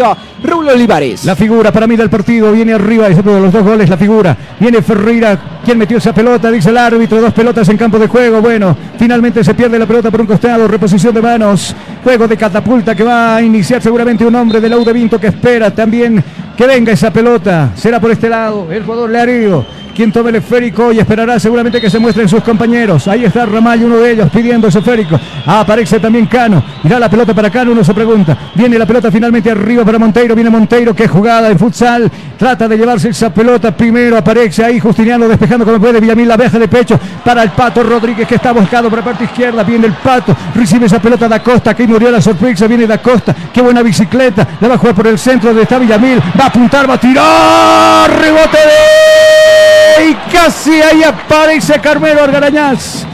Raúl 0.44 0.68
Olivares. 0.70 1.24
La 1.26 1.36
figura 1.36 1.72
para 1.72 1.86
mí 1.88 1.96
del 1.96 2.10
partido 2.10 2.52
viene 2.52 2.74
arriba, 2.74 3.08
de 3.08 3.16
los 3.24 3.54
dos 3.54 3.64
goles, 3.64 3.90
la 3.90 3.98
figura. 3.98 4.36
Viene 4.60 4.82
Ferreira, 4.82 5.38
quien 5.64 5.78
metió 5.78 5.98
esa 5.98 6.14
pelota, 6.14 6.50
dice 6.52 6.70
el 6.70 6.78
árbitro, 6.78 7.22
dos 7.22 7.34
pelotas 7.34 7.70
en 7.70 7.78
campo 7.78 8.00
de 8.00 8.08
juego. 8.08 8.42
Bueno, 8.42 8.76
finalmente 8.98 9.44
se 9.44 9.54
pierde 9.54 9.78
la 9.78 9.86
pelota 9.86 10.10
por 10.10 10.22
un 10.22 10.28
costado, 10.28 10.68
reposición 10.68 11.14
de 11.14 11.22
manos, 11.22 11.76
juego 12.04 12.28
de 12.28 12.36
catapulta 12.36 12.96
que 12.96 13.04
va 13.04 13.36
a 13.36 13.42
iniciar 13.42 13.82
seguramente 13.82 14.26
un 14.26 14.34
hombre 14.36 14.60
de 14.60 14.70
la 14.70 14.78
U 14.78 14.84
de 14.90 14.94
Vinto 14.94 15.20
que 15.20 15.28
espera 15.28 15.72
también 15.72 16.24
que 16.58 16.66
venga 16.66 16.92
esa 16.92 17.12
pelota. 17.12 17.72
Será 17.76 18.00
por 18.00 18.12
este 18.12 18.28
lado, 18.28 18.72
el 18.72 18.84
jugador 18.84 19.10
Leario. 19.10 19.66
Quien 19.96 20.12
tome 20.12 20.30
el 20.30 20.38
esférico 20.38 20.92
y 20.94 21.00
esperará 21.00 21.40
seguramente 21.40 21.82
que 21.82 21.90
se 21.90 22.00
muestren 22.00 22.28
sus 22.28 22.42
compañeros. 22.42 23.08
Ahí 23.08 23.26
está 23.26 23.46
Ramallo, 23.46 23.86
uno 23.86 23.98
de 23.98 24.12
ellos, 24.12 24.30
pidiendo 24.32 24.68
ese 24.68 24.80
esférico. 24.80 25.20
Ah, 25.46 25.60
aparece 25.60 26.00
también 26.00 26.26
Cano. 26.26 26.64
Irá 26.84 27.00
la 27.00 27.10
pelota 27.10 27.34
para 27.34 27.50
Cano, 27.50 27.74
uno 27.74 27.84
se 27.84 27.94
pregunta. 27.94 28.38
Viene 28.56 28.80
la 28.80 28.86
pelota 28.86 29.12
finalmente 29.12 29.52
arriba 29.52 29.84
para 29.84 30.00
Monteiro. 30.00 30.36
Viene 30.36 30.50
Monteiro, 30.50 30.96
qué 30.96 31.08
jugada 31.08 31.50
en 31.50 31.60
futsal. 31.60 32.10
Trata 32.40 32.70
de 32.70 32.78
llevarse 32.78 33.10
esa 33.10 33.30
pelota 33.34 33.76
primero. 33.76 34.18
Aparece 34.18 34.64
ahí 34.64 34.80
Justiniano 34.80 35.28
despejando 35.28 35.66
como 35.66 35.78
puede. 35.78 36.00
Villamil 36.00 36.26
la 36.26 36.38
deja 36.38 36.58
de 36.58 36.70
pecho 36.70 36.98
para 37.22 37.44
el 37.44 37.50
Pato 37.50 37.84
Rodríguez 37.84 38.26
que 38.26 38.36
está 38.36 38.54
buscado 38.54 38.90
por 38.90 39.00
la 39.00 39.04
parte 39.04 39.26
izquierda. 39.26 39.62
Viene 39.64 39.88
el 39.88 39.94
Pato. 39.94 40.34
Recibe 40.56 40.86
esa 40.86 41.02
pelota 41.02 41.28
Da 41.28 41.44
Costa. 41.44 41.74
Que 41.76 41.86
murió 41.86 42.10
la 42.10 42.22
sorpresa. 42.22 42.66
Viene 42.66 42.88
Da 42.88 43.00
Costa. 43.00 43.36
Qué 43.54 43.62
buena 43.62 43.82
bicicleta. 43.82 44.48
La 44.62 44.70
va 44.70 44.76
a 44.76 44.78
jugar 44.78 44.96
por 44.96 45.08
el 45.08 45.20
centro 45.20 45.50
donde 45.50 45.64
está 45.64 45.78
Villamil. 45.80 46.18
Va 46.40 46.46
a 46.46 46.48
apuntar, 46.48 46.90
va 46.90 46.94
a 46.94 46.98
tirar. 46.98 48.10
Rebote 48.22 48.58
de... 48.58 50.10
Y 50.12 50.16
casi 50.32 50.82
ahí 50.82 51.04
aparece 51.04 51.78
Carmelo 51.82 52.24
Argarañaz. 52.24 53.06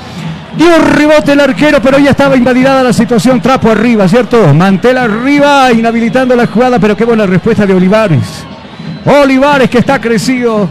Dio 0.56 0.68
un 0.68 0.86
rebote 0.86 1.32
el 1.32 1.40
arquero, 1.40 1.82
pero 1.82 1.98
ya 1.98 2.12
estaba 2.12 2.38
invadida 2.38 2.84
la 2.84 2.94
situación. 2.94 3.42
Trapo 3.42 3.72
arriba, 3.72 4.08
¿cierto? 4.08 4.54
Mantel 4.54 5.00
arriba, 5.00 5.72
inhabilitando 5.72 6.36
la 6.36 6.46
jugada, 6.46 6.78
pero 6.78 6.96
qué 6.96 7.06
buena 7.06 7.26
respuesta 7.26 7.66
de 7.66 7.74
Olivares. 7.74 8.46
Olivares 9.06 9.70
que 9.70 9.80
está 9.80 10.02
crecido. 10.02 10.68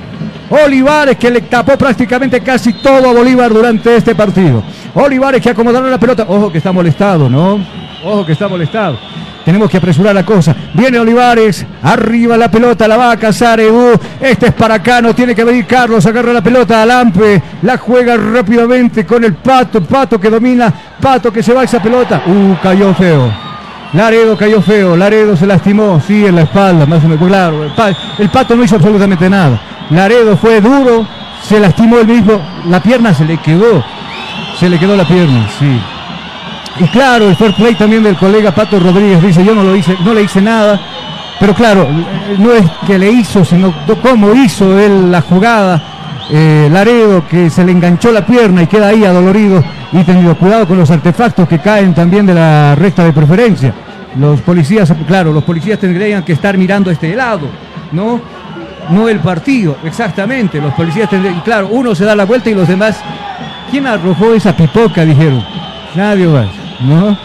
Olivares 0.51 1.17
que 1.17 1.31
le 1.31 1.41
tapó 1.43 1.79
prácticamente 1.79 2.41
casi 2.41 2.75
todo 2.75 3.09
a 3.09 3.13
Bolívar 3.13 3.53
durante 3.53 3.97
este 3.97 4.15
partido. 4.15 4.63
Olivares 4.95 5.41
que 5.41 5.51
acomodaron 5.51 5.91
la 5.91 5.99
pelota. 5.99 6.27
Ojo 6.29 6.51
que 6.51 6.59
está 6.59 6.73
molestado, 6.73 7.29
¿no? 7.29 7.65
Ojo 8.05 8.27
que 8.27 8.33
está 8.33 8.49
molestado. 8.49 8.99
Tenemos 9.45 9.71
que 9.71 9.77
apresurar 9.77 10.15
la 10.15 10.25
cosa. 10.25 10.55
Viene 10.73 10.99
Olivares. 10.99 11.67
Arriba 11.83 12.37
la 12.37 12.51
pelota. 12.51 12.89
La 12.89 12.97
va 12.97 13.13
a 13.13 13.17
cazar 13.17 13.61
Edu. 13.61 13.93
Este 14.21 14.47
es 14.47 14.53
para 14.55 14.75
acá. 14.75 15.01
No 15.03 15.15
tiene 15.15 15.35
que 15.35 15.45
venir 15.45 15.67
Carlos. 15.67 16.05
Agarra 16.07 16.33
la 16.33 16.43
pelota 16.43 16.83
a 16.83 16.87
Lampe. 16.87 17.43
La 17.63 17.77
juega 17.77 18.17
rápidamente 18.17 19.05
con 19.05 19.23
el 19.23 19.35
Pato. 19.35 19.83
Pato 19.83 20.19
que 20.19 20.31
domina. 20.31 20.73
Pato 21.01 21.33
que 21.33 21.43
se 21.43 21.53
va 21.53 21.61
a 21.61 21.65
esa 21.65 21.83
pelota. 21.83 22.23
Uh, 22.27 22.57
cayó 22.63 22.95
feo. 22.95 23.54
Laredo 23.95 24.37
cayó 24.37 24.61
feo. 24.61 24.97
Laredo 24.97 25.37
se 25.37 25.47
lastimó. 25.47 26.01
Sí, 26.07 26.27
en 26.27 26.37
la 26.37 26.43
espalda. 26.43 26.85
Más 26.87 27.05
o 27.05 27.09
menos. 27.09 27.27
Claro. 27.27 27.65
El, 27.65 27.71
Pa- 27.71 27.93
el 28.19 28.29
Pato 28.29 28.57
no 28.57 28.65
hizo 28.65 28.77
absolutamente 28.77 29.29
nada. 29.31 29.61
Laredo 29.91 30.37
fue 30.37 30.61
duro. 30.61 31.07
Se 31.43 31.61
lastimó 31.61 31.99
el 31.99 32.07
mismo. 32.07 32.41
La 32.69 32.81
pierna 32.83 33.15
se 33.15 33.25
le 33.25 33.37
quedó. 33.39 33.83
Se 34.59 34.69
le 34.69 34.79
quedó 34.79 34.97
la 34.97 35.05
pierna. 35.07 35.47
Sí. 35.59 35.81
Y 36.81 36.89
claro, 36.89 37.29
el 37.29 37.37
fair 37.37 37.55
play 37.55 37.75
también 37.77 38.03
del 38.03 38.17
colega 38.17 38.51
Pato 38.53 38.81
Rodríguez 38.81 39.23
dice, 39.23 39.45
yo 39.45 39.55
no 39.55 39.63
lo 39.63 39.77
hice, 39.77 39.97
no 40.05 40.13
le 40.13 40.23
hice 40.23 40.41
nada. 40.41 40.81
Pero 41.39 41.55
claro, 41.55 41.87
no 42.39 42.53
es 42.53 42.65
que 42.87 42.99
le 42.99 43.11
hizo, 43.13 43.45
sino 43.45 43.73
cómo 44.03 44.35
hizo 44.35 44.77
él 44.79 45.11
la 45.13 45.21
jugada. 45.21 45.81
Eh, 46.31 46.69
Laredo 46.73 47.25
que 47.29 47.49
se 47.51 47.65
le 47.65 47.71
enganchó 47.73 48.11
la 48.11 48.25
pierna 48.27 48.63
y 48.63 48.67
queda 48.67 48.89
ahí 48.89 49.05
adolorido 49.05 49.63
y 49.95 50.03
tenido 50.05 50.37
cuidado 50.37 50.67
con 50.69 50.77
los 50.79 50.91
artefactos 50.91 51.49
que 51.49 51.59
caen 51.59 51.95
también 51.95 52.27
de 52.27 52.35
la 52.35 52.75
recta 52.75 53.05
de 53.05 53.13
preferencia. 53.13 53.73
Los 54.19 54.41
policías, 54.43 54.93
claro, 55.07 55.33
los 55.33 55.43
policías 55.45 55.79
tendrían 55.79 56.23
que 56.23 56.35
estar 56.35 56.59
mirando 56.59 56.91
este 56.91 57.15
lado, 57.17 57.49
¿no? 57.93 58.21
No 58.91 59.09
el 59.09 59.21
partido, 59.21 59.79
exactamente. 59.85 60.61
Los 60.61 60.75
policías 60.75 61.09
tendrían, 61.09 61.39
y 61.39 61.41
claro, 61.41 61.69
uno 61.71 61.95
se 61.95 62.05
da 62.05 62.15
la 62.15 62.25
vuelta 62.25 62.51
y 62.51 62.55
los 62.55 62.69
demás 62.69 63.01
¿Quién 63.71 63.87
arrojó 63.89 64.35
esa 64.35 64.57
pipoca? 64.57 65.05
Dijeron. 65.05 65.45
Nadie 65.97 66.29
más, 66.29 66.47
¿no? 66.81 67.17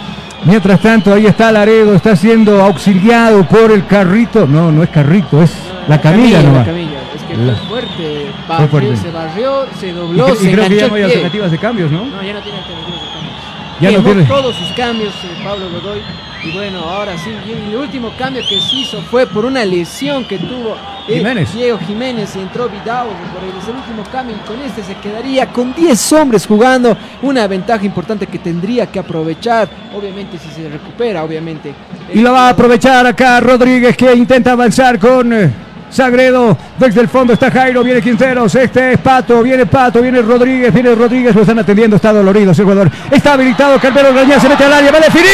Mientras 0.45 0.79
tanto, 0.79 1.13
ahí 1.13 1.25
está 1.27 1.51
Laredo, 1.51 1.93
está 1.93 2.15
siendo 2.15 2.63
auxiliado 2.63 3.43
por 3.43 3.71
el 3.71 3.85
carrito. 3.85 4.47
No, 4.47 4.71
no 4.71 4.81
es 4.81 4.89
carrito, 4.89 5.43
es 5.43 5.51
la 5.87 5.99
camilla 6.01 6.37
La 6.41 6.43
nomás. 6.43 6.65
camilla. 6.65 6.98
Que 7.29 7.37
La- 7.37 7.53
fue 7.55 7.67
fuerte. 7.67 8.31
Fue 8.47 8.55
barrió, 8.55 8.67
fuerte. 8.69 8.97
Se 8.97 9.11
barrió, 9.11 9.65
se 9.79 9.87
Y, 9.87 9.91
dobló, 9.91 10.33
y 10.33 10.37
se 10.37 10.51
creo 10.51 10.67
que 10.67 10.75
ya 10.75 10.87
no 10.87 10.95
hay 10.95 11.03
alternativas 11.03 11.51
de 11.51 11.57
cambios, 11.59 11.91
¿no? 11.91 12.05
No, 12.05 12.23
ya 12.23 12.33
no 12.33 12.41
tiene 12.41 12.57
alternativas 12.57 13.01
de 13.01 13.07
cambio. 13.13 13.29
Ya 13.79 13.91
no 13.91 14.03
tiene. 14.03 14.23
todos 14.23 14.55
sus 14.57 14.71
cambios 14.73 15.13
eh, 15.23 15.41
Pablo 15.43 15.69
Godoy. 15.69 16.01
Y 16.43 16.51
bueno, 16.51 16.79
ahora 16.79 17.17
sí, 17.17 17.29
y 17.47 17.51
el 17.71 17.75
último 17.77 18.11
cambio 18.17 18.41
que 18.47 18.59
se 18.61 18.75
hizo 18.75 19.01
fue 19.03 19.27
por 19.27 19.45
una 19.45 19.63
lesión 19.65 20.25
que 20.25 20.37
tuvo 20.37 20.75
eh, 21.07 21.17
Jiménez. 21.17 21.53
Diego 21.53 21.77
Jiménez 21.85 22.33
y 22.35 22.39
entró 22.39 22.67
Vidal 22.69 23.07
por 23.33 23.43
el, 23.43 23.49
el 23.49 23.75
último 23.81 24.03
cambio 24.11 24.35
y 24.35 24.47
con 24.47 24.59
este 24.61 24.83
se 24.83 24.95
quedaría 24.95 25.47
con 25.47 25.73
10 25.73 26.13
hombres 26.13 26.45
jugando. 26.45 26.97
Una 27.21 27.45
ventaja 27.47 27.85
importante 27.85 28.25
que 28.27 28.39
tendría 28.39 28.85
que 28.87 28.99
aprovechar, 28.99 29.69
obviamente 29.95 30.37
si 30.37 30.49
se 30.49 30.67
recupera, 30.69 31.23
obviamente. 31.23 31.73
Y 32.13 32.19
lo 32.19 32.31
va 32.33 32.47
a 32.47 32.49
aprovechar 32.49 33.05
acá 33.05 33.39
Rodríguez 33.41 33.95
que 33.95 34.13
intenta 34.13 34.53
avanzar 34.53 34.97
con 34.99 35.31
eh, 35.33 35.51
Sagredo. 35.89 36.57
Desde 36.77 37.01
el 37.01 37.07
fondo 37.07 37.33
está 37.33 37.51
Jairo, 37.51 37.83
viene 37.83 38.01
Quinteros. 38.01 38.53
Este 38.55 38.93
es 38.93 38.99
Pato, 38.99 39.41
viene 39.43 39.65
Pato, 39.65 40.01
viene 40.01 40.21
Rodríguez, 40.21 40.73
viene 40.73 40.95
Rodríguez. 40.95 41.35
Lo 41.35 41.41
están 41.41 41.59
atendiendo, 41.59 41.95
está 41.95 42.13
dolorido 42.13 42.51
ese 42.51 42.63
jugador. 42.63 42.89
Está 43.11 43.33
habilitado, 43.33 43.79
Carmelo 43.79 44.13
Graña 44.13 44.39
se 44.39 44.49
mete 44.49 44.63
al 44.63 44.73
área, 44.73 44.91
va 44.91 44.97
a 44.97 45.01
definir. 45.01 45.29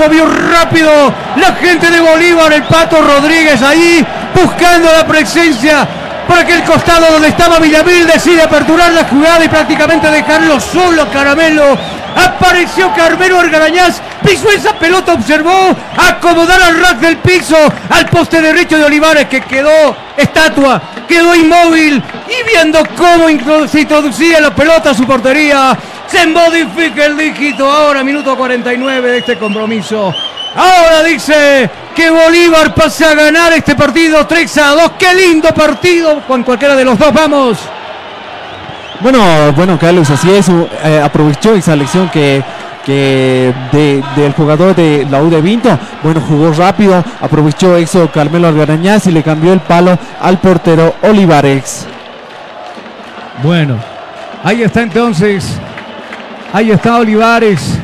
Movió 0.00 0.26
rápido 0.26 0.90
la 1.36 1.52
gente 1.56 1.90
de 1.90 2.00
Bolívar, 2.00 2.50
el 2.54 2.62
Pato 2.62 3.02
Rodríguez 3.02 3.60
ahí 3.60 4.04
buscando 4.34 4.90
la 4.90 5.06
presencia 5.06 5.86
por 6.26 6.38
aquel 6.38 6.62
costado 6.64 7.12
donde 7.12 7.28
estaba 7.28 7.58
Villamil, 7.58 8.06
decide 8.06 8.42
aperturar 8.42 8.92
la 8.92 9.04
jugada 9.04 9.44
y 9.44 9.48
prácticamente 9.48 10.10
dejarlo 10.10 10.58
solo 10.58 11.02
a 11.02 11.10
Caramelo. 11.10 11.76
Apareció 12.16 12.92
Carmelo 12.94 13.40
Argarañaz, 13.40 14.00
pisó 14.24 14.50
esa 14.50 14.72
pelota, 14.72 15.12
observó 15.12 15.76
acomodar 15.96 16.62
al 16.62 16.80
rack 16.80 17.00
del 17.00 17.18
piso 17.18 17.56
al 17.90 18.06
poste 18.06 18.40
derecho 18.40 18.78
de 18.78 18.84
Olivares 18.84 19.26
que 19.26 19.42
quedó 19.42 19.94
estatua, 20.16 20.80
quedó 21.06 21.34
inmóvil 21.34 22.02
y 22.26 22.48
viendo 22.48 22.80
cómo 22.96 23.26
se 23.68 23.80
introducía 23.80 24.40
la 24.40 24.54
pelota 24.54 24.90
a 24.90 24.94
su 24.94 25.06
portería, 25.06 25.76
se 26.10 26.26
modifica 26.26 27.06
el 27.06 27.16
dígito 27.16 27.70
ahora, 27.70 28.02
minuto 28.04 28.36
49 28.36 29.10
de 29.12 29.18
este 29.18 29.36
compromiso. 29.38 30.12
Ahora 30.56 31.02
dice 31.04 31.70
que 31.94 32.10
Bolívar 32.10 32.74
pase 32.74 33.04
a 33.04 33.14
ganar 33.14 33.52
este 33.52 33.76
partido 33.76 34.26
3 34.26 34.58
a 34.58 34.66
2. 34.70 34.90
Qué 34.98 35.14
lindo 35.14 35.48
partido 35.54 36.20
con 36.26 36.42
cualquiera 36.42 36.74
de 36.74 36.84
los 36.84 36.98
dos. 36.98 37.12
Vamos. 37.12 37.58
Bueno, 39.00 39.20
bueno, 39.54 39.78
Carlos, 39.78 40.10
así 40.10 40.30
es. 40.30 40.48
eh, 40.84 41.00
aprovechó 41.02 41.54
esa 41.54 41.74
lección 41.76 42.08
que, 42.10 42.42
que 42.84 43.54
de- 43.72 44.02
del 44.16 44.32
jugador 44.32 44.74
de 44.74 45.06
la 45.08 45.22
U 45.22 45.30
de 45.30 45.40
Vinto. 45.40 45.78
Bueno, 46.02 46.20
jugó 46.20 46.52
rápido, 46.52 47.02
aprovechó 47.20 47.76
eso 47.76 48.10
Carmelo 48.12 48.48
Algarañaz 48.48 49.06
y 49.06 49.12
le 49.12 49.22
cambió 49.22 49.52
el 49.52 49.60
palo 49.60 49.96
al 50.20 50.38
portero 50.38 50.96
Olivares. 51.02 51.86
Bueno, 53.42 53.76
ahí 54.44 54.62
está 54.64 54.82
entonces. 54.82 55.58
Ahí 56.52 56.70
está 56.70 56.96
Olivares. 56.98 57.78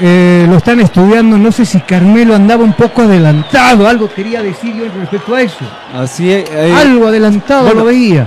Eh, 0.00 0.46
lo 0.48 0.56
están 0.56 0.80
estudiando. 0.80 1.38
No 1.38 1.50
sé 1.52 1.64
si 1.64 1.80
Carmelo 1.80 2.34
andaba 2.34 2.64
un 2.64 2.72
poco 2.72 3.02
adelantado. 3.02 3.88
Algo 3.88 4.08
quería 4.12 4.42
decir 4.42 4.74
yo 4.74 4.84
respecto 5.00 5.34
a 5.34 5.42
eso. 5.42 5.64
Así 5.94 6.30
es. 6.30 6.50
eh, 6.50 6.74
Algo 6.76 7.06
adelantado 7.08 7.64
bueno, 7.64 7.80
lo 7.80 7.86
veía. 7.86 8.26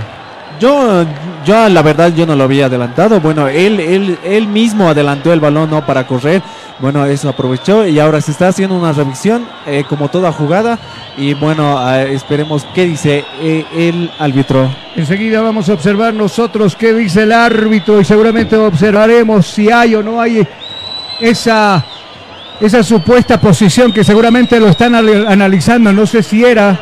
Yo, 0.58 1.04
yo 1.44 1.68
la 1.68 1.82
verdad 1.82 2.12
yo 2.14 2.26
no 2.26 2.34
lo 2.36 2.44
había 2.44 2.66
adelantado. 2.66 3.20
Bueno, 3.20 3.48
él, 3.48 3.80
él, 3.80 4.18
él 4.24 4.46
mismo 4.46 4.88
adelantó 4.88 5.32
el 5.32 5.40
balón 5.40 5.70
no 5.70 5.84
para 5.84 6.06
correr. 6.06 6.42
Bueno, 6.80 7.04
eso 7.06 7.28
aprovechó 7.28 7.84
y 7.86 7.98
ahora 7.98 8.20
se 8.20 8.30
está 8.30 8.48
haciendo 8.48 8.76
una 8.76 8.92
revisión 8.92 9.44
eh, 9.66 9.82
como 9.88 10.08
toda 10.08 10.30
jugada 10.30 10.78
y 11.16 11.34
bueno, 11.34 11.76
eh, 11.92 12.14
esperemos 12.14 12.64
qué 12.72 12.84
dice 12.86 13.24
eh, 13.40 13.64
el 13.76 14.10
árbitro. 14.18 14.70
Enseguida 14.94 15.40
vamos 15.40 15.68
a 15.68 15.72
observar 15.72 16.14
nosotros 16.14 16.76
qué 16.76 16.94
dice 16.94 17.24
el 17.24 17.32
árbitro 17.32 18.00
y 18.00 18.04
seguramente 18.04 18.56
observaremos 18.56 19.46
si 19.48 19.70
hay 19.72 19.96
o 19.96 20.04
no 20.04 20.20
hay 20.20 20.46
esa, 21.20 21.84
esa 22.60 22.82
supuesta 22.84 23.40
posición 23.40 23.92
que 23.92 24.04
seguramente 24.04 24.60
lo 24.60 24.68
están 24.68 24.94
al- 24.94 25.26
analizando. 25.26 25.92
No 25.92 26.06
sé 26.06 26.22
si 26.22 26.44
era. 26.44 26.78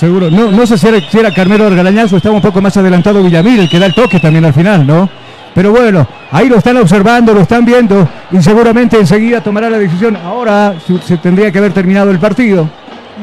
Seguro, 0.00 0.30
no, 0.30 0.50
no 0.50 0.66
sé 0.66 0.78
si 0.78 0.88
era, 0.88 0.98
si 1.10 1.18
era 1.18 1.30
Carmelo 1.30 1.66
Argalañaz 1.66 2.10
o 2.14 2.16
estaba 2.16 2.34
un 2.34 2.40
poco 2.40 2.62
más 2.62 2.74
adelantado 2.78 3.22
Villamil, 3.22 3.68
que 3.68 3.78
da 3.78 3.84
el 3.84 3.94
toque 3.94 4.18
también 4.18 4.46
al 4.46 4.54
final, 4.54 4.86
¿no? 4.86 5.06
Pero 5.54 5.72
bueno, 5.72 6.06
ahí 6.32 6.48
lo 6.48 6.56
están 6.56 6.78
observando, 6.78 7.34
lo 7.34 7.40
están 7.42 7.66
viendo 7.66 8.08
y 8.32 8.40
seguramente 8.40 8.98
enseguida 8.98 9.42
tomará 9.42 9.68
la 9.68 9.76
decisión. 9.78 10.16
Ahora 10.16 10.74
se, 10.86 10.96
se 11.06 11.18
tendría 11.18 11.52
que 11.52 11.58
haber 11.58 11.72
terminado 11.72 12.10
el 12.10 12.18
partido. 12.18 12.66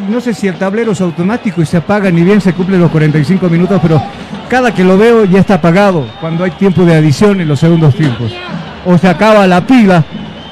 No 0.08 0.22
sé 0.22 0.36
si 0.36 0.48
el 0.48 0.54
tablero 0.56 0.92
es 0.92 1.02
automático 1.02 1.64
y 1.64 1.66
se 1.66 1.78
apaga, 1.78 2.12
ni 2.12 2.22
bien 2.22 2.40
se 2.42 2.54
cumplen 2.54 2.80
los 2.80 2.92
45 2.92 3.50
minutos, 3.50 3.80
pero 3.82 4.00
cada 4.48 4.72
que 4.72 4.84
lo 4.84 5.00
veo 5.00 5.26
ya 5.26 5.40
está 5.40 5.56
apagado 5.56 6.06
cuando 6.22 6.44
hay 6.44 6.52
tiempo 6.52 6.86
de 6.86 6.94
adición 6.96 7.42
en 7.42 7.48
los 7.48 7.60
segundos 7.60 7.96
tiempos. 7.96 8.32
O 8.86 8.96
se 9.00 9.08
acaba 9.08 9.48
la 9.48 9.66
pila, 9.66 10.04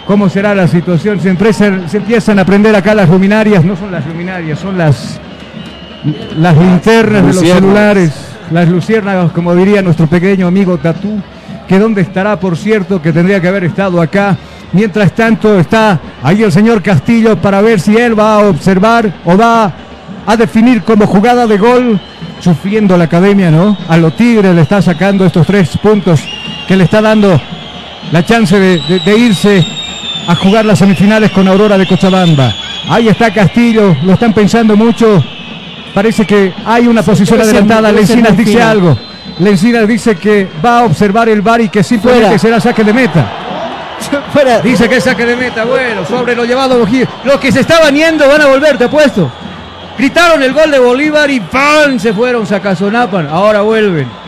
¿cómo 0.08 0.28
será 0.28 0.56
la 0.56 0.68
situación? 0.68 1.20
Se, 1.20 1.30
empiezan- 1.30 1.88
se 1.88 1.98
empiezan 1.98 2.40
a 2.40 2.46
prender 2.46 2.76
acá 2.76 2.96
las 2.96 3.08
luminarias, 3.10 3.64
no 3.64 3.76
son 3.76 3.92
las 3.92 4.04
luminarias, 4.08 4.58
son 4.60 4.78
las, 4.78 5.20
las 6.38 6.58
linternas 6.58 7.22
de 7.22 7.34
los 7.34 7.44
celulares, 7.56 8.12
las 8.52 8.68
luciérnagas, 8.70 9.32
como 9.32 9.56
diría 9.56 9.82
nuestro 9.82 10.08
pequeño 10.08 10.48
amigo 10.48 10.78
Tatú, 10.78 11.20
que 11.68 11.80
dónde 11.80 12.02
estará, 12.02 12.40
por 12.40 12.58
cierto, 12.58 13.02
que 13.02 13.12
tendría 13.12 13.42
que 13.42 13.48
haber 13.48 13.64
estado 13.64 14.02
acá. 14.02 14.38
Mientras 14.72 15.14
tanto 15.14 15.60
está 15.60 16.00
ahí 16.22 16.44
el 16.44 16.52
señor 16.52 16.82
Castillo 16.84 17.38
para 17.38 17.62
ver 17.62 17.80
si 17.80 17.96
él 17.96 18.18
va 18.20 18.36
a 18.36 18.40
observar 18.50 19.12
o 19.24 19.38
va 19.38 19.72
a 20.28 20.36
definir 20.38 20.82
como 20.84 21.08
jugada 21.08 21.48
de 21.48 21.58
gol, 21.58 22.00
sufriendo 22.42 22.98
la 22.98 23.06
academia, 23.06 23.50
¿no? 23.50 23.78
A 23.88 23.98
lo 23.98 24.12
Tigre 24.12 24.54
le 24.54 24.62
está 24.62 24.82
sacando 24.82 25.26
estos 25.26 25.48
tres 25.48 25.78
puntos 25.78 26.22
que 26.68 26.76
le 26.76 26.84
está 26.84 27.02
dando 27.02 27.40
la 28.12 28.26
chance 28.26 28.60
de, 28.60 28.80
de- 28.88 29.00
de 29.00 29.18
irse 29.18 29.66
a 30.28 30.36
jugar 30.36 30.66
las 30.66 30.80
semifinales 30.80 31.32
con 31.32 31.48
Aurora 31.48 31.78
de 31.78 31.88
Cochabamba. 31.88 32.52
Ahí 32.90 33.08
está 33.08 33.34
Castillo, 33.34 33.96
lo 34.04 34.14
están 34.14 34.34
pensando 34.34 34.76
mucho. 34.76 35.24
Parece 35.96 36.28
que 36.28 36.54
hay 36.66 36.88
una 36.88 37.02
posición 37.02 37.40
adelantada. 37.40 37.90
Lencinas 37.90 38.36
dice 38.36 38.62
algo. 38.62 38.98
Lencinas 39.40 39.88
dice 39.88 40.16
que 40.16 40.46
va 40.64 40.80
a 40.80 40.84
observar 40.84 41.30
el 41.30 41.42
bar 41.42 41.62
y 41.62 41.70
que 41.70 41.84
simplemente 41.84 42.26
Fuera. 42.38 42.40
será 42.40 42.60
saque 42.60 42.84
de 42.84 42.94
meta. 42.94 43.26
Fuera. 44.34 44.60
Dice 44.60 44.90
que 44.90 44.98
es 44.98 45.04
saque 45.06 45.26
de 45.26 45.38
meta. 45.38 45.64
Bueno, 45.64 46.06
sobre 46.06 46.36
lo 46.36 46.44
llevado 46.44 46.78
Bojí. 46.80 47.06
Los 47.24 47.40
que 47.40 47.50
se 47.50 47.62
estaban 47.62 47.96
yendo 47.96 48.28
van 48.28 48.42
a 48.42 48.48
volver, 48.48 48.78
te 48.78 48.84
apuesto. 48.84 49.32
Gritaron 49.98 50.44
el 50.44 50.54
gol 50.54 50.70
de 50.70 50.80
Bolívar 50.80 51.32
y 51.32 51.40
¡pam! 51.40 51.98
se 51.98 52.14
fueron, 52.14 52.46
sacazonapan. 52.46 53.30
Ahora 53.30 53.62
vuelven. 53.62 54.25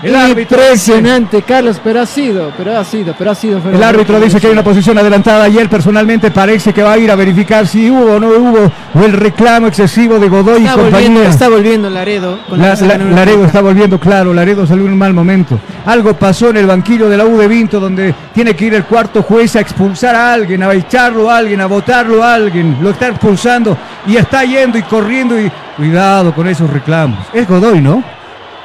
El 0.00 0.14
árbitro, 0.14 0.58
Impresionante, 0.60 1.42
Carlos, 1.42 1.80
pero 1.82 2.00
ha 2.00 2.06
sido, 2.06 2.52
pero 2.56 2.78
ha 2.78 2.84
sido, 2.84 3.14
pero 3.18 3.32
ha 3.32 3.34
sido. 3.34 3.60
el 3.72 3.82
árbitro 3.82 4.20
dice 4.20 4.40
que 4.40 4.46
hay 4.46 4.52
una 4.52 4.62
posición 4.62 4.96
adelantada 4.96 5.48
y 5.48 5.58
él 5.58 5.68
personalmente 5.68 6.30
parece 6.30 6.72
que 6.72 6.82
va 6.84 6.92
a 6.92 6.98
ir 6.98 7.10
a 7.10 7.16
verificar 7.16 7.66
si 7.66 7.90
hubo 7.90 8.12
o 8.14 8.20
no 8.20 8.28
hubo 8.28 8.70
o 8.94 9.04
el 9.04 9.12
reclamo 9.12 9.66
excesivo 9.66 10.18
de 10.20 10.28
Godoy 10.28 10.62
y 10.62 10.66
Está 10.66 10.76
volviendo, 10.76 11.00
compañía. 11.00 11.28
está 11.30 11.48
volviendo 11.48 11.90
Laredo. 11.90 12.38
con 12.48 12.60
La- 12.60 12.74
la- 12.76 12.98
Laredo 12.98 13.44
está 13.44 13.60
volviendo, 13.60 13.98
claro, 13.98 14.32
Laredo 14.32 14.66
salió 14.66 14.84
en 14.86 14.92
un 14.92 14.98
mal 14.98 15.12
momento. 15.12 15.58
Algo 15.84 16.14
pasó 16.14 16.50
en 16.50 16.58
el 16.58 16.66
banquillo 16.66 17.08
de 17.08 17.16
la 17.16 17.24
U 17.26 17.36
de 17.36 17.48
Vinto 17.48 17.80
donde 17.80 18.14
tiene 18.32 18.54
que 18.54 18.66
ir 18.66 18.74
el 18.74 18.84
cuarto 18.84 19.22
juez 19.24 19.56
a 19.56 19.60
expulsar 19.60 20.14
a 20.14 20.32
alguien, 20.32 20.62
a 20.62 20.72
echarlo 20.74 21.28
a 21.30 21.38
alguien, 21.38 21.60
a 21.60 21.66
votarlo 21.66 22.22
a 22.22 22.34
alguien. 22.34 22.76
Lo 22.80 22.90
está 22.90 23.08
expulsando 23.08 23.76
y 24.06 24.16
está 24.16 24.44
yendo 24.44 24.78
y 24.78 24.82
corriendo 24.82 25.38
y 25.40 25.50
cuidado 25.76 26.32
con 26.34 26.46
esos 26.46 26.70
reclamos. 26.70 27.18
Es 27.32 27.48
Godoy, 27.48 27.80
¿no? 27.80 28.02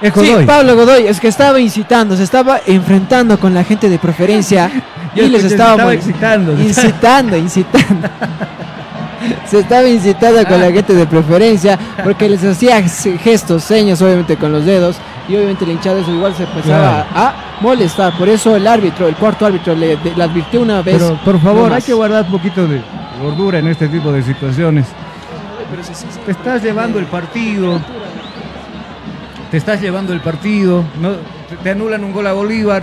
Es 0.03 0.13
Sí. 0.13 0.33
Pablo 0.45 0.75
Godoy, 0.75 1.07
es 1.07 1.17
que 1.21 1.29
estaba 1.29 1.61
incitando, 1.61 2.17
se 2.17 2.23
estaba 2.23 2.59
enfrentando 2.67 3.39
con 3.39 3.53
la 3.53 3.63
gente 3.63 3.89
de 3.89 3.97
preferencia 3.97 4.69
y 5.15 5.21
Yo 5.21 5.27
les 5.29 5.45
estaba, 5.45 5.71
estaba 5.71 5.93
excitando. 5.93 6.51
incitando, 6.61 7.37
incitando. 7.37 8.09
Se 9.49 9.59
estaba 9.59 9.87
incitando 9.87 10.45
con 10.49 10.59
la 10.59 10.73
gente 10.73 10.93
de 10.93 11.05
preferencia 11.07 11.79
porque 12.03 12.27
les 12.27 12.43
hacía 12.43 12.83
gestos, 12.83 13.63
señas, 13.63 14.01
obviamente 14.01 14.35
con 14.35 14.51
los 14.51 14.65
dedos 14.65 14.97
y 15.29 15.37
obviamente 15.37 15.65
la 15.65 15.71
hinchada 15.71 16.01
eso 16.01 16.11
igual 16.11 16.35
se 16.35 16.43
empezaba 16.43 17.07
a 17.15 17.33
molestar. 17.61 18.17
Por 18.17 18.27
eso 18.27 18.57
el 18.57 18.67
árbitro, 18.67 19.07
el 19.07 19.15
cuarto 19.15 19.45
árbitro, 19.45 19.73
le, 19.73 19.93
advirtió 20.21 20.61
una 20.61 20.81
vez. 20.81 20.97
Pero 20.97 21.17
por 21.23 21.39
favor, 21.39 21.69
no 21.69 21.75
hay 21.75 21.81
que 21.81 21.93
guardar 21.93 22.25
un 22.25 22.31
poquito 22.31 22.67
de 22.67 22.81
gordura 23.21 23.59
en 23.59 23.69
este 23.69 23.87
tipo 23.87 24.11
de 24.11 24.21
situaciones. 24.21 24.85
Te 26.25 26.31
estás 26.31 26.61
llevando 26.61 26.99
el 26.99 27.05
partido. 27.05 27.79
Te 29.53 29.57
estás 29.57 29.79
llevando 29.79 30.13
el 30.13 30.19
partido. 30.19 30.83
No, 30.99 31.11
te- 31.63 31.69
anulan 31.69 32.03
un 32.03 32.11
gol 32.11 32.25
a 32.25 32.33
Bolívar. 32.33 32.81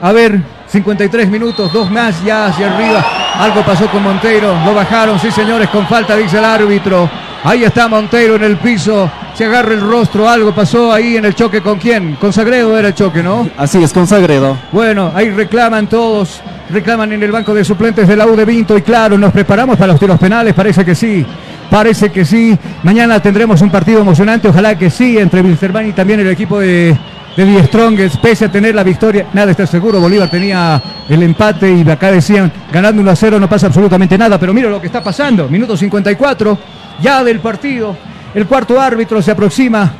A 0.00 0.12
ver, 0.12 0.40
53 0.66 1.28
minutos, 1.28 1.70
dos 1.74 1.90
más 1.90 2.24
ya 2.24 2.46
hacia 2.46 2.72
arriba. 2.74 3.04
Algo 3.38 3.60
pasó 3.62 3.86
con 3.88 4.02
Monteiro. 4.02 4.56
Lo 4.64 4.72
bajaron, 4.74 5.18
sí 5.20 5.30
señores, 5.30 5.68
con 5.68 5.86
falta, 5.86 6.16
dice 6.16 6.38
el 6.38 6.44
árbitro. 6.46 7.06
Ahí 7.44 7.64
está 7.64 7.86
Monteiro 7.86 8.36
en 8.36 8.44
el 8.44 8.56
piso. 8.56 9.10
Se 9.34 9.44
agarra 9.44 9.74
el 9.74 9.82
rostro. 9.82 10.26
Algo 10.26 10.54
pasó 10.54 10.90
ahí 10.90 11.18
en 11.18 11.26
el 11.26 11.34
choque 11.34 11.60
con 11.60 11.78
quién. 11.78 12.14
Con 12.16 12.32
Sagredo 12.32 12.78
era 12.78 12.88
el 12.88 12.94
choque, 12.94 13.22
¿no? 13.22 13.50
Así 13.58 13.82
es, 13.82 13.92
con 13.92 14.06
Sagredo. 14.06 14.56
Bueno, 14.72 15.12
ahí 15.14 15.28
reclaman 15.28 15.86
todos, 15.86 16.40
reclaman 16.70 17.12
en 17.12 17.22
el 17.22 17.30
banco 17.30 17.52
de 17.52 17.62
suplentes 17.62 18.08
de 18.08 18.16
la 18.16 18.26
U 18.26 18.34
de 18.36 18.46
Vinto 18.46 18.74
y 18.74 18.80
claro, 18.80 19.18
nos 19.18 19.32
preparamos 19.34 19.76
para 19.76 19.92
los 19.92 20.00
tiros 20.00 20.18
penales, 20.18 20.54
parece 20.54 20.82
que 20.82 20.94
sí, 20.94 21.26
parece 21.70 22.10
que 22.10 22.24
sí. 22.24 22.58
Mañana 22.82 23.20
tendremos 23.20 23.62
un 23.62 23.70
partido 23.70 24.00
emocionante, 24.00 24.48
ojalá 24.48 24.76
que 24.76 24.90
sí, 24.90 25.16
entre 25.16 25.40
Wilstermann 25.40 25.88
y 25.88 25.92
también 25.92 26.20
el 26.20 26.28
equipo 26.28 26.58
de, 26.58 26.96
de 27.36 27.44
Die 27.44 28.10
pese 28.20 28.46
a 28.46 28.52
tener 28.52 28.74
la 28.74 28.82
victoria, 28.82 29.26
nada 29.32 29.52
está 29.52 29.66
seguro, 29.66 30.00
Bolívar 30.00 30.28
tenía 30.28 30.82
el 31.08 31.22
empate 31.22 31.72
y 31.72 31.88
acá 31.88 32.10
decían, 32.10 32.50
ganando 32.72 33.00
1 33.00 33.10
a 33.10 33.16
0 33.16 33.40
no 33.40 33.48
pasa 33.48 33.68
absolutamente 33.68 34.18
nada, 34.18 34.38
pero 34.38 34.52
mira 34.52 34.68
lo 34.68 34.80
que 34.80 34.88
está 34.88 35.02
pasando, 35.02 35.48
minuto 35.48 35.76
54, 35.76 36.58
ya 37.00 37.22
del 37.22 37.40
partido, 37.40 37.96
el 38.34 38.46
cuarto 38.46 38.80
árbitro 38.80 39.22
se 39.22 39.30
aproxima, 39.30 39.92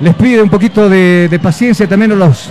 les 0.00 0.14
pide 0.14 0.42
un 0.42 0.50
poquito 0.50 0.88
de, 0.88 1.38
paciencia 1.42 1.88
también 1.88 2.18
los 2.18 2.50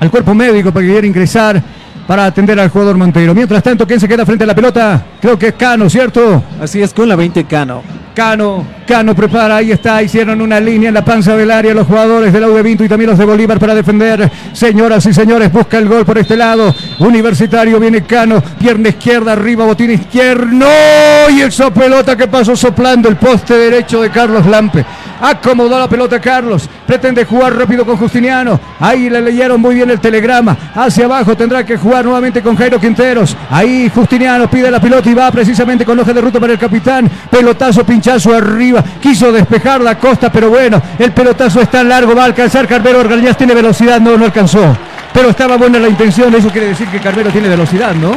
al 0.00 0.10
cuerpo 0.10 0.34
médico 0.34 0.72
para 0.72 0.84
que 0.84 0.92
quiera 0.92 1.06
ingresar 1.06 1.62
para 2.06 2.26
atender 2.26 2.58
al 2.60 2.68
jugador 2.68 2.96
Monteiro. 2.96 3.34
Mientras 3.34 3.62
tanto, 3.62 3.86
¿quién 3.86 4.00
se 4.00 4.08
queda 4.08 4.26
frente 4.26 4.44
a 4.44 4.46
la 4.46 4.54
pelota? 4.54 5.04
Creo 5.20 5.38
que 5.38 5.48
es 5.48 5.54
Cano, 5.54 5.88
¿cierto? 5.88 6.42
Así 6.60 6.82
es, 6.82 6.92
con 6.92 7.08
la 7.08 7.16
20 7.16 7.44
Cano. 7.44 7.82
Cano, 8.14 8.64
Cano 8.86 9.12
prepara, 9.12 9.56
ahí 9.56 9.72
está, 9.72 10.00
hicieron 10.00 10.40
una 10.40 10.60
línea 10.60 10.88
en 10.88 10.94
la 10.94 11.04
panza 11.04 11.36
del 11.36 11.50
área 11.50 11.74
los 11.74 11.86
jugadores 11.86 12.32
de 12.32 12.38
la 12.38 12.48
U 12.48 12.54
de 12.54 12.62
Vinto 12.62 12.84
y 12.84 12.88
también 12.88 13.10
los 13.10 13.18
de 13.18 13.24
Bolívar 13.24 13.58
para 13.58 13.74
defender. 13.74 14.30
Señoras 14.52 15.04
y 15.06 15.12
señores, 15.12 15.52
busca 15.52 15.78
el 15.78 15.88
gol 15.88 16.04
por 16.04 16.18
este 16.18 16.36
lado. 16.36 16.72
Universitario 17.00 17.80
viene 17.80 18.04
Cano, 18.04 18.40
pierna 18.58 18.90
izquierda, 18.90 19.32
arriba, 19.32 19.64
botín 19.64 19.90
izquierdo. 19.90 20.46
¡No! 20.46 21.30
Y 21.30 21.40
esa 21.40 21.74
pelota 21.74 22.16
que 22.16 22.28
pasó 22.28 22.54
soplando 22.54 23.08
el 23.08 23.16
poste 23.16 23.54
derecho 23.54 24.00
de 24.00 24.10
Carlos 24.10 24.46
Lampe. 24.46 24.84
Acomodó 25.24 25.78
la 25.78 25.88
pelota 25.88 26.20
Carlos. 26.20 26.68
Pretende 26.86 27.24
jugar 27.24 27.56
rápido 27.56 27.86
con 27.86 27.96
Justiniano. 27.96 28.60
Ahí 28.78 29.08
le 29.08 29.22
leyeron 29.22 29.58
muy 29.58 29.74
bien 29.74 29.88
el 29.88 29.98
telegrama. 29.98 30.54
Hacia 30.74 31.06
abajo 31.06 31.34
tendrá 31.34 31.64
que 31.64 31.78
jugar 31.78 32.04
nuevamente 32.04 32.42
con 32.42 32.54
Jairo 32.54 32.78
Quinteros. 32.78 33.34
Ahí 33.48 33.90
Justiniano 33.94 34.50
pide 34.50 34.70
la 34.70 34.82
pelota 34.82 35.08
y 35.08 35.14
va 35.14 35.30
precisamente 35.30 35.86
con 35.86 35.98
hoja 35.98 36.12
de 36.12 36.20
ruta 36.20 36.38
para 36.38 36.52
el 36.52 36.58
capitán. 36.58 37.10
Pelotazo, 37.30 37.86
pinchazo 37.86 38.34
arriba. 38.34 38.84
Quiso 39.00 39.32
despejar 39.32 39.80
la 39.80 39.98
costa, 39.98 40.30
pero 40.30 40.50
bueno, 40.50 40.82
el 40.98 41.12
pelotazo 41.12 41.62
está 41.62 41.82
largo. 41.82 42.14
Va 42.14 42.24
a 42.24 42.26
alcanzar 42.26 42.68
Carmelo 42.68 43.00
Orgañaz. 43.00 43.38
Tiene 43.38 43.54
velocidad. 43.54 43.98
No, 44.02 44.18
no 44.18 44.26
alcanzó. 44.26 44.76
Pero 45.14 45.30
estaba 45.30 45.56
buena 45.56 45.78
la 45.78 45.88
intención. 45.88 46.34
Eso 46.34 46.50
quiere 46.50 46.68
decir 46.68 46.86
que 46.88 47.00
Carmelo 47.00 47.30
tiene 47.30 47.48
velocidad, 47.48 47.94
¿no? 47.94 48.12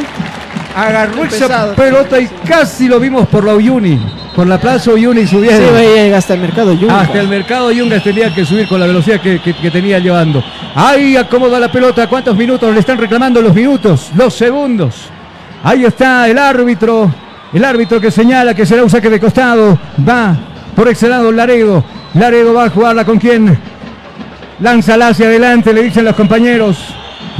Agarró 0.74 1.24
esa 1.24 1.74
pelota 1.74 2.20
y 2.20 2.26
casi 2.46 2.86
lo 2.88 3.00
vimos 3.00 3.26
por 3.28 3.44
la 3.44 3.54
Uyuni. 3.54 3.98
Por 4.36 4.46
la 4.46 4.58
plaza 4.60 4.92
Uyuni 4.92 5.26
subiendo. 5.26 5.76
Sí, 5.76 6.12
hasta 6.12 6.34
el 6.34 6.40
mercado 6.40 6.72
Yungas. 6.72 7.02
Hasta 7.06 7.20
el 7.20 7.28
mercado 7.28 7.72
Yungas 7.72 8.04
tenía 8.04 8.32
que 8.32 8.44
subir 8.44 8.68
con 8.68 8.78
la 8.78 8.86
velocidad 8.86 9.20
que, 9.20 9.40
que- 9.40 9.54
que 9.54 9.70
tenía 9.70 9.98
llevando. 9.98 10.42
Ahí 10.76 11.16
acomoda 11.16 11.58
la 11.58 11.72
pelota. 11.72 12.06
¿Cuántos 12.06 12.36
minutos 12.36 12.72
le 12.72 12.78
están 12.80 12.98
reclamando 12.98 13.42
los 13.42 13.52
minutos? 13.54 14.10
Los 14.14 14.34
segundos. 14.34 14.94
Ahí 15.64 15.84
está 15.84 16.28
el 16.28 16.38
árbitro. 16.38 17.10
El 17.52 17.64
árbitro 17.64 18.00
que 18.00 18.10
señala 18.12 18.54
que 18.54 18.64
será 18.64 18.84
un 18.84 18.90
saque 18.90 19.10
de 19.10 19.18
costado. 19.18 19.76
Va 20.08 20.36
por 20.76 20.86
ese 20.88 21.08
lado 21.08 21.32
Laredo. 21.32 21.82
Laredo 22.14 22.54
va 22.54 22.66
a 22.66 22.70
jugarla 22.70 23.04
con 23.04 23.18
quién. 23.18 23.58
Lánzala 24.60 25.08
hacia 25.08 25.26
adelante, 25.26 25.72
le 25.72 25.82
dicen 25.82 26.04
los 26.04 26.14
compañeros. 26.14 26.78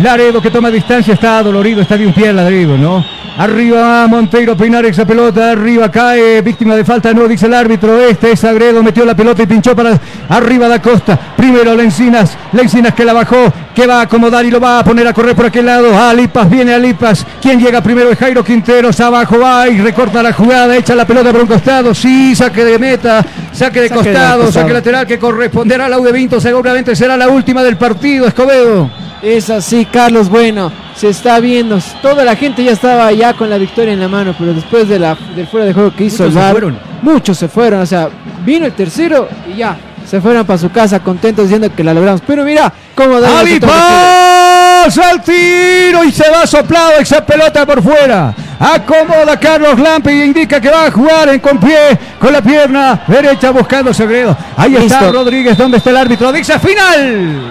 Laredo 0.02 0.40
que 0.40 0.50
toma 0.50 0.70
distancia, 0.70 1.14
está 1.14 1.42
dolorido, 1.42 1.82
está 1.82 1.96
de 1.96 2.06
un 2.06 2.12
pie 2.12 2.32
Laredo, 2.32 2.78
¿no? 2.78 3.04
Arriba 3.38 4.06
Monteiro 4.08 4.56
peinar 4.56 4.84
esa 4.84 5.04
pelota, 5.04 5.52
arriba 5.52 5.88
cae, 5.90 6.40
víctima 6.40 6.74
de 6.74 6.84
falta, 6.84 7.12
no, 7.14 7.28
dice 7.28 7.46
el 7.46 7.54
árbitro, 7.54 8.00
este 8.00 8.32
es 8.32 8.42
Agredo, 8.44 8.82
metió 8.82 9.04
la 9.04 9.14
pelota 9.14 9.44
y 9.44 9.46
pinchó 9.46 9.76
para 9.76 9.98
arriba 10.28 10.66
da 10.66 10.82
Costa. 10.82 11.16
Primero 11.36 11.74
Lencinas, 11.74 12.36
Lencinas 12.52 12.94
que 12.94 13.04
la 13.04 13.12
bajó, 13.12 13.52
que 13.74 13.86
va 13.86 14.00
a 14.00 14.02
acomodar 14.02 14.44
y 14.44 14.50
lo 14.50 14.58
va 14.58 14.80
a 14.80 14.84
poner 14.84 15.06
a 15.06 15.12
correr 15.12 15.36
por 15.36 15.46
aquel 15.46 15.66
lado. 15.66 15.96
Alipas, 15.96 16.50
viene 16.50 16.74
Alipas, 16.74 17.24
quien 17.40 17.60
llega 17.60 17.80
primero 17.80 18.10
es 18.10 18.18
Jairo 18.18 18.42
Quinteros, 18.42 18.98
abajo 19.00 19.38
va 19.38 19.68
y 19.68 19.80
recorta 19.80 20.20
la 20.20 20.32
jugada, 20.32 20.76
echa 20.76 20.96
la 20.96 21.06
pelota 21.06 21.30
por 21.30 21.42
un 21.42 21.46
costado, 21.46 21.94
sí, 21.94 22.34
saque 22.34 22.64
de 22.64 22.78
meta, 22.78 23.24
saque 23.52 23.82
de 23.82 23.88
Saque 23.88 24.00
de 24.02 24.12
costado, 24.12 24.50
saque 24.50 24.72
lateral 24.72 25.06
que 25.06 25.18
corresponderá 25.18 25.86
a 25.86 25.88
la 25.88 25.98
U 26.00 26.04
de 26.04 26.10
Vinto, 26.10 26.40
seguramente 26.40 26.96
será 26.96 27.16
la 27.16 27.28
última 27.28 27.62
del 27.62 27.76
partido, 27.76 28.26
Escobedo. 28.26 29.07
Es 29.22 29.50
así, 29.50 29.84
Carlos. 29.84 30.28
Bueno, 30.28 30.70
se 30.94 31.08
está 31.08 31.40
viendo. 31.40 31.78
Toda 32.02 32.24
la 32.24 32.36
gente 32.36 32.62
ya 32.62 32.72
estaba 32.72 33.10
ya 33.12 33.34
con 33.34 33.50
la 33.50 33.58
victoria 33.58 33.92
en 33.92 34.00
la 34.00 34.08
mano, 34.08 34.34
pero 34.38 34.54
después 34.54 34.88
de 34.88 34.98
la, 34.98 35.16
del 35.34 35.46
fuera 35.46 35.66
de 35.66 35.72
juego 35.74 35.92
que 35.94 36.04
hizo 36.04 36.24
Muchos 36.24 36.26
el 36.26 36.32
se 36.32 36.38
VAR, 36.38 36.52
fueron. 36.52 36.78
muchos 37.02 37.38
se 37.38 37.48
fueron. 37.48 37.80
O 37.80 37.86
sea, 37.86 38.08
vino 38.44 38.66
el 38.66 38.72
tercero 38.72 39.28
y 39.52 39.58
ya. 39.58 39.76
Se 40.06 40.20
fueron 40.20 40.46
para 40.46 40.58
su 40.58 40.70
casa 40.70 41.00
contentos 41.00 41.44
diciendo 41.44 41.68
que 41.74 41.84
la 41.84 41.92
logramos. 41.92 42.22
Pero 42.26 42.44
mira 42.44 42.72
cómo 42.94 43.20
da 43.20 43.40
el 43.40 43.46
resultado. 43.46 43.72
¡Alipas 43.74 44.98
al 44.98 45.22
tiro 45.22 46.04
y 46.04 46.12
se 46.12 46.30
va 46.30 46.46
soplado 46.46 46.92
esa 47.00 47.24
pelota 47.26 47.66
por 47.66 47.82
fuera. 47.82 48.34
Acomoda 48.58 49.38
Carlos 49.38 49.78
Lampe 49.78 50.14
y 50.14 50.22
indica 50.22 50.60
que 50.60 50.70
va 50.70 50.86
a 50.86 50.90
jugar 50.90 51.28
en 51.28 51.40
con 51.40 51.58
pie, 51.60 51.98
con 52.18 52.32
la 52.32 52.40
pierna 52.40 53.02
derecha 53.06 53.50
buscando 53.50 53.92
Segredo. 53.92 54.36
Ahí 54.56 54.76
está. 54.76 55.10
Rodríguez, 55.10 55.58
¿dónde 55.58 55.76
está 55.76 55.90
el 55.90 55.96
árbitro? 55.98 56.32
Dice 56.32 56.58
final. 56.58 57.50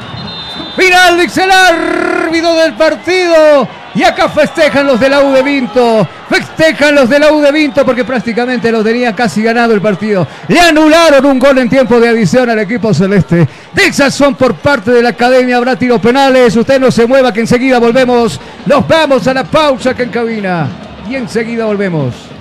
Final, 0.78 1.18
dice 1.18 1.44
el 1.44 1.52
árbitro 1.52 2.56
del 2.56 2.74
partido. 2.74 3.68
Y 3.96 4.04
acá 4.04 4.30
festejan 4.30 4.86
los 4.86 5.00
de 5.00 5.10
la 5.10 5.24
U 5.24 5.32
de 5.32 5.42
Vinto. 5.42 6.08
Festejan 6.30 6.94
los 6.94 7.10
de 7.10 7.18
la 7.18 7.32
U 7.32 7.42
de 7.42 7.52
Vinto 7.52 7.84
porque 7.84 8.06
prácticamente 8.06 8.72
lo 8.72 8.84
tenía 8.84 9.16
casi 9.16 9.42
ganado 9.42 9.74
el 9.74 9.82
partido. 9.82 10.28
Le 10.48 10.60
anularon 10.60 11.26
un 11.26 11.40
gol 11.40 11.58
en 11.58 11.68
tiempo 11.68 12.00
de 12.00 12.10
adición 12.10 12.48
al 12.48 12.60
equipo 12.60 12.94
celeste. 12.94 13.48
De 13.74 14.12
son 14.12 14.36
por 14.36 14.54
parte 14.54 14.92
de 14.92 15.02
la 15.02 15.10
academia. 15.10 15.58
Habrá 15.58 15.76
tiros 15.76 16.00
penales. 16.00 16.56
Usted 16.56 16.80
no 16.80 16.92
se 16.92 17.08
mueva 17.08 17.34
que 17.34 17.40
enseguida 17.40 17.80
volvemos. 17.80 18.40
Nos 18.68 18.88
vamos 18.88 19.28
a 19.28 19.34
la 19.34 19.44
pausa 19.46 19.96
que 19.96 20.04
en 20.04 20.10
cabina. 20.10 20.68
Y 21.10 21.16
enseguida 21.16 21.66
volvemos. 21.66 22.37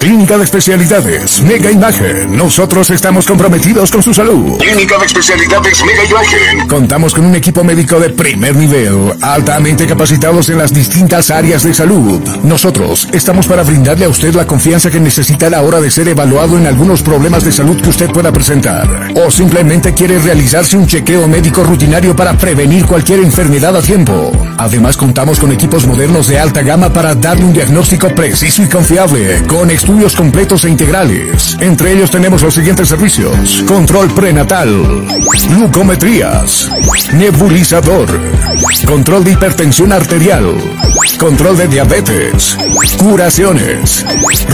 Clínica 0.00 0.38
de 0.38 0.44
Especialidades, 0.44 1.42
Mega 1.42 1.70
Imagen. 1.70 2.34
Nosotros 2.34 2.88
estamos 2.88 3.26
comprometidos 3.26 3.90
con 3.90 4.02
su 4.02 4.14
salud. 4.14 4.56
Clínica 4.56 4.98
de 4.98 5.04
Especialidades 5.04 5.84
Mega 5.84 6.04
Imagen. 6.06 6.68
Contamos 6.68 7.12
con 7.12 7.26
un 7.26 7.34
equipo 7.34 7.62
médico 7.62 8.00
de 8.00 8.08
primer 8.08 8.56
nivel, 8.56 9.12
altamente 9.20 9.86
capacitados 9.86 10.48
en 10.48 10.56
las 10.56 10.72
distintas 10.72 11.30
áreas 11.30 11.64
de 11.64 11.74
salud. 11.74 12.18
Nosotros 12.42 13.08
estamos 13.12 13.46
para 13.46 13.62
brindarle 13.62 14.06
a 14.06 14.08
usted 14.08 14.34
la 14.34 14.46
confianza 14.46 14.90
que 14.90 14.98
necesita 14.98 15.48
a 15.48 15.50
la 15.50 15.62
hora 15.62 15.82
de 15.82 15.90
ser 15.90 16.08
evaluado 16.08 16.56
en 16.56 16.66
algunos 16.66 17.02
problemas 17.02 17.44
de 17.44 17.52
salud 17.52 17.78
que 17.78 17.90
usted 17.90 18.10
pueda 18.10 18.32
presentar. 18.32 19.12
O 19.14 19.30
simplemente 19.30 19.92
quiere 19.92 20.18
realizarse 20.18 20.78
un 20.78 20.86
chequeo 20.86 21.28
médico 21.28 21.62
rutinario 21.62 22.16
para 22.16 22.38
prevenir 22.38 22.86
cualquier 22.86 23.20
enfermedad 23.20 23.76
a 23.76 23.82
tiempo. 23.82 24.32
Además 24.56 24.96
contamos 24.96 25.38
con 25.38 25.52
equipos 25.52 25.86
modernos 25.86 26.26
de 26.28 26.38
alta 26.38 26.62
gama 26.62 26.90
para 26.90 27.14
darle 27.14 27.44
un 27.44 27.52
diagnóstico 27.52 28.08
preciso 28.14 28.62
y 28.62 28.66
confiable, 28.66 29.42
con 29.46 29.70
estudios 29.90 30.14
completos 30.14 30.64
e 30.64 30.70
integrales. 30.70 31.56
Entre 31.58 31.92
ellos 31.92 32.12
tenemos 32.12 32.42
los 32.42 32.54
siguientes 32.54 32.88
servicios. 32.88 33.64
Control 33.66 34.08
prenatal, 34.14 35.04
glucometrías, 35.48 36.70
nebulizador, 37.12 38.06
control 38.86 39.24
de 39.24 39.32
hipertensión 39.32 39.92
arterial, 39.92 40.54
control 41.18 41.56
de 41.56 41.66
diabetes, 41.66 42.56
curaciones, 42.98 44.06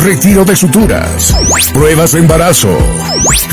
retiro 0.03 0.47
de 0.47 0.57
suturas, 0.57 1.37
pruebas 1.75 2.13
de 2.13 2.21
embarazo, 2.21 2.75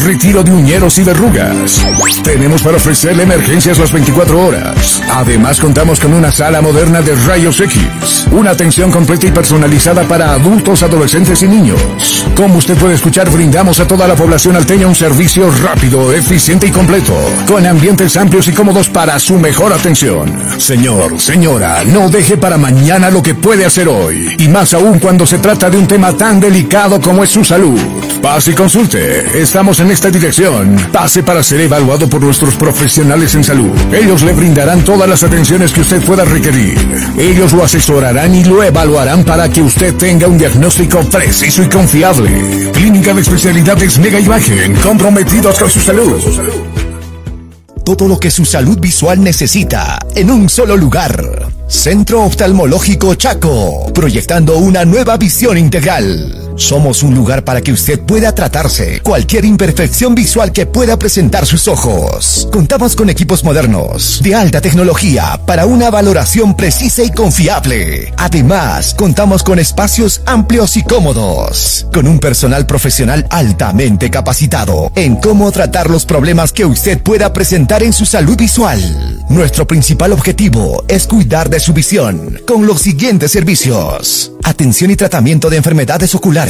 retiro 0.05 0.41
de 0.41 0.51
uñeros 0.51 0.97
y 0.99 1.03
verrugas. 1.03 1.85
Tenemos 2.23 2.61
para 2.63 2.77
ofrecerle 2.77 3.23
emergencias 3.23 3.77
las 3.77 3.91
24 3.91 4.39
horas. 4.39 5.01
Además 5.11 5.59
contamos 5.59 5.99
con 5.99 6.13
una 6.13 6.31
sala 6.31 6.61
moderna 6.61 7.01
de 7.01 7.13
rayos 7.15 7.59
X, 7.59 8.27
una 8.31 8.51
atención 8.51 8.89
completa 8.89 9.27
y 9.27 9.31
personalizada 9.31 10.07
para 10.07 10.31
adultos, 10.31 10.81
adolescentes 10.81 11.43
y 11.43 11.47
niños. 11.49 11.72
Como 12.35 12.57
usted 12.57 12.75
puede 12.77 12.95
escuchar, 12.95 13.29
brindamos 13.29 13.79
a 13.79 13.87
toda 13.87 14.07
la 14.07 14.15
población 14.15 14.55
alteña 14.55 14.87
un 14.87 14.95
servicio 14.95 15.51
rápido, 15.63 16.11
eficiente 16.11 16.67
y 16.67 16.71
completo, 16.71 17.13
con 17.47 17.65
ambientes 17.65 18.17
amplios 18.17 18.47
y 18.47 18.53
cómodos 18.53 18.89
para 18.89 19.19
su 19.19 19.37
mejor 19.37 19.71
atención. 19.71 20.33
Señor, 20.57 21.19
señora, 21.19 21.83
no 21.83 22.09
deje 22.09 22.37
para 22.37 22.57
mañana 22.57 23.11
lo 23.11 23.21
que 23.21 23.35
puede 23.35 23.65
hacer 23.65 23.87
hoy, 23.87 24.35
y 24.39 24.47
más 24.47 24.73
aún 24.73 24.99
cuando 24.99 25.25
se 25.25 25.37
trata 25.37 25.69
de 25.69 25.77
un 25.77 25.87
tema 25.87 26.13
tan 26.13 26.39
delicado 26.39 26.99
como 26.99 27.23
es 27.23 27.29
su 27.29 27.43
salud. 27.43 27.79
Pase 28.23 28.51
y 28.51 28.53
consulte. 28.53 29.41
Estamos 29.41 29.81
en 29.81 29.91
esta 29.91 30.09
dirección. 30.09 30.77
Pase 30.93 31.23
para 31.23 31.43
ser 31.43 31.59
evaluado 31.59 32.07
por 32.07 32.21
nuestros 32.21 32.55
profesionales 32.55 33.35
en 33.35 33.43
salud. 33.43 33.77
Ellos 33.91 34.21
le 34.21 34.31
brindarán 34.31 34.81
todas 34.85 35.09
las 35.09 35.23
atenciones 35.23 35.73
que 35.73 35.81
usted 35.81 36.01
pueda 36.03 36.23
requerir. 36.23 36.77
Ellos 37.17 37.51
lo 37.51 37.65
asesorarán 37.65 38.33
y 38.33 38.45
lo 38.45 38.63
evaluarán 38.63 39.25
para 39.25 39.49
que 39.49 39.61
usted 39.61 39.93
tenga 39.95 40.27
un 40.27 40.37
diagnóstico 40.37 41.01
preciso 41.09 41.62
confiable. 41.69 42.71
Clínica 42.71 43.13
de 43.13 43.21
especialidades 43.21 43.99
Mega 43.99 44.19
Imagen, 44.19 44.75
comprometidos 44.75 45.59
con 45.59 45.69
su 45.69 45.79
salud. 45.79 46.21
Todo 47.83 48.07
lo 48.07 48.19
que 48.19 48.31
su 48.31 48.45
salud 48.45 48.79
visual 48.79 49.21
necesita 49.21 49.99
en 50.15 50.31
un 50.31 50.49
solo 50.49 50.77
lugar. 50.77 51.47
Centro 51.67 52.23
Oftalmológico 52.23 53.15
Chaco, 53.15 53.91
proyectando 53.93 54.57
una 54.57 54.85
nueva 54.85 55.17
visión 55.17 55.57
integral. 55.57 56.42
Somos 56.55 57.01
un 57.01 57.15
lugar 57.15 57.43
para 57.43 57.61
que 57.61 57.71
usted 57.71 57.99
pueda 57.99 58.33
tratarse 58.35 59.01
cualquier 59.01 59.43
imperfección 59.45 60.13
visual 60.13 60.51
que 60.51 60.65
pueda 60.65 60.97
presentar 60.99 61.45
sus 61.45 61.67
ojos. 61.67 62.47
Contamos 62.51 62.95
con 62.95 63.09
equipos 63.09 63.43
modernos 63.43 64.21
de 64.23 64.35
alta 64.35 64.61
tecnología 64.61 65.39
para 65.47 65.65
una 65.65 65.89
valoración 65.89 66.55
precisa 66.55 67.03
y 67.03 67.11
confiable. 67.11 68.13
Además, 68.17 68.93
contamos 68.93 69.41
con 69.41 69.57
espacios 69.57 70.21
amplios 70.25 70.77
y 70.77 70.83
cómodos, 70.83 71.87
con 71.91 72.07
un 72.07 72.19
personal 72.19 72.67
profesional 72.67 73.25
altamente 73.31 74.11
capacitado 74.11 74.91
en 74.95 75.15
cómo 75.15 75.51
tratar 75.51 75.89
los 75.89 76.05
problemas 76.05 76.53
que 76.53 76.65
usted 76.65 77.01
pueda 77.01 77.33
presentar 77.33 77.81
en 77.81 77.93
su 77.93 78.05
salud 78.05 78.37
visual. 78.37 79.23
Nuestro 79.29 79.65
principal 79.65 80.11
objetivo 80.13 80.83
es 80.87 81.07
cuidar 81.07 81.49
de 81.49 81.59
su 81.59 81.73
visión 81.73 82.39
con 82.45 82.67
los 82.67 82.81
siguientes 82.81 83.31
servicios. 83.31 84.31
Atención 84.43 84.91
y 84.91 84.95
tratamiento 84.95 85.49
de 85.49 85.57
enfermedades 85.57 86.13
oculares. 86.13 86.42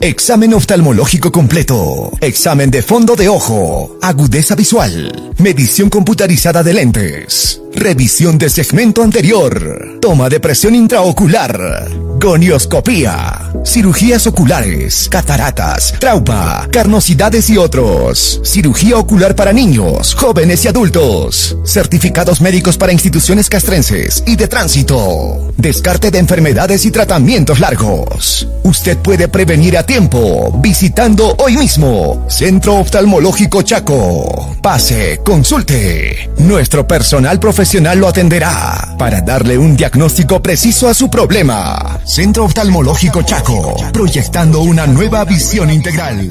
Examen 0.00 0.54
oftalmológico 0.54 1.30
completo. 1.30 2.10
Examen 2.20 2.70
de 2.70 2.82
fondo 2.82 3.14
de 3.14 3.28
ojo. 3.28 3.96
Agudeza 4.02 4.56
visual. 4.56 5.32
Medición 5.38 5.90
computarizada 5.90 6.62
de 6.62 6.72
lentes. 6.74 7.60
Revisión 7.74 8.38
de 8.38 8.48
segmento 8.48 9.02
anterior, 9.02 9.98
toma 10.00 10.28
de 10.28 10.40
presión 10.40 10.74
intraocular, 10.74 11.88
gonioscopía, 12.18 13.52
cirugías 13.64 14.26
oculares, 14.26 15.08
cataratas, 15.10 15.94
trauma, 15.98 16.66
carnosidades 16.72 17.48
y 17.50 17.58
otros, 17.58 18.40
cirugía 18.44 18.96
ocular 18.96 19.34
para 19.36 19.52
niños, 19.52 20.14
jóvenes 20.14 20.64
y 20.64 20.68
adultos, 20.68 21.56
certificados 21.64 22.40
médicos 22.40 22.76
para 22.76 22.92
instituciones 22.92 23.48
castrenses 23.48 24.24
y 24.26 24.36
de 24.36 24.48
tránsito, 24.48 25.52
descarte 25.56 26.10
de 26.10 26.18
enfermedades 26.18 26.84
y 26.84 26.90
tratamientos 26.90 27.60
largos. 27.60 28.48
Usted 28.64 28.98
puede 28.98 29.28
prevenir 29.28 29.78
a 29.78 29.86
tiempo 29.86 30.52
visitando 30.60 31.36
hoy 31.38 31.56
mismo 31.56 32.26
Centro 32.28 32.76
Oftalmológico 32.76 33.62
Chaco. 33.62 34.56
Pase, 34.62 35.20
consulte. 35.24 36.30
Nuestro 36.38 36.86
personal 36.86 37.38
profesional 37.38 37.57
lo 37.96 38.06
atenderá 38.06 38.94
para 38.96 39.20
darle 39.20 39.58
un 39.58 39.76
diagnóstico 39.76 40.40
preciso 40.40 40.88
a 40.88 40.94
su 40.94 41.10
problema. 41.10 41.98
Centro 42.04 42.44
Oftalmológico 42.44 43.22
Chaco, 43.22 43.74
proyectando 43.92 44.60
una 44.60 44.86
nueva 44.86 45.24
visión 45.24 45.68
integral. 45.68 46.30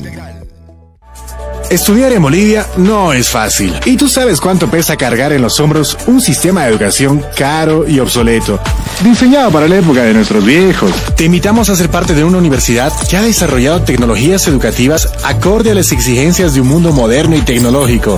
Estudiar 1.69 2.14
en 2.14 2.22
Bolivia 2.22 2.65
no 2.77 3.11
es 3.11 3.27
fácil. 3.27 3.77
Y 3.83 3.97
tú 3.97 4.07
sabes 4.07 4.39
cuánto 4.39 4.72
pesa 4.72 4.95
cargar 4.95 5.33
en 5.33 5.41
los 5.41 5.59
hombros 5.59 5.97
un 6.07 6.22
sistema 6.22 6.64
de 6.64 6.69
educación 6.69 7.22
caro 7.35 7.85
y 7.85 7.99
obsoleto. 7.99 8.57
Diseñado 9.03 9.51
para 9.51 9.67
la 9.67 9.80
época 9.80 10.03
de 10.03 10.14
nuestros 10.14 10.45
viejos. 10.45 10.93
Te 11.17 11.25
invitamos 11.25 11.67
a 11.67 11.75
ser 11.75 11.89
parte 11.89 12.14
de 12.14 12.23
una 12.23 12.38
universidad 12.38 12.93
que 13.09 13.17
ha 13.17 13.22
desarrollado 13.22 13.81
tecnologías 13.81 14.47
educativas 14.47 15.09
acorde 15.25 15.72
a 15.72 15.75
las 15.75 15.91
exigencias 15.91 16.53
de 16.53 16.61
un 16.61 16.69
mundo 16.69 16.93
moderno 16.93 17.35
y 17.35 17.41
tecnológico. 17.41 18.17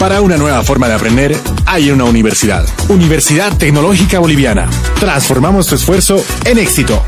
Para 0.00 0.22
una 0.22 0.38
nueva 0.38 0.62
forma 0.62 0.88
de 0.88 0.94
aprender, 0.94 1.36
hay 1.66 1.90
una 1.90 2.04
universidad. 2.04 2.64
Universidad 2.88 3.54
Tecnológica 3.58 4.18
Boliviana. 4.18 4.66
Transformamos 4.98 5.66
tu 5.66 5.74
esfuerzo 5.74 6.24
en 6.46 6.58
éxito. 6.58 7.04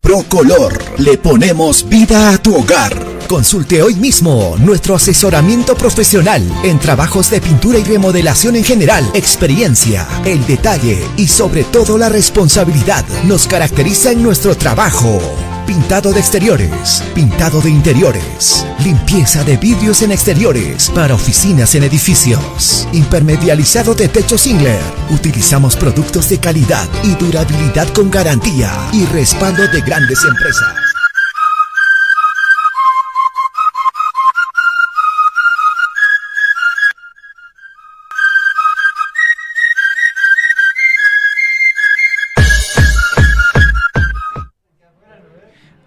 Procolor, 0.00 0.76
le 0.98 1.16
ponemos 1.18 1.88
vida 1.88 2.30
a 2.30 2.38
tu 2.38 2.56
hogar. 2.56 3.00
Consulte 3.28 3.80
hoy 3.80 3.94
mismo 3.94 4.56
nuestro 4.58 4.96
asesoramiento 4.96 5.76
profesional 5.76 6.42
en 6.64 6.80
trabajos 6.80 7.30
de 7.30 7.40
pintura 7.40 7.78
y 7.78 7.84
remodelación 7.84 8.56
en 8.56 8.64
general. 8.64 9.08
Experiencia, 9.14 10.04
el 10.24 10.44
detalle 10.48 10.98
y 11.16 11.28
sobre 11.28 11.62
todo 11.62 11.96
la 11.96 12.08
responsabilidad 12.08 13.04
nos 13.22 13.46
caracteriza 13.46 14.10
en 14.10 14.24
nuestro 14.24 14.56
trabajo. 14.56 15.20
Pintado 15.66 16.12
de 16.12 16.20
exteriores, 16.20 17.02
pintado 17.12 17.60
de 17.60 17.70
interiores, 17.70 18.64
limpieza 18.84 19.42
de 19.42 19.56
vidrios 19.56 20.00
en 20.02 20.12
exteriores 20.12 20.88
para 20.90 21.14
oficinas 21.14 21.74
en 21.74 21.82
edificios, 21.82 22.86
impermedializado 22.92 23.94
de 23.94 24.08
techo 24.08 24.38
Singler. 24.38 24.80
Utilizamos 25.10 25.74
productos 25.74 26.28
de 26.28 26.38
calidad 26.38 26.88
y 27.02 27.16
durabilidad 27.16 27.88
con 27.88 28.12
garantía 28.12 28.72
y 28.92 29.04
respaldo 29.06 29.66
de 29.66 29.80
grandes 29.80 30.20
empresas. 30.24 30.85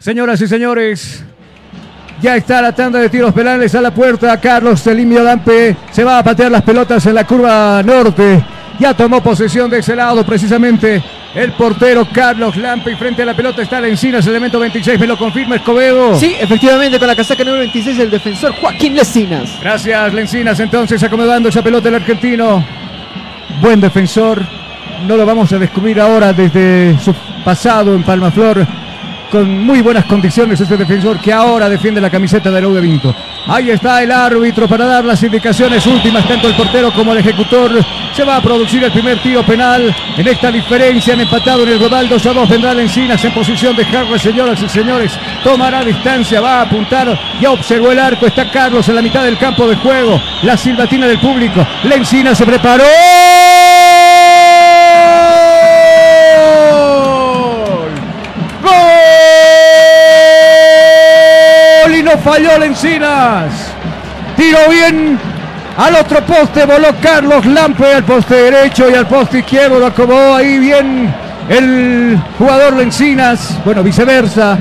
Señoras 0.10 0.42
y 0.42 0.48
señores, 0.48 1.24
ya 2.20 2.36
está 2.36 2.64
la 2.64 2.74
tanda 2.74 2.98
de 2.98 3.10
tiros 3.10 3.32
penales 3.32 3.76
a 3.76 3.80
la 3.80 3.94
puerta. 3.94 4.42
Carlos 4.42 4.80
Selimio 4.80 5.22
Lampe 5.22 5.78
se 5.92 6.04
va 6.04 6.18
a 6.18 6.24
patear 6.24 6.50
las 6.50 6.64
pelotas 6.64 7.06
en 7.06 7.14
la 7.14 7.28
curva 7.28 7.84
norte. 7.84 8.44
Ya 8.80 8.96
tomó 8.96 9.22
posesión 9.22 9.70
de 9.70 9.78
ese 9.78 9.96
lado 9.96 10.26
precisamente 10.26 11.04
el 11.36 11.52
portero 11.52 12.08
Carlos 12.12 12.58
Lampe 12.58 12.94
y 12.94 12.96
frente 12.96 13.22
a 13.22 13.26
la 13.26 13.36
pelota 13.36 13.62
está 13.62 13.80
Lencinas, 13.80 14.26
elemento 14.26 14.60
26, 14.60 15.00
me 15.00 15.06
lo 15.06 15.16
confirma 15.16 15.58
Escobedo. 15.58 16.20
Sí, 16.20 16.36
efectivamente 16.40 16.98
con 16.98 17.08
la 17.08 17.16
casaca 17.16 17.44
número 17.44 17.60
26 17.60 18.00
el 18.00 18.10
defensor 18.10 18.54
Joaquín 18.54 18.96
Lencinas. 18.96 19.60
Gracias 19.62 20.12
Lencinas, 20.12 20.60
entonces 20.60 21.04
acomodando 21.04 21.50
esa 21.50 21.62
pelota 21.62 21.88
el 21.88 21.94
argentino. 21.94 22.66
Buen 23.62 23.80
defensor, 23.80 24.42
no 25.08 25.16
lo 25.16 25.24
vamos 25.24 25.54
a 25.54 25.60
descubrir 25.60 26.02
ahora 26.02 26.34
desde 26.34 26.98
su 26.98 27.14
pasado 27.46 27.94
en 27.94 28.02
Palmaflor 28.02 28.66
con 29.30 29.64
muy 29.64 29.82
buenas 29.82 30.06
condiciones 30.06 30.60
este 30.60 30.78
defensor 30.78 31.20
que 31.20 31.32
ahora 31.32 31.70
defiende 31.70 32.02
la 32.02 32.10
camiseta 32.10 32.52
de 32.52 32.60
de 32.60 32.82
Vinto. 32.82 33.16
Ahí 33.48 33.72
está 33.72 34.04
el 34.04 34.12
árbitro 34.12 34.68
para 34.68 34.86
dar 34.86 35.06
las 35.06 35.22
indicaciones 35.24 35.86
últimas, 35.88 36.28
tanto 36.28 36.48
el 36.48 36.56
portero 36.56 36.92
como 36.94 37.14
el 37.14 37.20
ejecutor. 37.20 37.84
Se 38.14 38.24
va 38.24 38.38
a 38.38 38.42
producir 38.42 38.84
el 38.84 38.92
primer 38.92 39.20
tiro 39.20 39.44
penal 39.44 39.96
en 40.18 40.28
esta 40.28 40.52
diferencia. 40.52 41.14
Han 41.14 41.22
empatado 41.22 41.64
en 41.64 41.70
el 41.70 41.80
global 41.80 42.10
2 42.10 42.26
a 42.26 42.34
2. 42.34 42.50
Vendrá 42.50 42.74
Lencinas 42.74 43.24
en 43.24 43.34
posición 43.34 43.76
de 43.76 43.86
Jarre, 43.86 44.20
señoras 44.20 44.62
y 44.62 44.70
señores. 44.70 45.18
Tomará 45.44 45.84
distancia, 45.84 46.42
va 46.42 46.60
a 46.60 46.62
apuntar. 46.64 47.18
Ya 47.40 47.52
observó 47.52 47.92
el 47.92 48.00
arco. 48.00 48.28
Está 48.28 48.52
Carlos 48.52 48.88
en 48.90 48.96
la 48.96 49.02
mitad 49.02 49.24
del 49.24 49.38
campo 49.38 49.68
de 49.68 49.76
juego. 49.76 50.22
La 50.44 50.58
silbatina 50.58 51.08
del 51.08 51.20
público. 51.20 51.66
Lencinas 51.84 52.38
se 52.38 52.46
preparó. 52.46 52.84
Falló 62.20 62.58
Lencinas. 62.60 63.74
Tiró 64.36 64.60
bien 64.70 65.20
al 65.78 65.96
otro 65.96 66.22
poste, 66.26 66.66
voló 66.66 66.90
Carlos 67.02 67.46
Lampe 67.46 67.94
al 67.94 68.04
poste 68.04 68.36
derecho 68.36 68.90
y 68.90 68.96
al 68.96 69.08
poste 69.08 69.40
izquierdo 69.40 69.80
lo 69.80 69.88
acomodó 69.88 70.36
ahí 70.36 70.58
bien 70.60 71.14
el 71.50 72.20
jugador 72.38 72.74
Lencinas. 72.74 73.58
Bueno, 73.66 73.84
viceversa. 73.84 74.58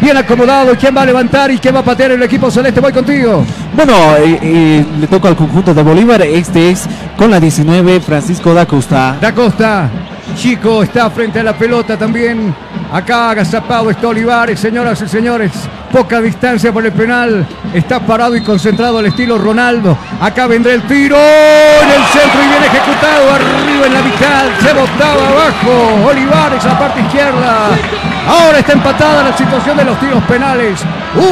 Bien 0.00 0.16
acomodado, 0.16 0.76
¿quién 0.76 0.96
va 0.96 1.02
a 1.02 1.06
levantar 1.06 1.50
y 1.50 1.58
quién 1.58 1.74
va 1.74 1.80
a 1.80 1.84
patear 1.84 2.12
el 2.12 2.22
equipo 2.22 2.50
celeste? 2.50 2.80
Voy 2.80 2.92
contigo. 2.92 3.44
Bueno, 3.74 3.94
eh, 4.18 4.38
eh, 4.40 4.86
le 5.00 5.06
toca 5.08 5.28
al 5.28 5.36
conjunto 5.36 5.74
de 5.74 5.82
Bolívar. 5.82 6.22
Este 6.22 6.70
es 6.70 6.86
con 7.16 7.30
la 7.30 7.40
19, 7.40 8.00
Francisco 8.00 8.54
da 8.54 8.64
Costa. 8.64 9.16
Da 9.20 9.34
Costa. 9.34 9.90
Chico 10.36 10.84
está 10.84 11.10
frente 11.10 11.40
a 11.40 11.42
la 11.42 11.52
pelota 11.52 11.96
también. 11.96 12.54
Acá 12.92 13.30
agazapado 13.30 13.90
está 13.90 14.08
Olivares, 14.08 14.58
señoras 14.60 15.00
y 15.02 15.08
señores. 15.08 15.52
Poca 15.92 16.20
distancia 16.20 16.72
por 16.72 16.84
el 16.84 16.92
penal. 16.92 17.46
Está 17.72 18.00
parado 18.00 18.36
y 18.36 18.42
concentrado 18.42 18.98
al 18.98 19.06
estilo 19.06 19.38
Ronaldo. 19.38 19.96
Acá 20.20 20.46
vendrá 20.46 20.72
el 20.72 20.82
tiro 20.82 21.16
en 21.16 21.88
el 21.90 22.04
centro 22.06 22.42
y 22.42 22.48
bien 22.48 22.64
ejecutado. 22.64 23.32
Arriba 23.32 23.86
en 23.86 23.94
la 23.94 24.02
mitad. 24.02 24.44
Se 24.62 24.72
botaba 24.72 25.28
abajo. 25.28 26.08
Olivares 26.10 26.64
a 26.64 26.68
la 26.68 26.78
parte 26.78 27.00
izquierda. 27.00 27.68
Ahora 28.28 28.58
está 28.58 28.72
empatada 28.72 29.22
la 29.22 29.36
situación 29.36 29.76
de 29.78 29.84
los 29.84 29.98
tiros 30.00 30.22
penales. 30.24 30.80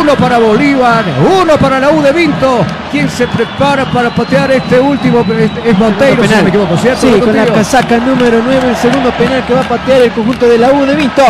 Uno 0.00 0.14
para 0.14 0.38
Bolívar, 0.38 1.04
uno 1.42 1.58
para 1.58 1.78
la 1.78 1.90
U 1.90 2.00
de 2.00 2.10
Vinto. 2.10 2.64
¿Quién 2.90 3.10
se 3.10 3.26
prepara 3.28 3.84
para 3.84 4.08
patear 4.14 4.50
este 4.52 4.80
último? 4.80 5.22
Es 5.62 5.78
Monteiro, 5.78 6.22
si 6.26 6.34
no 6.34 6.42
me 6.42 6.48
equivoco, 6.48 6.76
¿cierto? 6.78 7.02
Sí, 7.02 7.20
con 7.20 7.36
la 7.36 7.44
casaca 7.44 7.98
número 7.98 8.40
9, 8.42 8.70
el 8.70 8.76
segundo 8.76 9.10
penal 9.10 9.44
que 9.44 9.52
va 9.52 9.60
a 9.60 9.68
patear 9.68 10.02
el 10.02 10.12
conjunto 10.12 10.48
de 10.48 10.56
la 10.56 10.72
U 10.72 10.86
de 10.86 10.94
Vinto. 10.94 11.22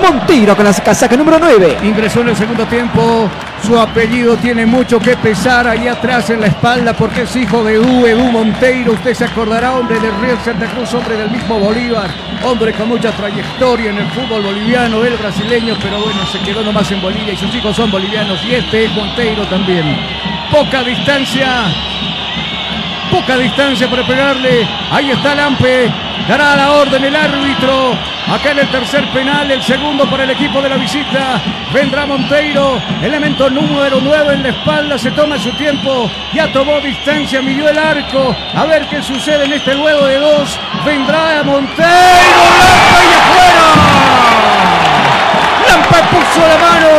Monteiro 0.00 0.56
con 0.56 0.64
la 0.64 0.72
casaca 0.72 1.16
número 1.16 1.38
9. 1.38 1.78
Ingresó 1.82 2.20
en 2.20 2.28
el 2.30 2.36
segundo 2.36 2.66
tiempo. 2.66 3.28
Su 3.66 3.78
apellido 3.78 4.36
tiene 4.36 4.64
mucho 4.64 4.98
que 4.98 5.16
pesar 5.16 5.68
ahí 5.68 5.86
atrás 5.86 6.30
en 6.30 6.40
la 6.40 6.46
espalda 6.46 6.94
porque 6.94 7.22
es 7.22 7.36
hijo 7.36 7.62
de 7.62 7.78
U, 7.78 8.06
Edu 8.06 8.30
Monteiro. 8.30 8.92
Usted 8.92 9.14
se 9.14 9.24
acordará, 9.24 9.74
hombre 9.74 10.00
del 10.00 10.18
Real 10.20 10.38
Santa 10.44 10.66
Cruz, 10.66 10.94
hombre 10.94 11.16
del 11.16 11.30
mismo 11.30 11.58
Bolívar, 11.58 12.08
hombre 12.42 12.72
con 12.72 12.88
mucha 12.88 13.12
trayectoria 13.12 13.90
en 13.90 13.98
el 13.98 14.06
fútbol 14.10 14.42
boliviano, 14.42 15.04
el 15.04 15.16
brasileño, 15.16 15.76
pero 15.82 16.00
bueno, 16.00 16.26
se 16.26 16.38
quedó 16.40 16.62
nomás 16.62 16.90
en 16.90 17.02
Bolivia 17.02 17.34
y 17.34 17.36
sus 17.36 17.54
hijos 17.54 17.76
son 17.76 17.90
bolivianos 17.90 18.42
y 18.44 18.54
este 18.54 18.84
es 18.84 18.92
Monteiro 18.92 19.46
también. 19.46 19.84
Poca 20.50 20.82
distancia, 20.82 21.64
poca 23.10 23.36
distancia 23.36 23.88
para 23.88 24.06
pegarle. 24.06 24.66
Ahí 24.90 25.10
está 25.10 25.34
Lampe, 25.34 25.90
dará 26.28 26.56
la 26.56 26.72
orden 26.72 27.04
el 27.04 27.14
árbitro. 27.14 27.94
Acá 28.28 28.52
en 28.52 28.60
el 28.60 28.68
tercer 28.68 29.04
penal, 29.08 29.50
el 29.50 29.62
segundo 29.62 30.08
para 30.08 30.22
el 30.22 30.30
equipo 30.30 30.62
de 30.62 30.68
la 30.68 30.76
visita. 30.76 31.40
Vendrá 31.72 32.06
Monteiro, 32.06 32.80
elemento 33.02 33.50
número 33.50 33.98
9 34.00 34.34
en 34.34 34.42
la 34.44 34.48
espalda, 34.50 34.98
se 34.98 35.10
toma 35.10 35.38
su 35.38 35.50
tiempo, 35.52 36.08
ya 36.32 36.52
tomó 36.52 36.80
distancia, 36.80 37.42
midió 37.42 37.68
el 37.68 37.78
arco. 37.78 38.34
A 38.54 38.64
ver 38.66 38.86
qué 38.86 39.02
sucede 39.02 39.46
en 39.46 39.52
este 39.54 39.74
luego 39.74 40.06
de 40.06 40.18
dos. 40.18 40.58
Vendrá 40.84 41.42
Monteiro 41.44 41.90
puso 46.10 46.40
la 46.42 46.58
mano, 46.58 46.90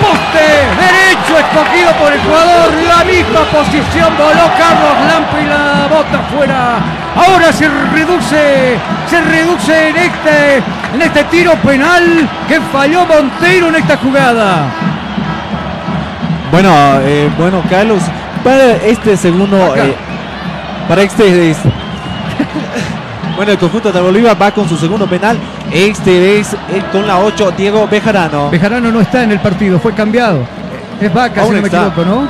poste 0.00 0.46
derecho 0.80 1.32
escogido 1.38 1.92
por 2.00 2.12
el 2.12 2.20
jugador, 2.20 2.72
la 2.88 3.04
misma 3.04 3.40
posición, 3.52 4.16
voló 4.16 4.46
Carlos 4.56 4.94
Lampe 5.06 5.42
y 5.42 5.46
la 5.46 5.86
bota 5.88 6.20
fuera. 6.34 6.78
Ahora 7.14 7.52
se 7.52 7.68
reduce, 7.68 8.78
se 9.08 9.20
reduce 9.20 9.88
en 9.90 9.96
este, 9.96 10.56
en 10.94 11.02
este 11.02 11.24
tiro 11.24 11.52
penal 11.56 12.28
que 12.48 12.60
falló 12.72 13.06
Montero 13.06 13.68
en 13.68 13.76
esta 13.76 13.96
jugada. 13.96 14.66
Bueno, 16.50 16.70
eh, 17.02 17.30
bueno 17.36 17.62
Carlos, 17.68 18.02
para 18.42 18.72
este 18.86 19.16
segundo, 19.16 19.76
eh, 19.76 19.94
para 20.88 21.02
este, 21.02 21.50
este 21.50 21.70
bueno, 23.38 23.52
el 23.52 23.58
conjunto 23.58 23.92
de 23.92 24.00
Bolívar 24.00 24.36
va 24.40 24.50
con 24.50 24.68
su 24.68 24.76
segundo 24.76 25.06
penal. 25.06 25.38
Este 25.72 26.40
es 26.40 26.54
eh, 26.54 26.82
con 26.90 27.06
la 27.06 27.20
8, 27.20 27.52
Diego 27.56 27.86
Bejarano. 27.86 28.50
Bejarano 28.50 28.90
no 28.90 29.00
está 29.00 29.22
en 29.22 29.30
el 29.30 29.38
partido, 29.38 29.78
fue 29.78 29.94
cambiado. 29.94 30.40
Es 31.00 31.14
Vaca, 31.14 31.42
Aún 31.42 31.50
si 31.50 31.54
no 31.54 31.62
me 31.62 31.68
equivoco, 31.68 32.04
¿no? 32.04 32.28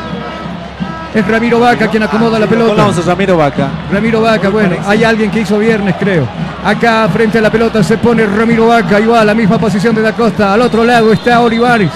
Es 1.15 1.27
Ramiro 1.27 1.61
Vaca 1.61 1.89
quien 1.89 2.03
acomoda 2.03 2.39
la 2.39 2.47
Con 2.47 2.59
la 2.59 2.65
pelota. 2.67 2.87
11, 2.89 3.03
Ramiro 3.07 3.39
Vaca. 3.39 3.69
Ramiro 3.91 4.21
Vaca, 4.21 4.51
bueno, 4.51 4.77
hay 4.87 5.03
alguien 5.03 5.31
que 5.31 5.41
hizo 5.41 5.59
viernes, 5.59 5.95
creo. 5.99 6.29
Acá 6.63 7.09
frente 7.11 7.39
a 7.39 7.41
la 7.41 7.51
pelota 7.51 7.83
se 7.83 7.97
pone 7.97 8.27
Ramiro 8.27 8.67
Vaca, 8.67 9.01
igual 9.01 9.21
a 9.21 9.25
la 9.25 9.35
misma 9.35 9.57
posición 9.57 9.95
de 9.95 10.03
Da 10.03 10.13
Costa. 10.13 10.53
Al 10.53 10.61
otro 10.61 10.85
lado 10.85 11.11
está 11.11 11.41
Olivares. 11.41 11.93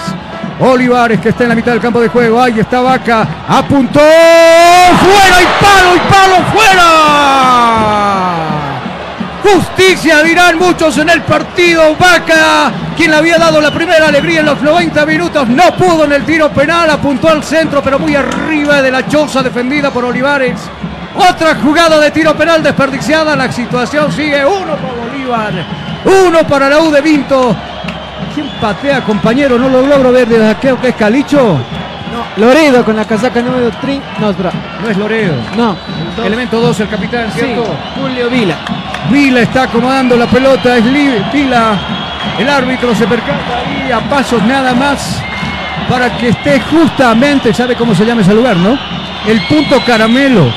Olivares 0.59 1.19
que 1.19 1.29
está 1.29 1.43
en 1.43 1.49
la 1.49 1.55
mitad 1.55 1.73
del 1.73 1.81
campo 1.81 2.01
de 2.01 2.07
juego. 2.07 2.41
Ahí 2.41 2.59
está 2.59 2.81
Vaca. 2.81 3.27
Apuntó. 3.47 3.99
¡Fuera 3.99 5.39
y 5.39 5.45
palo 5.63 5.95
y 5.95 5.99
palo 6.11 6.35
fuera! 6.51 8.12
Justicia 9.43 10.23
dirán 10.23 10.57
muchos 10.57 10.97
en 10.97 11.09
el 11.09 11.21
partido. 11.21 11.95
Vaca, 11.97 12.71
quien 12.95 13.11
le 13.11 13.17
había 13.17 13.37
dado 13.37 13.59
la 13.59 13.71
primera 13.71 14.07
alegría 14.07 14.39
en 14.39 14.45
los 14.45 14.61
90 14.61 15.05
minutos, 15.05 15.47
no 15.49 15.75
pudo 15.75 16.05
en 16.05 16.13
el 16.13 16.23
tiro 16.23 16.49
penal. 16.49 16.89
Apuntó 16.89 17.29
al 17.29 17.43
centro, 17.43 17.81
pero 17.83 17.99
muy 17.99 18.15
arriba 18.15 18.81
de 18.81 18.89
la 18.91 19.07
choza 19.07 19.43
defendida 19.43 19.91
por 19.91 20.05
Olivares. 20.05 20.59
Otra 21.15 21.55
jugada 21.55 21.99
de 21.99 22.11
tiro 22.11 22.33
penal 22.35 22.63
desperdiciada. 22.63 23.35
La 23.35 23.51
situación 23.51 24.11
sigue. 24.11 24.45
Uno 24.45 24.75
para 24.75 24.93
Bolívar. 24.93 25.53
Uno 26.05 26.47
para 26.47 26.69
la 26.69 26.79
U 26.79 26.89
de 26.89 27.01
Vinto. 27.01 27.55
¿Quién 28.33 28.49
patea, 28.61 29.01
compañero? 29.03 29.59
No 29.59 29.67
lo 29.69 29.85
logro 29.85 30.11
ver 30.11 30.27
desde 30.27 30.49
aquí, 30.49 30.67
que 30.81 30.87
es 30.89 30.95
Calicho. 30.95 31.57
No, 32.13 32.45
Loredo 32.45 32.85
con 32.85 32.95
la 32.95 33.05
casaca 33.05 33.41
número 33.41 33.71
3. 33.81 33.99
No, 34.19 34.29
espera. 34.29 34.51
No 34.81 34.89
es 34.89 34.97
Loredo. 34.97 35.33
No. 35.57 35.75
Elemento 36.23 36.59
2, 36.61 36.79
el 36.79 36.89
capitán, 36.89 37.31
Sí, 37.33 37.39
¿cierto? 37.39 37.65
Julio 37.99 38.29
Vila. 38.29 38.57
Vila 39.09 39.41
está 39.41 39.63
acomodando 39.63 40.15
la 40.15 40.27
pelota, 40.27 40.77
es 40.77 40.85
libre. 40.85 41.23
Vila, 41.31 41.77
el 42.37 42.49
árbitro 42.49 42.95
se 42.95 43.07
percata 43.07 43.59
ahí 43.59 43.91
a 43.91 43.99
pasos 44.09 44.41
nada 44.43 44.73
más 44.73 45.21
para 45.89 46.17
que 46.17 46.29
esté 46.29 46.59
justamente, 46.61 47.53
¿sabe 47.53 47.75
cómo 47.75 47.93
se 47.93 48.05
llama 48.05 48.21
ese 48.21 48.33
lugar, 48.33 48.57
no? 48.57 48.77
El 49.27 49.41
punto 49.47 49.83
caramelo. 49.85 50.51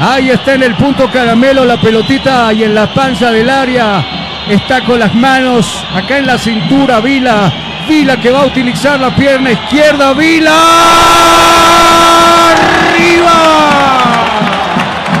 Ahí 0.00 0.30
está 0.30 0.54
en 0.54 0.62
el 0.62 0.74
punto 0.74 1.10
caramelo 1.10 1.64
la 1.64 1.80
pelotita 1.80 2.52
y 2.52 2.64
en 2.64 2.74
la 2.74 2.92
panza 2.92 3.30
del 3.30 3.48
área. 3.50 4.04
Está 4.48 4.82
con 4.82 4.98
las 4.98 5.14
manos 5.14 5.84
acá 5.94 6.18
en 6.18 6.26
la 6.26 6.38
cintura 6.38 7.00
Vila. 7.00 7.52
Vila 7.88 8.16
que 8.16 8.30
va 8.30 8.40
a 8.40 8.46
utilizar 8.46 8.98
la 8.98 9.14
pierna 9.14 9.52
izquierda. 9.52 10.12
Vila. 10.14 10.54
Arriba. 12.94 13.32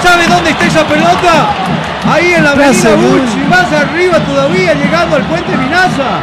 ¿Sabe 0.02 0.26
dónde 0.26 0.50
está 0.50 0.66
esa 0.66 0.86
pelota? 0.86 1.48
Ahí 2.10 2.34
en 2.34 2.44
la 2.44 2.50
Atrás, 2.50 2.84
avenida. 2.84 3.08
Bucci, 3.08 3.38
más 3.48 3.72
arriba 3.72 4.18
todavía, 4.18 4.74
llegando 4.74 5.16
al 5.16 5.22
puente 5.22 5.56
Minaza. 5.56 6.20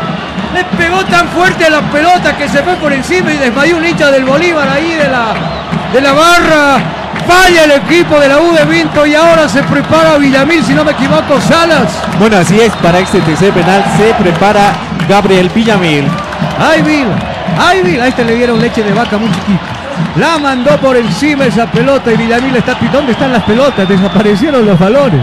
Le 0.54 0.64
pegó 0.78 1.04
tan 1.06 1.28
fuerte 1.30 1.66
a 1.66 1.70
la 1.70 1.82
pelota 1.82 2.36
que 2.36 2.50
se 2.50 2.64
fue 2.64 2.76
por 2.76 2.92
encima 2.92 3.32
y 3.32 3.38
desmayó 3.38 3.78
un 3.78 3.86
hincha 3.86 4.12
del 4.12 4.26
Bolívar 4.26 4.68
ahí 4.68 4.96
de 4.96 5.08
la, 5.08 5.34
de 5.94 6.02
la 6.02 6.14
barra. 6.14 6.80
Falla 7.28 7.64
el 7.66 7.72
equipo 7.72 8.20
de 8.20 8.28
la 8.28 8.40
U 8.40 8.52
de 8.54 8.66
Vinto 8.66 9.06
y 9.06 9.14
ahora 9.14 9.48
se 9.48 9.62
prepara 9.64 10.18
Villamil, 10.18 10.64
si 10.64 10.74
no 10.74 10.84
me 10.84 10.92
equivoco, 10.92 11.40
Salas. 11.42 11.92
Bueno, 12.18 12.38
así 12.38 12.60
es, 12.60 12.74
para 12.78 13.00
este 13.00 13.20
tercer 13.22 13.54
penal 13.54 13.84
se 13.98 14.14
prepara 14.16 14.74
Gabriel 15.08 15.50
Villamil. 15.54 16.08
¡Ay, 16.60 16.82
Vila! 16.82 17.16
¡Ay, 17.60 17.82
Vila! 17.84 18.06
A 18.06 18.08
este 18.08 18.26
le 18.26 18.36
dieron 18.36 18.60
leche 18.60 18.82
de 18.84 18.92
vaca 18.94 19.18
muy 19.18 19.30
chiquita. 19.32 19.60
La 20.16 20.40
mandó 20.40 20.76
por 20.78 20.98
encima 20.98 21.46
esa 21.46 21.68
pelota 21.68 22.12
y 22.12 22.18
Villamil 22.18 22.56
está... 22.56 22.76
¿Dónde 22.92 23.12
están 23.12 23.32
las 23.32 23.44
pelotas? 23.44 23.88
Desaparecieron 23.88 24.66
los 24.66 24.80
valores. 24.80 25.22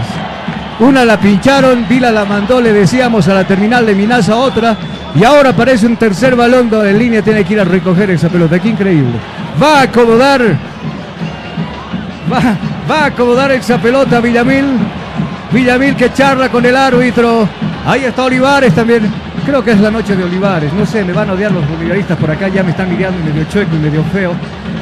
Una 0.79 1.03
la 1.03 1.19
pincharon, 1.19 1.87
Vila 1.87 2.11
la 2.11 2.23
mandó, 2.23 2.61
le 2.61 2.71
decíamos 2.71 3.27
a 3.27 3.33
la 3.33 3.43
terminal 3.45 3.85
de 3.85 3.95
Minaza 3.95 4.35
otra. 4.35 4.77
Y 5.15 5.23
ahora 5.23 5.49
aparece 5.49 5.87
un 5.87 5.97
tercer 5.97 6.35
balón 6.35 6.69
donde 6.69 6.91
en 6.91 6.99
línea 6.99 7.21
tiene 7.23 7.43
que 7.43 7.53
ir 7.53 7.59
a 7.59 7.63
recoger 7.63 8.11
esa 8.11 8.29
pelota. 8.29 8.59
¡Qué 8.59 8.69
increíble! 8.69 9.13
Va 9.61 9.79
a 9.79 9.81
acomodar... 9.83 10.41
Va, 12.31 12.39
va 12.89 13.03
a 13.03 13.05
acomodar 13.05 13.51
esa 13.53 13.79
pelota 13.79 14.19
Villamil. 14.19 14.65
Villamil 15.51 15.95
que 15.95 16.13
charla 16.13 16.49
con 16.49 16.63
el 16.63 16.75
árbitro. 16.75 17.47
Ahí 17.85 18.03
está 18.03 18.25
Olivares 18.25 18.75
también. 18.75 19.11
Creo 19.45 19.63
que 19.63 19.71
es 19.71 19.79
la 19.79 19.89
noche 19.89 20.15
de 20.15 20.25
Olivares. 20.25 20.71
No 20.73 20.85
sé, 20.85 21.03
me 21.03 21.13
van 21.13 21.29
a 21.29 21.33
odiar 21.33 21.51
los 21.51 21.67
bolivaristas 21.67 22.17
por 22.17 22.29
acá. 22.29 22.49
Ya 22.49 22.61
me 22.61 22.71
están 22.71 22.89
mirando 22.89 23.17
medio 23.23 23.45
chueco 23.45 23.75
y 23.75 23.79
medio 23.79 24.03
feo. 24.13 24.33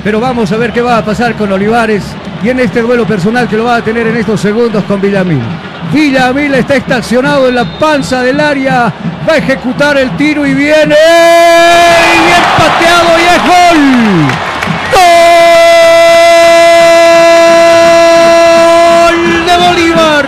Pero 0.03 0.19
vamos 0.19 0.51
a 0.51 0.57
ver 0.57 0.73
qué 0.73 0.81
va 0.81 0.97
a 0.97 1.05
pasar 1.05 1.35
con 1.35 1.51
Olivares. 1.51 2.03
Y 2.43 2.49
en 2.49 2.59
este 2.59 2.81
duelo 2.81 3.05
personal 3.05 3.47
que 3.47 3.55
lo 3.55 3.63
va 3.63 3.77
a 3.77 3.81
tener 3.81 4.07
en 4.07 4.17
estos 4.17 4.41
segundos 4.41 4.83
con 4.83 4.99
Villamil. 4.99 5.39
Villamil 5.91 6.53
está 6.55 6.75
estacionado 6.75 7.47
en 7.47 7.55
la 7.55 7.65
panza 7.79 8.21
del 8.21 8.39
área. 8.39 8.91
Va 9.27 9.33
a 9.33 9.37
ejecutar 9.37 9.97
el 9.97 10.15
tiro 10.17 10.45
y 10.45 10.53
viene. 10.53 10.95
Y 10.95 12.31
pateado 12.59 13.19
y 13.19 13.23
es 13.23 13.41
gol. 13.47 13.79
¡Gol 19.07 19.45
de 19.45 19.57
Bolívar! 19.67 20.25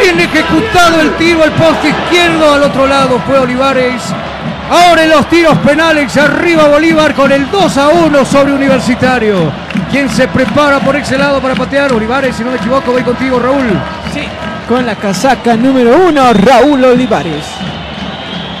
Bien 0.00 0.20
ejecutado 0.20 1.00
el 1.00 1.14
tiro 1.16 1.42
al 1.42 1.52
poste 1.52 1.88
izquierdo. 1.88 2.54
Al 2.54 2.62
otro 2.64 2.86
lado 2.86 3.20
fue 3.26 3.38
Olivares. 3.38 4.02
Ahora 4.70 5.04
en 5.04 5.10
los 5.10 5.28
tiros 5.28 5.58
penales, 5.58 6.16
arriba 6.16 6.68
Bolívar 6.68 7.14
con 7.14 7.30
el 7.30 7.50
2 7.50 7.76
a 7.76 7.88
1 7.88 8.24
sobre 8.24 8.52
Universitario. 8.54 9.52
¿Quién 9.90 10.08
se 10.08 10.26
prepara 10.26 10.80
por 10.80 10.96
ese 10.96 11.18
lado 11.18 11.40
para 11.40 11.54
patear? 11.54 11.92
Olivares, 11.92 12.34
si 12.34 12.42
no 12.42 12.50
me 12.50 12.56
equivoco, 12.56 12.90
voy 12.90 13.02
contigo, 13.02 13.38
Raúl. 13.38 13.78
Sí. 14.12 14.26
Con 14.68 14.86
la 14.86 14.96
casaca 14.96 15.56
número 15.56 15.94
1, 16.08 16.32
Raúl 16.32 16.84
Olivares. 16.84 17.44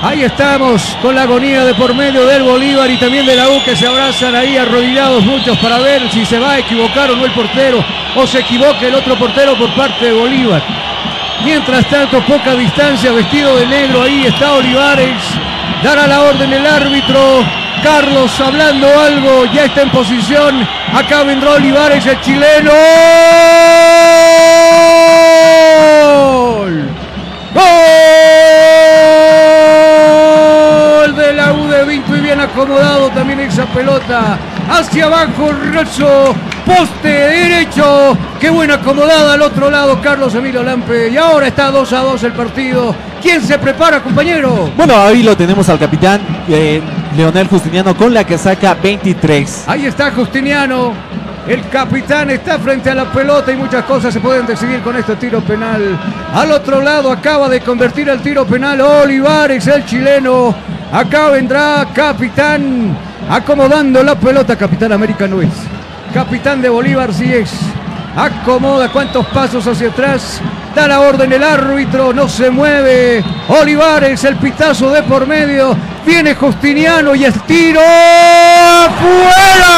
Ahí 0.02 0.22
estamos 0.22 0.98
con 1.00 1.14
la 1.14 1.22
agonía 1.22 1.64
de 1.64 1.72
por 1.74 1.94
medio 1.94 2.26
del 2.26 2.42
Bolívar 2.42 2.90
y 2.90 2.98
también 2.98 3.24
de 3.24 3.34
la 3.34 3.48
U 3.48 3.64
que 3.64 3.74
se 3.74 3.86
abrazan 3.86 4.34
ahí 4.34 4.58
arrodillados 4.58 5.24
muchos 5.24 5.56
para 5.58 5.78
ver 5.78 6.10
si 6.10 6.26
se 6.26 6.38
va 6.38 6.52
a 6.52 6.58
equivocar 6.58 7.10
o 7.10 7.16
no 7.16 7.24
el 7.24 7.32
portero 7.32 7.82
o 8.16 8.26
se 8.26 8.40
equivoca 8.40 8.86
el 8.86 8.94
otro 8.94 9.16
portero 9.18 9.56
por 9.56 9.74
parte 9.74 10.04
de 10.04 10.12
Bolívar. 10.12 10.62
Mientras 11.42 11.88
tanto, 11.88 12.20
poca 12.26 12.54
distancia, 12.54 13.10
vestido 13.10 13.56
de 13.56 13.66
negro, 13.66 14.02
ahí 14.02 14.26
está 14.26 14.52
Olivares. 14.52 15.22
Dará 15.82 16.06
la 16.06 16.20
orden 16.20 16.52
el 16.52 16.66
árbitro. 16.66 17.42
Carlos 17.82 18.38
hablando 18.40 18.86
algo, 19.00 19.46
ya 19.54 19.64
está 19.64 19.82
en 19.82 19.90
posición. 19.90 20.68
Acá 20.92 21.22
vendrá 21.22 21.52
Olivares, 21.52 22.04
el 22.04 22.20
chileno. 22.20 22.72
¡Gol! 27.54 27.62
De 31.16 31.32
la 31.32 31.52
U 31.52 31.68
de 31.68 31.84
Vinto 31.84 32.16
y 32.16 32.20
bien 32.20 32.40
acomodado 32.40 33.08
también 33.10 33.40
esa 33.40 33.66
pelota. 33.66 34.38
Hacia 34.68 35.06
abajo, 35.06 35.52
Rosso. 35.72 36.34
Poste 36.66 37.08
derecho. 37.08 38.16
Qué 38.40 38.48
buena 38.50 38.74
acomodada 38.74 39.34
al 39.34 39.42
otro 39.42 39.70
lado, 39.70 40.00
Carlos 40.00 40.34
Emilio 40.34 40.62
Lampe. 40.62 41.10
Y 41.10 41.16
ahora 41.16 41.48
está 41.48 41.70
2 41.70 41.92
a 41.92 42.00
2 42.00 42.22
el 42.24 42.32
partido. 42.32 42.94
¿Quién 43.22 43.42
se 43.42 43.58
prepara, 43.58 44.02
compañero? 44.02 44.70
Bueno, 44.76 44.96
ahí 44.96 45.22
lo 45.22 45.36
tenemos 45.36 45.68
al 45.68 45.78
capitán 45.78 46.20
eh, 46.48 46.80
Leonel 47.16 47.46
Justiniano 47.48 47.94
con 47.96 48.12
la 48.12 48.24
casaca 48.24 48.74
23. 48.74 49.64
Ahí 49.66 49.86
está 49.86 50.10
Justiniano. 50.10 50.92
El 51.46 51.68
capitán 51.68 52.30
está 52.30 52.58
frente 52.58 52.88
a 52.88 52.94
la 52.94 53.04
pelota 53.12 53.52
y 53.52 53.56
muchas 53.56 53.84
cosas 53.84 54.14
se 54.14 54.20
pueden 54.20 54.46
decidir 54.46 54.80
con 54.80 54.96
este 54.96 55.14
tiro 55.16 55.42
penal. 55.42 55.98
Al 56.32 56.50
otro 56.50 56.80
lado 56.80 57.12
acaba 57.12 57.50
de 57.50 57.60
convertir 57.60 58.08
el 58.08 58.20
tiro 58.22 58.46
penal 58.46 58.80
Olivares, 58.80 59.66
el 59.66 59.84
chileno. 59.84 60.54
Acá 60.90 61.28
vendrá 61.28 61.86
capitán 61.92 62.96
acomodando 63.28 64.02
la 64.02 64.14
pelota. 64.14 64.56
Capitán 64.56 64.92
América 64.92 65.26
no 65.28 65.42
es. 65.42 65.50
Capitán 66.14 66.62
de 66.62 66.70
Bolívar 66.70 67.12
sí 67.12 67.30
es. 67.34 67.52
Acomoda 68.16 68.90
cuántos 68.90 69.26
pasos 69.26 69.66
hacia 69.66 69.88
atrás. 69.88 70.40
Da 70.74 70.88
la 70.88 71.00
orden 71.00 71.30
el 71.30 71.44
árbitro, 71.44 72.14
no 72.14 72.26
se 72.26 72.48
mueve. 72.48 73.22
Olivares, 73.48 74.24
el 74.24 74.36
pitazo 74.36 74.90
de 74.90 75.02
por 75.02 75.26
medio. 75.26 75.76
Viene 76.06 76.34
Justiniano 76.34 77.14
y 77.14 77.24
el 77.24 77.34
tiro 77.42 77.80
afuera. 78.86 79.74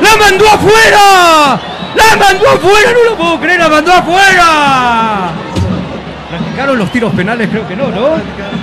¡La 0.00 0.16
mandó 0.16 0.44
afuera! 0.48 1.60
¡La 1.94 2.16
mandó 2.16 2.48
afuera! 2.48 2.90
No 2.92 3.10
lo 3.10 3.16
puedo 3.16 3.40
creer, 3.40 3.60
la 3.60 3.68
mandó 3.68 3.92
afuera. 3.92 5.30
¿Practicaron 6.30 6.78
los 6.78 6.90
tiros 6.90 7.14
penales? 7.14 7.48
Creo 7.48 7.66
que 7.68 7.76
no, 7.76 7.88
¿no? 7.88 8.10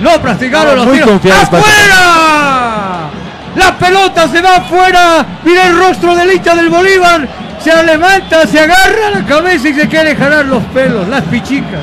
No 0.00 0.20
practicaron 0.20 0.76
los 0.76 0.92
tiros. 0.92 1.20
¡Afuera! 1.24 3.10
La 3.56 3.76
pelota 3.78 4.28
se 4.28 4.40
va 4.40 4.56
afuera. 4.56 5.26
Mira 5.44 5.66
el 5.66 5.78
rostro 5.78 6.14
del 6.14 6.32
hincha 6.32 6.54
del 6.54 6.70
Bolívar. 6.70 7.28
Se 7.60 7.82
levanta, 7.84 8.46
se 8.46 8.60
agarra 8.60 9.10
la 9.14 9.24
cabeza 9.24 9.68
y 9.68 9.74
se 9.74 9.88
quiere 9.88 10.16
jalar 10.16 10.46
los 10.46 10.62
pelos, 10.64 11.06
las 11.08 11.22
pichicas. 11.22 11.82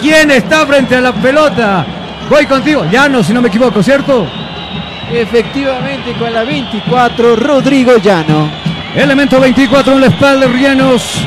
¿Quién 0.00 0.30
está 0.30 0.66
frente 0.66 0.96
a 0.96 1.00
la 1.00 1.12
pelota? 1.12 1.84
Voy 2.30 2.46
contigo. 2.46 2.84
Llano, 2.90 3.22
si 3.22 3.32
no 3.32 3.42
me 3.42 3.48
equivoco, 3.48 3.82
¿cierto? 3.82 4.26
Efectivamente, 5.10 6.12
con 6.14 6.32
la 6.32 6.44
24, 6.44 7.36
Rodrigo 7.36 7.96
Llano. 7.98 8.50
Elemento 8.94 9.40
24 9.40 9.94
en 9.94 10.00
la 10.02 10.06
espalda 10.08 10.46
Llanos. 10.46 11.26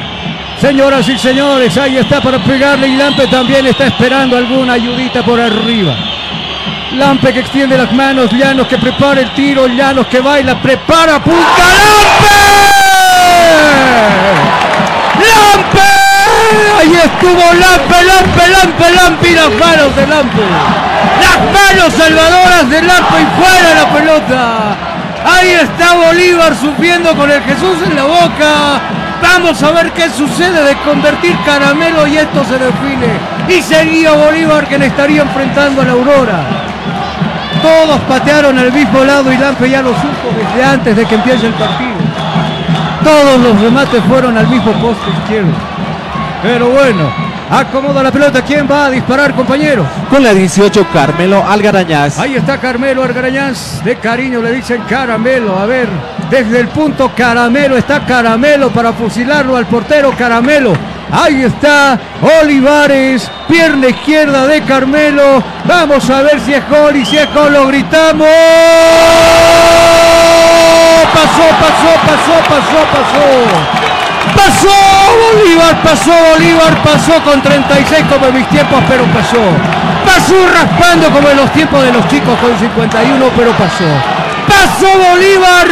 Señoras 0.62 1.08
y 1.10 1.18
señores, 1.18 1.78
ahí 1.78 1.98
está 1.98 2.22
para 2.22 2.38
pegarle 2.44 2.88
y 2.88 2.96
Lampe 2.96 3.28
también 3.28 3.66
está 3.66 3.88
esperando 3.88 4.38
alguna 4.38 4.74
ayudita 4.74 5.24
por 5.24 5.40
arriba. 5.40 5.96
Lampe 6.94 7.34
que 7.34 7.40
extiende 7.42 7.78
las 7.78 7.92
manos, 7.92 8.32
Llanos 8.32 8.68
que 8.68 8.78
prepara 8.78 9.22
el 9.22 9.34
tiro, 9.34 9.68
Llanos 9.68 10.08
que 10.08 10.22
baila, 10.22 10.62
prepara, 10.62 11.22
punta 11.22 11.64
Lampe. 11.84 12.36
¡Lampe! 15.28 15.80
Ahí 16.80 16.96
estuvo 17.04 17.54
Lampe, 17.54 18.04
Lampe, 18.04 18.48
Lampe, 18.50 18.92
Lampe 18.92 19.30
y 19.30 19.36
las 19.36 19.50
manos 19.50 19.96
de 19.96 20.08
Lampe. 20.08 20.95
Las 21.20 21.38
manos 21.54 21.94
salvadoras 21.94 22.70
de 22.70 22.82
Lampe 22.82 23.22
y 23.22 23.42
fuera 23.42 23.74
la 23.74 23.94
pelota. 23.94 24.76
Ahí 25.26 25.52
está 25.52 25.96
Bolívar 25.96 26.56
sufriendo 26.56 27.16
con 27.16 27.32
el 27.32 27.42
Jesús 27.44 27.78
en 27.86 27.96
la 27.96 28.04
boca. 28.04 28.80
Vamos 29.22 29.62
a 29.64 29.72
ver 29.72 29.92
qué 29.92 30.10
sucede 30.10 30.64
de 30.64 30.76
convertir 30.78 31.36
caramelo 31.46 32.06
y 32.08 32.18
esto 32.18 32.44
se 32.46 32.60
define. 32.60 33.20
Y 33.48 33.62
seguía 33.62 34.12
Bolívar 34.12 34.68
que 34.68 34.78
le 34.78 34.88
estaría 34.88 35.24
enfrentando 35.24 35.82
a 35.82 35.86
la 35.86 35.92
Aurora. 35.94 36.40
Todos 37.62 38.00
patearon 38.02 38.60
al 38.60 38.72
mismo 38.72 39.04
lado 39.04 39.32
y 39.32 39.38
Lampe 39.38 39.70
ya 39.70 39.82
lo 39.82 39.90
supo 39.90 40.30
desde 40.38 40.64
antes 40.64 40.96
de 40.96 41.06
que 41.06 41.16
empiece 41.16 41.48
el 41.48 41.54
partido. 41.54 41.96
Todos 43.04 43.40
los 43.40 43.62
remates 43.62 44.04
fueron 44.08 44.38
al 44.38 44.48
mismo 44.48 44.72
poste 44.74 45.10
izquierdo. 45.22 45.54
Pero 46.44 46.70
bueno, 46.70 47.12
acomoda 47.50 48.04
la 48.04 48.12
pelota. 48.12 48.42
¿Quién 48.42 48.68
va 48.70 48.86
a 48.86 48.90
disparar, 48.90 49.34
compañeros? 49.34 49.86
Con 50.10 50.24
la 50.24 50.34
18, 50.34 50.88
Carmelo 50.94 51.44
Algarañaz. 51.48 52.20
Ahí 52.20 52.36
está 52.36 52.60
Carmelo 52.60 53.04
Algarañaz. 53.04 53.84
De 53.84 53.98
cariño 53.98 54.42
le 54.42 54.52
dicen 54.52 54.84
Caramelo. 54.90 55.58
A 55.58 55.66
ver, 55.66 55.88
desde 56.30 56.60
el 56.60 56.68
punto 56.70 57.12
Caramelo 57.16 57.78
está 57.78 58.06
Caramelo 58.06 58.70
para 58.72 58.94
fusilarlo 58.94 59.58
al 59.58 59.66
portero 59.66 60.14
Caramelo. 60.18 60.74
Ahí 61.12 61.44
está 61.44 62.00
Olivares, 62.42 63.30
pierna 63.48 63.88
izquierda 63.88 64.48
de 64.48 64.62
Carmelo. 64.64 65.44
Vamos 65.66 66.10
a 66.10 66.22
ver 66.24 66.40
si 66.40 66.54
es 66.54 66.68
gol 66.70 66.96
y 66.96 67.06
si 67.06 67.18
es 67.18 67.34
gol 67.34 67.54
lo 67.54 67.68
gritamos. 67.68 68.28
Pasó, 71.14 71.48
pasó, 71.60 71.92
pasó, 72.06 72.34
pasó, 72.50 72.80
pasó. 72.92 73.85
Pasó 74.36 74.76
Bolívar, 75.16 75.82
pasó 75.82 76.12
Bolívar, 76.32 76.84
pasó 76.84 77.24
con 77.24 77.42
36 77.42 78.06
como 78.12 78.28
en 78.28 78.36
mis 78.36 78.50
tiempos, 78.50 78.80
pero 78.88 79.04
pasó. 79.06 79.42
Pasó 80.06 80.36
raspando 80.54 81.10
como 81.10 81.30
en 81.30 81.38
los 81.38 81.52
tiempos 81.54 81.84
de 81.84 81.92
los 81.92 82.08
chicos 82.08 82.38
con 82.40 82.58
51, 82.58 83.26
pero 83.36 83.52
pasó. 83.54 83.86
Pasó 84.48 84.88
Bolívar, 84.88 85.68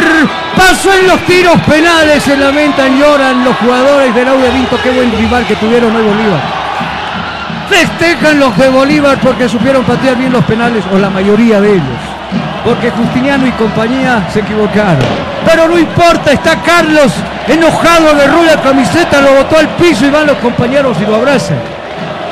pasó 0.56 0.92
en 0.92 1.06
los 1.06 1.20
tiros 1.26 1.60
penales, 1.62 2.22
se 2.22 2.36
lamentan, 2.36 2.98
lloran 2.98 3.44
los 3.44 3.56
jugadores 3.56 4.14
del 4.14 4.28
Audio 4.28 4.50
Vinto, 4.52 4.78
qué 4.82 4.90
buen 4.90 5.12
rival 5.16 5.46
que 5.46 5.56
tuvieron 5.56 5.94
hoy 5.94 6.02
Bolívar. 6.02 6.40
Festejan 7.68 8.38
los 8.38 8.56
de 8.58 8.68
Bolívar 8.68 9.18
porque 9.20 9.48
supieron 9.48 9.84
patear 9.84 10.16
bien 10.16 10.32
los 10.32 10.44
penales, 10.44 10.84
o 10.92 10.98
la 10.98 11.10
mayoría 11.10 11.60
de 11.60 11.72
ellos. 11.72 12.00
Porque 12.64 12.90
Justiniano 12.90 13.46
y 13.46 13.52
compañía 13.52 14.26
se 14.32 14.40
equivocaron. 14.40 15.33
Pero 15.44 15.68
no 15.68 15.78
importa, 15.78 16.32
está 16.32 16.62
Carlos 16.62 17.12
enojado, 17.46 18.10
agarró 18.10 18.42
la 18.42 18.60
camiseta, 18.60 19.20
lo 19.20 19.34
botó 19.34 19.58
al 19.58 19.68
piso 19.76 20.06
y 20.06 20.10
van 20.10 20.26
los 20.26 20.38
compañeros 20.38 20.96
y 21.00 21.06
lo 21.06 21.16
abrazan. 21.16 21.58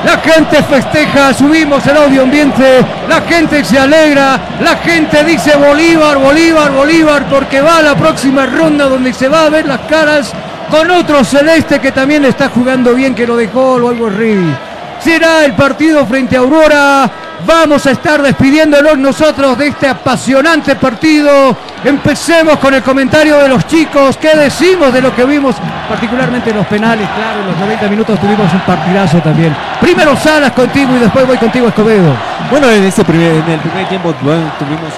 La 0.04 0.18
gente 0.18 0.60
festeja, 0.64 1.32
subimos 1.32 1.86
el 1.86 1.96
audio 1.96 2.22
ambiente, 2.22 2.84
la 3.08 3.20
gente 3.20 3.64
se 3.64 3.78
alegra, 3.78 4.40
la 4.60 4.76
gente 4.76 5.22
dice 5.22 5.54
Bolívar, 5.54 6.18
Bolívar, 6.18 6.72
Bolívar, 6.72 7.28
porque 7.28 7.60
va 7.60 7.78
a 7.78 7.82
la 7.82 7.94
próxima 7.94 8.46
ronda 8.46 8.86
donde 8.86 9.12
se 9.12 9.28
va 9.28 9.46
a 9.46 9.50
ver 9.50 9.66
las 9.66 9.80
caras 9.82 10.32
con 10.70 10.90
otro 10.90 11.22
celeste 11.22 11.78
que 11.78 11.92
también 11.92 12.24
está 12.24 12.48
jugando 12.48 12.94
bien, 12.94 13.14
que 13.14 13.26
lo 13.26 13.36
dejó 13.36 13.74
o 13.74 13.88
algo 13.88 14.08
Rivi. 14.08 14.52
Será 14.98 15.44
el 15.44 15.52
partido 15.52 16.04
frente 16.06 16.36
a 16.36 16.40
Aurora. 16.40 17.10
Vamos 17.46 17.86
a 17.86 17.90
estar 17.90 18.22
despidiéndonos 18.22 18.98
nosotros 18.98 19.58
de 19.58 19.68
este 19.68 19.88
apasionante 19.88 20.76
partido. 20.76 21.56
Empecemos 21.84 22.58
con 22.58 22.74
el 22.74 22.82
comentario 22.82 23.38
de 23.38 23.48
los 23.48 23.66
chicos. 23.66 24.16
¿Qué 24.16 24.36
decimos 24.36 24.92
de 24.92 25.00
lo 25.00 25.14
que 25.14 25.24
vimos? 25.24 25.56
Particularmente 25.88 26.50
en 26.50 26.56
los 26.56 26.66
penales, 26.66 27.08
claro, 27.08 27.40
en 27.40 27.46
los 27.48 27.56
90 27.58 27.88
minutos 27.88 28.20
tuvimos 28.20 28.52
un 28.52 28.60
partidazo 28.60 29.18
también. 29.18 29.54
Primero 29.80 30.16
Salas 30.16 30.52
contigo 30.52 30.94
y 30.96 31.00
después 31.00 31.26
voy 31.26 31.38
contigo 31.38 31.68
Escobedo. 31.68 32.14
Bueno, 32.50 32.70
en, 32.70 32.84
este 32.84 33.04
primer, 33.04 33.32
en 33.32 33.50
el 33.50 33.60
primer 33.60 33.88
tiempo 33.88 34.14
bueno, 34.22 34.52
tuvimos 34.58 34.92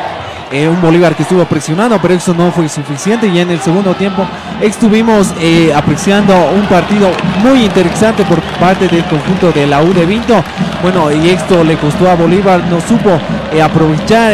eh, 0.52 0.68
un 0.68 0.80
Bolívar 0.80 1.14
que 1.14 1.22
estuvo 1.22 1.44
presionando, 1.44 1.98
pero 2.00 2.14
eso 2.14 2.34
no 2.34 2.50
fue 2.52 2.68
suficiente. 2.68 3.26
Y 3.26 3.38
en 3.38 3.50
el 3.50 3.60
segundo 3.60 3.94
tiempo 3.94 4.26
estuvimos 4.60 5.32
eh, 5.40 5.72
apreciando 5.74 6.34
un 6.54 6.66
partido 6.66 7.10
muy 7.42 7.64
interesante 7.64 8.24
por 8.24 8.40
parte 8.58 8.88
del 8.88 9.04
conjunto 9.04 9.52
de 9.52 9.66
la 9.66 9.82
U 9.82 9.92
de 9.92 10.06
Vinto. 10.06 10.42
Bueno, 10.82 11.10
y 11.10 11.30
esto 11.30 11.64
le 11.64 11.76
costó 11.76 12.10
a 12.10 12.14
Bolívar, 12.14 12.62
no 12.70 12.80
supo 12.80 13.10
eh, 13.52 13.62
aprovechar 13.62 14.32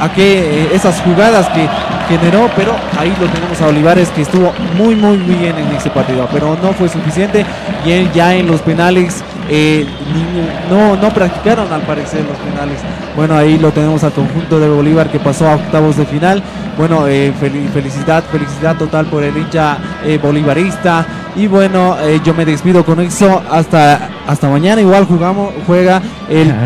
a 0.00 0.12
que, 0.12 0.70
esas 0.74 1.00
jugadas 1.00 1.48
que 1.50 1.68
generó, 2.08 2.50
pero 2.56 2.74
ahí 2.98 3.14
lo 3.20 3.26
tenemos 3.28 3.60
a 3.60 3.66
Olivares 3.66 4.08
que 4.10 4.22
estuvo 4.22 4.52
muy, 4.76 4.94
muy, 4.94 5.16
muy 5.16 5.34
bien 5.36 5.56
en 5.56 5.74
ese 5.76 5.90
partido, 5.90 6.28
pero 6.32 6.56
no 6.62 6.72
fue 6.72 6.88
suficiente. 6.88 7.44
Y 7.84 7.92
él 7.92 8.10
ya 8.12 8.34
en 8.34 8.46
los 8.46 8.60
penales 8.60 9.22
eh, 9.54 9.86
no, 10.70 10.96
no 10.96 11.10
practicaron 11.10 11.70
al 11.70 11.82
parecer 11.82 12.24
los 12.24 12.38
penales. 12.38 12.78
Bueno, 13.14 13.36
ahí 13.36 13.58
lo 13.58 13.70
tenemos 13.70 14.02
al 14.02 14.12
conjunto 14.12 14.58
de 14.58 14.66
Bolívar 14.66 15.10
que 15.10 15.18
pasó 15.20 15.46
a 15.46 15.56
octavos 15.56 15.98
de 15.98 16.06
final. 16.06 16.42
Bueno, 16.78 17.06
eh, 17.06 17.34
felicidad, 17.38 18.24
felicidad 18.32 18.76
total 18.76 19.04
por 19.06 19.22
el 19.22 19.36
hincha 19.36 19.76
eh, 20.06 20.18
bolivarista. 20.22 21.04
Y 21.36 21.48
bueno, 21.48 21.96
yo 22.24 22.32
me 22.32 22.46
despido 22.46 22.82
con 22.82 23.00
eso. 23.00 23.42
Hasta, 23.50 24.08
hasta 24.26 24.48
mañana 24.48 24.80
igual 24.80 25.04
jugamos, 25.04 25.52
juega 25.66 26.00
el... 26.30 26.50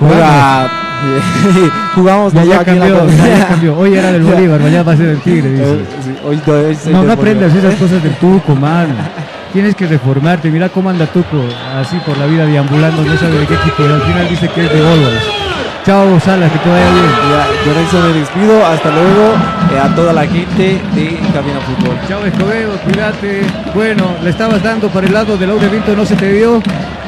Juega, 0.00 0.70
jugamos 1.94 2.32
ya, 2.32 2.42
ya 2.42 2.64
cambió, 2.64 3.06
ya, 3.06 3.48
cambió, 3.48 3.78
Hoy 3.78 3.92
era 3.92 4.12
del 4.12 4.22
Bolívar, 4.24 4.60
mañana 4.60 4.82
va 4.82 4.92
a 4.92 4.96
ser 4.96 5.08
el 5.10 5.20
Tigre. 5.20 5.50
Dice. 5.50 6.90
no, 6.90 7.02
no 7.02 7.12
aprendas 7.12 7.54
esas 7.54 7.74
cosas 7.74 8.02
del 8.02 8.14
Tuco, 8.14 8.54
man. 8.54 8.88
Tienes 9.52 9.74
que 9.74 9.86
reformarte. 9.86 10.50
Mira 10.50 10.68
cómo 10.68 10.90
anda 10.90 11.06
Tuco, 11.06 11.42
así 11.76 11.96
por 12.06 12.16
la 12.16 12.26
vida 12.26 12.46
deambulando, 12.46 13.02
no 13.02 13.16
sabe 13.16 13.38
de 13.40 13.46
qué 13.46 13.54
equipo. 13.54 13.82
al 13.82 14.02
final 14.02 14.28
dice 14.28 14.48
que 14.48 14.64
es 14.64 14.72
de 14.72 14.78
Always. 14.78 15.59
Chao, 15.84 16.20
Salas, 16.20 16.52
que 16.52 16.58
te 16.58 16.68
vaya 16.68 16.90
bien. 16.90 17.06
Ya, 17.30 17.72
yo 17.72 17.80
eso 17.80 18.00
me 18.06 18.12
despido. 18.20 18.66
Hasta 18.66 18.90
luego 18.90 19.34
eh, 19.72 19.78
a 19.78 19.94
toda 19.94 20.12
la 20.12 20.26
gente 20.26 20.78
de 20.94 21.18
Cabina 21.32 21.60
Fútbol. 21.60 21.96
Chao, 22.06 22.24
Escobedo, 22.26 22.72
cuídate. 22.84 23.42
Bueno, 23.74 24.04
le 24.22 24.30
estabas 24.30 24.62
dando 24.62 24.88
para 24.88 25.06
el 25.06 25.12
lado 25.14 25.38
del 25.38 25.50
Aude 25.50 25.68
Vinto, 25.68 25.96
no 25.96 26.04
se 26.04 26.16
te 26.16 26.32
dio. 26.32 26.62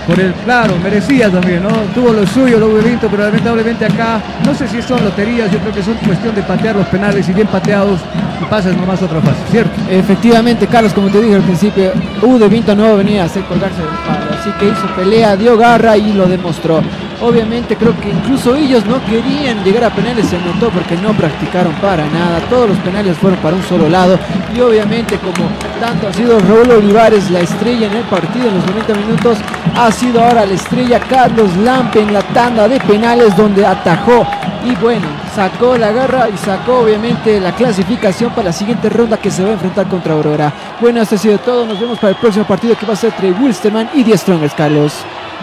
Por 0.06 0.18
el, 0.18 0.32
claro, 0.32 0.74
merecía 0.82 1.30
también, 1.30 1.62
¿no? 1.62 1.68
Tuvo 1.94 2.12
lo 2.12 2.26
suyo, 2.26 2.58
lo 2.58 2.68
Vinto, 2.82 3.08
pero 3.08 3.22
lamentablemente 3.24 3.84
acá, 3.84 4.20
no 4.44 4.52
sé 4.52 4.66
si 4.66 4.82
son 4.82 5.04
loterías, 5.04 5.48
yo 5.52 5.58
creo 5.60 5.72
que 5.72 5.82
son 5.82 5.94
cuestión 5.94 6.34
de 6.34 6.42
patear 6.42 6.74
los 6.74 6.86
penales 6.88 7.28
y 7.28 7.32
bien 7.32 7.46
pateados 7.46 8.00
y 8.40 8.44
pasas 8.46 8.76
nomás 8.76 9.00
otra 9.00 9.20
fase, 9.20 9.38
¿cierto? 9.52 9.70
Efectivamente, 9.88 10.66
Carlos, 10.66 10.92
como 10.92 11.08
te 11.08 11.22
dije 11.22 11.36
al 11.36 11.42
principio, 11.42 11.92
U 12.22 12.36
de 12.36 12.48
Vinto 12.48 12.74
no 12.74 12.96
venía 12.96 13.22
a 13.22 13.26
hacer 13.26 13.44
colgarse 13.44 13.78
del 13.78 13.86
palo, 13.86 14.40
así 14.40 14.50
que 14.58 14.66
hizo 14.70 14.86
pelea, 14.96 15.36
dio 15.36 15.56
garra 15.56 15.96
y 15.96 16.12
lo 16.12 16.26
demostró. 16.26 16.82
Obviamente 17.22 17.76
creo 17.76 17.98
que 18.00 18.10
incluso 18.10 18.56
ellos 18.56 18.84
no 18.84 19.00
querían 19.04 19.62
llegar 19.62 19.84
a 19.84 19.90
penales, 19.90 20.26
se 20.26 20.38
notó 20.38 20.70
porque 20.70 20.96
no 20.96 21.12
practicaron 21.12 21.72
para 21.74 22.04
nada. 22.08 22.40
Todos 22.50 22.70
los 22.70 22.78
penales 22.78 23.16
fueron 23.16 23.38
para 23.38 23.54
un 23.54 23.62
solo 23.62 23.88
lado. 23.88 24.18
Y 24.52 24.60
obviamente 24.60 25.16
como 25.18 25.48
tanto 25.80 26.08
ha 26.08 26.12
sido 26.12 26.40
Raúl 26.40 26.70
Olivares 26.72 27.30
la 27.30 27.38
estrella 27.40 27.86
en 27.86 27.98
el 27.98 28.04
partido 28.04 28.48
en 28.48 28.56
los 28.56 28.66
90 28.66 28.94
minutos, 28.94 29.38
ha 29.76 29.92
sido 29.92 30.20
ahora 30.20 30.44
la 30.44 30.54
estrella 30.54 30.98
Carlos 30.98 31.56
Lampe 31.58 32.00
en 32.00 32.12
la 32.12 32.22
tanda 32.22 32.66
de 32.66 32.80
penales 32.80 33.36
donde 33.36 33.64
atajó. 33.64 34.26
Y 34.64 34.74
bueno, 34.76 35.06
sacó 35.32 35.76
la 35.76 35.92
garra 35.92 36.28
y 36.28 36.36
sacó 36.36 36.80
obviamente 36.80 37.40
la 37.40 37.52
clasificación 37.52 38.30
para 38.30 38.46
la 38.46 38.52
siguiente 38.52 38.88
ronda 38.88 39.16
que 39.16 39.30
se 39.30 39.44
va 39.44 39.50
a 39.50 39.52
enfrentar 39.52 39.86
contra 39.86 40.14
Aurora. 40.14 40.52
Bueno, 40.80 41.00
esto 41.00 41.14
ha 41.14 41.18
sido 41.18 41.38
todo. 41.38 41.66
Nos 41.66 41.78
vemos 41.78 41.98
para 41.98 42.10
el 42.10 42.16
próximo 42.16 42.44
partido 42.44 42.76
que 42.76 42.84
va 42.86 42.94
a 42.94 42.96
ser 42.96 43.12
entre 43.12 43.30
Wilstermann 43.30 43.90
y 43.94 44.02
Die 44.02 44.18
Strongers, 44.18 44.54
Carlos. 44.54 44.92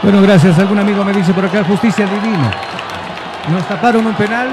Bueno, 0.02 0.22
gracias. 0.22 0.58
Algún 0.58 0.80
amigo 0.80 1.04
me 1.04 1.12
dice 1.12 1.34
por 1.34 1.46
acá, 1.46 1.64
justicia 1.64 2.06
divina. 2.06 2.52
Nos 3.52 3.68
taparon 3.68 4.06
un 4.06 4.14
penal, 4.14 4.48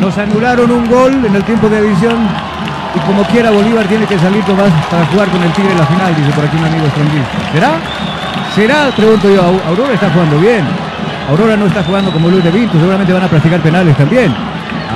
nos 0.00 0.16
anularon 0.16 0.70
un 0.70 0.88
gol 0.88 1.24
en 1.24 1.34
el 1.34 1.42
tiempo 1.42 1.68
de 1.68 1.78
adición 1.78 2.16
y 2.94 2.98
como 3.00 3.22
quiera 3.24 3.50
Bolívar 3.50 3.86
tiene 3.86 4.06
que 4.06 4.18
salir 4.18 4.42
más 4.48 4.70
para 4.90 5.06
jugar 5.06 5.28
con 5.28 5.42
el 5.42 5.50
Tigre 5.52 5.72
en 5.72 5.78
la 5.78 5.86
final, 5.86 6.14
dice 6.14 6.30
por 6.32 6.44
aquí 6.44 6.56
un 6.56 6.64
amigo 6.64 6.84
extranjero. 6.86 7.24
¿Será? 7.52 7.70
¿Será? 8.54 8.90
Pregunto 8.94 9.28
yo. 9.28 9.42
Aurora 9.66 9.94
está 9.94 10.10
jugando 10.10 10.38
bien. 10.38 10.64
Aurora 11.28 11.56
no 11.56 11.66
está 11.66 11.82
jugando 11.82 12.12
como 12.12 12.28
Luis 12.28 12.44
de 12.44 12.50
Vinto, 12.50 12.78
seguramente 12.78 13.12
van 13.12 13.24
a 13.24 13.28
practicar 13.28 13.60
penales 13.60 13.96
también. 13.96 14.34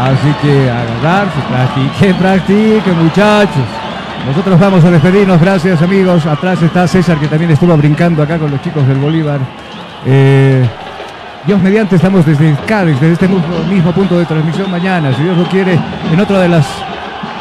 Así 0.00 0.32
que 0.40 0.70
agarrarse, 0.70 1.38
practique, 1.48 2.14
practique, 2.14 2.92
muchachos. 2.92 3.81
Nosotros 4.26 4.58
vamos 4.58 4.84
a 4.84 4.90
despedirnos, 4.90 5.40
gracias 5.40 5.82
amigos. 5.82 6.26
Atrás 6.26 6.62
está 6.62 6.86
César 6.86 7.18
que 7.18 7.26
también 7.26 7.50
estuvo 7.50 7.76
brincando 7.76 8.22
acá 8.22 8.38
con 8.38 8.50
los 8.50 8.62
chicos 8.62 8.86
del 8.86 8.98
Bolívar. 8.98 9.40
Eh, 10.06 10.64
Dios 11.44 11.60
mediante 11.60 11.96
estamos 11.96 12.24
desde 12.24 12.54
Cádiz, 12.66 13.00
desde 13.00 13.14
este 13.14 13.28
mismo, 13.28 13.92
punto 13.92 14.16
de 14.18 14.24
transmisión 14.24 14.70
mañana, 14.70 15.12
si 15.12 15.24
Dios 15.24 15.36
lo 15.36 15.44
quiere, 15.44 15.76
en 16.12 16.20
otro 16.20 16.38
de 16.38 16.48
las 16.48 16.66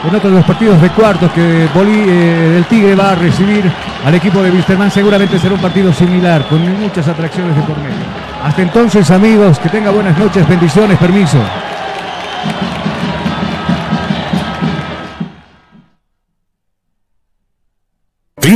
en 0.03 0.15
otro 0.15 0.31
de 0.31 0.37
los 0.37 0.45
partidos 0.45 0.81
de 0.81 0.89
cuartos 0.89 1.31
que 1.31 1.67
Bolí, 1.75 2.05
eh, 2.07 2.57
el 2.57 2.65
Tigre 2.65 2.95
va 2.95 3.11
a 3.11 3.15
recibir 3.15 3.71
al 4.03 4.15
equipo 4.15 4.41
de 4.41 4.49
Wisterman, 4.49 4.89
seguramente 4.89 5.37
será 5.37 5.53
un 5.53 5.61
partido 5.61 5.93
similar, 5.93 6.47
con 6.47 6.59
muchas 6.81 7.07
atracciones 7.07 7.55
de 7.55 7.61
por 7.61 7.77
medio. 7.77 7.93
Hasta 8.43 8.63
entonces, 8.63 9.11
amigos, 9.11 9.59
que 9.59 9.69
tenga 9.69 9.91
buenas 9.91 10.17
noches, 10.17 10.47
bendiciones, 10.47 10.97
permiso. 10.97 11.37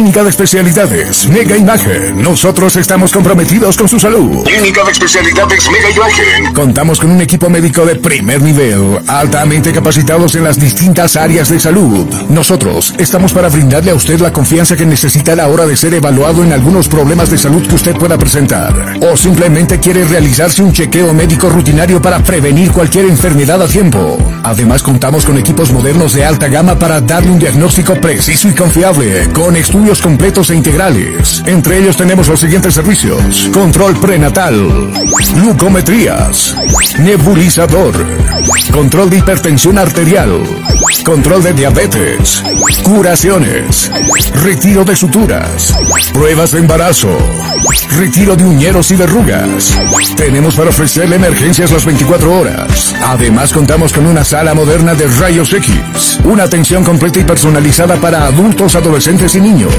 Clínica 0.05 0.23
de 0.23 0.29
Especialidades, 0.29 1.27
Mega 1.29 1.57
Imagen. 1.57 2.21
Nosotros 2.21 2.75
estamos 2.75 3.11
comprometidos 3.11 3.75
con 3.75 3.89
su 3.89 3.99
salud. 3.99 4.43
Clínica 4.43 4.83
de 4.83 4.91
Especialidades 4.91 5.67
Mega 5.71 5.89
Imagen. 5.89 6.53
Contamos 6.53 6.99
con 6.99 7.09
un 7.09 7.21
equipo 7.21 7.49
médico 7.49 7.83
de 7.87 7.95
primer 7.95 8.39
nivel, 8.39 8.99
altamente 9.07 9.73
capacitados 9.73 10.35
en 10.35 10.43
las 10.43 10.59
distintas 10.59 11.15
áreas 11.15 11.49
de 11.49 11.59
salud. 11.59 12.05
Nosotros 12.29 12.93
estamos 12.99 13.33
para 13.33 13.49
brindarle 13.49 13.89
a 13.89 13.95
usted 13.95 14.19
la 14.19 14.31
confianza 14.31 14.77
que 14.77 14.85
necesita 14.85 15.33
a 15.33 15.37
la 15.37 15.47
hora 15.47 15.65
de 15.65 15.75
ser 15.75 15.95
evaluado 15.95 16.43
en 16.43 16.53
algunos 16.53 16.87
problemas 16.87 17.31
de 17.31 17.39
salud 17.39 17.65
que 17.67 17.73
usted 17.73 17.95
pueda 17.95 18.15
presentar. 18.15 18.99
O 19.01 19.17
simplemente 19.17 19.79
quiere 19.79 20.05
realizarse 20.05 20.61
un 20.61 20.71
chequeo 20.71 21.15
médico 21.15 21.49
rutinario 21.49 21.99
para 21.99 22.19
prevenir 22.19 22.71
cualquier 22.71 23.05
enfermedad 23.05 23.59
a 23.59 23.67
tiempo. 23.67 24.19
Además, 24.43 24.83
contamos 24.83 25.25
con 25.25 25.39
equipos 25.39 25.71
modernos 25.71 26.13
de 26.13 26.25
alta 26.25 26.47
gama 26.47 26.77
para 26.77 27.01
darle 27.01 27.31
un 27.31 27.39
diagnóstico 27.39 27.95
preciso 27.95 28.47
y 28.47 28.53
confiable, 28.53 29.29
con 29.33 29.55
estudios 29.55 29.94
completos 30.01 30.49
e 30.49 30.55
integrales. 30.55 31.43
Entre 31.45 31.77
ellos 31.77 31.97
tenemos 31.97 32.27
los 32.27 32.39
siguientes 32.39 32.73
servicios. 32.73 33.49
Control 33.53 33.99
prenatal, 33.99 34.91
glucometrías, 35.35 36.55
nebulizador, 36.99 37.93
control 38.71 39.09
de 39.09 39.17
hipertensión 39.17 39.77
arterial, 39.77 40.41
control 41.03 41.43
de 41.43 41.53
diabetes, 41.53 42.43
curaciones, 42.83 43.91
retiro 44.43 44.83
de 44.83 44.95
suturas, 44.95 45.75
pruebas 46.13 46.51
de 46.51 46.59
embarazo, 46.59 47.17
retiro 47.91 48.35
de 48.35 48.43
uñeros 48.43 48.91
y 48.91 48.95
verrugas. 48.95 49.77
Tenemos 50.15 50.55
para 50.55 50.69
ofrecerle 50.69 51.15
emergencias 51.15 51.71
las 51.71 51.85
24 51.85 52.39
horas. 52.39 52.95
Además 53.03 53.53
contamos 53.53 53.93
con 53.93 54.05
una 54.07 54.23
sala 54.23 54.53
moderna 54.53 54.95
de 54.95 55.07
rayos 55.07 55.53
X, 55.53 56.19
una 56.23 56.43
atención 56.43 56.83
completa 56.83 57.19
y 57.19 57.23
personalizada 57.23 57.95
para 57.97 58.25
adultos, 58.25 58.75
adolescentes 58.75 59.35
y 59.35 59.41
niños. 59.41 59.73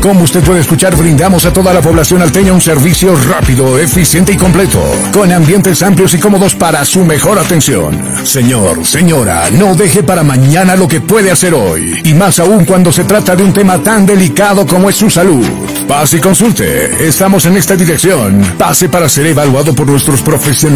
Como 0.00 0.22
usted 0.22 0.42
puede 0.42 0.60
escuchar, 0.60 0.96
brindamos 0.96 1.44
a 1.44 1.52
toda 1.52 1.74
la 1.74 1.80
población 1.80 2.22
alteña 2.22 2.52
un 2.52 2.60
servicio 2.60 3.14
rápido, 3.28 3.78
eficiente 3.78 4.32
y 4.32 4.36
completo, 4.36 4.80
con 5.12 5.32
ambientes 5.32 5.82
amplios 5.82 6.14
y 6.14 6.18
cómodos 6.18 6.54
para 6.54 6.84
su 6.84 7.04
mejor 7.04 7.38
atención. 7.38 8.00
Señor, 8.24 8.86
señora, 8.86 9.50
no 9.50 9.74
deje 9.74 10.02
para 10.02 10.22
mañana 10.22 10.76
lo 10.76 10.86
que 10.86 11.00
puede 11.00 11.30
hacer 11.30 11.54
hoy, 11.54 12.00
y 12.04 12.14
más 12.14 12.38
aún 12.38 12.64
cuando 12.64 12.92
se 12.92 13.04
trata 13.04 13.34
de 13.34 13.42
un 13.42 13.52
tema 13.52 13.82
tan 13.82 14.06
delicado 14.06 14.66
como 14.66 14.88
es 14.88 14.96
su 14.96 15.10
salud. 15.10 15.44
Pase 15.88 16.18
y 16.18 16.20
consulte. 16.20 17.08
Estamos 17.08 17.46
en 17.46 17.56
esta 17.56 17.74
dirección. 17.74 18.42
Pase 18.58 18.90
para 18.90 19.08
ser 19.08 19.26
evaluado 19.26 19.74
por 19.74 19.86
nuestros 19.86 20.20
profesionales 20.20 20.68